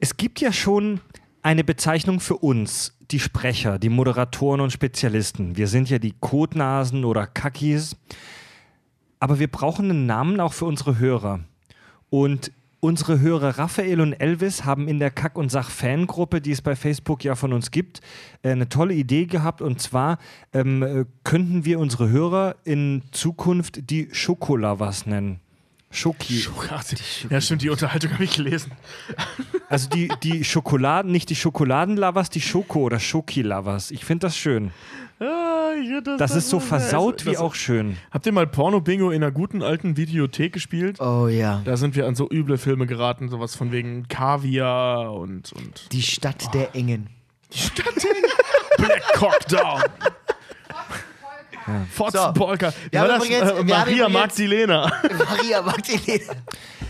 es 0.00 0.16
gibt 0.16 0.40
ja 0.40 0.52
schon 0.52 1.00
eine 1.42 1.64
Bezeichnung 1.64 2.20
für 2.20 2.36
uns, 2.36 2.96
die 3.10 3.20
Sprecher, 3.20 3.78
die 3.78 3.88
Moderatoren 3.88 4.60
und 4.60 4.72
Spezialisten. 4.72 5.56
Wir 5.56 5.68
sind 5.68 5.88
ja 5.90 5.98
die 5.98 6.14
Kotnasen 6.18 7.04
oder 7.04 7.26
Kackis. 7.26 7.96
Aber 9.20 9.38
wir 9.38 9.48
brauchen 9.48 9.90
einen 9.90 10.06
Namen 10.06 10.40
auch 10.40 10.52
für 10.52 10.66
unsere 10.66 10.98
Hörer. 10.98 11.40
Und 12.10 12.52
unsere 12.80 13.20
Hörer 13.20 13.58
Raphael 13.58 14.00
und 14.00 14.12
Elvis 14.14 14.64
haben 14.64 14.88
in 14.88 14.98
der 14.98 15.10
Kack- 15.10 15.36
und 15.36 15.50
Sach-Fangruppe, 15.50 16.40
die 16.40 16.52
es 16.52 16.62
bei 16.62 16.76
Facebook 16.76 17.24
ja 17.24 17.34
von 17.34 17.52
uns 17.52 17.70
gibt, 17.70 18.00
äh, 18.42 18.50
eine 18.50 18.68
tolle 18.68 18.94
Idee 18.94 19.26
gehabt. 19.26 19.62
Und 19.62 19.80
zwar 19.80 20.18
ähm, 20.52 20.82
äh, 20.82 21.04
könnten 21.24 21.64
wir 21.64 21.80
unsere 21.80 22.08
Hörer 22.08 22.56
in 22.64 23.02
Zukunft 23.10 23.90
die 23.90 24.08
Schokolavas 24.12 25.06
nennen. 25.06 25.40
Schoki. 25.90 26.44
Ja, 27.30 27.40
stimmt, 27.40 27.62
die 27.62 27.70
Unterhaltung 27.70 28.12
habe 28.12 28.24
ich 28.24 28.36
gelesen. 28.36 28.72
Also 29.70 29.90
die, 29.90 30.10
die 30.22 30.44
Schokoladen, 30.44 31.12
nicht 31.12 31.28
die 31.28 31.36
Schokoladenlavas, 31.36 32.30
die 32.30 32.40
Schoko- 32.40 32.80
oder 32.84 32.98
Schoki-Lavas. 32.98 33.90
Ich 33.90 34.02
finde 34.02 34.26
das 34.28 34.34
schön. 34.34 34.70
Ah, 35.20 35.72
ich 35.78 35.88
find 35.90 36.06
Das 36.18 36.34
ist 36.34 36.48
so 36.48 36.58
versaut 36.58 37.20
das- 37.20 37.26
wie 37.26 37.32
das- 37.32 37.40
auch 37.42 37.54
schön. 37.54 37.98
Habt 38.10 38.24
ihr 38.24 38.32
mal 38.32 38.46
Porno-Bingo 38.46 39.10
in 39.10 39.22
einer 39.22 39.30
guten 39.30 39.62
alten 39.62 39.98
Videothek 39.98 40.54
gespielt? 40.54 41.00
Oh 41.02 41.28
ja. 41.28 41.60
Da 41.66 41.76
sind 41.76 41.96
wir 41.96 42.06
an 42.06 42.14
so 42.14 42.30
üble 42.30 42.56
Filme 42.56 42.86
geraten, 42.86 43.28
sowas 43.28 43.56
von 43.56 43.70
wegen 43.70 44.08
Kaviar 44.08 45.12
und, 45.12 45.52
und 45.52 45.92
Die 45.92 46.00
Stadt 46.02 46.54
der 46.54 46.74
Engen. 46.74 47.08
Black 48.78 49.02
Cock 49.14 49.38
Down. 49.48 49.82
Fotzenpolka. 51.92 52.72
Wir 52.90 53.00
haben 53.00 53.08
das 53.08 53.24
übrigens- 53.24 53.42
äh, 53.50 53.54
wir 53.54 53.58
haben 53.58 53.66
Maria 53.68 54.06
übrigens- 54.06 54.12
Magdalena. 54.12 54.92
Maria 55.30 55.62
Magdalena. 55.62 56.34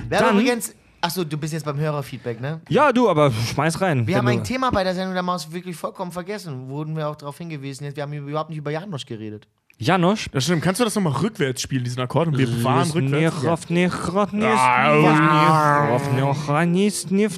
Wir 0.08 0.18
Dann- 0.18 0.20
haben 0.28 0.38
übrigens. 0.40 0.74
Achso, 1.00 1.22
du 1.22 1.36
bist 1.38 1.52
jetzt 1.52 1.64
beim 1.64 1.78
Hörerfeedback, 1.78 2.40
ne? 2.40 2.60
Ja, 2.68 2.92
du, 2.92 3.08
aber 3.08 3.30
schmeiß 3.30 3.80
rein. 3.80 4.04
Wir 4.06 4.16
haben 4.16 4.26
ein 4.26 4.42
Thema 4.42 4.70
bei 4.72 4.82
der 4.82 4.94
Sendung 4.94 5.14
der 5.14 5.22
Maus 5.22 5.52
wirklich 5.52 5.76
vollkommen 5.76 6.10
vergessen. 6.10 6.68
Wurden 6.68 6.96
wir 6.96 7.08
auch 7.08 7.14
darauf 7.14 7.38
hingewiesen. 7.38 7.84
Jetzt, 7.84 7.94
Wir 7.96 8.02
haben 8.02 8.12
überhaupt 8.12 8.50
nicht 8.50 8.58
über 8.58 8.72
Janosch 8.72 9.06
geredet. 9.06 9.46
Janosch. 9.80 10.26
Das 10.32 10.42
stimmt. 10.42 10.60
Kannst 10.62 10.80
du 10.80 10.84
das 10.84 10.96
nochmal 10.96 11.12
rückwärts 11.12 11.62
spielen, 11.62 11.84
diesen 11.84 12.00
Akkord? 12.02 12.26
Und 12.28 12.38
wir 12.38 12.64
waren 12.64 12.90
rückwärts. 12.90 13.36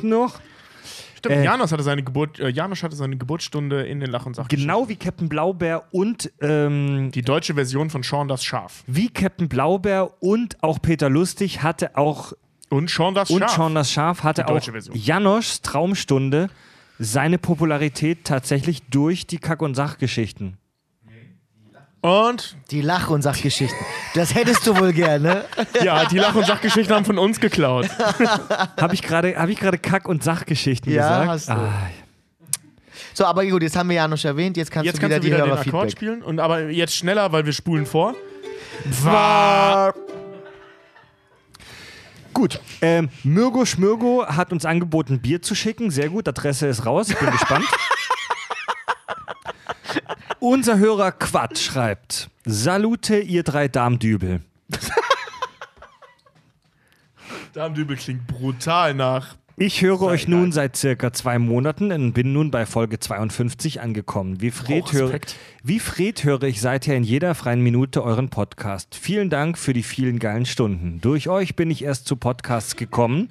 noch. 0.02 0.40
Stimmt, 1.20 1.36
Äh, 1.36 1.44
Janos 1.44 1.70
hatte 1.72 1.82
seine 1.82 2.02
Geburt, 2.02 2.40
äh, 2.40 2.48
Janosch 2.48 2.82
hatte 2.82 2.96
seine 2.96 3.16
Geburtsstunde 3.16 3.82
in 3.86 4.00
den 4.00 4.10
Lach- 4.10 4.26
und 4.26 4.34
Sach. 4.36 4.48
Genau 4.48 4.88
wie 4.88 4.96
Captain 4.96 5.28
Blaubeer 5.28 5.84
und 5.92 6.32
ähm, 6.40 7.10
Die 7.12 7.22
deutsche 7.22 7.54
Version 7.54 7.88
von 7.90 8.02
Sean 8.02 8.26
das 8.28 8.44
Schaf. 8.44 8.82
wie 8.86 9.08
Captain 9.08 9.48
Blaubeer 9.48 10.10
und 10.20 10.62
auch 10.62 10.80
Peter 10.82 11.08
Lustig 11.08 11.62
hatte 11.62 11.96
auch 11.96 12.32
Und 12.70 12.90
Sean 12.90 13.14
das 13.14 13.30
und 13.30 13.40
Schaf. 13.40 13.54
Sean 13.54 13.74
das 13.74 13.90
Schaf 13.92 14.22
hatte 14.24 14.48
auch 14.48 14.60
Version. 14.62 14.96
Janoschs 14.96 15.60
Traumstunde 15.62 16.48
seine 16.98 17.38
Popularität 17.38 18.24
tatsächlich 18.24 18.82
durch 18.90 19.26
die 19.26 19.38
Kack- 19.38 19.62
und 19.62 19.74
Sachgeschichten. 19.74 20.56
Und 22.02 22.56
Die 22.70 22.80
Lach- 22.80 23.10
und 23.10 23.20
Sachgeschichten. 23.22 23.78
Das 24.14 24.34
hättest 24.34 24.66
du 24.66 24.78
wohl 24.78 24.92
gerne. 24.92 25.44
ja, 25.84 26.06
die 26.06 26.18
Lach- 26.18 26.34
und 26.34 26.46
Sachgeschichten 26.46 26.94
haben 26.94 27.04
von 27.04 27.18
uns 27.18 27.40
geklaut. 27.40 27.88
Habe 28.80 28.94
ich 28.94 29.02
gerade 29.02 29.36
hab 29.36 29.48
ich 29.50 29.58
Kack- 29.58 30.08
und 30.08 30.24
Sachgeschichten 30.24 30.90
Ja, 30.92 31.24
gesagt? 31.24 31.28
hast 31.28 31.48
du. 31.48 31.52
Ah, 31.52 31.90
So, 33.12 33.26
aber 33.26 33.44
gut, 33.44 33.62
jetzt 33.62 33.76
haben 33.76 33.90
wir 33.90 33.96
Janosch 33.96 34.24
erwähnt. 34.24 34.56
Jetzt 34.56 34.70
kannst 34.70 34.86
Jetzt 34.86 34.96
du 34.96 35.00
kannst 35.02 35.22
wieder 35.22 35.36
du 35.38 35.44
wieder 35.44 35.56
die 35.56 35.62
den 35.62 35.68
Akkord 35.74 35.92
spielen. 35.92 36.22
Und 36.22 36.40
aber 36.40 36.70
jetzt 36.70 36.96
schneller, 36.96 37.32
weil 37.32 37.44
wir 37.44 37.52
spulen 37.52 37.84
vor. 37.84 38.14
Gut, 42.32 42.60
ähm, 42.80 43.10
Mürgo 43.24 43.66
Schmürgo 43.66 44.24
hat 44.26 44.52
uns 44.52 44.64
angeboten, 44.64 45.20
Bier 45.20 45.42
zu 45.42 45.54
schicken. 45.54 45.90
Sehr 45.90 46.08
gut, 46.08 46.26
Adresse 46.28 46.68
ist 46.68 46.86
raus. 46.86 47.10
Ich 47.10 47.18
bin 47.18 47.30
gespannt. 47.30 47.66
Unser 50.38 50.78
Hörer 50.78 51.12
Quat 51.12 51.58
schreibt: 51.58 52.30
Salute, 52.44 53.18
ihr 53.18 53.42
drei 53.42 53.68
Darmdübel. 53.68 54.40
Darmdübel 57.52 57.96
klingt 57.96 58.26
brutal 58.26 58.94
nach 58.94 59.34
Ich 59.62 59.82
höre 59.82 60.00
euch 60.00 60.26
nun 60.26 60.52
seit 60.52 60.74
circa 60.74 61.12
zwei 61.12 61.38
Monaten 61.38 61.92
und 61.92 62.14
bin 62.14 62.32
nun 62.32 62.50
bei 62.50 62.64
Folge 62.64 62.98
52 62.98 63.82
angekommen. 63.82 64.40
Wie 64.40 64.50
Fred, 64.50 64.84
Oh, 64.86 64.92
höre, 64.92 65.20
wie 65.62 65.78
Fred 65.78 66.24
höre 66.24 66.44
ich 66.44 66.62
seither 66.62 66.96
in 66.96 67.02
jeder 67.02 67.34
freien 67.34 67.60
Minute 67.60 68.02
euren 68.02 68.30
Podcast. 68.30 68.94
Vielen 68.94 69.28
Dank 69.28 69.58
für 69.58 69.74
die 69.74 69.82
vielen 69.82 70.18
geilen 70.18 70.46
Stunden. 70.46 71.02
Durch 71.02 71.28
euch 71.28 71.56
bin 71.56 71.70
ich 71.70 71.84
erst 71.84 72.06
zu 72.06 72.16
Podcasts 72.16 72.74
gekommen 72.76 73.28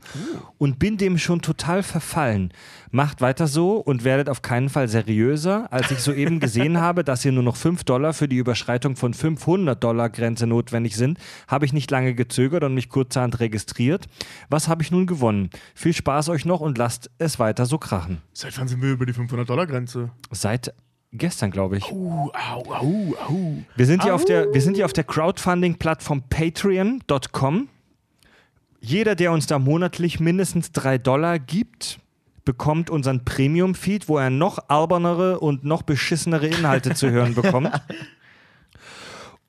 und 0.60 0.78
bin 0.78 0.98
dem 0.98 1.18
schon 1.18 1.42
total 1.42 1.82
verfallen. 1.82 2.54
Macht 2.92 3.22
weiter 3.22 3.48
so 3.48 3.78
und 3.78 4.04
werdet 4.04 4.30
auf 4.30 4.44
keinen 4.44 4.70
Fall 4.70 4.88
seriöser. 4.88 5.74
Als 5.74 5.90
ich 5.90 6.00
soeben 6.00 6.40
gesehen 6.40 6.80
habe, 6.80 7.04
dass 7.04 7.24
hier 7.24 7.32
nur 7.32 7.44
noch 7.44 7.56
5 7.56 7.84
Dollar 7.86 8.14
für 8.14 8.28
die 8.28 8.38
Überschreitung 8.38 8.96
von 8.96 9.16
500 9.16 9.84
Dollar 9.84 10.10
Grenze 10.10 10.46
notwendig 10.46 10.96
sind, 10.96 11.18
habe 11.48 11.66
ich 11.66 11.74
nicht 11.74 11.90
lange 11.90 12.14
gezögert 12.14 12.64
und 12.64 12.76
mich 12.76 12.90
kurzerhand 12.90 13.40
registriert. 13.40 14.06
Was 14.50 14.68
habe 14.68 14.84
ich 14.84 14.92
nun 14.92 15.08
gewonnen? 15.08 15.50
Viel 15.74 15.94
Spaß 15.94 16.19
euch 16.28 16.44
noch 16.44 16.60
und 16.60 16.78
lasst 16.78 17.10
es 17.20 17.40
weiter 17.40 17.66
so 17.66 17.78
krachen. 17.78 18.22
Seit 18.34 18.58
wann 18.60 18.68
sind 18.68 18.82
wir 18.82 18.92
über 18.92 19.06
die 19.06 19.14
500-Dollar-Grenze? 19.14 20.10
Seit 20.32 20.74
gestern, 21.14 21.52
glaube 21.52 21.78
ich. 21.78 21.92
Uh, 21.92 22.30
au, 22.32 22.74
au, 22.74 23.16
au. 23.28 23.58
Wir 23.76 23.86
sind 23.86 24.04
hier 24.04 24.14
auf 24.14 24.26
der, 24.26 24.54
wir 24.54 24.62
sind 24.62 24.76
hier 24.76 24.86
auf 24.86 24.94
der 24.94 25.04
Crowdfunding-Plattform 25.06 26.24
patreon.com. 26.30 27.70
Jeder, 28.82 29.16
der 29.16 29.32
uns 29.32 29.48
da 29.48 29.60
monatlich 29.60 30.20
mindestens 30.20 30.72
3 30.72 30.98
Dollar 30.98 31.40
gibt, 31.40 32.00
bekommt 32.46 32.90
unseren 32.90 33.24
Premium-Feed, 33.26 34.10
wo 34.10 34.18
er 34.18 34.30
noch 34.30 34.70
albernere 34.70 35.40
und 35.40 35.64
noch 35.64 35.84
beschissenere 35.84 36.48
Inhalte 36.48 36.94
zu 36.96 37.10
hören 37.12 37.36
bekommt. 37.36 37.72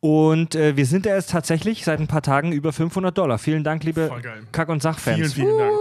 Und 0.00 0.54
äh, 0.54 0.76
wir 0.78 0.86
sind 0.86 1.04
ja 1.04 1.14
jetzt 1.14 1.30
tatsächlich 1.30 1.84
seit 1.84 2.00
ein 2.00 2.06
paar 2.06 2.22
Tagen 2.22 2.52
über 2.52 2.72
500 2.72 3.16
Dollar. 3.16 3.38
Vielen 3.38 3.64
Dank, 3.64 3.84
liebe. 3.84 4.10
Kack- 4.50 4.70
und 4.70 4.80
Vielen, 4.80 4.94
Sachfans. 4.94 5.34
vielen 5.34 5.58
Dank. 5.58 5.72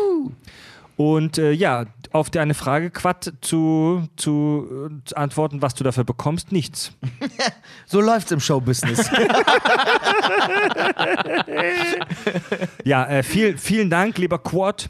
Und 1.00 1.38
äh, 1.38 1.54
ja, 1.54 1.86
auf 2.12 2.30
deine 2.30 2.54
Frage, 2.54 2.90
Quat, 2.90 3.32
zu, 3.40 4.10
zu, 4.18 4.90
äh, 4.92 5.06
zu 5.06 5.16
antworten, 5.16 5.62
was 5.62 5.74
du 5.74 5.86
dafür 5.86 6.04
bekommst, 6.04 6.52
nichts. 6.52 6.92
So 7.86 8.02
läuft's 8.02 8.32
im 8.34 8.42
Showbusiness. 8.42 9.10
Ja, 12.84 13.06
äh, 13.06 13.24
viel, 13.24 13.58
vielen 13.58 13.90
Dank, 13.90 14.18
lieber 14.18 14.40
Quad. 14.40 14.90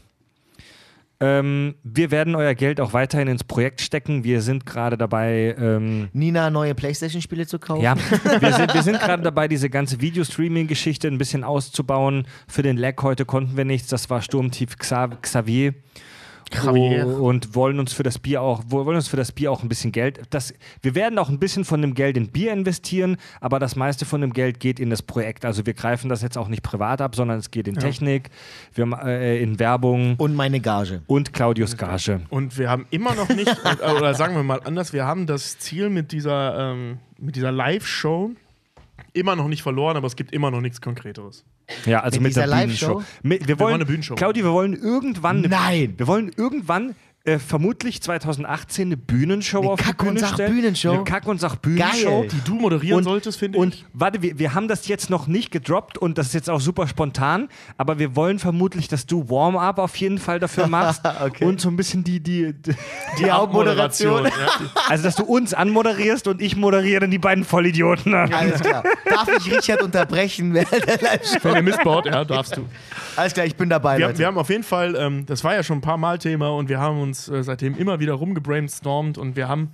Ähm, 1.22 1.74
wir 1.82 2.10
werden 2.10 2.34
euer 2.34 2.54
Geld 2.54 2.80
auch 2.80 2.94
weiterhin 2.94 3.28
ins 3.28 3.44
Projekt 3.44 3.82
stecken. 3.82 4.24
Wir 4.24 4.40
sind 4.40 4.64
gerade 4.64 4.96
dabei, 4.96 5.54
ähm, 5.58 6.08
Nina 6.14 6.48
neue 6.48 6.74
Playstation-Spiele 6.74 7.46
zu 7.46 7.58
kaufen. 7.58 7.82
ja, 7.82 7.94
wir 8.40 8.52
sind, 8.54 8.72
wir 8.72 8.82
sind 8.82 8.98
gerade 9.00 9.22
dabei, 9.22 9.46
diese 9.46 9.68
ganze 9.68 10.00
Videostreaming-Geschichte 10.00 11.08
ein 11.08 11.18
bisschen 11.18 11.44
auszubauen. 11.44 12.26
Für 12.48 12.62
den 12.62 12.78
Lag 12.78 13.02
heute 13.02 13.26
konnten 13.26 13.56
wir 13.56 13.66
nichts. 13.66 13.88
Das 13.88 14.08
war 14.08 14.22
Sturmtief 14.22 14.76
Xa- 14.76 15.14
Xavier. 15.20 15.74
Xavier. 16.50 17.06
Oh, 17.06 17.28
und 17.28 17.54
wollen 17.54 17.78
uns 17.78 17.92
für 17.92 18.02
das 18.02 18.18
Bier 18.18 18.42
auch, 18.42 18.62
wo- 18.68 18.84
wollen 18.84 18.96
uns 18.96 19.08
für 19.08 19.16
das 19.16 19.32
Bier 19.32 19.50
auch 19.52 19.62
ein 19.62 19.68
bisschen 19.68 19.92
Geld. 19.92 20.20
Das, 20.30 20.52
wir 20.82 20.94
werden 20.94 21.18
auch 21.18 21.28
ein 21.28 21.38
bisschen 21.38 21.64
von 21.64 21.80
dem 21.80 21.94
Geld 21.94 22.16
in 22.16 22.28
Bier 22.28 22.52
investieren, 22.52 23.16
aber 23.40 23.58
das 23.58 23.76
meiste 23.76 24.04
von 24.04 24.20
dem 24.20 24.32
Geld 24.32 24.60
geht 24.60 24.80
in 24.80 24.90
das 24.90 25.02
Projekt. 25.02 25.44
Also 25.44 25.64
wir 25.66 25.74
greifen 25.74 26.08
das 26.08 26.22
jetzt 26.22 26.36
auch 26.36 26.48
nicht 26.48 26.62
privat 26.62 27.00
ab, 27.00 27.14
sondern 27.14 27.38
es 27.38 27.50
geht 27.50 27.68
in 27.68 27.76
Technik, 27.76 28.30
wir, 28.74 28.86
ma- 28.86 29.02
äh, 29.02 29.42
in 29.42 29.58
Werbung 29.58 30.16
Und 30.18 30.34
meine 30.34 30.60
Gage. 30.60 31.02
und 31.06 31.32
Claudius 31.32 31.76
Gage. 31.76 32.20
Und 32.30 32.58
wir 32.58 32.68
haben 32.68 32.86
immer 32.90 33.14
noch 33.14 33.28
nicht, 33.28 33.56
oder 33.96 34.14
sagen 34.14 34.34
wir 34.34 34.42
mal 34.42 34.60
anders, 34.64 34.92
wir 34.92 35.06
haben 35.06 35.26
das 35.26 35.58
Ziel 35.58 35.88
mit 35.90 36.12
dieser, 36.12 36.72
ähm, 36.72 36.98
mit 37.18 37.36
dieser 37.36 37.52
Live-Show 37.52 38.32
immer 39.12 39.36
noch 39.36 39.48
nicht 39.48 39.62
verloren, 39.62 39.96
aber 39.96 40.06
es 40.06 40.16
gibt 40.16 40.32
immer 40.32 40.50
noch 40.50 40.60
nichts 40.60 40.80
Konkreteres. 40.80 41.44
Ja, 41.86 42.00
also 42.00 42.20
Mit 42.20 42.30
mit, 42.30 42.36
der. 42.36 42.46
Live-Show? 42.46 43.02
Mit, 43.22 43.46
wir, 43.48 43.58
wollen, 43.58 43.74
eine 43.74 43.86
Bühnenshow. 43.86 44.14
Claudia, 44.14 44.44
wir 44.44 44.52
wollen 44.52 44.74
irgendwann 44.74 45.38
eine, 45.38 45.48
Nein. 45.48 45.94
Wir 45.96 46.06
wollen 46.06 46.30
irgendwann 46.36 46.94
äh, 47.34 47.38
vermutlich 47.38 48.02
2018 48.02 48.88
eine 48.88 48.96
Bühnenshow 48.96 49.58
Eine 49.60 49.70
auf 49.70 49.80
die 49.80 49.84
Kack- 49.86 50.02
und 50.02 50.14
Bühne 50.14 50.26
stellen. 50.26 50.36
Sach-Bühnenshow? 50.48 50.92
Eine 50.92 51.04
Kack- 51.04 51.26
und 51.28 51.40
Sach-Bühnenshow. 51.40 52.20
Geil. 52.20 52.28
Die 52.30 52.40
du 52.44 52.54
moderieren 52.54 52.98
Und- 52.98 53.04
solltest, 53.04 53.38
finde 53.38 53.58
Und 53.58 53.74
ich. 53.74 53.84
warte, 53.92 54.22
wir, 54.22 54.38
wir 54.38 54.54
haben 54.54 54.68
das 54.68 54.88
jetzt 54.88 55.10
noch 55.10 55.26
nicht 55.26 55.50
gedroppt 55.50 55.98
und 55.98 56.18
das 56.18 56.28
ist 56.28 56.34
jetzt 56.34 56.50
auch 56.50 56.60
super 56.60 56.88
spontan, 56.88 57.48
aber 57.78 57.98
wir 57.98 58.16
wollen 58.16 58.38
vermutlich, 58.38 58.88
dass 58.88 59.06
du 59.06 59.28
Warm-up 59.28 59.78
auf 59.78 59.96
jeden 59.96 60.18
Fall 60.18 60.38
dafür 60.40 60.66
machst 60.66 61.02
Okay. 61.20 61.44
und 61.44 61.60
so 61.60 61.68
ein 61.68 61.76
bisschen 61.76 62.04
die, 62.04 62.20
die, 62.20 62.52
die 62.52 62.74
Die 63.18 63.30
Hauptmoderation. 63.30 64.24
Ja. 64.24 64.30
also 64.88 65.04
dass 65.04 65.16
du 65.16 65.24
uns 65.24 65.54
anmoderierst 65.54 66.26
und 66.28 66.40
ich 66.42 66.56
moderiere 66.56 67.00
dann 67.00 67.10
die 67.10 67.18
beiden 67.18 67.44
Vollidioten. 67.44 68.14
Alles 68.14 68.60
klar. 68.60 68.82
Darf 69.08 69.28
ich 69.38 69.52
Richard 69.54 69.82
unterbrechen? 69.82 70.54
während 70.54 70.86
der 70.86 71.00
Live-Show? 71.00 71.38
Wenn 71.42 71.56
ihr 71.56 71.62
Mist 71.62 71.82
baut, 71.84 72.06
ja, 72.06 72.24
darfst 72.24 72.56
du. 72.56 72.66
Alles 73.16 73.34
klar, 73.34 73.44
ich 73.46 73.56
bin 73.56 73.68
dabei, 73.68 73.98
Wir, 73.98 74.06
Leute. 74.06 74.18
wir 74.18 74.26
haben 74.26 74.38
auf 74.38 74.48
jeden 74.48 74.62
Fall, 74.62 74.94
ähm, 74.96 75.26
das 75.26 75.42
war 75.44 75.54
ja 75.54 75.62
schon 75.62 75.78
ein 75.78 75.80
paar 75.82 75.96
Mal 75.96 76.18
Thema 76.18 76.48
und 76.50 76.68
wir 76.68 76.78
haben 76.78 77.00
uns 77.00 77.19
äh, 77.28 77.42
seitdem 77.42 77.76
immer 77.76 78.00
wieder 78.00 78.14
rumgebrainstormt 78.14 79.18
und 79.18 79.36
wir 79.36 79.48
haben 79.48 79.70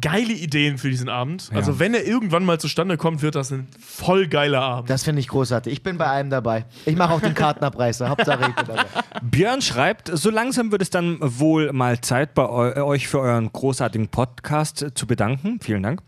geile 0.00 0.32
Ideen 0.32 0.78
für 0.78 0.90
diesen 0.90 1.08
Abend. 1.08 1.50
Also 1.54 1.78
wenn 1.78 1.94
er 1.94 2.04
irgendwann 2.04 2.44
mal 2.44 2.58
zustande 2.58 2.96
kommt, 2.96 3.22
wird 3.22 3.34
das 3.34 3.52
ein 3.52 3.68
voll 3.78 4.26
geiler 4.26 4.60
Abend. 4.60 4.90
das 4.90 5.04
finde 5.04 5.20
ich 5.20 5.28
großartig. 5.28 5.72
Ich 5.72 5.82
bin 5.82 5.98
bei 5.98 6.06
einem 6.06 6.30
dabei. 6.30 6.64
Ich 6.84 6.96
mache 6.96 7.12
auch 7.12 7.20
den 7.20 7.34
Kartenabreißer. 7.34 8.08
Hauptsache 8.08 8.48
ich 8.48 8.54
bin 8.54 8.66
dabei. 8.66 8.84
Björn 9.22 9.62
schreibt, 9.62 10.10
so 10.12 10.30
langsam 10.30 10.72
wird 10.72 10.82
es 10.82 10.90
dann 10.90 11.18
wohl 11.20 11.72
mal 11.72 12.00
Zeit, 12.00 12.34
bei 12.34 12.48
eu 12.48 12.84
euch 12.84 13.08
für 13.08 13.20
euren 13.20 13.52
großartigen 13.52 14.08
Podcast 14.08 14.86
zu 14.94 15.06
bedanken. 15.06 15.60
Vielen 15.62 15.82
Dank. 15.82 16.02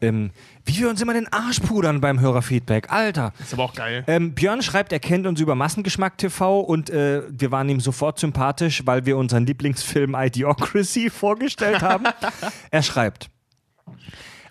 Ähm, 0.00 0.30
wie 0.64 0.78
wir 0.78 0.88
uns 0.88 1.00
immer 1.00 1.14
den 1.14 1.32
Arsch 1.32 1.60
pudern 1.60 2.00
beim 2.00 2.20
Hörerfeedback. 2.20 2.90
Alter. 2.92 3.32
ist 3.40 3.52
aber 3.52 3.64
auch 3.64 3.74
geil. 3.74 4.04
Ähm, 4.06 4.34
Björn 4.34 4.62
schreibt, 4.62 4.92
er 4.92 5.00
kennt 5.00 5.26
uns 5.26 5.40
über 5.40 5.54
Massengeschmack 5.54 6.18
TV 6.18 6.60
und 6.60 6.90
äh, 6.90 7.22
wir 7.28 7.50
waren 7.50 7.68
ihm 7.68 7.80
sofort 7.80 8.18
sympathisch, 8.18 8.82
weil 8.84 9.04
wir 9.06 9.16
unseren 9.16 9.46
Lieblingsfilm 9.46 10.14
Idiocracy 10.16 11.10
vorgestellt 11.10 11.82
haben. 11.82 12.04
er 12.70 12.82
schreibt, 12.82 13.28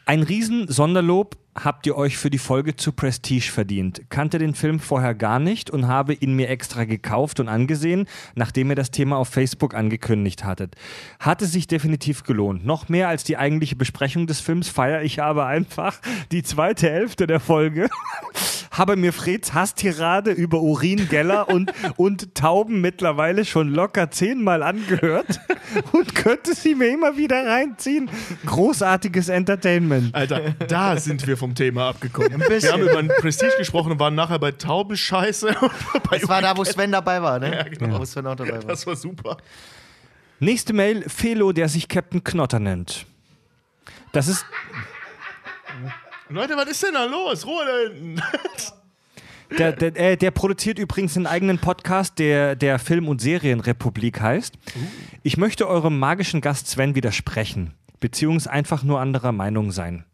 ein 0.06 0.24
riesen 0.24 0.68
Sonderlob 0.68 1.38
habt 1.56 1.86
ihr 1.86 1.98
euch 1.98 2.18
für 2.18 2.30
die 2.30 2.38
Folge 2.38 2.76
zu 2.76 2.92
Prestige 2.92 3.52
verdient. 3.52 4.04
Kannte 4.10 4.38
den 4.38 4.56
Film 4.56 4.80
vorher 4.80 5.14
gar 5.14 5.40
nicht 5.40 5.70
und 5.70 5.88
habe 5.88 6.14
ihn 6.14 6.36
mir 6.36 6.50
extra 6.50 6.86
gekauft 6.86 7.40
und 7.40 7.50
angesehen, 7.50 8.08
nachdem 8.36 8.70
ihr 8.70 8.76
das 8.76 8.92
Thema 8.92 9.18
auf 9.18 9.30
Facebook 9.30 9.74
angekündigt 9.74 10.44
hattet. 10.44 10.76
Hatte 11.20 11.46
sich 11.46 11.68
definitiv 11.68 12.24
gelohnt. 12.24 12.66
Noch 12.66 12.90
mehr 12.90 13.10
als 13.10 13.24
die 13.24 13.38
eigentliche 13.38 13.76
Besprechung 13.76 14.28
des 14.28 14.40
Films 14.40 14.70
feiere 14.70 15.04
ich 15.04 15.22
aber 15.22 15.46
einfach 15.46 16.00
die 16.32 16.44
zweite 16.44 16.90
Hälfte 16.90 17.28
der 17.28 17.40
Folge. 17.40 17.90
habe 18.72 18.96
mir 18.96 19.12
Freds 19.12 19.54
Hasstirade 19.54 20.32
über 20.32 20.62
Urin, 20.62 21.10
Geller 21.10 21.50
und, 21.50 21.72
und 21.98 22.34
Tauben 22.36 22.80
mittlerweile 22.82 23.44
schon 23.46 23.70
locker 23.70 24.12
zehnmal 24.12 24.64
angehört 24.64 25.42
und 25.92 26.16
könnte 26.16 26.56
sie 26.56 26.76
mir 26.76 26.88
immer 26.88 27.18
wieder 27.18 27.46
reinziehen. 27.46 28.10
Großartiges 28.46 29.30
Entertainment. 29.30 30.16
Alter, 30.16 30.56
da 30.68 30.98
sind 30.98 31.28
wir 31.28 31.38
vom 31.42 31.56
Thema 31.56 31.90
abgekommen. 31.90 32.40
bisschen. 32.40 32.62
Wir 32.62 32.72
haben 32.72 32.82
über 32.84 33.00
ein 33.00 33.08
Prestige 33.08 33.58
gesprochen 33.58 33.94
und 33.94 34.00
waren 34.00 34.16
nachher 34.16 34.40
bei 34.40 34.52
Taubenscheiße. 34.52 35.56
bei 36.10 36.20
Das 36.20 36.30
war 36.30 36.42
da, 36.42 36.56
wo 36.56 36.64
Sven 36.64 36.92
dabei 36.92 37.22
war, 37.22 37.40
ne? 37.40 37.56
Ja, 37.56 37.64
genau. 37.64 38.00
Wo 38.00 38.06
Sven 38.06 38.28
auch 38.28 38.36
dabei 38.36 38.54
war. 38.54 38.62
Das 38.62 38.86
war 38.86 38.96
super. 38.96 39.38
Nächste 40.40 40.74
Mail, 40.74 41.04
Felo, 41.10 41.52
der 41.52 41.68
sich 41.68 41.88
Captain 41.88 42.24
Knotter 42.24 42.60
nennt. 42.60 43.06
Das 44.12 44.28
ist, 44.28 44.46
Leute, 46.30 46.56
was 46.56 46.70
ist 46.70 46.84
denn 46.84 46.94
da 46.94 47.06
los? 47.06 47.46
Ruhe 47.46 47.66
da 47.66 47.92
hinten. 47.92 48.22
der, 49.58 49.72
der, 49.74 49.98
äh, 49.98 50.18
der 50.18 50.32
produziert 50.32 50.78
übrigens 50.78 51.18
einen 51.18 51.28
eigenen 51.28 51.58
Podcast, 51.58 52.20
der, 52.20 52.56
der 52.56 52.78
Film- 52.78 53.08
und 53.08 53.20
Serienrepublik 53.20 54.22
heißt. 54.22 54.58
Ich 55.24 55.38
möchte 55.38 55.68
eurem 55.68 55.98
magischen 55.98 56.40
Gast 56.40 56.68
Sven 56.68 56.96
widersprechen, 56.96 57.74
beziehungsweise 58.00 58.52
einfach 58.52 58.84
nur 58.84 59.00
anderer 59.00 59.32
Meinung 59.32 59.72
sein. 59.72 60.06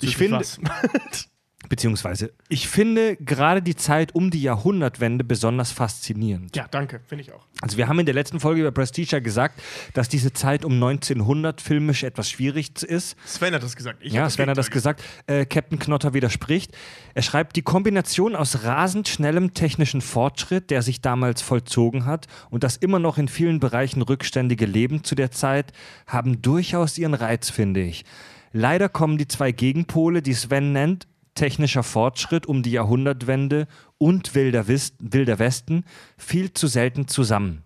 Ich 0.00 0.16
finde, 0.16 0.44
beziehungsweise, 1.68 2.32
ich 2.48 2.68
finde 2.68 3.16
gerade 3.16 3.62
die 3.62 3.76
Zeit 3.76 4.14
um 4.14 4.30
die 4.30 4.42
Jahrhundertwende 4.42 5.24
besonders 5.24 5.72
faszinierend. 5.72 6.54
Ja, 6.56 6.66
danke. 6.70 7.00
Finde 7.06 7.22
ich 7.22 7.32
auch. 7.32 7.44
Also 7.60 7.76
wir 7.76 7.88
haben 7.88 7.98
in 7.98 8.06
der 8.06 8.14
letzten 8.14 8.40
Folge 8.40 8.60
über 8.60 8.72
Prestige 8.72 9.20
gesagt, 9.20 9.60
dass 9.94 10.08
diese 10.08 10.32
Zeit 10.32 10.64
um 10.64 10.74
1900 10.74 11.60
filmisch 11.60 12.02
etwas 12.04 12.30
schwierig 12.30 12.82
ist. 12.82 13.16
Sven 13.24 13.54
hat 13.54 13.62
das 13.62 13.76
gesagt. 13.76 14.02
Ich 14.02 14.12
ja, 14.12 14.22
hab 14.22 14.30
Sven 14.30 14.48
hat 14.50 14.58
das 14.58 14.70
gesagt. 14.70 15.02
Äh, 15.26 15.46
Captain 15.46 15.78
Knotter 15.78 16.14
widerspricht. 16.14 16.76
Er 17.14 17.22
schreibt, 17.22 17.56
die 17.56 17.62
Kombination 17.62 18.36
aus 18.36 18.64
rasend 18.64 19.08
schnellem 19.08 19.54
technischen 19.54 20.00
Fortschritt, 20.00 20.70
der 20.70 20.82
sich 20.82 21.00
damals 21.00 21.42
vollzogen 21.42 22.04
hat, 22.04 22.26
und 22.50 22.64
das 22.64 22.76
immer 22.76 22.98
noch 22.98 23.18
in 23.18 23.28
vielen 23.28 23.60
Bereichen 23.60 24.02
rückständige 24.02 24.66
Leben 24.66 25.04
zu 25.04 25.14
der 25.14 25.30
Zeit, 25.30 25.72
haben 26.06 26.42
durchaus 26.42 26.98
ihren 26.98 27.14
Reiz, 27.14 27.50
finde 27.50 27.82
ich. 27.82 28.04
Leider 28.52 28.88
kommen 28.88 29.18
die 29.18 29.28
zwei 29.28 29.52
Gegenpole, 29.52 30.22
die 30.22 30.34
Sven 30.34 30.72
nennt, 30.72 31.06
technischer 31.34 31.82
Fortschritt 31.82 32.46
um 32.46 32.62
die 32.62 32.72
Jahrhundertwende 32.72 33.66
und 33.98 34.34
Wilder, 34.34 34.68
Wist, 34.68 34.94
Wilder 34.98 35.38
Westen, 35.38 35.84
viel 36.16 36.52
zu 36.52 36.66
selten 36.66 37.08
zusammen. 37.08 37.62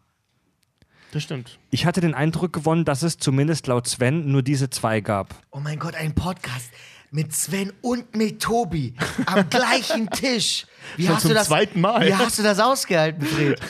Das 1.12 1.24
stimmt. 1.24 1.58
Ich 1.70 1.86
hatte 1.86 2.00
den 2.00 2.14
Eindruck 2.14 2.52
gewonnen, 2.52 2.84
dass 2.84 3.02
es 3.02 3.18
zumindest 3.18 3.66
laut 3.66 3.88
Sven 3.88 4.30
nur 4.30 4.42
diese 4.42 4.70
zwei 4.70 5.00
gab. 5.00 5.34
Oh 5.50 5.58
mein 5.58 5.78
Gott, 5.78 5.94
ein 5.94 6.14
Podcast. 6.14 6.70
Mit 7.12 7.32
Sven 7.34 7.72
und 7.80 8.14
mit 8.16 8.40
Tobi 8.40 8.94
am 9.26 9.48
gleichen 9.50 10.08
Tisch. 10.10 10.66
Wie 10.96 11.06
Schon 11.06 11.16
hast 11.16 11.22
zum 11.22 11.30
du 11.30 11.34
das, 11.34 11.48
zweiten 11.48 11.80
Mal. 11.80 12.06
Wie 12.06 12.14
hast 12.14 12.38
du 12.38 12.42
das 12.44 12.60
ausgehalten, 12.60 13.26
Fred? 13.26 13.60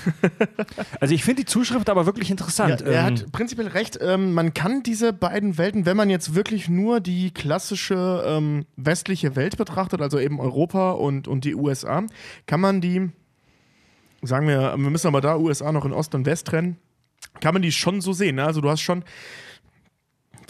Also 1.01 1.15
ich 1.15 1.25
finde 1.25 1.43
die 1.43 1.47
Zuschrift 1.47 1.89
aber 1.89 2.05
wirklich 2.05 2.31
interessant. 2.31 2.83
Ja, 2.83 2.87
er 2.87 3.01
Ähm, 3.01 3.05
hat 3.07 3.33
prinzipiell 3.33 3.69
recht. 3.69 3.99
Ähm, 4.03 4.35
man 4.35 4.53
kann 4.53 4.83
diese 4.83 5.15
beiden 5.15 5.57
Welten, 5.57 5.87
wenn 5.87 5.97
man 5.97 6.11
jetzt 6.11 6.35
wirklich 6.35 6.69
nur 6.69 7.01
die 7.01 7.31
klassische 7.31 8.23
ähm, 8.27 8.67
westliche 8.77 9.37
Welt 9.37 9.57
betrachtet, 9.57 10.03
also 10.03 10.19
eben 10.19 10.39
Europa 10.39 10.91
und, 10.91 11.27
und 11.27 11.45
die 11.45 11.55
USA, 11.55 12.05
kann 12.47 12.61
man 12.61 12.83
die, 12.83 13.09
sagen 14.23 14.47
wir, 14.49 14.75
wir 14.77 14.91
müssen 14.91 15.07
aber 15.07 15.23
da 15.23 15.37
USA 15.39 15.73
noch 15.73 15.87
in 15.87 15.93
Ost 15.95 16.15
und 16.15 16.27
West 16.27 16.47
trennen, 16.49 16.77
kann 17.41 17.55
man 17.55 17.63
die 17.63 17.73
schon 17.73 18.03
so 18.03 18.13
sehen. 18.13 18.37
Ne? 18.37 18.45
Also 18.45 18.61
du 18.61 18.69
hast 18.69 18.83
schon 18.83 19.03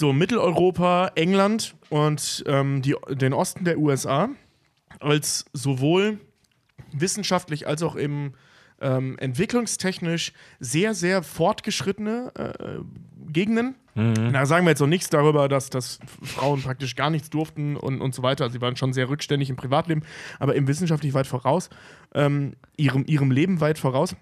so 0.00 0.12
Mitteleuropa, 0.12 1.12
England 1.14 1.76
und 1.90 2.42
ähm, 2.46 2.82
die, 2.82 2.96
den 3.10 3.32
Osten 3.32 3.64
der 3.64 3.78
USA 3.78 4.30
als 4.98 5.44
sowohl 5.52 6.18
wissenschaftlich 6.92 7.68
als 7.68 7.82
auch 7.82 7.96
eben 7.96 8.32
ähm, 8.80 9.18
entwicklungstechnisch 9.18 10.32
sehr, 10.58 10.94
sehr 10.94 11.22
fortgeschrittene 11.22 12.32
äh, 12.34 12.78
Gegenden. 13.30 13.76
Da 14.32 14.46
sagen 14.46 14.64
wir 14.64 14.70
jetzt 14.70 14.80
noch 14.80 14.86
nichts 14.86 15.10
darüber, 15.10 15.48
dass, 15.48 15.68
dass 15.68 15.98
Frauen 16.22 16.62
praktisch 16.62 16.96
gar 16.96 17.10
nichts 17.10 17.28
durften 17.28 17.76
und, 17.76 18.00
und 18.00 18.14
so 18.14 18.22
weiter. 18.22 18.44
Also 18.44 18.54
sie 18.54 18.60
waren 18.62 18.76
schon 18.76 18.94
sehr 18.94 19.10
rückständig 19.10 19.50
im 19.50 19.56
Privatleben, 19.56 20.02
aber 20.38 20.56
eben 20.56 20.66
wissenschaftlich 20.66 21.12
weit 21.12 21.26
voraus, 21.26 21.68
ähm, 22.14 22.54
ihrem, 22.76 23.04
ihrem 23.06 23.30
Leben 23.30 23.60
weit 23.60 23.78
voraus. 23.78 24.16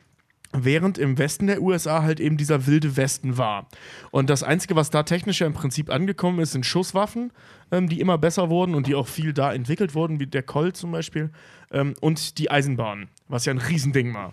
Während 0.52 0.96
im 0.96 1.18
Westen 1.18 1.46
der 1.46 1.60
USA 1.60 2.02
halt 2.02 2.20
eben 2.20 2.38
dieser 2.38 2.66
wilde 2.66 2.96
Westen 2.96 3.36
war. 3.36 3.68
Und 4.10 4.30
das 4.30 4.42
Einzige, 4.42 4.76
was 4.76 4.88
da 4.88 5.02
technisch 5.02 5.40
ja 5.40 5.46
im 5.46 5.52
Prinzip 5.52 5.90
angekommen 5.90 6.40
ist, 6.40 6.52
sind 6.52 6.64
Schusswaffen, 6.64 7.32
ähm, 7.70 7.88
die 7.88 8.00
immer 8.00 8.16
besser 8.16 8.48
wurden 8.48 8.74
und 8.74 8.86
die 8.86 8.94
auch 8.94 9.08
viel 9.08 9.34
da 9.34 9.52
entwickelt 9.52 9.94
wurden, 9.94 10.20
wie 10.20 10.26
der 10.26 10.42
Colt 10.42 10.76
zum 10.76 10.90
Beispiel, 10.90 11.30
ähm, 11.70 11.94
und 12.00 12.38
die 12.38 12.50
Eisenbahn, 12.50 13.08
was 13.28 13.44
ja 13.44 13.52
ein 13.52 13.58
Riesending 13.58 14.14
war. 14.14 14.32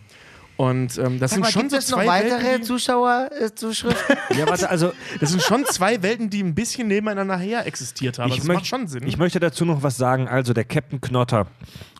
Und 0.57 0.97
ähm, 0.97 1.19
das 1.19 1.31
Sag 1.31 1.35
sind 1.35 1.39
mal, 1.41 1.51
schon 1.51 1.61
gibt 1.63 1.71
so 1.71 1.77
es 1.79 1.89
noch 1.91 1.97
zwei 1.97 2.07
weitere 2.07 2.43
Welten, 2.43 2.61
die, 2.61 2.67
Zuschauerzuschriften? 2.67 4.15
ja, 4.37 4.47
warte, 4.47 4.69
also 4.69 4.93
das 5.19 5.31
sind 5.31 5.41
schon 5.41 5.65
zwei 5.65 6.01
Welten, 6.01 6.29
die 6.29 6.41
ein 6.41 6.55
bisschen 6.55 6.87
nebeneinander 6.87 7.37
her 7.37 7.65
existiert 7.67 8.19
haben. 8.19 8.29
ich, 8.29 8.37
das 8.37 8.45
möcht- 8.47 8.53
macht 8.59 8.67
schon 8.67 8.87
Sinn. 8.87 9.05
ich 9.05 9.17
möchte 9.17 9.41
dazu 9.41 9.65
noch 9.65 9.83
was 9.83 9.97
sagen. 9.97 10.29
Also 10.29 10.53
der 10.53 10.63
Captain 10.63 11.01
Knotter, 11.01 11.47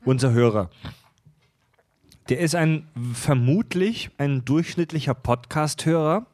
unser 0.05 0.31
Hörer, 0.31 0.69
der 2.29 2.39
ist 2.39 2.55
ein 2.55 2.87
vermutlich 3.13 4.09
ein 4.17 4.43
durchschnittlicher 4.45 5.13
Podcast-Hörer. 5.13 6.25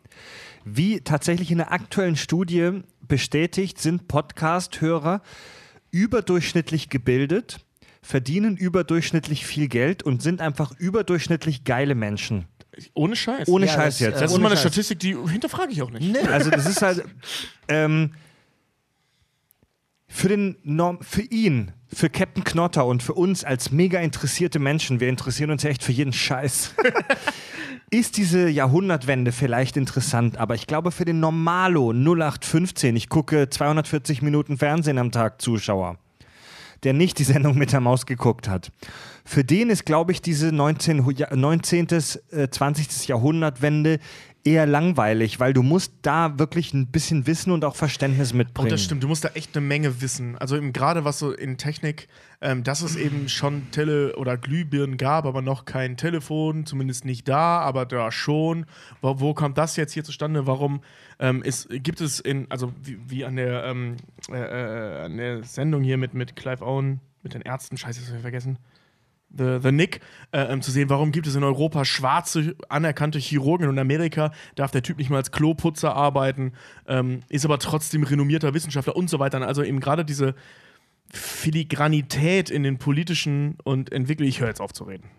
Wie 0.64 1.02
tatsächlich 1.02 1.52
in 1.52 1.58
der 1.58 1.72
aktuellen 1.72 2.16
Studie 2.16 2.82
bestätigt, 3.08 3.80
sind 3.80 4.08
Podcast-Hörer 4.08 5.22
überdurchschnittlich 5.90 6.90
gebildet, 6.90 7.66
verdienen 8.02 8.56
überdurchschnittlich 8.58 9.46
viel 9.46 9.68
Geld 9.68 10.04
und 10.04 10.22
sind 10.22 10.40
einfach 10.40 10.72
überdurchschnittlich 10.80 11.64
geile 11.66 11.96
Menschen. 11.96 12.46
Ohne 12.94 13.16
Scheiß. 13.18 13.50
Ohne 13.50 13.66
Ja, 13.66 13.74
Scheiß 13.74 13.96
das, 13.96 14.00
jetzt. 14.00 14.18
äh, 14.18 14.20
das 14.22 14.32
ist 14.32 14.38
mal 14.38 14.48
eine 14.48 14.56
Scheiß. 14.56 14.62
Statistik, 14.74 15.00
die 15.00 15.18
hinterfrage 15.30 15.72
ich 15.74 15.82
auch 15.82 15.92
nicht. 15.92 16.18
Also 16.30 16.50
das 16.50 16.66
ist 16.68 16.82
halt 16.82 17.04
ähm, 17.68 18.14
für 20.08 20.30
den 20.30 20.56
Norm 20.64 21.00
für 21.02 21.22
ihn, 21.22 21.72
für 21.94 22.10
Captain 22.10 22.44
Knotter 22.44 22.86
und 22.86 23.04
für 23.04 23.14
uns 23.14 23.44
als 23.44 23.72
mega 23.72 24.00
interessierte 24.00 24.60
Menschen, 24.60 25.00
wir 25.00 25.10
interessieren 25.10 25.52
uns 25.52 25.64
ja 25.64 25.70
echt 25.70 25.84
für 25.84 25.92
jeden 25.92 26.14
Scheiß. 26.14 26.74
ist 27.92 28.18
diese 28.18 28.48
Jahrhundertwende 28.50 29.32
vielleicht 29.32 29.76
interessant, 29.78 30.38
aber 30.38 30.56
ich 30.56 30.68
glaube 30.68 30.92
für 30.92 31.06
den 31.06 31.20
Normalo 31.20 31.92
0815, 31.92 32.96
ich 32.96 33.10
gucke 33.10 33.50
240 33.50 34.22
Minuten 34.22 34.58
Fernsehen 34.58 34.98
am 34.98 35.12
Tag 35.12 35.42
Zuschauer, 35.42 35.98
der 36.84 36.94
nicht 36.94 37.20
die 37.20 37.26
Sendung 37.26 37.58
mit 37.58 37.74
der 37.74 37.82
Maus 37.82 38.06
geguckt 38.06 38.48
hat. 38.48 38.72
Für 39.26 39.44
den 39.44 39.70
ist, 39.70 39.86
glaube 39.86 40.14
ich, 40.14 40.22
diese 40.22 40.52
19, 40.52 41.06
Hu- 41.06 41.12
ja- 41.12 41.36
19. 41.36 41.88
Äh, 42.32 42.48
20. 42.50 43.08
Jahrhundertwende 43.10 44.00
eher 44.44 44.66
langweilig, 44.66 45.40
weil 45.40 45.54
du 45.54 45.62
musst 45.62 45.94
da 46.02 46.40
wirklich 46.40 46.74
ein 46.74 46.88
bisschen 46.88 47.28
Wissen 47.28 47.52
und 47.52 47.64
auch 47.64 47.76
Verständnis 47.76 48.34
mitbringen. 48.34 48.68
Und 48.68 48.72
das 48.72 48.84
stimmt, 48.84 49.04
du 49.04 49.08
musst 49.08 49.24
da 49.24 49.30
echt 49.30 49.56
eine 49.56 49.66
Menge 49.66 50.02
wissen. 50.02 50.38
Also 50.38 50.56
eben 50.58 50.74
gerade 50.74 51.06
was 51.06 51.20
so 51.20 51.32
in 51.32 51.58
Technik, 51.58 52.08
ähm, 52.42 52.64
dass 52.64 52.82
es 52.82 52.96
eben 52.96 53.30
schon 53.30 53.70
Tele- 53.72 54.16
oder 54.18 54.38
Glühbirnen 54.38 54.98
gab, 54.98 55.26
aber 55.26 55.42
noch 55.42 55.66
kein 55.66 55.98
Telefon, 55.98 56.66
zumindest 56.66 57.06
nicht 57.06 57.28
da, 57.28 57.60
aber 57.60 57.86
da 57.86 58.12
schon. 58.12 58.66
Wo, 59.02 59.20
wo 59.20 59.34
kommt 59.34 59.58
das 59.58 59.76
jetzt 59.76 59.94
hier 59.94 60.04
zustande? 60.04 60.48
Warum 60.48 60.82
ähm, 61.20 61.44
ist, 61.44 61.70
gibt 61.70 62.02
es 62.02 62.20
in, 62.20 62.50
also 62.50 62.74
wie, 62.84 62.98
wie 63.08 63.26
an, 63.26 63.36
der, 63.36 63.66
ähm, 63.66 63.98
äh, 64.30 64.38
äh, 64.38 65.06
an 65.06 65.18
der 65.18 65.44
Sendung 65.44 65.84
hier 65.84 65.98
mit, 65.98 66.14
mit 66.14 66.36
Clive 66.36 66.66
Owen, 66.66 67.00
mit 67.22 67.34
den 67.34 67.42
Ärzten, 67.42 67.78
scheiße, 67.78 68.00
das 68.00 68.10
hab 68.10 68.16
ich 68.16 68.22
vergessen. 68.22 68.58
The, 69.36 69.60
The 69.62 69.72
Nick, 69.72 70.02
äh, 70.32 70.42
ähm, 70.42 70.62
zu 70.62 70.72
sehen, 70.72 70.90
warum 70.90 71.12
gibt 71.12 71.28
es 71.28 71.36
in 71.36 71.44
Europa 71.44 71.86
schwarze, 71.86 72.56
anerkannte 72.70 73.20
Chirurgen 73.20 73.68
und 73.68 73.76
in 73.76 73.80
Amerika 73.80 74.32
darf 74.56 74.72
der 74.72 74.84
Typ 74.84 74.98
nicht 74.98 75.10
mal 75.10 75.18
als 75.18 75.32
Kloputzer 75.32 75.96
arbeiten, 75.96 76.54
ähm, 76.88 77.22
ist 77.30 77.46
aber 77.46 77.60
trotzdem 77.60 78.04
renommierter 78.04 78.54
Wissenschaftler 78.54 78.96
und 78.96 79.10
so 79.10 79.20
weiter. 79.20 79.42
Also 79.46 79.64
eben 79.64 79.80
gerade 79.80 80.06
diese 80.06 80.36
Filigranität 81.14 82.50
in 82.50 82.64
den 82.64 82.78
politischen 82.78 83.58
und 83.64 83.92
Entwicklung. 83.92 84.28
Ich 84.28 84.40
höre 84.40 84.48
jetzt 84.48 84.62
auf 84.62 84.74
zu 84.74 84.86
reden. 84.86 85.10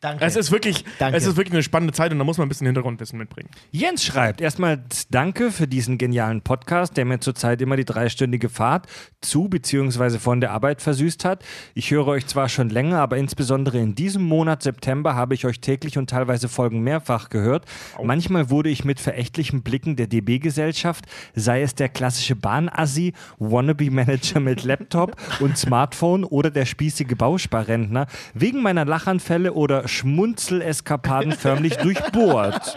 Danke. 0.00 0.24
Es 0.24 0.36
ist 0.36 0.52
wirklich, 0.52 0.84
Danke. 0.98 1.16
es 1.16 1.26
ist 1.26 1.36
wirklich 1.36 1.54
eine 1.54 1.62
spannende 1.62 1.92
Zeit 1.92 2.12
und 2.12 2.18
da 2.18 2.24
muss 2.24 2.38
man 2.38 2.46
ein 2.46 2.48
bisschen 2.48 2.66
Hintergrundwissen 2.66 3.18
mitbringen. 3.18 3.48
Jens 3.70 4.04
schreibt 4.04 4.40
erstmal 4.40 4.84
Danke 5.10 5.50
für 5.50 5.66
diesen 5.66 5.98
genialen 5.98 6.42
Podcast, 6.42 6.96
der 6.96 7.04
mir 7.04 7.20
zurzeit 7.20 7.62
immer 7.62 7.76
die 7.76 7.84
dreistündige 7.84 8.48
Fahrt 8.48 8.86
zu 9.20 9.48
bzw. 9.48 10.18
von 10.18 10.40
der 10.40 10.52
Arbeit 10.52 10.82
versüßt 10.82 11.24
hat. 11.24 11.44
Ich 11.74 11.90
höre 11.90 12.06
euch 12.08 12.26
zwar 12.26 12.48
schon 12.48 12.68
länger, 12.68 12.98
aber 12.98 13.16
insbesondere 13.16 13.78
in 13.78 13.94
diesem 13.94 14.22
Monat 14.22 14.62
September 14.62 15.14
habe 15.14 15.34
ich 15.34 15.46
euch 15.46 15.60
täglich 15.60 15.96
und 15.98 16.10
teilweise 16.10 16.48
Folgen 16.48 16.80
mehrfach 16.80 17.28
gehört. 17.30 17.64
Manchmal 18.02 18.50
wurde 18.50 18.68
ich 18.68 18.84
mit 18.84 19.00
verächtlichen 19.00 19.62
Blicken 19.62 19.96
der 19.96 20.06
DB-Gesellschaft, 20.06 21.06
sei 21.34 21.62
es 21.62 21.74
der 21.74 21.88
klassische 21.88 22.36
Bahnassi, 22.36 23.14
Wannabe-Manager 23.38 24.40
mit 24.40 24.64
Laptop 24.64 25.16
und 25.40 25.56
Smartphone 25.56 26.24
oder 26.24 26.50
der 26.50 26.66
spießige 26.66 27.16
Bausparrentner, 27.16 28.06
wegen 28.34 28.62
meiner 28.62 28.84
Lachanfälle 28.84 29.52
oder 29.52 29.85
Schmunzeleskapaden 29.88 31.32
förmlich 31.32 31.76
durchbohrt. 31.76 32.76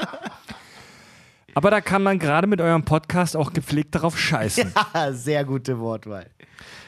Aber 1.56 1.72
da 1.72 1.82
kann 1.82 2.04
man 2.04 2.20
gerade 2.20 2.48
mit 2.48 2.62
eurem 2.62 2.84
Podcast 2.86 3.36
auch 3.36 3.52
gepflegt 3.54 3.96
darauf 3.96 4.18
scheißen. 4.18 4.72
Ah, 4.94 5.12
Sehr 5.12 5.44
gute 5.44 5.80
Wortwahl. 5.80 6.28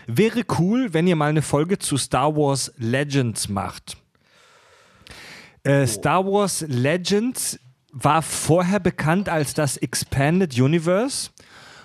Wäre 0.07 0.43
cool, 0.59 0.93
wenn 0.93 1.07
ihr 1.07 1.15
mal 1.15 1.29
eine 1.29 1.41
Folge 1.41 1.77
zu 1.77 1.97
Star 1.97 2.35
Wars 2.35 2.71
Legends 2.77 3.49
macht. 3.49 3.97
Äh, 5.63 5.85
Star 5.87 6.25
Wars 6.25 6.65
Legends 6.67 7.59
war 7.91 8.21
vorher 8.21 8.79
bekannt 8.79 9.29
als 9.29 9.53
das 9.53 9.77
Expanded 9.77 10.57
Universe, 10.59 11.29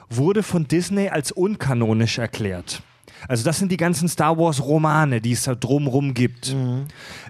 wurde 0.08 0.42
von 0.42 0.66
Disney 0.66 1.08
als 1.08 1.32
unkanonisch 1.32 2.18
erklärt. 2.18 2.82
Also 3.28 3.44
das 3.44 3.58
sind 3.58 3.72
die 3.72 3.76
ganzen 3.76 4.08
Star 4.08 4.38
Wars 4.38 4.62
Romane, 4.62 5.20
die 5.20 5.32
es 5.32 5.44
da 5.44 5.54
drumrum 5.54 6.14
gibt. 6.14 6.54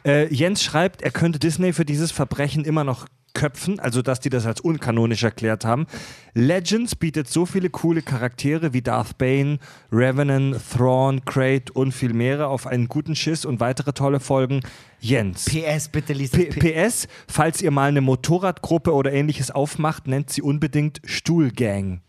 Äh, 0.05 0.33
Jens 0.33 0.63
schreibt, 0.63 1.03
er 1.03 1.11
könnte 1.11 1.39
Disney 1.39 1.73
für 1.73 1.85
dieses 1.85 2.13
Verbrechen 2.13 2.65
immer 2.65 2.85
noch 2.85 3.07
köpfen, 3.37 3.79
also 3.79 4.03
dass 4.03 4.19
die 4.21 4.31
das 4.31 4.47
als 4.47 4.61
unkanonisch 4.61 5.23
erklärt 5.23 5.65
haben. 5.65 5.87
Legends 6.33 6.97
bietet 6.97 7.29
so 7.29 7.45
viele 7.47 7.71
coole 7.71 8.03
Charaktere 8.03 8.73
wie 8.73 8.81
Darth 8.81 9.19
Bane, 9.19 9.59
Revenant, 9.93 10.57
Thrawn, 10.73 11.25
Crate 11.25 11.73
und 11.73 11.93
viel 11.93 12.15
mehr 12.15 12.49
auf 12.49 12.67
einen 12.67 12.89
guten 12.89 13.15
Schiss 13.15 13.45
und 13.45 13.61
weitere 13.61 13.93
tolle 13.93 14.21
Folgen. 14.21 14.61
Jens. 15.01 15.45
PS, 15.45 15.89
bitte 15.89 16.15
lies 16.15 16.31
P 16.31 16.47
das 16.47 16.57
P 16.57 16.73
PS, 16.73 17.09
falls 17.29 17.61
ihr 17.61 17.71
mal 17.71 17.89
eine 17.89 18.01
Motorradgruppe 18.01 18.93
oder 18.95 19.13
ähnliches 19.13 19.51
aufmacht, 19.51 20.07
nennt 20.09 20.31
sie 20.31 20.41
unbedingt 20.41 21.03
Stuhlgang. 21.05 22.01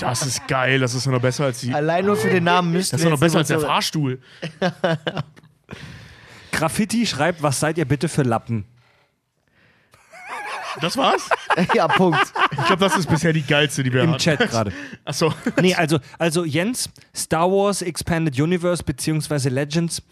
Das 0.00 0.26
ist 0.26 0.48
geil, 0.48 0.80
das 0.80 0.94
ist 0.94 1.06
ja 1.06 1.12
noch 1.12 1.20
besser 1.20 1.44
als 1.44 1.60
die. 1.60 1.72
Allein 1.72 2.04
nur 2.04 2.16
für 2.16 2.28
den 2.30 2.44
Namen 2.44 2.72
müssten 2.72 2.94
Das 2.94 3.00
ist 3.00 3.04
ja 3.04 3.10
noch 3.10 3.20
besser 3.20 3.38
als 3.38 3.48
der 3.48 3.60
Fahrstuhl. 3.60 4.20
Graffiti 6.52 7.06
schreibt, 7.06 7.42
was 7.42 7.60
seid 7.60 7.78
ihr 7.78 7.84
bitte 7.84 8.08
für 8.08 8.22
Lappen? 8.22 8.64
Das 10.80 10.96
war's? 10.96 11.28
Ja, 11.74 11.86
Punkt. 11.86 12.18
Ich 12.50 12.66
glaube, 12.66 12.80
das 12.80 12.96
ist 12.96 13.08
bisher 13.08 13.32
die 13.34 13.42
geilste, 13.42 13.82
die 13.82 13.92
wir 13.92 14.02
Im 14.02 14.10
hatten. 14.12 14.18
Chat 14.20 14.38
gerade. 14.38 14.72
Achso. 15.04 15.34
Nee, 15.60 15.74
also, 15.74 15.98
also 16.18 16.44
Jens, 16.46 16.88
Star 17.14 17.50
Wars 17.50 17.82
Expanded 17.82 18.40
Universe 18.40 18.82
beziehungsweise 18.82 19.50
Legends. 19.50 20.02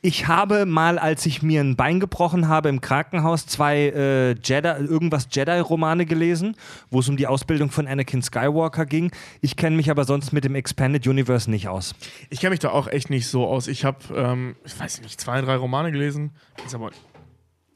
Ich 0.00 0.28
habe 0.28 0.64
mal, 0.64 0.96
als 0.96 1.26
ich 1.26 1.42
mir 1.42 1.60
ein 1.60 1.74
Bein 1.74 1.98
gebrochen 1.98 2.46
habe 2.46 2.68
im 2.68 2.80
Krankenhaus, 2.80 3.46
zwei 3.46 3.88
äh, 3.88 4.30
Jedi, 4.44 4.68
irgendwas 4.68 5.26
Jedi-Romane 5.28 6.06
gelesen, 6.06 6.54
wo 6.88 7.00
es 7.00 7.08
um 7.08 7.16
die 7.16 7.26
Ausbildung 7.26 7.72
von 7.72 7.88
Anakin 7.88 8.22
Skywalker 8.22 8.86
ging. 8.86 9.10
Ich 9.40 9.56
kenne 9.56 9.74
mich 9.74 9.90
aber 9.90 10.04
sonst 10.04 10.32
mit 10.32 10.44
dem 10.44 10.54
Expanded 10.54 11.04
Universe 11.08 11.50
nicht 11.50 11.66
aus. 11.66 11.96
Ich 12.30 12.38
kenne 12.38 12.50
mich 12.50 12.60
da 12.60 12.70
auch 12.70 12.86
echt 12.86 13.10
nicht 13.10 13.26
so 13.26 13.48
aus. 13.48 13.66
Ich 13.66 13.84
habe, 13.84 13.98
ähm, 14.14 14.54
ich 14.64 14.78
weiß 14.78 15.00
nicht, 15.02 15.20
zwei, 15.20 15.40
drei 15.40 15.56
Romane 15.56 15.90
gelesen. 15.90 16.30
Ist 16.64 16.76
aber. 16.76 16.92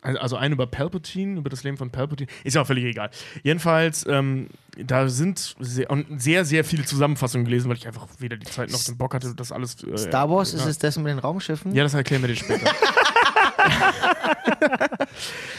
Also 0.03 0.37
einen 0.37 0.55
über 0.55 0.67
Palpatine, 0.67 1.39
über 1.39 1.49
das 1.49 1.63
Leben 1.63 1.77
von 1.77 1.91
Palpatine. 1.91 2.29
Ist 2.43 2.55
ja 2.55 2.63
auch 2.63 2.67
völlig 2.67 2.85
egal. 2.85 3.11
Jedenfalls, 3.45 4.05
ähm, 4.09 4.49
da 4.77 5.09
sind 5.09 5.55
sehr, 5.61 5.91
und 5.91 6.21
sehr, 6.21 6.45
sehr 6.45 6.65
viele 6.65 6.85
Zusammenfassungen 6.85 7.45
gelesen, 7.45 7.69
weil 7.69 7.77
ich 7.77 7.87
einfach 7.87 8.09
weder 8.19 8.37
die 8.37 8.47
Zeit 8.47 8.73
noch 8.73 8.83
den 8.83 8.99
Bock 8.99 9.15
hatte, 9.15 9.33
das 9.37 9.53
alles. 9.53 9.83
Äh, 9.85 9.97
Star 9.97 10.29
Wars, 10.29 10.53
ja. 10.53 10.59
ist 10.59 10.67
es 10.67 10.79
das 10.79 10.97
mit 10.99 11.07
den 11.07 11.21
Raumschiffen? 11.21 11.73
Ja, 11.73 11.85
das 11.85 11.95
erklären 11.95 12.23
wir 12.23 12.29
dir 12.29 12.37
später. 12.37 12.69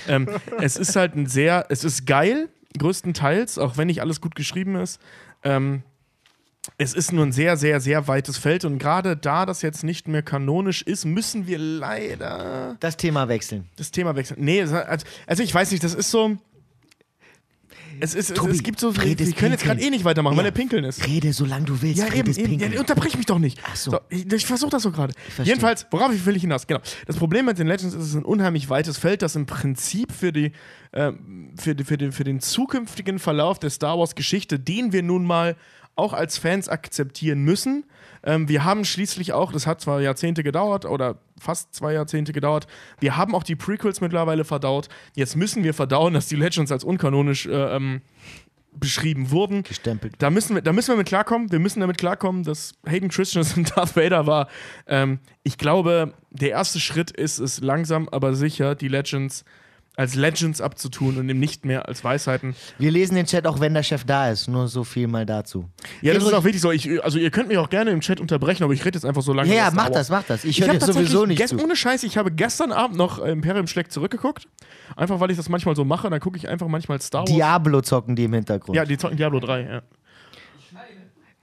ähm, 0.10 0.28
es 0.60 0.76
ist 0.76 0.96
halt 0.98 1.16
ein 1.16 1.28
sehr, 1.28 1.68
es 1.70 1.86
ist 1.86 2.06
geil, 2.06 2.50
größtenteils, 2.78 3.58
auch 3.60 3.78
wenn 3.78 3.88
nicht 3.88 4.02
alles 4.02 4.20
gut 4.20 4.36
geschrieben 4.36 4.76
ist. 4.76 5.00
Ähm, 5.44 5.84
es 6.78 6.94
ist 6.94 7.12
nur 7.12 7.26
ein 7.26 7.32
sehr, 7.34 7.58
sehr, 7.58 7.82
sehr 7.82 8.08
weites 8.08 8.38
Feld 8.38 8.64
und 8.66 8.78
gerade 8.80 9.18
da 9.18 9.46
das 9.46 9.62
jetzt 9.62 9.84
nicht 9.84 10.08
mehr 10.08 10.22
kanonisch 10.24 10.82
ist, 10.82 11.04
müssen 11.06 11.46
wir 11.46 11.58
leider 11.60 12.78
Das 12.80 12.96
Thema 12.98 13.28
wechseln. 13.28 13.68
das 13.76 13.92
Thema 13.92 14.16
wechseln. 14.16 14.44
Nee, 14.44 14.60
es- 14.62 14.72
also 14.72 15.06
also 15.28 15.44
ich 15.44 15.54
weiß 15.54 15.72
nicht, 15.72 15.84
das 15.84 15.94
ist 15.94 16.10
so. 16.10 16.38
Es, 18.00 18.16
ist, 18.16 18.32
es, 18.32 18.36
Tobi, 18.36 18.52
es 18.54 18.64
gibt 18.64 18.80
so. 18.80 18.96
Wir 18.96 19.16
können 19.34 19.52
jetzt 19.52 19.64
gerade 19.64 19.80
eh 19.80 19.90
nicht 19.90 20.04
weitermachen, 20.04 20.36
weil 20.36 20.46
Ja. 20.46 20.52
der 20.52 20.58
Pinkeln 20.60 20.84
ist. 20.84 21.06
Rede, 21.06 21.32
solange 21.32 21.66
du 21.66 21.82
willst. 21.82 22.00
Ja, 22.00 22.12
eben, 22.14 22.32
eben. 22.36 22.50
Pinkeln. 22.50 22.74
Ja, 22.74 22.80
unterbrich 22.80 23.16
mich 23.16 23.28
doch 23.28 23.38
nicht. 23.38 23.60
Ach 23.64 23.76
so. 23.76 24.00
ich 24.10 24.32
ich 24.32 24.46
versuche 24.48 24.72
das 24.72 24.82
so 24.84 24.92
gerade. 24.92 25.14
Jedenfalls, 25.44 25.86
worauf 25.92 26.12
ich 26.12 26.26
will 26.26 26.36
ich 26.36 26.42
hinaus? 26.42 26.66
Genau. 26.66 26.82
Das 27.06 27.18
Problem 27.18 27.46
mit 27.46 27.60
den 27.60 27.68
Legends 27.68 27.94
ist, 27.94 28.02
es 28.02 28.10
ist 28.10 28.16
ein 28.16 28.26
unheimlich 28.26 28.68
weites 28.70 28.98
Feld, 28.98 29.22
das 29.22 29.36
im 29.36 29.46
Prinzip 29.46 30.12
für, 30.12 30.32
die, 30.34 30.54
ähm, 30.92 31.52
für, 31.56 31.76
die, 31.76 31.84
für, 31.84 31.98
den, 31.98 32.12
für 32.12 32.24
den 32.24 32.40
zukünftigen 32.40 33.20
Verlauf 33.20 33.60
der 33.60 33.70
Star 33.70 33.98
Wars-Geschichte, 34.00 34.60
den 34.60 34.92
wir 34.92 35.04
nun 35.04 35.24
mal 35.26 35.56
auch 35.96 36.14
als 36.14 36.38
Fans 36.38 36.70
akzeptieren 36.70 37.44
müssen. 37.44 37.86
Ähm, 38.24 38.48
wir 38.48 38.64
haben 38.64 38.86
schließlich 38.86 39.34
auch, 39.34 39.52
das 39.52 39.68
hat 39.68 39.82
zwar 39.82 40.02
Jahrzehnte 40.02 40.44
gedauert 40.44 40.86
oder 40.86 41.18
fast 41.40 41.74
zwei 41.74 41.94
Jahrzehnte 41.94 42.34
gedauert, 42.34 42.68
wir 43.00 43.18
haben 43.18 43.36
auch 43.36 43.44
die 43.44 43.56
Prequels 43.56 44.02
mittlerweile 44.02 44.46
verdaut. 44.46 44.88
Jetzt 45.16 45.36
müssen 45.36 45.64
wir 45.64 45.74
verdauen, 45.74 46.14
dass 46.14 46.28
die 46.28 46.36
Legends 46.36 46.72
als 46.72 46.84
unkanonisch 46.84 47.46
äh, 47.46 47.76
ähm, 47.76 48.02
beschrieben 48.76 49.32
wurden. 49.32 49.64
Gestempelt. 49.64 50.16
Da 50.18 50.30
müssen, 50.30 50.56
wir, 50.56 50.62
da 50.62 50.74
müssen 50.74 50.94
wir 50.94 50.98
mit 50.98 51.08
klarkommen. 51.08 51.52
Wir 51.52 51.60
müssen 51.60 51.80
damit 51.80 51.98
klarkommen, 51.98 52.44
dass 52.44 52.74
Hayden 52.88 53.10
Christensen 53.10 53.66
Darth 53.76 53.96
Vader 53.96 54.26
war. 54.26 54.48
Ähm, 54.88 55.20
ich 55.44 55.58
glaube, 55.58 56.14
der 56.32 56.50
erste 56.50 56.80
Schritt 56.80 57.12
ist 57.12 57.40
es 57.40 57.62
langsam, 57.62 58.10
aber 58.10 58.34
sicher, 58.34 58.76
die 58.76 58.88
Legends 58.88 59.46
als 59.96 60.16
Legends 60.16 60.60
abzutun 60.60 61.18
und 61.18 61.30
eben 61.30 61.40
nicht 61.40 61.66
mehr 61.66 61.88
als 61.88 62.04
Weisheiten. 62.04 62.56
Wir 62.80 62.90
lesen 62.90 63.16
den 63.16 63.28
Chat 63.28 63.46
auch, 63.46 63.60
wenn 63.60 63.74
der 63.76 63.84
Chef 63.84 64.04
da 64.06 64.32
ist. 64.32 64.48
Nur 64.48 64.68
so 64.68 64.84
viel 64.84 65.08
mal 65.08 65.26
dazu. 65.26 65.70
Ja, 66.02 66.14
das 66.14 66.24
ist 66.24 66.34
auch 66.34 66.44
wichtig 66.44 66.62
so. 66.62 66.72
Ich, 66.72 67.04
also 67.04 67.20
ihr 67.20 67.30
könnt 67.30 67.48
mich 67.48 67.58
auch 67.60 67.70
gerne 67.70 67.92
im 67.92 68.02
Chat 68.02 68.20
unterbrechen, 68.20 68.64
aber 68.64 68.74
ich 68.74 68.84
rede 68.84 68.98
jetzt 68.98 69.06
einfach 69.06 69.22
so 69.22 69.34
lange. 69.34 69.50
Ja, 69.50 69.56
ja, 69.56 69.72
mach 69.72 69.90
das, 69.90 70.10
mach 70.10 70.24
das. 70.24 70.44
Ich 70.46 70.60
Ich 70.60 70.68
höre 70.68 70.80
sowieso 70.80 71.26
nicht 71.26 71.48
zu. 71.48 71.62
Ohne 71.62 71.76
Scheiß, 71.76 72.04
ich 72.04 72.18
habe 72.18 72.32
gestern 72.32 72.72
Abend 72.72 72.98
noch 72.98 73.20
Imperium 73.20 73.68
schlägt 73.68 73.92
zurückgeguckt. 73.92 74.48
Einfach 74.96 75.20
weil 75.20 75.30
ich 75.30 75.38
das 75.38 75.50
manchmal 75.50 75.76
so 75.76 75.86
mache. 75.86 76.10
Dann 76.10 76.20
gucke 76.20 76.38
ich 76.38 76.48
einfach 76.48 76.68
manchmal 76.68 77.00
Star 77.00 77.22
Wars. 77.22 77.32
Diablo 77.32 77.82
zocken 77.82 78.16
die 78.16 78.24
im 78.24 78.34
Hintergrund. 78.34 78.76
ja, 78.76 78.86
die 78.86 78.98
zocken 78.98 79.18
Diablo 79.18 79.40
3, 79.40 79.62
ja. 79.62 79.82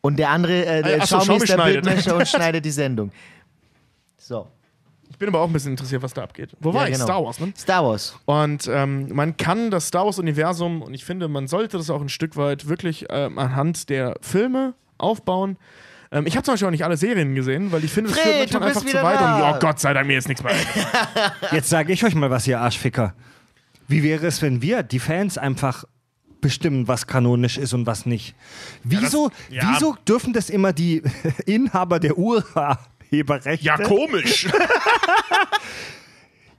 Und 0.01 0.19
der 0.19 0.31
andere, 0.31 0.65
äh, 0.65 0.83
der 0.83 1.03
Ach 1.03 1.07
so, 1.07 1.19
Xiaomi 1.19 1.45
ist 1.45 2.07
der 2.07 2.17
und 2.17 2.29
schneidet 2.29 2.65
die 2.65 2.71
Sendung. 2.71 3.13
So. 4.17 4.49
Ich 5.21 5.27
bin 5.27 5.35
aber 5.35 5.41
auch 5.45 5.49
ein 5.49 5.53
bisschen 5.53 5.73
interessiert, 5.73 6.01
was 6.03 6.15
da 6.15 6.23
abgeht. 6.23 6.57
Wo 6.61 6.73
war 6.73 6.85
Ja, 6.85 6.89
ich? 6.89 6.95
genau. 6.95 7.05
Star 7.05 7.23
Wars, 7.23 7.41
ne? 7.41 7.53
Star 7.55 7.85
Wars. 7.85 8.17
Und 8.25 8.67
ähm, 8.73 9.15
man 9.15 9.37
kann 9.37 9.71
das 9.71 9.89
Star 9.89 10.07
Wars-Universum, 10.07 10.81
und 10.81 10.95
ich 10.95 11.05
finde, 11.05 11.29
man 11.29 11.47
sollte 11.47 11.77
das 11.77 11.91
auch 11.91 12.01
ein 12.01 12.09
Stück 12.09 12.39
weit 12.39 12.71
wirklich 12.71 13.05
ähm, 13.11 13.39
anhand 13.39 13.91
der 13.91 14.15
Filme 14.23 14.73
aufbauen. 14.97 15.59
Ähm, 16.11 16.27
ich 16.27 16.37
habe 16.37 16.45
zum 16.45 16.55
Beispiel 16.55 16.69
auch 16.69 16.73
nicht 16.73 16.85
alle 16.87 16.97
Serien 16.97 17.35
gesehen, 17.35 17.71
weil 17.71 17.85
ich 17.85 17.91
finde, 17.93 18.09
das 18.13 18.19
Fred, 18.19 18.49
führt 18.49 18.63
manchmal 18.63 18.69
einfach 18.71 18.87
zu 18.87 19.03
weit. 19.03 19.21
da. 19.21 19.51
Und 19.51 19.57
oh 19.57 19.59
Gott 19.61 19.79
sei 19.79 19.93
Dank, 19.93 20.07
mir 20.07 20.17
ist 20.17 20.27
nichts 20.27 20.43
mehr. 20.43 20.55
Jetzt 21.53 21.69
sage 21.69 21.93
ich 21.93 22.03
euch 22.03 22.15
mal 22.15 22.31
was, 22.31 22.47
ihr 22.47 22.59
Arschficker. 22.59 23.13
Wie 23.89 24.03
wäre 24.03 24.27
es, 24.27 24.41
wenn 24.41 24.63
wir, 24.63 24.83
die 24.83 25.01
Fans, 25.01 25.37
einfach 25.37 25.85
bestimmen, 26.41 26.89
was 26.89 27.07
kanonisch 27.07 27.59
ist 27.59 27.75
und 27.75 27.85
was 27.85 28.07
nicht? 28.07 28.35
Wieso, 28.85 29.31
ja. 29.51 29.71
wieso 29.71 29.97
dürfen 30.09 30.33
das 30.33 30.49
immer 30.49 30.73
die 30.73 31.03
Inhaber 31.45 32.01
der 32.01 32.17
Urheberrechte? 33.13 33.65
ja, 33.65 33.77
komisch. 33.77 34.47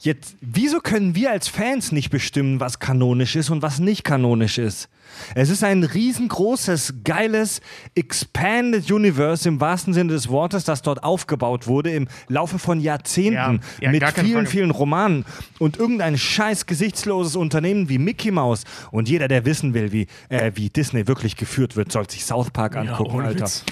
Jetzt, 0.03 0.35
wieso 0.41 0.79
können 0.79 1.13
wir 1.13 1.29
als 1.29 1.47
Fans 1.47 1.91
nicht 1.91 2.09
bestimmen, 2.09 2.59
was 2.59 2.79
kanonisch 2.79 3.35
ist 3.35 3.51
und 3.51 3.61
was 3.61 3.77
nicht 3.77 4.03
kanonisch 4.03 4.57
ist? 4.57 4.89
Es 5.35 5.49
ist 5.49 5.63
ein 5.63 5.83
riesengroßes, 5.83 6.95
geiles, 7.03 7.61
expanded 7.93 8.89
Universe 8.91 9.47
im 9.47 9.59
wahrsten 9.59 9.93
Sinne 9.93 10.13
des 10.13 10.29
Wortes, 10.29 10.63
das 10.63 10.81
dort 10.81 11.03
aufgebaut 11.03 11.67
wurde 11.67 11.91
im 11.91 12.07
Laufe 12.29 12.57
von 12.57 12.79
Jahrzehnten 12.79 13.33
Ja, 13.35 13.59
ja, 13.79 13.91
mit 13.91 14.03
vielen, 14.15 14.31
Frage. 14.33 14.47
vielen 14.47 14.71
Romanen 14.71 15.23
und 15.59 15.77
irgendein 15.77 16.17
scheiß 16.17 16.65
gesichtsloses 16.65 17.35
Unternehmen 17.35 17.87
wie 17.87 17.99
Mickey 17.99 18.31
Mouse 18.31 18.63
und 18.89 19.07
jeder, 19.07 19.27
der 19.27 19.45
wissen 19.45 19.75
will, 19.75 19.91
wie, 19.91 20.07
äh, 20.29 20.51
wie 20.55 20.69
Disney 20.69 21.07
wirklich 21.07 21.35
geführt 21.35 21.75
wird, 21.75 21.91
soll 21.91 22.09
sich 22.09 22.25
South 22.25 22.49
Park 22.49 22.75
angucken, 22.75 23.17
ohne 23.17 23.27
Alter. 23.27 23.45
Witz. 23.45 23.63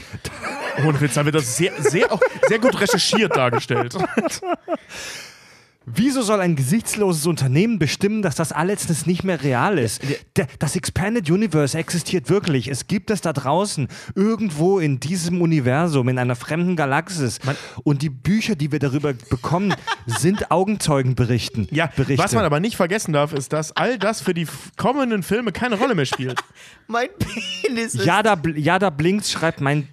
Ohne 0.85 1.01
Witz, 1.01 1.15
da 1.15 1.26
wird 1.26 1.34
das 1.35 1.57
sehr, 1.57 1.72
sehr, 1.81 2.11
auch 2.11 2.22
sehr 2.47 2.60
gut 2.60 2.80
recherchiert 2.80 3.35
dargestellt. 3.35 3.97
Wieso 5.95 6.21
soll 6.21 6.39
ein 6.41 6.55
gesichtsloses 6.55 7.25
Unternehmen 7.25 7.79
bestimmen, 7.79 8.21
dass 8.21 8.35
das 8.35 8.51
alles 8.51 9.05
nicht 9.05 9.23
mehr 9.23 9.41
real 9.43 9.77
ist? 9.77 10.01
Das 10.59 10.75
Expanded 10.75 11.29
Universe 11.29 11.77
existiert 11.77 12.29
wirklich. 12.29 12.67
Es 12.67 12.87
gibt 12.87 13.09
es 13.11 13.21
da 13.21 13.33
draußen, 13.33 13.87
irgendwo 14.15 14.79
in 14.79 14.99
diesem 14.99 15.41
Universum, 15.41 16.09
in 16.09 16.17
einer 16.19 16.35
fremden 16.35 16.75
Galaxis. 16.75 17.39
Und 17.83 18.01
die 18.01 18.09
Bücher, 18.09 18.55
die 18.55 18.71
wir 18.71 18.79
darüber 18.79 19.13
bekommen, 19.13 19.73
sind 20.05 20.51
Augenzeugenberichten. 20.51 21.67
Ja, 21.71 21.87
Berichte. 21.95 22.23
was 22.23 22.33
man 22.33 22.45
aber 22.45 22.59
nicht 22.59 22.75
vergessen 22.75 23.13
darf, 23.13 23.33
ist, 23.33 23.53
dass 23.53 23.71
all 23.75 23.97
das 23.97 24.21
für 24.21 24.33
die 24.33 24.47
kommenden 24.77 25.23
Filme 25.23 25.51
keine 25.51 25.75
Rolle 25.75 25.95
mehr 25.95 26.05
spielt. 26.05 26.39
Mein 26.87 27.09
Penis 27.17 27.95
ist. 27.95 28.05
Jada, 28.05 28.33
Bl- 28.33 28.57
Jada 28.57 28.89
Blinks 28.89 29.31
schreibt, 29.31 29.61
mein 29.61 29.87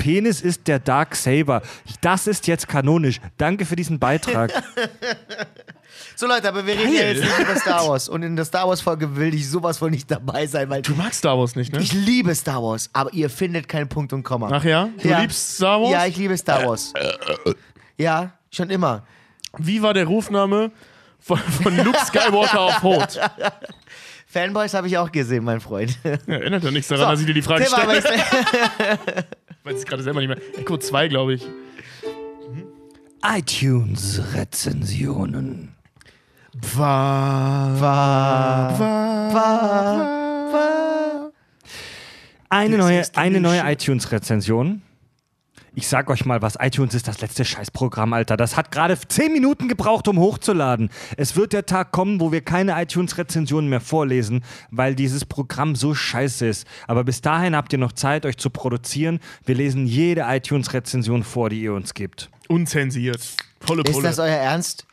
Penis 0.00 0.40
ist 0.40 0.66
der 0.66 0.78
Dark 0.80 1.14
Saber. 1.14 1.62
Das 2.00 2.26
ist 2.26 2.46
jetzt 2.46 2.66
kanonisch. 2.66 3.20
Danke 3.36 3.64
für 3.66 3.76
diesen 3.76 3.98
Beitrag. 3.98 4.50
So 6.16 6.26
Leute, 6.26 6.48
aber 6.48 6.66
wir 6.66 6.74
reden 6.78 6.92
ja 6.92 7.02
jetzt 7.04 7.22
nicht 7.22 7.38
über 7.38 7.56
Star 7.60 7.88
Wars. 7.88 8.08
Und 8.08 8.22
in 8.22 8.36
der 8.36 8.44
Star 8.44 8.68
Wars 8.68 8.82
Folge 8.82 9.16
will 9.16 9.32
ich 9.34 9.48
sowas 9.48 9.78
von 9.78 9.90
nicht 9.90 10.10
dabei 10.10 10.46
sein, 10.46 10.68
weil 10.68 10.82
Du 10.82 10.94
magst 10.94 11.20
Star 11.20 11.38
Wars 11.38 11.56
nicht, 11.56 11.72
ne? 11.72 11.80
ich 11.80 11.92
liebe 11.94 12.34
Star 12.34 12.62
Wars, 12.62 12.90
aber 12.92 13.10
ihr 13.14 13.30
findet 13.30 13.68
keinen 13.68 13.88
Punkt 13.88 14.12
und 14.12 14.22
Komma. 14.22 14.50
Ach 14.52 14.62
ja? 14.62 14.90
Du 15.02 15.08
Ja. 15.08 15.20
liebst 15.20 15.56
Star 15.56 15.80
Wars? 15.80 15.90
Ja, 15.92 16.04
ich 16.06 16.16
liebe 16.18 16.36
Star 16.36 16.66
Wars. 16.66 16.92
Ja, 17.96 18.32
schon 18.50 18.68
immer. 18.68 19.04
Wie 19.56 19.80
war 19.80 19.94
der 19.94 20.04
Rufname 20.06 20.70
von, 21.18 21.38
von 21.38 21.74
Luke 21.78 21.98
Skywalker 22.04 22.60
auf 22.60 22.82
Hoth? 22.82 23.18
Fanboys 24.26 24.74
habe 24.74 24.88
ich 24.88 24.98
auch 24.98 25.10
gesehen, 25.10 25.42
mein 25.44 25.60
Freund. 25.60 25.98
Ja, 26.04 26.10
erinnert 26.34 26.62
ja 26.64 26.70
nichts 26.70 26.88
daran, 26.88 27.10
dass 27.10 27.20
ich 27.20 27.26
dir 27.26 27.34
die 27.34 27.42
Frage 27.42 27.64
stelle. 27.66 28.02
Weiß 29.64 29.80
ich 29.80 29.86
gerade 29.86 30.02
selber 30.02 30.20
nicht 30.20 30.28
mehr. 30.28 30.38
Echo 30.58 30.76
2, 30.78 31.08
glaube 31.08 31.34
ich. 31.34 31.46
iTunes-Rezensionen. 33.22 35.74
Eine 42.48 42.78
neue, 42.78 43.02
eine 43.14 43.40
neue 43.40 43.60
iTunes-Rezension. 43.64 44.82
Ich 45.74 45.86
sag 45.86 46.10
euch 46.10 46.24
mal 46.24 46.42
was, 46.42 46.56
iTunes 46.60 46.94
ist 46.94 47.06
das 47.06 47.20
letzte 47.20 47.44
Scheißprogramm, 47.44 48.12
Alter. 48.12 48.36
Das 48.36 48.56
hat 48.56 48.72
gerade 48.72 48.98
10 48.98 49.32
Minuten 49.32 49.68
gebraucht, 49.68 50.08
um 50.08 50.18
hochzuladen. 50.18 50.90
Es 51.16 51.36
wird 51.36 51.52
der 51.52 51.64
Tag 51.66 51.92
kommen, 51.92 52.20
wo 52.20 52.32
wir 52.32 52.40
keine 52.40 52.80
iTunes-Rezensionen 52.82 53.70
mehr 53.70 53.80
vorlesen, 53.80 54.42
weil 54.70 54.94
dieses 54.96 55.24
Programm 55.24 55.76
so 55.76 55.94
scheiße 55.94 56.46
ist. 56.46 56.66
Aber 56.88 57.04
bis 57.04 57.20
dahin 57.20 57.54
habt 57.54 57.72
ihr 57.72 57.78
noch 57.78 57.92
Zeit, 57.92 58.26
euch 58.26 58.36
zu 58.36 58.50
produzieren. 58.50 59.20
Wir 59.44 59.54
lesen 59.54 59.86
jede 59.86 60.22
iTunes-Rezension 60.26 61.22
vor, 61.22 61.50
die 61.50 61.60
ihr 61.62 61.72
uns 61.72 61.94
gibt. 61.94 62.30
unzensiert. 62.48 63.20
Volle 63.60 63.82
ist 63.82 63.92
Pulle. 63.92 64.08
das 64.08 64.18
euer 64.18 64.28
Ernst? 64.34 64.86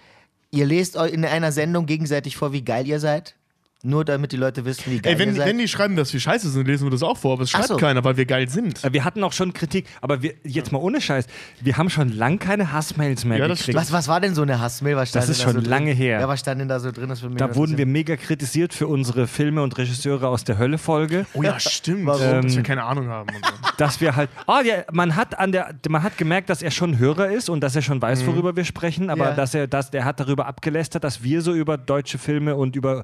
Ihr 0.51 0.65
lest 0.65 0.95
euch 0.95 1.11
in 1.11 1.25
einer 1.25 1.51
Sendung 1.51 1.85
gegenseitig 1.87 2.37
vor, 2.37 2.53
wie 2.53 2.63
geil 2.63 2.87
ihr 2.87 2.99
seid? 2.99 3.35
Nur 3.83 4.03
damit 4.03 4.31
die 4.31 4.37
Leute 4.37 4.65
wissen, 4.65 4.85
wie 4.87 4.99
geil 4.99 5.13
Ey, 5.13 5.19
wenn, 5.19 5.29
ihr 5.29 5.35
seid? 5.35 5.47
wenn 5.49 5.57
die 5.59 5.67
schreiben, 5.67 5.95
dass 5.95 6.11
wir 6.11 6.19
scheiße 6.19 6.49
sind, 6.49 6.65
lesen 6.67 6.87
wir 6.87 6.89
das 6.91 7.03
auch 7.03 7.15
vor. 7.15 7.33
Aber 7.33 7.43
es 7.43 7.51
schreibt 7.51 7.67
so. 7.67 7.77
keiner, 7.77 8.03
weil 8.03 8.17
wir 8.17 8.25
geil 8.25 8.49
sind. 8.49 8.83
Äh, 8.83 8.91
Wir 8.91 9.03
hatten 9.05 9.23
auch 9.23 9.33
schon 9.33 9.53
Kritik, 9.53 9.85
aber 10.01 10.23
wir, 10.23 10.33
jetzt 10.43 10.71
mal 10.71 10.79
ohne 10.79 10.99
Scheiß, 10.99 11.27
wir 11.61 11.77
haben 11.77 11.91
schon 11.91 12.09
lang 12.11 12.39
keine 12.39 12.71
Hassmails 12.71 13.23
mehr 13.23 13.37
Ja, 13.37 13.47
das 13.47 13.59
gekriegt. 13.59 13.77
was, 13.77 13.91
was 13.91 14.07
war 14.07 14.19
denn 14.19 14.33
so 14.33 14.41
eine 14.41 14.59
Hassmail? 14.59 14.95
Was 14.95 15.09
stand 15.09 15.23
Das 15.23 15.29
ist 15.29 15.41
da 15.45 15.51
schon 15.51 15.63
so 15.63 15.69
lange 15.69 15.91
drin? 15.91 15.97
her. 15.97 16.19
Ja, 16.21 16.27
was 16.27 16.39
stand 16.39 16.59
denn 16.59 16.67
da 16.67 16.79
so 16.79 16.91
drin? 16.91 17.07
Das 17.07 17.21
würde 17.21 17.35
mich 17.35 17.39
Da 17.39 17.55
wurden 17.55 17.77
wir 17.77 17.85
mega 17.85 18.15
kritisiert 18.15 18.73
für 18.73 18.87
unsere 18.87 19.27
Filme 19.27 19.61
und 19.61 19.77
Regisseure 19.77 20.27
aus 20.27 20.43
der 20.43 20.57
Hölle-Folge. 20.57 21.27
Oh 21.35 21.43
ja, 21.43 21.59
stimmt. 21.59 22.07
Warum? 22.07 22.41
Dass 22.41 22.55
wir 22.55 22.63
keine 22.63 22.83
Ahnung 22.83 23.09
haben. 23.09 23.29
Und 23.29 23.45
so. 23.45 23.51
dass 23.77 24.01
wir 24.01 24.15
halt, 24.15 24.31
oh 24.47 24.59
ja, 24.65 24.85
man 24.91 25.15
hat 25.15 25.37
an 25.37 25.51
der, 25.51 25.75
man 25.87 26.01
hat 26.01 26.17
gemerkt, 26.17 26.49
dass 26.49 26.63
er 26.63 26.71
schon 26.71 26.97
Hörer 26.97 27.29
ist 27.29 27.47
und 27.47 27.61
dass 27.61 27.75
er 27.75 27.83
schon 27.83 28.01
weiß, 28.01 28.25
worüber 28.25 28.55
wir 28.55 28.65
sprechen, 28.65 29.11
aber 29.11 29.25
Ja. 29.29 29.35
dass 29.35 29.53
er, 29.53 29.67
dass 29.67 29.91
der 29.91 30.03
hat 30.03 30.19
darüber 30.19 30.47
abgelästert, 30.47 31.03
dass 31.03 31.21
wir 31.21 31.43
so 31.43 31.53
über 31.53 31.77
deutsche 31.77 32.17
Filme 32.17 32.55
und 32.55 32.75
über 32.75 33.03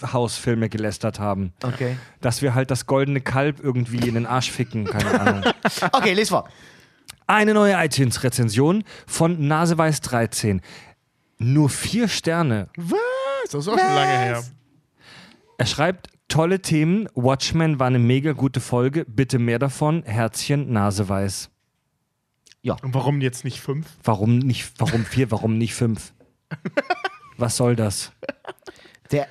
Arthouse-Filme 0.00 0.68
gelästert 0.68 1.18
haben, 1.18 1.52
Okay. 1.62 1.96
dass 2.20 2.42
wir 2.42 2.54
halt 2.54 2.70
das 2.70 2.86
goldene 2.86 3.20
Kalb 3.20 3.60
irgendwie 3.62 4.06
in 4.08 4.14
den 4.14 4.26
Arsch 4.26 4.50
ficken, 4.50 4.84
keine 4.84 5.20
Ahnung. 5.20 5.44
Okay, 5.92 6.12
les 6.14 6.28
vor. 6.30 6.48
Eine 7.26 7.54
neue 7.54 7.74
iTunes-Rezension 7.74 8.84
von 9.06 9.46
Naseweiß 9.46 10.00
13. 10.00 10.62
Nur 11.38 11.68
vier 11.68 12.08
Sterne. 12.08 12.68
Was? 12.76 12.98
Das 13.44 13.54
ist 13.54 13.68
auch 13.68 13.78
schon 13.78 13.94
lange 13.94 14.18
her. 14.18 14.42
Er 15.58 15.66
schreibt, 15.66 16.08
Tolle 16.28 16.60
Themen. 16.60 17.08
Watchmen 17.14 17.80
war 17.80 17.86
eine 17.86 17.98
mega 17.98 18.32
gute 18.32 18.60
Folge. 18.60 19.06
Bitte 19.06 19.38
mehr 19.38 19.58
davon. 19.58 20.02
Herzchen, 20.04 20.72
Nase 20.72 21.08
weiß. 21.08 21.50
Und 22.82 22.92
warum 22.92 23.22
jetzt 23.22 23.44
nicht 23.44 23.60
fünf? 23.60 23.86
Warum 24.04 24.38
nicht, 24.40 24.72
warum 24.78 25.06
vier, 25.06 25.30
warum 25.30 25.56
nicht 25.56 25.74
fünf? 25.74 26.12
Was 27.38 27.56
soll 27.56 27.76
das? 27.76 28.12
Der, 29.10 29.28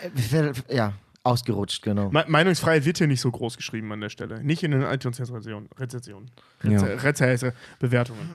ja, 0.70 0.94
ausgerutscht, 1.24 1.84
genau. 1.84 2.10
Me 2.10 2.26
Meinungsfreiheit 2.28 2.86
wird 2.86 2.98
hier 2.98 3.08
nicht 3.08 3.22
so 3.22 3.30
groß 3.32 3.58
geschrieben 3.58 3.92
an 3.92 4.02
der 4.02 4.10
Stelle. 4.10 4.44
Nicht 4.44 4.64
in 4.64 4.72
den 4.72 4.82
iTunes-Rezensionen. 4.82 5.70
Rezensionen. 5.78 6.32
Ja. 6.64 6.82
Reze 6.82 7.26
Reze 7.26 7.54
Bewertungen. 7.80 8.34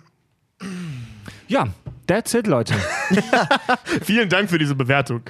Ja, 1.49 1.69
that's 2.07 2.35
it, 2.35 2.47
Leute. 2.47 2.75
Vielen 4.03 4.29
Dank 4.29 4.49
für 4.49 4.59
diese 4.59 4.75
Bewertung. 4.75 5.23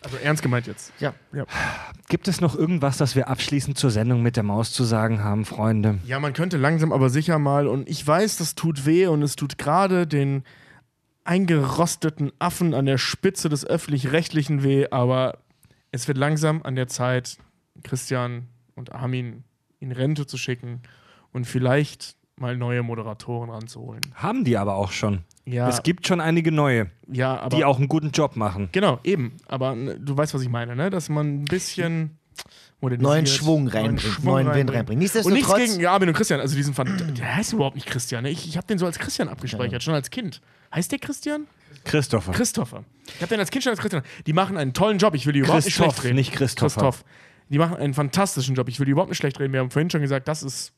Also 0.00 0.16
ernst 0.18 0.42
gemeint 0.42 0.66
jetzt. 0.66 0.92
Ja. 1.00 1.12
Ja. 1.32 1.44
Gibt 2.08 2.28
es 2.28 2.40
noch 2.40 2.54
irgendwas, 2.56 2.96
das 2.96 3.16
wir 3.16 3.28
abschließend 3.28 3.76
zur 3.76 3.90
Sendung 3.90 4.22
mit 4.22 4.36
der 4.36 4.44
Maus 4.44 4.72
zu 4.72 4.84
sagen 4.84 5.22
haben, 5.24 5.44
Freunde? 5.44 5.98
Ja, 6.06 6.20
man 6.20 6.32
könnte 6.32 6.56
langsam 6.56 6.92
aber 6.92 7.10
sicher 7.10 7.38
mal, 7.38 7.66
und 7.66 7.88
ich 7.88 8.06
weiß, 8.06 8.36
das 8.36 8.54
tut 8.54 8.86
weh 8.86 9.08
und 9.08 9.22
es 9.22 9.34
tut 9.34 9.58
gerade 9.58 10.06
den 10.06 10.44
eingerosteten 11.28 12.32
Affen 12.38 12.72
an 12.72 12.86
der 12.86 12.96
Spitze 12.96 13.50
des 13.50 13.66
öffentlich-rechtlichen 13.66 14.62
weh, 14.62 14.86
aber 14.90 15.38
es 15.92 16.08
wird 16.08 16.16
langsam 16.16 16.62
an 16.62 16.74
der 16.74 16.88
Zeit, 16.88 17.36
Christian 17.82 18.48
und 18.74 18.92
Armin 18.92 19.44
in 19.78 19.92
Rente 19.92 20.26
zu 20.26 20.38
schicken 20.38 20.80
und 21.32 21.44
vielleicht 21.44 22.16
mal 22.36 22.56
neue 22.56 22.82
Moderatoren 22.82 23.50
ranzuholen. 23.50 24.00
Haben 24.14 24.44
die 24.44 24.56
aber 24.56 24.76
auch 24.76 24.90
schon. 24.90 25.24
Ja, 25.44 25.68
Es 25.68 25.82
gibt 25.82 26.06
schon 26.06 26.20
einige 26.20 26.50
neue, 26.50 26.90
ja 27.10 27.38
aber 27.38 27.56
die 27.56 27.64
auch 27.64 27.78
einen 27.78 27.88
guten 27.88 28.10
Job 28.10 28.36
machen. 28.36 28.70
Genau, 28.72 28.98
eben. 29.04 29.36
Aber 29.46 29.74
ne, 29.74 29.98
du 30.00 30.16
weißt, 30.16 30.32
was 30.34 30.42
ich 30.42 30.48
meine, 30.48 30.76
ne? 30.76 30.88
Dass 30.88 31.08
man 31.08 31.40
ein 31.42 31.44
bisschen 31.44 32.18
Neuen 32.80 33.26
Schwung 33.26 33.66
reinbringt, 33.66 34.24
neuen 34.24 34.54
Wind 34.54 34.72
reinbringt. 34.72 35.14
Und 35.24 35.32
nichts 35.32 35.54
gegen 35.54 35.80
ja, 35.80 35.92
Armin 35.92 36.10
und 36.10 36.14
Christian. 36.14 36.40
Also 36.40 36.54
diesen 36.54 36.74
Fand 36.74 37.18
der 37.18 37.36
heißt 37.36 37.52
überhaupt 37.52 37.74
nicht 37.74 37.88
Christian. 37.88 38.22
Ne? 38.22 38.30
Ich, 38.30 38.46
ich 38.46 38.56
habe 38.56 38.66
den 38.68 38.78
so 38.78 38.86
als 38.86 38.98
Christian 39.00 39.28
abgespeichert, 39.28 39.82
schon 39.82 39.94
als 39.94 40.10
Kind. 40.10 40.40
Heißt 40.72 40.92
der 40.92 41.00
Christian? 41.00 41.48
Christopher. 41.84 42.32
Christopher. 42.32 42.84
Ich 43.06 43.20
habe 43.20 43.28
den 43.28 43.40
als 43.40 43.50
Kind 43.50 43.64
schon 43.64 43.70
als 43.70 43.80
Christian. 43.80 44.02
Die 44.26 44.32
machen 44.32 44.56
einen 44.56 44.74
tollen 44.74 44.98
Job. 44.98 45.14
Ich 45.14 45.26
will 45.26 45.32
die 45.32 45.40
überhaupt 45.40 45.64
nicht 45.64 45.74
schlecht 45.74 46.04
reden. 46.04 46.14
nicht 46.14 46.32
Christopher. 46.32 46.80
Christoph. 46.80 47.04
Die 47.48 47.58
machen 47.58 47.76
einen 47.76 47.94
fantastischen 47.94 48.54
Job. 48.54 48.68
Ich 48.68 48.78
will 48.78 48.86
die 48.86 48.92
überhaupt 48.92 49.10
nicht 49.10 49.18
schlecht 49.18 49.40
reden. 49.40 49.52
Wir 49.52 49.60
haben 49.60 49.70
vorhin 49.70 49.90
schon 49.90 50.02
gesagt, 50.02 50.28
das 50.28 50.42
ist 50.42 50.72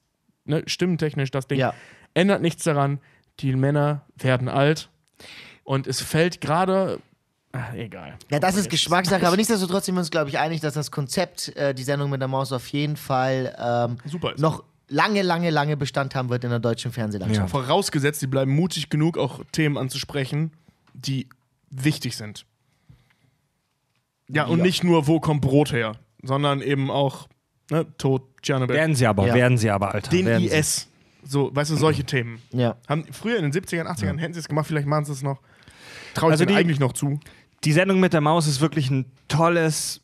ne, 0.45 0.63
stimmtechnisch 0.67 1.31
das 1.31 1.49
Ding. 1.49 1.59
Ja. 1.59 1.75
Ändert 2.15 2.41
nichts 2.41 2.65
daran. 2.65 3.01
Die 3.41 3.55
Männer 3.55 4.07
werden 4.17 4.49
alt. 4.49 4.89
Und 5.65 5.87
es 5.87 6.01
fällt 6.01 6.41
gerade. 6.41 7.01
Ach, 7.53 7.75
egal. 7.75 8.17
Ja, 8.31 8.39
das 8.39 8.57
ist 8.57 8.71
Geschmackssache, 8.71 9.27
aber 9.27 9.37
nichtsdestotrotz 9.37 9.87
sind 9.87 9.95
wir 9.97 10.01
uns, 10.01 10.11
glaube 10.11 10.29
ich, 10.31 10.39
einig, 10.39 10.61
dass 10.61 10.75
das 10.75 10.91
Konzept, 10.91 11.49
äh, 11.57 11.75
die 11.75 11.83
Sendung 11.83 12.11
mit 12.11 12.21
der 12.21 12.29
Maus 12.29 12.53
auf 12.53 12.69
jeden 12.69 12.97
Fall 12.97 13.55
ähm, 13.59 13.99
Super 14.09 14.35
ist. 14.35 14.41
noch 14.41 14.63
lange, 14.89 15.23
lange, 15.23 15.51
lange 15.51 15.77
Bestand 15.77 16.15
haben 16.15 16.29
wird 16.31 16.45
in 16.45 16.51
der 16.51 16.61
deutschen 16.61 16.93
Fernsehlandschaft. 16.93 17.51
Vorausgesetzt, 17.51 18.21
sie 18.21 18.27
bleiben 18.29 18.55
mutig 18.55 18.89
genug, 18.89 19.19
auch 19.19 19.41
Themen 19.53 19.77
anzusprechen, 19.79 20.53
die 20.95 21.29
wichtig 21.71 22.17
sind. 22.17 22.45
Ja, 24.29 24.45
und 24.45 24.59
Ja. 24.59 24.65
nicht 24.65 24.85
nur, 24.85 25.07
wo 25.07 25.19
kommt 25.21 25.41
Brot 25.41 25.73
her, 25.73 25.97
sondern 26.23 26.61
eben 26.61 26.91
auch 26.91 27.29
ne, 27.71 27.87
Tod, 27.99 28.23
Tschernobyl, 28.43 28.77
Werden 28.77 28.95
sie 28.95 29.07
aber, 29.07 29.27
Ja. 29.27 29.35
werden 29.35 29.59
sie 29.59 29.71
aber, 29.71 29.93
Alter. 29.95 30.11
den 30.11 30.27
werden 30.27 30.49
sie. 30.49 30.55
IS. 30.55 30.89
So, 31.25 31.55
weißt 31.55 31.71
du, 31.73 31.77
solche 31.77 32.05
Themen. 32.05 32.41
Ja. 32.53 32.77
Haben, 32.89 33.05
früher 33.13 33.37
in 33.37 33.43
den 33.43 33.53
70ern, 33.53 33.87
80ern 33.87 34.19
hätten 34.19 34.33
sie 34.35 34.41
es 34.41 34.49
gemacht, 34.49 34.67
vielleicht 34.67 34.87
machen 34.87 35.05
sie 35.05 35.13
es 35.13 35.23
noch. 35.23 35.41
Traue 36.15 36.31
ich 36.31 36.33
Also 36.33 36.45
also 36.45 36.45
die- 36.47 36.55
eigentlich 36.55 36.81
noch 36.81 36.93
zu. 36.93 37.21
Die 37.65 37.73
Sendung 37.73 38.01
mit 38.01 38.15
der 38.15 38.23
Maus 38.23 38.47
ist 38.47 38.63
wirklich 38.63 38.91
ein 38.91 39.05
tolles, 39.29 40.01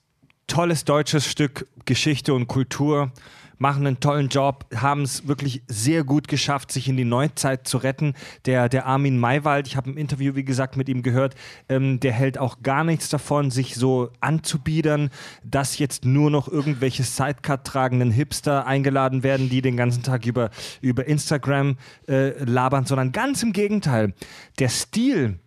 tolles 0.46 0.84
deutsches 0.84 1.26
Stück 1.26 1.66
Geschichte 1.86 2.34
und 2.34 2.48
Kultur. 2.48 3.12
Machen 3.56 3.86
einen 3.86 3.98
tollen 3.98 4.28
Job, 4.28 4.66
haben 4.76 5.00
es 5.00 5.26
wirklich 5.26 5.62
sehr 5.66 6.04
gut 6.04 6.28
geschafft, 6.28 6.70
sich 6.70 6.86
in 6.86 6.98
die 6.98 7.06
Neuzeit 7.06 7.66
zu 7.66 7.78
retten. 7.78 8.12
Der, 8.44 8.68
der 8.68 8.84
Armin 8.84 9.18
Maywald, 9.18 9.66
ich 9.66 9.78
habe 9.78 9.88
ein 9.88 9.96
Interview, 9.96 10.34
wie 10.34 10.44
gesagt, 10.44 10.76
mit 10.76 10.90
ihm 10.90 11.02
gehört, 11.02 11.34
ähm, 11.70 11.98
der 11.98 12.12
hält 12.12 12.36
auch 12.36 12.60
gar 12.60 12.84
nichts 12.84 13.08
davon, 13.08 13.50
sich 13.50 13.74
so 13.74 14.10
anzubiedern, 14.20 15.08
dass 15.42 15.78
jetzt 15.78 16.04
nur 16.04 16.30
noch 16.30 16.48
irgendwelche 16.48 17.04
Sidecut 17.04 17.64
tragenden 17.64 18.10
Hipster 18.10 18.66
eingeladen 18.66 19.22
werden, 19.22 19.48
die 19.48 19.62
den 19.62 19.78
ganzen 19.78 20.02
Tag 20.02 20.26
über, 20.26 20.50
über 20.82 21.06
Instagram 21.06 21.78
äh, 22.06 22.44
labern, 22.44 22.84
sondern 22.84 23.12
ganz 23.12 23.42
im 23.42 23.54
Gegenteil. 23.54 24.12
Der 24.58 24.68
Stil 24.68 25.38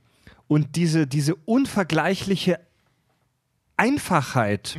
und 0.50 0.76
diese, 0.76 1.08
diese 1.08 1.36
unvergleichliche 1.36 2.60
Einfachheit 3.78 4.76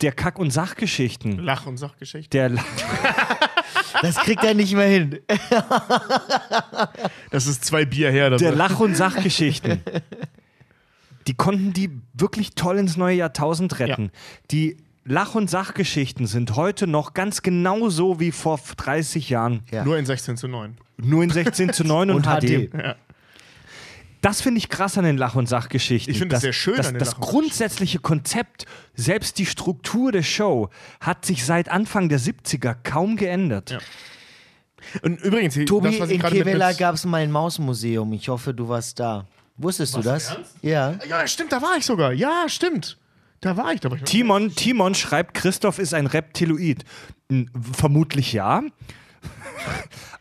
der 0.00 0.12
Kack- 0.12 0.38
und 0.40 0.50
Sachgeschichten, 0.50 1.38
Lach- 1.38 1.66
und 1.66 1.76
Sachgeschichte. 1.76 2.30
der, 2.30 2.50
Das 4.02 4.16
kriegt 4.16 4.42
er 4.42 4.54
nicht 4.54 4.74
mehr 4.74 4.88
hin. 4.88 5.20
Das 7.30 7.46
ist 7.46 7.64
zwei 7.64 7.84
Bier 7.84 8.10
her. 8.10 8.30
Das 8.30 8.40
der 8.40 8.52
Lach- 8.52 8.80
und 8.80 8.96
Sachgeschichten, 8.96 9.82
die 11.26 11.34
konnten 11.34 11.72
die 11.72 11.90
wirklich 12.14 12.54
toll 12.54 12.78
ins 12.78 12.96
neue 12.96 13.16
Jahrtausend 13.16 13.78
retten. 13.78 14.10
Die 14.50 14.78
Lach- 15.04 15.34
und 15.34 15.48
Sachgeschichten 15.50 16.26
sind 16.26 16.56
heute 16.56 16.86
noch 16.86 17.14
ganz 17.14 17.42
genauso 17.42 18.20
wie 18.20 18.32
vor 18.32 18.58
30 18.76 19.28
Jahren, 19.30 19.62
Ja. 19.70 19.84
Nur 19.84 19.98
in 19.98 20.06
16 20.06 20.36
zu 20.36 20.48
9. 20.48 20.76
nur 20.98 21.22
in 21.22 21.30
16 21.30 21.72
zu 21.72 21.84
9 21.84 22.10
und, 22.10 22.16
Und 22.16 22.40
HD. 22.40 22.70
HD. 22.70 22.74
Ja. 22.74 22.96
Das 24.22 24.40
finde 24.42 24.58
ich 24.58 24.68
krass 24.68 24.98
an 24.98 25.04
den 25.04 25.16
Lach- 25.16 25.34
und 25.34 25.48
Sachgeschichten. 25.48 26.12
Ich 26.12 26.18
finde 26.18 26.34
es 26.34 26.38
Das- 26.38 26.42
sehr 26.42 26.52
schön 26.52 26.76
Das, 26.76 26.88
an 26.88 26.94
den 26.94 26.98
das 26.98 27.08
Lach- 27.12 27.18
und 27.18 27.24
grundsätzliche 27.24 27.98
Konzept, 28.00 28.66
selbst 28.94 29.38
die 29.38 29.46
Struktur 29.46 30.12
der 30.12 30.22
Show, 30.22 30.68
hat 31.00 31.24
sich 31.24 31.44
seit 31.44 31.68
Anfang 31.70 32.08
der 32.08 32.18
70er 32.20 32.74
kaum 32.82 33.16
geändert. 33.16 33.70
Ja. 33.70 33.78
Und 35.02 35.20
übrigens, 35.22 35.54
Tobi, 35.66 35.90
das, 35.92 36.00
was 36.00 36.10
ich 36.10 36.16
in 36.16 36.22
Kevela 36.22 36.72
gab 36.72 36.94
es 36.94 37.04
mal 37.04 37.18
ein 37.22 37.30
Mausmuseum. 37.30 38.12
Ich 38.12 38.28
hoffe, 38.28 38.52
du 38.54 38.68
warst 38.68 38.98
da. 39.00 39.26
Wusstest 39.56 39.94
du 39.96 40.00
das? 40.00 40.36
Ja. 40.62 40.94
Ja, 41.08 41.26
stimmt, 41.26 41.52
da 41.52 41.60
war 41.60 41.76
ich 41.76 41.84
sogar. 41.84 42.12
Ja, 42.12 42.44
stimmt. 42.48 42.96
Da 43.42 43.56
war 43.56 43.72
ich. 43.72 43.80
Da 43.80 43.90
war 43.90 43.96
ich 43.98 44.04
Timon, 44.04 44.54
Timon 44.54 44.94
schreibt, 44.94 45.34
Christoph 45.34 45.78
ist 45.78 45.92
ein 45.94 46.06
Reptiloid. 46.06 46.84
Vermutlich 47.76 48.32
ja. 48.32 48.62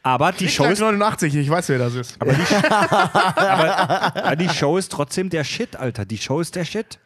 Aber 0.03 0.31
die 0.31 0.47
Show, 0.49 0.65
ist, 0.65 0.79
89, 0.79 1.35
ich 1.35 1.49
weiß, 1.49 1.69
wer 1.69 1.77
das 1.79 1.93
ist. 1.95 2.15
aber 2.21 2.33
die, 2.33 2.55
aber 4.21 4.35
die 4.35 4.49
Show 4.49 4.77
ist 4.77 4.91
trotzdem 4.91 5.29
der 5.29 5.43
Shit, 5.43 5.75
Alter. 5.75 6.05
Die 6.05 6.17
Show 6.17 6.39
ist 6.39 6.55
der 6.55 6.65
Shit. 6.65 6.99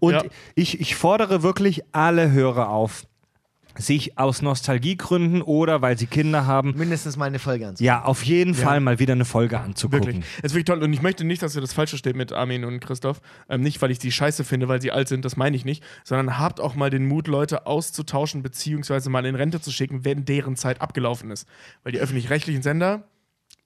Und 0.00 0.14
Ja. 0.14 0.22
ich, 0.54 0.80
ich 0.80 0.94
fordere 0.94 1.42
wirklich 1.42 1.82
alle 1.92 2.30
Hörer 2.30 2.68
auf, 2.68 3.04
sich 3.78 4.18
aus 4.18 4.42
Nostalgiegründen 4.42 5.42
oder 5.42 5.82
weil 5.82 5.96
sie 5.98 6.06
Kinder 6.06 6.46
haben, 6.46 6.74
Mindestens 6.76 7.16
mal 7.16 7.26
eine 7.26 7.38
Folge 7.38 7.66
anzusehen. 7.68 7.86
ja, 7.86 8.04
auf 8.04 8.22
jeden 8.24 8.54
Fall 8.54 8.80
mal 8.80 8.98
wieder 8.98 9.12
eine 9.12 9.24
Folge 9.24 9.58
anzugucken. 9.60 10.06
Wirklich. 10.06 10.24
Es 10.38 10.44
ist 10.44 10.54
wirklich 10.54 10.64
toll. 10.66 10.82
Und 10.82 10.92
ich 10.92 11.02
möchte 11.02 11.24
nicht, 11.24 11.42
dass 11.42 11.54
ihr 11.54 11.60
das 11.60 11.72
falsch 11.72 11.90
versteht 11.90 12.16
mit 12.16 12.32
Armin 12.32 12.64
und 12.64 12.80
Christoph. 12.80 13.20
Ähm, 13.48 13.60
nicht, 13.62 13.80
weil 13.80 13.90
ich 13.90 13.98
die 13.98 14.12
scheiße 14.12 14.44
finde, 14.44 14.68
weil 14.68 14.80
sie 14.82 14.92
alt 14.92 15.08
sind, 15.08 15.24
das 15.24 15.36
meine 15.36 15.56
ich 15.56 15.64
nicht. 15.64 15.82
Sondern 16.04 16.38
habt 16.38 16.60
auch 16.60 16.74
mal 16.74 16.90
den 16.90 17.06
Mut, 17.06 17.28
Leute 17.28 17.66
auszutauschen, 17.66 18.42
beziehungsweise 18.42 19.10
mal 19.10 19.24
in 19.26 19.34
Rente 19.34 19.60
zu 19.60 19.70
schicken, 19.70 20.04
wenn 20.04 20.24
deren 20.24 20.56
Zeit 20.56 20.80
abgelaufen 20.80 21.30
ist. 21.30 21.46
Weil 21.82 21.92
die 21.92 21.98
öffentlich-rechtlichen 21.98 22.62
Sender, 22.62 23.04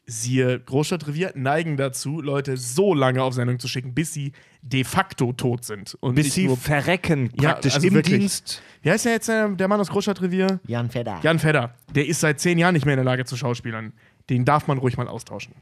siehe 0.06 0.60
Großstadtrevier, 0.60 1.32
neigen 1.34 1.76
dazu, 1.76 2.20
Leute 2.20 2.56
so 2.56 2.94
lange 2.94 3.22
auf 3.22 3.34
Sendung 3.34 3.58
zu 3.58 3.68
schicken, 3.68 3.94
bis 3.94 4.12
sie 4.12 4.32
de 4.60 4.84
facto 4.84 5.32
tot 5.32 5.64
sind. 5.64 5.96
Und 6.00 6.14
Bis 6.14 6.34
sie 6.34 6.46
nur, 6.46 6.56
verrecken, 6.56 7.30
Ja, 7.40 7.52
praktisch 7.52 7.74
also 7.74 7.86
im 7.86 7.94
wirklich. 7.94 8.18
Dienst. 8.18 8.62
Wie 8.82 8.90
heißt 8.90 9.04
der 9.04 9.12
jetzt, 9.12 9.28
äh, 9.28 9.54
der 9.54 9.68
Mann 9.68 9.80
aus 9.80 9.88
Großstadtrevier? 9.90 10.60
Jan 10.66 10.90
Fedder. 10.90 11.20
Jan 11.22 11.38
Fedder. 11.38 11.74
Der 11.94 12.06
ist 12.06 12.20
seit 12.20 12.40
zehn 12.40 12.58
Jahren 12.58 12.74
nicht 12.74 12.84
mehr 12.84 12.94
in 12.94 12.98
der 12.98 13.04
Lage 13.04 13.24
zu 13.24 13.36
schauspielern. 13.36 13.92
Den 14.28 14.44
darf 14.44 14.66
man 14.66 14.78
ruhig 14.78 14.96
mal 14.96 15.08
austauschen. 15.08 15.54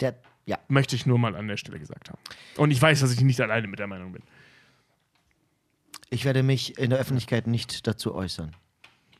Der, 0.00 0.14
ja. 0.44 0.58
Möchte 0.68 0.96
ich 0.96 1.06
nur 1.06 1.18
mal 1.18 1.34
an 1.36 1.48
der 1.48 1.56
Stelle 1.56 1.78
gesagt 1.78 2.10
haben. 2.10 2.18
Und 2.56 2.70
ich 2.70 2.80
weiß, 2.80 3.00
dass 3.00 3.12
ich 3.12 3.20
nicht 3.20 3.40
alleine 3.40 3.66
mit 3.66 3.78
der 3.78 3.86
Meinung 3.86 4.12
bin. 4.12 4.22
Ich 6.10 6.24
werde 6.24 6.42
mich 6.42 6.78
in 6.78 6.90
der 6.90 6.98
Öffentlichkeit 6.98 7.46
nicht 7.46 7.86
dazu 7.86 8.14
äußern. 8.14 8.54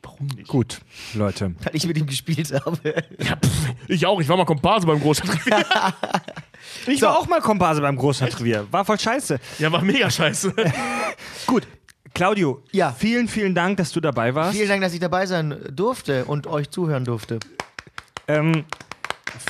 Warum 0.07 0.27
nicht? 0.29 0.47
Gut, 0.49 0.81
Leute. 1.15 1.55
Weil 1.65 1.75
ich 1.75 1.87
mit 1.87 1.99
ihm 1.99 2.07
gespielt 2.07 2.53
habe. 2.53 2.79
Ja, 3.19 3.37
pff, 3.37 3.75
ich 3.89 4.07
auch. 4.07 4.21
Ich 4.21 4.29
war 4.29 4.37
mal 4.37 4.45
Komparse 4.45 4.87
beim 4.87 5.01
Großstadtrevier. 5.01 5.65
Ich 6.89 7.01
war 7.03 7.17
auch 7.17 7.27
mal 7.29 7.41
Komparse 7.41 7.81
beim 7.81 7.97
Großstadtrevier. 7.97 8.67
War 8.71 8.85
voll 8.85 8.99
scheiße. 8.99 9.39
ja, 9.59 9.71
war 9.73 9.83
mega 9.83 10.11
scheiße. 10.11 10.53
Gut. 11.47 11.67
Claudio, 12.15 12.63
Ja. 12.73 12.93
vielen, 12.93 13.29
vielen 13.29 13.55
Dank, 13.55 13.77
dass 13.77 13.93
du 13.93 14.01
dabei 14.01 14.35
warst. 14.35 14.57
Vielen 14.57 14.69
Dank, 14.69 14.83
dass 14.83 14.93
ich 14.95 15.01
dabei 15.01 15.27
sein 15.27 15.57
durfte 15.73 16.25
und 16.25 16.47
euch 16.47 16.71
zuhören 16.71 17.05
durfte. 17.05 17.39
Ähm, 18.27 18.65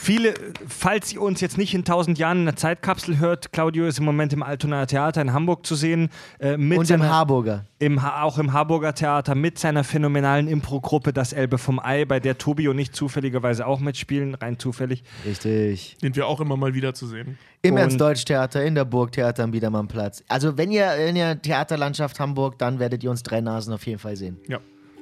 viele, 0.03 0.35
falls 0.69 1.13
ihr 1.13 1.23
uns 1.23 1.41
jetzt 1.41 1.59
nicht 1.59 1.75
in 1.75 1.85
tausend 1.85 2.19
Jahren 2.19 2.41
in 2.41 2.45
der 2.47 2.57
Zeitkapsel 2.57 3.19
hört, 3.19 3.53
Claudio 3.53 3.87
ist 3.87 3.99
im 3.99 4.05
Moment 4.05 4.33
im 4.33 4.43
Altonaer 4.43 4.87
Theater 4.87 5.21
in 5.23 5.33
Hamburg 5.33 5.67
zu 5.67 5.75
sehen. 5.75 6.11
Äh, 6.39 6.57
mit 6.57 6.79
Und 6.79 6.85
im 6.91 7.01
seiner, 7.01 7.11
Harburger. 7.11 7.65
im 7.79 7.99
auch 7.99 8.39
im 8.39 8.53
Harburger 8.53 8.95
Theater 8.95 9.35
mit 9.35 9.59
seiner 9.59 9.85
phänomenalen 9.85 10.49
Impro-Gruppe 10.49 11.13
Das 11.13 11.33
Elbe 11.33 11.59
vom 11.59 11.79
Ei, 11.79 12.05
bei 12.05 12.21
der 12.21 12.39
Tobi 12.39 12.69
und 12.69 12.79
ich 12.79 12.93
zufälligerweise 12.93 13.67
auch 13.67 13.81
mitspielen, 13.81 14.35
rein 14.35 14.59
zufällig. 14.59 15.03
Richtig. 15.25 15.97
Sind 16.01 16.17
wir 16.17 16.27
auch 16.27 16.41
immer 16.41 16.57
mal 16.57 16.75
wieder 16.75 16.95
zu 16.95 17.07
sehen. 17.07 17.39
Im 17.63 17.77
Ernst-Deutsch-Theater, 17.77 18.65
in 18.65 18.75
der 18.75 18.85
Burgtheater 18.85 19.43
am 19.45 19.51
Biedermannplatz. 19.51 20.23
Also 20.29 20.57
wenn 20.57 20.71
ihr 20.71 20.95
in 20.97 21.17
der 21.17 21.41
Theaterlandschaft 21.41 22.21
Hamburg, 22.21 22.59
dann 22.59 22.79
werdet 22.79 23.03
ihr 23.03 23.11
uns 23.11 23.23
drei 23.23 23.41
Nasen 23.41 23.73
auf 23.73 23.87
jeden 23.87 23.99
Fall 23.99 24.17
sehen. 24.17 24.39
Ja. 24.47 24.61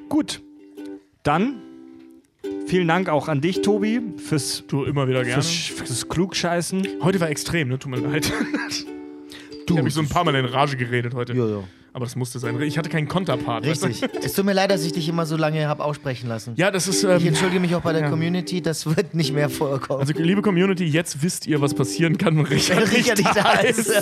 Gut, 0.09 0.41
dann 1.23 1.57
vielen 2.67 2.89
Dank 2.89 3.09
auch 3.09 3.29
an 3.29 3.41
dich, 3.41 3.63
Tobi, 3.63 4.01
fürs, 4.17 4.65
Du 4.69 4.85
immer 4.85 5.07
wieder 5.09 5.23
gerne. 5.25 5.43
fürs, 5.43 5.49
fürs 5.51 6.09
Klugscheißen. 6.09 6.87
Heute 7.03 7.21
war 7.21 7.29
extrem, 7.31 7.69
ne? 7.69 7.79
Tut 7.79 7.91
mir 7.91 7.99
leid. 7.99 8.33
Du, 9.67 9.75
Ich 9.75 9.79
habe 9.79 9.83
mich 9.85 9.95
so 9.95 10.01
ein 10.01 10.09
paar 10.09 10.25
Mal 10.25 10.35
in 10.35 10.45
Rage 10.45 10.77
geredet 10.77 11.15
heute. 11.15 11.33
Jojo. 11.33 11.65
Aber 11.95 12.05
das 12.07 12.17
musste 12.17 12.41
sein. 12.41 12.61
Ich 12.63 12.77
hatte 12.77 12.89
keinen 12.91 13.07
Konterpart. 13.07 13.65
weißt 13.65 13.85
du? 13.85 13.87
Richtig. 13.87 14.11
es 14.25 14.33
tut 14.33 14.45
mir 14.45 14.53
leid, 14.53 14.71
dass 14.73 14.85
ich 14.85 14.93
dich 14.93 15.09
immer 15.09 15.27
so 15.27 15.37
lange 15.37 15.69
habe 15.69 15.85
aussprechen 15.85 16.29
lassen. 16.29 16.55
Ja, 16.57 16.73
das 16.73 16.89
ist. 16.89 17.05
Ich 17.05 17.09
Ähm, 17.09 17.29
entschuldige 17.29 17.61
mich 17.61 17.75
auch 17.77 17.83
bei 17.83 17.93
der 17.93 18.03
ja. 18.03 18.11
Community, 18.11 18.61
das 18.61 18.85
wird 18.85 19.15
nicht 19.15 19.33
mehr 19.33 19.49
vorkommen. 19.49 20.01
also, 20.01 20.13
liebe 20.21 20.43
Community, 20.43 20.85
jetzt 20.87 21.23
wisst 21.23 21.47
ihr, 21.47 21.61
was 21.61 21.73
passieren 21.73 22.19
kann, 22.19 22.37
wenn 22.37 22.47
Richard, 22.47 22.79
Wenn 22.81 22.89
Richard 22.89 23.19
nicht 23.19 23.37
da 23.37 23.53
ist. 23.61 23.93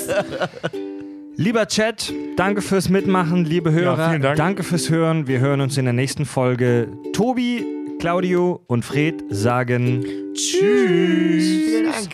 Lieber 1.37 1.67
Chat, 1.67 2.13
danke 2.37 2.61
fürs 2.63 2.89
Mitmachen, 2.89 3.45
liebe 3.45 3.73
Hörer. 3.73 4.09
vielen 4.11 4.23
Dank. 4.23 4.37
Danke 4.37 4.63
fürs 4.63 4.89
Hören. 4.91 5.27
Wir 5.27 5.41
hören 5.41 5.61
uns 5.61 5.77
in 5.77 5.85
der 5.85 5.95
nächsten 5.95 6.25
Folge. 6.25 6.89
Tobi, 7.13 7.65
Claudio 8.03 8.61
und 8.67 8.85
Fred 8.85 9.23
sagen 9.31 10.05
Tschüss. 10.35 11.45
Vielen 11.45 11.85
Dank. 11.85 12.09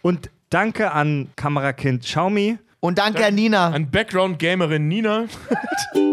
Und 0.00 0.30
danke 0.50 0.92
an 0.92 1.30
Kamerakind 1.34 2.04
Xiaomi. 2.04 2.58
Und 2.78 2.98
danke 2.98 3.26
an 3.26 3.34
Nina. 3.34 3.70
An 3.70 3.90
Background-Gamerin 3.90 4.86
Nina. 4.86 5.24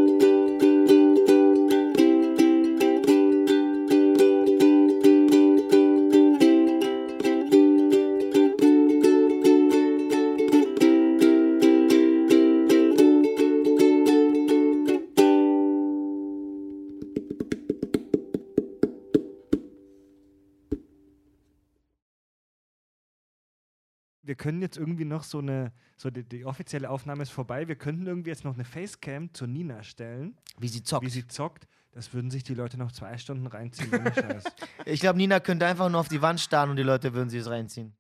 Wir 24.29 24.35
können 24.35 24.61
jetzt 24.61 24.77
irgendwie 24.77 25.05
noch 25.05 25.23
so 25.23 25.39
eine, 25.39 25.71
so 25.97 26.11
die, 26.11 26.23
die 26.23 26.45
offizielle 26.45 26.87
Aufnahme 26.91 27.23
ist 27.23 27.31
vorbei. 27.31 27.67
Wir 27.67 27.75
könnten 27.75 28.05
irgendwie 28.05 28.29
jetzt 28.29 28.43
noch 28.45 28.53
eine 28.53 28.63
Facecam 28.63 29.33
zur 29.33 29.47
Nina 29.47 29.81
stellen, 29.81 30.37
Wie 30.59 30.67
sie 30.67 30.83
zockt. 30.83 31.03
wie 31.03 31.09
sie 31.09 31.27
zockt. 31.27 31.67
Das 31.93 32.13
würden 32.13 32.29
sich 32.29 32.43
die 32.43 32.53
Leute 32.53 32.77
noch 32.77 32.91
zwei 32.91 33.17
Stunden 33.17 33.47
reinziehen. 33.47 33.89
Ich 34.85 34.99
glaube, 34.99 35.17
Nina 35.17 35.39
könnte 35.39 35.65
einfach 35.65 35.89
nur 35.89 35.99
auf 35.99 36.09
die 36.09 36.21
Wand 36.21 36.39
starren 36.39 36.69
und 36.69 36.75
die 36.75 36.83
Leute 36.83 37.15
würden 37.15 37.31
sie 37.31 37.39
es 37.39 37.49
reinziehen. 37.49 37.95